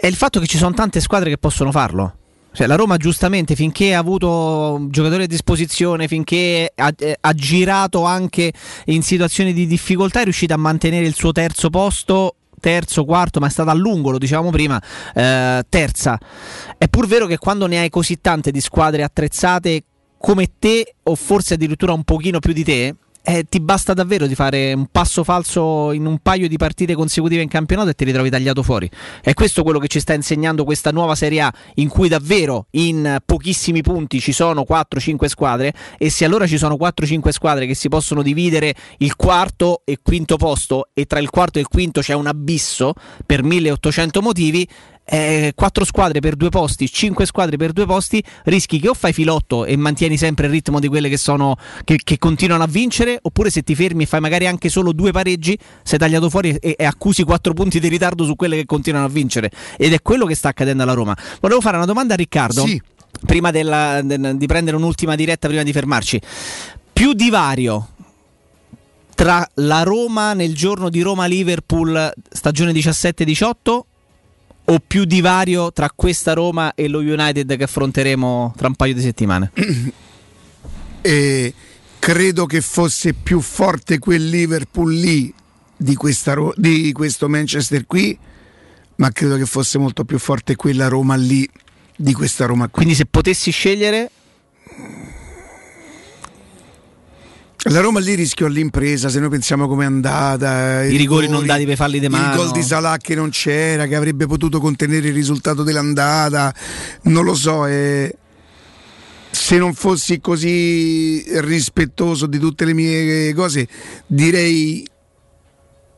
È 0.00 0.06
il 0.06 0.14
fatto 0.14 0.38
che 0.38 0.46
ci 0.46 0.58
sono 0.58 0.74
tante 0.74 1.00
squadre 1.00 1.28
che 1.28 1.38
possono 1.38 1.72
farlo. 1.72 2.14
Cioè, 2.52 2.68
la 2.68 2.76
Roma 2.76 2.98
giustamente 2.98 3.56
finché 3.56 3.94
ha 3.94 3.98
avuto 3.98 4.86
giocatori 4.90 5.24
a 5.24 5.26
disposizione, 5.26 6.06
finché 6.06 6.70
ha, 6.72 6.92
eh, 6.96 7.16
ha 7.20 7.32
girato 7.32 8.04
anche 8.04 8.52
in 8.84 9.02
situazioni 9.02 9.52
di 9.52 9.66
difficoltà, 9.66 10.20
è 10.20 10.22
riuscita 10.22 10.54
a 10.54 10.56
mantenere 10.56 11.04
il 11.04 11.14
suo 11.14 11.32
terzo 11.32 11.68
posto, 11.68 12.36
terzo, 12.60 13.04
quarto, 13.04 13.40
ma 13.40 13.48
è 13.48 13.50
stata 13.50 13.72
a 13.72 13.74
lungo, 13.74 14.12
lo 14.12 14.18
dicevamo 14.18 14.50
prima, 14.50 14.80
eh, 15.14 15.64
terza. 15.68 16.16
È 16.78 16.86
pur 16.86 17.08
vero 17.08 17.26
che 17.26 17.38
quando 17.38 17.66
ne 17.66 17.80
hai 17.80 17.90
così 17.90 18.20
tante 18.20 18.52
di 18.52 18.60
squadre 18.60 19.02
attrezzate 19.02 19.82
come 20.16 20.52
te, 20.60 20.94
o 21.02 21.16
forse 21.16 21.54
addirittura 21.54 21.92
un 21.92 22.04
pochino 22.04 22.38
più 22.38 22.52
di 22.52 22.62
te, 22.62 22.94
eh, 23.28 23.44
ti 23.46 23.60
basta 23.60 23.92
davvero 23.92 24.26
di 24.26 24.34
fare 24.34 24.72
un 24.72 24.86
passo 24.90 25.22
falso 25.22 25.92
in 25.92 26.06
un 26.06 26.18
paio 26.20 26.48
di 26.48 26.56
partite 26.56 26.94
consecutive 26.94 27.42
in 27.42 27.48
campionato 27.48 27.90
e 27.90 27.94
ti 27.94 28.04
ritrovi 28.04 28.30
tagliato 28.30 28.62
fuori. 28.62 28.90
È 29.20 29.34
questo 29.34 29.62
quello 29.62 29.78
che 29.78 29.88
ci 29.88 30.00
sta 30.00 30.14
insegnando 30.14 30.64
questa 30.64 30.92
nuova 30.92 31.14
Serie 31.14 31.42
A, 31.42 31.52
in 31.74 31.88
cui 31.88 32.08
davvero 32.08 32.68
in 32.70 33.18
pochissimi 33.26 33.82
punti 33.82 34.18
ci 34.18 34.32
sono 34.32 34.64
4-5 34.66 35.26
squadre. 35.26 35.74
E 35.98 36.08
se 36.08 36.24
allora 36.24 36.46
ci 36.46 36.56
sono 36.56 36.76
4-5 36.76 37.28
squadre 37.28 37.66
che 37.66 37.74
si 37.74 37.90
possono 37.90 38.22
dividere 38.22 38.74
il 38.98 39.14
quarto 39.14 39.82
e 39.84 39.98
quinto 40.02 40.36
posto, 40.36 40.88
e 40.94 41.04
tra 41.04 41.18
il 41.18 41.28
quarto 41.28 41.58
e 41.58 41.60
il 41.60 41.68
quinto 41.68 42.00
c'è 42.00 42.14
un 42.14 42.28
abisso 42.28 42.94
per 43.26 43.42
1800 43.42 44.22
motivi. 44.22 44.66
Eh, 45.10 45.52
quattro 45.54 45.84
squadre 45.84 46.20
per 46.20 46.36
due 46.36 46.50
posti, 46.50 46.90
cinque 46.90 47.24
squadre 47.24 47.56
per 47.56 47.72
due 47.72 47.86
posti, 47.86 48.22
rischi 48.44 48.78
che 48.78 48.88
o 48.88 48.94
fai 48.94 49.14
filotto 49.14 49.64
e 49.64 49.74
mantieni 49.76 50.18
sempre 50.18 50.46
il 50.46 50.52
ritmo 50.52 50.80
di 50.80 50.88
quelle 50.88 51.08
che 51.08 51.16
sono 51.16 51.56
che, 51.84 51.98
che 52.04 52.18
continuano 52.18 52.62
a 52.62 52.66
vincere, 52.66 53.18
oppure 53.22 53.48
se 53.48 53.62
ti 53.62 53.74
fermi 53.74 54.02
e 54.02 54.06
fai 54.06 54.20
magari 54.20 54.46
anche 54.46 54.68
solo 54.68 54.92
due 54.92 55.10
pareggi, 55.10 55.58
sei 55.82 55.98
tagliato 55.98 56.28
fuori 56.28 56.54
e, 56.56 56.74
e 56.78 56.84
accusi 56.84 57.22
quattro 57.22 57.54
punti 57.54 57.80
di 57.80 57.88
ritardo 57.88 58.24
su 58.24 58.36
quelle 58.36 58.56
che 58.56 58.66
continuano 58.66 59.06
a 59.06 59.08
vincere. 59.08 59.50
Ed 59.78 59.94
è 59.94 60.02
quello 60.02 60.26
che 60.26 60.34
sta 60.34 60.48
accadendo 60.48 60.82
alla 60.82 60.92
Roma. 60.92 61.16
Volevo 61.40 61.60
fare 61.60 61.76
una 61.76 61.86
domanda 61.86 62.12
a 62.12 62.16
Riccardo. 62.16 62.64
Prima 63.24 63.50
della- 63.50 64.02
de- 64.02 64.36
di 64.36 64.46
prendere 64.46 64.76
un'ultima 64.76 65.14
diretta, 65.16 65.48
prima 65.48 65.62
di 65.62 65.72
fermarci, 65.72 66.20
più 66.92 67.14
divario 67.14 67.88
tra 69.14 69.44
la 69.54 69.82
Roma 69.82 70.34
nel 70.34 70.54
giorno 70.54 70.90
di 70.90 71.00
Roma-Liverpool 71.00 72.12
stagione 72.30 72.72
17-18 72.72 73.80
o 74.70 74.80
più 74.86 75.04
divario 75.04 75.72
tra 75.72 75.90
questa 75.94 76.34
Roma 76.34 76.74
e 76.74 76.88
lo 76.88 76.98
United 76.98 77.56
che 77.56 77.64
affronteremo 77.64 78.54
tra 78.56 78.68
un 78.68 78.74
paio 78.74 78.94
di 78.94 79.00
settimane? 79.00 79.50
E 81.00 81.54
credo 81.98 82.46
che 82.46 82.60
fosse 82.60 83.14
più 83.14 83.40
forte 83.40 83.98
quel 83.98 84.28
Liverpool 84.28 84.92
lì 84.92 85.32
di, 85.76 85.94
questa 85.94 86.34
di 86.56 86.92
questo 86.92 87.28
Manchester 87.28 87.86
qui, 87.86 88.18
ma 88.96 89.10
credo 89.10 89.36
che 89.36 89.46
fosse 89.46 89.78
molto 89.78 90.04
più 90.04 90.18
forte 90.18 90.56
quella 90.56 90.88
Roma 90.88 91.14
lì 91.14 91.48
di 91.96 92.12
questa 92.12 92.46
Roma 92.46 92.64
qui. 92.64 92.82
Quindi 92.82 92.94
se 92.94 93.06
potessi 93.06 93.50
scegliere 93.50 94.10
La 97.70 97.80
Roma 97.80 98.00
lì 98.00 98.14
rischiò 98.14 98.46
l'impresa, 98.46 99.08
se 99.08 99.20
noi 99.20 99.28
pensiamo 99.28 99.68
come 99.68 99.84
è 99.84 99.86
andata. 99.86 100.84
I 100.84 100.96
rigori 100.96 101.28
non 101.28 101.44
dati 101.44 101.66
per 101.66 101.76
falli 101.76 101.98
di 101.98 102.06
Il 102.06 102.10
mano. 102.10 102.36
gol 102.36 102.50
di 102.50 102.62
Salah 102.62 102.96
che 102.96 103.14
non 103.14 103.30
c'era, 103.30 103.86
che 103.86 103.94
avrebbe 103.94 104.26
potuto 104.26 104.58
contenere 104.60 105.08
il 105.08 105.14
risultato 105.14 105.62
dell'andata. 105.62 106.54
Non 107.02 107.24
lo 107.24 107.34
so. 107.34 107.66
eh, 107.66 108.14
se 109.30 109.58
non 109.58 109.74
fossi 109.74 110.20
così 110.20 111.22
rispettoso 111.40 112.26
di 112.26 112.38
tutte 112.38 112.64
le 112.64 112.72
mie 112.72 113.34
cose, 113.34 113.68
direi 114.06 114.86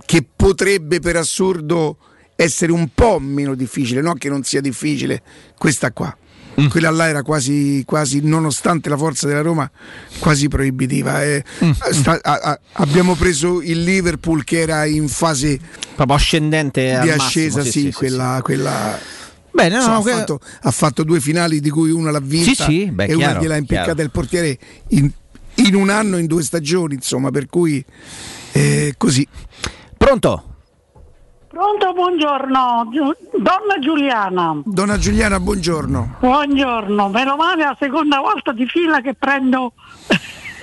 che 0.05 0.27
potrebbe 0.35 0.99
per 0.99 1.17
assurdo 1.17 1.99
essere 2.35 2.73
un 2.73 2.89
po' 2.95 3.19
meno 3.21 3.55
difficile, 3.55 4.01
non 4.01 4.19
che 4.19 4.29
non 4.29 4.43
sia 4.43 4.61
difficile, 4.61 5.23
questa 5.57 5.93
qua. 5.93 6.17
Mm. 6.61 6.67
Quella 6.69 6.91
là 6.91 7.09
era 7.09 7.23
quasi, 7.23 7.83
quasi, 7.87 8.21
nonostante 8.23 8.89
la 8.89 8.97
forza 8.97 9.27
della 9.27 9.41
Roma, 9.43 9.71
quasi 10.19 10.49
proibitiva. 10.49 11.23
eh. 11.25 11.43
Mm. 11.65 11.71
Sta- 11.91 12.19
a- 12.23 12.41
a- 12.43 12.61
abbiamo 12.73 13.15
preso 13.15 13.63
il 13.63 13.83
Liverpool 13.83 14.45
che 14.45 14.61
era 14.61 14.85
in 14.85 15.09
fase 15.09 15.59
proprio 15.95 16.17
ascendente 16.17 16.83
di 17.01 17.09
massimo, 17.09 17.23
ascesa, 17.23 17.63
sì, 17.63 17.71
sì, 17.71 17.81
sì, 17.81 17.87
sì, 17.87 17.93
quella, 17.93 18.41
quella- 18.43 18.99
Bene, 19.53 19.71
no, 19.71 19.77
Insomma, 19.79 19.95
no, 19.97 20.01
ha, 20.01 20.03
que- 20.05 20.13
fatto, 20.13 20.41
ha 20.63 20.71
fatto 20.71 21.03
due 21.03 21.21
finali 21.21 21.61
di 21.61 21.71
cui 21.71 21.91
una 21.91 22.11
l'ha 22.13 22.21
vinta 22.21 22.65
Sì, 22.67 22.85
sì, 22.85 22.91
beh, 22.91 23.07
e 23.07 23.15
una 23.15 23.25
chiaro, 23.25 23.41
gliel'ha 23.41 23.57
impiccata 23.57 23.85
chiaro. 23.87 24.03
il 24.03 24.11
portiere 24.11 24.59
in, 24.91 25.11
in 25.57 25.75
un 25.75 25.91
anno, 25.91 26.19
in 26.19 26.27
due 26.27 26.43
stagioni, 26.45 26.95
insomma, 26.95 27.31
per 27.31 27.47
cui 27.47 27.85
eh, 28.53 28.95
così. 28.97 29.27
Pronto? 29.97 30.45
Pronto, 31.51 31.93
buongiorno, 31.93 32.89
Giu- 32.93 33.17
donna 33.33 33.81
Giuliana. 33.81 34.61
Donna 34.65 34.97
Giuliana, 34.99 35.41
buongiorno. 35.41 36.19
Buongiorno, 36.21 37.09
meno 37.09 37.35
male 37.35 37.65
è 37.65 37.67
la 37.67 37.77
seconda 37.77 38.21
volta 38.21 38.53
di 38.53 38.67
fila 38.67 39.01
che 39.01 39.15
prendo 39.15 39.73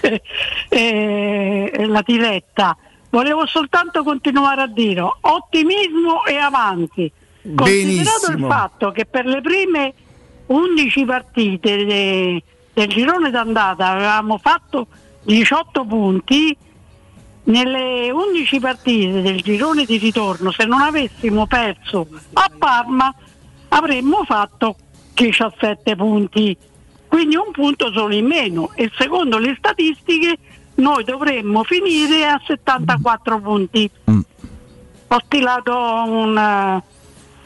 eh, 0.70 1.86
la 1.88 2.02
diretta. 2.06 2.78
Volevo 3.10 3.46
soltanto 3.46 4.02
continuare 4.04 4.62
a 4.62 4.68
dire 4.68 5.02
ottimismo 5.02 6.24
e 6.24 6.38
avanti. 6.38 7.12
Considerato 7.54 8.32
il 8.32 8.46
fatto 8.48 8.92
che 8.92 9.06
per 9.06 9.26
le 9.26 9.42
prime 9.42 9.94
11 10.46 11.04
partite 11.04 11.84
de- 11.84 12.44
del 12.72 12.88
girone 12.88 13.30
d'andata 13.30 13.88
avevamo 13.90 14.38
fatto 14.38 14.88
18 15.24 15.84
punti, 15.84 16.58
nelle 17.48 18.10
11 18.10 18.60
partite 18.60 19.22
del 19.22 19.42
girone 19.42 19.86
di 19.86 19.98
ritorno, 19.98 20.52
se 20.52 20.66
non 20.66 20.82
avessimo 20.82 21.46
perso 21.48 22.08
a 22.34 22.52
Parma, 22.58 23.14
avremmo 23.70 24.24
fatto 24.26 24.76
17 25.14 25.96
punti, 25.96 26.56
quindi 27.08 27.36
un 27.36 27.52
punto 27.52 27.92
solo 27.92 28.14
in 28.14 28.26
meno 28.26 28.72
e 28.76 28.92
secondo 28.98 29.38
le 29.38 29.56
statistiche 29.58 30.38
noi 30.76 31.04
dovremmo 31.04 31.64
finire 31.64 32.26
a 32.26 32.40
74 32.46 33.40
punti. 33.40 33.90
Ho 35.10 35.22
stilato 35.26 35.74
una, 35.74 36.82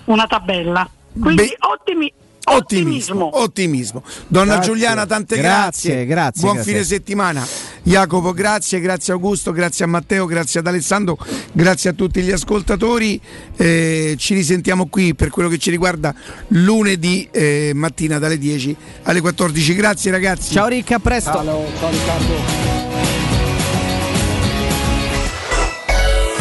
una 0.06 0.28
tabella. 0.28 0.90
Quindi 1.14 1.44
Beh, 1.44 1.58
ottimi, 1.60 2.12
Ottimismo, 2.44 3.30
ottimismo. 3.40 4.04
Donna 4.28 4.54
Grazie. 4.56 4.72
Giuliana, 4.72 5.06
tante 5.06 5.38
Grazie, 5.38 6.06
grazie. 6.06 6.06
grazie, 6.06 6.42
Buon 6.42 6.54
grazie. 6.56 6.72
fine 6.74 6.84
settimana. 6.86 7.48
Jacopo, 7.84 8.32
grazie, 8.34 8.80
grazie 8.80 9.14
Augusto, 9.14 9.52
grazie 9.52 9.86
a 9.86 9.88
Matteo, 9.88 10.26
grazie 10.26 10.60
ad 10.60 10.68
Alessandro, 10.68 11.18
grazie 11.52 11.92
a 11.92 11.94
tutti 11.94 12.22
gli 12.22 12.32
ascoltatori. 12.32 13.20
Eh, 13.56 14.16
ci 14.18 14.34
risentiamo 14.34 14.88
qui 14.88 15.16
per 15.16 15.30
quello 15.30 15.50
che 15.50 15.58
ci 15.58 15.70
riguarda 15.70 16.14
lunedì 16.50 17.28
eh, 17.32 17.72
mattina 17.74 18.20
dalle 18.20 18.38
10 18.38 18.76
alle 19.04 19.22
14. 19.22 19.76
Grazie 19.76 20.12
ragazzi. 20.12 20.52
Ciao 20.52 20.68
Ricca, 20.68 20.96
a 20.96 21.00
presto. 21.00 21.32
ciao 21.32 21.90
Riccardo. 21.90 23.41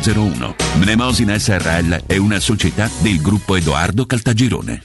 0401. 0.00 0.54
Mnemosina 0.78 1.38
SRL 1.38 2.06
è 2.06 2.16
una 2.16 2.40
società 2.40 2.88
del 3.00 3.20
gruppo 3.20 3.56
Edoardo 3.56 4.06
Caltagirone. 4.06 4.84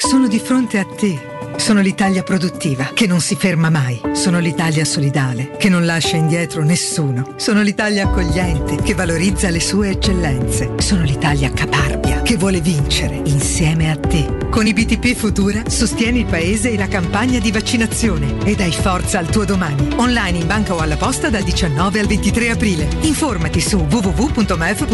Sono 0.00 0.28
di 0.28 0.38
fronte 0.38 0.78
a 0.78 0.84
te. 0.84 1.18
Sono 1.56 1.80
l'Italia 1.80 2.22
produttiva, 2.22 2.92
che 2.94 3.08
non 3.08 3.20
si 3.20 3.34
ferma 3.34 3.68
mai. 3.68 4.00
Sono 4.12 4.38
l'Italia 4.38 4.84
solidale, 4.84 5.56
che 5.58 5.68
non 5.68 5.84
lascia 5.84 6.14
indietro 6.14 6.62
nessuno. 6.62 7.34
Sono 7.34 7.62
l'Italia 7.62 8.04
accogliente, 8.04 8.76
che 8.76 8.94
valorizza 8.94 9.50
le 9.50 9.60
sue 9.60 9.90
eccellenze. 9.90 10.74
Sono 10.78 11.02
l'Italia 11.02 11.50
caparbia, 11.50 12.22
che 12.22 12.36
vuole 12.36 12.60
vincere 12.60 13.20
insieme 13.24 13.90
a 13.90 13.96
te. 13.96 14.38
Con 14.50 14.66
i 14.66 14.72
BTP 14.72 15.14
Futura 15.14 15.62
sostieni 15.68 16.20
il 16.20 16.26
paese 16.26 16.70
e 16.70 16.76
la 16.76 16.88
campagna 16.88 17.38
di 17.38 17.52
vaccinazione 17.52 18.38
e 18.44 18.54
dai 18.54 18.72
forza 18.72 19.18
al 19.18 19.28
tuo 19.28 19.44
domani. 19.44 19.88
Online 19.96 20.38
in 20.38 20.46
banca 20.46 20.74
o 20.74 20.78
alla 20.78 20.96
posta 20.96 21.28
dal 21.28 21.42
19 21.42 21.98
al 22.00 22.06
23 22.06 22.50
aprile. 22.50 22.88
Informati 23.02 23.60
su 23.60 23.76
www.mef.gov.it. 23.78 24.86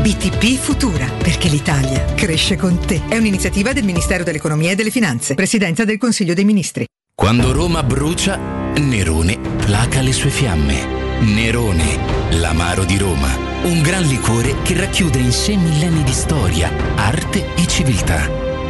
BTP 0.00 0.58
Futura, 0.58 1.06
perché 1.18 1.48
l'Italia 1.48 2.04
cresce 2.14 2.56
con 2.56 2.78
te. 2.78 3.02
È 3.08 3.16
un'iniziativa 3.16 3.72
del 3.72 3.79
Ministero 3.82 4.24
dell'Economia 4.24 4.70
e 4.72 4.74
delle 4.74 4.90
Finanze, 4.90 5.34
Presidenza 5.34 5.84
del 5.84 5.98
Consiglio 5.98 6.34
dei 6.34 6.44
Ministri. 6.44 6.86
Quando 7.14 7.52
Roma 7.52 7.82
brucia, 7.82 8.36
Nerone 8.76 9.38
placa 9.38 10.00
le 10.00 10.12
sue 10.12 10.30
fiamme. 10.30 10.98
Nerone, 11.20 11.98
l'amaro 12.30 12.84
di 12.84 12.96
Roma. 12.96 13.28
Un 13.62 13.82
gran 13.82 14.04
liquore 14.04 14.54
che 14.62 14.74
racchiude 14.74 15.18
in 15.18 15.32
sé 15.32 15.54
millenni 15.54 16.02
di 16.02 16.12
storia, 16.12 16.70
arte 16.96 17.54
e 17.56 17.66
civiltà. 17.66 18.26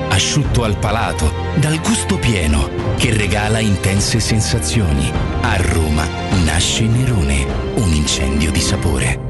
Asciutto 0.08 0.64
al 0.64 0.76
palato, 0.78 1.32
dal 1.60 1.80
gusto 1.80 2.18
pieno, 2.18 2.68
che 2.96 3.16
regala 3.16 3.60
intense 3.60 4.18
sensazioni. 4.18 5.08
A 5.42 5.56
Roma 5.56 6.04
nasce 6.44 6.82
Nerone, 6.82 7.46
un 7.76 7.92
incendio 7.92 8.50
di 8.50 8.60
sapore. 8.60 9.29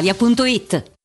brispalitalia.it. 0.00 0.91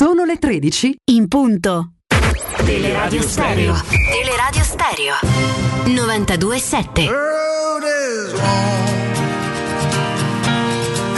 Sono 0.00 0.24
le 0.24 0.38
13 0.38 0.96
in 1.12 1.28
punto. 1.28 1.96
Teleradio 2.64 3.20
Stereo. 3.20 3.74
Teleradio 3.86 4.62
Stereo. 4.62 5.12
92.7. 5.84 7.10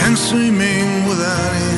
and 0.05 0.19
swimming 0.19 1.07
without 1.07 1.55
end. 1.55 1.72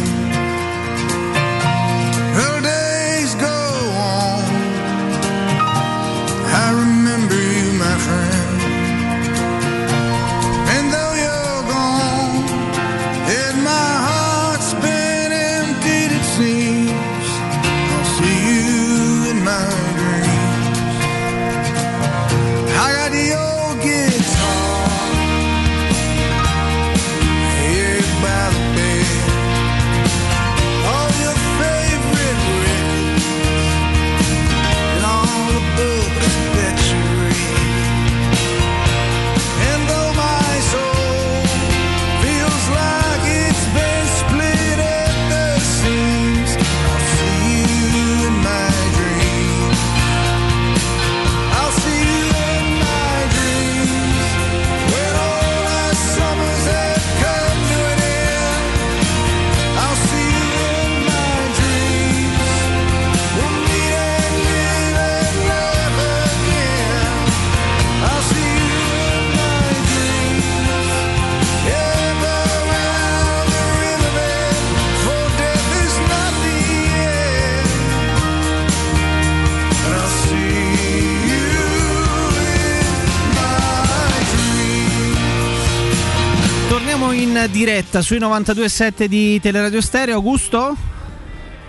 In 87.35 87.49
diretta 87.51 88.01
sui 88.01 88.19
92.7 88.19 89.07
di 89.07 89.41
Teleradio 89.41 89.81
Stereo. 89.81 90.15
Augusto? 90.15 90.77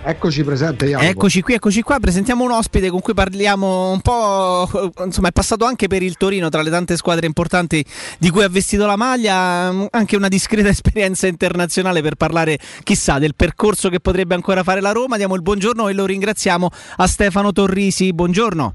Eccoci 0.03 0.44
presente, 0.44 0.85
Jacopo. 0.85 1.10
Eccoci 1.10 1.42
qui, 1.42 1.56
eccoci 1.56 1.82
qua. 1.82 2.00
Presentiamo 2.00 2.44
un 2.44 2.52
ospite 2.52 2.90
con 2.90 3.00
cui 3.00 3.16
parliamo 3.16 3.90
un 3.90 4.00
po'. 4.02 4.92
Insomma, 5.03 5.30
è 5.30 5.32
passato 5.32 5.66
anche 5.66 5.88
per 5.88 6.03
il 6.03 6.18
Torino 6.18 6.50
tra 6.50 6.61
le 6.61 6.69
tante 6.69 6.95
squadre 6.95 7.26
importanti 7.26 7.84
di 8.19 8.30
cui 8.30 8.44
ha 8.44 8.50
vestito 8.50 8.85
la 8.85 8.95
maglia. 8.95 9.74
Anche 9.90 10.16
una 10.16 10.27
discreta 10.27 10.69
esperienza 10.69 11.26
internazionale 11.26 12.03
per 12.03 12.14
parlare, 12.14 12.60
chissà, 12.84 13.18
del 13.18 13.34
percorso 13.35 13.90
che 13.90 14.00
potrebbe 14.00 14.35
ancora 14.35 14.61
fare 14.61 14.82
la 14.82 14.92
Roma. 14.92 15.18
Diamo 15.18 15.34
il 15.34 15.42
buongiorno 15.42 15.88
e 15.88 15.94
lo 15.94 16.06
ringraziamo 16.06 16.69
a 16.98 17.08
Stefano 17.08 17.52
Torrisi. 17.52 18.14
Buongiorno. 18.14 18.74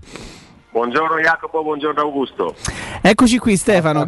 Buongiorno 0.73 1.19
Jacopo, 1.19 1.65
buongiorno 1.65 2.01
Augusto. 2.01 2.55
Eccoci 3.03 3.39
qui 3.39 3.57
Stefano, 3.57 4.07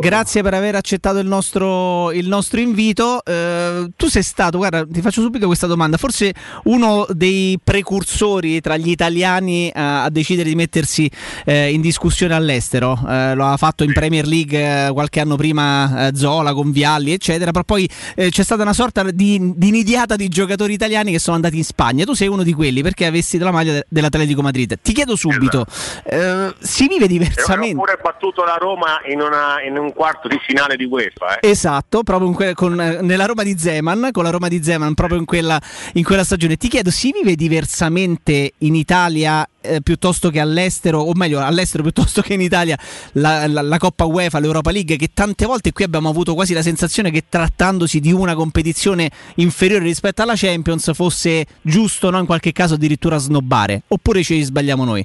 grazie 0.00 0.42
per 0.42 0.52
aver 0.52 0.74
accettato 0.74 1.18
il 1.18 1.26
nostro, 1.26 2.12
il 2.12 2.28
nostro 2.28 2.60
invito. 2.60 3.24
Eh, 3.24 3.90
tu 3.96 4.08
sei 4.08 4.22
stato, 4.22 4.58
guarda, 4.58 4.84
ti 4.86 5.00
faccio 5.00 5.22
subito 5.22 5.46
questa 5.46 5.66
domanda, 5.66 5.96
forse 5.96 6.34
uno 6.64 7.06
dei 7.08 7.58
precursori 7.62 8.60
tra 8.60 8.76
gli 8.76 8.90
italiani 8.90 9.68
eh, 9.68 9.72
a 9.80 10.10
decidere 10.10 10.50
di 10.50 10.54
mettersi 10.54 11.10
eh, 11.46 11.72
in 11.72 11.80
discussione 11.80 12.34
all'estero. 12.34 12.98
Eh, 13.08 13.34
lo 13.34 13.46
ha 13.46 13.56
fatto 13.56 13.82
in 13.82 13.94
Premier 13.94 14.26
League 14.26 14.88
eh, 14.88 14.92
qualche 14.92 15.20
anno 15.20 15.36
prima 15.36 16.08
eh, 16.08 16.16
Zola 16.16 16.52
con 16.52 16.70
Vialli, 16.70 17.12
eccetera, 17.12 17.50
però 17.50 17.64
poi 17.64 17.88
eh, 18.14 18.28
c'è 18.28 18.42
stata 18.42 18.60
una 18.60 18.74
sorta 18.74 19.10
di, 19.10 19.52
di 19.56 19.70
nidiata 19.70 20.16
di 20.16 20.28
giocatori 20.28 20.74
italiani 20.74 21.12
che 21.12 21.18
sono 21.18 21.36
andati 21.36 21.56
in 21.56 21.64
Spagna. 21.64 22.04
Tu 22.04 22.12
sei 22.12 22.28
uno 22.28 22.42
di 22.42 22.52
quelli 22.52 22.82
perché 22.82 23.06
avessi 23.06 23.38
la 23.38 23.52
maglia 23.52 23.72
de- 23.72 23.86
dell'Atletico 23.88 24.42
Madrid. 24.42 24.76
Ti 24.82 24.92
chiedo 24.92 25.16
subito, 25.16 25.64
eh, 26.04 26.54
si 26.58 26.88
vive 26.88 27.06
diversamente? 27.06 27.76
ho 27.76 27.80
pure 27.80 27.98
battuto 28.02 28.44
la 28.44 28.56
Roma 28.58 29.00
in, 29.10 29.20
una- 29.20 29.62
in 29.66 29.76
un 29.78 29.92
quarto 29.92 30.28
di 30.28 30.38
finale 30.44 30.76
di 30.76 30.84
UEFA. 30.84 31.38
Eh. 31.40 31.50
Esatto, 31.50 32.02
proprio 32.02 32.30
que- 32.32 32.54
con, 32.54 32.80
eh, 32.80 33.00
nella 33.02 33.26
Roma 33.26 33.42
di 33.42 33.56
Zeman, 33.58 34.08
con 34.12 34.24
la 34.24 34.30
Roma 34.30 34.48
di 34.48 34.62
Zeman 34.62 34.94
proprio 34.94 35.18
in 35.18 35.24
quella, 35.24 35.60
in 35.94 36.04
quella 36.04 36.24
stagione. 36.24 36.56
Ti 36.56 36.68
chiedo, 36.68 36.90
si 36.90 37.12
vive 37.12 37.34
diversamente 37.34 38.52
in 38.58 38.74
Italia 38.74 39.46
eh, 39.66 39.80
piuttosto 39.80 40.28
che 40.30 40.40
all'estero, 40.40 41.00
o 41.00 41.12
meglio 41.14 41.40
all'estero 41.40 41.82
piuttosto 41.82 42.20
che 42.20 42.34
in 42.34 42.40
Italia, 42.42 42.78
la, 43.12 43.46
la- 43.46 43.62
la 43.62 43.78
Coppa 43.78 44.04
UEFA, 44.04 44.38
l'Europa 44.38 44.70
League, 44.70 44.96
che 44.96 45.10
tante 45.14 45.46
volte 45.46 45.72
qui 45.72 45.84
abbiamo 45.84 46.08
avuto 46.10 46.34
quasi 46.34 46.52
la 46.52 46.60
sensazione 46.62 47.10
che 47.10 47.24
trattandosi 47.28 47.98
di 48.00 48.12
una 48.12 48.34
competizione 48.34 49.10
inferiore 49.36 49.84
rispetto 49.84 50.20
alla 50.22 50.34
Champions 50.36 50.92
fosse 50.94 51.46
giusto, 51.62 52.10
no? 52.10 52.18
in 52.18 52.26
qualche 52.26 52.52
caso 52.52 52.74
addirittura 52.74 53.16
snobbare, 53.16 53.82
oppure 53.88 54.22
ci 54.22 54.42
sbagliamo 54.42 54.84
noi? 54.84 55.04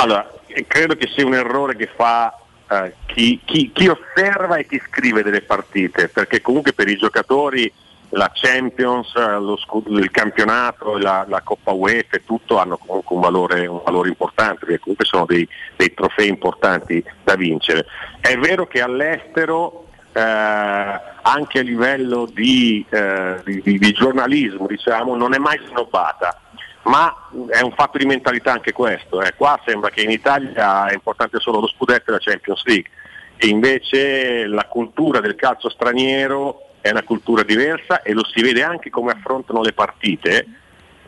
Allora, 0.00 0.30
credo 0.68 0.94
che 0.94 1.08
sia 1.08 1.26
un 1.26 1.34
errore 1.34 1.74
che 1.74 1.88
fa 1.92 2.32
eh, 2.70 2.94
chi, 3.06 3.40
chi- 3.44 3.72
chi 3.72 3.88
osserva 3.88 4.56
e 4.56 4.66
chi 4.66 4.80
scrive 4.86 5.24
delle 5.24 5.42
partite, 5.42 6.08
perché 6.08 6.40
comunque 6.40 6.72
per 6.72 6.88
i 6.88 6.96
giocatori 6.96 7.70
la 8.10 8.30
Champions, 8.32 9.12
eh, 9.16 9.38
scudo 9.58 9.92
del 9.94 10.12
campionato, 10.12 10.96
la, 10.98 11.26
la 11.28 11.40
Coppa 11.42 11.72
UEFA 11.72 12.16
e 12.16 12.24
tutto 12.24 12.58
hanno 12.58 12.76
comunque 12.76 13.16
un 13.16 13.22
valore, 13.22 13.66
un 13.66 13.82
valore 13.84 14.08
importante, 14.10 14.66
perché 14.66 14.78
comunque 14.78 15.04
sono 15.04 15.26
dei, 15.26 15.46
dei 15.76 15.92
trofei 15.92 16.28
importanti 16.28 17.02
da 17.24 17.34
vincere. 17.34 17.84
È 18.20 18.36
vero 18.36 18.68
che 18.68 18.80
all'estero 18.80 19.88
eh, 20.12 20.20
anche 20.20 21.58
a 21.58 21.62
livello 21.62 22.24
di, 22.32 22.86
eh, 22.88 23.40
di- 23.44 23.78
di 23.78 23.92
giornalismo 23.92 24.68
diciamo, 24.68 25.16
non 25.16 25.34
è 25.34 25.38
mai 25.38 25.58
snobbata, 25.68 26.40
ma 26.82 27.28
è 27.50 27.60
un 27.60 27.72
fatto 27.72 27.98
di 27.98 28.06
mentalità 28.06 28.52
anche 28.52 28.72
questo. 28.72 29.20
eh. 29.20 29.34
Qua 29.36 29.60
sembra 29.66 29.90
che 29.90 30.02
in 30.02 30.10
Italia 30.10 30.86
è 30.88 30.94
importante 30.94 31.38
solo 31.40 31.60
lo 31.60 31.68
scudetto 31.68 32.10
e 32.10 32.12
la 32.12 32.18
Champions 32.20 32.62
League 32.64 32.90
e 33.36 33.46
invece 33.48 34.46
la 34.46 34.64
cultura 34.64 35.20
del 35.20 35.34
calcio 35.34 35.68
straniero 35.68 36.70
è 36.80 36.90
una 36.90 37.02
cultura 37.02 37.42
diversa 37.42 38.02
e 38.02 38.12
lo 38.12 38.24
si 38.24 38.40
vede 38.40 38.62
anche 38.62 38.90
come 38.90 39.12
affrontano 39.12 39.62
le 39.62 39.72
partite 39.72 40.46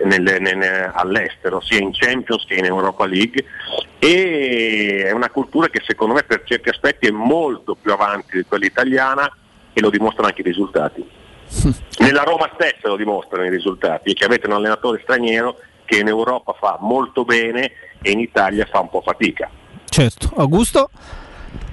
nelle- 0.04 0.38
nelle- 0.38 0.90
all'estero, 0.92 1.60
sia 1.60 1.78
in 1.78 1.92
Champions 1.92 2.44
che 2.46 2.54
in 2.54 2.64
Europa 2.64 3.06
League 3.06 3.44
e 3.98 5.04
è 5.06 5.10
una 5.12 5.30
cultura 5.30 5.68
che 5.68 5.82
secondo 5.86 6.14
me 6.14 6.22
per 6.22 6.42
certi 6.44 6.68
aspetti 6.68 7.06
è 7.06 7.10
molto 7.10 7.74
più 7.74 7.92
avanti 7.92 8.36
di 8.36 8.44
quella 8.44 8.64
italiana 8.64 9.30
e 9.72 9.80
lo 9.80 9.90
dimostrano 9.90 10.28
anche 10.28 10.40
i 10.40 10.44
risultati. 10.44 11.18
Nella 11.98 12.22
Roma 12.22 12.50
stessa 12.54 12.88
lo 12.88 12.96
dimostrano 12.96 13.44
i 13.44 13.50
risultati, 13.50 14.14
che 14.14 14.24
avete 14.24 14.46
un 14.46 14.54
allenatore 14.54 15.00
straniero 15.02 15.56
che 15.84 15.98
in 15.98 16.08
Europa 16.08 16.54
fa 16.58 16.78
molto 16.80 17.24
bene 17.24 17.72
e 18.00 18.10
in 18.12 18.20
Italia 18.20 18.66
fa 18.70 18.80
un 18.80 18.88
po' 18.88 19.02
fatica. 19.02 19.50
Certo, 19.84 20.30
Augusto? 20.36 20.90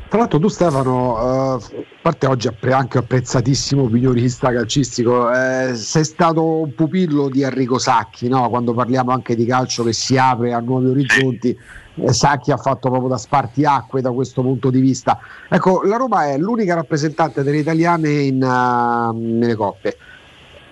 Tra 0.10 0.20
l'altro 0.20 0.40
tu 0.40 0.48
Stefano, 0.48 1.18
eh, 1.18 1.78
a 1.78 1.84
parte 2.02 2.28
oggi 2.28 2.48
appre- 2.48 2.72
anche 2.72 2.98
apprezzatissimo 2.98 3.84
opinionista 3.84 4.54
calcistico, 4.54 5.30
eh, 5.32 5.76
sei 5.76 6.06
stato 6.06 6.44
un 6.44 6.74
pupillo 6.74 7.30
di 7.30 7.44
Enrico 7.44 7.78
Sacchi, 7.78 8.30
no? 8.30 8.50
quando 8.50 8.74
parliamo 8.74 9.12
anche 9.12 9.36
di 9.36 9.46
calcio 9.46 9.84
che 9.84 9.92
si 9.92 10.18
apre 10.18 10.54
a 10.54 10.60
nuovi 10.60 10.88
orizzonti, 10.88 11.58
Sacchi 12.06 12.52
ha 12.52 12.58
fatto 12.58 12.90
proprio 12.90 13.10
da 13.10 13.18
spartiacque 13.18 14.02
da 14.02 14.12
questo 14.12 14.42
punto 14.42 14.70
di 14.70 14.80
vista. 14.80 15.20
Ecco, 15.50 15.82
la 15.84 15.98
Roma 15.98 16.28
è 16.28 16.38
l'unica 16.38 16.76
rappresentante 16.76 17.44
delle 17.44 17.58
italiane 17.58 18.10
in, 18.10 18.42
uh, 18.42 19.18
nelle 19.18 19.56
coppe, 19.56 19.98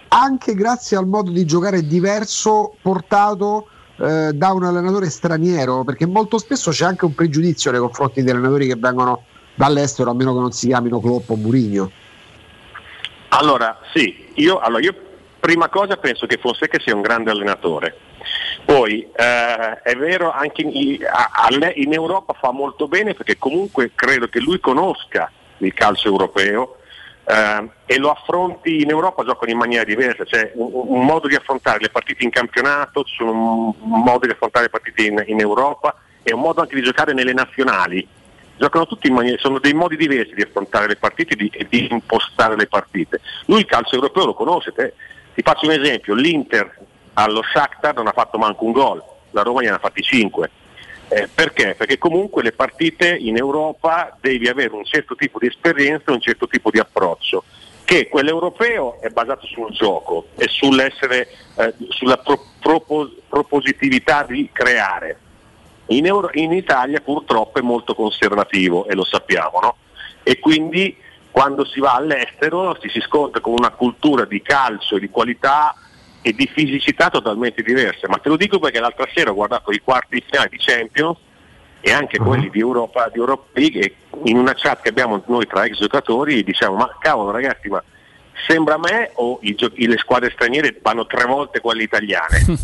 anche 0.09 0.53
grazie 0.53 0.97
al 0.97 1.07
modo 1.07 1.31
di 1.31 1.45
giocare 1.45 1.85
diverso 1.85 2.75
portato 2.81 3.67
eh, 3.97 4.31
da 4.33 4.51
un 4.51 4.63
allenatore 4.63 5.09
straniero, 5.09 5.83
perché 5.83 6.05
molto 6.05 6.37
spesso 6.37 6.71
c'è 6.71 6.85
anche 6.85 7.05
un 7.05 7.15
pregiudizio 7.15 7.71
nei 7.71 7.79
confronti 7.79 8.21
degli 8.21 8.35
allenatori 8.35 8.67
che 8.67 8.75
vengono 8.75 9.23
dall'estero, 9.55 10.11
a 10.11 10.13
meno 10.13 10.33
che 10.33 10.39
non 10.39 10.51
si 10.51 10.67
chiamino 10.67 10.99
Klopp 10.99 11.29
o 11.29 11.35
Murigno. 11.35 11.91
Allora, 13.29 13.79
sì, 13.93 14.31
io, 14.35 14.59
allora, 14.59 14.81
io 14.81 14.95
prima 15.39 15.69
cosa 15.69 15.97
penso 15.97 16.25
che 16.25 16.37
Fonseca 16.37 16.77
sia 16.79 16.95
un 16.95 17.01
grande 17.01 17.31
allenatore. 17.31 17.97
Poi 18.65 19.07
eh, 19.15 19.81
è 19.83 19.95
vero 19.95 20.31
anche 20.31 20.63
in, 20.63 20.97
a- 21.05 21.29
a- 21.31 21.71
in 21.75 21.93
Europa 21.93 22.33
fa 22.33 22.51
molto 22.51 22.87
bene 22.87 23.13
perché 23.13 23.37
comunque 23.37 23.91
credo 23.93 24.27
che 24.27 24.39
lui 24.39 24.59
conosca 24.59 25.31
il 25.59 25.73
calcio 25.73 26.07
europeo 26.07 26.77
eh, 27.25 27.69
e 27.85 27.97
lo 27.97 28.09
affronti 28.09 28.81
in 28.81 28.89
Europa 28.89 29.23
giocano 29.23 29.51
in 29.51 29.57
maniera 29.57 29.83
diversa, 29.83 30.23
c'è 30.23 30.51
un, 30.55 30.69
un 30.73 31.05
modo 31.05 31.27
di 31.27 31.35
affrontare 31.35 31.79
le 31.79 31.89
partite 31.89 32.23
in 32.23 32.31
campionato, 32.31 33.05
sono 33.05 33.31
un, 33.31 33.73
un 33.79 34.01
modo 34.01 34.25
di 34.25 34.31
affrontare 34.31 34.65
le 34.65 34.71
partite 34.71 35.03
in, 35.03 35.23
in 35.27 35.39
Europa 35.39 35.95
e 36.23 36.33
un 36.33 36.41
modo 36.41 36.61
anche 36.61 36.75
di 36.75 36.81
giocare 36.81 37.13
nelle 37.13 37.33
nazionali. 37.33 38.07
Giocano 38.57 38.87
tutti 38.87 39.07
in 39.07 39.13
maniera, 39.13 39.37
sono 39.37 39.59
dei 39.59 39.73
modi 39.73 39.97
diversi 39.97 40.33
di 40.33 40.41
affrontare 40.41 40.87
le 40.87 40.95
partite 40.95 41.35
e 41.51 41.67
di, 41.69 41.87
impostare 41.91 42.55
le 42.55 42.67
partite. 42.67 43.19
Lui 43.47 43.59
il 43.59 43.65
calcio 43.65 43.95
europeo 43.95 44.25
lo 44.25 44.33
conosce, 44.33 44.73
ti 45.35 45.41
faccio 45.43 45.65
un 45.65 45.73
esempio, 45.73 46.13
l'Inter 46.15 46.79
allo 47.15 47.41
Shakhtar 47.43 47.95
non 47.95 48.07
ha 48.07 48.11
fatto 48.11 48.37
manco 48.37 48.65
un 48.65 48.71
gol, 48.71 49.03
la 49.31 49.41
Roma 49.41 49.61
ne 49.61 49.69
ha 49.69 49.79
fatti 49.79 50.01
5. 50.01 50.49
Eh, 51.07 51.29
perché? 51.33 51.75
Perché 51.75 51.97
comunque 51.97 52.41
le 52.41 52.51
partite 52.51 53.15
in 53.15 53.37
Europa 53.37 54.17
devi 54.19 54.47
avere 54.47 54.73
un 54.73 54.85
certo 54.85 55.15
tipo 55.15 55.37
di 55.39 55.47
esperienza, 55.47 56.11
un 56.11 56.21
certo 56.21 56.47
tipo 56.47 56.71
di 56.71 56.79
approccio, 56.79 57.43
che 57.83 58.07
quello 58.09 58.29
europeo 58.29 58.99
è 59.01 59.09
basato 59.09 59.45
sul 59.45 59.71
gioco 59.71 60.29
e 60.35 60.45
eh, 60.45 61.73
sulla 61.89 62.17
pro- 62.17 62.45
propos- 62.59 63.11
propositività 63.29 64.23
di 64.23 64.49
creare. 64.51 65.19
In, 65.87 66.07
Euro- 66.07 66.31
in 66.33 66.51
Italia 66.51 66.99
purtroppo 66.99 67.59
è 67.59 67.61
molto 67.61 67.93
conservativo 67.93 68.87
e 68.87 68.95
lo 68.95 69.05
sappiamo, 69.05 69.59
no? 69.61 69.75
E 70.23 70.39
quindi 70.39 70.97
quando 71.29 71.65
si 71.65 71.79
va 71.79 71.93
all'estero 71.93 72.75
si, 72.81 72.89
si 72.89 72.99
scontra 73.01 73.41
con 73.41 73.53
una 73.53 73.69
cultura 73.69 74.25
di 74.25 74.41
calcio 74.41 74.95
e 74.95 74.99
di 74.99 75.09
qualità 75.09 75.75
e 76.25 76.33
di 76.33 76.49
fisicità 76.51 77.11
totalmente 77.11 77.61
diverse. 77.61 78.07
Ma 78.07 78.17
te 78.17 78.29
lo 78.29 78.35
dico 78.35 78.57
perché 78.57 78.79
l'altra 78.79 79.07
sera 79.13 79.29
ho 79.29 79.35
guardato 79.35 79.69
i 79.69 79.79
quarti 79.79 80.23
finali 80.27 80.49
di 80.49 80.57
Champions 80.57 81.19
e 81.79 81.91
anche 81.91 82.17
quelli 82.17 82.49
di 82.49 82.59
Europa, 82.59 83.09
di 83.13 83.19
Europa 83.19 83.45
League 83.53 83.79
e 83.79 83.95
in 84.23 84.37
una 84.37 84.55
chat 84.55 84.81
che 84.81 84.89
abbiamo 84.89 85.21
noi 85.27 85.45
tra 85.45 85.65
ex 85.65 85.77
giocatori 85.77 86.43
diciamo 86.43 86.77
ma 86.77 86.97
cavolo 86.99 87.29
ragazzi 87.29 87.67
ma 87.67 87.83
sembra 88.47 88.73
a 88.73 88.79
me 88.79 89.11
o 89.13 89.37
gio- 89.39 89.71
le 89.71 89.97
squadre 89.99 90.31
straniere 90.31 90.79
vanno 90.81 91.05
tre 91.05 91.25
volte 91.25 91.59
quelle 91.59 91.83
italiane 91.83 92.43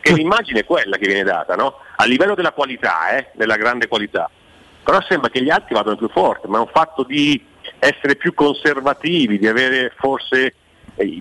che 0.00 0.12
l'immagine 0.12 0.60
è 0.60 0.64
quella 0.64 0.96
che 0.96 1.06
viene 1.06 1.22
data 1.22 1.54
no? 1.54 1.74
a 1.94 2.04
livello 2.04 2.34
della 2.34 2.50
qualità 2.50 3.16
eh, 3.16 3.30
della 3.34 3.56
grande 3.56 3.86
qualità 3.86 4.28
però 4.82 5.00
sembra 5.02 5.30
che 5.30 5.40
gli 5.40 5.50
altri 5.50 5.74
vadano 5.74 5.96
più 5.96 6.08
forti 6.08 6.48
ma 6.48 6.56
è 6.58 6.62
un 6.62 6.70
fatto 6.72 7.04
di 7.04 7.40
essere 7.78 8.16
più 8.16 8.34
conservativi 8.34 9.38
di 9.38 9.46
avere 9.46 9.92
forse 9.96 10.54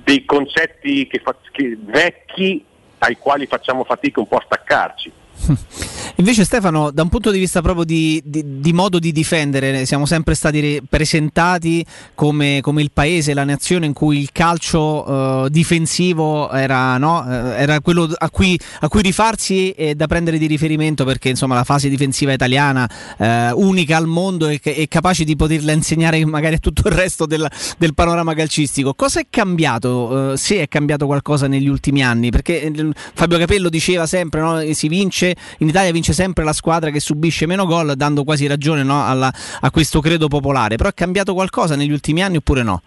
dei 0.03 0.25
concetti 0.25 1.07
che 1.07 1.21
che- 1.51 1.77
vecchi 1.79 2.63
ai 2.99 3.17
quali 3.17 3.45
facciamo 3.45 3.83
fatica 3.83 4.19
un 4.19 4.27
po' 4.27 4.37
a 4.37 4.43
staccarci 4.45 5.11
Invece 6.19 6.43
Stefano, 6.45 6.89
da 6.91 7.03
un 7.03 7.09
punto 7.09 7.29
di 7.29 7.37
vista 7.37 7.61
proprio 7.61 7.83
di, 7.85 8.21
di- 8.25 8.59
di 8.59 8.73
modo 8.73 8.97
di 8.97 9.11
difendere, 9.11 9.85
siamo 9.85 10.05
sempre 10.05 10.33
stati 10.33 10.59
re- 10.59 10.81
presentati 10.87 11.85
come, 12.15 12.59
come 12.61 12.81
il 12.81 12.91
paese, 12.91 13.33
la 13.33 13.43
nazione 13.43 13.85
in 13.85 13.93
cui 13.93 14.19
il 14.19 14.31
calcio 14.31 15.45
eh, 15.45 15.49
difensivo 15.49 16.49
era, 16.51 16.97
no? 16.97 17.23
Eh, 17.29 17.61
era 17.61 17.79
quello 17.81 18.11
a 18.17 18.29
cui, 18.29 18.59
a 18.79 18.87
cui 18.87 19.01
rifarsi 19.01 19.71
e 19.71 19.95
da 19.95 20.07
prendere 20.07 20.37
di 20.37 20.47
riferimento 20.47 21.05
perché 21.05 21.29
insomma 21.29 21.55
la 21.55 21.63
fase 21.63 21.87
difensiva 21.89 22.33
italiana 22.33 22.89
eh, 23.17 23.51
unica 23.51 23.97
al 23.97 24.07
mondo 24.07 24.47
e, 24.47 24.59
e 24.63 24.87
capace 24.87 25.23
di 25.23 25.35
poterla 25.35 25.71
insegnare 25.71 26.23
magari 26.25 26.55
a 26.55 26.59
tutto 26.59 26.87
il 26.87 26.93
resto 26.93 27.25
del, 27.25 27.47
del 27.77 27.93
panorama 27.93 28.33
calcistico. 28.33 28.93
Cosa 28.95 29.19
è 29.19 29.27
cambiato? 29.29 30.31
eh, 30.33 30.37
se 30.37 30.61
è 30.61 30.67
cambiato 30.67 31.05
qualcosa 31.05 31.47
negli 31.47 31.67
ultimi 31.67 32.03
anni? 32.03 32.29
Perché 32.29 32.61
eh, 32.63 32.91
Fabio 33.13 33.37
Capello 33.37 33.69
diceva 33.69 34.05
sempre 34.05 34.41
no? 34.41 34.73
si 34.73 34.87
vince, 34.87 35.26
in 35.59 35.67
Italia 35.67 35.91
vince 35.91 36.13
sempre 36.13 36.43
la 36.43 36.53
squadra 36.53 36.89
che 36.89 36.99
subisce 36.99 37.45
meno 37.45 37.65
gol, 37.65 37.93
dando 37.95 38.23
quasi 38.23 38.47
ragione 38.47 38.83
no? 38.83 39.05
alla- 39.05 39.31
a 39.61 39.71
questo 39.71 39.99
credo 40.01 40.27
popolare. 40.27 40.75
Però 40.75 40.89
è 40.89 40.93
cambiato 40.93 41.33
qualcosa 41.33 41.75
negli 41.75 41.91
ultimi 41.91 42.21
anni 42.23 42.37
oppure 42.37 42.63
no? 42.63 42.81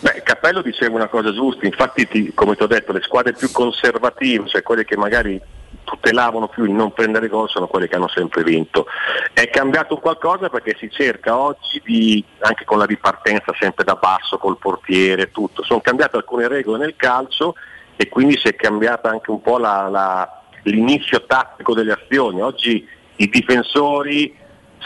Beh, 0.00 0.22
Cappello 0.24 0.62
diceva 0.62 0.96
una 0.96 1.06
cosa 1.08 1.32
giusta, 1.32 1.64
infatti 1.64 2.08
ti- 2.08 2.32
come 2.34 2.56
ti 2.56 2.62
ho 2.64 2.66
detto 2.66 2.92
le 2.92 3.02
squadre 3.02 3.34
più 3.34 3.50
conservative, 3.52 4.48
cioè 4.48 4.62
quelle 4.62 4.84
che 4.84 4.96
magari 4.96 5.40
tutelavano 5.84 6.48
più 6.48 6.64
il 6.64 6.72
non 6.72 6.92
prendere 6.92 7.28
gol 7.28 7.48
sono 7.48 7.66
quelle 7.66 7.86
che 7.88 7.94
hanno 7.96 8.08
sempre 8.08 8.42
vinto. 8.42 8.86
È 9.32 9.48
cambiato 9.50 9.98
qualcosa 9.98 10.48
perché 10.48 10.76
si 10.78 10.90
cerca 10.90 11.36
oggi 11.38 11.80
di, 11.84 12.24
anche 12.40 12.64
con 12.64 12.78
la 12.78 12.84
ripartenza 12.84 13.52
sempre 13.60 13.84
da 13.84 13.94
basso, 13.94 14.38
col 14.38 14.58
portiere, 14.58 15.30
tutto, 15.30 15.62
sono 15.62 15.80
cambiate 15.80 16.16
alcune 16.16 16.48
regole 16.48 16.78
nel 16.78 16.94
calcio 16.96 17.54
e 17.94 18.08
quindi 18.08 18.36
si 18.38 18.48
è 18.48 18.56
cambiata 18.56 19.08
anche 19.08 19.30
un 19.30 19.40
po' 19.40 19.58
la- 19.58 19.88
la- 19.88 20.41
l'inizio 20.62 21.24
tattico 21.24 21.74
delle 21.74 21.92
azioni. 21.92 22.40
Oggi 22.40 22.86
i 23.16 23.28
difensori 23.28 24.36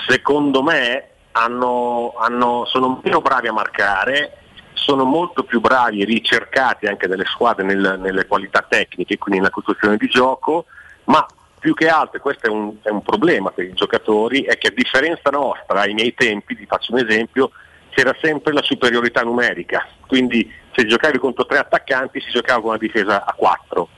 secondo 0.06 0.62
me 0.62 1.08
hanno- 1.32 2.14
hanno- 2.18 2.64
sono 2.66 3.00
meno 3.02 3.20
bravi 3.20 3.48
a 3.48 3.52
marcare, 3.52 4.38
sono 4.72 5.04
molto 5.04 5.44
più 5.44 5.60
bravi 5.60 6.02
e 6.02 6.04
ricercati 6.04 6.86
anche 6.86 7.08
dalle 7.08 7.24
squadre 7.24 7.64
nel- 7.64 7.98
nelle 8.00 8.26
qualità 8.26 8.64
tecniche, 8.66 9.18
quindi 9.18 9.40
nella 9.40 9.52
costruzione 9.52 9.96
di 9.96 10.06
gioco, 10.06 10.66
ma 11.04 11.26
più 11.58 11.74
che 11.74 11.88
altro, 11.88 12.20
questo 12.20 12.46
è 12.46 12.50
un, 12.50 12.76
è 12.82 12.90
un 12.90 13.02
problema 13.02 13.50
per 13.50 13.64
i 13.64 13.72
giocatori, 13.72 14.42
è 14.42 14.56
che 14.58 14.68
a 14.68 14.72
differenza 14.74 15.30
nostra, 15.30 15.80
ai 15.80 15.94
miei 15.94 16.14
tempi, 16.14 16.54
vi 16.54 16.66
faccio 16.66 16.92
un 16.92 16.98
esempio, 16.98 17.50
c'era 17.90 18.14
sempre 18.20 18.52
la 18.52 18.62
superiorità 18.62 19.22
numerica, 19.22 19.86
quindi 20.06 20.50
se 20.74 20.86
giocavi 20.86 21.18
contro 21.18 21.46
tre 21.46 21.58
attaccanti 21.58 22.20
si 22.20 22.30
giocava 22.30 22.60
con 22.60 22.68
una 22.70 22.78
difesa 22.78 23.24
a 23.24 23.32
quattro. 23.32 23.88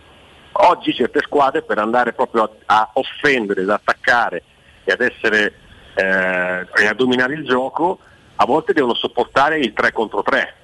Oggi 0.60 0.92
certe 0.92 1.20
squadre 1.20 1.62
per 1.62 1.78
andare 1.78 2.12
proprio 2.12 2.42
a, 2.42 2.50
a 2.66 2.90
offendere, 2.94 3.62
ad 3.62 3.70
attaccare 3.70 4.42
e 4.84 4.92
ad 4.92 5.00
essere 5.00 5.54
eh, 5.94 6.66
e 6.82 6.86
a 6.86 6.94
dominare 6.94 7.34
il 7.34 7.44
gioco, 7.44 7.98
a 8.36 8.44
volte 8.44 8.72
devono 8.72 8.94
sopportare 8.94 9.58
il 9.58 9.72
3 9.72 9.92
contro 9.92 10.22
3. 10.22 10.54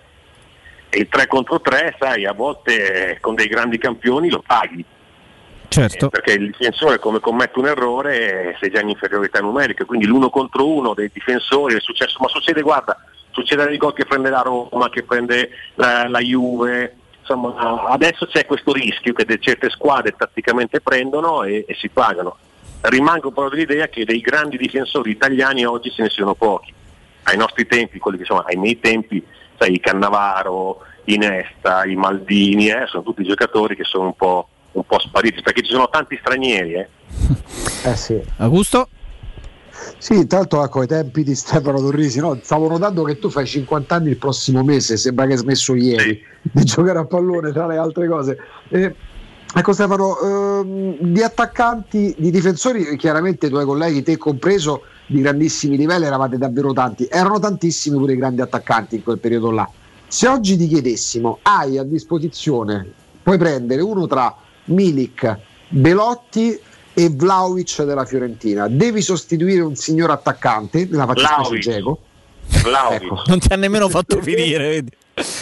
E 0.88 0.98
il 0.98 1.08
3 1.08 1.26
contro 1.26 1.60
3, 1.60 1.96
sai, 1.98 2.24
a 2.24 2.32
volte 2.32 3.18
con 3.20 3.34
dei 3.34 3.48
grandi 3.48 3.78
campioni 3.78 4.30
lo 4.30 4.42
paghi. 4.46 4.84
Certo. 5.68 6.06
Eh, 6.06 6.08
perché 6.08 6.32
il 6.32 6.50
difensore 6.50 7.00
come 7.00 7.18
commette 7.18 7.58
un 7.58 7.66
errore 7.66 8.56
sei 8.60 8.70
già 8.70 8.80
in 8.80 8.90
inferiorità 8.90 9.40
numerica, 9.40 9.84
quindi 9.84 10.06
l'uno 10.06 10.30
contro 10.30 10.68
uno 10.68 10.94
dei 10.94 11.10
difensori 11.12 11.74
è 11.74 11.80
successo, 11.80 12.18
ma 12.20 12.28
succede, 12.28 12.62
guarda, 12.62 12.96
succede 13.30 13.64
nei 13.64 13.76
gol 13.76 13.92
che 13.92 14.04
prende 14.04 14.30
la 14.30 14.42
Roma, 14.42 14.88
che 14.88 15.02
prende 15.02 15.50
la, 15.74 16.06
la 16.08 16.20
Juve, 16.20 16.96
insomma 17.24 17.84
adesso 17.88 18.26
c'è 18.26 18.44
questo 18.44 18.72
rischio 18.72 19.14
che 19.14 19.24
certe 19.40 19.70
squadre 19.70 20.14
tatticamente 20.16 20.80
prendono 20.80 21.42
e, 21.42 21.64
e 21.66 21.74
si 21.74 21.88
pagano. 21.88 22.36
Rimango 22.82 23.30
però 23.30 23.48
dell'idea 23.48 23.88
che 23.88 24.04
dei 24.04 24.20
grandi 24.20 24.58
difensori 24.58 25.10
italiani 25.10 25.64
oggi 25.64 25.90
ce 25.90 26.02
ne 26.02 26.10
siano 26.10 26.34
pochi. 26.34 26.72
Ai 27.22 27.38
nostri 27.38 27.66
tempi, 27.66 27.98
quelli 27.98 28.18
che 28.18 28.24
sono 28.24 28.40
ai 28.40 28.56
miei 28.56 28.78
tempi, 28.78 29.24
sai, 29.56 29.74
i 29.74 29.80
Cannavaro, 29.80 30.80
i 31.04 31.16
Nesta, 31.16 31.86
i 31.86 31.96
Maldini, 31.96 32.68
eh, 32.68 32.86
sono 32.86 33.02
tutti 33.02 33.24
giocatori 33.24 33.74
che 33.74 33.84
sono 33.84 34.04
un 34.04 34.14
po', 34.14 34.48
un 34.72 34.84
po' 34.84 34.98
spariti, 34.98 35.40
perché 35.40 35.62
ci 35.62 35.72
sono 35.72 35.88
tanti 35.88 36.18
stranieri. 36.20 36.74
Eh. 36.74 36.88
Eh 37.86 37.96
sì. 37.96 38.18
Augusto? 38.38 38.88
Sì, 39.98 40.26
tra 40.26 40.38
l'altro 40.38 40.64
ecco, 40.64 40.80
ai 40.80 40.86
tempi 40.86 41.22
di 41.22 41.34
Stefano 41.34 41.78
Torrisi, 41.78 42.20
no? 42.20 42.38
stavo 42.42 42.68
notando 42.68 43.02
che 43.02 43.18
tu 43.18 43.30
fai 43.30 43.46
50 43.46 43.94
anni 43.94 44.10
il 44.10 44.18
prossimo 44.18 44.62
mese, 44.62 44.96
sembra 44.96 45.26
che 45.26 45.32
hai 45.32 45.38
smesso 45.38 45.74
ieri 45.74 46.20
di 46.42 46.64
giocare 46.64 46.98
a 46.98 47.04
pallone 47.04 47.52
tra 47.52 47.66
le 47.66 47.76
altre 47.76 48.08
cose. 48.08 48.38
Eh, 48.68 48.94
ecco 49.54 49.72
Stefano, 49.72 50.18
ehm, 50.20 50.96
di 51.00 51.22
attaccanti, 51.22 52.14
di 52.18 52.30
difensori, 52.30 52.96
chiaramente 52.96 53.46
i 53.46 53.50
tuoi 53.50 53.64
colleghi, 53.64 54.02
te 54.02 54.16
compreso, 54.16 54.82
di 55.06 55.20
grandissimi 55.20 55.76
livelli 55.76 56.06
eravate 56.06 56.38
davvero 56.38 56.72
tanti, 56.72 57.06
erano 57.10 57.38
tantissimi 57.38 57.98
pure 57.98 58.14
i 58.14 58.16
grandi 58.16 58.40
attaccanti 58.40 58.96
in 58.96 59.02
quel 59.02 59.18
periodo 59.18 59.50
là. 59.50 59.68
Se 60.06 60.28
oggi 60.28 60.56
ti 60.56 60.66
chiedessimo, 60.68 61.40
hai 61.42 61.76
a 61.76 61.82
disposizione, 61.82 62.86
puoi 63.22 63.36
prendere 63.36 63.82
uno 63.82 64.06
tra 64.06 64.34
Milik, 64.66 65.38
Belotti 65.68 66.58
e 66.94 67.10
Vlaovic 67.10 67.82
della 67.82 68.04
Fiorentina, 68.04 68.68
devi 68.68 69.02
sostituire 69.02 69.62
un 69.62 69.74
signor 69.74 70.10
attaccante, 70.10 70.86
nella 70.90 71.06
fattispecie. 71.06 71.70
Dzeko. 71.70 72.00
Vlahovic. 72.62 73.26
Non 73.26 73.38
ti 73.38 73.52
ha 73.52 73.56
nemmeno 73.56 73.88
fatto 73.88 74.20
finire, 74.22 74.68
vedi. 74.68 74.92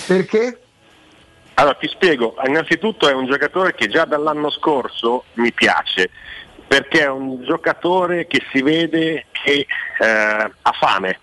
Perché? 0.06 0.58
Allora 1.54 1.74
ti 1.74 1.86
spiego, 1.88 2.34
innanzitutto 2.46 3.08
è 3.08 3.12
un 3.12 3.26
giocatore 3.26 3.74
che 3.74 3.88
già 3.88 4.06
dall'anno 4.06 4.50
scorso 4.50 5.24
mi 5.34 5.52
piace, 5.52 6.10
perché 6.66 7.02
è 7.02 7.08
un 7.08 7.44
giocatore 7.44 8.26
che 8.26 8.42
si 8.50 8.62
vede 8.62 9.26
che 9.30 9.66
eh, 10.00 10.04
ha 10.04 10.72
fame, 10.80 11.20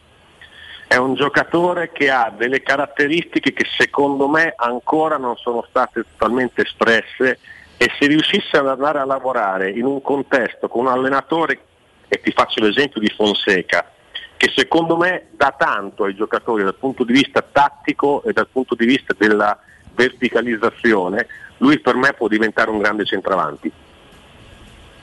è 0.88 0.96
un 0.98 1.16
giocatore 1.16 1.92
che 1.92 2.12
ha 2.12 2.32
delle 2.36 2.62
caratteristiche 2.62 3.54
che 3.54 3.66
secondo 3.78 4.28
me 4.28 4.54
ancora 4.56 5.18
non 5.18 5.36
sono 5.38 5.66
state 5.68 6.06
totalmente 6.12 6.62
espresse 6.62 7.40
e 7.82 7.90
se 7.98 8.08
riuscisse 8.08 8.58
ad 8.58 8.68
andare 8.68 9.00
a 9.00 9.06
lavorare 9.06 9.72
in 9.72 9.86
un 9.86 10.02
contesto 10.02 10.68
con 10.68 10.82
un 10.82 10.92
allenatore, 10.92 11.62
e 12.10 12.20
ti 12.20 12.32
faccio 12.32 12.62
l'esempio 12.62 13.00
di 13.00 13.08
Fonseca, 13.08 13.90
che 14.36 14.52
secondo 14.54 14.98
me 14.98 15.28
dà 15.32 15.56
tanto 15.58 16.04
ai 16.04 16.14
giocatori 16.14 16.64
dal 16.64 16.76
punto 16.76 17.06
di 17.06 17.14
vista 17.14 17.42
tattico 17.42 18.22
e 18.24 18.34
dal 18.34 18.50
punto 18.52 18.76
di 18.76 18.86
vista 18.86 19.16
della 19.18 19.58
verticalizzazione, 19.96 21.26
lui 21.60 21.80
per 21.80 21.96
me 21.96 22.12
può 22.12 22.28
diventare 22.28 22.70
un 22.70 22.80
grande 22.80 23.06
centravanti. 23.06 23.72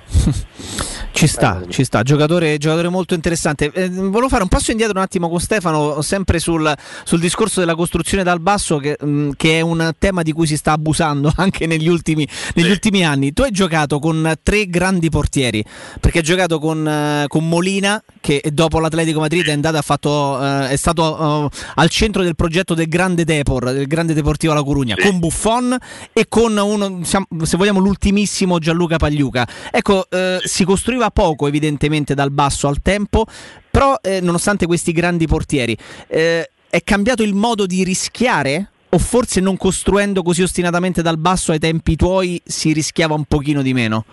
Ci 1.16 1.28
sta, 1.28 1.62
ci 1.70 1.82
sta, 1.82 2.02
giocatore, 2.02 2.58
giocatore 2.58 2.90
molto 2.90 3.14
interessante. 3.14 3.70
Eh, 3.72 3.88
volevo 3.88 4.28
fare 4.28 4.42
un 4.42 4.50
passo 4.50 4.70
indietro 4.70 4.98
un 4.98 5.02
attimo 5.02 5.30
con 5.30 5.40
Stefano, 5.40 6.02
sempre 6.02 6.38
sul, 6.38 6.70
sul 7.04 7.18
discorso 7.20 7.58
della 7.60 7.74
costruzione 7.74 8.22
dal 8.22 8.38
basso, 8.38 8.76
che, 8.76 8.98
mh, 9.00 9.30
che 9.34 9.56
è 9.56 9.60
un 9.62 9.92
tema 9.98 10.20
di 10.20 10.32
cui 10.32 10.46
si 10.46 10.58
sta 10.58 10.72
abusando 10.72 11.32
anche 11.36 11.64
negli 11.64 11.88
ultimi, 11.88 12.28
negli 12.54 12.68
ultimi 12.68 13.02
anni. 13.02 13.32
Tu 13.32 13.40
hai 13.40 13.50
giocato 13.50 13.98
con 13.98 14.30
tre 14.42 14.66
grandi 14.66 15.08
portieri, 15.08 15.64
perché 15.98 16.18
hai 16.18 16.24
giocato 16.24 16.58
con, 16.58 16.86
eh, 16.86 17.24
con 17.28 17.48
Molina, 17.48 17.98
che 18.20 18.42
dopo 18.52 18.78
l'Atletico 18.78 19.20
Madrid 19.20 19.46
è, 19.46 19.52
andato, 19.52 19.78
ha 19.78 19.82
fatto, 19.82 20.38
eh, 20.44 20.68
è 20.68 20.76
stato 20.76 21.48
eh, 21.50 21.56
al 21.76 21.88
centro 21.88 22.24
del 22.24 22.36
progetto 22.36 22.74
del 22.74 22.88
grande 22.88 23.24
Depor, 23.24 23.72
del 23.72 23.86
grande 23.86 24.12
Deportivo 24.12 24.52
La 24.52 24.62
Corugna, 24.62 24.96
con 25.00 25.18
Buffon 25.18 25.74
e 26.12 26.26
con 26.28 26.54
uno, 26.58 27.00
se 27.04 27.56
vogliamo, 27.56 27.80
l'ultimissimo 27.80 28.58
Gianluca 28.58 28.98
Pagliuca. 28.98 29.48
Ecco, 29.70 30.06
eh, 30.10 30.40
si 30.44 30.64
costruiva 30.64 31.04
poco 31.10 31.46
evidentemente 31.46 32.14
dal 32.14 32.30
basso 32.30 32.68
al 32.68 32.82
tempo, 32.82 33.26
però 33.70 33.96
eh, 34.00 34.20
nonostante 34.20 34.66
questi 34.66 34.92
grandi 34.92 35.26
portieri, 35.26 35.76
eh, 36.08 36.50
è 36.68 36.82
cambiato 36.82 37.22
il 37.22 37.34
modo 37.34 37.66
di 37.66 37.84
rischiare? 37.84 38.70
O 38.88 38.98
forse 38.98 39.40
non 39.40 39.56
costruendo 39.56 40.22
così 40.22 40.42
ostinatamente 40.42 41.02
dal 41.02 41.18
basso 41.18 41.52
ai 41.52 41.58
tempi 41.58 41.96
tuoi 41.96 42.40
si 42.44 42.72
rischiava 42.72 43.14
un 43.14 43.24
pochino 43.24 43.60
di 43.60 43.74
meno? 43.74 44.04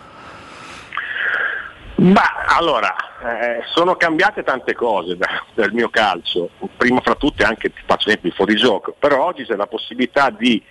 Ma 1.96 2.46
allora, 2.48 2.94
eh, 3.24 3.64
sono 3.66 3.96
cambiate 3.96 4.44
tante 4.44 4.74
cose 4.74 5.16
da- 5.16 5.44
dal 5.54 5.72
mio 5.72 5.90
calcio, 5.90 6.50
prima 6.76 7.00
fra 7.02 7.16
tutte 7.16 7.44
anche, 7.44 7.72
faccio 7.86 8.10
esempio, 8.10 8.30
il 8.30 8.36
fuorigioco, 8.36 8.96
però 8.98 9.26
oggi 9.26 9.46
c'è 9.46 9.56
la 9.56 9.68
possibilità 9.68 10.30
di 10.30 10.62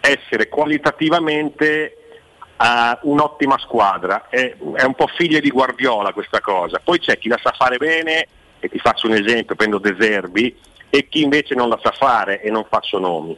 essere 0.00 0.48
qualitativamente 0.48 1.96
eh, 2.60 2.98
un'ottima 3.02 3.58
squadra, 3.58 4.28
è, 4.28 4.56
è 4.74 4.84
un 4.84 4.94
po' 4.94 5.06
figlia 5.06 5.40
di 5.40 5.50
Guardiola 5.50 6.12
questa 6.12 6.40
cosa, 6.40 6.80
poi 6.82 6.98
c'è 6.98 7.18
chi 7.18 7.28
la 7.28 7.38
sa 7.42 7.52
fare 7.52 7.76
bene, 7.76 8.26
e 8.60 8.68
ti 8.68 8.78
faccio 8.78 9.06
un 9.06 9.14
esempio, 9.14 9.54
prendo 9.54 9.78
De 9.78 9.96
Zerbi, 9.98 10.56
e 10.90 11.08
chi 11.08 11.22
invece 11.22 11.54
non 11.54 11.68
la 11.68 11.78
sa 11.82 11.92
fare 11.92 12.40
e 12.42 12.50
non 12.50 12.66
faccio 12.68 12.98
nomi. 12.98 13.36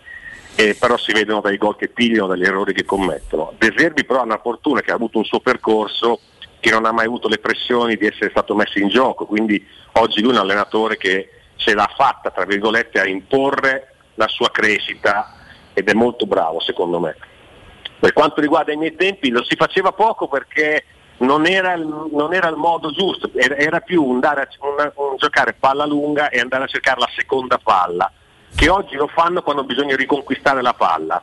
Eh, 0.57 0.75
però 0.75 0.97
si 0.97 1.13
vedono 1.13 1.41
dai 1.41 1.57
gol 1.57 1.77
che 1.77 1.89
pigliano, 1.89 2.27
dagli 2.27 2.45
errori 2.45 2.73
che 2.73 2.85
commettono. 2.85 3.53
De 3.57 3.73
Zerbi 3.77 4.05
però 4.05 4.21
ha 4.21 4.25
una 4.25 4.41
fortuna 4.43 4.81
che 4.81 4.91
ha 4.91 4.95
avuto 4.95 5.19
un 5.19 5.25
suo 5.25 5.41
percorso 5.41 6.21
che 6.59 6.71
non 6.71 6.85
ha 6.85 6.93
mai 6.93 7.07
avuto 7.07 7.29
le 7.29 7.39
pressioni 7.39 7.97
di 7.97 8.07
essere 8.07 8.31
stato 8.31 8.55
messo 8.55 8.79
in 8.79 8.89
gioco, 8.89 9.25
quindi 9.25 9.65
oggi 9.93 10.21
lui 10.21 10.33
è 10.33 10.35
un 10.35 10.41
allenatore 10.41 10.97
che 10.97 11.31
ce 11.57 11.75
l'ha 11.75 11.91
fatta, 11.97 12.31
tra 12.31 12.45
virgolette, 12.45 13.01
a 13.01 13.07
imporre 13.07 13.95
la 14.15 14.29
sua 14.29 14.51
crescita 14.51 15.35
ed 15.73 15.89
è 15.89 15.95
molto 15.95 16.27
bravo 16.27 16.61
secondo 16.61 17.01
me. 17.01 17.17
Per 18.01 18.15
quanto 18.15 18.41
riguarda 18.41 18.73
i 18.73 18.77
miei 18.77 18.97
tempi 18.97 19.29
lo 19.29 19.45
si 19.45 19.57
faceva 19.57 19.93
poco 19.93 20.27
perché 20.27 20.85
non 21.19 21.47
era 21.47 21.77
non 21.77 22.33
era 22.33 22.49
il 22.49 22.57
modo 22.57 22.91
giusto, 22.93 23.31
era, 23.35 23.81
più 23.81 24.11
andare 24.11 24.41
a, 24.41 24.49
un, 24.61 24.93
un 24.95 25.17
giocare 25.17 25.53
palla 25.53 25.85
lunga 25.85 26.31
e 26.31 26.41
andare 26.41 26.65
a 26.65 26.67
cercare 26.67 26.99
la 26.99 27.11
seconda 27.15 27.59
palla, 27.59 28.11
che 28.55 28.71
oggi 28.71 28.97
lo 28.97 29.07
fanno 29.07 29.43
quando 29.43 29.65
bisogna 29.65 29.97
riconquistare 29.97 30.63
la 30.63 30.73
palla. 30.73 31.23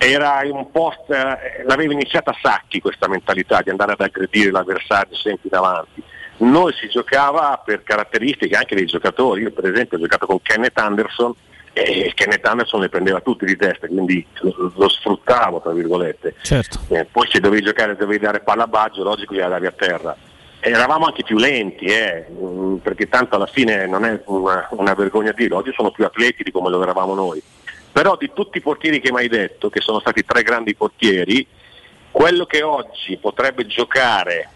Era 0.00 0.42
un 0.44 0.70
post, 0.70 1.10
eh, 1.10 1.64
l'aveva 1.66 1.92
iniziata 1.92 2.32
Sacchi 2.40 2.80
questa 2.80 3.08
mentalità 3.08 3.60
di 3.62 3.70
andare 3.70 3.92
ad 3.92 4.00
aggredire 4.00 4.52
l'avversario 4.52 5.16
sempre 5.16 5.48
in 5.50 5.56
avanti. 5.56 6.02
Noi 6.36 6.72
si 6.74 6.88
giocava 6.88 7.60
per 7.64 7.82
caratteristiche 7.82 8.56
anche 8.56 8.76
dei 8.76 8.86
giocatori, 8.86 9.42
io 9.42 9.50
per 9.50 9.68
esempio 9.68 9.98
ho 9.98 10.00
giocato 10.00 10.26
con 10.26 10.40
Kenneth 10.40 10.78
Anderson 10.78 11.34
e 11.84 12.12
Kenneth 12.14 12.44
Anderson 12.44 12.80
le 12.80 12.88
prendeva 12.88 13.20
tutti 13.20 13.44
di 13.44 13.56
testa, 13.56 13.86
quindi 13.86 14.24
lo, 14.40 14.72
lo 14.74 14.88
sfruttavo 14.88 15.60
tra 15.60 15.72
virgolette. 15.72 16.34
Certo. 16.42 16.80
Eh, 16.88 17.04
poi 17.04 17.28
se 17.30 17.40
dovevi 17.40 17.62
giocare 17.62 17.96
dovevi 17.96 18.18
dare 18.18 18.40
palla 18.40 18.64
a 18.64 18.68
Baggio, 18.68 19.02
logico 19.02 19.34
gliela 19.34 19.48
davi 19.48 19.66
a 19.66 19.72
terra. 19.72 20.16
E 20.60 20.70
eravamo 20.70 21.06
anche 21.06 21.22
più 21.22 21.36
lenti, 21.38 21.84
eh, 21.84 22.26
mm, 22.30 22.76
perché 22.76 23.08
tanto 23.08 23.36
alla 23.36 23.46
fine 23.46 23.86
non 23.86 24.04
è 24.04 24.20
una, 24.26 24.66
una 24.72 24.94
vergogna 24.94 25.32
dirlo, 25.32 25.56
oggi 25.56 25.72
sono 25.72 25.92
più 25.92 26.04
atleti 26.04 26.42
di 26.42 26.50
come 26.50 26.68
lo 26.68 26.82
eravamo 26.82 27.14
noi. 27.14 27.40
Però 27.92 28.16
di 28.16 28.30
tutti 28.34 28.58
i 28.58 28.62
portieri 28.62 29.00
che 29.00 29.12
mi 29.12 29.18
hai 29.18 29.28
detto, 29.28 29.70
che 29.70 29.80
sono 29.80 30.00
stati 30.00 30.24
tre 30.24 30.42
grandi 30.42 30.74
portieri, 30.74 31.46
quello 32.10 32.46
che 32.46 32.62
oggi 32.62 33.16
potrebbe 33.16 33.66
giocare 33.66 34.50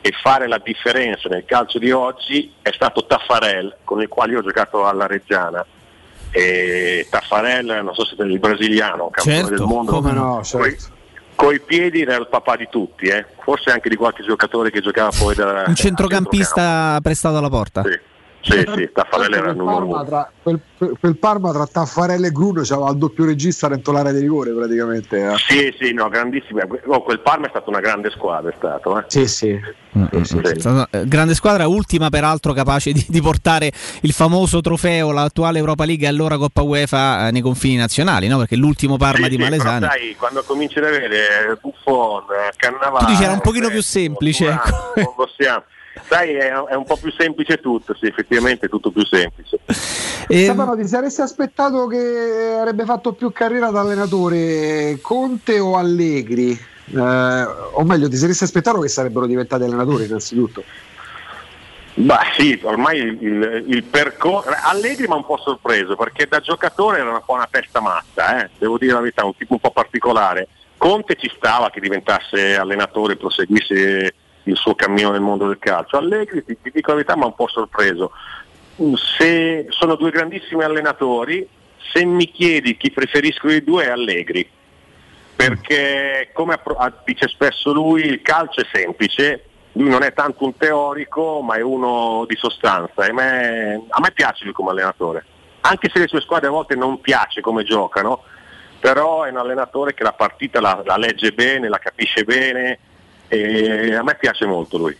e 0.00 0.12
fare 0.20 0.48
la 0.48 0.60
differenza 0.62 1.28
nel 1.28 1.44
calcio 1.46 1.78
di 1.78 1.90
oggi 1.90 2.52
è 2.60 2.70
stato 2.72 3.06
Taffarel, 3.06 3.78
con 3.84 4.02
il 4.02 4.08
quale 4.08 4.36
ho 4.36 4.42
giocato 4.42 4.84
alla 4.84 5.06
Reggiana. 5.06 5.64
E 6.36 7.06
Taffarel, 7.08 7.82
non 7.84 7.94
so 7.94 8.04
se 8.04 8.16
è 8.18 8.22
il 8.24 8.40
brasiliano, 8.40 9.08
campione 9.08 9.38
Certo, 9.38 9.54
del 9.54 9.66
mondo, 9.66 9.92
come 9.92 10.10
no, 10.10 10.42
coi, 10.50 10.76
coi 11.36 11.60
piedi 11.60 12.02
era 12.02 12.16
il 12.16 12.26
papà 12.28 12.56
di 12.56 12.66
tutti, 12.68 13.06
eh. 13.06 13.24
forse 13.44 13.70
anche 13.70 13.88
di 13.88 13.94
qualche 13.94 14.24
giocatore 14.24 14.72
che 14.72 14.80
giocava 14.80 15.10
poi 15.16 15.36
da 15.36 15.62
Un 15.64 15.76
centrocampista 15.76 16.98
prestato 17.00 17.36
alla 17.36 17.48
porta. 17.48 17.82
Sì, 17.82 17.96
sì, 18.44 18.90
Taffarel 18.92 19.32
era 19.32 19.50
il 19.50 19.54
quel, 19.54 19.56
numero 19.56 19.76
Parma 19.78 19.94
uno. 19.94 20.04
tra, 20.04 20.30
quel, 20.42 20.60
quel 21.00 21.16
Parma 21.18 21.52
tra 21.52 21.66
Taffarello 21.66 22.26
e 22.26 22.30
Gruno 22.30 22.60
c'aveva 22.62 22.90
il 22.90 22.96
doppio 22.98 23.24
regista 23.24 23.68
rentolare 23.68 24.12
di 24.12 24.20
rigore 24.20 24.52
praticamente. 24.52 25.18
eh. 25.32 25.34
Sì, 25.48 25.74
sì, 25.78 25.92
no, 25.92 26.08
grandissimo. 26.08 26.60
Oh, 26.86 27.02
quel 27.02 27.20
Parma 27.20 27.46
è 27.46 27.48
stata 27.50 27.70
una 27.70 27.80
grande 27.80 28.10
squadra, 28.10 28.50
è 28.50 28.54
stato. 28.56 28.98
Eh. 28.98 29.04
Sì, 29.08 29.26
sì. 29.26 29.58
È 30.10 30.24
stata, 30.24 30.88
eh, 30.90 31.06
Grande 31.06 31.34
squadra, 31.34 31.66
ultima 31.68 32.08
peraltro 32.10 32.52
capace 32.52 32.92
di, 32.92 33.04
di 33.08 33.20
portare 33.22 33.70
il 34.02 34.12
famoso 34.12 34.60
trofeo, 34.60 35.12
l'attuale 35.12 35.58
Europa 35.58 35.84
League 35.84 36.04
e 36.04 36.08
allora 36.08 36.36
Coppa 36.36 36.62
UEFA 36.62 37.28
eh, 37.28 37.30
nei 37.30 37.40
confini 37.40 37.76
nazionali, 37.76 38.26
no? 38.28 38.38
perché 38.38 38.56
l'ultimo 38.56 38.96
Parma 38.96 39.24
Sì, 39.24 39.30
di 39.30 39.36
sì, 39.36 39.42
Malesani. 39.42 39.86
sai, 39.86 40.16
quando 40.18 40.42
cominci 40.44 40.78
ad 40.78 40.84
avere 40.86 41.58
Buffon, 41.60 42.24
Cannavaro, 42.56 43.04
Tu 43.04 43.10
dici 43.12 43.22
era 43.22 43.32
un 43.32 43.40
pochino 43.40 43.68
più 43.68 43.82
semplice. 43.82 44.48
ecco. 44.48 44.92
non 44.96 45.14
possiamo. 45.14 45.62
Sai, 46.08 46.34
è, 46.34 46.50
è 46.50 46.74
un 46.74 46.84
po' 46.84 46.96
più 46.96 47.10
semplice 47.12 47.60
tutto, 47.60 47.94
sì, 47.94 48.06
effettivamente 48.06 48.66
è 48.66 48.68
tutto 48.68 48.90
più 48.90 49.04
semplice. 49.06 49.60
Ehm, 50.28 50.44
Stefano, 50.44 50.76
ti 50.76 50.86
saresti 50.86 51.20
aspettato 51.20 51.86
che 51.86 52.56
avrebbe 52.58 52.84
fatto 52.84 53.12
più 53.12 53.30
carriera 53.32 53.70
da 53.70 53.80
allenatore 53.80 54.98
Conte 55.00 55.58
o 55.60 55.76
Allegri? 55.76 56.50
Eh, 56.50 57.00
o 57.00 57.82
meglio, 57.84 58.08
ti 58.08 58.16
saresti 58.16 58.44
aspettato 58.44 58.80
che 58.80 58.88
sarebbero 58.88 59.26
diventati 59.26 59.62
allenatori 59.62 60.04
innanzitutto? 60.04 60.64
Beh 61.96 62.14
sì, 62.36 62.58
ormai 62.64 62.98
il, 62.98 63.18
il- 63.22 63.64
il 63.68 63.82
percorso... 63.84 64.50
Allegri 64.64 65.06
mi 65.06 65.12
ha 65.12 65.16
un 65.16 65.24
po' 65.24 65.36
sorpreso 65.38 65.94
perché 65.94 66.26
da 66.26 66.40
giocatore 66.40 66.98
era 66.98 67.10
un 67.10 67.22
po' 67.24 67.34
una 67.34 67.48
testa 67.48 67.80
matta, 67.80 68.42
eh, 68.44 68.50
devo 68.58 68.78
dire 68.78 68.94
la 68.94 69.00
verità, 69.00 69.24
un 69.24 69.36
tipo 69.36 69.52
un 69.54 69.60
po' 69.60 69.70
particolare. 69.70 70.48
Conte 70.76 71.14
ci 71.14 71.30
stava 71.36 71.70
che 71.70 71.78
diventasse 71.80 72.56
allenatore 72.56 73.12
e 73.12 73.16
proseguisse 73.16 74.14
il 74.44 74.56
suo 74.56 74.74
cammino 74.74 75.10
nel 75.10 75.20
mondo 75.20 75.46
del 75.46 75.58
calcio. 75.58 75.96
Allegri, 75.96 76.44
ti, 76.44 76.56
ti 76.60 76.70
dico 76.72 76.90
la 76.90 76.96
verità, 76.96 77.16
mi 77.16 77.22
ha 77.22 77.26
un 77.26 77.34
po' 77.34 77.48
sorpreso. 77.48 78.12
Mm, 78.82 78.94
Se 78.94 79.66
sono 79.70 79.94
due 79.96 80.10
grandissimi 80.10 80.62
allenatori, 80.62 81.46
se 81.92 82.04
mi 82.04 82.30
chiedi 82.30 82.76
chi 82.76 82.90
preferisco 82.90 83.46
dei 83.46 83.62
due 83.62 83.84
è 83.84 83.88
Allegri, 83.90 84.48
perché 85.36 86.30
come 86.32 86.58
dice 87.04 87.28
spesso 87.28 87.72
lui, 87.72 88.04
il 88.04 88.22
calcio 88.22 88.60
è 88.60 88.66
semplice, 88.72 89.44
lui 89.72 89.88
non 89.88 90.02
è 90.02 90.12
tanto 90.12 90.44
un 90.44 90.56
teorico, 90.56 91.40
ma 91.42 91.56
è 91.56 91.60
uno 91.60 92.24
di 92.28 92.36
sostanza. 92.36 93.04
E 93.04 93.12
me- 93.12 93.84
a 93.88 94.00
me 94.00 94.12
piace 94.12 94.44
lui 94.44 94.52
come 94.52 94.70
allenatore, 94.70 95.24
anche 95.62 95.90
se 95.92 95.98
le 95.98 96.08
sue 96.08 96.20
squadre 96.20 96.48
a 96.48 96.52
volte 96.52 96.74
non 96.74 97.00
piace 97.00 97.40
come 97.40 97.64
giocano, 97.64 98.22
però 98.78 99.24
è 99.24 99.30
un 99.30 99.38
allenatore 99.38 99.94
che 99.94 100.02
la 100.02 100.12
partita 100.12 100.60
la, 100.60 100.82
la 100.84 100.96
legge 100.96 101.32
bene, 101.32 101.68
la 101.68 101.78
capisce 101.78 102.24
bene 102.24 102.78
e 103.34 103.94
a 103.94 104.02
me 104.02 104.16
piace 104.18 104.46
molto 104.46 104.78
lui. 104.78 104.96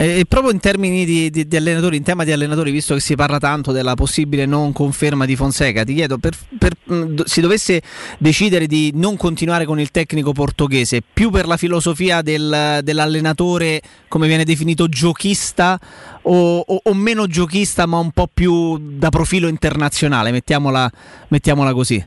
E 0.00 0.24
proprio 0.28 0.52
in 0.52 0.60
termini 0.60 1.04
di, 1.04 1.28
di- 1.28 1.48
di 1.48 1.56
allenatori, 1.56 1.96
in 1.96 2.04
tema 2.04 2.22
di 2.22 2.30
allenatori, 2.30 2.70
visto 2.70 2.94
che 2.94 3.00
si 3.00 3.16
parla 3.16 3.38
tanto 3.38 3.72
della 3.72 3.94
possibile 3.94 4.46
non 4.46 4.72
conferma 4.72 5.24
di 5.24 5.34
Fonseca, 5.34 5.82
ti 5.82 5.92
chiedo, 5.92 6.18
per, 6.18 6.34
per- 6.56 6.76
si 7.24 7.40
dovesse 7.40 7.82
decidere 8.18 8.68
di 8.68 8.92
non 8.94 9.16
continuare 9.16 9.64
con 9.64 9.80
il 9.80 9.90
tecnico 9.90 10.30
portoghese, 10.30 11.02
più 11.12 11.30
per 11.30 11.48
la 11.48 11.56
filosofia 11.56 12.22
del- 12.22 12.78
dell'allenatore, 12.84 13.80
come 14.06 14.28
viene 14.28 14.44
definito, 14.44 14.86
giochista 14.88 15.76
o, 16.22 16.58
o- 16.60 16.80
o 16.84 16.94
meno 16.94 17.26
giochista, 17.26 17.84
ma 17.86 17.98
un 17.98 18.12
po' 18.12 18.28
più 18.32 18.78
da 18.78 19.08
profilo 19.08 19.48
internazionale, 19.48 20.30
mettiamola, 20.30 20.88
mettiamola 21.26 21.72
così. 21.72 22.06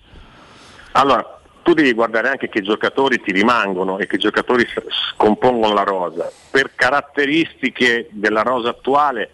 Allora, 0.94 1.41
tu 1.64 1.74
devi 1.74 1.94
guardare 1.94 2.30
anche 2.30 2.50
che 2.50 2.62
giocatori 2.62 3.22
ti 3.22 3.32
rimangono 3.32 3.98
e 4.00 4.08
che 4.08 4.18
giocatori 4.18 4.66
scompongono 5.14 5.74
la 5.74 5.84
rosa. 5.84 6.32
Per 6.50 6.72
caratteristiche 6.76 8.08
della 8.12 8.42
rosa 8.42 8.70
attuale, 8.70 9.32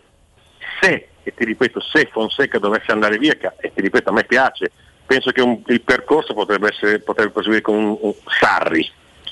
se, 0.81 1.07
e 1.23 1.33
ti 1.33 1.45
ripeto, 1.45 1.79
se 1.79 2.09
Fonseca 2.11 2.59
dovesse 2.59 2.91
andare 2.91 3.17
via, 3.17 3.33
e 3.57 3.71
ti 3.73 3.81
ripeto, 3.81 4.09
a 4.09 4.13
me 4.13 4.23
piace, 4.25 4.71
penso 5.05 5.31
che 5.31 5.41
un- 5.41 5.61
il 5.67 5.81
percorso 5.81 6.33
potrebbe, 6.33 6.69
essere, 6.71 6.99
potrebbe 6.99 7.31
proseguire 7.31 7.61
con 7.61 7.75
un, 7.75 7.97
un 7.99 8.13
Sarri, 8.39 8.89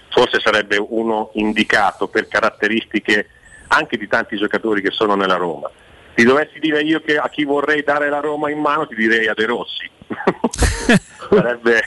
forse 0.10 0.40
sarebbe 0.40 0.78
uno 0.78 1.32
indicato 1.34 2.08
per 2.08 2.28
caratteristiche 2.28 3.28
anche 3.68 3.98
di 3.98 4.08
tanti 4.08 4.38
giocatori 4.38 4.82
che 4.82 4.92
sono 4.92 5.16
nella 5.16 5.36
Roma. 5.36 5.70
Ti 6.16 6.24
dovessi 6.24 6.60
dire 6.60 6.82
io 6.82 7.02
che 7.02 7.18
a 7.18 7.28
chi 7.30 7.44
vorrei 7.44 7.84
dare 7.84 8.10
la 8.10 8.20
Roma 8.22 8.50
in 8.50 8.60
mano, 8.60 8.88
ti 8.88 8.96
direi 8.96 9.28
a 9.28 9.34
De 9.34 9.46
Rossi. 9.46 9.90
Sarebbe... 11.30 11.82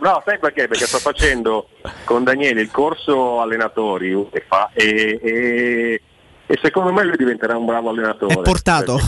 No, 0.00 0.22
sai 0.24 0.38
perché? 0.38 0.66
Perché 0.66 0.86
sto 0.86 0.98
facendo 0.98 1.68
con 2.04 2.24
Daniele 2.24 2.60
il 2.62 2.70
corso 2.70 3.40
allenatori 3.40 4.12
UEFA 4.12 4.70
e, 4.72 5.20
e- 5.22 6.00
e 6.50 6.58
secondo 6.62 6.92
me 6.92 7.04
lui 7.04 7.16
diventerà 7.16 7.56
un 7.56 7.66
bravo 7.66 7.90
allenatore. 7.90 8.34
È 8.34 8.42
portato. 8.42 8.98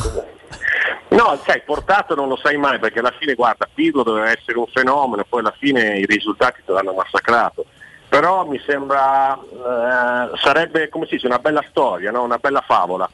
No, 1.08 1.40
sai, 1.44 1.62
portato 1.64 2.14
non 2.14 2.28
lo 2.28 2.36
sai 2.36 2.56
mai 2.56 2.78
perché 2.78 2.98
alla 3.00 3.14
fine, 3.18 3.34
guarda, 3.34 3.66
Pirlo 3.72 4.02
doveva 4.02 4.30
essere 4.30 4.58
un 4.58 4.66
fenomeno, 4.72 5.24
poi 5.28 5.40
alla 5.40 5.54
fine 5.58 5.98
i 5.98 6.04
risultati 6.04 6.60
te 6.64 6.70
l'hanno 6.72 6.92
massacrato. 6.92 7.64
Però 8.08 8.44
mi 8.46 8.60
sembra, 8.66 9.34
eh, 9.34 10.36
sarebbe 10.38 10.88
come 10.88 11.06
si 11.06 11.14
dice, 11.14 11.26
una 11.26 11.38
bella 11.38 11.64
storia, 11.70 12.10
no? 12.10 12.22
una 12.22 12.38
bella 12.38 12.60
favola. 12.60 13.10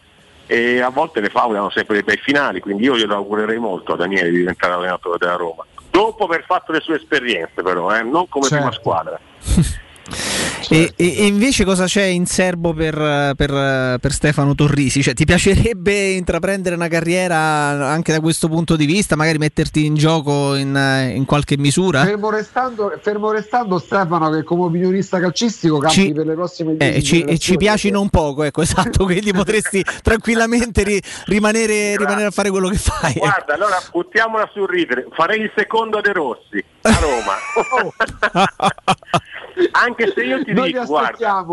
E 0.47 0.81
a 0.81 0.91
volte 0.91 1.20
le 1.20 1.28
favole 1.28 1.58
hanno 1.58 1.70
sempre 1.70 1.94
dei 1.94 2.05
bei 2.05 2.16
finali, 2.18 2.60
quindi 2.60 2.84
io 2.84 2.97
glielo 2.97 3.15
augurerei 3.16 3.58
molto 3.58 3.92
a 3.94 3.97
Daniele 3.97 4.31
di 4.31 4.39
diventare 4.39 4.75
allenatore 4.75 5.18
della 5.18 5.34
Roma. 5.34 5.65
Dopo 5.91 6.25
aver 6.25 6.44
fatto 6.44 6.73
le 6.73 6.81
sue 6.81 6.97
esperienze 6.97 7.62
però, 7.62 7.94
eh, 7.97 8.02
non 8.02 8.28
come 8.28 8.49
prima 8.49 8.65
Certo. 8.70 8.78
squadra. 8.81 9.18
E, 10.68 10.92
e- 10.96 11.14
e 11.18 11.26
invece 11.26 11.64
cosa 11.64 11.84
c'è 11.84 12.02
in 12.04 12.26
serbo 12.26 12.72
per, 12.72 12.94
per- 13.36 13.98
per 13.98 14.12
Stefano 14.12 14.54
Torrisi? 14.54 15.02
Cioè, 15.02 15.14
ti 15.14 15.24
piacerebbe 15.24 16.10
intraprendere 16.10 16.74
una 16.74 16.88
carriera 16.88 17.36
anche 17.36 18.12
da 18.12 18.20
questo 18.20 18.48
punto 18.48 18.76
di 18.76 18.84
vista, 18.86 19.14
magari 19.16 19.38
metterti 19.38 19.84
in 19.84 19.94
gioco 19.94 20.54
in, 20.54 20.74
in 21.14 21.24
qualche 21.24 21.56
misura? 21.56 22.04
Fermo 22.04 22.30
restando, 22.30 22.92
fermo 23.00 23.30
restando 23.30 23.78
Stefano 23.78 24.30
che 24.30 24.42
come 24.42 24.62
opinionista 24.64 25.18
calcistico 25.20 25.78
campi 25.78 25.94
Ci- 25.94 26.12
per 26.12 26.26
le 26.26 26.34
prossime 26.34 26.72
Eh, 26.72 26.76
10 26.76 26.96
e, 26.96 27.02
ci, 27.02 27.22
e 27.22 27.38
ci 27.38 27.56
piaci 27.56 27.90
non 27.90 28.08
poco, 28.08 28.42
ecco, 28.42 28.62
esatto, 28.62 29.04
quindi 29.06 29.32
potresti 29.32 29.84
tranquillamente 30.02 30.82
ri- 30.82 31.02
rimanere, 31.26 31.96
rimanere 31.96 32.26
a 32.26 32.30
fare 32.32 32.50
quello 32.50 32.68
che 32.68 32.76
fai. 32.78 33.10
ecco. 33.12 33.20
Guarda, 33.20 33.54
allora 33.54 33.80
buttiamola 33.90 34.50
sul 34.52 34.68
ridere, 34.68 35.06
farei 35.14 35.40
il 35.42 35.52
secondo 35.56 36.00
De 36.00 36.12
Rossi 36.12 36.64
a 36.82 36.98
Roma. 37.00 37.34
Anche 39.72 40.12
se 40.14 40.24
io 40.24 40.44
ti 40.44 40.52
Noi 40.52 40.72
dico, 40.72 40.84
guarda, 40.84 41.44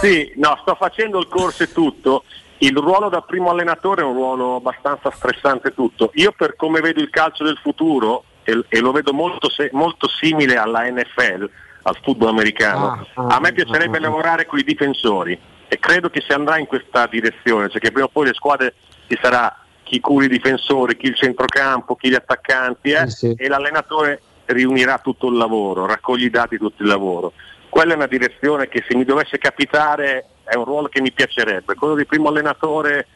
sì, 0.00 0.32
no, 0.36 0.58
sto 0.62 0.74
facendo 0.74 1.18
il 1.18 1.28
corso 1.28 1.62
e 1.62 1.72
tutto. 1.72 2.24
Il 2.58 2.76
ruolo 2.76 3.08
da 3.08 3.22
primo 3.22 3.50
allenatore 3.50 4.02
è 4.02 4.04
un 4.04 4.14
ruolo 4.14 4.56
abbastanza 4.56 5.10
stressante 5.10 5.72
tutto. 5.72 6.10
Io 6.14 6.32
per 6.32 6.56
come 6.56 6.80
vedo 6.80 7.00
il 7.00 7.08
calcio 7.08 7.44
del 7.44 7.58
futuro, 7.62 8.24
e, 8.42 8.64
e 8.68 8.80
lo 8.80 8.92
vedo 8.92 9.12
molto, 9.12 9.48
se- 9.48 9.70
molto 9.72 10.08
simile 10.08 10.56
alla 10.56 10.90
NFL, 10.90 11.48
al 11.82 11.96
football 12.02 12.28
americano, 12.28 13.06
Ah, 13.14 13.22
ah, 13.22 13.36
a 13.36 13.40
me 13.40 13.52
piacerebbe 13.52 13.98
lavorare 13.98 14.46
con 14.46 14.58
i 14.58 14.64
difensori. 14.64 15.38
E 15.68 15.78
credo 15.78 16.10
che 16.10 16.20
si 16.20 16.32
andrà 16.32 16.58
in 16.58 16.66
questa 16.66 17.06
direzione, 17.06 17.68
cioè 17.70 17.80
che 17.80 17.92
prima 17.92 18.06
o 18.06 18.10
poi 18.10 18.26
le 18.26 18.34
squadre 18.34 18.74
ci 19.06 19.18
sarà 19.22 19.56
chi 19.84 20.00
cura 20.00 20.24
i 20.24 20.28
difensori, 20.28 20.96
chi 20.96 21.06
il 21.06 21.14
centrocampo, 21.14 21.96
chi 21.96 22.10
gli 22.10 22.14
attaccanti 22.14 22.90
eh, 22.90 23.06
e 23.36 23.48
l'allenatore 23.48 24.20
riunirà 24.52 24.98
tutto 24.98 25.28
il 25.28 25.36
lavoro, 25.36 25.86
raccoglie 25.86 26.26
i 26.26 26.30
dati 26.30 26.56
di 26.56 26.58
tutto 26.58 26.82
il 26.82 26.88
lavoro. 26.88 27.32
Quella 27.68 27.92
è 27.92 27.96
una 27.96 28.06
direzione 28.06 28.68
che 28.68 28.84
se 28.88 28.96
mi 28.96 29.04
dovesse 29.04 29.38
capitare 29.38 30.26
è 30.44 30.56
un 30.56 30.64
ruolo 30.64 30.88
che 30.88 31.00
mi 31.00 31.12
piacerebbe. 31.12 31.74
Quello 31.74 31.94
di 31.94 32.04
primo 32.04 32.28
allenatore 32.28 33.06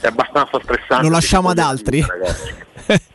è 0.00 0.06
abbastanza 0.06 0.60
stressante. 0.62 1.04
Lo 1.04 1.10
lasciamo 1.10 1.48
ad 1.48 1.58
altri. 1.58 2.04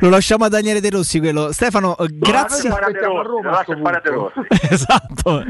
Lo 0.00 0.08
lasciamo 0.08 0.44
a 0.44 0.48
Daniele 0.48 0.80
De 0.80 0.88
Rossi 0.88 1.18
quello. 1.18 1.52
Stefano, 1.52 1.94
grazie. 2.08 2.70
A 2.70 2.90
De 2.90 3.00
Rossi, 3.00 3.42
lo 3.42 3.50
lascia 3.50 3.76
fare 3.82 3.96
a 3.96 4.00
De 4.00 4.10
Rossi. 4.10 4.40
esatto. 4.72 5.44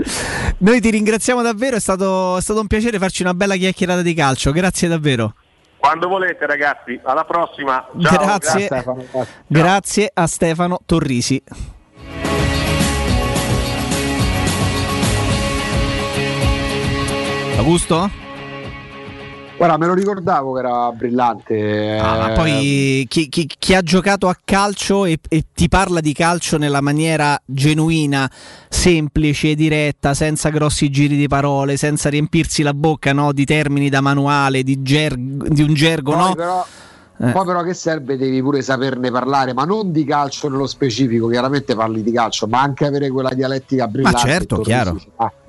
Noi 0.58 0.80
ti 0.80 0.90
ringraziamo 0.90 1.42
davvero, 1.42 1.76
è 1.76 1.80
stato, 1.80 2.36
è 2.36 2.40
stato 2.40 2.60
un 2.60 2.66
piacere 2.66 2.98
farci 2.98 3.22
una 3.22 3.34
bella 3.34 3.54
chiacchierata 3.54 4.02
di 4.02 4.14
calcio. 4.14 4.50
Grazie 4.50 4.88
davvero. 4.88 5.34
Quando 5.80 6.08
volete 6.08 6.46
ragazzi, 6.46 7.00
alla 7.02 7.24
prossima. 7.24 7.88
Ciao, 7.98 8.36
Grazie. 8.36 8.84
Grazie 9.46 10.10
a 10.12 10.26
Stefano 10.26 10.78
Torrisi. 10.84 11.42
Augusto? 17.56 18.29
Guarda, 19.60 19.76
me 19.76 19.88
lo 19.88 19.92
ricordavo 19.92 20.54
che 20.54 20.58
era 20.60 20.90
brillante. 20.90 21.98
Ah, 21.98 22.16
ma 22.16 22.30
eh, 22.30 22.34
poi 22.34 23.06
chi, 23.10 23.28
chi- 23.28 23.50
chi 23.58 23.74
ha 23.74 23.82
giocato 23.82 24.26
a 24.26 24.36
calcio 24.42 25.04
e, 25.04 25.18
e 25.28 25.44
ti 25.52 25.68
parla 25.68 26.00
di 26.00 26.14
calcio 26.14 26.56
nella 26.56 26.80
maniera 26.80 27.38
genuina, 27.44 28.26
semplice, 28.70 29.54
diretta, 29.54 30.14
senza 30.14 30.48
grossi 30.48 30.88
giri 30.88 31.14
di 31.14 31.28
parole, 31.28 31.76
senza 31.76 32.08
riempirsi 32.08 32.62
la 32.62 32.72
bocca 32.72 33.12
no, 33.12 33.34
di 33.34 33.44
termini 33.44 33.90
da 33.90 34.00
manuale, 34.00 34.62
di, 34.62 34.80
ger- 34.80 35.14
di 35.18 35.60
un 35.60 35.74
gergo, 35.74 36.12
poi 36.12 36.28
no? 36.28 36.34
però, 36.34 36.66
Eh. 37.22 37.32
poi 37.32 37.44
però 37.44 37.62
che 37.62 37.74
serve? 37.74 38.16
Devi 38.16 38.40
pure 38.40 38.62
saperne 38.62 39.10
parlare, 39.10 39.52
ma 39.52 39.64
non 39.64 39.92
di 39.92 40.04
calcio 40.04 40.48
nello 40.48 40.66
specifico, 40.66 41.28
chiaramente 41.28 41.74
parli 41.74 42.02
di 42.02 42.12
calcio, 42.12 42.46
ma 42.46 42.62
anche 42.62 42.86
avere 42.86 43.10
quella 43.10 43.30
dialettica 43.34 43.84
Ma 43.84 43.90
brillante. 43.90 44.18
certo, 44.18 44.56
Torrisi 44.56 44.70
chiaro. 44.70 45.00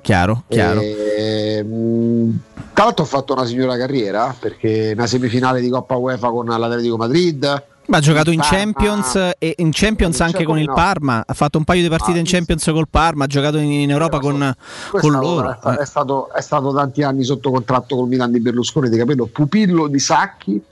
Chiaro, 0.02 0.42
chiaro. 0.48 0.80
Ehm, 0.82 2.38
tra 2.72 2.84
l'altro 2.84 3.04
ho 3.04 3.06
fatto 3.08 3.32
una 3.32 3.46
signora 3.46 3.76
carriera 3.76 4.34
perché 4.38 4.92
una 4.94 5.06
semifinale 5.06 5.60
di 5.60 5.68
Coppa 5.70 5.94
UEFA 5.96 6.28
con 6.30 6.46
l'Atletico 6.46 6.96
Madrid. 6.96 7.64
Ma 7.84 7.96
ha 7.96 8.00
giocato 8.00 8.30
in 8.30 8.38
Parma. 8.38 8.56
Champions 8.56 9.30
e 9.38 9.54
in 9.56 9.70
Champions 9.72 10.18
In 10.18 10.24
anche 10.26 10.44
con 10.44 10.58
il 10.58 10.66
Champions 10.66 10.68
no. 10.68 10.74
Parma. 10.74 11.24
Ha 11.26 11.34
fatto 11.34 11.58
un 11.58 11.64
paio 11.64 11.82
di 11.82 11.88
partite 11.88 12.16
Ah, 12.18 12.20
in 12.20 12.26
Champions 12.26 12.64
col 12.72 12.88
Parma. 12.88 13.24
Ha 13.24 13.26
giocato 13.26 13.58
in, 13.58 13.70
in 13.72 13.90
Europa 13.90 14.20
con, 14.20 14.54
con 14.90 15.12
loro. 15.12 15.50
È, 15.50 15.56
sta- 15.58 15.78
è 15.78 15.86
stato, 15.86 16.32
è 16.32 16.40
stato 16.40 16.72
tanti 16.72 17.02
anni 17.02 17.24
sotto 17.24 17.50
contratto 17.50 17.96
col 17.96 18.08
Milan 18.08 18.30
di 18.30 18.40
Berlusconi, 18.40 18.88
di 18.88 18.96
capello 18.96 19.26
pupillo 19.26 19.88
di 19.88 19.98
Sacchi 19.98 20.62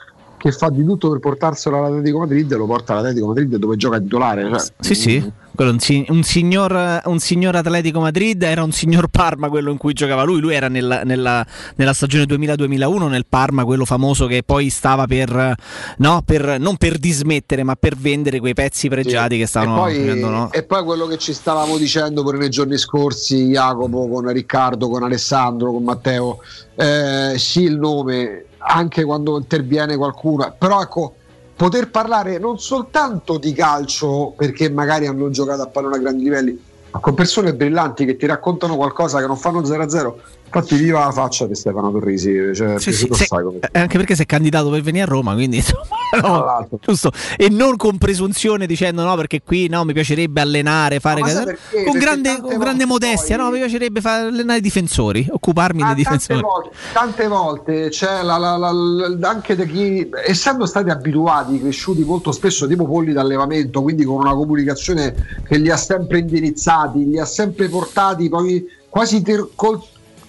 che 0.40 0.52
fa 0.52 0.70
di 0.70 0.82
tutto 0.82 1.10
per 1.10 1.18
portarselo 1.18 1.76
all'Atletico 1.76 2.20
Madrid 2.20 2.50
e 2.50 2.56
lo 2.56 2.64
porta 2.64 2.94
all'Atletico 2.94 3.26
Madrid 3.26 3.56
dove 3.56 3.76
gioca 3.76 4.00
titolare. 4.00 4.48
cioè, 4.50 4.72
Sì, 4.80 4.94
sì. 4.94 5.32
Un, 5.60 5.78
un 6.08 6.22
signor, 6.22 7.02
un 7.04 7.18
signor 7.18 7.56
Atletico 7.56 8.00
Madrid 8.00 8.42
era 8.42 8.62
un 8.62 8.72
signor 8.72 9.08
Parma 9.08 9.50
quello 9.50 9.70
in 9.70 9.76
cui 9.76 9.92
giocava 9.92 10.22
lui. 10.22 10.40
Lui 10.40 10.54
era 10.54 10.68
nella, 10.68 11.02
nella- 11.02 11.44
nella 11.76 11.92
stagione 11.92 12.24
2000-2001 12.24 13.08
nel 13.08 13.26
Parma, 13.28 13.66
quello 13.66 13.84
famoso 13.84 14.26
che 14.26 14.42
poi 14.42 14.70
stava 14.70 15.06
per, 15.06 15.54
no, 15.98 16.22
per 16.24 16.58
non 16.58 16.78
per 16.78 16.96
dismettere, 16.96 17.62
ma 17.62 17.74
per 17.74 17.94
vendere 17.96 18.40
quei 18.40 18.54
pezzi 18.54 18.88
pregiati 18.88 19.36
che 19.36 19.42
e, 19.42 19.46
stavano 19.46 19.74
poi, 19.74 19.98
facendo, 19.98 20.28
no? 20.30 20.52
e 20.52 20.62
poi 20.62 20.82
quello 20.82 21.06
che 21.06 21.18
ci 21.18 21.34
stavamo 21.34 21.76
dicendo 21.76 22.22
pure 22.22 22.38
nei 22.38 22.48
giorni 22.48 22.78
scorsi, 22.78 23.48
Jacopo, 23.48 24.08
con 24.08 24.32
Riccardo, 24.32 24.88
con 24.88 25.02
Alessandro, 25.02 25.72
con 25.72 25.82
Matteo, 25.82 26.38
eh, 26.76 27.34
sì 27.36 27.64
il 27.64 27.76
nome 27.76 28.44
anche 28.60 29.04
quando 29.04 29.36
interviene 29.38 29.96
qualcuno, 29.96 30.54
però 30.56 30.82
ecco 30.82 31.14
poter 31.56 31.90
parlare 31.90 32.38
non 32.38 32.58
soltanto 32.58 33.36
di 33.36 33.52
calcio 33.52 34.32
perché 34.36 34.70
magari 34.70 35.06
hanno 35.06 35.28
giocato 35.30 35.62
a 35.62 35.66
pallone 35.66 35.96
a 35.96 35.98
grandi 35.98 36.24
livelli, 36.24 36.62
ma 36.90 37.00
con 37.00 37.14
persone 37.14 37.54
brillanti 37.54 38.04
che 38.04 38.16
ti 38.16 38.26
raccontano 38.26 38.76
qualcosa 38.76 39.20
che 39.20 39.26
non 39.26 39.36
fanno 39.36 39.60
0-0. 39.60 40.14
Infatti, 40.52 40.76
viva 40.76 41.04
la 41.04 41.12
faccia 41.12 41.46
di 41.46 41.54
Stefano 41.54 41.92
Torrisi, 41.92 42.32
cioè, 42.54 42.78
Sì, 42.80 42.92
sì, 42.92 43.08
se- 43.12 43.28
eh, 43.70 43.78
anche 43.78 43.96
perché 43.98 44.16
si 44.16 44.22
è 44.22 44.26
candidato 44.26 44.68
per 44.68 44.80
venire 44.82 45.04
a 45.04 45.06
Roma, 45.06 45.32
quindi 45.34 45.56
insomma, 45.62 45.84
no, 46.20 46.68
giusto. 46.80 47.12
E 47.36 47.48
non 47.48 47.76
con 47.76 47.98
presunzione 47.98 48.66
dicendo 48.66 49.04
no, 49.04 49.14
perché 49.14 49.42
qui 49.42 49.68
no, 49.68 49.84
mi 49.84 49.92
piacerebbe 49.92 50.40
allenare, 50.40 50.98
fare 50.98 51.20
ma 51.20 51.26
cose- 51.28 51.44
perché? 51.44 51.60
con 51.84 51.92
Perché 51.92 51.98
grande, 51.98 52.28
tante 52.30 52.48
con 52.48 52.58
grande 52.58 52.84
modestia, 52.86 53.36
poi- 53.36 53.44
no, 53.44 53.50
mi 53.52 53.58
piacerebbe 53.58 54.00
fare 54.00 54.26
allenare 54.26 54.58
i 54.58 54.62
difensori, 54.62 55.26
occuparmi 55.30 55.82
Ma 55.82 55.94
dei 55.94 56.02
tante 56.02 56.18
difensori. 56.18 56.40
volte, 56.40 56.70
tante 56.92 57.28
volte 57.28 57.88
c'è 57.90 58.22
la- 58.24 58.36
la- 58.36 58.56
la- 58.56 59.28
anche 59.28 59.54
da 59.54 59.64
chi, 59.64 60.08
essendo 60.26 60.66
stati 60.66 60.90
abituati, 60.90 61.60
cresciuti 61.60 62.02
molto 62.02 62.32
spesso 62.32 62.66
tipo 62.66 62.86
polli 62.86 63.12
d'allevamento, 63.12 63.82
quindi 63.82 64.02
con 64.04 64.16
una 64.16 64.34
comunicazione 64.34 65.14
che 65.46 65.58
li 65.58 65.70
ha 65.70 65.76
sempre 65.76 66.18
indirizzati, 66.18 67.08
li 67.08 67.20
ha 67.20 67.24
sempre 67.24 67.68
portati 67.68 68.28
poi 68.28 68.66
quasi 68.88 69.22
ter- 69.22 69.50
col- 69.54 69.80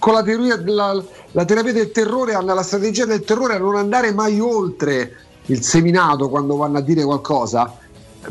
con 0.02 0.14
la, 0.14 0.22
teoria, 0.24 0.60
la, 0.64 1.00
la 1.30 1.44
terapia 1.44 1.72
del 1.72 1.92
terrore 1.92 2.34
hanno 2.34 2.52
la 2.54 2.64
strategia 2.64 3.04
del 3.06 3.22
terrore 3.22 3.54
a 3.54 3.58
non 3.58 3.76
andare 3.76 4.12
mai 4.12 4.40
oltre 4.40 5.14
il 5.46 5.62
seminato 5.62 6.28
quando 6.28 6.56
vanno 6.56 6.78
a 6.78 6.80
dire 6.80 7.04
qualcosa. 7.04 7.72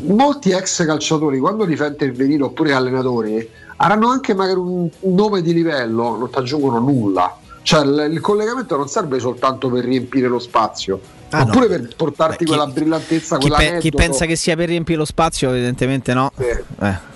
Molti 0.00 0.50
ex 0.50 0.84
calciatori, 0.84 1.38
quando 1.38 1.64
li 1.64 1.74
fa 1.74 1.86
intervenire 1.86 2.42
oppure 2.42 2.74
allenatori, 2.74 3.48
avranno 3.76 4.08
anche 4.10 4.34
magari 4.34 4.58
un 4.58 4.86
nome 5.00 5.40
di 5.40 5.54
livello, 5.54 6.14
non 6.18 6.28
ti 6.30 6.36
aggiungono 6.38 6.78
nulla. 6.78 7.38
Cioè 7.62 7.84
il, 7.86 8.08
il 8.12 8.20
collegamento 8.20 8.76
non 8.76 8.88
serve 8.88 9.18
soltanto 9.18 9.70
per 9.70 9.82
riempire 9.84 10.28
lo 10.28 10.38
spazio, 10.40 11.00
Ah, 11.30 11.44
oppure 11.44 11.68
no. 11.68 11.68
per 11.68 11.96
portarti 11.96 12.44
quella 12.44 12.66
brillantezza, 12.66 13.38
Chi, 13.38 13.48
quella 13.48 13.70
pe- 13.72 13.78
chi 13.78 13.90
pensa 13.90 14.26
che 14.26 14.36
sia 14.36 14.54
per 14.56 14.68
riempire 14.68 14.98
lo 14.98 15.06
spazio, 15.06 15.48
evidentemente 15.48 16.12
no. 16.12 16.30
Eh. 16.36 16.62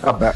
Vabbè. 0.01 0.33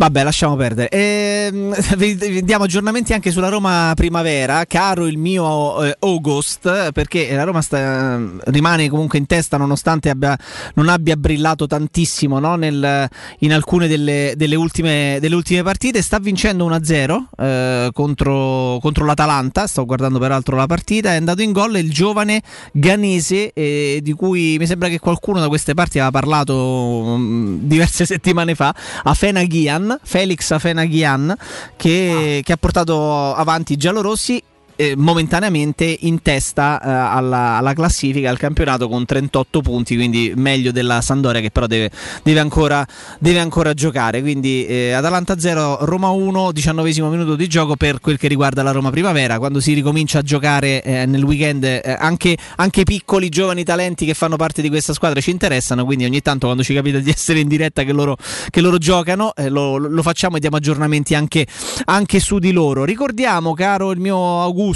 Vabbè, 0.00 0.24
lasciamo 0.24 0.56
perdere. 0.56 0.88
Ehm, 0.88 1.74
diamo 2.40 2.64
aggiornamenti 2.64 3.12
anche 3.12 3.30
sulla 3.30 3.50
Roma 3.50 3.92
Primavera. 3.94 4.64
Caro 4.64 5.06
il 5.06 5.18
mio 5.18 5.84
eh, 5.84 5.94
August, 5.98 6.92
perché 6.92 7.30
la 7.34 7.42
Roma 7.42 7.60
sta- 7.60 8.18
rimane 8.44 8.88
comunque 8.88 9.18
in 9.18 9.26
testa 9.26 9.58
nonostante 9.58 10.08
abbia- 10.08 10.38
non 10.76 10.88
abbia 10.88 11.16
brillato 11.16 11.66
tantissimo 11.66 12.38
no? 12.38 12.54
Nel- 12.54 13.06
in 13.40 13.52
alcune 13.52 13.88
delle, 13.88 14.32
delle 14.38 14.54
ultime, 14.54 15.18
delle 15.20 15.34
ultime 15.34 15.62
partite. 15.62 16.00
Sta 16.00 16.18
vincendo 16.18 16.66
1-0 16.66 17.24
eh, 17.36 17.90
contro, 17.92 18.78
contro 18.80 19.04
l'Atalanta. 19.04 19.66
Sto 19.66 19.84
guardando 19.84 20.18
peraltro 20.18 20.56
la 20.56 20.64
partita. 20.64 21.12
È 21.12 21.16
andato 21.16 21.42
in 21.42 21.52
gol 21.52 21.76
il 21.76 21.92
giovane 21.92 22.40
Ganese, 22.72 23.52
eh, 23.52 24.00
di 24.02 24.12
cui 24.14 24.56
mi 24.58 24.66
sembra 24.66 24.88
che 24.88 24.98
qualcuno 24.98 25.40
da 25.40 25.48
queste 25.48 25.74
parti 25.74 25.98
aveva 25.98 26.10
parlato 26.10 27.16
mm, 27.18 27.58
diverse 27.64 28.06
settimane 28.06 28.54
fa. 28.54 28.74
Afena 29.02 29.44
Ghian, 29.44 29.88
Felix 30.02 30.50
Afena 30.50 30.84
Ghian, 30.84 31.34
che, 31.76 32.42
che 32.44 32.52
ha 32.52 32.56
portato 32.56 33.34
avanti 33.34 33.72
i 33.72 33.76
giallorossi. 33.76 34.42
Eh, 34.80 34.94
momentaneamente 34.96 35.84
in 36.00 36.22
testa 36.22 36.80
eh, 36.80 36.88
alla, 36.88 37.58
alla 37.58 37.74
classifica 37.74 38.30
al 38.30 38.38
campionato 38.38 38.88
con 38.88 39.04
38 39.04 39.60
punti 39.60 39.94
quindi 39.94 40.32
meglio 40.34 40.72
della 40.72 41.02
Sandoria 41.02 41.42
che 41.42 41.50
però 41.50 41.66
deve, 41.66 41.90
deve 42.22 42.40
ancora, 42.40 42.86
deve 43.18 43.40
ancora 43.40 43.74
giocare. 43.74 44.22
Quindi 44.22 44.64
eh, 44.64 44.92
Atalanta 44.92 45.38
0 45.38 45.84
Roma 45.84 46.08
1 46.08 46.52
19 46.52 46.92
minuto 47.10 47.36
di 47.36 47.46
gioco 47.46 47.76
per 47.76 48.00
quel 48.00 48.16
che 48.16 48.26
riguarda 48.26 48.62
la 48.62 48.70
Roma 48.70 48.90
Primavera. 48.90 49.38
Quando 49.38 49.60
si 49.60 49.74
ricomincia 49.74 50.20
a 50.20 50.22
giocare 50.22 50.82
eh, 50.82 51.04
nel 51.04 51.22
weekend 51.22 51.64
eh, 51.64 51.82
anche, 51.98 52.38
anche 52.56 52.84
piccoli 52.84 53.28
giovani 53.28 53.64
talenti 53.64 54.06
che 54.06 54.14
fanno 54.14 54.36
parte 54.36 54.62
di 54.62 54.70
questa 54.70 54.94
squadra 54.94 55.20
ci 55.20 55.30
interessano 55.30 55.84
quindi 55.84 56.06
ogni 56.06 56.22
tanto 56.22 56.46
quando 56.46 56.62
ci 56.62 56.72
capita 56.72 56.98
di 56.98 57.10
essere 57.10 57.40
in 57.40 57.48
diretta 57.48 57.82
che 57.82 57.92
loro, 57.92 58.16
che 58.48 58.62
loro 58.62 58.78
giocano 58.78 59.34
eh, 59.34 59.50
lo, 59.50 59.76
lo 59.76 60.02
facciamo 60.02 60.36
e 60.36 60.40
diamo 60.40 60.56
aggiornamenti 60.56 61.14
anche, 61.14 61.46
anche 61.84 62.18
su 62.18 62.38
di 62.38 62.52
loro. 62.52 62.84
Ricordiamo 62.84 63.52
caro 63.52 63.90
il 63.90 63.98
mio 63.98 64.40
Augusto 64.40 64.69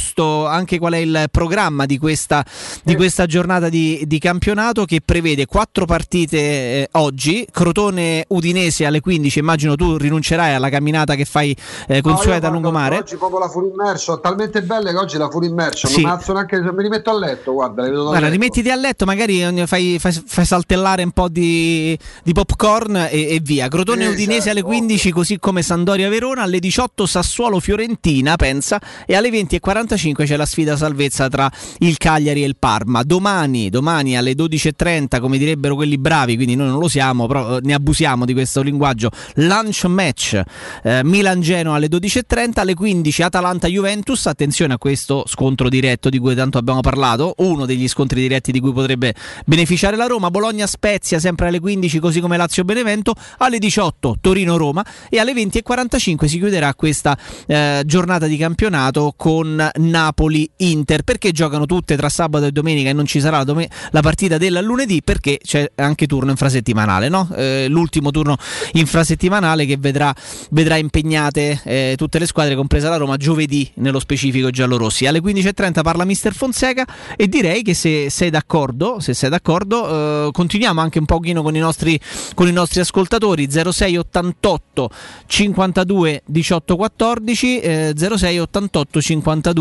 anche 0.47 0.79
qual 0.79 0.95
è 0.95 0.99
il 0.99 1.27
programma 1.31 1.87
di 1.87 1.99
questa, 1.99 2.45
di 2.83 2.95
questa 2.97 3.27
giornata 3.27 3.69
di, 3.69 4.03
di 4.07 4.19
campionato 4.19 4.85
che 4.85 5.01
prevede 5.05 5.47
quattro 5.47 5.85
partite 5.85 6.39
eh, 6.39 6.89
oggi 6.93 7.47
Crotone 7.51 8.25
Udinese 8.29 8.87
alle 8.87 9.01
15 9.01 9.39
immagino 9.39 9.77
tu 9.77 9.97
rinuncerai 9.97 10.55
alla 10.55 10.69
camminata 10.69 11.15
che 11.15 11.25
fai 11.25 11.57
eh, 11.89 11.95
No, 11.97 12.01
consueta 12.03 12.31
a 12.31 12.39
guarda, 12.39 12.51
lungomare 12.51 12.97
Oggi 12.99 13.17
proprio 13.17 13.39
la 13.39 13.49
fuori 13.49 13.69
immerso, 13.69 14.21
talmente 14.21 14.63
belle 14.63 14.91
che 14.91 14.97
oggi 14.97 15.17
la 15.17 15.29
fuori 15.29 15.47
immerso. 15.47 15.87
Sì. 15.87 16.03
Non 16.03 16.19
neanche 16.27 16.63
se 16.63 16.73
mi 16.73 16.83
rimetto 16.83 17.11
a 17.11 17.19
letto, 17.19 17.53
guarda, 17.53 17.83
le 17.83 17.89
vedo 17.89 18.03
da 18.05 18.09
Guarda, 18.09 18.27
letto. 18.27 18.41
rimettiti 18.41 18.71
a 18.71 18.77
letto, 18.77 19.05
magari 19.05 19.43
eh, 19.43 19.67
fai, 19.67 19.99
fai- 19.99 20.23
fai 20.25 20.45
saltellare 20.45 21.03
un 21.03 21.11
po' 21.11 21.29
di, 21.29 21.99
di 22.23 22.33
popcorn 22.33 22.97
e, 23.11 23.35
e 23.35 23.41
via. 23.43 23.69
Crotone 23.69 24.05
Sì, 24.05 24.13
Udinese 24.13 24.43
certo, 24.43 24.51
alle 24.51 24.63
15, 24.63 25.11
così 25.11 25.39
come 25.39 25.63
Sandoria 25.63 26.09
Verona, 26.09 26.43
alle 26.43 26.59
18 26.59 27.07
Sassuolo 27.07 27.61
Fiorentina, 27.61 28.37
pensa, 28.37 28.81
e 29.07 29.15
alle 29.15 29.31
20.45 29.75 30.25
c'è 30.25 30.37
la 30.37 30.47
sfida 30.47 30.77
salvezza 30.77 31.29
tra 31.29 31.51
il 31.79 31.97
Cagliari 31.97 32.43
e 32.43 32.47
il 32.47 32.57
Parma. 32.57 33.03
Domani, 33.03 33.71
domani 33.71 34.17
alle 34.17 34.33
12.30, 34.33 35.21
come 35.21 35.39
direbbero 35.39 35.75
quelli 35.75 35.99
bravi, 35.99 36.37
quindi 36.37 36.55
noi 36.55 36.69
non 36.69 36.79
lo 36.79 36.89
siamo, 36.89 37.27
però 37.27 37.57
eh, 37.57 37.61
ne 37.63 37.75
abusiamo 37.75 38.25
di 38.25 38.33
questo 38.33 38.63
linguaggio. 38.63 39.11
Lunch 39.35 39.85
match 39.85 40.41
eh, 40.83 41.03
Milan-Genoa 41.03 41.77
alle 41.77 41.89
12.30, 41.89 42.61
alle 42.61 42.75
15 42.75 43.23
Atalanta-Juventus. 43.23 44.27
Attenzione 44.27 44.75
a 44.75 44.79
questo 44.79 45.25
scontro 45.27 45.69
diretto 45.69 46.09
di 46.09 46.19
cui 46.19 46.35
tanto 46.35 46.59
abbiamo 46.59 46.81
parlato, 46.81 47.35
uno 47.39 47.67
degli 47.67 47.89
scontri 47.89 48.21
diretti 48.21 48.53
di 48.53 48.61
cui 48.61 48.73
potrebbe 48.73 49.15
beneficiare 49.45 49.97
la 49.97 50.07
Roma. 50.07 50.31
Bologna-Spezia 50.31 51.19
sempre 51.19 51.49
alle 51.49 51.61
15, 51.61 51.99
così 51.99 52.21
come 52.21 52.37
Lazio-Benevento. 52.37 53.15
Alle 53.39 53.59
18 53.59 54.17
Torino-Roma 54.21 54.85
e 55.09 55.19
alle 55.19 55.33
20.45 55.33 56.27
si 56.27 56.39
chiuderà 56.39 56.75
questa 56.75 57.17
eh, 57.47 57.83
giornata 57.85 58.27
di 58.27 58.37
campionato 58.37 59.15
con 59.17 59.64
Napoli-Inter. 59.75 61.03
Perché 61.03 61.33
giocano 61.33 61.67
tutte 61.67 61.97
tra 61.97 62.09
sabato 62.09 62.47
e 62.47 62.53
domenica 62.53 62.91
e 62.91 62.93
non 62.93 63.07
ci 63.07 63.21
sarà 63.21 63.39
la, 63.39 63.45
dome- 63.45 63.69
la 63.91 64.03
partita 64.03 64.39
del 64.39 64.61
lunedì? 64.63 65.03
Perché 65.03 65.39
c'è 65.43 65.71
anche 65.77 66.07
turno 66.07 66.31
infrasettimanale, 66.31 67.09
no? 67.09 67.29
Eh, 67.37 67.67
l'ultimo 67.69 68.11
turno 68.11 68.37
infrasettimanale 68.73 69.67
che 69.67 69.77
vedrà, 69.77 70.15
vedrà 70.51 70.77
impegnate 70.77 71.61
eh, 71.65 71.95
tutte 71.97 72.19
le 72.19 72.27
squadre, 72.27 72.55
compresa 72.55 72.89
la 72.89 72.97
Roma, 72.97 73.17
giovedì 73.17 73.71
nello 73.75 73.99
specifico 73.99 74.51
giallorossi. 74.51 75.07
Alle 75.07 75.21
15.30 75.21 75.83
parla 75.83 76.05
Mister 76.05 76.35
Fonseca 76.35 76.87
e 77.17 77.29
direi 77.29 77.63
che 77.63 77.75
se 77.75 78.11
sei 78.11 78.31
d'accordo, 78.31 79.01
se 79.01 79.15
sei 79.15 79.31
d'accordo, 79.31 80.27
eh, 80.27 80.31
continuiamo 80.33 80.81
anche 80.81 80.99
un 80.99 81.05
pochino 81.05 81.43
con 81.43 81.55
i 81.57 81.59
nostri, 81.59 81.99
con 82.35 82.49
i 82.49 82.53
nostri 82.53 82.81
ascoltatori 82.81 83.49
06 83.51 83.97
88 83.97 84.91
52 85.27 86.23
18 86.27 86.77
14 86.77 87.61
eh, 87.61 87.95
06 87.95 88.39
88 88.39 89.01
52 89.01 89.54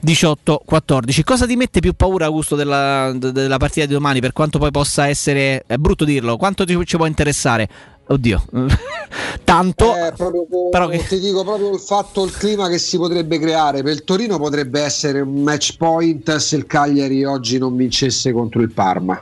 18 0.00 0.62
14 0.64 1.24
cosa 1.24 1.46
ti 1.46 1.56
mette 1.56 1.80
più 1.80 1.92
paura 1.94 2.26
Augusto 2.26 2.56
della, 2.56 3.12
de- 3.14 3.32
della 3.32 3.56
partita 3.58 3.86
di 3.86 3.92
domani 3.92 4.20
per 4.20 4.32
quanto 4.32 4.58
poi 4.58 4.70
possa 4.70 5.08
essere 5.08 5.64
è 5.66 5.76
brutto 5.76 6.04
dirlo 6.04 6.36
quanto 6.36 6.64
ti, 6.64 6.78
ci 6.84 6.96
può 6.96 7.06
interessare 7.06 7.68
oddio 8.06 8.44
tanto 9.44 9.94
Eh, 9.96 10.12
proprio, 10.16 10.46
però 10.70 10.88
che- 10.88 11.04
ti 11.06 11.18
dico 11.18 11.42
proprio 11.44 11.72
il 11.72 11.80
fatto, 11.80 12.24
il 12.24 12.32
clima 12.32 12.68
che 12.68 12.78
si 12.78 12.96
potrebbe 12.96 13.38
creare 13.38 13.82
per 13.82 13.92
il 13.92 14.04
Torino 14.04 14.38
potrebbe 14.38 14.80
essere 14.80 15.20
un 15.20 15.42
match 15.42 15.76
point 15.76 16.36
se 16.36 16.56
il 16.56 16.66
Cagliari 16.66 17.24
oggi 17.24 17.58
non 17.58 17.74
vincesse 17.76 18.32
contro 18.32 18.60
il 18.60 18.70
Parma. 18.70 19.20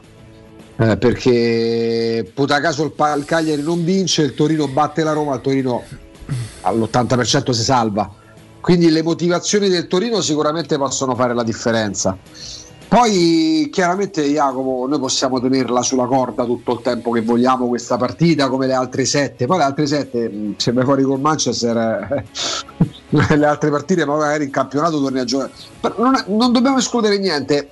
Eh, 0.75 0.97
perché 0.97 2.29
puta 2.35 2.61
caso 2.61 2.83
il, 2.85 2.93
il 3.19 3.25
Cagliari 3.25 3.63
non 3.63 3.85
vince, 3.85 4.23
il 4.23 4.35
Torino 4.35 4.67
batte 4.69 5.03
la 5.05 5.13
Roma, 5.13 5.35
il 5.35 5.41
Torino 5.41 5.83
all'80% 6.63 7.51
si 7.51 7.63
salva. 7.63 8.11
Quindi 8.63 8.91
le 8.91 9.03
motivazioni 9.03 9.69
del 9.69 9.89
Torino 9.89 10.21
sicuramente 10.21 10.79
possono 10.79 11.17
fare 11.17 11.35
la 11.35 11.43
differenza. 11.43 12.17
Poi 12.87 13.69
chiaramente 13.73 14.23
Jacopo, 14.23 14.87
noi 14.87 15.01
possiamo 15.01 15.41
tenerla 15.41 15.83
sulla 15.83 16.05
corda 16.05 16.45
tutto 16.45 16.75
il 16.75 16.81
tempo 16.81 17.11
che 17.11 17.23
vogliamo 17.23 17.67
questa 17.67 17.97
partita 17.97 18.49
come 18.49 18.69
le 18.69 18.75
altre 18.75 19.05
sette. 19.05 19.47
Poi 19.47 19.59
le 19.59 19.65
altre 19.65 19.87
sette, 19.87 20.29
mh, 20.29 20.55
se 20.59 20.73
vai 20.73 20.85
fuori 20.85 21.03
con 21.03 21.21
Manchester, 21.21 21.77
eh, 21.77 22.25
le 23.37 23.47
altre 23.47 23.71
partite 23.71 24.05
magari 24.05 24.45
in 24.45 24.51
campionato 24.51 25.01
torni 25.01 25.19
a 25.19 25.25
giocare. 25.25 25.51
Non, 25.97 26.23
non 26.29 26.53
dobbiamo 26.53 26.79
escludere 26.79 27.19
niente. 27.19 27.71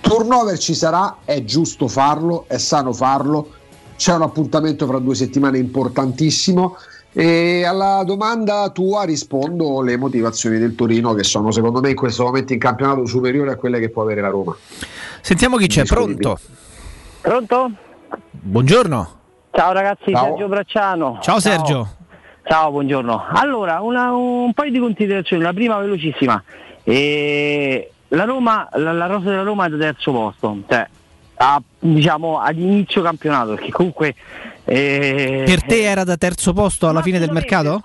Turnover 0.00 0.56
ci 0.56 0.74
sarà, 0.74 1.18
è 1.26 1.44
giusto 1.44 1.86
farlo, 1.86 2.44
è 2.46 2.56
sano 2.56 2.94
farlo. 2.94 3.50
C'è 3.96 4.14
un 4.14 4.22
appuntamento 4.22 4.86
fra 4.86 5.00
due 5.00 5.16
settimane 5.16 5.58
importantissimo. 5.58 6.76
E 7.18 7.64
alla 7.64 8.04
domanda 8.06 8.70
tua 8.70 9.02
rispondo 9.02 9.80
le 9.82 9.96
motivazioni 9.96 10.56
del 10.56 10.76
Torino 10.76 11.14
che 11.14 11.24
sono 11.24 11.50
secondo 11.50 11.80
me 11.80 11.90
in 11.90 11.96
questo 11.96 12.22
momento 12.22 12.52
in 12.52 12.60
campionato 12.60 13.06
superiori 13.06 13.50
a 13.50 13.56
quelle 13.56 13.80
che 13.80 13.90
può 13.90 14.02
avere 14.02 14.20
la 14.20 14.28
Roma. 14.28 14.56
sentiamo 15.20 15.56
chi 15.56 15.66
c'è 15.66 15.82
pronto 15.84 16.38
Pronto? 17.20 17.72
buongiorno 18.30 19.16
Ciao 19.50 19.72
ragazzi, 19.72 20.12
Ciao. 20.12 20.26
Sergio 20.26 20.46
Bracciano. 20.46 21.18
Ciao, 21.20 21.40
Sergio. 21.40 21.88
Ciao, 22.44 22.70
buongiorno. 22.70 23.24
Allora, 23.32 23.80
una- 23.80 24.12
un 24.14 24.52
paio 24.52 24.70
di 24.70 24.78
considerazioni. 24.78 25.42
La 25.42 25.52
prima 25.52 25.76
velocissima. 25.78 26.40
Eh, 26.84 27.90
la 28.08 28.22
Roma, 28.24 28.68
la, 28.74 28.92
la 28.92 29.06
rosa 29.06 29.30
della 29.30 29.42
Roma 29.42 29.66
è 29.66 29.70
da 29.70 29.76
terzo 29.78 30.12
posto, 30.12 30.58
cioè 30.68 30.86
a- 31.38 31.60
diciamo 31.80 32.38
ad 32.38 32.56
inizio 32.56 33.02
campionato, 33.02 33.54
perché 33.54 33.72
comunque 33.72 34.14
per 34.74 35.62
te 35.62 35.82
era 35.82 36.04
da 36.04 36.16
terzo 36.16 36.52
posto 36.52 36.88
alla 36.88 37.02
fine 37.02 37.18
del 37.18 37.30
mercato? 37.30 37.82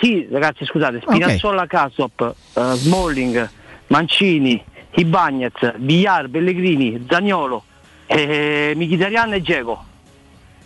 Sì, 0.00 0.26
ragazzi, 0.30 0.64
scusate, 0.64 1.00
Spinazzola, 1.00 1.66
Casop, 1.66 2.34
eh, 2.54 2.60
Smalling, 2.74 3.48
Mancini, 3.88 4.62
Ibagnez, 4.94 5.74
Villar, 5.76 6.28
Pellegrini, 6.28 7.06
Zagnolo, 7.08 7.62
eh, 8.06 8.72
Mkhitaryan 8.74 9.34
e 9.34 9.42
Geco. 9.42 9.84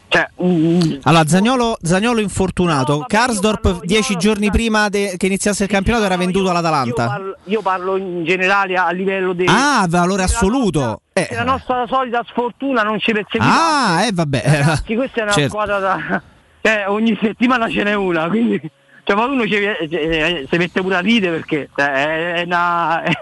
Cioè, 0.09 0.29
mm, 0.43 0.81
Allora, 1.03 1.27
Zagnolo, 1.27 1.77
Zagnolo 1.83 2.21
infortunato. 2.21 3.05
Karsdorp 3.07 3.85
dieci 3.85 4.17
giorni 4.17 4.51
prima 4.51 4.89
de- 4.89 5.15
che 5.17 5.27
iniziasse 5.27 5.65
il 5.65 5.69
campionato 5.69 6.05
era 6.05 6.17
venduto 6.17 6.45
io 6.45 6.51
all'Atalanta. 6.51 7.07
parlo, 7.07 7.37
io 7.45 7.61
parlo 7.63 7.97
in 7.97 8.25
generale 8.25 8.75
a 8.77 8.91
livello 8.93 9.33
di... 9.33 9.45
Ah, 9.49 9.85
valore 9.89 10.23
assoluto. 10.23 11.01
Eh. 11.13 11.29
La 11.33 11.43
nostra 11.45 11.85
solita 11.89 12.23
sfortuna 12.29 12.83
non 12.83 12.99
ci 13.01 13.13
perseguiva. 13.13 13.53
Ah, 13.97 14.05
eh 14.05 14.11
vabbè. 14.13 14.43
Ragazzi, 14.45 14.95
questa 14.95 15.21
è 15.21 15.23
una 15.25 15.33
Certo. 15.33 15.49
squadra 15.51 15.79
da... 15.79 16.23
Cioè, 16.67 16.85
ogni 16.89 17.17
settimana 17.21 17.69
ce 17.69 17.83
n'è 17.85 17.95
una, 17.95 18.29
quindi 18.29 18.61
Cioè, 19.07 19.15
ma 19.15 19.27
uno 19.27 19.47
ci, 19.47 19.55
eh, 19.55 20.49
si 20.51 20.57
mette 20.57 20.81
pure 20.81 20.97
a 20.97 20.99
ridere 20.99 21.37
perché 21.37 21.69
cioè, 21.77 22.33
è, 22.35 22.43
una, 22.43 23.03
è 23.07 23.13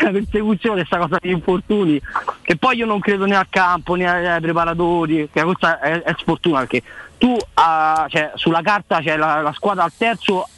una 0.00 0.12
persecuzione 0.12 0.76
questa 0.76 0.96
cosa 0.96 1.18
di 1.20 1.32
infortuni. 1.32 2.00
Che 2.40 2.56
poi 2.56 2.78
io 2.78 2.86
non 2.86 2.98
credo 2.98 3.26
né 3.26 3.36
al 3.36 3.48
campo 3.50 3.94
né 3.94 4.08
ai, 4.08 4.40
preparatori, 4.40 5.28
che 5.30 5.42
questa 5.42 5.80
è, 5.80 6.00
è 6.00 6.14
sfortuna 6.16 6.60
perché 6.60 6.82
tu 7.18 7.36
ah, 7.54 8.06
cioè, 8.08 8.32
sulla 8.36 8.62
carta 8.62 9.00
c'è 9.00 9.18
la, 9.18 9.42
la 9.42 9.52
squadra 9.52 9.84
al 9.84 9.92
terzo 9.94 10.48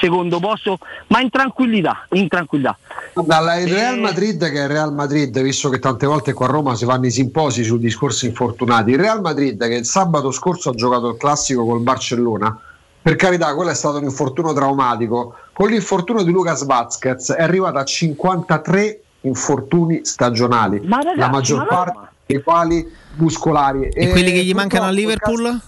secondo 0.00 0.40
posto, 0.40 0.78
ma 1.08 1.20
in 1.20 1.30
tranquillità, 1.30 2.04
in 2.14 2.26
tranquillità. 2.26 2.76
Dalla 3.14 3.56
il 3.60 3.72
Real 3.72 4.00
Madrid 4.00 4.50
che 4.50 4.58
è 4.58 4.62
il 4.64 4.68
Real 4.68 4.92
Madrid, 4.92 5.40
visto 5.42 5.68
che 5.68 5.78
tante 5.78 6.06
volte 6.06 6.32
qua 6.32 6.46
a 6.46 6.50
Roma 6.50 6.74
si 6.74 6.84
fanno 6.84 7.06
i 7.06 7.12
simposi 7.12 7.62
sul 7.62 7.78
discorso 7.78 8.26
infortunati, 8.26 8.90
il 8.90 8.98
Real 8.98 9.20
Madrid 9.20 9.64
che 9.64 9.76
il 9.76 9.84
sabato 9.84 10.32
scorso 10.32 10.70
ha 10.70 10.74
giocato 10.74 11.10
il 11.10 11.16
classico 11.18 11.64
col 11.64 11.82
Barcellona, 11.82 12.58
per 13.04 13.16
carità 13.16 13.54
quello 13.54 13.68
è 13.68 13.74
stato 13.74 13.98
un 13.98 14.04
infortunio 14.04 14.54
traumatico, 14.54 15.34
con 15.52 15.68
l'infortunio 15.68 16.22
di 16.22 16.30
Lucas 16.30 16.64
Vazquez 16.64 17.32
è 17.32 17.42
arrivato 17.42 17.76
a 17.76 17.84
53 17.84 19.00
infortuni 19.20 20.06
stagionali, 20.06 20.80
ragazzi, 20.88 21.18
la 21.18 21.28
maggior 21.28 21.58
ma 21.58 21.66
parte 21.66 22.08
dei 22.24 22.42
quali 22.42 22.90
muscolari. 23.16 23.88
E 23.88 24.08
quelli 24.08 24.32
che 24.32 24.42
gli 24.42 24.54
mancano 24.54 24.86
a 24.86 24.88
Liverpool? 24.88 25.60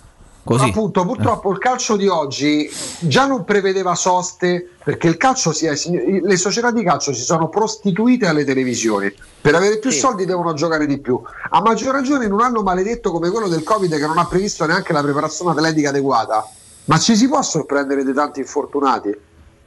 Così. 0.44 0.64
Appunto, 0.64 1.04
purtroppo 1.04 1.52
il 1.52 1.58
calcio 1.58 1.96
di 1.96 2.08
oggi 2.08 2.70
già 3.00 3.26
non 3.26 3.44
prevedeva 3.44 3.94
soste 3.94 4.70
perché 4.82 5.08
il 5.08 5.18
calcio 5.18 5.52
si 5.52 5.66
è, 5.66 5.74
le 6.22 6.36
società 6.38 6.70
di 6.70 6.82
calcio 6.82 7.12
si 7.12 7.20
sono 7.20 7.50
prostituite 7.50 8.28
alle 8.28 8.46
televisioni. 8.46 9.12
Per 9.42 9.54
avere 9.54 9.78
più 9.78 9.90
soldi 9.90 10.24
devono 10.24 10.54
giocare 10.54 10.86
di 10.86 10.96
più. 11.00 11.20
A 11.50 11.60
maggior 11.60 11.92
ragione 11.92 12.24
in 12.24 12.32
un 12.32 12.40
anno 12.40 12.62
maledetto 12.62 13.10
come 13.10 13.28
quello 13.28 13.48
del 13.48 13.62
Covid 13.62 13.94
che 13.94 14.06
non 14.06 14.16
ha 14.16 14.24
previsto 14.24 14.64
neanche 14.64 14.94
la 14.94 15.02
preparazione 15.02 15.50
atletica 15.50 15.90
adeguata. 15.90 16.48
Ma 16.86 16.98
ci 16.98 17.14
si 17.16 17.28
può 17.28 17.42
sorprendere 17.42 18.04
di 18.04 18.12
tanti 18.12 18.40
infortunati? 18.40 19.14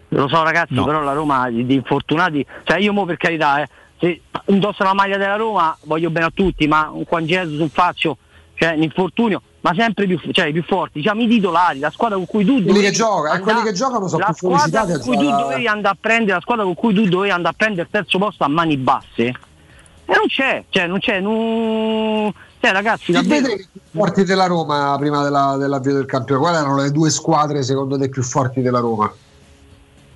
Lo 0.09 0.27
so 0.27 0.41
ragazzi, 0.43 0.73
però 0.85 1.01
la 1.01 1.13
Roma 1.13 1.49
di, 1.49 1.73
infortunati, 1.73 2.45
cioè 2.63 2.77
io 2.79 2.93
mo 2.93 3.05
per 3.05 3.17
carità, 3.17 3.61
eh, 3.61 3.69
se 3.99 4.21
indosso 4.47 4.83
la 4.83 4.93
maglia 4.93 5.17
della 5.17 5.35
Roma 5.35 5.77
voglio 5.83 6.09
bene 6.09 6.25
a 6.27 6.31
tutti, 6.33 6.67
ma 6.67 6.89
un 6.91 7.03
Juan 7.07 7.25
Jesus, 7.25 7.59
un 7.59 7.69
Faccio, 7.69 8.17
cioè 8.55 8.73
un 8.73 8.81
infortunio, 8.81 9.41
ma 9.61 9.73
sempre 9.77 10.07
più, 10.07 10.19
cioè, 10.31 10.47
i 10.47 10.51
più 10.53 10.63
forti, 10.63 10.99
diciamo 10.99 11.21
i 11.21 11.27
titolari, 11.27 11.79
la 11.79 11.91
squadra 11.91 12.15
con 12.17 12.25
cui 12.25 12.43
tu 12.43 12.53
Quelli 12.53 12.67
dovevi 12.67 12.85
che 12.85 12.91
gioca- 12.91 13.31
andare- 13.31 13.41
quelli 13.41 13.61
che 13.61 13.73
giocano 13.73 14.07
sono 14.07 14.19
la 14.25 14.33
più 14.33 14.35
squadra 14.55 14.81
con 14.85 14.99
cui 15.01 15.17
tu 15.17 15.29
dovevi 15.29 15.67
andare 15.67 15.93
a 15.93 15.97
prendere, 15.99 16.33
la 16.33 16.41
squadra 16.41 16.63
con 16.63 16.73
cui 16.75 16.93
tu 16.93 17.05
dovevi 17.05 17.29
andare 17.31 17.53
a 17.53 17.57
prendere 17.57 17.81
il 17.83 17.87
terzo 17.91 18.17
posto 18.17 18.43
a 18.43 18.47
mani 18.47 18.77
basse. 18.77 19.25
E 19.25 20.15
non 20.15 20.25
c'è, 20.27 20.63
cioè 20.69 20.87
non 20.87 20.97
c'è, 20.99 21.19
non... 21.19 22.33
cioè 22.59 22.71
ragazzi, 22.71 23.11
davvero- 23.11 23.47
vede 23.47 23.61
i 23.61 23.67
più 23.71 23.81
forti 23.91 24.23
della 24.23 24.45
Roma 24.45 24.95
prima 24.99 25.23
della- 25.23 25.55
dell'avvio 25.57 25.93
del 25.93 26.05
campionato? 26.05 26.49
Quali 26.49 26.57
erano 26.63 26.81
le 26.81 26.91
due 26.91 27.09
squadre 27.09 27.63
secondo 27.63 27.97
te 27.97 28.09
più 28.09 28.21
forti 28.21 28.61
della 28.61 28.79
Roma? 28.79 29.11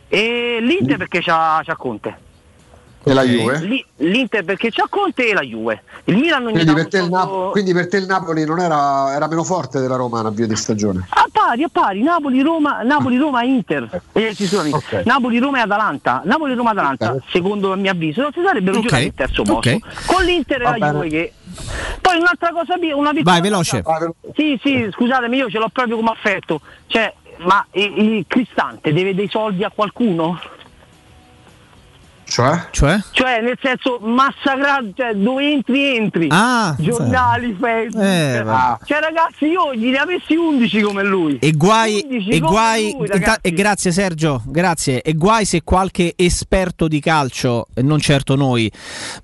E 0.10 0.58
l'Inter 0.62 0.98
perché 0.98 1.22
c'ha, 1.22 1.62
c'ha 1.64 1.76
Conte. 1.76 2.23
E 3.06 3.14
la 3.14 3.24
Juve? 3.24 3.86
L'Inter 3.98 4.44
perché 4.46 4.70
c'ha 4.72 4.86
Conte 4.90 5.28
e 5.30 5.34
la 5.34 5.42
Juve. 5.42 5.84
Il 6.06 6.18
Milan 6.18 6.44
ogni 6.46 6.54
Quindi 6.54 6.74
per, 6.74 6.88
te 6.88 6.98
il 7.00 7.10
Nap- 7.10 7.52
quindi 7.52 7.74
per 7.74 7.88
te 7.90 7.98
il 7.98 8.06
Napoli 8.06 8.46
non 8.46 8.60
era, 8.60 9.14
era 9.14 9.28
meno 9.28 9.44
forte 9.44 9.80
della 9.82 9.96
Roma 9.98 10.22
in 10.22 10.26
avvio 10.28 10.48
di 10.48 10.56
stagione? 10.56 11.06
a 11.10 11.26
pari, 11.32 11.64
a 11.64 11.70
pari, 11.70 12.02
Napoli, 12.02 12.42
Roma, 12.42 12.82
Napoli, 12.84 13.18
Roma, 13.18 13.44
Inter. 13.44 14.02
Eh, 14.14 14.34
sì, 14.34 14.48
scusami. 14.48 14.72
Ok. 14.72 15.02
Napoli, 15.06 15.40
Roma 15.40 15.58
e 15.58 15.62
Atalanta. 15.62 16.22
Napoli, 16.24 16.54
Roma, 16.54 16.70
Atalanta, 16.72 17.18
secondo 17.30 17.74
il 17.74 17.80
mio 17.82 17.92
avviso, 17.92 18.22
non 18.22 18.32
si 18.32 18.42
sarebbero 18.46 18.78
Ok. 18.78 18.84
giocati 18.84 19.04
il 19.04 19.14
terzo 19.16 19.44
posto. 19.44 19.80
Con 20.06 20.24
l'Inter 20.24 20.62
e 20.62 20.64
Va 20.64 20.70
la 20.72 20.78
bene. 20.78 20.92
Juve 20.94 21.10
che. 21.10 21.34
Poi 22.02 22.18
un'altra 22.18 22.52
cosa, 22.52 22.76
una 22.96 23.12
piccola 23.12 23.32
Vai, 23.34 23.42
veloce. 23.42 23.82
cosa. 23.82 24.12
Sì, 24.36 24.58
sì, 24.62 24.88
scusatemi, 24.92 25.38
io 25.38 25.50
ce 25.50 25.58
l'ho 25.58 25.70
proprio 25.70 25.98
come 25.98 26.10
affetto. 26.12 26.62
Cioè, 26.88 27.14
ma 27.40 27.66
il, 27.72 27.98
il 27.98 28.26
Cristante 28.28 28.94
deve 28.94 29.14
dei 29.14 29.28
soldi 29.30 29.64
a 29.64 29.72
qualcuno? 29.74 30.40
Cioè? 32.34 32.60
Cioè? 32.72 32.98
Cioè, 33.12 33.42
nel 33.42 33.60
senso, 33.62 34.00
massacrato, 34.02 34.90
cioè, 34.96 35.14
dove 35.14 35.52
entri, 35.52 35.96
entri. 35.98 36.28
Ah, 36.32 36.76
Giornali, 36.80 37.56
Facebook. 37.60 38.04
Eh, 38.04 38.42
vabbè. 38.44 38.86
cioè, 38.86 39.00
ragazzi, 39.02 39.46
io 39.46 39.72
gli 39.76 39.92
ne 39.92 39.98
avessi 40.00 40.34
11 40.36 40.82
come 40.82 41.04
lui. 41.04 41.38
E 41.38 41.52
guai, 41.52 42.02
11 42.10 42.30
e 42.32 42.40
guai 42.40 42.96
lui, 42.98 43.08
ragazzi. 43.08 43.40
e 43.44 43.52
grazie 43.52 43.92
Sergio, 43.92 44.42
grazie. 44.48 45.04
E 45.04 45.14
guai 45.14 45.46
se 45.46 45.62
qualche 45.64 46.14
esperto 46.16 46.88
di 46.88 47.00
calcio, 47.00 47.68
e 47.76 47.84
non 47.84 48.00
certo 48.00 48.36
noi, 48.36 48.72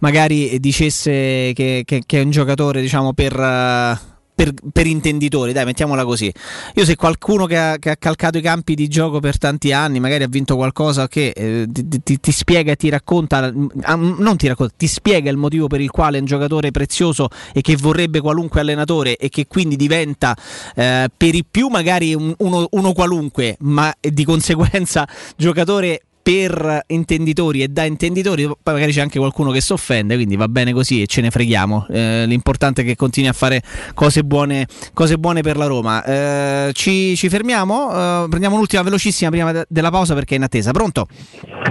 magari 0.01 0.59
dicesse 0.59 1.51
che, 1.55 1.81
che- 1.85 2.03
che 2.05 2.19
è 2.19 2.23
un 2.23 2.29
giocatore, 2.29 2.79
diciamo, 2.79 3.13
per. 3.13 3.33
eh, 3.39 4.08
per, 4.39 4.53
per 4.71 4.87
intenditori, 4.87 5.51
dai, 5.51 5.65
mettiamola 5.65 6.05
così. 6.05 6.31
Io 6.75 6.85
se 6.85 6.95
qualcuno 6.95 7.45
che 7.45 7.57
ha, 7.57 7.77
che 7.77 7.89
ha 7.89 7.97
calcato 7.97 8.37
i 8.37 8.41
campi 8.41 8.73
di 8.73 8.87
gioco 8.87 9.19
per 9.19 9.37
tanti 9.37 9.73
anni, 9.73 9.99
magari 9.99 10.23
ha 10.23 10.27
vinto 10.29 10.55
qualcosa 10.55 11.09
che 11.09 11.33
eh, 11.35 11.67
ti, 11.69 12.01
ti- 12.01 12.19
ti 12.21 12.31
spiega 12.31 12.71
e 12.71 12.75
ti 12.77 12.87
racconta, 12.87 13.53
ah, 13.81 13.95
non 13.95 14.37
ti 14.37 14.47
racconta, 14.47 14.73
ti 14.77 14.87
spiega 14.87 15.29
il 15.29 15.35
motivo 15.35 15.67
per 15.67 15.81
il 15.81 15.91
quale 15.91 16.15
è 16.15 16.19
un 16.21 16.25
giocatore 16.25 16.71
prezioso 16.71 17.27
e 17.51 17.59
che 17.59 17.75
vorrebbe 17.75 18.21
qualunque 18.21 18.61
allenatore 18.61 19.17
e 19.17 19.27
che 19.27 19.45
quindi 19.45 19.75
diventa 19.75 20.33
eh, 20.73 21.09
per 21.17 21.35
i 21.35 21.43
più 21.43 21.67
magari 21.67 22.13
un- 22.13 22.33
uno, 22.37 22.65
uno 22.71 22.93
qualunque, 22.93 23.57
ma 23.59 23.93
di 23.99 24.23
conseguenza 24.23 25.05
giocatore 25.35 26.03
per 26.29 26.83
intenditori 26.85 27.63
e 27.63 27.69
da 27.69 27.85
intenditori, 27.85 28.45
poi 28.45 28.73
magari 28.75 28.91
c'è 28.91 29.01
anche 29.01 29.17
qualcuno 29.17 29.49
che 29.49 29.61
si 29.61 29.73
offende, 29.73 30.13
quindi 30.13 30.35
va 30.35 30.47
bene 30.47 30.73
così 30.73 31.01
e 31.01 31.07
ce 31.07 31.21
ne 31.21 31.31
freghiamo. 31.31 31.87
Eh, 31.89 32.25
l'importante 32.27 32.83
è 32.83 32.85
che 32.85 32.95
continui 32.95 33.27
a 33.27 33.33
fare 33.33 33.63
cose 33.95 34.23
buone, 34.23 34.67
cose 34.93 35.17
buone 35.17 35.41
per 35.41 35.57
la 35.57 35.65
Roma. 35.65 36.03
Eh, 36.03 36.69
ci, 36.73 37.15
ci 37.15 37.29
fermiamo, 37.29 37.89
eh, 37.89 38.25
prendiamo 38.29 38.57
l'ultima 38.57 38.83
velocissima 38.83 39.31
prima 39.31 39.51
de- 39.51 39.65
della 39.67 39.89
pausa 39.89 40.13
perché 40.13 40.35
è 40.35 40.37
in 40.37 40.43
attesa. 40.43 40.69
Pronto? 40.69 41.07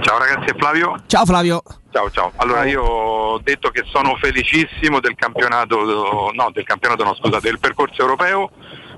Ciao 0.01 0.17
ragazzi, 0.17 0.51
è 0.51 0.55
Flavio. 0.57 1.03
Ciao 1.07 1.23
Flavio. 1.23 1.63
Ciao 1.91 2.11
ciao. 2.11 2.33
Allora 2.35 2.65
io 2.65 2.83
ho 2.83 3.39
detto 3.39 3.69
che 3.69 3.85
sono 3.89 4.17
felicissimo 4.19 4.99
del 4.99 5.15
campionato, 5.15 6.31
no 6.33 6.49
del 6.51 6.65
campionato 6.65 7.05
no 7.05 7.15
scusa, 7.15 7.39
del 7.39 7.59
percorso 7.59 8.01
europeo, 8.01 8.51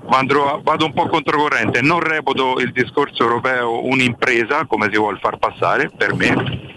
andrò- 0.08 0.60
vado 0.62 0.84
un 0.84 0.92
po' 0.92 1.08
controcorrente, 1.08 1.80
non 1.80 2.00
reputo 2.00 2.58
il 2.58 2.72
discorso 2.72 3.22
europeo 3.22 3.84
un'impresa 3.86 4.66
come 4.66 4.88
si 4.90 4.98
vuol 4.98 5.18
far 5.18 5.38
passare 5.38 5.90
per 5.96 6.14
me, 6.14 6.70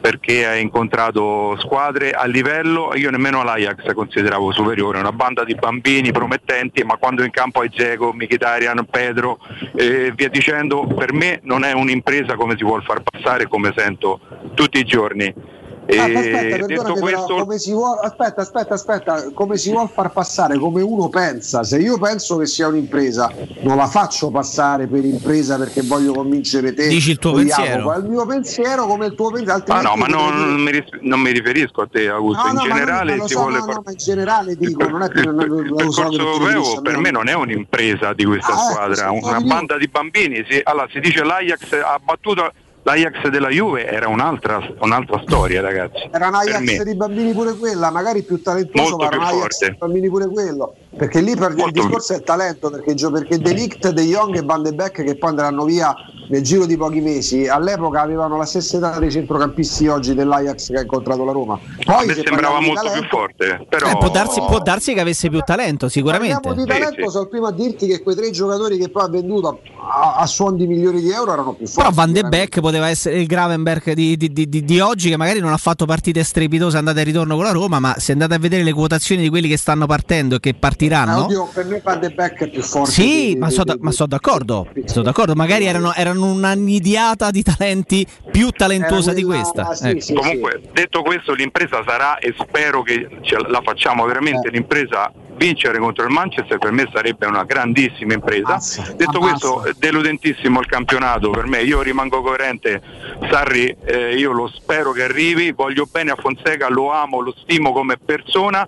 perché 0.00 0.46
ha 0.46 0.56
incontrato 0.56 1.56
squadre 1.60 2.10
a 2.10 2.24
livello, 2.24 2.92
io 2.94 3.10
nemmeno 3.10 3.44
l'Ajax 3.44 3.92
consideravo 3.92 4.50
superiore, 4.50 4.98
una 4.98 5.12
banda 5.12 5.44
di 5.44 5.54
bambini 5.54 6.10
promettenti, 6.10 6.82
ma 6.82 6.96
quando 6.96 7.22
in 7.22 7.30
campo 7.30 7.60
hai 7.60 7.68
Dzeko, 7.68 8.12
Mkhitaryan, 8.12 8.84
Pedro 8.90 9.38
e 9.76 10.12
via 10.14 10.28
dicendo, 10.28 10.86
per 10.86 11.12
me 11.12 11.38
non 11.44 11.62
è 11.62 11.72
un'impresa 11.72 12.34
come 12.34 12.56
si 12.56 12.64
vuol 12.64 12.82
far 12.82 13.02
passare, 13.02 13.46
come 13.46 13.72
sento 13.76 14.20
tutti 14.54 14.78
i 14.78 14.84
giorni. 14.84 15.60
E 15.84 15.98
Ah, 15.98 16.04
aspetta, 16.04 16.40
detto 16.42 16.66
perdonami, 16.66 17.00
però, 17.00 17.00
questo, 17.00 17.34
come 17.34 17.58
si 17.58 17.72
vuol, 17.72 17.98
aspetta, 18.02 18.40
aspetta, 18.42 18.74
aspetta, 18.74 19.24
come 19.34 19.56
si 19.56 19.70
vuol 19.70 19.88
far 19.88 20.12
passare, 20.12 20.56
come 20.56 20.80
uno 20.80 21.08
pensa, 21.08 21.64
se 21.64 21.78
io 21.78 21.98
penso 21.98 22.36
che 22.36 22.46
sia 22.46 22.68
un'impresa, 22.68 23.30
non 23.62 23.76
la 23.76 23.88
faccio 23.88 24.30
passare 24.30 24.86
per 24.86 25.04
impresa 25.04 25.58
perché 25.58 25.82
voglio 25.82 26.12
convincere 26.12 26.72
te. 26.72 26.86
Dici 26.86 27.10
il 27.10 27.18
tuo 27.18 27.32
pensiero. 27.32 27.94
Il 27.96 28.04
mio 28.04 28.24
pensiero 28.26 28.86
come 28.86 29.06
il 29.06 29.14
tuo 29.14 29.30
pensiero, 29.32 29.64
Ah 29.66 29.80
no, 29.80 29.96
ma 29.96 30.06
non, 30.06 30.34
non 30.36 30.60
mi, 30.60 30.70
ris- 30.70 31.00
non 31.00 31.20
mi 31.20 31.32
riferisco 31.32 31.82
a 31.82 31.88
te 31.90 32.08
Augusto, 32.08 32.42
No, 32.44 32.48
in 32.50 32.54
no, 32.54 32.62
generale 32.62 33.16
ma 33.16 33.26
so, 33.26 33.40
vuole 33.40 33.58
no, 33.58 33.64
far 33.64 33.74
no, 33.74 33.82
ma 33.84 33.90
in 33.90 33.96
generale 33.96 34.56
dico, 34.56 34.88
non 34.88 35.02
è 35.02 35.08
che 35.08 35.22
non, 35.22 35.34
non, 35.34 35.86
il 35.86 35.92
so 35.92 36.12
europeo 36.12 36.80
per 36.80 36.98
me 36.98 37.10
non 37.10 37.28
è 37.28 37.34
un'impresa 37.34 38.12
di 38.12 38.24
questa 38.24 38.52
Ah, 38.52 38.62
ecco, 38.62 38.72
squadra, 38.72 39.10
una 39.10 39.40
banda 39.40 39.76
di 39.78 39.88
bambini. 39.88 40.44
Si, 40.48 40.60
allora, 40.62 40.86
si 40.90 41.00
dice 41.00 41.24
l'Ajax 41.24 41.72
ha 41.72 41.98
battuto 42.02 42.52
l'Ajax 42.84 43.28
della 43.28 43.48
Juve, 43.48 43.86
era 43.86 44.08
un'altra, 44.08 44.60
un'altra 44.80 45.22
storia 45.24 45.60
ragazzi. 45.60 46.08
Era 46.10 46.28
un 46.28 46.34
Ajax 46.34 46.82
di 46.82 46.94
bambini 46.94 47.32
pure 47.32 47.54
quella, 47.54 47.90
magari 47.90 48.22
più 48.22 48.42
talentuoso, 48.42 48.96
ma 48.96 49.06
era 49.06 49.16
un 49.18 49.28
più 49.28 49.36
Ajax 49.38 49.68
di 49.68 49.76
bambini 49.76 50.08
pure 50.08 50.28
quello. 50.28 50.74
Perché 50.96 51.20
lì 51.20 51.36
per 51.36 51.54
il 51.56 51.70
discorso 51.70 52.14
è 52.14 52.22
talento, 52.22 52.70
perché, 52.70 52.94
perché 52.94 53.38
De 53.38 53.52
Ligt, 53.52 53.88
De 53.90 54.02
Jong 54.02 54.36
e 54.36 54.42
Van 54.42 54.62
de 54.62 54.72
Beek 54.72 55.02
che 55.04 55.16
poi 55.16 55.30
andranno 55.30 55.64
via 55.64 55.94
nel 56.32 56.40
giro 56.42 56.64
di 56.64 56.78
pochi 56.78 57.00
mesi, 57.02 57.46
all'epoca 57.46 58.00
avevano 58.00 58.38
la 58.38 58.46
stessa 58.46 58.78
età 58.78 58.98
dei 58.98 59.10
centrocampisti 59.10 59.86
oggi 59.88 60.14
dell'Ajax 60.14 60.68
che 60.68 60.78
ha 60.78 60.80
incontrato 60.80 61.24
la 61.26 61.32
Roma. 61.32 61.58
Poi 61.84 62.06
se 62.08 62.22
sembrava 62.24 62.58
molto 62.58 62.82
talento- 62.82 63.00
più 63.00 63.08
forte, 63.18 63.66
però 63.68 63.90
Eh, 63.90 63.98
può, 63.98 64.08
darsi, 64.08 64.40
può 64.40 64.58
darsi 64.60 64.94
che 64.94 65.00
avesse 65.00 65.28
più 65.28 65.40
talento, 65.40 65.90
sicuramente. 65.90 66.40
Parliamo 66.40 66.64
di 66.64 66.70
talento, 66.70 67.10
sono 67.10 67.24
il 67.24 67.28
primo 67.28 67.46
a 67.48 67.52
dirti 67.52 67.86
che 67.86 68.00
quei 68.02 68.16
tre 68.16 68.30
giocatori 68.30 68.78
che 68.78 68.88
poi 68.88 69.02
ha 69.04 69.08
venduto 69.08 69.60
a, 69.78 70.14
a 70.16 70.26
suon 70.26 70.56
di 70.56 70.66
milioni 70.66 71.02
di 71.02 71.10
euro 71.10 71.34
erano 71.34 71.52
più 71.52 71.66
forti. 71.66 71.80
Però 71.82 71.90
Van 71.94 72.12
de 72.12 72.22
Beek 72.22 72.60
poteva 72.60 72.88
essere 72.88 73.20
il 73.20 73.26
Gravenberg 73.26 73.92
di, 73.92 74.16
di- 74.16 74.32
di- 74.32 74.48
di- 74.48 74.64
di 74.64 74.80
oggi, 74.80 75.10
che 75.10 75.18
magari 75.18 75.40
non 75.40 75.52
ha 75.52 75.58
fatto 75.58 75.84
partite 75.84 76.24
strepitose 76.24 76.78
andate 76.78 77.02
e 77.02 77.04
ritorno 77.04 77.34
con 77.34 77.44
la 77.44 77.52
Roma, 77.52 77.78
ma 77.78 77.94
se 77.98 78.12
andate 78.12 78.32
a 78.34 78.38
vedere 78.38 78.62
le 78.62 78.72
quotazioni 78.72 79.20
di 79.20 79.28
quelli 79.28 79.48
che 79.48 79.58
stanno 79.58 79.84
partendo 79.84 80.36
e 80.36 80.40
che 80.40 80.48
Eh, 80.50 80.54
partiranno. 80.54 81.24
oddio, 81.24 81.50
per 81.52 81.66
me 81.66 81.80
Van 81.84 82.00
de 82.00 82.08
Beek 82.08 82.38
è 82.44 82.48
più 82.48 82.62
forte. 82.62 82.90
Sì, 82.90 83.34
di- 83.34 83.36
ma 83.36 83.50
sono 83.50 83.74
di- 83.76 84.06
d'accordo. 84.06 84.66
Sono 84.86 85.04
d'accordo. 85.04 85.34
Magari 85.34 85.66
erano, 85.66 85.92
erano 85.92 86.20
una 86.22 86.54
nidiata 86.54 87.30
di 87.30 87.42
talenti 87.42 88.06
più 88.30 88.50
talentuosa 88.50 89.12
di 89.12 89.22
questa. 89.22 89.76
Ecco. 89.82 90.14
Comunque, 90.14 90.60
detto 90.72 91.02
questo, 91.02 91.34
l'impresa 91.34 91.82
sarà 91.86 92.18
e 92.18 92.34
spero 92.38 92.82
che 92.82 93.08
ce 93.22 93.36
la 93.46 93.60
facciamo 93.62 94.04
veramente. 94.04 94.48
Eh. 94.48 94.50
L'impresa 94.50 95.12
vincere 95.34 95.78
contro 95.78 96.04
il 96.04 96.10
Manchester 96.10 96.58
per 96.58 96.70
me 96.70 96.88
sarebbe 96.92 97.26
una 97.26 97.44
grandissima 97.44 98.14
impresa. 98.14 98.58
Detto 98.96 99.18
questo, 99.18 99.64
eh, 99.64 99.74
deludentissimo 99.76 100.60
il 100.60 100.66
campionato 100.66 101.30
per 101.30 101.46
me, 101.46 101.62
io 101.62 101.82
rimango 101.82 102.22
coerente, 102.22 102.80
Sarri 103.28 103.74
eh, 103.84 104.14
io 104.16 104.32
lo 104.32 104.48
spero 104.48 104.92
che 104.92 105.02
arrivi, 105.02 105.52
voglio 105.52 105.88
bene 105.90 106.12
a 106.12 106.16
Fonseca, 106.16 106.68
lo 106.68 106.92
amo, 106.92 107.20
lo 107.20 107.34
stimo 107.42 107.72
come 107.72 107.96
persona, 107.96 108.66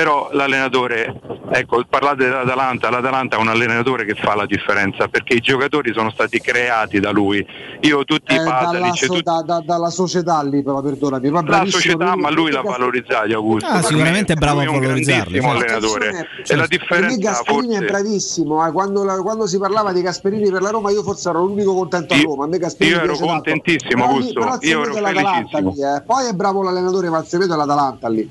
però 0.00 0.30
l'allenatore, 0.32 1.20
ecco, 1.50 1.84
parlate 1.86 2.24
dell'Atalanta, 2.24 2.88
l'Atalanta 2.88 3.36
è 3.36 3.38
un 3.38 3.48
allenatore 3.48 4.06
che 4.06 4.14
fa 4.14 4.34
la 4.34 4.46
differenza 4.46 5.08
perché 5.08 5.34
i 5.34 5.40
giocatori 5.40 5.92
sono 5.92 6.10
stati 6.10 6.40
creati 6.40 7.00
da 7.00 7.10
lui. 7.10 7.46
Io 7.80 8.02
tutti 8.04 8.32
i 8.32 8.36
Eh, 8.36 8.38
dalla, 8.38 8.50
Pasalic, 8.50 8.96
so- 8.96 9.06
tutti- 9.08 9.22
da- 9.22 9.42
da- 9.44 9.62
dalla 9.62 9.90
società 9.90 10.42
lì, 10.42 10.62
però 10.62 10.80
perdonami. 10.80 11.28
va 11.28 11.42
la 11.46 11.66
società, 11.66 12.12
lui, 12.14 12.20
ma 12.22 12.30
lui 12.30 12.50
l'ha 12.50 12.62
valorizzati 12.62 13.34
Augusto. 13.34 13.68
Ah, 13.68 13.82
sicuramente 13.82 14.32
me- 14.32 14.38
è 14.40 14.42
bravo 14.42 14.60
a 14.60 14.70
un 14.70 14.80
valorizzarli, 14.80 15.32
grandissimo 15.38 15.58
certo. 15.58 15.64
allenatore. 15.74 16.08
Attenzione, 16.08 16.44
E 16.48 16.56
la 16.56 16.66
differenza 16.66 17.16
Gasperini 17.18 17.74
è 17.74 17.76
forse 17.78 17.84
bravissimo, 17.92 18.66
eh. 18.66 18.72
quando, 18.72 19.04
la- 19.04 19.16
quando 19.20 19.46
si 19.46 19.58
parlava 19.58 19.92
di 19.92 20.00
Gasperini 20.00 20.50
per 20.50 20.62
la 20.62 20.70
Roma 20.70 20.90
io 20.90 21.02
forse 21.02 21.28
ero 21.28 21.44
l'unico 21.44 21.74
contento 21.74 22.14
a 22.14 22.16
Io- 22.16 22.24
Roma, 22.24 22.44
a 22.44 22.48
me 22.48 22.56
Gasperini 22.56 22.96
io 22.96 23.02
ero 23.02 23.16
contentissimo, 23.18 24.04
Augusto, 24.04 24.32
però 24.40 24.56
io 24.60 24.82
ero 24.82 24.94
è 24.96 25.02
felicissimo. 25.12 25.72
lì, 25.76 25.82
eh. 25.82 26.02
Poi 26.06 26.26
è 26.26 26.32
bravo 26.32 26.62
l'allenatore, 26.62 27.10
segreto 27.26 27.52
è 27.52 27.56
l'Atalanta 27.58 28.08
lì. 28.08 28.30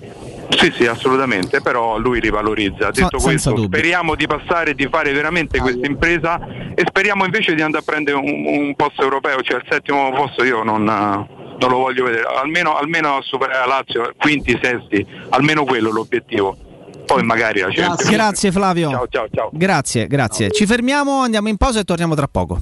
Sì, 0.50 0.72
sì, 0.76 0.86
assolutamente, 0.88 1.59
però 1.62 1.98
lui 1.98 2.20
rivalorizza. 2.20 2.92
Detto 2.92 3.20
senza 3.20 3.30
questo, 3.30 3.50
dubbio. 3.52 3.78
speriamo 3.78 4.16
di 4.16 4.28
passare 4.28 4.74
di 4.74 4.88
fare 4.90 5.12
veramente 5.12 5.60
questa 5.60 5.86
impresa 5.86 6.40
e 6.76 6.84
speriamo 6.88 7.26
invece 7.26 7.56
di 7.56 7.62
andare 7.62 7.84
a 7.84 7.92
prendere 7.92 8.18
un, 8.18 8.46
un 8.46 8.76
posto 8.76 9.02
europeo, 9.02 9.42
cioè 9.42 9.58
il 9.58 9.66
settimo 9.70 10.12
posto 10.12 10.44
io 10.44 10.64
non, 10.64 10.84
non 10.84 11.70
lo 11.70 11.78
voglio 11.78 12.06
vedere, 12.06 12.24
almeno, 12.24 12.76
almeno 12.78 13.20
superare 13.22 13.60
la 13.60 13.66
Lazio, 13.66 14.14
quinti, 14.18 14.58
sesti, 14.62 15.06
almeno 15.30 15.64
quello 15.64 15.90
è 15.90 15.92
l'obiettivo. 15.92 16.58
Poi 17.06 17.24
magari 17.24 17.62
la 17.62 17.70
Champions. 17.72 18.10
Grazie 18.10 18.52
Flavio. 18.52 18.90
Ciao, 18.92 19.08
ciao, 19.10 19.28
ciao. 19.34 19.50
Grazie, 19.52 20.06
grazie. 20.08 20.52
Ci 20.52 20.68
fermiamo, 20.68 21.22
andiamo 21.22 21.48
in 21.48 21.58
pausa 21.58 21.80
e 21.80 21.84
torniamo 21.84 22.14
tra 22.14 22.28
poco. 22.28 22.62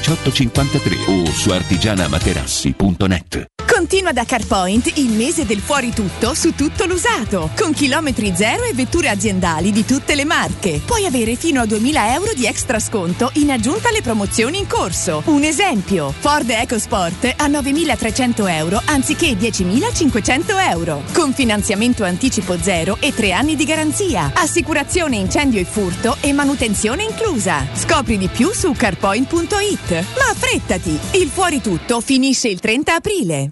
53 0.01 0.97
o 1.07 1.25
su 1.25 1.51
artigianamaterassi.net. 1.51 3.49
Continua 3.71 4.11
da 4.11 4.25
CarPoint 4.25 4.97
il 4.97 5.11
mese 5.11 5.45
del 5.45 5.59
fuori 5.59 5.91
tutto 5.91 6.33
su 6.33 6.53
tutto 6.55 6.85
l'usato, 6.85 7.51
con 7.57 7.71
chilometri 7.71 8.33
zero 8.35 8.63
e 8.63 8.73
vetture 8.73 9.07
aziendali 9.07 9.71
di 9.71 9.85
tutte 9.85 10.13
le 10.13 10.25
marche. 10.25 10.81
Puoi 10.85 11.05
avere 11.05 11.35
fino 11.35 11.61
a 11.61 11.65
2000 11.65 12.13
euro 12.13 12.33
di 12.33 12.45
extra 12.45 12.79
sconto 12.79 13.31
in 13.35 13.49
aggiunta 13.49 13.87
alle 13.89 14.01
promozioni 14.01 14.59
in 14.59 14.67
corso. 14.67 15.23
Un 15.25 15.43
esempio, 15.43 16.13
Ford 16.19 16.49
EcoSport 16.49 17.33
a 17.37 17.47
9300 17.47 18.47
euro 18.47 18.81
anziché 18.85 19.37
10500 19.37 20.57
euro, 20.57 21.03
con 21.13 21.33
finanziamento 21.33 22.03
anticipo 22.03 22.57
zero 22.61 22.97
e 22.99 23.13
3 23.13 23.31
anni 23.31 23.55
di 23.55 23.63
garanzia, 23.63 24.31
assicurazione 24.33 25.15
incendio 25.15 25.59
e 25.59 25.65
furto 25.65 26.17
e 26.19 26.33
manutenzione 26.33 27.03
inclusa. 27.03 27.65
Scopri 27.73 28.17
di 28.17 28.27
più 28.27 28.51
su 28.51 28.73
carpoint.it. 28.73 29.90
Ma 29.99 30.29
affrettati, 30.29 30.97
il 31.19 31.27
fuori 31.27 31.59
tutto 31.61 31.99
finisce 31.99 32.47
il 32.47 32.59
30 32.59 32.95
aprile. 32.95 33.51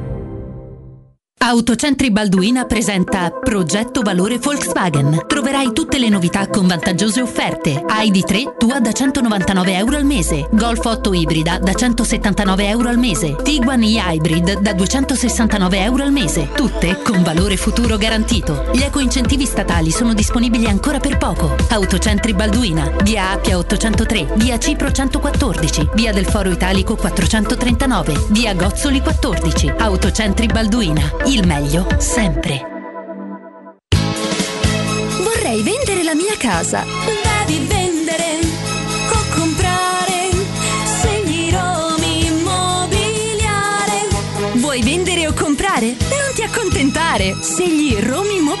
Autocentri 1.43 2.11
Balduina 2.11 2.65
presenta 2.65 3.31
Progetto 3.31 4.03
Valore 4.03 4.37
Volkswagen. 4.37 5.23
Troverai 5.25 5.73
tutte 5.73 5.97
le 5.97 6.07
novità 6.07 6.47
con 6.47 6.67
vantaggiose 6.67 7.19
offerte. 7.19 7.83
ID3 7.83 8.57
tua 8.59 8.79
da 8.79 8.91
199 8.91 9.75
euro 9.75 9.97
al 9.97 10.05
mese. 10.05 10.47
Golf 10.51 10.85
8 10.85 11.13
ibrida 11.13 11.57
da 11.57 11.73
179 11.73 12.67
euro 12.67 12.89
al 12.89 12.99
mese. 12.99 13.35
Tiguan 13.41 13.81
e-Hybrid 13.81 14.59
da 14.59 14.73
269 14.73 15.83
euro 15.83 16.03
al 16.03 16.11
mese. 16.11 16.47
Tutte 16.55 17.01
con 17.01 17.23
valore 17.23 17.57
futuro 17.57 17.97
garantito. 17.97 18.69
Gli 18.71 18.83
eco-incentivi 18.83 19.45
statali 19.45 19.89
sono 19.89 20.13
disponibili 20.13 20.67
ancora 20.67 20.99
per 20.99 21.17
poco. 21.17 21.55
Autocentri 21.69 22.33
Balduina. 22.35 22.91
Via 23.01 23.31
Appia 23.31 23.57
803. 23.57 24.33
Via 24.35 24.59
Cipro 24.59 24.91
114. 24.91 25.89
Via 25.95 26.13
del 26.13 26.27
Foro 26.27 26.51
Italico 26.51 26.95
439. 26.95 28.27
Via 28.29 28.53
Gozzoli 28.53 29.01
14. 29.01 29.73
Autocentri 29.79 30.45
Balduina. 30.45 31.29
Il 31.31 31.47
meglio 31.47 31.87
sempre. 31.97 32.61
Vorrei 35.21 35.63
vendere 35.63 36.03
la 36.03 36.13
mia 36.13 36.35
casa. 36.37 36.83
Devi 37.45 37.65
vendere 37.67 38.39
o 39.13 39.39
comprare. 39.39 40.29
Segni 40.83 41.49
Romi 41.49 42.25
Immobiliare. 42.25 44.09
Vuoi 44.55 44.81
vendere 44.81 45.25
o 45.25 45.33
comprare? 45.33 45.95
Non 46.09 46.33
ti 46.35 46.43
accontentare! 46.43 47.37
Scegli 47.41 47.95
Romi 48.01 48.35
Immobiliare! 48.35 48.60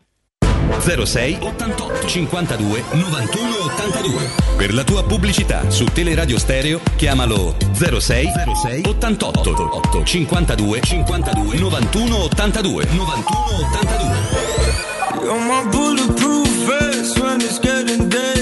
06 0.79 1.37
88 1.41 2.07
52 2.07 2.83
91 2.93 3.57
82. 3.75 4.29
Per 4.57 4.73
la 4.73 4.83
tua 4.83 5.03
pubblicità 5.03 5.69
su 5.69 5.85
Teleradio 5.85 6.37
Stereo 6.37 6.79
chiamalo 6.95 7.55
06 7.73 7.99
06 7.99 8.81
88 8.85 9.49
8 9.87 10.03
52 10.03 10.79
52 10.81 11.57
91 11.57 12.15
82 12.23 12.85
91 12.85 13.23
82. 13.71 14.89
You're 15.23 15.39
my 15.39 15.63
bulletproof 15.69 16.47
vest 16.65 17.19
when 17.19 17.41
it's 17.41 17.59
getting 17.59 18.09
dangerous. 18.09 18.40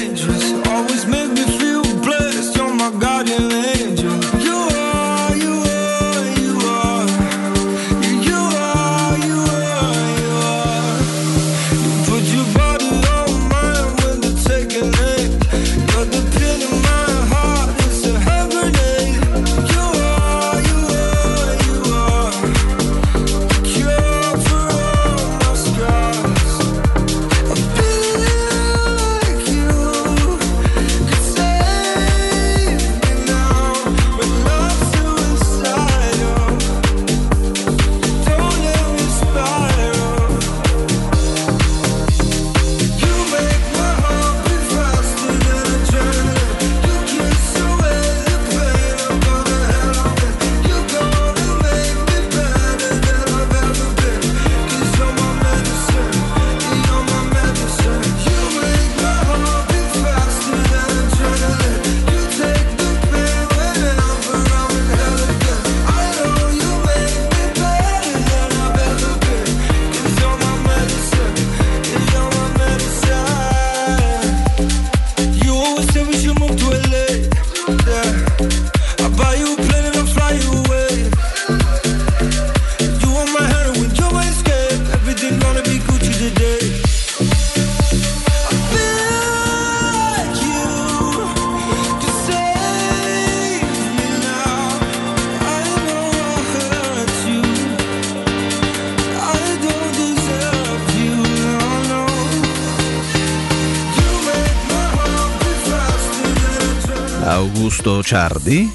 Augusto 108.10 108.16
Ciardi. 108.16 108.72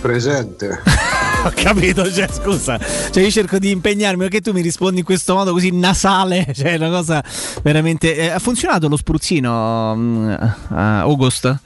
Presente. 0.00 0.82
Ho 1.42 1.52
capito, 1.54 2.08
cioè, 2.12 2.28
scusa, 2.30 2.78
cioè 2.78 3.22
io 3.24 3.30
cerco 3.30 3.58
di 3.58 3.70
impegnarmi 3.70 4.22
perché 4.22 4.40
tu 4.40 4.52
mi 4.52 4.60
rispondi 4.60 5.00
in 5.00 5.04
questo 5.04 5.34
modo 5.34 5.52
così 5.52 5.70
nasale, 5.72 6.46
cioè 6.54 6.76
una 6.76 6.90
cosa 6.90 7.24
veramente... 7.62 8.14
eh, 8.14 8.28
ha 8.28 8.38
funzionato 8.38 8.88
lo 8.88 8.96
spruzzino, 8.96 9.96
mm, 9.96 10.34
a 10.68 11.00
August? 11.00 11.58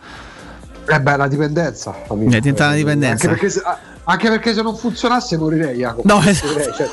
Eh 0.86 1.00
beh, 1.00 1.16
la 1.16 1.28
dipendenza. 1.28 1.94
amico. 2.08 2.34
È 2.34 2.38
diventata 2.38 2.68
una 2.68 2.76
dipendenza. 2.76 3.28
Anche 3.28 3.40
perché, 3.40 3.50
se, 3.50 3.62
anche 4.04 4.28
perché 4.28 4.54
se 4.54 4.62
non 4.62 4.76
funzionasse 4.76 5.36
morirei, 5.36 5.76
Jacopo. 5.76 6.08
No, 6.08 6.16
Morirei, 6.16 6.72
cioè. 6.76 6.88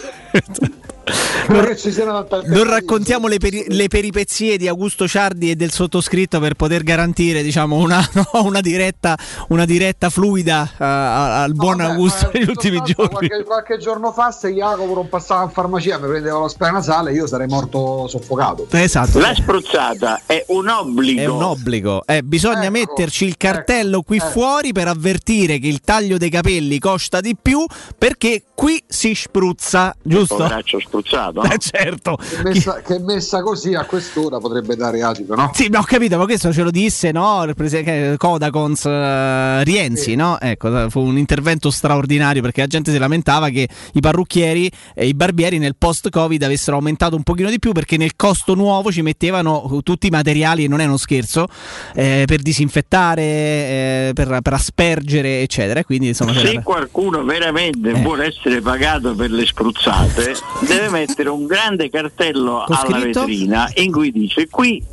Non 1.52 1.66
che 1.66 1.78
ci 1.78 1.92
siano 1.92 2.26
tante 2.26 2.48
Non 2.48 2.64
raccontiamo 2.64 3.28
le, 3.28 3.38
peri- 3.38 3.66
le 3.68 3.88
peripezie 3.88 4.58
di 4.58 4.68
Augusto 4.68 5.08
Ciardi 5.08 5.50
e 5.52 5.56
del 5.56 5.72
sottoscritto 5.72 6.40
per 6.40 6.54
poter 6.56 6.84
garantire 6.84 7.44
diciamo, 7.44 7.76
una, 7.78 8.08
no, 8.14 8.44
una 8.44 8.62
diretta, 8.62 9.18
una 9.50 9.66
diretta 9.66 10.10
fluida 10.10 10.72
a- 10.78 11.44
al 11.44 11.54
buon 11.54 11.82
Augusto 11.82 12.30
negli 12.34 12.48
ultimi 12.50 12.82
giorni. 12.84 13.28
Qualche, 13.28 13.44
qualche 13.44 13.78
giorno 13.78 14.12
fa, 14.12 14.32
se 14.32 14.50
Jacopo 14.50 14.94
non 14.94 15.10
passava 15.10 15.44
in 15.44 15.50
farmacia 15.50 15.98
e 15.98 16.00
mi 16.00 16.08
prendeva 16.08 16.40
lo 16.40 16.48
spray 16.48 16.72
nasale, 16.72 17.12
io 17.14 17.28
sarei 17.28 17.48
morto 17.48 18.08
soffocato. 18.08 18.68
Esatto. 18.72 19.20
La 19.20 19.34
spruzzata 19.34 20.22
è 20.26 20.46
un 20.48 20.68
obbligo. 20.68 21.22
È 21.22 21.26
un 21.26 21.44
obbligo. 21.44 22.04
Eh, 22.06 22.24
bisogna 22.24 22.70
metterci 22.70 23.26
il 23.26 23.38
cartello 23.38 24.02
qui 24.02 24.20
fuori 24.20 24.72
per 24.72 24.88
avvertire 24.88 25.60
che 25.60 25.68
il 25.68 25.82
taglio 25.82 26.18
dei 26.18 26.30
capelli 26.30 26.80
costa 26.80 27.20
di 27.20 27.36
più 27.40 27.66
perché 27.98 28.44
qui 28.54 28.82
si 28.88 29.14
spruzza, 29.16 29.96
giusto? 30.02 30.36
Poveraccio 30.36 30.80
spruzzato. 30.80 31.41
Eh, 31.52 31.58
certo. 31.58 32.18
Che 32.18 32.42
messa, 32.44 32.82
che 32.82 33.00
messa 33.00 33.42
così 33.42 33.74
a 33.74 33.84
quest'ora 33.86 34.38
potrebbe 34.40 34.76
dare 34.76 35.02
agito, 35.02 35.36
no? 35.36 35.52
Sì, 35.54 35.68
ma 35.70 35.80
ho 35.80 35.84
capito, 35.84 36.18
ma 36.18 36.26
questo 36.26 36.52
ce 36.54 36.62
lo 36.64 36.72
disse, 36.72 37.12
no? 37.12 37.44
Il 37.44 37.54
che- 37.56 38.16
Codacons 38.18 38.86
eh, 38.86 39.64
Rienzi, 39.64 40.16
no? 40.16 40.40
Ecco, 40.40 40.90
fu 40.90 41.00
un 41.02 41.18
intervento 41.18 41.70
straordinario 41.72 42.42
perché 42.42 42.62
la 42.62 42.68
gente 42.68 42.92
si 42.92 42.98
lamentava 42.98 43.50
che 43.50 43.68
i 43.94 44.00
parrucchieri 44.00 44.72
e 44.94 45.08
i 45.08 45.14
barbieri 45.14 45.58
nel 45.58 45.76
post-Covid 45.78 46.42
avessero 46.44 46.78
aumentato 46.78 47.16
un 47.16 47.24
pochino 47.24 47.50
di 47.50 47.60
più 47.60 47.72
perché 47.74 47.98
nel 47.98 48.16
costo 48.16 48.54
nuovo 48.56 48.92
ci 48.92 49.02
mettevano 49.02 49.80
tutti 49.84 50.08
i 50.08 50.10
materiali, 50.10 50.64
e 50.64 50.68
non 50.68 50.80
è 50.80 50.86
uno 50.86 50.98
scherzo, 50.98 51.48
eh, 51.96 52.24
per 52.26 52.42
disinfettare, 52.42 53.22
eh, 53.22 54.12
per, 54.14 54.40
per 54.42 54.54
aspergere, 54.54 55.42
eccetera. 55.42 55.84
Quindi, 55.84 56.08
insomma, 56.10 56.34
Se 56.34 56.42
c'era- 56.42 56.62
qualcuno 56.62 57.24
veramente 57.24 57.90
Eh. 57.90 58.02
vuole 58.02 58.26
essere 58.28 58.62
pagato 58.62 59.14
per 59.16 59.32
le 59.32 59.46
spruzzate, 59.46 60.34
deve 60.68 60.90
mettere 60.90 61.30
un 61.34 61.46
grande 61.48 61.90
cartello 61.90 62.64
Con 62.66 62.76
alla 62.76 63.00
scritto? 63.00 63.20
vetrina 63.22 63.70
in 63.76 63.92
cui 63.92 64.12
dice 64.12 64.48
qui 64.50 64.84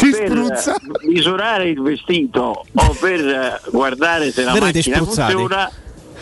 per 0.00 0.26
spruzza. 0.26 0.74
eh, 0.74 1.08
misurare 1.08 1.68
il 1.68 1.80
vestito 1.82 2.64
o 2.74 2.96
per 3.00 3.20
eh, 3.20 3.60
guardare 3.70 4.30
se 4.32 4.42
la 4.44 4.52
Verrete 4.52 4.78
macchina 4.78 4.96
spruzzati. 4.96 5.32
funziona 5.32 5.70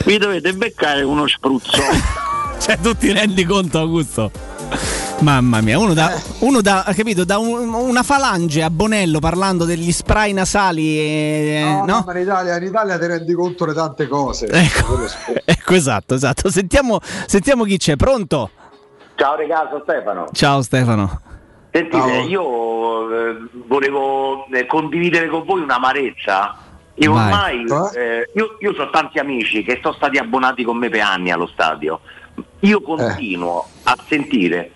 vi 0.04 0.18
dovete 0.18 0.52
beccare 0.54 1.02
uno 1.02 1.26
spruzzo. 1.26 1.82
cioè, 2.60 2.78
tu 2.80 2.94
ti 2.96 3.12
rendi 3.12 3.44
conto, 3.44 3.78
Augusto? 3.78 4.30
Mamma 5.20 5.60
mia, 5.60 5.78
uno 5.78 5.94
da, 5.94 6.16
uno 6.40 6.60
da, 6.60 6.84
capito, 6.94 7.24
da 7.24 7.38
un- 7.38 7.72
una 7.74 8.04
falange 8.04 8.62
a 8.62 8.70
Bonello 8.70 9.18
parlando 9.18 9.64
degli 9.64 9.90
spray 9.90 10.32
nasali, 10.32 10.96
e, 10.96 11.60
No, 11.64 11.78
no? 11.78 11.84
no, 11.86 12.02
ma 12.06 12.16
in 12.16 12.22
Italia, 12.22 12.56
in 12.56 12.62
Italia 12.66 12.98
ti 12.98 13.06
rendi 13.06 13.32
conto 13.32 13.66
di 13.66 13.74
tante 13.74 14.06
cose. 14.06 14.46
Ecco, 14.46 15.00
ecco, 15.44 15.74
esatto, 15.74 16.14
esatto. 16.14 16.50
Sentiamo, 16.50 17.00
sentiamo 17.26 17.64
chi 17.64 17.76
c'è. 17.78 17.96
Pronto? 17.96 18.50
Ciao 19.18 19.34
ragazzi, 19.34 19.74
Stefano. 19.82 20.28
Ciao 20.30 20.62
Stefano. 20.62 21.20
Sentite, 21.72 22.18
io 22.28 23.30
eh, 23.30 23.36
volevo 23.66 24.46
eh, 24.46 24.64
condividere 24.66 25.26
con 25.26 25.42
voi 25.44 25.60
un'amarezza. 25.60 26.56
Io 26.94 27.12
Vai. 27.12 27.64
ormai, 27.64 27.90
eh, 27.96 28.30
io, 28.36 28.56
io 28.60 28.70
ho 28.70 28.90
tanti 28.90 29.18
amici 29.18 29.64
che 29.64 29.80
sono 29.82 29.94
stati 29.94 30.18
abbonati 30.18 30.62
con 30.62 30.76
me 30.76 30.88
per 30.88 31.00
anni 31.00 31.32
allo 31.32 31.48
stadio. 31.48 31.98
Io 32.60 32.80
continuo 32.80 33.66
a 33.82 33.96
sentire 34.06 34.70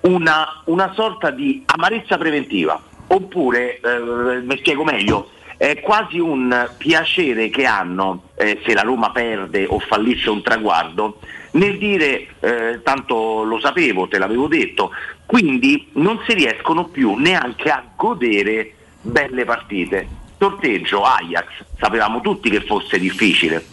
una, 0.00 0.62
una 0.64 0.94
sorta 0.94 1.28
di 1.30 1.62
amarezza 1.66 2.16
preventiva, 2.16 2.80
oppure, 3.08 3.78
eh, 3.78 4.40
mi 4.42 4.56
spiego 4.56 4.84
meglio, 4.84 5.32
è 5.58 5.80
quasi 5.80 6.18
un 6.18 6.66
piacere 6.78 7.50
che 7.50 7.66
hanno 7.66 8.22
eh, 8.36 8.58
se 8.64 8.72
la 8.72 8.80
Roma 8.80 9.10
perde 9.10 9.66
o 9.68 9.78
fallisce 9.80 10.30
un 10.30 10.42
traguardo 10.42 11.18
nel 11.52 11.78
dire 11.78 12.26
eh, 12.40 12.80
tanto 12.82 13.42
lo 13.42 13.58
sapevo, 13.60 14.08
te 14.08 14.18
l'avevo 14.18 14.46
detto, 14.46 14.90
quindi 15.26 15.88
non 15.94 16.20
si 16.26 16.34
riescono 16.34 16.86
più 16.86 17.14
neanche 17.14 17.70
a 17.70 17.82
godere 17.96 18.74
belle 19.00 19.44
partite. 19.44 20.18
Sorteggio 20.38 21.02
Ajax, 21.02 21.46
sapevamo 21.78 22.20
tutti 22.20 22.48
che 22.48 22.62
fosse 22.62 22.98
difficile 22.98 23.64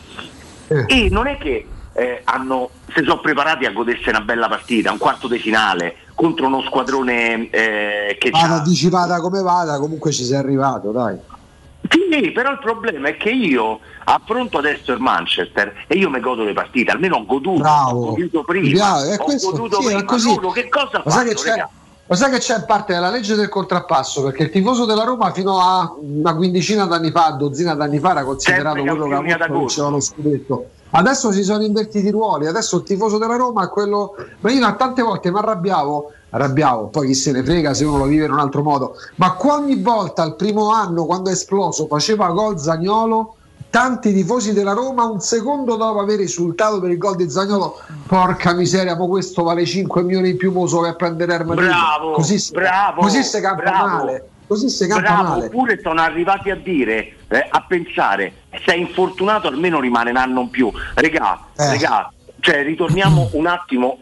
e 0.67 1.07
non 1.09 1.27
è 1.27 1.37
che 1.37 1.65
eh, 1.93 2.21
hanno, 2.25 2.69
si 2.93 3.03
sono 3.03 3.19
preparati 3.19 3.65
a 3.65 3.71
godersi 3.71 4.09
una 4.09 4.21
bella 4.21 4.47
partita, 4.47 4.91
un 4.91 4.97
quarto 4.97 5.27
di 5.27 5.39
finale 5.39 5.95
contro 6.13 6.47
uno 6.47 6.61
squadrone 6.61 7.49
eh, 7.49 8.17
che 8.19 8.29
Vada 8.31 8.55
anticipata 8.55 9.19
come 9.19 9.41
vada, 9.41 9.79
comunque 9.79 10.11
ci 10.11 10.23
sei 10.23 10.37
arrivato, 10.37 10.91
dai. 10.91 11.17
Sì, 11.89 12.31
però 12.31 12.51
il 12.51 12.59
problema 12.59 13.09
è 13.09 13.17
che 13.17 13.29
io 13.29 13.79
affronto 14.05 14.57
adesso 14.57 14.91
il 14.91 14.99
Manchester 14.99 15.85
e 15.87 15.95
io 15.97 16.09
mi 16.09 16.19
godo 16.19 16.43
le 16.43 16.53
partite, 16.53 16.91
almeno 16.91 17.17
ho 17.17 17.25
goduto, 17.25 17.59
Bravo. 17.59 18.07
ho 18.07 18.09
goduto 18.11 18.43
prima, 18.43 18.69
piace, 18.69 19.09
è 19.11 19.19
ho 19.19 19.23
questo, 19.23 19.51
goduto 19.51 19.81
sì, 19.81 19.87
è 19.87 19.89
prima. 19.91 20.03
così. 20.05 20.35
Nuno, 20.35 20.49
che 20.51 20.69
cosa 20.69 20.97
ha 20.97 21.01
Lo 21.03 21.11
sai 21.11 21.27
che 21.27 21.33
c'è? 21.35 21.65
sai 22.15 22.31
che 22.31 22.39
parte 22.65 22.93
della 22.93 23.09
legge 23.09 23.35
del 23.35 23.49
contrappasso, 23.49 24.23
perché 24.23 24.43
il 24.43 24.49
tifoso 24.49 24.85
della 24.85 25.03
Roma 25.03 25.31
fino 25.31 25.59
a 25.59 25.93
una 25.99 26.35
quindicina 26.35 26.85
d'anni 26.85 27.11
fa, 27.11 27.31
dozzina 27.31 27.75
d'anni 27.75 27.99
fa, 27.99 28.11
era 28.11 28.23
considerato 28.23 28.79
quello 28.81 29.03
che 29.03 29.09
campioni 29.09 29.31
ad 29.33 29.41
a 29.41 29.47
volte 29.47 29.53
agosto. 29.53 29.81
vinceva 29.83 29.89
lo 29.89 29.99
scudetto. 29.99 30.69
Adesso 30.89 31.31
si 31.31 31.43
sono 31.43 31.63
invertiti 31.63 32.07
i 32.07 32.11
ruoli, 32.11 32.47
adesso 32.47 32.77
il 32.77 32.83
tifoso 32.83 33.17
della 33.17 33.35
Roma 33.35 33.65
è 33.65 33.69
quello. 33.69 34.15
Ma 34.39 34.51
io 34.51 34.75
tante 34.75 35.01
volte 35.01 35.31
mi 35.31 35.37
arrabbiavo, 35.37 36.11
arrabbiavo, 36.29 36.87
poi 36.87 37.07
chi 37.07 37.13
se 37.13 37.31
ne 37.31 37.43
frega 37.43 37.73
se 37.73 37.83
uno 37.85 37.97
lo 37.97 38.05
vive 38.05 38.25
in 38.25 38.31
un 38.31 38.39
altro 38.39 38.63
modo. 38.63 38.95
Ma 39.15 39.35
ogni 39.41 39.75
volta 39.81 40.23
al 40.23 40.35
primo 40.35 40.71
anno, 40.71 41.05
quando 41.05 41.29
è 41.29 41.33
esploso, 41.33 41.87
faceva 41.87 42.29
gol 42.31 42.59
Zagnolo. 42.59 43.33
Tanti 43.69 44.13
tifosi 44.13 44.53
della 44.53 44.71
Roma, 44.71 45.03
un 45.03 45.19
secondo 45.19 45.75
dopo 45.75 45.99
aver 45.99 46.19
risultato 46.19 46.79
per 46.79 46.89
il 46.89 46.97
gol 46.97 47.17
di 47.17 47.29
Zagnolo, 47.29 47.79
porca 48.07 48.53
miseria, 48.53 48.95
ma 48.95 49.05
questo 49.05 49.43
vale 49.43 49.65
5 49.65 50.03
milioni 50.03 50.29
in 50.29 50.37
più, 50.37 50.53
mo 50.53 50.65
so 50.67 50.79
che 50.81 50.87
a 50.87 50.95
prendere 50.95 51.43
Madrid. 51.43 51.67
Bravo, 51.67 52.11
così, 52.13 52.39
si- 52.39 52.53
bravo, 52.53 53.01
così 53.01 53.23
si 53.23 53.41
campa 53.41 53.61
bravo. 53.63 53.87
male. 53.87 54.29
Così 54.47 54.69
si 54.69 54.87
campa 54.87 55.01
Bravo, 55.03 55.23
male. 55.23 55.45
oppure 55.47 55.79
sono 55.83 55.99
arrivati 55.99 56.49
a 56.49 56.55
dire, 56.55 57.17
eh, 57.27 57.45
a 57.49 57.65
pensare, 57.67 58.33
sei 58.65 58.81
infortunato 58.81 59.47
almeno 59.47 59.79
rimane 59.79 60.09
un 60.11 60.17
anno 60.17 60.41
in 60.41 60.49
più. 60.49 60.71
Regà, 60.95 61.39
Eh. 61.55 61.69
regà, 61.71 62.11
cioè 62.39 62.63
ritorniamo 62.63 63.29
un 63.33 63.47
attimo, 63.47 63.99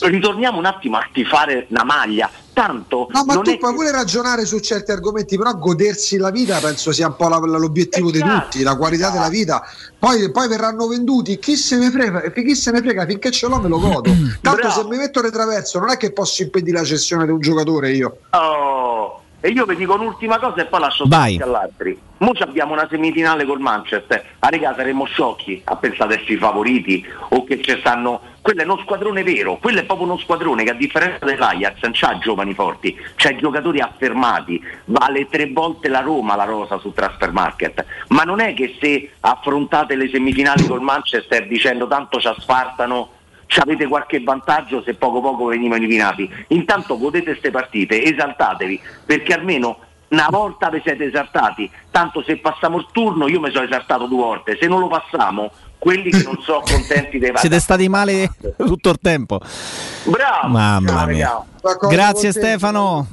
ritorniamo 0.00 0.58
un 0.58 0.64
attimo 0.66 0.96
a 0.96 1.08
tifare 1.12 1.66
la 1.70 1.84
maglia. 1.84 2.30
Tanto 2.54 3.08
No, 3.10 3.24
ma 3.24 3.38
tu 3.40 3.48
è 3.50 3.56
puoi 3.56 3.72
pure 3.74 3.90
ragionare 3.90 4.44
su 4.44 4.58
certi 4.58 4.90
argomenti, 4.90 5.38
però 5.38 5.54
godersi 5.56 6.18
la 6.18 6.30
vita 6.30 6.58
penso 6.58 6.92
sia 6.92 7.06
un 7.06 7.16
po' 7.16 7.28
la- 7.28 7.38
l'obiettivo 7.38 8.10
di 8.10 8.18
Esatto, 8.18 8.42
tutti, 8.42 8.62
la 8.62 8.76
qualità 8.76 9.08
della 9.08 9.30
vita. 9.30 9.62
Poi, 9.98 10.30
poi 10.30 10.48
verranno 10.48 10.86
venduti, 10.86 11.38
chi 11.38 11.56
se 11.56 11.78
ne 11.78 11.90
frega, 11.90 12.30
chi 12.30 12.54
se 12.54 12.70
ne 12.70 12.80
frega 12.80 13.06
finché 13.06 13.30
ce 13.30 13.46
l'ho 13.48 13.58
me 13.58 13.68
lo 13.68 13.80
godo. 13.80 14.10
Tanto 14.42 14.60
Bravo. 14.60 14.70
se 14.82 14.84
mi 14.86 14.98
metto 14.98 15.22
retraverso 15.22 15.78
non 15.78 15.88
è 15.90 15.96
che 15.96 16.12
posso 16.12 16.42
impedire 16.42 16.76
la 16.78 16.84
cessione 16.84 17.24
di 17.24 17.30
un 17.30 17.40
giocatore 17.40 17.92
io. 17.92 18.18
Oh, 18.30 19.21
e 19.44 19.48
io 19.48 19.66
vi 19.66 19.74
dico 19.74 19.94
un'ultima 19.94 20.38
cosa 20.38 20.62
e 20.62 20.66
poi 20.66 20.80
lascio 20.80 21.04
Vai. 21.08 21.36
all'altri. 21.42 21.98
Mo 22.18 22.30
abbiamo 22.38 22.74
una 22.74 22.86
semifinale 22.88 23.44
col 23.44 23.58
Manchester. 23.58 24.24
A 24.38 24.48
regà 24.48 24.72
saremmo 24.76 25.04
sciocchi 25.04 25.60
a 25.64 25.74
pensare 25.74 26.14
essere 26.14 26.34
i 26.34 26.36
favoriti 26.36 27.04
o 27.30 27.42
che 27.42 27.60
ci 27.60 27.76
stanno. 27.80 28.20
Quello 28.40 28.60
è 28.60 28.64
uno 28.64 28.78
squadrone 28.78 29.24
vero, 29.24 29.56
quello 29.56 29.80
è 29.80 29.84
proprio 29.84 30.06
uno 30.06 30.16
squadrone 30.18 30.62
che 30.62 30.70
a 30.70 30.74
differenza 30.74 31.24
dell'Ajax 31.24 31.80
non 31.82 31.90
c'ha 31.92 32.18
giovani 32.18 32.54
forti, 32.54 32.96
c'ha 33.16 33.34
giocatori 33.34 33.80
affermati, 33.80 34.62
vale 34.86 35.28
tre 35.28 35.50
volte 35.50 35.88
la 35.88 36.00
Roma 36.00 36.36
la 36.36 36.44
rosa 36.44 36.78
su 36.78 36.92
Transfer 36.92 37.32
Market. 37.32 37.84
Ma 38.08 38.22
non 38.22 38.40
è 38.40 38.54
che 38.54 38.76
se 38.80 39.10
affrontate 39.18 39.96
le 39.96 40.08
semifinali 40.08 40.66
col 40.66 40.82
Manchester 40.82 41.48
dicendo 41.48 41.88
tanto 41.88 42.20
ci 42.20 42.28
asfartano 42.28 43.10
ci 43.21 43.21
avete 43.60 43.86
qualche 43.86 44.22
vantaggio 44.22 44.82
se 44.82 44.94
poco 44.94 45.20
poco 45.20 45.46
veniamo 45.46 45.74
eliminati. 45.74 46.28
Intanto 46.48 46.98
godete 46.98 47.30
queste 47.30 47.50
partite, 47.50 48.02
esaltatevi, 48.02 48.80
perché 49.04 49.34
almeno 49.34 49.78
una 50.08 50.26
volta 50.28 50.68
vi 50.68 50.80
siete 50.84 51.04
esaltati, 51.04 51.70
tanto 51.90 52.22
se 52.22 52.36
passiamo 52.36 52.78
il 52.78 52.86
turno 52.92 53.28
io 53.28 53.40
mi 53.40 53.50
sono 53.50 53.64
esaltato 53.64 54.06
due 54.06 54.22
volte, 54.22 54.58
se 54.60 54.66
non 54.66 54.80
lo 54.80 54.86
passiamo, 54.86 55.50
quelli 55.82 56.10
che 56.10 56.22
non 56.22 56.38
sono 56.40 56.60
contenti 56.60 57.18
dei 57.18 57.32
Siete 57.34 57.58
stati 57.58 57.88
male 57.88 58.30
tutto 58.56 58.90
il 58.90 58.98
tempo. 59.02 59.40
Bravo! 60.04 60.46
Mamma 60.46 61.06
mia. 61.06 61.44
Grazie 61.88 62.30
Stefano. 62.30 63.08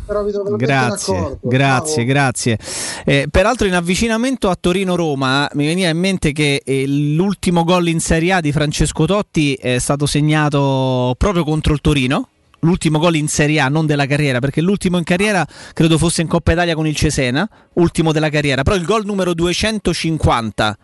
Grazie, 0.55 1.39
grazie, 1.47 2.05
Bravo. 2.05 2.05
grazie. 2.05 2.59
Eh, 3.05 3.27
peraltro 3.31 3.65
in 3.65 3.73
avvicinamento 3.73 4.51
a 4.51 4.57
Torino-Roma 4.59 5.49
mi 5.53 5.65
veniva 5.65 5.89
in 5.89 5.97
mente 5.97 6.31
che 6.31 6.61
eh, 6.63 6.85
l'ultimo 6.85 7.63
gol 7.63 7.87
in 7.87 7.99
Serie 7.99 8.33
A 8.33 8.39
di 8.39 8.51
Francesco 8.51 9.05
Totti 9.05 9.55
è 9.55 9.79
stato 9.79 10.05
segnato 10.05 11.15
proprio 11.17 11.43
contro 11.43 11.73
il 11.73 11.81
Torino. 11.81 12.27
L'ultimo 12.61 12.99
gol 12.99 13.15
in 13.15 13.27
Serie 13.27 13.59
A, 13.59 13.69
non 13.69 13.85
della 13.85 14.05
carriera, 14.05 14.39
perché 14.39 14.61
l'ultimo 14.61 14.97
in 14.97 15.03
carriera 15.03 15.45
credo 15.73 15.97
fosse 15.97 16.21
in 16.21 16.27
Coppa 16.27 16.51
Italia 16.51 16.75
con 16.75 16.87
il 16.87 16.95
Cesena, 16.95 17.49
ultimo 17.73 18.11
della 18.11 18.29
carriera, 18.29 18.63
però 18.63 18.75
il 18.75 18.83
gol 18.83 19.05
numero 19.05 19.33
250, 19.33 20.77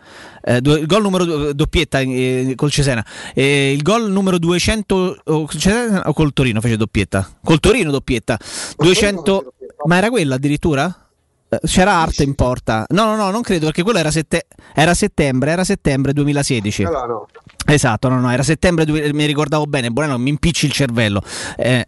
eh, 0.44 0.58
il 0.58 0.86
gol 0.86 1.02
numero 1.02 1.54
doppietta 1.54 2.00
eh, 2.00 2.54
col 2.56 2.72
Cesena, 2.72 3.06
eh, 3.34 3.72
il 3.74 3.82
gol 3.82 4.10
numero 4.12 4.38
200 4.38 5.22
o, 5.24 5.45
col 5.45 5.60
Cesena 5.60 6.08
o 6.08 6.14
col 6.14 6.34
Torino 6.34 6.62
fece 6.62 6.78
doppietta? 6.78 7.30
Col 7.44 7.60
Torino 7.60 7.92
doppietta, 7.92 8.40
200, 8.78 9.54
ma 9.86 9.98
era 9.98 10.10
quella 10.10 10.36
addirittura? 10.36 11.05
Eh, 11.48 11.60
C'era 11.66 11.94
arte 11.94 12.24
in 12.24 12.34
porta. 12.34 12.86
No, 12.90 13.06
no, 13.06 13.16
no, 13.16 13.30
non 13.30 13.42
credo 13.42 13.66
perché 13.66 13.84
quello 13.84 14.00
era, 14.00 14.12
sette- 14.12 14.48
era 14.74 14.94
settembre, 14.94 15.52
era 15.52 15.64
settembre 15.64 16.14
2016. 16.14 16.84
Allora, 16.84 17.06
no. 17.06 17.28
Esatto, 17.68 18.10
no, 18.10 18.20
no, 18.20 18.32
era 18.32 18.44
settembre, 18.44 18.86
due- 18.86 19.12
mi 19.14 19.26
ricordavo 19.26 19.66
bene, 19.66 19.90
Buono, 19.90 20.18
mi 20.20 20.30
impicci 20.30 20.68
il 20.68 20.72
cervello. 20.72 21.22
Eh, 21.58 21.88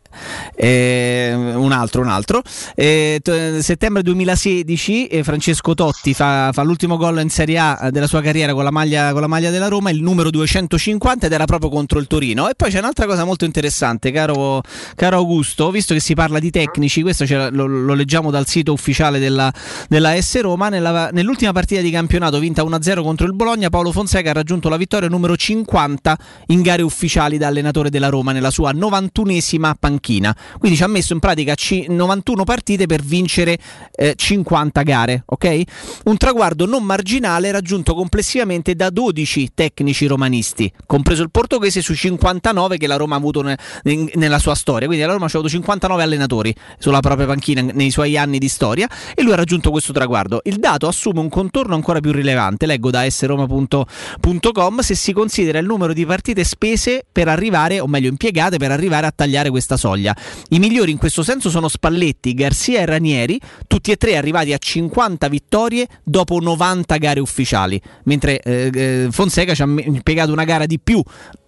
eh, 0.56 1.34
un 1.36 1.72
altro, 1.72 2.02
un 2.02 2.08
altro. 2.08 2.42
Eh, 2.76 3.19
t- 3.22 3.60
settembre 3.60 4.02
2016 4.02 5.08
eh, 5.08 5.24
Francesco 5.24 5.74
Totti 5.76 6.14
fa, 6.16 6.50
fa 6.52 6.64
l'ultimo 6.64 6.98
gol 6.98 7.19
in 7.22 7.30
Serie 7.30 7.60
A 7.60 7.90
della 7.92 8.08
sua 8.08 8.22
carriera 8.22 8.53
con 8.53 8.64
la, 8.64 8.72
maglia, 8.72 9.11
con 9.11 9.22
la 9.22 9.27
maglia 9.27 9.52
della 9.52 9.68
Roma, 9.68 9.92
il 9.92 10.02
numero 10.02 10.32
250 10.32 11.27
ed 11.27 11.32
era 11.32 11.45
proprio 11.45 11.69
contro 11.69 12.00
il 12.00 12.08
Torino. 12.08 12.50
E 12.50 12.56
poi 12.56 12.72
c'è 12.72 12.80
un'altra 12.80 13.06
cosa 13.06 13.24
molto 13.24 13.45
interessante, 13.45 14.11
caro, 14.11 14.61
caro 14.95 15.18
Augusto, 15.18 15.69
visto 15.69 15.94
che 15.94 16.00
si 16.00 16.16
parla 16.16 16.40
di 16.40 16.50
tecnici, 16.50 17.02
questo 17.03 17.26
lo, 17.52 17.68
lo 17.68 17.94
leggiamo 17.94 18.32
dal 18.32 18.48
sito 18.48 18.74
ufficiale 18.74 19.19
della, 19.19 19.53
della 19.88 20.19
S 20.19 20.40
Roma, 20.42 20.69
nella- 20.69 21.10
nell'ultima 21.11 21.52
partita 21.52 21.82
di 21.82 21.90
campionato 21.92 22.40
vinta 22.40 22.64
1-0 22.64 23.02
contro 23.03 23.26
il 23.26 23.34
Bologna, 23.34 23.69
Paolo 23.69 23.92
Fonseca 23.92 24.30
ha 24.30 24.34
raggiunto 24.34 24.69
la 24.69 24.77
vittoria 24.77 25.10
numero 25.10 25.36
50 25.36 26.18
in 26.48 26.61
gare 26.61 26.82
ufficiali 26.82 27.38
da 27.38 27.48
allenatore 27.48 27.90
della 27.90 28.10
Roma 28.10 28.32
nella 28.32 28.52
sua 28.52 28.72
91esima 28.74 29.74
panchina. 29.80 30.36
Quindi 30.60 30.77
ci 30.77 30.84
ha 30.84 30.88
messo 30.88 31.14
in 31.14 31.19
pratica 31.19 31.56
ci- 31.56 31.86
91 31.90 32.44
partite 32.44 32.86
per 32.86 33.02
vincere 33.02 33.58
eh, 33.95 34.14
50 34.16 34.82
gare, 34.84 35.24
ok? 35.26 35.61
Un 36.06 36.18
traguardo 36.18 36.66
non 36.66 36.84
marginale 36.84 37.52
raggiunto 37.52 37.94
complessivamente 37.94 38.76
da 38.76 38.90
12 38.90 39.52
tecnici 39.53 40.06
romanisti, 40.08 40.72
compreso 40.86 41.24
il 41.24 41.32
portoghese 41.32 41.82
su 41.82 41.94
59 41.94 42.77
che 42.77 42.88
la 42.88 42.95
Roma 42.95 43.16
ha 43.16 43.18
avuto 43.18 43.42
ne- 43.42 43.58
in- 43.84 44.10
nella 44.16 44.40
sua 44.40 44.56
storia. 44.56 44.88
Quindi 44.88 45.06
la 45.06 45.11
Roma 45.14 45.26
ha 45.26 45.30
avuto 45.32 45.50
59 45.50 46.03
allenatori 46.03 46.53
sulla 46.77 47.00
propria 47.00 47.26
panchina 47.27 47.61
nei 47.74 47.90
suoi 47.92 48.18
anni 48.18 48.38
di 48.38 48.48
storia 48.48 48.88
e 49.16 49.22
lui 49.24 49.34
ha 49.34 49.36
raggiunto 49.38 49.72
questo 49.72 49.93
traguardo. 49.93 50.41
Il 50.43 50.57
dato 50.57 50.88
assume 50.88 51.19
un 51.19 51.30
contorno 51.30 51.75
ancora 51.75 51.99
più 51.99 52.11
rilevante, 52.11 52.66
leggo 52.66 52.90
da 52.90 53.09
sroma.com, 53.09 54.80
se 54.80 54.95
si 54.95 55.14
considera 55.14 55.59
il 55.59 55.66
numero 55.66 55.93
di 55.93 56.06
partite 56.06 56.43
spese 56.43 57.06
per 57.09 57.30
arrivare, 57.30 57.80
o 57.80 57.88
meglio 57.88 58.09
impiegate, 58.09 58.57
per 58.57 58.72
arrivare 58.72 59.06
a 59.06 59.14
tagliare 59.16 59.49
questa 59.49 59.77
soglia. 59.77 60.16
I 60.49 60.59
migliori 60.59 60.91
in 60.91 60.98
questo 60.98 61.24
senso 61.24 61.49
sono 61.49 61.67
Spalletti, 61.67 62.33
Garzia 62.33 62.82
e 62.82 62.85
Ranieri, 62.85 63.40
tutti 63.67 63.91
e 63.91 63.95
tre 63.95 64.17
arrivati 64.17 64.51
a 64.51 64.57
50 64.57 65.27
vittorie 65.30 65.88
dopo 66.03 66.40
90 66.40 66.98
gare 66.98 67.19
ufficiali, 67.19 67.82
mentre 68.03 68.40
eh, 68.41 68.69
eh, 68.74 69.07
Fonseca 69.11 69.53
ci 69.53 69.61
ha 69.61 69.66
impiegato 69.66 70.32
una 70.32 70.43
gara 70.43 70.66
di 70.66 70.80
più, 70.80 71.01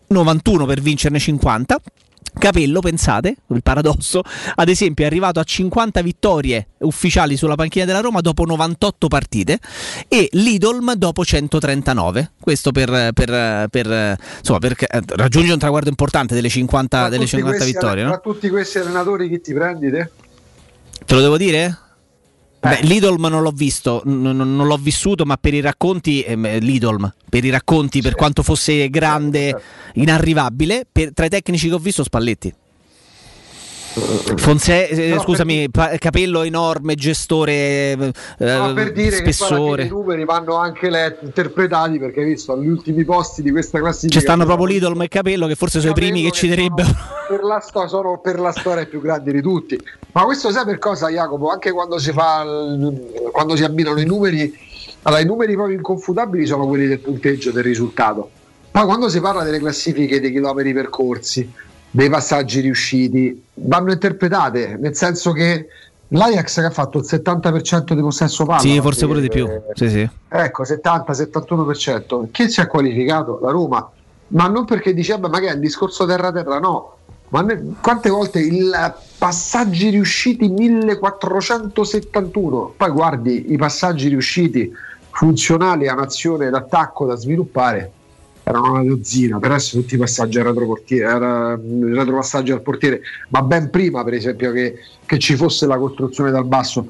91 0.08 0.66
per 0.66 0.82
vincerne 0.82 1.20
50. 1.20 1.80
Capello, 2.38 2.80
pensate, 2.80 3.36
il 3.48 3.62
paradosso, 3.64 4.22
ad 4.56 4.70
esempio 4.70 5.04
è 5.04 5.08
arrivato 5.08 5.40
a 5.40 5.44
50 5.44 6.02
vittorie 6.02 6.68
ufficiali 6.80 7.36
sulla 7.36 7.56
panchina 7.56 7.86
della 7.86 8.00
Roma 8.00 8.22
dopo 8.22 8.46
98 8.46 9.08
partite 9.08 9.60
e 10.08 10.30
Lidolm 10.34 10.94
dopo 10.94 11.26
139. 11.26 12.32
Questo 12.40 12.72
per, 12.72 13.12
per, 13.14 13.68
per, 13.70 14.18
insomma, 14.38 14.60
per 14.60 14.76
eh, 14.78 15.02
raggiungere 15.16 15.54
un 15.54 15.60
traguardo 15.60 15.90
importante 15.90 16.34
delle 16.34 16.50
50, 16.50 17.10
delle 17.10 17.26
tutti 17.26 17.38
50 17.38 17.58
questi- 17.58 17.74
vittorie. 17.74 18.04
no? 18.04 18.10
Tra 18.10 18.20
tutti 18.20 18.50
questi 18.50 18.78
allenatori 18.78 19.30
chi 19.30 19.42
ti 19.42 19.54
prendi 19.54 19.90
te? 19.90 20.10
Te 21.06 21.16
lo 21.16 21.22
devo 21.22 21.38
dire? 21.38 21.78
Beh, 22.62 22.82
Lidolm 22.82 23.26
non 23.28 23.42
l'ho 23.42 23.52
visto, 23.52 24.02
n- 24.06 24.22
non 24.36 24.68
l'ho 24.68 24.76
vissuto, 24.78 25.24
ma 25.24 25.38
per 25.38 25.54
i 25.54 25.62
racconti, 25.62 26.22
ehm, 26.22 26.60
Lidolm, 26.60 27.10
per 27.30 27.46
i 27.46 27.50
racconti, 27.50 28.02
per 28.02 28.16
quanto 28.16 28.44
fosse 28.44 28.90
grande, 28.90 29.56
inarrivabile, 29.94 30.86
per- 30.92 31.14
tra 31.14 31.26
i 31.26 31.30
tecnici 31.30 31.70
che 31.70 31.74
ho 31.76 31.80
visto 31.80 32.04
Spalletti. 32.04 32.54
Fonse- 34.00 34.90
eh, 34.90 35.20
scusami, 35.20 35.70
pa- 35.70 35.98
capello 35.98 36.44
enorme, 36.44 36.96
gestore, 36.96 37.54
eh, 37.92 37.98
Ma 38.38 38.72
per 38.74 38.92
dire 38.92 39.22
che 39.22 39.32
spessore. 39.34 39.84
i 39.84 39.90
numeri 39.90 40.26
vanno 40.26 40.56
anche 40.56 40.90
letti, 40.90 41.26
interpretati 41.26 42.00
perché 42.00 42.22
hai 42.22 42.28
visto 42.28 42.54
agli 42.54 42.68
ultimi 42.68 43.04
posti 43.04 43.42
di 43.42 43.52
questa 43.52 43.80
classifica 43.80 44.14
Ci 44.20 44.26
stanno 44.26 44.46
proprio 44.46 44.66
Lidl 44.68 45.02
e 45.02 45.08
Capello 45.08 45.48
che 45.48 45.56
forse 45.56 45.80
sono 45.80 45.92
i 45.92 45.96
primi 45.96 46.22
che 46.24 46.32
ci 46.32 46.48
Capello 46.48 46.74
direbbero. 46.76 46.98
per 47.28 47.44
la, 47.44 47.60
sto- 47.60 47.88
sono 47.88 48.20
per 48.20 48.40
la 48.40 48.52
storia 48.52 48.86
più 48.86 49.02
grandi 49.02 49.32
di 49.32 49.42
tutti. 49.42 49.78
Ma 50.14 50.24
questo 50.24 50.52
sai 50.52 50.66
per 50.66 50.80
cosa, 50.80 51.10
Jacopo? 51.10 51.50
Anche 51.50 51.72
quando 51.72 51.98
si 52.00 52.12
fa 52.12 52.44
il- 52.44 53.30
quando 53.32 53.56
si 53.56 53.64
abbinano 53.64 54.00
i 54.00 54.06
numeri, 54.06 54.52
allora 55.04 55.22
i 55.22 55.26
numeri 55.26 55.54
proprio 55.54 55.76
inconfutabili 55.76 56.46
sono 56.46 56.66
quelli 56.68 56.88
del 56.88 57.00
punteggio 57.00 57.52
del 57.52 57.64
risultato. 57.64 58.30
Poi 58.72 58.86
quando 58.86 59.10
si 59.10 59.20
parla 59.20 59.44
delle 59.44 59.60
classifiche 59.60 60.20
dei 60.20 60.32
chilometri 60.32 60.74
percorsi, 60.74 61.52
dei 61.92 62.10
passaggi 62.10 62.62
riusciti, 62.62 63.44
vanno 63.56 63.92
interpretate, 63.92 64.78
nel 64.80 64.96
senso 64.96 65.32
che 65.32 65.68
l'Ajax 66.10 66.60
che 66.60 66.66
ha 66.66 66.72
fatto 66.72 67.00
il 67.00 67.06
70% 67.08 67.94
di 67.94 68.02
possesso 68.02 68.46
palla. 68.46 68.60
Sì, 68.60 68.80
forse 68.82 69.06
pure 69.06 69.22
di 69.22 69.30
più. 69.30 69.48
Sì, 69.74 69.90
sì. 69.90 70.10
Ecco, 70.28 70.64
70-71%. 70.64 72.28
Chi 72.32 72.50
si 72.50 72.62
è 72.62 72.68
qualificato? 72.68 73.40
La 73.42 73.52
Roma. 73.52 73.90
Ma 74.28 74.48
non 74.48 74.66
perché 74.66 74.94
dice, 74.94 75.14
"Vabbè, 75.14 75.30
ma 75.30 75.40
che 75.40 75.48
è 75.48 75.54
un 75.54 75.60
discorso 75.60 76.06
terra-terra? 76.06 76.60
No. 76.60 76.96
Ma 77.30 77.42
ne- 77.42 77.74
quante 77.82 78.10
volte 78.10 78.40
il 78.40 78.72
passaggi 79.18 79.90
riusciti 79.90 80.50
1471? 80.50 82.74
Poi 82.76 82.90
guardi 82.92 83.52
i 83.52 83.58
passaggi 83.58 84.08
riusciti 84.08 84.72
funzionali 85.12 85.88
a 85.88 85.94
un'azione 85.94 86.50
d'attacco 86.50 87.06
da 87.06 87.16
sviluppare. 87.16 87.92
Erano 88.50 88.72
una 88.72 88.84
dozzina, 88.84 89.38
per 89.38 89.52
adesso 89.52 89.78
tutti 89.78 89.94
i 89.94 90.00
passaggi 90.00 90.40
al 90.40 90.46
retropassaggio 90.46 92.56
al 92.56 92.64
portiere, 92.64 93.02
ma 93.28 93.44
ben 93.44 93.70
prima, 93.70 94.04
per 94.04 94.16
esempio, 94.16 94.52
che, 94.52 94.80
che 95.06 95.20
ci 95.20 95.36
fosse 95.36 95.68
la 95.68 95.78
costruzione 95.78 96.32
dal 96.32 96.46
basso. 96.46 96.84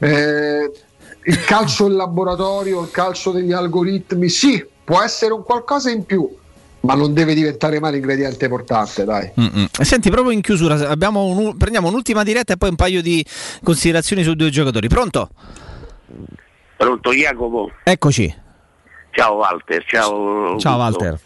Eh, 0.00 0.72
il 1.26 1.44
calcio 1.44 1.86
in 1.86 1.94
laboratorio, 1.94 2.82
il 2.82 2.90
calcio 2.90 3.30
degli 3.30 3.52
algoritmi, 3.52 4.28
sì, 4.28 4.66
può 4.82 5.00
essere 5.02 5.32
un 5.32 5.44
qualcosa 5.44 5.88
in 5.88 6.04
più, 6.04 6.28
ma 6.80 6.94
non 6.94 7.14
deve 7.14 7.34
diventare 7.34 7.78
mai 7.78 7.92
l'ingrediente 7.92 8.48
portante, 8.48 9.04
dai. 9.04 9.30
Mm-mm. 9.38 9.66
Senti, 9.70 10.10
proprio 10.10 10.32
in 10.32 10.40
chiusura, 10.40 10.88
abbiamo 10.88 11.26
un- 11.26 11.56
prendiamo 11.56 11.86
un'ultima 11.86 12.24
diretta 12.24 12.54
e 12.54 12.56
poi 12.56 12.70
un 12.70 12.76
paio 12.76 13.00
di 13.00 13.24
considerazioni 13.62 14.24
su 14.24 14.34
due 14.34 14.50
giocatori. 14.50 14.88
Pronto? 14.88 15.28
Pronto 16.76 17.12
Jacopo? 17.12 17.70
Eccoci. 17.84 18.42
Ciao 19.14 19.34
Walter, 19.36 19.84
ciao. 19.86 20.58
Ciao. 20.58 20.76
Walter. 20.76 21.18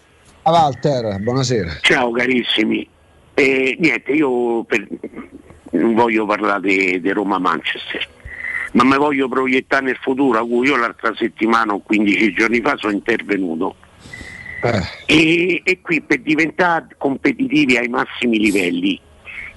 Ah, 0.43 0.51
Walter, 0.51 1.19
buonasera. 1.21 1.79
Ciao 1.81 2.11
carissimi. 2.11 2.87
Eh, 3.33 3.77
niente, 3.81 4.13
io 4.13 4.63
per- 4.65 4.87
non 5.71 5.95
voglio 5.95 6.27
parlare 6.27 7.01
di 7.01 7.11
Roma-Manchester, 7.11 8.07
ma 8.73 8.85
mi 8.85 8.97
voglio 8.97 9.27
proiettare 9.29 9.87
nel 9.87 9.97
futuro, 10.03 10.39
a 10.39 10.47
cui 10.47 10.67
io 10.69 10.77
l'altra 10.77 11.15
settimana 11.17 11.73
o 11.73 11.79
15 11.81 12.33
giorni 12.35 12.61
fa 12.61 12.77
sono 12.77 12.93
intervenuto. 12.93 13.75
E, 15.07 15.63
e 15.65 15.81
qui 15.81 16.03
per 16.03 16.21
diventare 16.21 16.89
competitivi 16.99 17.79
ai 17.79 17.89
massimi 17.89 18.39
livelli, 18.39 19.01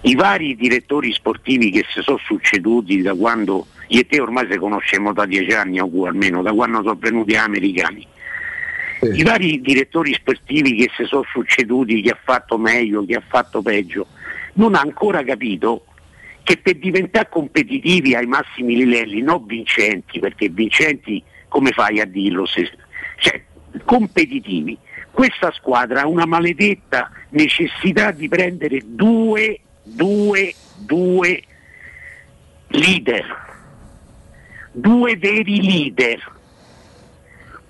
i 0.02 0.16
vari 0.16 0.56
direttori 0.56 1.12
sportivi 1.12 1.70
che 1.72 1.84
si 1.92 2.02
sono 2.02 2.18
succeduti 2.18 3.02
da 3.02 3.14
quando 3.14 3.66
io 3.88 4.00
e 4.00 4.06
te 4.08 4.22
ormai 4.22 4.48
se 4.50 4.58
conosciamo 4.58 5.12
da 5.12 5.26
dieci 5.26 5.52
anni 5.52 5.80
o 5.82 5.90
almeno 6.06 6.42
da 6.42 6.54
quando 6.54 6.78
sono 6.82 6.96
venuti 6.98 7.32
gli 7.32 7.36
americani. 7.36 8.08
I 9.02 9.24
vari 9.24 9.62
direttori 9.62 10.14
sportivi 10.14 10.76
che 10.76 10.92
si 10.96 11.06
sono 11.06 11.24
succeduti, 11.32 12.02
chi 12.02 12.10
ha 12.10 12.20
fatto 12.24 12.58
meglio, 12.58 13.04
chi 13.04 13.16
ha 13.16 13.24
fatto 13.28 13.62
peggio, 13.62 14.08
non 14.54 14.76
ha 14.76 14.80
ancora 14.80 15.24
capito 15.24 15.86
che 16.44 16.58
per 16.58 16.76
diventare 16.78 17.30
competitivi 17.30 18.16
ai 18.16 18.26
massimi 18.26 18.76
livelli, 18.76 19.22
non 19.22 19.46
vincenti, 19.46 20.20
perché 20.20 20.50
vincenti 20.50 21.24
come 21.48 21.72
fai 21.72 22.00
a 22.00 22.06
dirlo? 22.06 22.46
Se, 22.46 22.70
cioè, 23.18 23.42
competitivi. 23.86 24.78
Questa 25.12 25.52
squadra 25.52 26.02
ha 26.02 26.08
una 26.08 26.26
maledetta 26.26 27.12
necessità 27.30 28.12
di 28.12 28.28
prendere 28.30 28.82
due, 28.86 29.60
due, 29.84 30.54
due 30.78 31.44
leader, 32.68 33.26
due 34.72 35.18
veri 35.18 35.62
leader, 35.62 36.32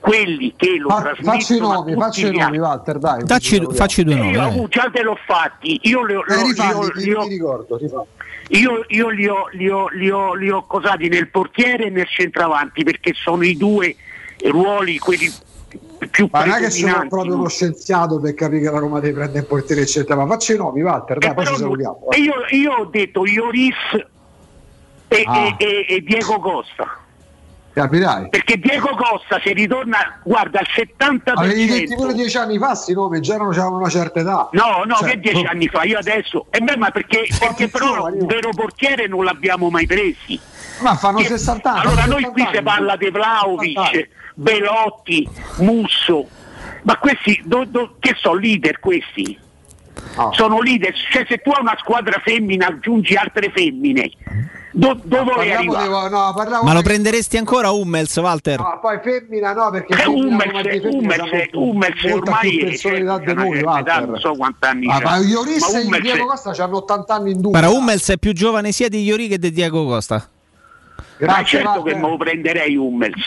quelli 0.02 0.54
che 0.58 0.78
lo 0.78 0.90
Fa- 0.90 1.16
facci 1.22 1.56
i 1.56 1.60
nomi, 1.60 1.94
tutti 1.94 2.04
facci 2.04 2.26
i 2.26 2.32
gli 2.32 2.38
nomi. 2.38 2.58
Walter, 2.58 2.98
dai. 2.98 3.24
Facci, 3.26 3.62
così 3.62 3.78
facci 3.78 4.04
due 4.04 4.16
nomi. 4.16 4.32
Io 4.32 4.40
dai. 4.40 4.58
uh, 4.60 4.68
già 4.68 4.90
te 4.92 5.02
l'ho 5.04 5.18
fatti, 5.26 5.80
io 5.84 6.04
li 6.04 6.16
ho, 6.16 6.24
Eh, 6.28 6.44
rifalli, 6.44 6.92
li 7.04 7.14
ho- 7.14 7.24
li 7.28 7.40
ho- 7.40 8.08
io, 8.50 8.84
io 8.88 9.10
li, 9.10 9.28
ho, 9.28 9.48
li, 9.54 9.70
ho, 9.70 9.88
li, 9.90 10.10
ho, 10.10 10.34
li 10.34 10.50
ho 10.50 10.66
cosati 10.66 11.08
nel 11.08 11.30
portiere 11.30 11.86
e 11.86 11.90
nel 11.90 12.08
centravanti 12.08 12.84
perché 12.84 13.14
sono 13.14 13.44
i 13.44 13.56
due 13.56 13.96
ruoli 14.50 14.98
quelli 14.98 15.32
più 16.10 16.28
Ma 16.32 16.44
non 16.46 16.56
è 16.56 16.60
che 16.60 16.70
sono 16.72 17.06
proprio 17.08 17.36
uno 17.36 17.48
scienziato 17.48 18.20
per 18.20 18.34
capire 18.34 18.62
che 18.64 18.72
la 18.72 18.80
Roma 18.80 19.00
deve 19.00 19.14
prendere 19.14 19.40
il 19.40 19.46
portiere, 19.46 19.82
eccetera. 19.84 20.16
Ma 20.26 20.28
facci 20.34 20.54
i 20.54 20.58
nomi, 20.58 20.82
Walter, 20.82 21.20
dai, 21.20 21.34
poi 21.34 21.46
ci 21.46 21.56
salutiamo. 21.56 22.08
E 22.10 22.20
io, 22.20 22.34
io 22.50 22.72
ho 22.74 22.86
detto 22.86 23.26
Ioris 23.26 23.76
e, 25.08 25.24
Ah. 25.26 25.38
e- 25.46 25.56
e- 25.58 25.86
e 25.88 26.02
Diego 26.02 26.40
Costa. 26.40 26.98
Capirai. 27.74 28.30
Perché 28.30 28.58
Diego 28.58 28.90
Costa 28.96 29.40
se 29.44 29.54
ritorna, 29.54 30.20
guarda, 30.24 30.60
al 30.60 30.68
70%. 30.74 31.32
Avevi 31.36 31.66
detto 31.68 31.96
pure 31.96 32.14
dieci 32.14 32.38
anni 32.38 32.58
fa, 32.58 32.76
sti 32.76 32.94
nomi, 32.94 33.22
già 33.22 33.38
non 33.38 33.50
c'avevano 33.50 33.78
una 33.78 33.90
certa 33.90 34.20
età. 34.20 34.50
No, 34.52 34.84
no, 34.86 34.96
Cioè, 34.96 35.12
che 35.12 35.20
dieci 35.20 35.44
oh. 35.46 35.50
anni 35.50 35.68
fa, 35.68 35.84
io 35.84 35.98
adesso. 35.98 36.48
E 36.50 36.60
beh, 36.60 36.78
ma 36.78 36.90
perché, 36.92 37.28
perché 37.40 37.70
però 37.70 38.08
un 38.12 38.26
vero 38.26 38.50
portiere 38.50 39.08
non 39.08 39.24
l'abbiamo 39.24 39.70
mai 39.70 39.86
presi. 39.86 40.40
Ma 40.82 40.96
fanno 40.96 41.20
Che- 41.20 41.26
60 41.26 41.70
anni. 41.72 41.80
Allora 41.82 42.02
fanno 42.02 42.12
noi 42.14 42.24
70 42.24 42.32
qui 42.34 42.42
anni. 42.44 42.56
si 42.58 42.64
parla 42.64 42.96
di 42.98 43.06
70 43.06 43.28
anni. 43.30 43.74
Vlaovic, 43.74 44.10
Belotti, 44.36 45.30
Musso, 45.58 46.28
ma 46.84 46.98
questi 46.98 47.42
do- 47.46 47.66
do- 47.66 47.96
che 48.00 48.16
sono 48.20 48.36
leader 48.40 48.80
questi? 48.80 49.38
Sono 50.34 50.60
leader, 50.62 50.94
cioè 51.12 51.26
se 51.28 51.38
tu 51.38 51.52
hai 51.52 51.62
una 51.62 51.76
squadra 51.80 52.20
femmina 52.24 52.68
aggiungi 52.68 53.16
altre 53.16 53.50
femmine, 53.56 54.12
do- 54.74 55.00
dove 55.04 55.24
vuoi 55.24 55.36
Parliamo 55.36 55.74
arrivare? 55.74 56.10
di- 56.10 56.14
no, 56.52 56.62
Ma 56.64 56.74
lo 56.74 56.82
prenderesti 56.82 57.38
ancora 57.38 57.72
Hummels, 57.72 58.16
Walter? 58.18 58.60
No, 58.60 58.80
poi 58.82 59.00
femmina 59.02 59.54
no, 59.54 59.70
perché 59.72 60.02
Eh, 60.02 60.06
Hummels, 60.08 60.84
Hummels, 60.84 61.18
c'hanno 61.18 61.64
Hummels 61.64 62.04
ormai 62.12 62.50
più 62.50 62.60
è- 62.60 62.64
personalità 62.66 63.18
di 63.20 63.32
una 63.32 63.44
noi, 63.44 63.62
Walter. 63.62 64.08
non 64.08 64.20
so 64.20 64.34
quanti 64.36 64.66
anni 64.66 64.88
Ah, 64.90 65.00
ma 65.02 65.18
Ioris 65.18 65.72
Ma 65.72 65.80
e 65.80 65.84
Hummels- 65.86 66.02
Diego 66.04 66.26
Costa 66.26 66.64
hanno 66.64 66.78
80 66.78 67.14
anni 67.16 67.32
in 67.32 67.42
due. 67.42 67.52
Guarda, 67.52 67.70
Hummels 67.70 68.10
è 68.10 68.18
più 68.18 68.34
giovane 68.34 68.72
sia 68.74 68.90
di 68.90 69.02
Iori 69.04 69.28
che 69.30 69.40
di 69.40 69.52
Diego 69.52 69.86
Costa. 69.86 70.16
Ma 70.16 70.24
Grazie, 71.18 71.46
certo 71.60 71.70
Walter. 71.70 71.94
che 71.94 72.00
me 72.00 72.10
lo 72.10 72.18
prenderei 72.18 72.76
Hummels. 72.76 73.22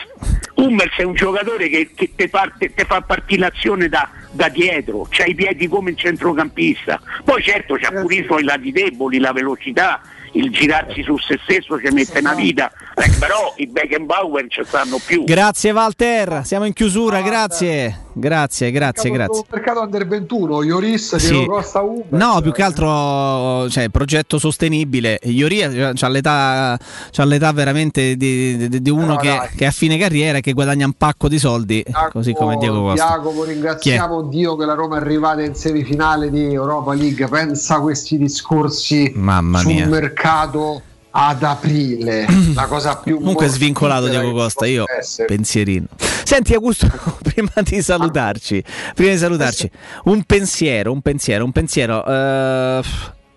Hummels 0.55 0.95
è 0.97 1.03
un 1.03 1.15
giocatore 1.15 1.69
che, 1.69 1.91
che 1.95 2.13
te, 2.15 2.29
parte- 2.29 2.73
te 2.73 2.85
fa 2.85 3.01
partire 3.01 3.41
l'azione 3.41 3.89
da, 3.89 4.09
da 4.31 4.49
dietro, 4.49 5.07
c'ha 5.11 5.25
i 5.25 5.35
piedi 5.35 5.67
come 5.69 5.91
il 5.91 5.97
centrocampista. 5.97 7.01
Poi 7.25 7.43
certo 7.43 7.77
c'ha 7.79 7.91
pure 7.91 8.15
i 8.15 8.25
suoi 8.25 8.45
lati 8.45 8.71
deboli, 8.71 9.19
la 9.19 9.33
velocità, 9.33 10.01
il 10.33 10.51
girarsi 10.51 11.03
su 11.03 11.17
se 11.19 11.39
stesso 11.43 11.79
ci 11.79 11.93
mette 11.93 12.21
una 12.21 12.35
vita, 12.35 12.71
Eh, 12.97 13.11
però 13.19 13.55
i 13.57 13.67
Beckenbauer 13.67 14.47
ci 14.49 14.63
stanno 14.65 14.99
più. 15.05 15.25
Grazie 15.25 15.73
Walter, 15.73 16.43
siamo 16.45 16.65
in 16.67 16.73
chiusura, 16.73 17.21
grazie. 17.21 18.04
Grazie, 18.17 18.71
grazie, 18.71 19.11
Mercato- 19.11 19.33
grazie. 19.33 19.47
Mercato 19.51 19.81
under 19.81 20.07
21, 20.07 20.63
Ioris, 20.63 21.17
Sì. 21.17 21.31
Diego 21.33 21.55
Costa, 21.57 21.83
Hummels. 21.83 22.07
No, 22.11 22.41
più 22.43 22.53
che 22.53 22.63
altro 22.63 23.69
cioè, 23.69 23.89
progetto 23.89 24.39
sostenibile. 24.39 25.19
Iori 25.25 25.63
ha 25.63 26.09
l'età, 26.09 26.79
c'ha 27.11 27.25
l'età 27.25 27.53
veramente 27.53 28.17
di, 28.17 28.69
di- 28.69 28.81
di 28.83 28.91
uno 28.91 29.07
No, 29.07 29.17
che, 29.17 29.49
che 29.57 29.65
è 29.65 29.67
a 29.67 29.71
fine 29.73 29.99
carriera 29.99 30.39
e 30.39 30.41
che 30.41 30.53
guadagna 30.53 30.87
un 30.87 30.93
pacco 30.93 31.29
di 31.29 31.39
soldi, 31.39 31.85
così 32.13 32.33
come 32.33 32.57
Diego 32.57 32.83
Costa. 32.83 33.05
Jacopo, 33.09 33.45
ringraziamo 33.45 34.23
Dio 34.23 34.57
che 34.57 34.65
la 34.65 34.75
Roma 34.75 34.97
è 34.97 35.01
arrivata 35.01 35.43
in 35.43 35.55
semifinale 35.55 36.31
di 36.31 36.53
Europa 36.53 36.95
League. 36.95 37.27
Pensa 37.29 37.77
a 37.77 37.81
questi 37.81 38.17
discorsi 38.17 39.13
Mamma 39.17 39.59
sul 39.59 39.73
mia. 39.73 39.87
mercato 39.87 40.83
ad 41.17 41.43
aprile. 41.43 42.27
La 42.55 42.67
cosa 42.67 42.97
più 42.97 43.19
Comunque 43.19 43.47
svincolato 43.49 44.09
Diego 44.09 44.33
Costa, 44.33 44.67
io 44.67 44.85
essere. 44.99 45.27
pensierino. 45.27 45.87
Senti 46.25 46.55
Augusto, 46.55 46.91
prima 47.23 47.53
di 47.63 47.81
salutarci, 47.83 48.63
prima 48.95 49.13
di 49.13 49.19
salutarci, 49.19 49.71
un 50.05 50.23
pensiero, 50.25 50.91
un 50.93 51.01
pensiero, 51.01 51.45
un 51.45 51.53
pensiero. 51.53 52.05
eh, 52.05 52.83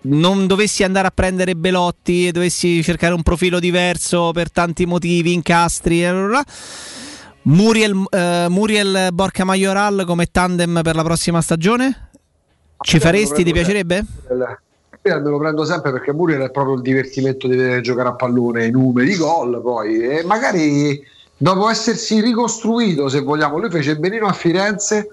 non 0.00 0.46
dovessi 0.46 0.84
andare 0.84 1.08
a 1.08 1.10
prendere 1.10 1.54
Belotti 1.54 2.28
e 2.28 2.32
dovessi 2.32 2.82
cercare 2.82 3.14
un 3.14 3.22
profilo 3.22 3.58
diverso 3.60 4.30
per 4.32 4.50
tanti 4.50 4.86
motivi, 4.86 5.32
incastri, 5.32 6.04
e 6.04 6.10
bla 6.10 6.18
bla 6.18 6.28
bla, 6.28 6.44
Muriel, 7.42 8.04
eh, 8.10 8.46
Muriel 8.48 9.08
Borca 9.12 9.44
Majoral 9.44 10.04
come 10.06 10.26
tandem 10.26 10.80
per 10.82 10.94
la 10.94 11.02
prossima 11.02 11.40
stagione? 11.40 12.10
Ci 12.80 12.98
faresti? 13.00 13.44
Ti 13.44 13.52
piacerebbe? 13.52 14.04
Io 15.02 15.20
me 15.20 15.30
lo 15.30 15.38
prendo 15.38 15.64
sempre 15.64 15.92
perché 15.92 16.12
Muriel 16.12 16.42
è 16.42 16.50
proprio 16.50 16.74
il 16.74 16.82
divertimento 16.82 17.46
di 17.46 17.56
vedere 17.56 17.80
giocare 17.80 18.08
a 18.08 18.14
pallone, 18.14 18.66
i 18.66 18.70
numeri, 18.70 19.12
i 19.12 19.16
gol 19.16 19.60
poi 19.62 20.00
e 20.00 20.22
magari 20.24 21.00
dopo 21.36 21.68
essersi 21.70 22.20
ricostruito 22.20 23.08
se 23.08 23.20
vogliamo, 23.20 23.58
lui 23.58 23.70
fece 23.70 23.96
benino 23.96 24.26
a 24.26 24.32
Firenze 24.32 25.10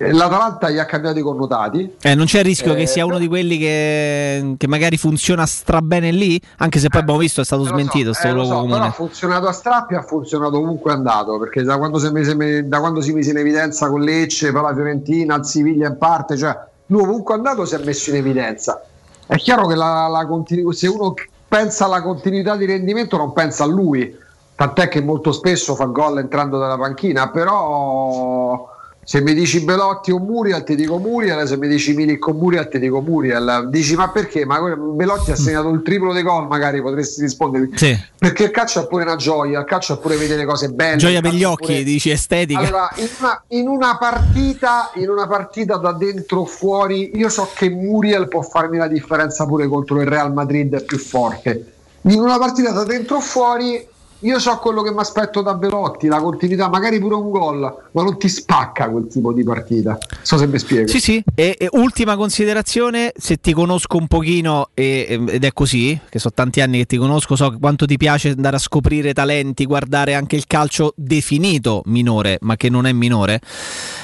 Eh, 0.00 0.12
L'Atalanta 0.12 0.70
gli 0.70 0.78
ha 0.78 0.84
cambiato 0.84 1.18
i 1.18 1.22
connotati. 1.22 1.96
Eh, 2.02 2.14
non 2.14 2.26
c'è 2.26 2.38
il 2.38 2.44
rischio 2.44 2.74
Eh, 2.74 2.76
che 2.76 2.86
sia 2.86 3.04
uno 3.04 3.18
di 3.18 3.26
quelli 3.26 3.58
che, 3.58 4.54
che 4.56 4.68
magari 4.68 4.96
funziona 4.96 5.44
strabene 5.44 6.12
lì, 6.12 6.40
anche 6.58 6.78
se 6.78 6.88
poi 6.88 7.00
abbiamo 7.00 7.18
visto 7.18 7.40
è 7.40 7.44
stato 7.44 7.62
Eh, 7.62 7.66
so, 7.66 7.72
smentito 7.72 8.12
sto 8.12 8.28
eh, 8.28 8.30
so, 8.30 8.36
però 8.36 8.60
comune. 8.60 8.76
ha 8.86 8.90
funzionato 8.92 9.46
a 9.48 9.52
strappi 9.52 9.94
ha 9.96 10.02
funzionato 10.02 10.58
ovunque 10.58 10.92
è 10.92 10.94
andato 10.94 11.36
perché 11.40 11.62
da 11.64 11.78
quando 11.78 11.98
messo- 12.12 12.62
da 12.62 12.78
quando 12.78 13.00
si 13.00 13.12
mise 13.12 13.30
in 13.30 13.38
evidenza 13.38 13.88
con 13.88 14.00
Lecce 14.02 14.52
poi 14.52 14.62
la 14.62 14.72
Fiorentina 14.74 15.34
il 15.34 15.44
Siviglia 15.44 15.88
in 15.88 15.98
parte 15.98 16.36
cioè 16.36 16.56
lui 16.86 17.02
ovunque 17.02 17.34
è 17.34 17.38
andato 17.38 17.64
si 17.64 17.74
è 17.74 17.78
messo 17.82 18.10
in 18.10 18.16
evidenza 18.16 18.80
è 19.28 19.36
chiaro 19.36 19.66
che 19.66 19.74
la, 19.74 20.08
la 20.08 20.26
continu- 20.26 20.72
se 20.72 20.88
uno 20.88 21.14
pensa 21.46 21.84
alla 21.84 22.02
continuità 22.02 22.56
di 22.56 22.64
rendimento 22.64 23.16
non 23.16 23.32
pensa 23.32 23.64
a 23.64 23.66
lui. 23.66 24.16
Tant'è 24.54 24.88
che 24.88 25.00
molto 25.00 25.30
spesso 25.30 25.76
fa 25.76 25.84
gol 25.84 26.18
entrando 26.18 26.58
dalla 26.58 26.76
panchina 26.76 27.30
però 27.30 28.68
se 29.08 29.22
mi 29.22 29.32
dici 29.32 29.60
Belotti 29.64 30.10
o 30.10 30.18
Muriel 30.18 30.62
ti 30.64 30.74
dico 30.74 30.98
Muriel 30.98 31.48
se 31.48 31.56
mi 31.56 31.66
dici 31.66 31.94
Milik 31.94 32.26
o 32.26 32.34
Muriel 32.34 32.68
ti 32.68 32.78
dico 32.78 33.00
Muriel 33.00 33.68
dici 33.70 33.94
ma 33.94 34.10
perché? 34.10 34.44
ma 34.44 34.60
Belotti 34.60 35.30
ha 35.30 35.34
segnato 35.34 35.70
il 35.70 35.80
triplo 35.82 36.12
dei 36.12 36.22
gol 36.22 36.46
magari 36.46 36.82
potresti 36.82 37.22
rispondere 37.22 37.70
Sì. 37.74 37.98
perché 38.18 38.44
il 38.44 38.50
calcio 38.50 38.82
è 38.82 38.86
pure 38.86 39.04
una 39.04 39.16
gioia, 39.16 39.60
il 39.60 39.64
calcio 39.64 39.94
è 39.94 39.98
pure 39.98 40.16
vedere 40.18 40.44
cose 40.44 40.68
belle. 40.68 40.98
Gioia 40.98 41.22
per 41.22 41.32
gli 41.32 41.42
occhi, 41.42 41.66
pure- 41.72 41.84
dici 41.84 42.10
estetica. 42.10 42.58
Allora, 42.60 42.90
in 42.96 43.08
una, 43.18 43.42
in 43.48 43.66
una 43.68 43.96
partita, 43.96 44.90
in 44.96 45.08
una 45.08 45.26
partita 45.26 45.76
da 45.78 45.92
dentro 45.92 46.40
o 46.40 46.44
fuori, 46.44 47.12
io 47.14 47.30
so 47.30 47.48
che 47.54 47.70
Muriel 47.70 48.28
può 48.28 48.42
farmi 48.42 48.76
la 48.76 48.88
differenza 48.88 49.46
pure 49.46 49.66
contro 49.68 50.02
il 50.02 50.06
Real 50.06 50.34
Madrid 50.34 50.84
più 50.84 50.98
forte. 50.98 51.72
In 52.02 52.20
una 52.20 52.36
partita 52.38 52.72
da 52.72 52.84
dentro 52.84 53.16
o 53.16 53.20
fuori, 53.20 53.86
io 54.20 54.38
so 54.40 54.56
quello 54.58 54.82
che 54.82 54.90
mi 54.90 54.98
aspetto 54.98 55.42
da 55.42 55.54
Belotti, 55.54 56.08
la 56.08 56.20
continuità, 56.20 56.68
magari 56.68 56.98
pure 56.98 57.14
un 57.14 57.30
gol, 57.30 57.60
ma 57.92 58.02
non 58.02 58.18
ti 58.18 58.28
spacca 58.28 58.88
quel 58.88 59.06
tipo 59.06 59.32
di 59.32 59.44
partita. 59.44 59.96
So 60.22 60.36
se 60.36 60.46
mi 60.46 60.58
spiego. 60.58 60.88
Sì, 60.88 61.00
sì. 61.00 61.22
E, 61.34 61.56
e 61.58 61.68
ultima 61.72 62.16
considerazione, 62.16 63.12
se 63.16 63.36
ti 63.36 63.52
conosco 63.52 63.96
un 63.96 64.08
pochino, 64.08 64.70
e- 64.74 65.24
ed 65.28 65.44
è 65.44 65.52
così, 65.52 65.98
che 66.08 66.18
so 66.18 66.32
tanti 66.32 66.60
anni 66.60 66.78
che 66.78 66.86
ti 66.86 66.96
conosco, 66.96 67.36
so 67.36 67.56
quanto 67.60 67.86
ti 67.86 67.96
piace 67.96 68.30
andare 68.30 68.56
a 68.56 68.58
scoprire 68.58 69.12
talenti, 69.12 69.64
guardare 69.66 70.14
anche 70.14 70.34
il 70.34 70.46
calcio 70.46 70.92
definito 70.96 71.82
minore, 71.86 72.38
ma 72.40 72.56
che 72.56 72.68
non 72.68 72.86
è 72.86 72.92
minore. 72.92 73.40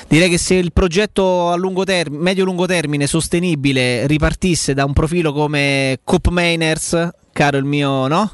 Direi 0.06 0.28
che 0.30 0.38
se 0.38 0.54
il 0.54 0.72
progetto 0.72 1.50
a 1.50 1.56
lungo 1.56 1.82
termine, 1.84 2.22
medio-lungo 2.22 2.66
termine, 2.66 3.06
sostenibile, 3.06 4.06
ripartisse 4.06 4.74
da 4.74 4.84
un 4.84 4.92
profilo 4.92 5.32
come 5.32 5.98
Cop 6.04 6.28
Mainers, 6.28 7.10
caro 7.34 7.58
il 7.58 7.64
mio, 7.64 8.06
no? 8.06 8.30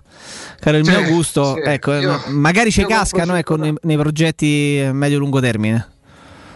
Caro 0.61 0.77
il 0.77 0.85
Sì, 0.85 0.91
mio 0.91 1.05
gusto, 1.11 1.55
sì. 1.55 1.61
ecco, 1.69 1.95
Io- 1.95 2.21
magari 2.29 2.71
ci 2.71 2.85
cascano 2.87 3.35
ecco, 3.35 3.57
nei, 3.57 3.75
nei 3.83 3.97
progetti 3.97 4.89
medio-lungo 4.93 5.41
termine. 5.41 5.89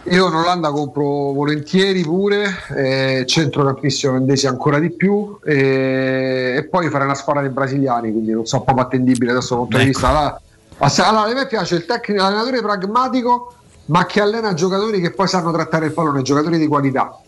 Io 0.09 0.27
in 0.27 0.33
Olanda 0.35 0.69
compro 0.69 1.03
volentieri 1.33 2.03
pure, 2.03 2.45
eh, 2.75 3.23
centrocampista 3.25 4.07
olandese 4.09 4.47
ancora 4.47 4.77
di 4.77 4.91
più 4.91 5.35
eh, 5.43 6.53
e 6.57 6.63
poi 6.69 6.89
fare 6.89 7.05
una 7.05 7.15
squadra 7.15 7.41
dei 7.41 7.49
brasiliani, 7.49 8.11
quindi 8.11 8.31
non 8.31 8.45
so, 8.45 8.61
proprio 8.61 8.85
attendibile 8.85 9.31
adesso 9.31 9.55
dal 9.55 9.63
punto 9.63 9.77
di 9.77 9.83
Ecco. 9.85 9.91
vista. 9.93 10.07
Allora, 10.09 10.39
allora, 11.07 11.31
a 11.31 11.33
me 11.33 11.47
piace 11.47 11.75
il 11.75 11.85
tecnico, 11.85 12.21
l'allenatore 12.21 12.61
pragmatico, 12.61 13.53
ma 13.85 14.05
che 14.05 14.21
allena 14.21 14.53
giocatori 14.53 15.01
che 15.01 15.09
poi 15.09 15.27
sanno 15.27 15.51
trattare 15.51 15.87
il 15.87 15.93
pallone, 15.93 16.21
giocatori 16.21 16.59
di 16.59 16.67
qualità. 16.67 17.19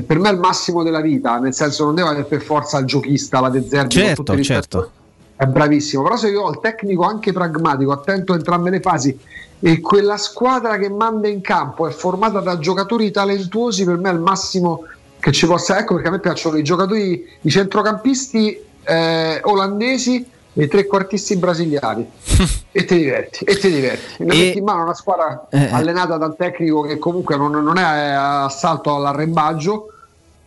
E 0.00 0.02
per 0.02 0.18
me 0.18 0.30
è 0.30 0.32
il 0.32 0.38
massimo 0.38 0.82
della 0.82 1.02
vita, 1.02 1.38
nel 1.38 1.52
senso 1.52 1.84
non 1.84 1.94
deve 1.94 2.08
avere 2.08 2.24
per 2.24 2.40
forza 2.40 2.78
il 2.78 2.86
giochista, 2.86 3.38
la 3.40 3.50
De 3.50 3.66
Zerbi, 3.68 3.90
Certo, 3.90 4.42
certo. 4.42 4.90
È 5.36 5.44
bravissimo, 5.44 6.02
però 6.02 6.16
se 6.16 6.28
io 6.28 6.42
ho 6.42 6.50
il 6.50 6.58
tecnico 6.60 7.04
anche 7.04 7.32
pragmatico, 7.32 7.92
attento 7.92 8.32
a 8.32 8.36
entrambe 8.36 8.70
le 8.70 8.80
fasi 8.80 9.18
e 9.60 9.80
quella 9.80 10.16
squadra 10.16 10.78
che 10.78 10.88
manda 10.88 11.28
in 11.28 11.42
campo 11.42 11.86
è 11.86 11.90
formata 11.90 12.40
da 12.40 12.58
giocatori 12.58 13.10
talentuosi, 13.10 13.84
per 13.84 13.98
me 13.98 14.08
è 14.08 14.12
il 14.14 14.20
massimo 14.20 14.84
che 15.18 15.32
ci 15.32 15.46
possa. 15.46 15.78
Ecco 15.78 15.94
perché 15.94 16.08
a 16.08 16.12
me 16.12 16.20
piacciono 16.20 16.56
i 16.56 16.62
giocatori, 16.62 17.26
i 17.42 17.50
centrocampisti 17.50 18.58
eh, 18.84 19.40
olandesi 19.44 20.26
i 20.54 20.66
trequartisti 20.66 21.36
brasiliani. 21.36 22.10
e 22.72 22.84
ti 22.84 22.96
diverti, 22.96 23.44
e 23.44 23.56
ti 23.56 23.70
diverti. 23.70 24.24
Ne 24.24 24.52
E- 24.52 24.62
mano 24.62 24.82
una 24.82 24.94
squadra 24.94 25.46
Eh, 25.50 25.62
eh. 25.64 25.72
allenata 25.72 26.16
da 26.16 26.26
un 26.26 26.36
tecnico 26.36 26.82
che 26.82 26.98
comunque 26.98 27.36
non, 27.36 27.52
non 27.52 27.76
è 27.78 27.82
assalto 27.82 28.94
all'arrembaggio. 28.94 29.86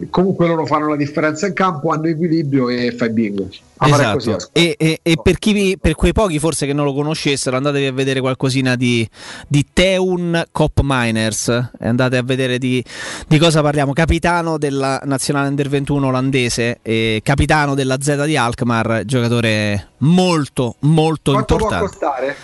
Comunque 0.10 0.48
loro 0.48 0.66
fanno 0.66 0.90
la 0.90 0.96
differenza 0.96 1.48
in 1.48 1.54
campo, 1.54 1.90
hanno 1.90 2.08
equilibrio 2.08 2.70
e 2.70 2.94
fai 2.96 3.10
bingo. 3.12 3.50
A 3.78 3.88
fare 3.88 4.14
così 4.14 4.30
la 4.30 4.36
Esatto. 4.38 4.52
E, 4.54 4.76
e- 4.78 5.00
e 5.02 5.18
per, 5.22 5.40
chi, 5.40 5.78
per 5.80 5.96
quei 5.96 6.14
pochi 6.14 6.40
forse 6.40 6.66
che 6.66 6.74
non 6.74 6.86
lo 6.86 6.94
conoscessero, 6.94 7.58
andatevi 7.58 7.86
a 7.86 7.92
vedere 7.92 8.22
qualcosina 8.22 8.76
di, 8.76 9.08
di 9.48 9.66
Teun 9.74 10.44
Cop 10.52 10.80
Miners 10.84 11.48
e 11.48 11.88
andate 11.88 12.18
a 12.18 12.24
vedere 12.24 12.58
di, 12.58 12.84
di 13.28 13.38
cosa 13.38 13.62
parliamo. 13.62 13.94
Capitano 13.94 14.58
della 14.58 15.02
nazionale 15.04 15.48
under 15.50 15.68
21 15.70 16.08
olandese 16.08 16.80
e 16.82 17.20
capitano 17.24 17.76
della 17.76 17.98
Z 18.00 18.24
di 18.26 18.38
Alkmaar, 18.38 19.04
giocatore 19.06 19.90
molto, 20.00 20.76
molto 20.80 21.32
Quanto 21.32 21.56
può 21.56 21.66
importante. 21.66 21.90
costare? 21.98 22.36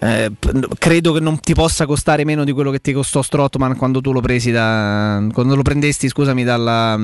Eh, 0.00 0.30
credo 0.78 1.12
che 1.12 1.20
non 1.20 1.40
ti 1.40 1.54
possa 1.54 1.84
costare 1.86 2.24
meno 2.24 2.44
di 2.44 2.52
quello 2.52 2.70
che 2.70 2.80
ti 2.80 2.92
costò 2.92 3.20
Strottman 3.20 3.76
quando 3.76 4.00
tu 4.00 4.12
lo 4.12 4.20
presi 4.20 4.50
da, 4.52 5.24
quando 5.32 5.56
lo 5.56 5.62
prendesti, 5.62 6.08
scusami, 6.08 6.44
dalla, 6.44 6.96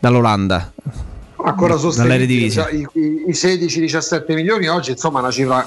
dall'Olanda. 0.00 0.72
ancora 1.44 1.76
sostenibile 1.76 2.50
cioè, 2.50 2.72
i, 2.74 2.86
i- 2.94 3.22
i 3.28 3.32
16-17 3.32 4.34
milioni 4.34 4.66
oggi 4.66 4.90
insomma 4.90 5.20
una 5.20 5.30
cifra 5.30 5.64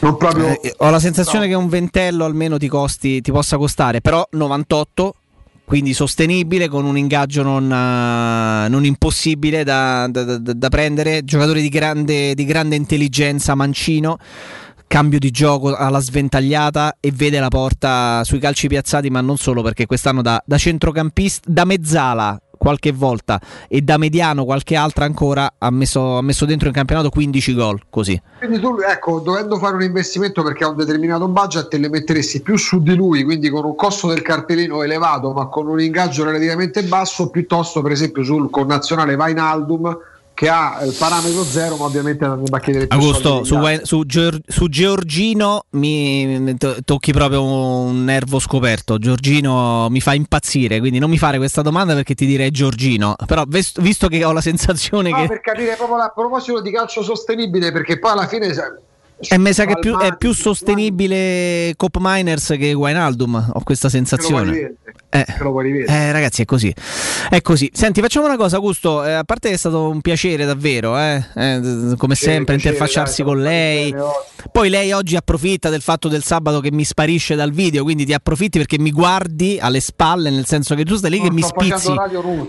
non 0.00 0.16
proprio 0.16 0.60
Eh, 0.60 0.74
ho 0.78 0.90
la 0.90 0.98
sensazione 0.98 1.46
che 1.46 1.54
un 1.54 1.68
ventello 1.68 2.24
almeno 2.24 2.58
ti 2.58 2.66
costi, 2.68 3.20
ti 3.20 3.30
possa 3.30 3.56
costare, 3.56 4.00
però 4.00 4.26
98, 4.32 5.14
quindi 5.64 5.94
sostenibile, 5.94 6.68
con 6.68 6.84
un 6.84 6.98
ingaggio 6.98 7.42
non, 7.42 7.64
eh, 7.64 8.68
non 8.68 8.84
impossibile 8.84 9.64
da, 9.64 10.06
da- 10.10 10.24
da- 10.38 10.52
da 10.52 10.68
prendere. 10.68 11.24
Giocatore 11.24 11.60
di 11.62 11.68
grande, 11.70 12.34
di 12.34 12.44
grande 12.44 12.76
intelligenza, 12.76 13.54
mancino. 13.54 14.18
Cambio 14.88 15.18
di 15.18 15.30
gioco 15.30 15.74
alla 15.74 16.00
sventagliata 16.00 16.96
e 17.00 17.12
vede 17.12 17.40
la 17.40 17.48
porta 17.48 18.22
sui 18.24 18.38
calci 18.38 18.68
piazzati, 18.68 19.10
ma 19.10 19.20
non 19.20 19.36
solo 19.36 19.62
perché 19.62 19.86
quest'anno 19.86 20.22
da, 20.22 20.42
da 20.46 20.56
centrocampista, 20.56 21.50
da 21.50 21.64
mezzala 21.64 22.40
qualche 22.56 22.92
volta 22.92 23.40
e 23.68 23.82
da 23.82 23.96
mediano 23.96 24.44
qualche 24.44 24.74
altra 24.74 25.04
ancora 25.04 25.54
ha 25.58 25.70
messo, 25.70 26.16
ha 26.16 26.22
messo 26.22 26.44
dentro 26.46 26.68
in 26.68 26.74
campionato 26.74 27.10
15 27.10 27.54
gol 27.54 27.82
così. 27.90 28.20
quindi 28.38 28.58
tu 28.58 28.78
ecco 28.78 29.20
dovendo 29.20 29.56
fare 29.58 29.76
un 29.76 29.82
investimento 29.82 30.42
perché 30.42 30.64
ha 30.64 30.70
un 30.70 30.76
determinato 30.76 31.28
budget 31.28 31.68
te 31.68 31.78
le 31.78 31.88
metteresti 31.88 32.40
più 32.40 32.56
su 32.56 32.82
di 32.82 32.94
lui 32.94 33.24
quindi 33.24 33.50
con 33.50 33.64
un 33.64 33.76
costo 33.76 34.08
del 34.08 34.22
cartellino 34.22 34.82
elevato 34.82 35.32
ma 35.32 35.46
con 35.46 35.68
un 35.68 35.80
ingaggio 35.80 36.24
relativamente 36.24 36.82
basso 36.82 37.30
piuttosto 37.30 37.82
per 37.82 37.92
esempio 37.92 38.24
sul 38.24 38.50
connazionale 38.50 39.16
Vainaldum 39.16 39.96
che 40.36 40.50
ha 40.50 40.84
il 40.84 40.94
parametro 40.98 41.42
zero 41.44 41.76
ma 41.76 41.86
ovviamente 41.86 42.26
non 42.26 42.40
ne 42.40 42.44
va 42.50 42.58
a 42.58 42.60
chiedere 42.60 42.86
più 42.86 42.98
Augusto, 42.98 43.42
su, 43.42 43.58
su 43.84 44.04
Gior- 44.04 44.38
su 44.46 44.68
Giorgino 44.68 45.64
mi 45.70 46.26
mi 46.38 46.56
to- 46.58 46.76
tocchi 46.84 47.10
proprio 47.12 47.42
un 47.42 48.04
nervo 48.04 48.38
scoperto. 48.38 48.98
Giorgino 48.98 49.88
mi 49.88 50.00
fa 50.02 50.12
impazzire, 50.12 50.78
quindi 50.78 50.98
non 50.98 51.08
mi 51.08 51.16
fare 51.16 51.38
questa 51.38 51.62
domanda 51.62 51.94
perché 51.94 52.14
ti 52.14 52.26
direi 52.26 52.50
Giorgino. 52.50 53.16
Però 53.26 53.44
ves- 53.46 53.80
visto 53.80 54.08
che 54.08 54.22
ho 54.24 54.32
la 54.32 54.42
sensazione 54.42 55.08
No, 55.08 55.16
che 55.16 55.26
per 55.26 55.40
capire 55.40 55.74
proprio 55.74 55.96
la- 55.96 56.04
a 56.04 56.12
proposito 56.14 56.60
di 56.60 56.70
calcio 56.70 57.02
sostenibile 57.02 57.72
perché 57.72 57.98
poi 57.98 58.10
alla 58.12 58.26
fine 58.26 58.52
e 59.18 59.38
mi 59.38 59.52
sa 59.52 59.64
che 59.64 59.72
è 59.72 59.78
più, 59.78 59.96
è 59.98 60.16
più 60.16 60.32
sostenibile 60.32 61.72
Cop 61.76 61.96
Miners 62.00 62.54
che 62.58 62.72
Wijnaldum, 62.74 63.50
ho 63.54 63.62
questa 63.62 63.88
sensazione. 63.88 64.74
Eh. 65.08 65.24
Eh, 65.86 66.12
ragazzi, 66.12 66.42
è 66.42 66.44
così. 66.44 66.74
È 67.30 67.40
così. 67.40 67.70
Senti, 67.72 68.00
facciamo 68.02 68.26
una 68.26 68.36
cosa, 68.36 68.56
Augusto. 68.56 69.04
eh, 69.04 69.12
a 69.12 69.24
parte 69.24 69.48
che 69.48 69.54
è 69.54 69.58
stato 69.58 69.88
un 69.88 70.00
piacere, 70.02 70.44
davvero, 70.44 70.98
eh, 70.98 71.24
eh, 71.34 71.60
come 71.96 72.14
sempre, 72.14 72.56
piacere, 72.56 72.74
interfacciarsi 72.74 73.22
dai, 73.22 73.32
con 73.32 73.42
lei. 73.42 73.94
Poi 74.52 74.68
lei 74.68 74.92
oggi 74.92 75.16
approfitta 75.16 75.70
del 75.70 75.80
fatto 75.80 76.08
del 76.08 76.22
sabato 76.22 76.60
che 76.60 76.70
mi 76.70 76.84
sparisce 76.84 77.34
dal 77.34 77.50
video, 77.52 77.82
quindi 77.82 78.04
ti 78.04 78.12
approfitti 78.12 78.58
perché 78.58 78.78
mi 78.78 78.90
guardi 78.92 79.58
alle 79.60 79.80
spalle, 79.80 80.28
nel 80.30 80.44
senso 80.46 80.74
che 80.74 80.84
tu 80.84 80.96
stai 80.96 81.10
lì 81.10 81.18
No, 81.18 81.24
che 81.24 81.32
mi 81.32 81.42
spizzi. 81.42 81.94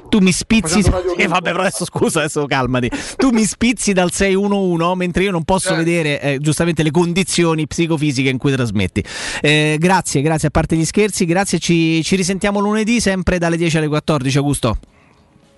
Tu 0.09 0.19
mi 0.19 0.31
spizzi. 0.31 0.81
Radio 0.83 1.15
Eh, 1.17 1.27
vabbè, 1.27 1.51
però 1.51 1.61
adesso 1.61 1.85
scusa, 1.85 2.19
adesso 2.19 2.45
calmati. 2.45 2.91
Tu 3.15 3.29
mi 3.29 3.45
spizzi 3.45 3.93
dal 3.93 4.11
611 4.11 4.95
mentre 4.95 5.23
io 5.23 5.31
non 5.31 5.43
posso 5.43 5.73
Eh. 5.73 5.77
vedere 5.77 6.21
eh, 6.21 6.39
giustamente 6.58 6.82
le 6.82 6.92
condizioni 6.92 7.68
psicofisiche 7.68 8.30
in 8.30 8.38
cui 8.40 8.52
trasmetti. 8.52 9.03
Eh, 9.42 9.77
grazie, 9.80 10.22
grazie 10.22 10.48
a 10.48 10.52
parte 10.52 10.76
gli 10.76 10.86
scherzi, 10.86 11.26
grazie. 11.26 11.60
Ci, 11.60 12.02
ci 12.03 12.16
risentiamo 12.16 12.60
lunedì 12.60 13.00
sempre 13.00 13.38
dalle 13.38 13.58
10 13.58 13.77
alle 13.77 13.88
14, 13.88 14.38
Augusto. 14.38 14.77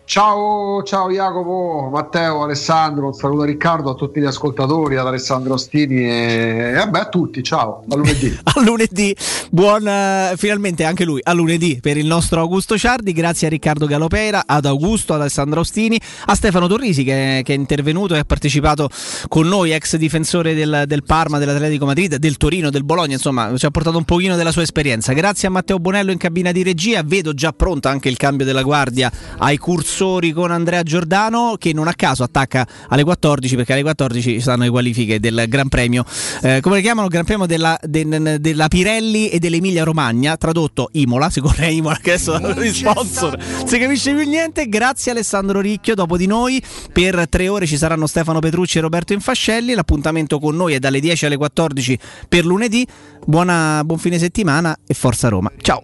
Ciao, 0.09 0.81
ciao 0.81 1.11
Jacopo, 1.11 1.87
Matteo, 1.93 2.41
Alessandro, 2.41 3.05
un 3.05 3.13
saluto 3.13 3.43
a 3.43 3.45
Riccardo, 3.45 3.91
a 3.91 3.93
tutti 3.93 4.19
gli 4.19 4.25
ascoltatori, 4.25 4.95
ad 4.95 5.05
Alessandro 5.05 5.53
Ostini 5.53 5.97
e, 5.97 6.71
e 6.71 6.73
vabbè, 6.73 6.97
a 6.97 7.09
tutti, 7.09 7.43
ciao, 7.43 7.83
a 7.87 7.95
lunedì. 7.95 8.35
a 8.41 8.59
lunedì, 8.61 9.15
buon 9.51 9.87
eh, 9.87 10.33
finalmente 10.35 10.83
anche 10.83 11.05
lui 11.05 11.21
a 11.23 11.31
lunedì 11.33 11.77
per 11.79 11.95
il 11.97 12.07
nostro 12.07 12.39
Augusto 12.39 12.75
Ciardi. 12.75 13.13
Grazie 13.13 13.45
a 13.45 13.49
Riccardo 13.51 13.85
Galopera, 13.85 14.45
ad 14.47 14.65
Augusto, 14.65 15.13
ad 15.13 15.21
Alessandro 15.21 15.59
Ostini, 15.59 16.01
a 16.25 16.33
Stefano 16.33 16.65
Torrisi 16.65 17.03
che, 17.03 17.41
che 17.45 17.53
è 17.53 17.55
intervenuto 17.55 18.15
e 18.15 18.17
ha 18.17 18.25
partecipato 18.25 18.89
con 19.27 19.47
noi, 19.47 19.73
ex 19.73 19.95
difensore 19.95 20.55
del, 20.55 20.85
del 20.87 21.03
Parma, 21.03 21.37
dell'Atletico 21.37 21.85
Madrid, 21.85 22.15
del 22.15 22.37
Torino, 22.37 22.71
del 22.71 22.83
Bologna. 22.83 23.13
Insomma, 23.13 23.55
ci 23.55 23.67
ha 23.67 23.69
portato 23.69 23.97
un 23.97 24.05
pochino 24.05 24.35
della 24.35 24.51
sua 24.51 24.63
esperienza. 24.63 25.13
Grazie 25.13 25.49
a 25.49 25.51
Matteo 25.51 25.77
Bonello 25.77 26.09
in 26.11 26.17
cabina 26.17 26.51
di 26.51 26.63
regia. 26.63 27.03
Vedo 27.05 27.35
già 27.35 27.53
pronta 27.53 27.91
anche 27.91 28.09
il 28.09 28.17
cambio 28.17 28.43
della 28.43 28.63
guardia 28.63 29.11
ai 29.37 29.59
cursori 29.99 30.31
con 30.31 30.49
Andrea 30.51 30.81
Giordano 30.81 31.55
che 31.57 31.73
non 31.73 31.89
a 31.89 31.93
caso 31.93 32.23
attacca 32.23 32.65
alle 32.87 33.03
14 33.03 33.55
perché 33.57 33.73
alle 33.73 33.81
14 33.81 34.21
ci 34.33 34.39
saranno 34.39 34.63
le 34.63 34.69
qualifiche 34.69 35.19
del 35.19 35.43
Gran 35.49 35.67
Premio. 35.67 36.05
Eh, 36.41 36.59
come 36.61 36.77
le 36.77 36.81
chiamano? 36.81 37.07
Gran 37.09 37.25
Premio 37.25 37.45
della, 37.45 37.77
de, 37.83 38.39
della 38.39 38.67
Pirelli 38.69 39.27
e 39.27 39.39
dell'Emilia 39.39 39.83
Romagna 39.83 40.37
tradotto 40.37 40.89
Imola 40.93 41.29
si 41.29 41.41
corre 41.41 41.71
Imola 41.71 41.97
che 42.01 42.13
adesso 42.13 42.39
gli 42.39 42.71
sponsor 42.71 43.37
non 43.37 43.67
si 43.67 43.77
capisce 43.77 44.13
più 44.13 44.25
niente. 44.25 44.69
Grazie 44.69 45.11
Alessandro 45.11 45.59
Ricchio 45.59 45.95
dopo 45.95 46.15
di 46.15 46.27
noi. 46.27 46.63
Per 46.93 47.27
tre 47.27 47.49
ore 47.49 47.65
ci 47.65 47.75
saranno 47.75 48.07
Stefano 48.07 48.39
Petrucci 48.39 48.77
e 48.77 48.81
Roberto 48.81 49.11
Infascelli. 49.11 49.73
L'appuntamento 49.73 50.39
con 50.39 50.55
noi 50.55 50.75
è 50.75 50.79
dalle 50.79 51.01
10 51.01 51.25
alle 51.25 51.37
14 51.37 51.99
per 52.29 52.45
lunedì. 52.45 52.87
Buona, 53.25 53.83
buon 53.83 53.99
fine 53.99 54.17
settimana 54.17 54.77
e 54.87 54.93
forza 54.93 55.27
Roma. 55.27 55.51
Ciao 55.61 55.83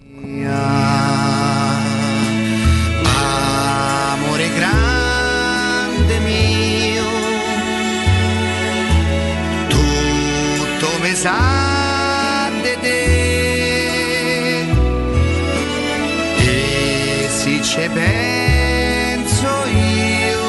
di 11.31 12.77
te, 12.81 13.01
e 16.37 17.27
se 17.29 17.61
ci 17.63 17.89
penso 17.91 19.47
io, 19.65 20.43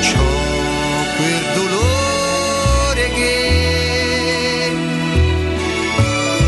c'ho 0.00 0.32
quel 1.16 1.44
dolore 1.54 3.04
che 3.14 3.36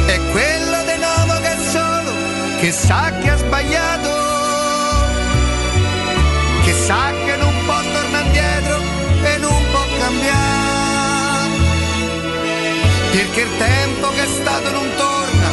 è 0.06 0.18
quello 0.32 0.78
di 0.88 0.96
nuovo 0.98 1.34
che 1.40 1.54
solo, 1.70 2.12
che 2.58 2.72
sa 2.72 3.15
Perché 13.36 13.50
il 13.52 13.58
tempo 13.58 14.08
che 14.12 14.22
è 14.22 14.26
stato 14.28 14.70
non 14.70 14.88
torna, 14.96 15.50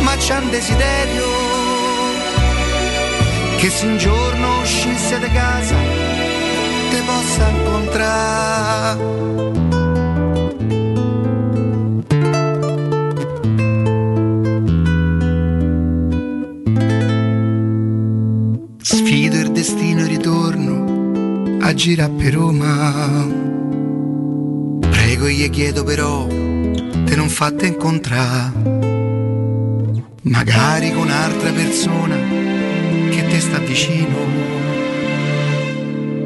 ma 0.00 0.16
c'è 0.16 0.38
un 0.38 0.50
desiderio 0.50 1.24
che 3.58 3.70
se 3.70 3.86
un 3.86 3.96
giorno 3.96 4.60
uscisse 4.60 5.16
di 5.20 5.30
casa 5.30 5.76
te 6.90 7.02
possa 7.06 7.48
incontrare. 7.48 9.04
Sfido 18.82 19.36
il 19.36 19.52
destino 19.52 20.00
e 20.00 20.06
ritorno 20.08 21.60
a 21.60 21.72
girare 21.72 22.12
per 22.16 22.34
Roma. 22.34 23.28
Prego 24.90 25.26
e 25.26 25.48
chiedo 25.50 25.84
però 25.84 26.45
te 27.06 27.16
non 27.16 27.28
fatte 27.30 27.66
incontrare. 27.66 28.52
Magari 30.22 30.92
con 30.92 31.04
un'altra 31.04 31.50
persona 31.52 32.16
che 33.08 33.26
te 33.26 33.40
sta 33.40 33.58
vicino. 33.58 34.16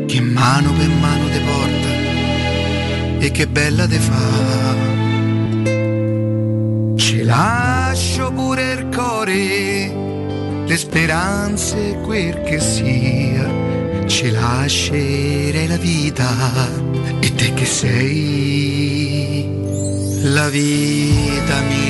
Che 0.06 0.20
mano 0.20 0.72
per 0.72 0.88
mano 0.88 1.28
te 1.28 1.40
porta 1.40 3.24
e 3.24 3.30
che 3.30 3.46
bella 3.46 3.86
te 3.86 3.98
fa. 3.98 4.88
Ci 6.96 7.22
lascio 7.22 8.32
pure 8.32 8.72
il 8.72 8.88
cuore 8.92 10.08
le 10.70 10.76
speranze 10.76 11.98
quel 12.04 12.42
che 12.42 12.60
sia, 12.60 14.06
ci 14.06 14.30
lascerei 14.30 15.66
la 15.66 15.76
vita 15.76 16.28
e 17.18 17.34
te 17.34 17.52
che 17.54 17.64
sei 17.64 19.59
la 20.22 20.50
vita 20.50 21.62
mia. 21.62 21.89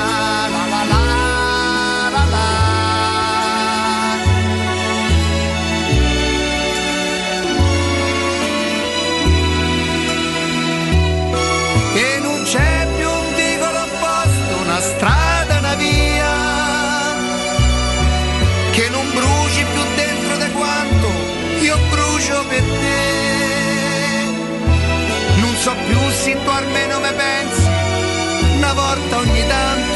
brucio 22.21 22.45
per 22.47 22.61
te. 22.61 22.99
Non 25.39 25.55
so 25.55 25.73
più 25.87 25.99
se 26.11 26.37
tu 26.43 26.49
almeno 26.49 26.99
me 26.99 27.11
pensi, 27.13 27.67
una 28.57 28.73
volta 28.73 29.17
ogni 29.17 29.47
tanto 29.47 29.90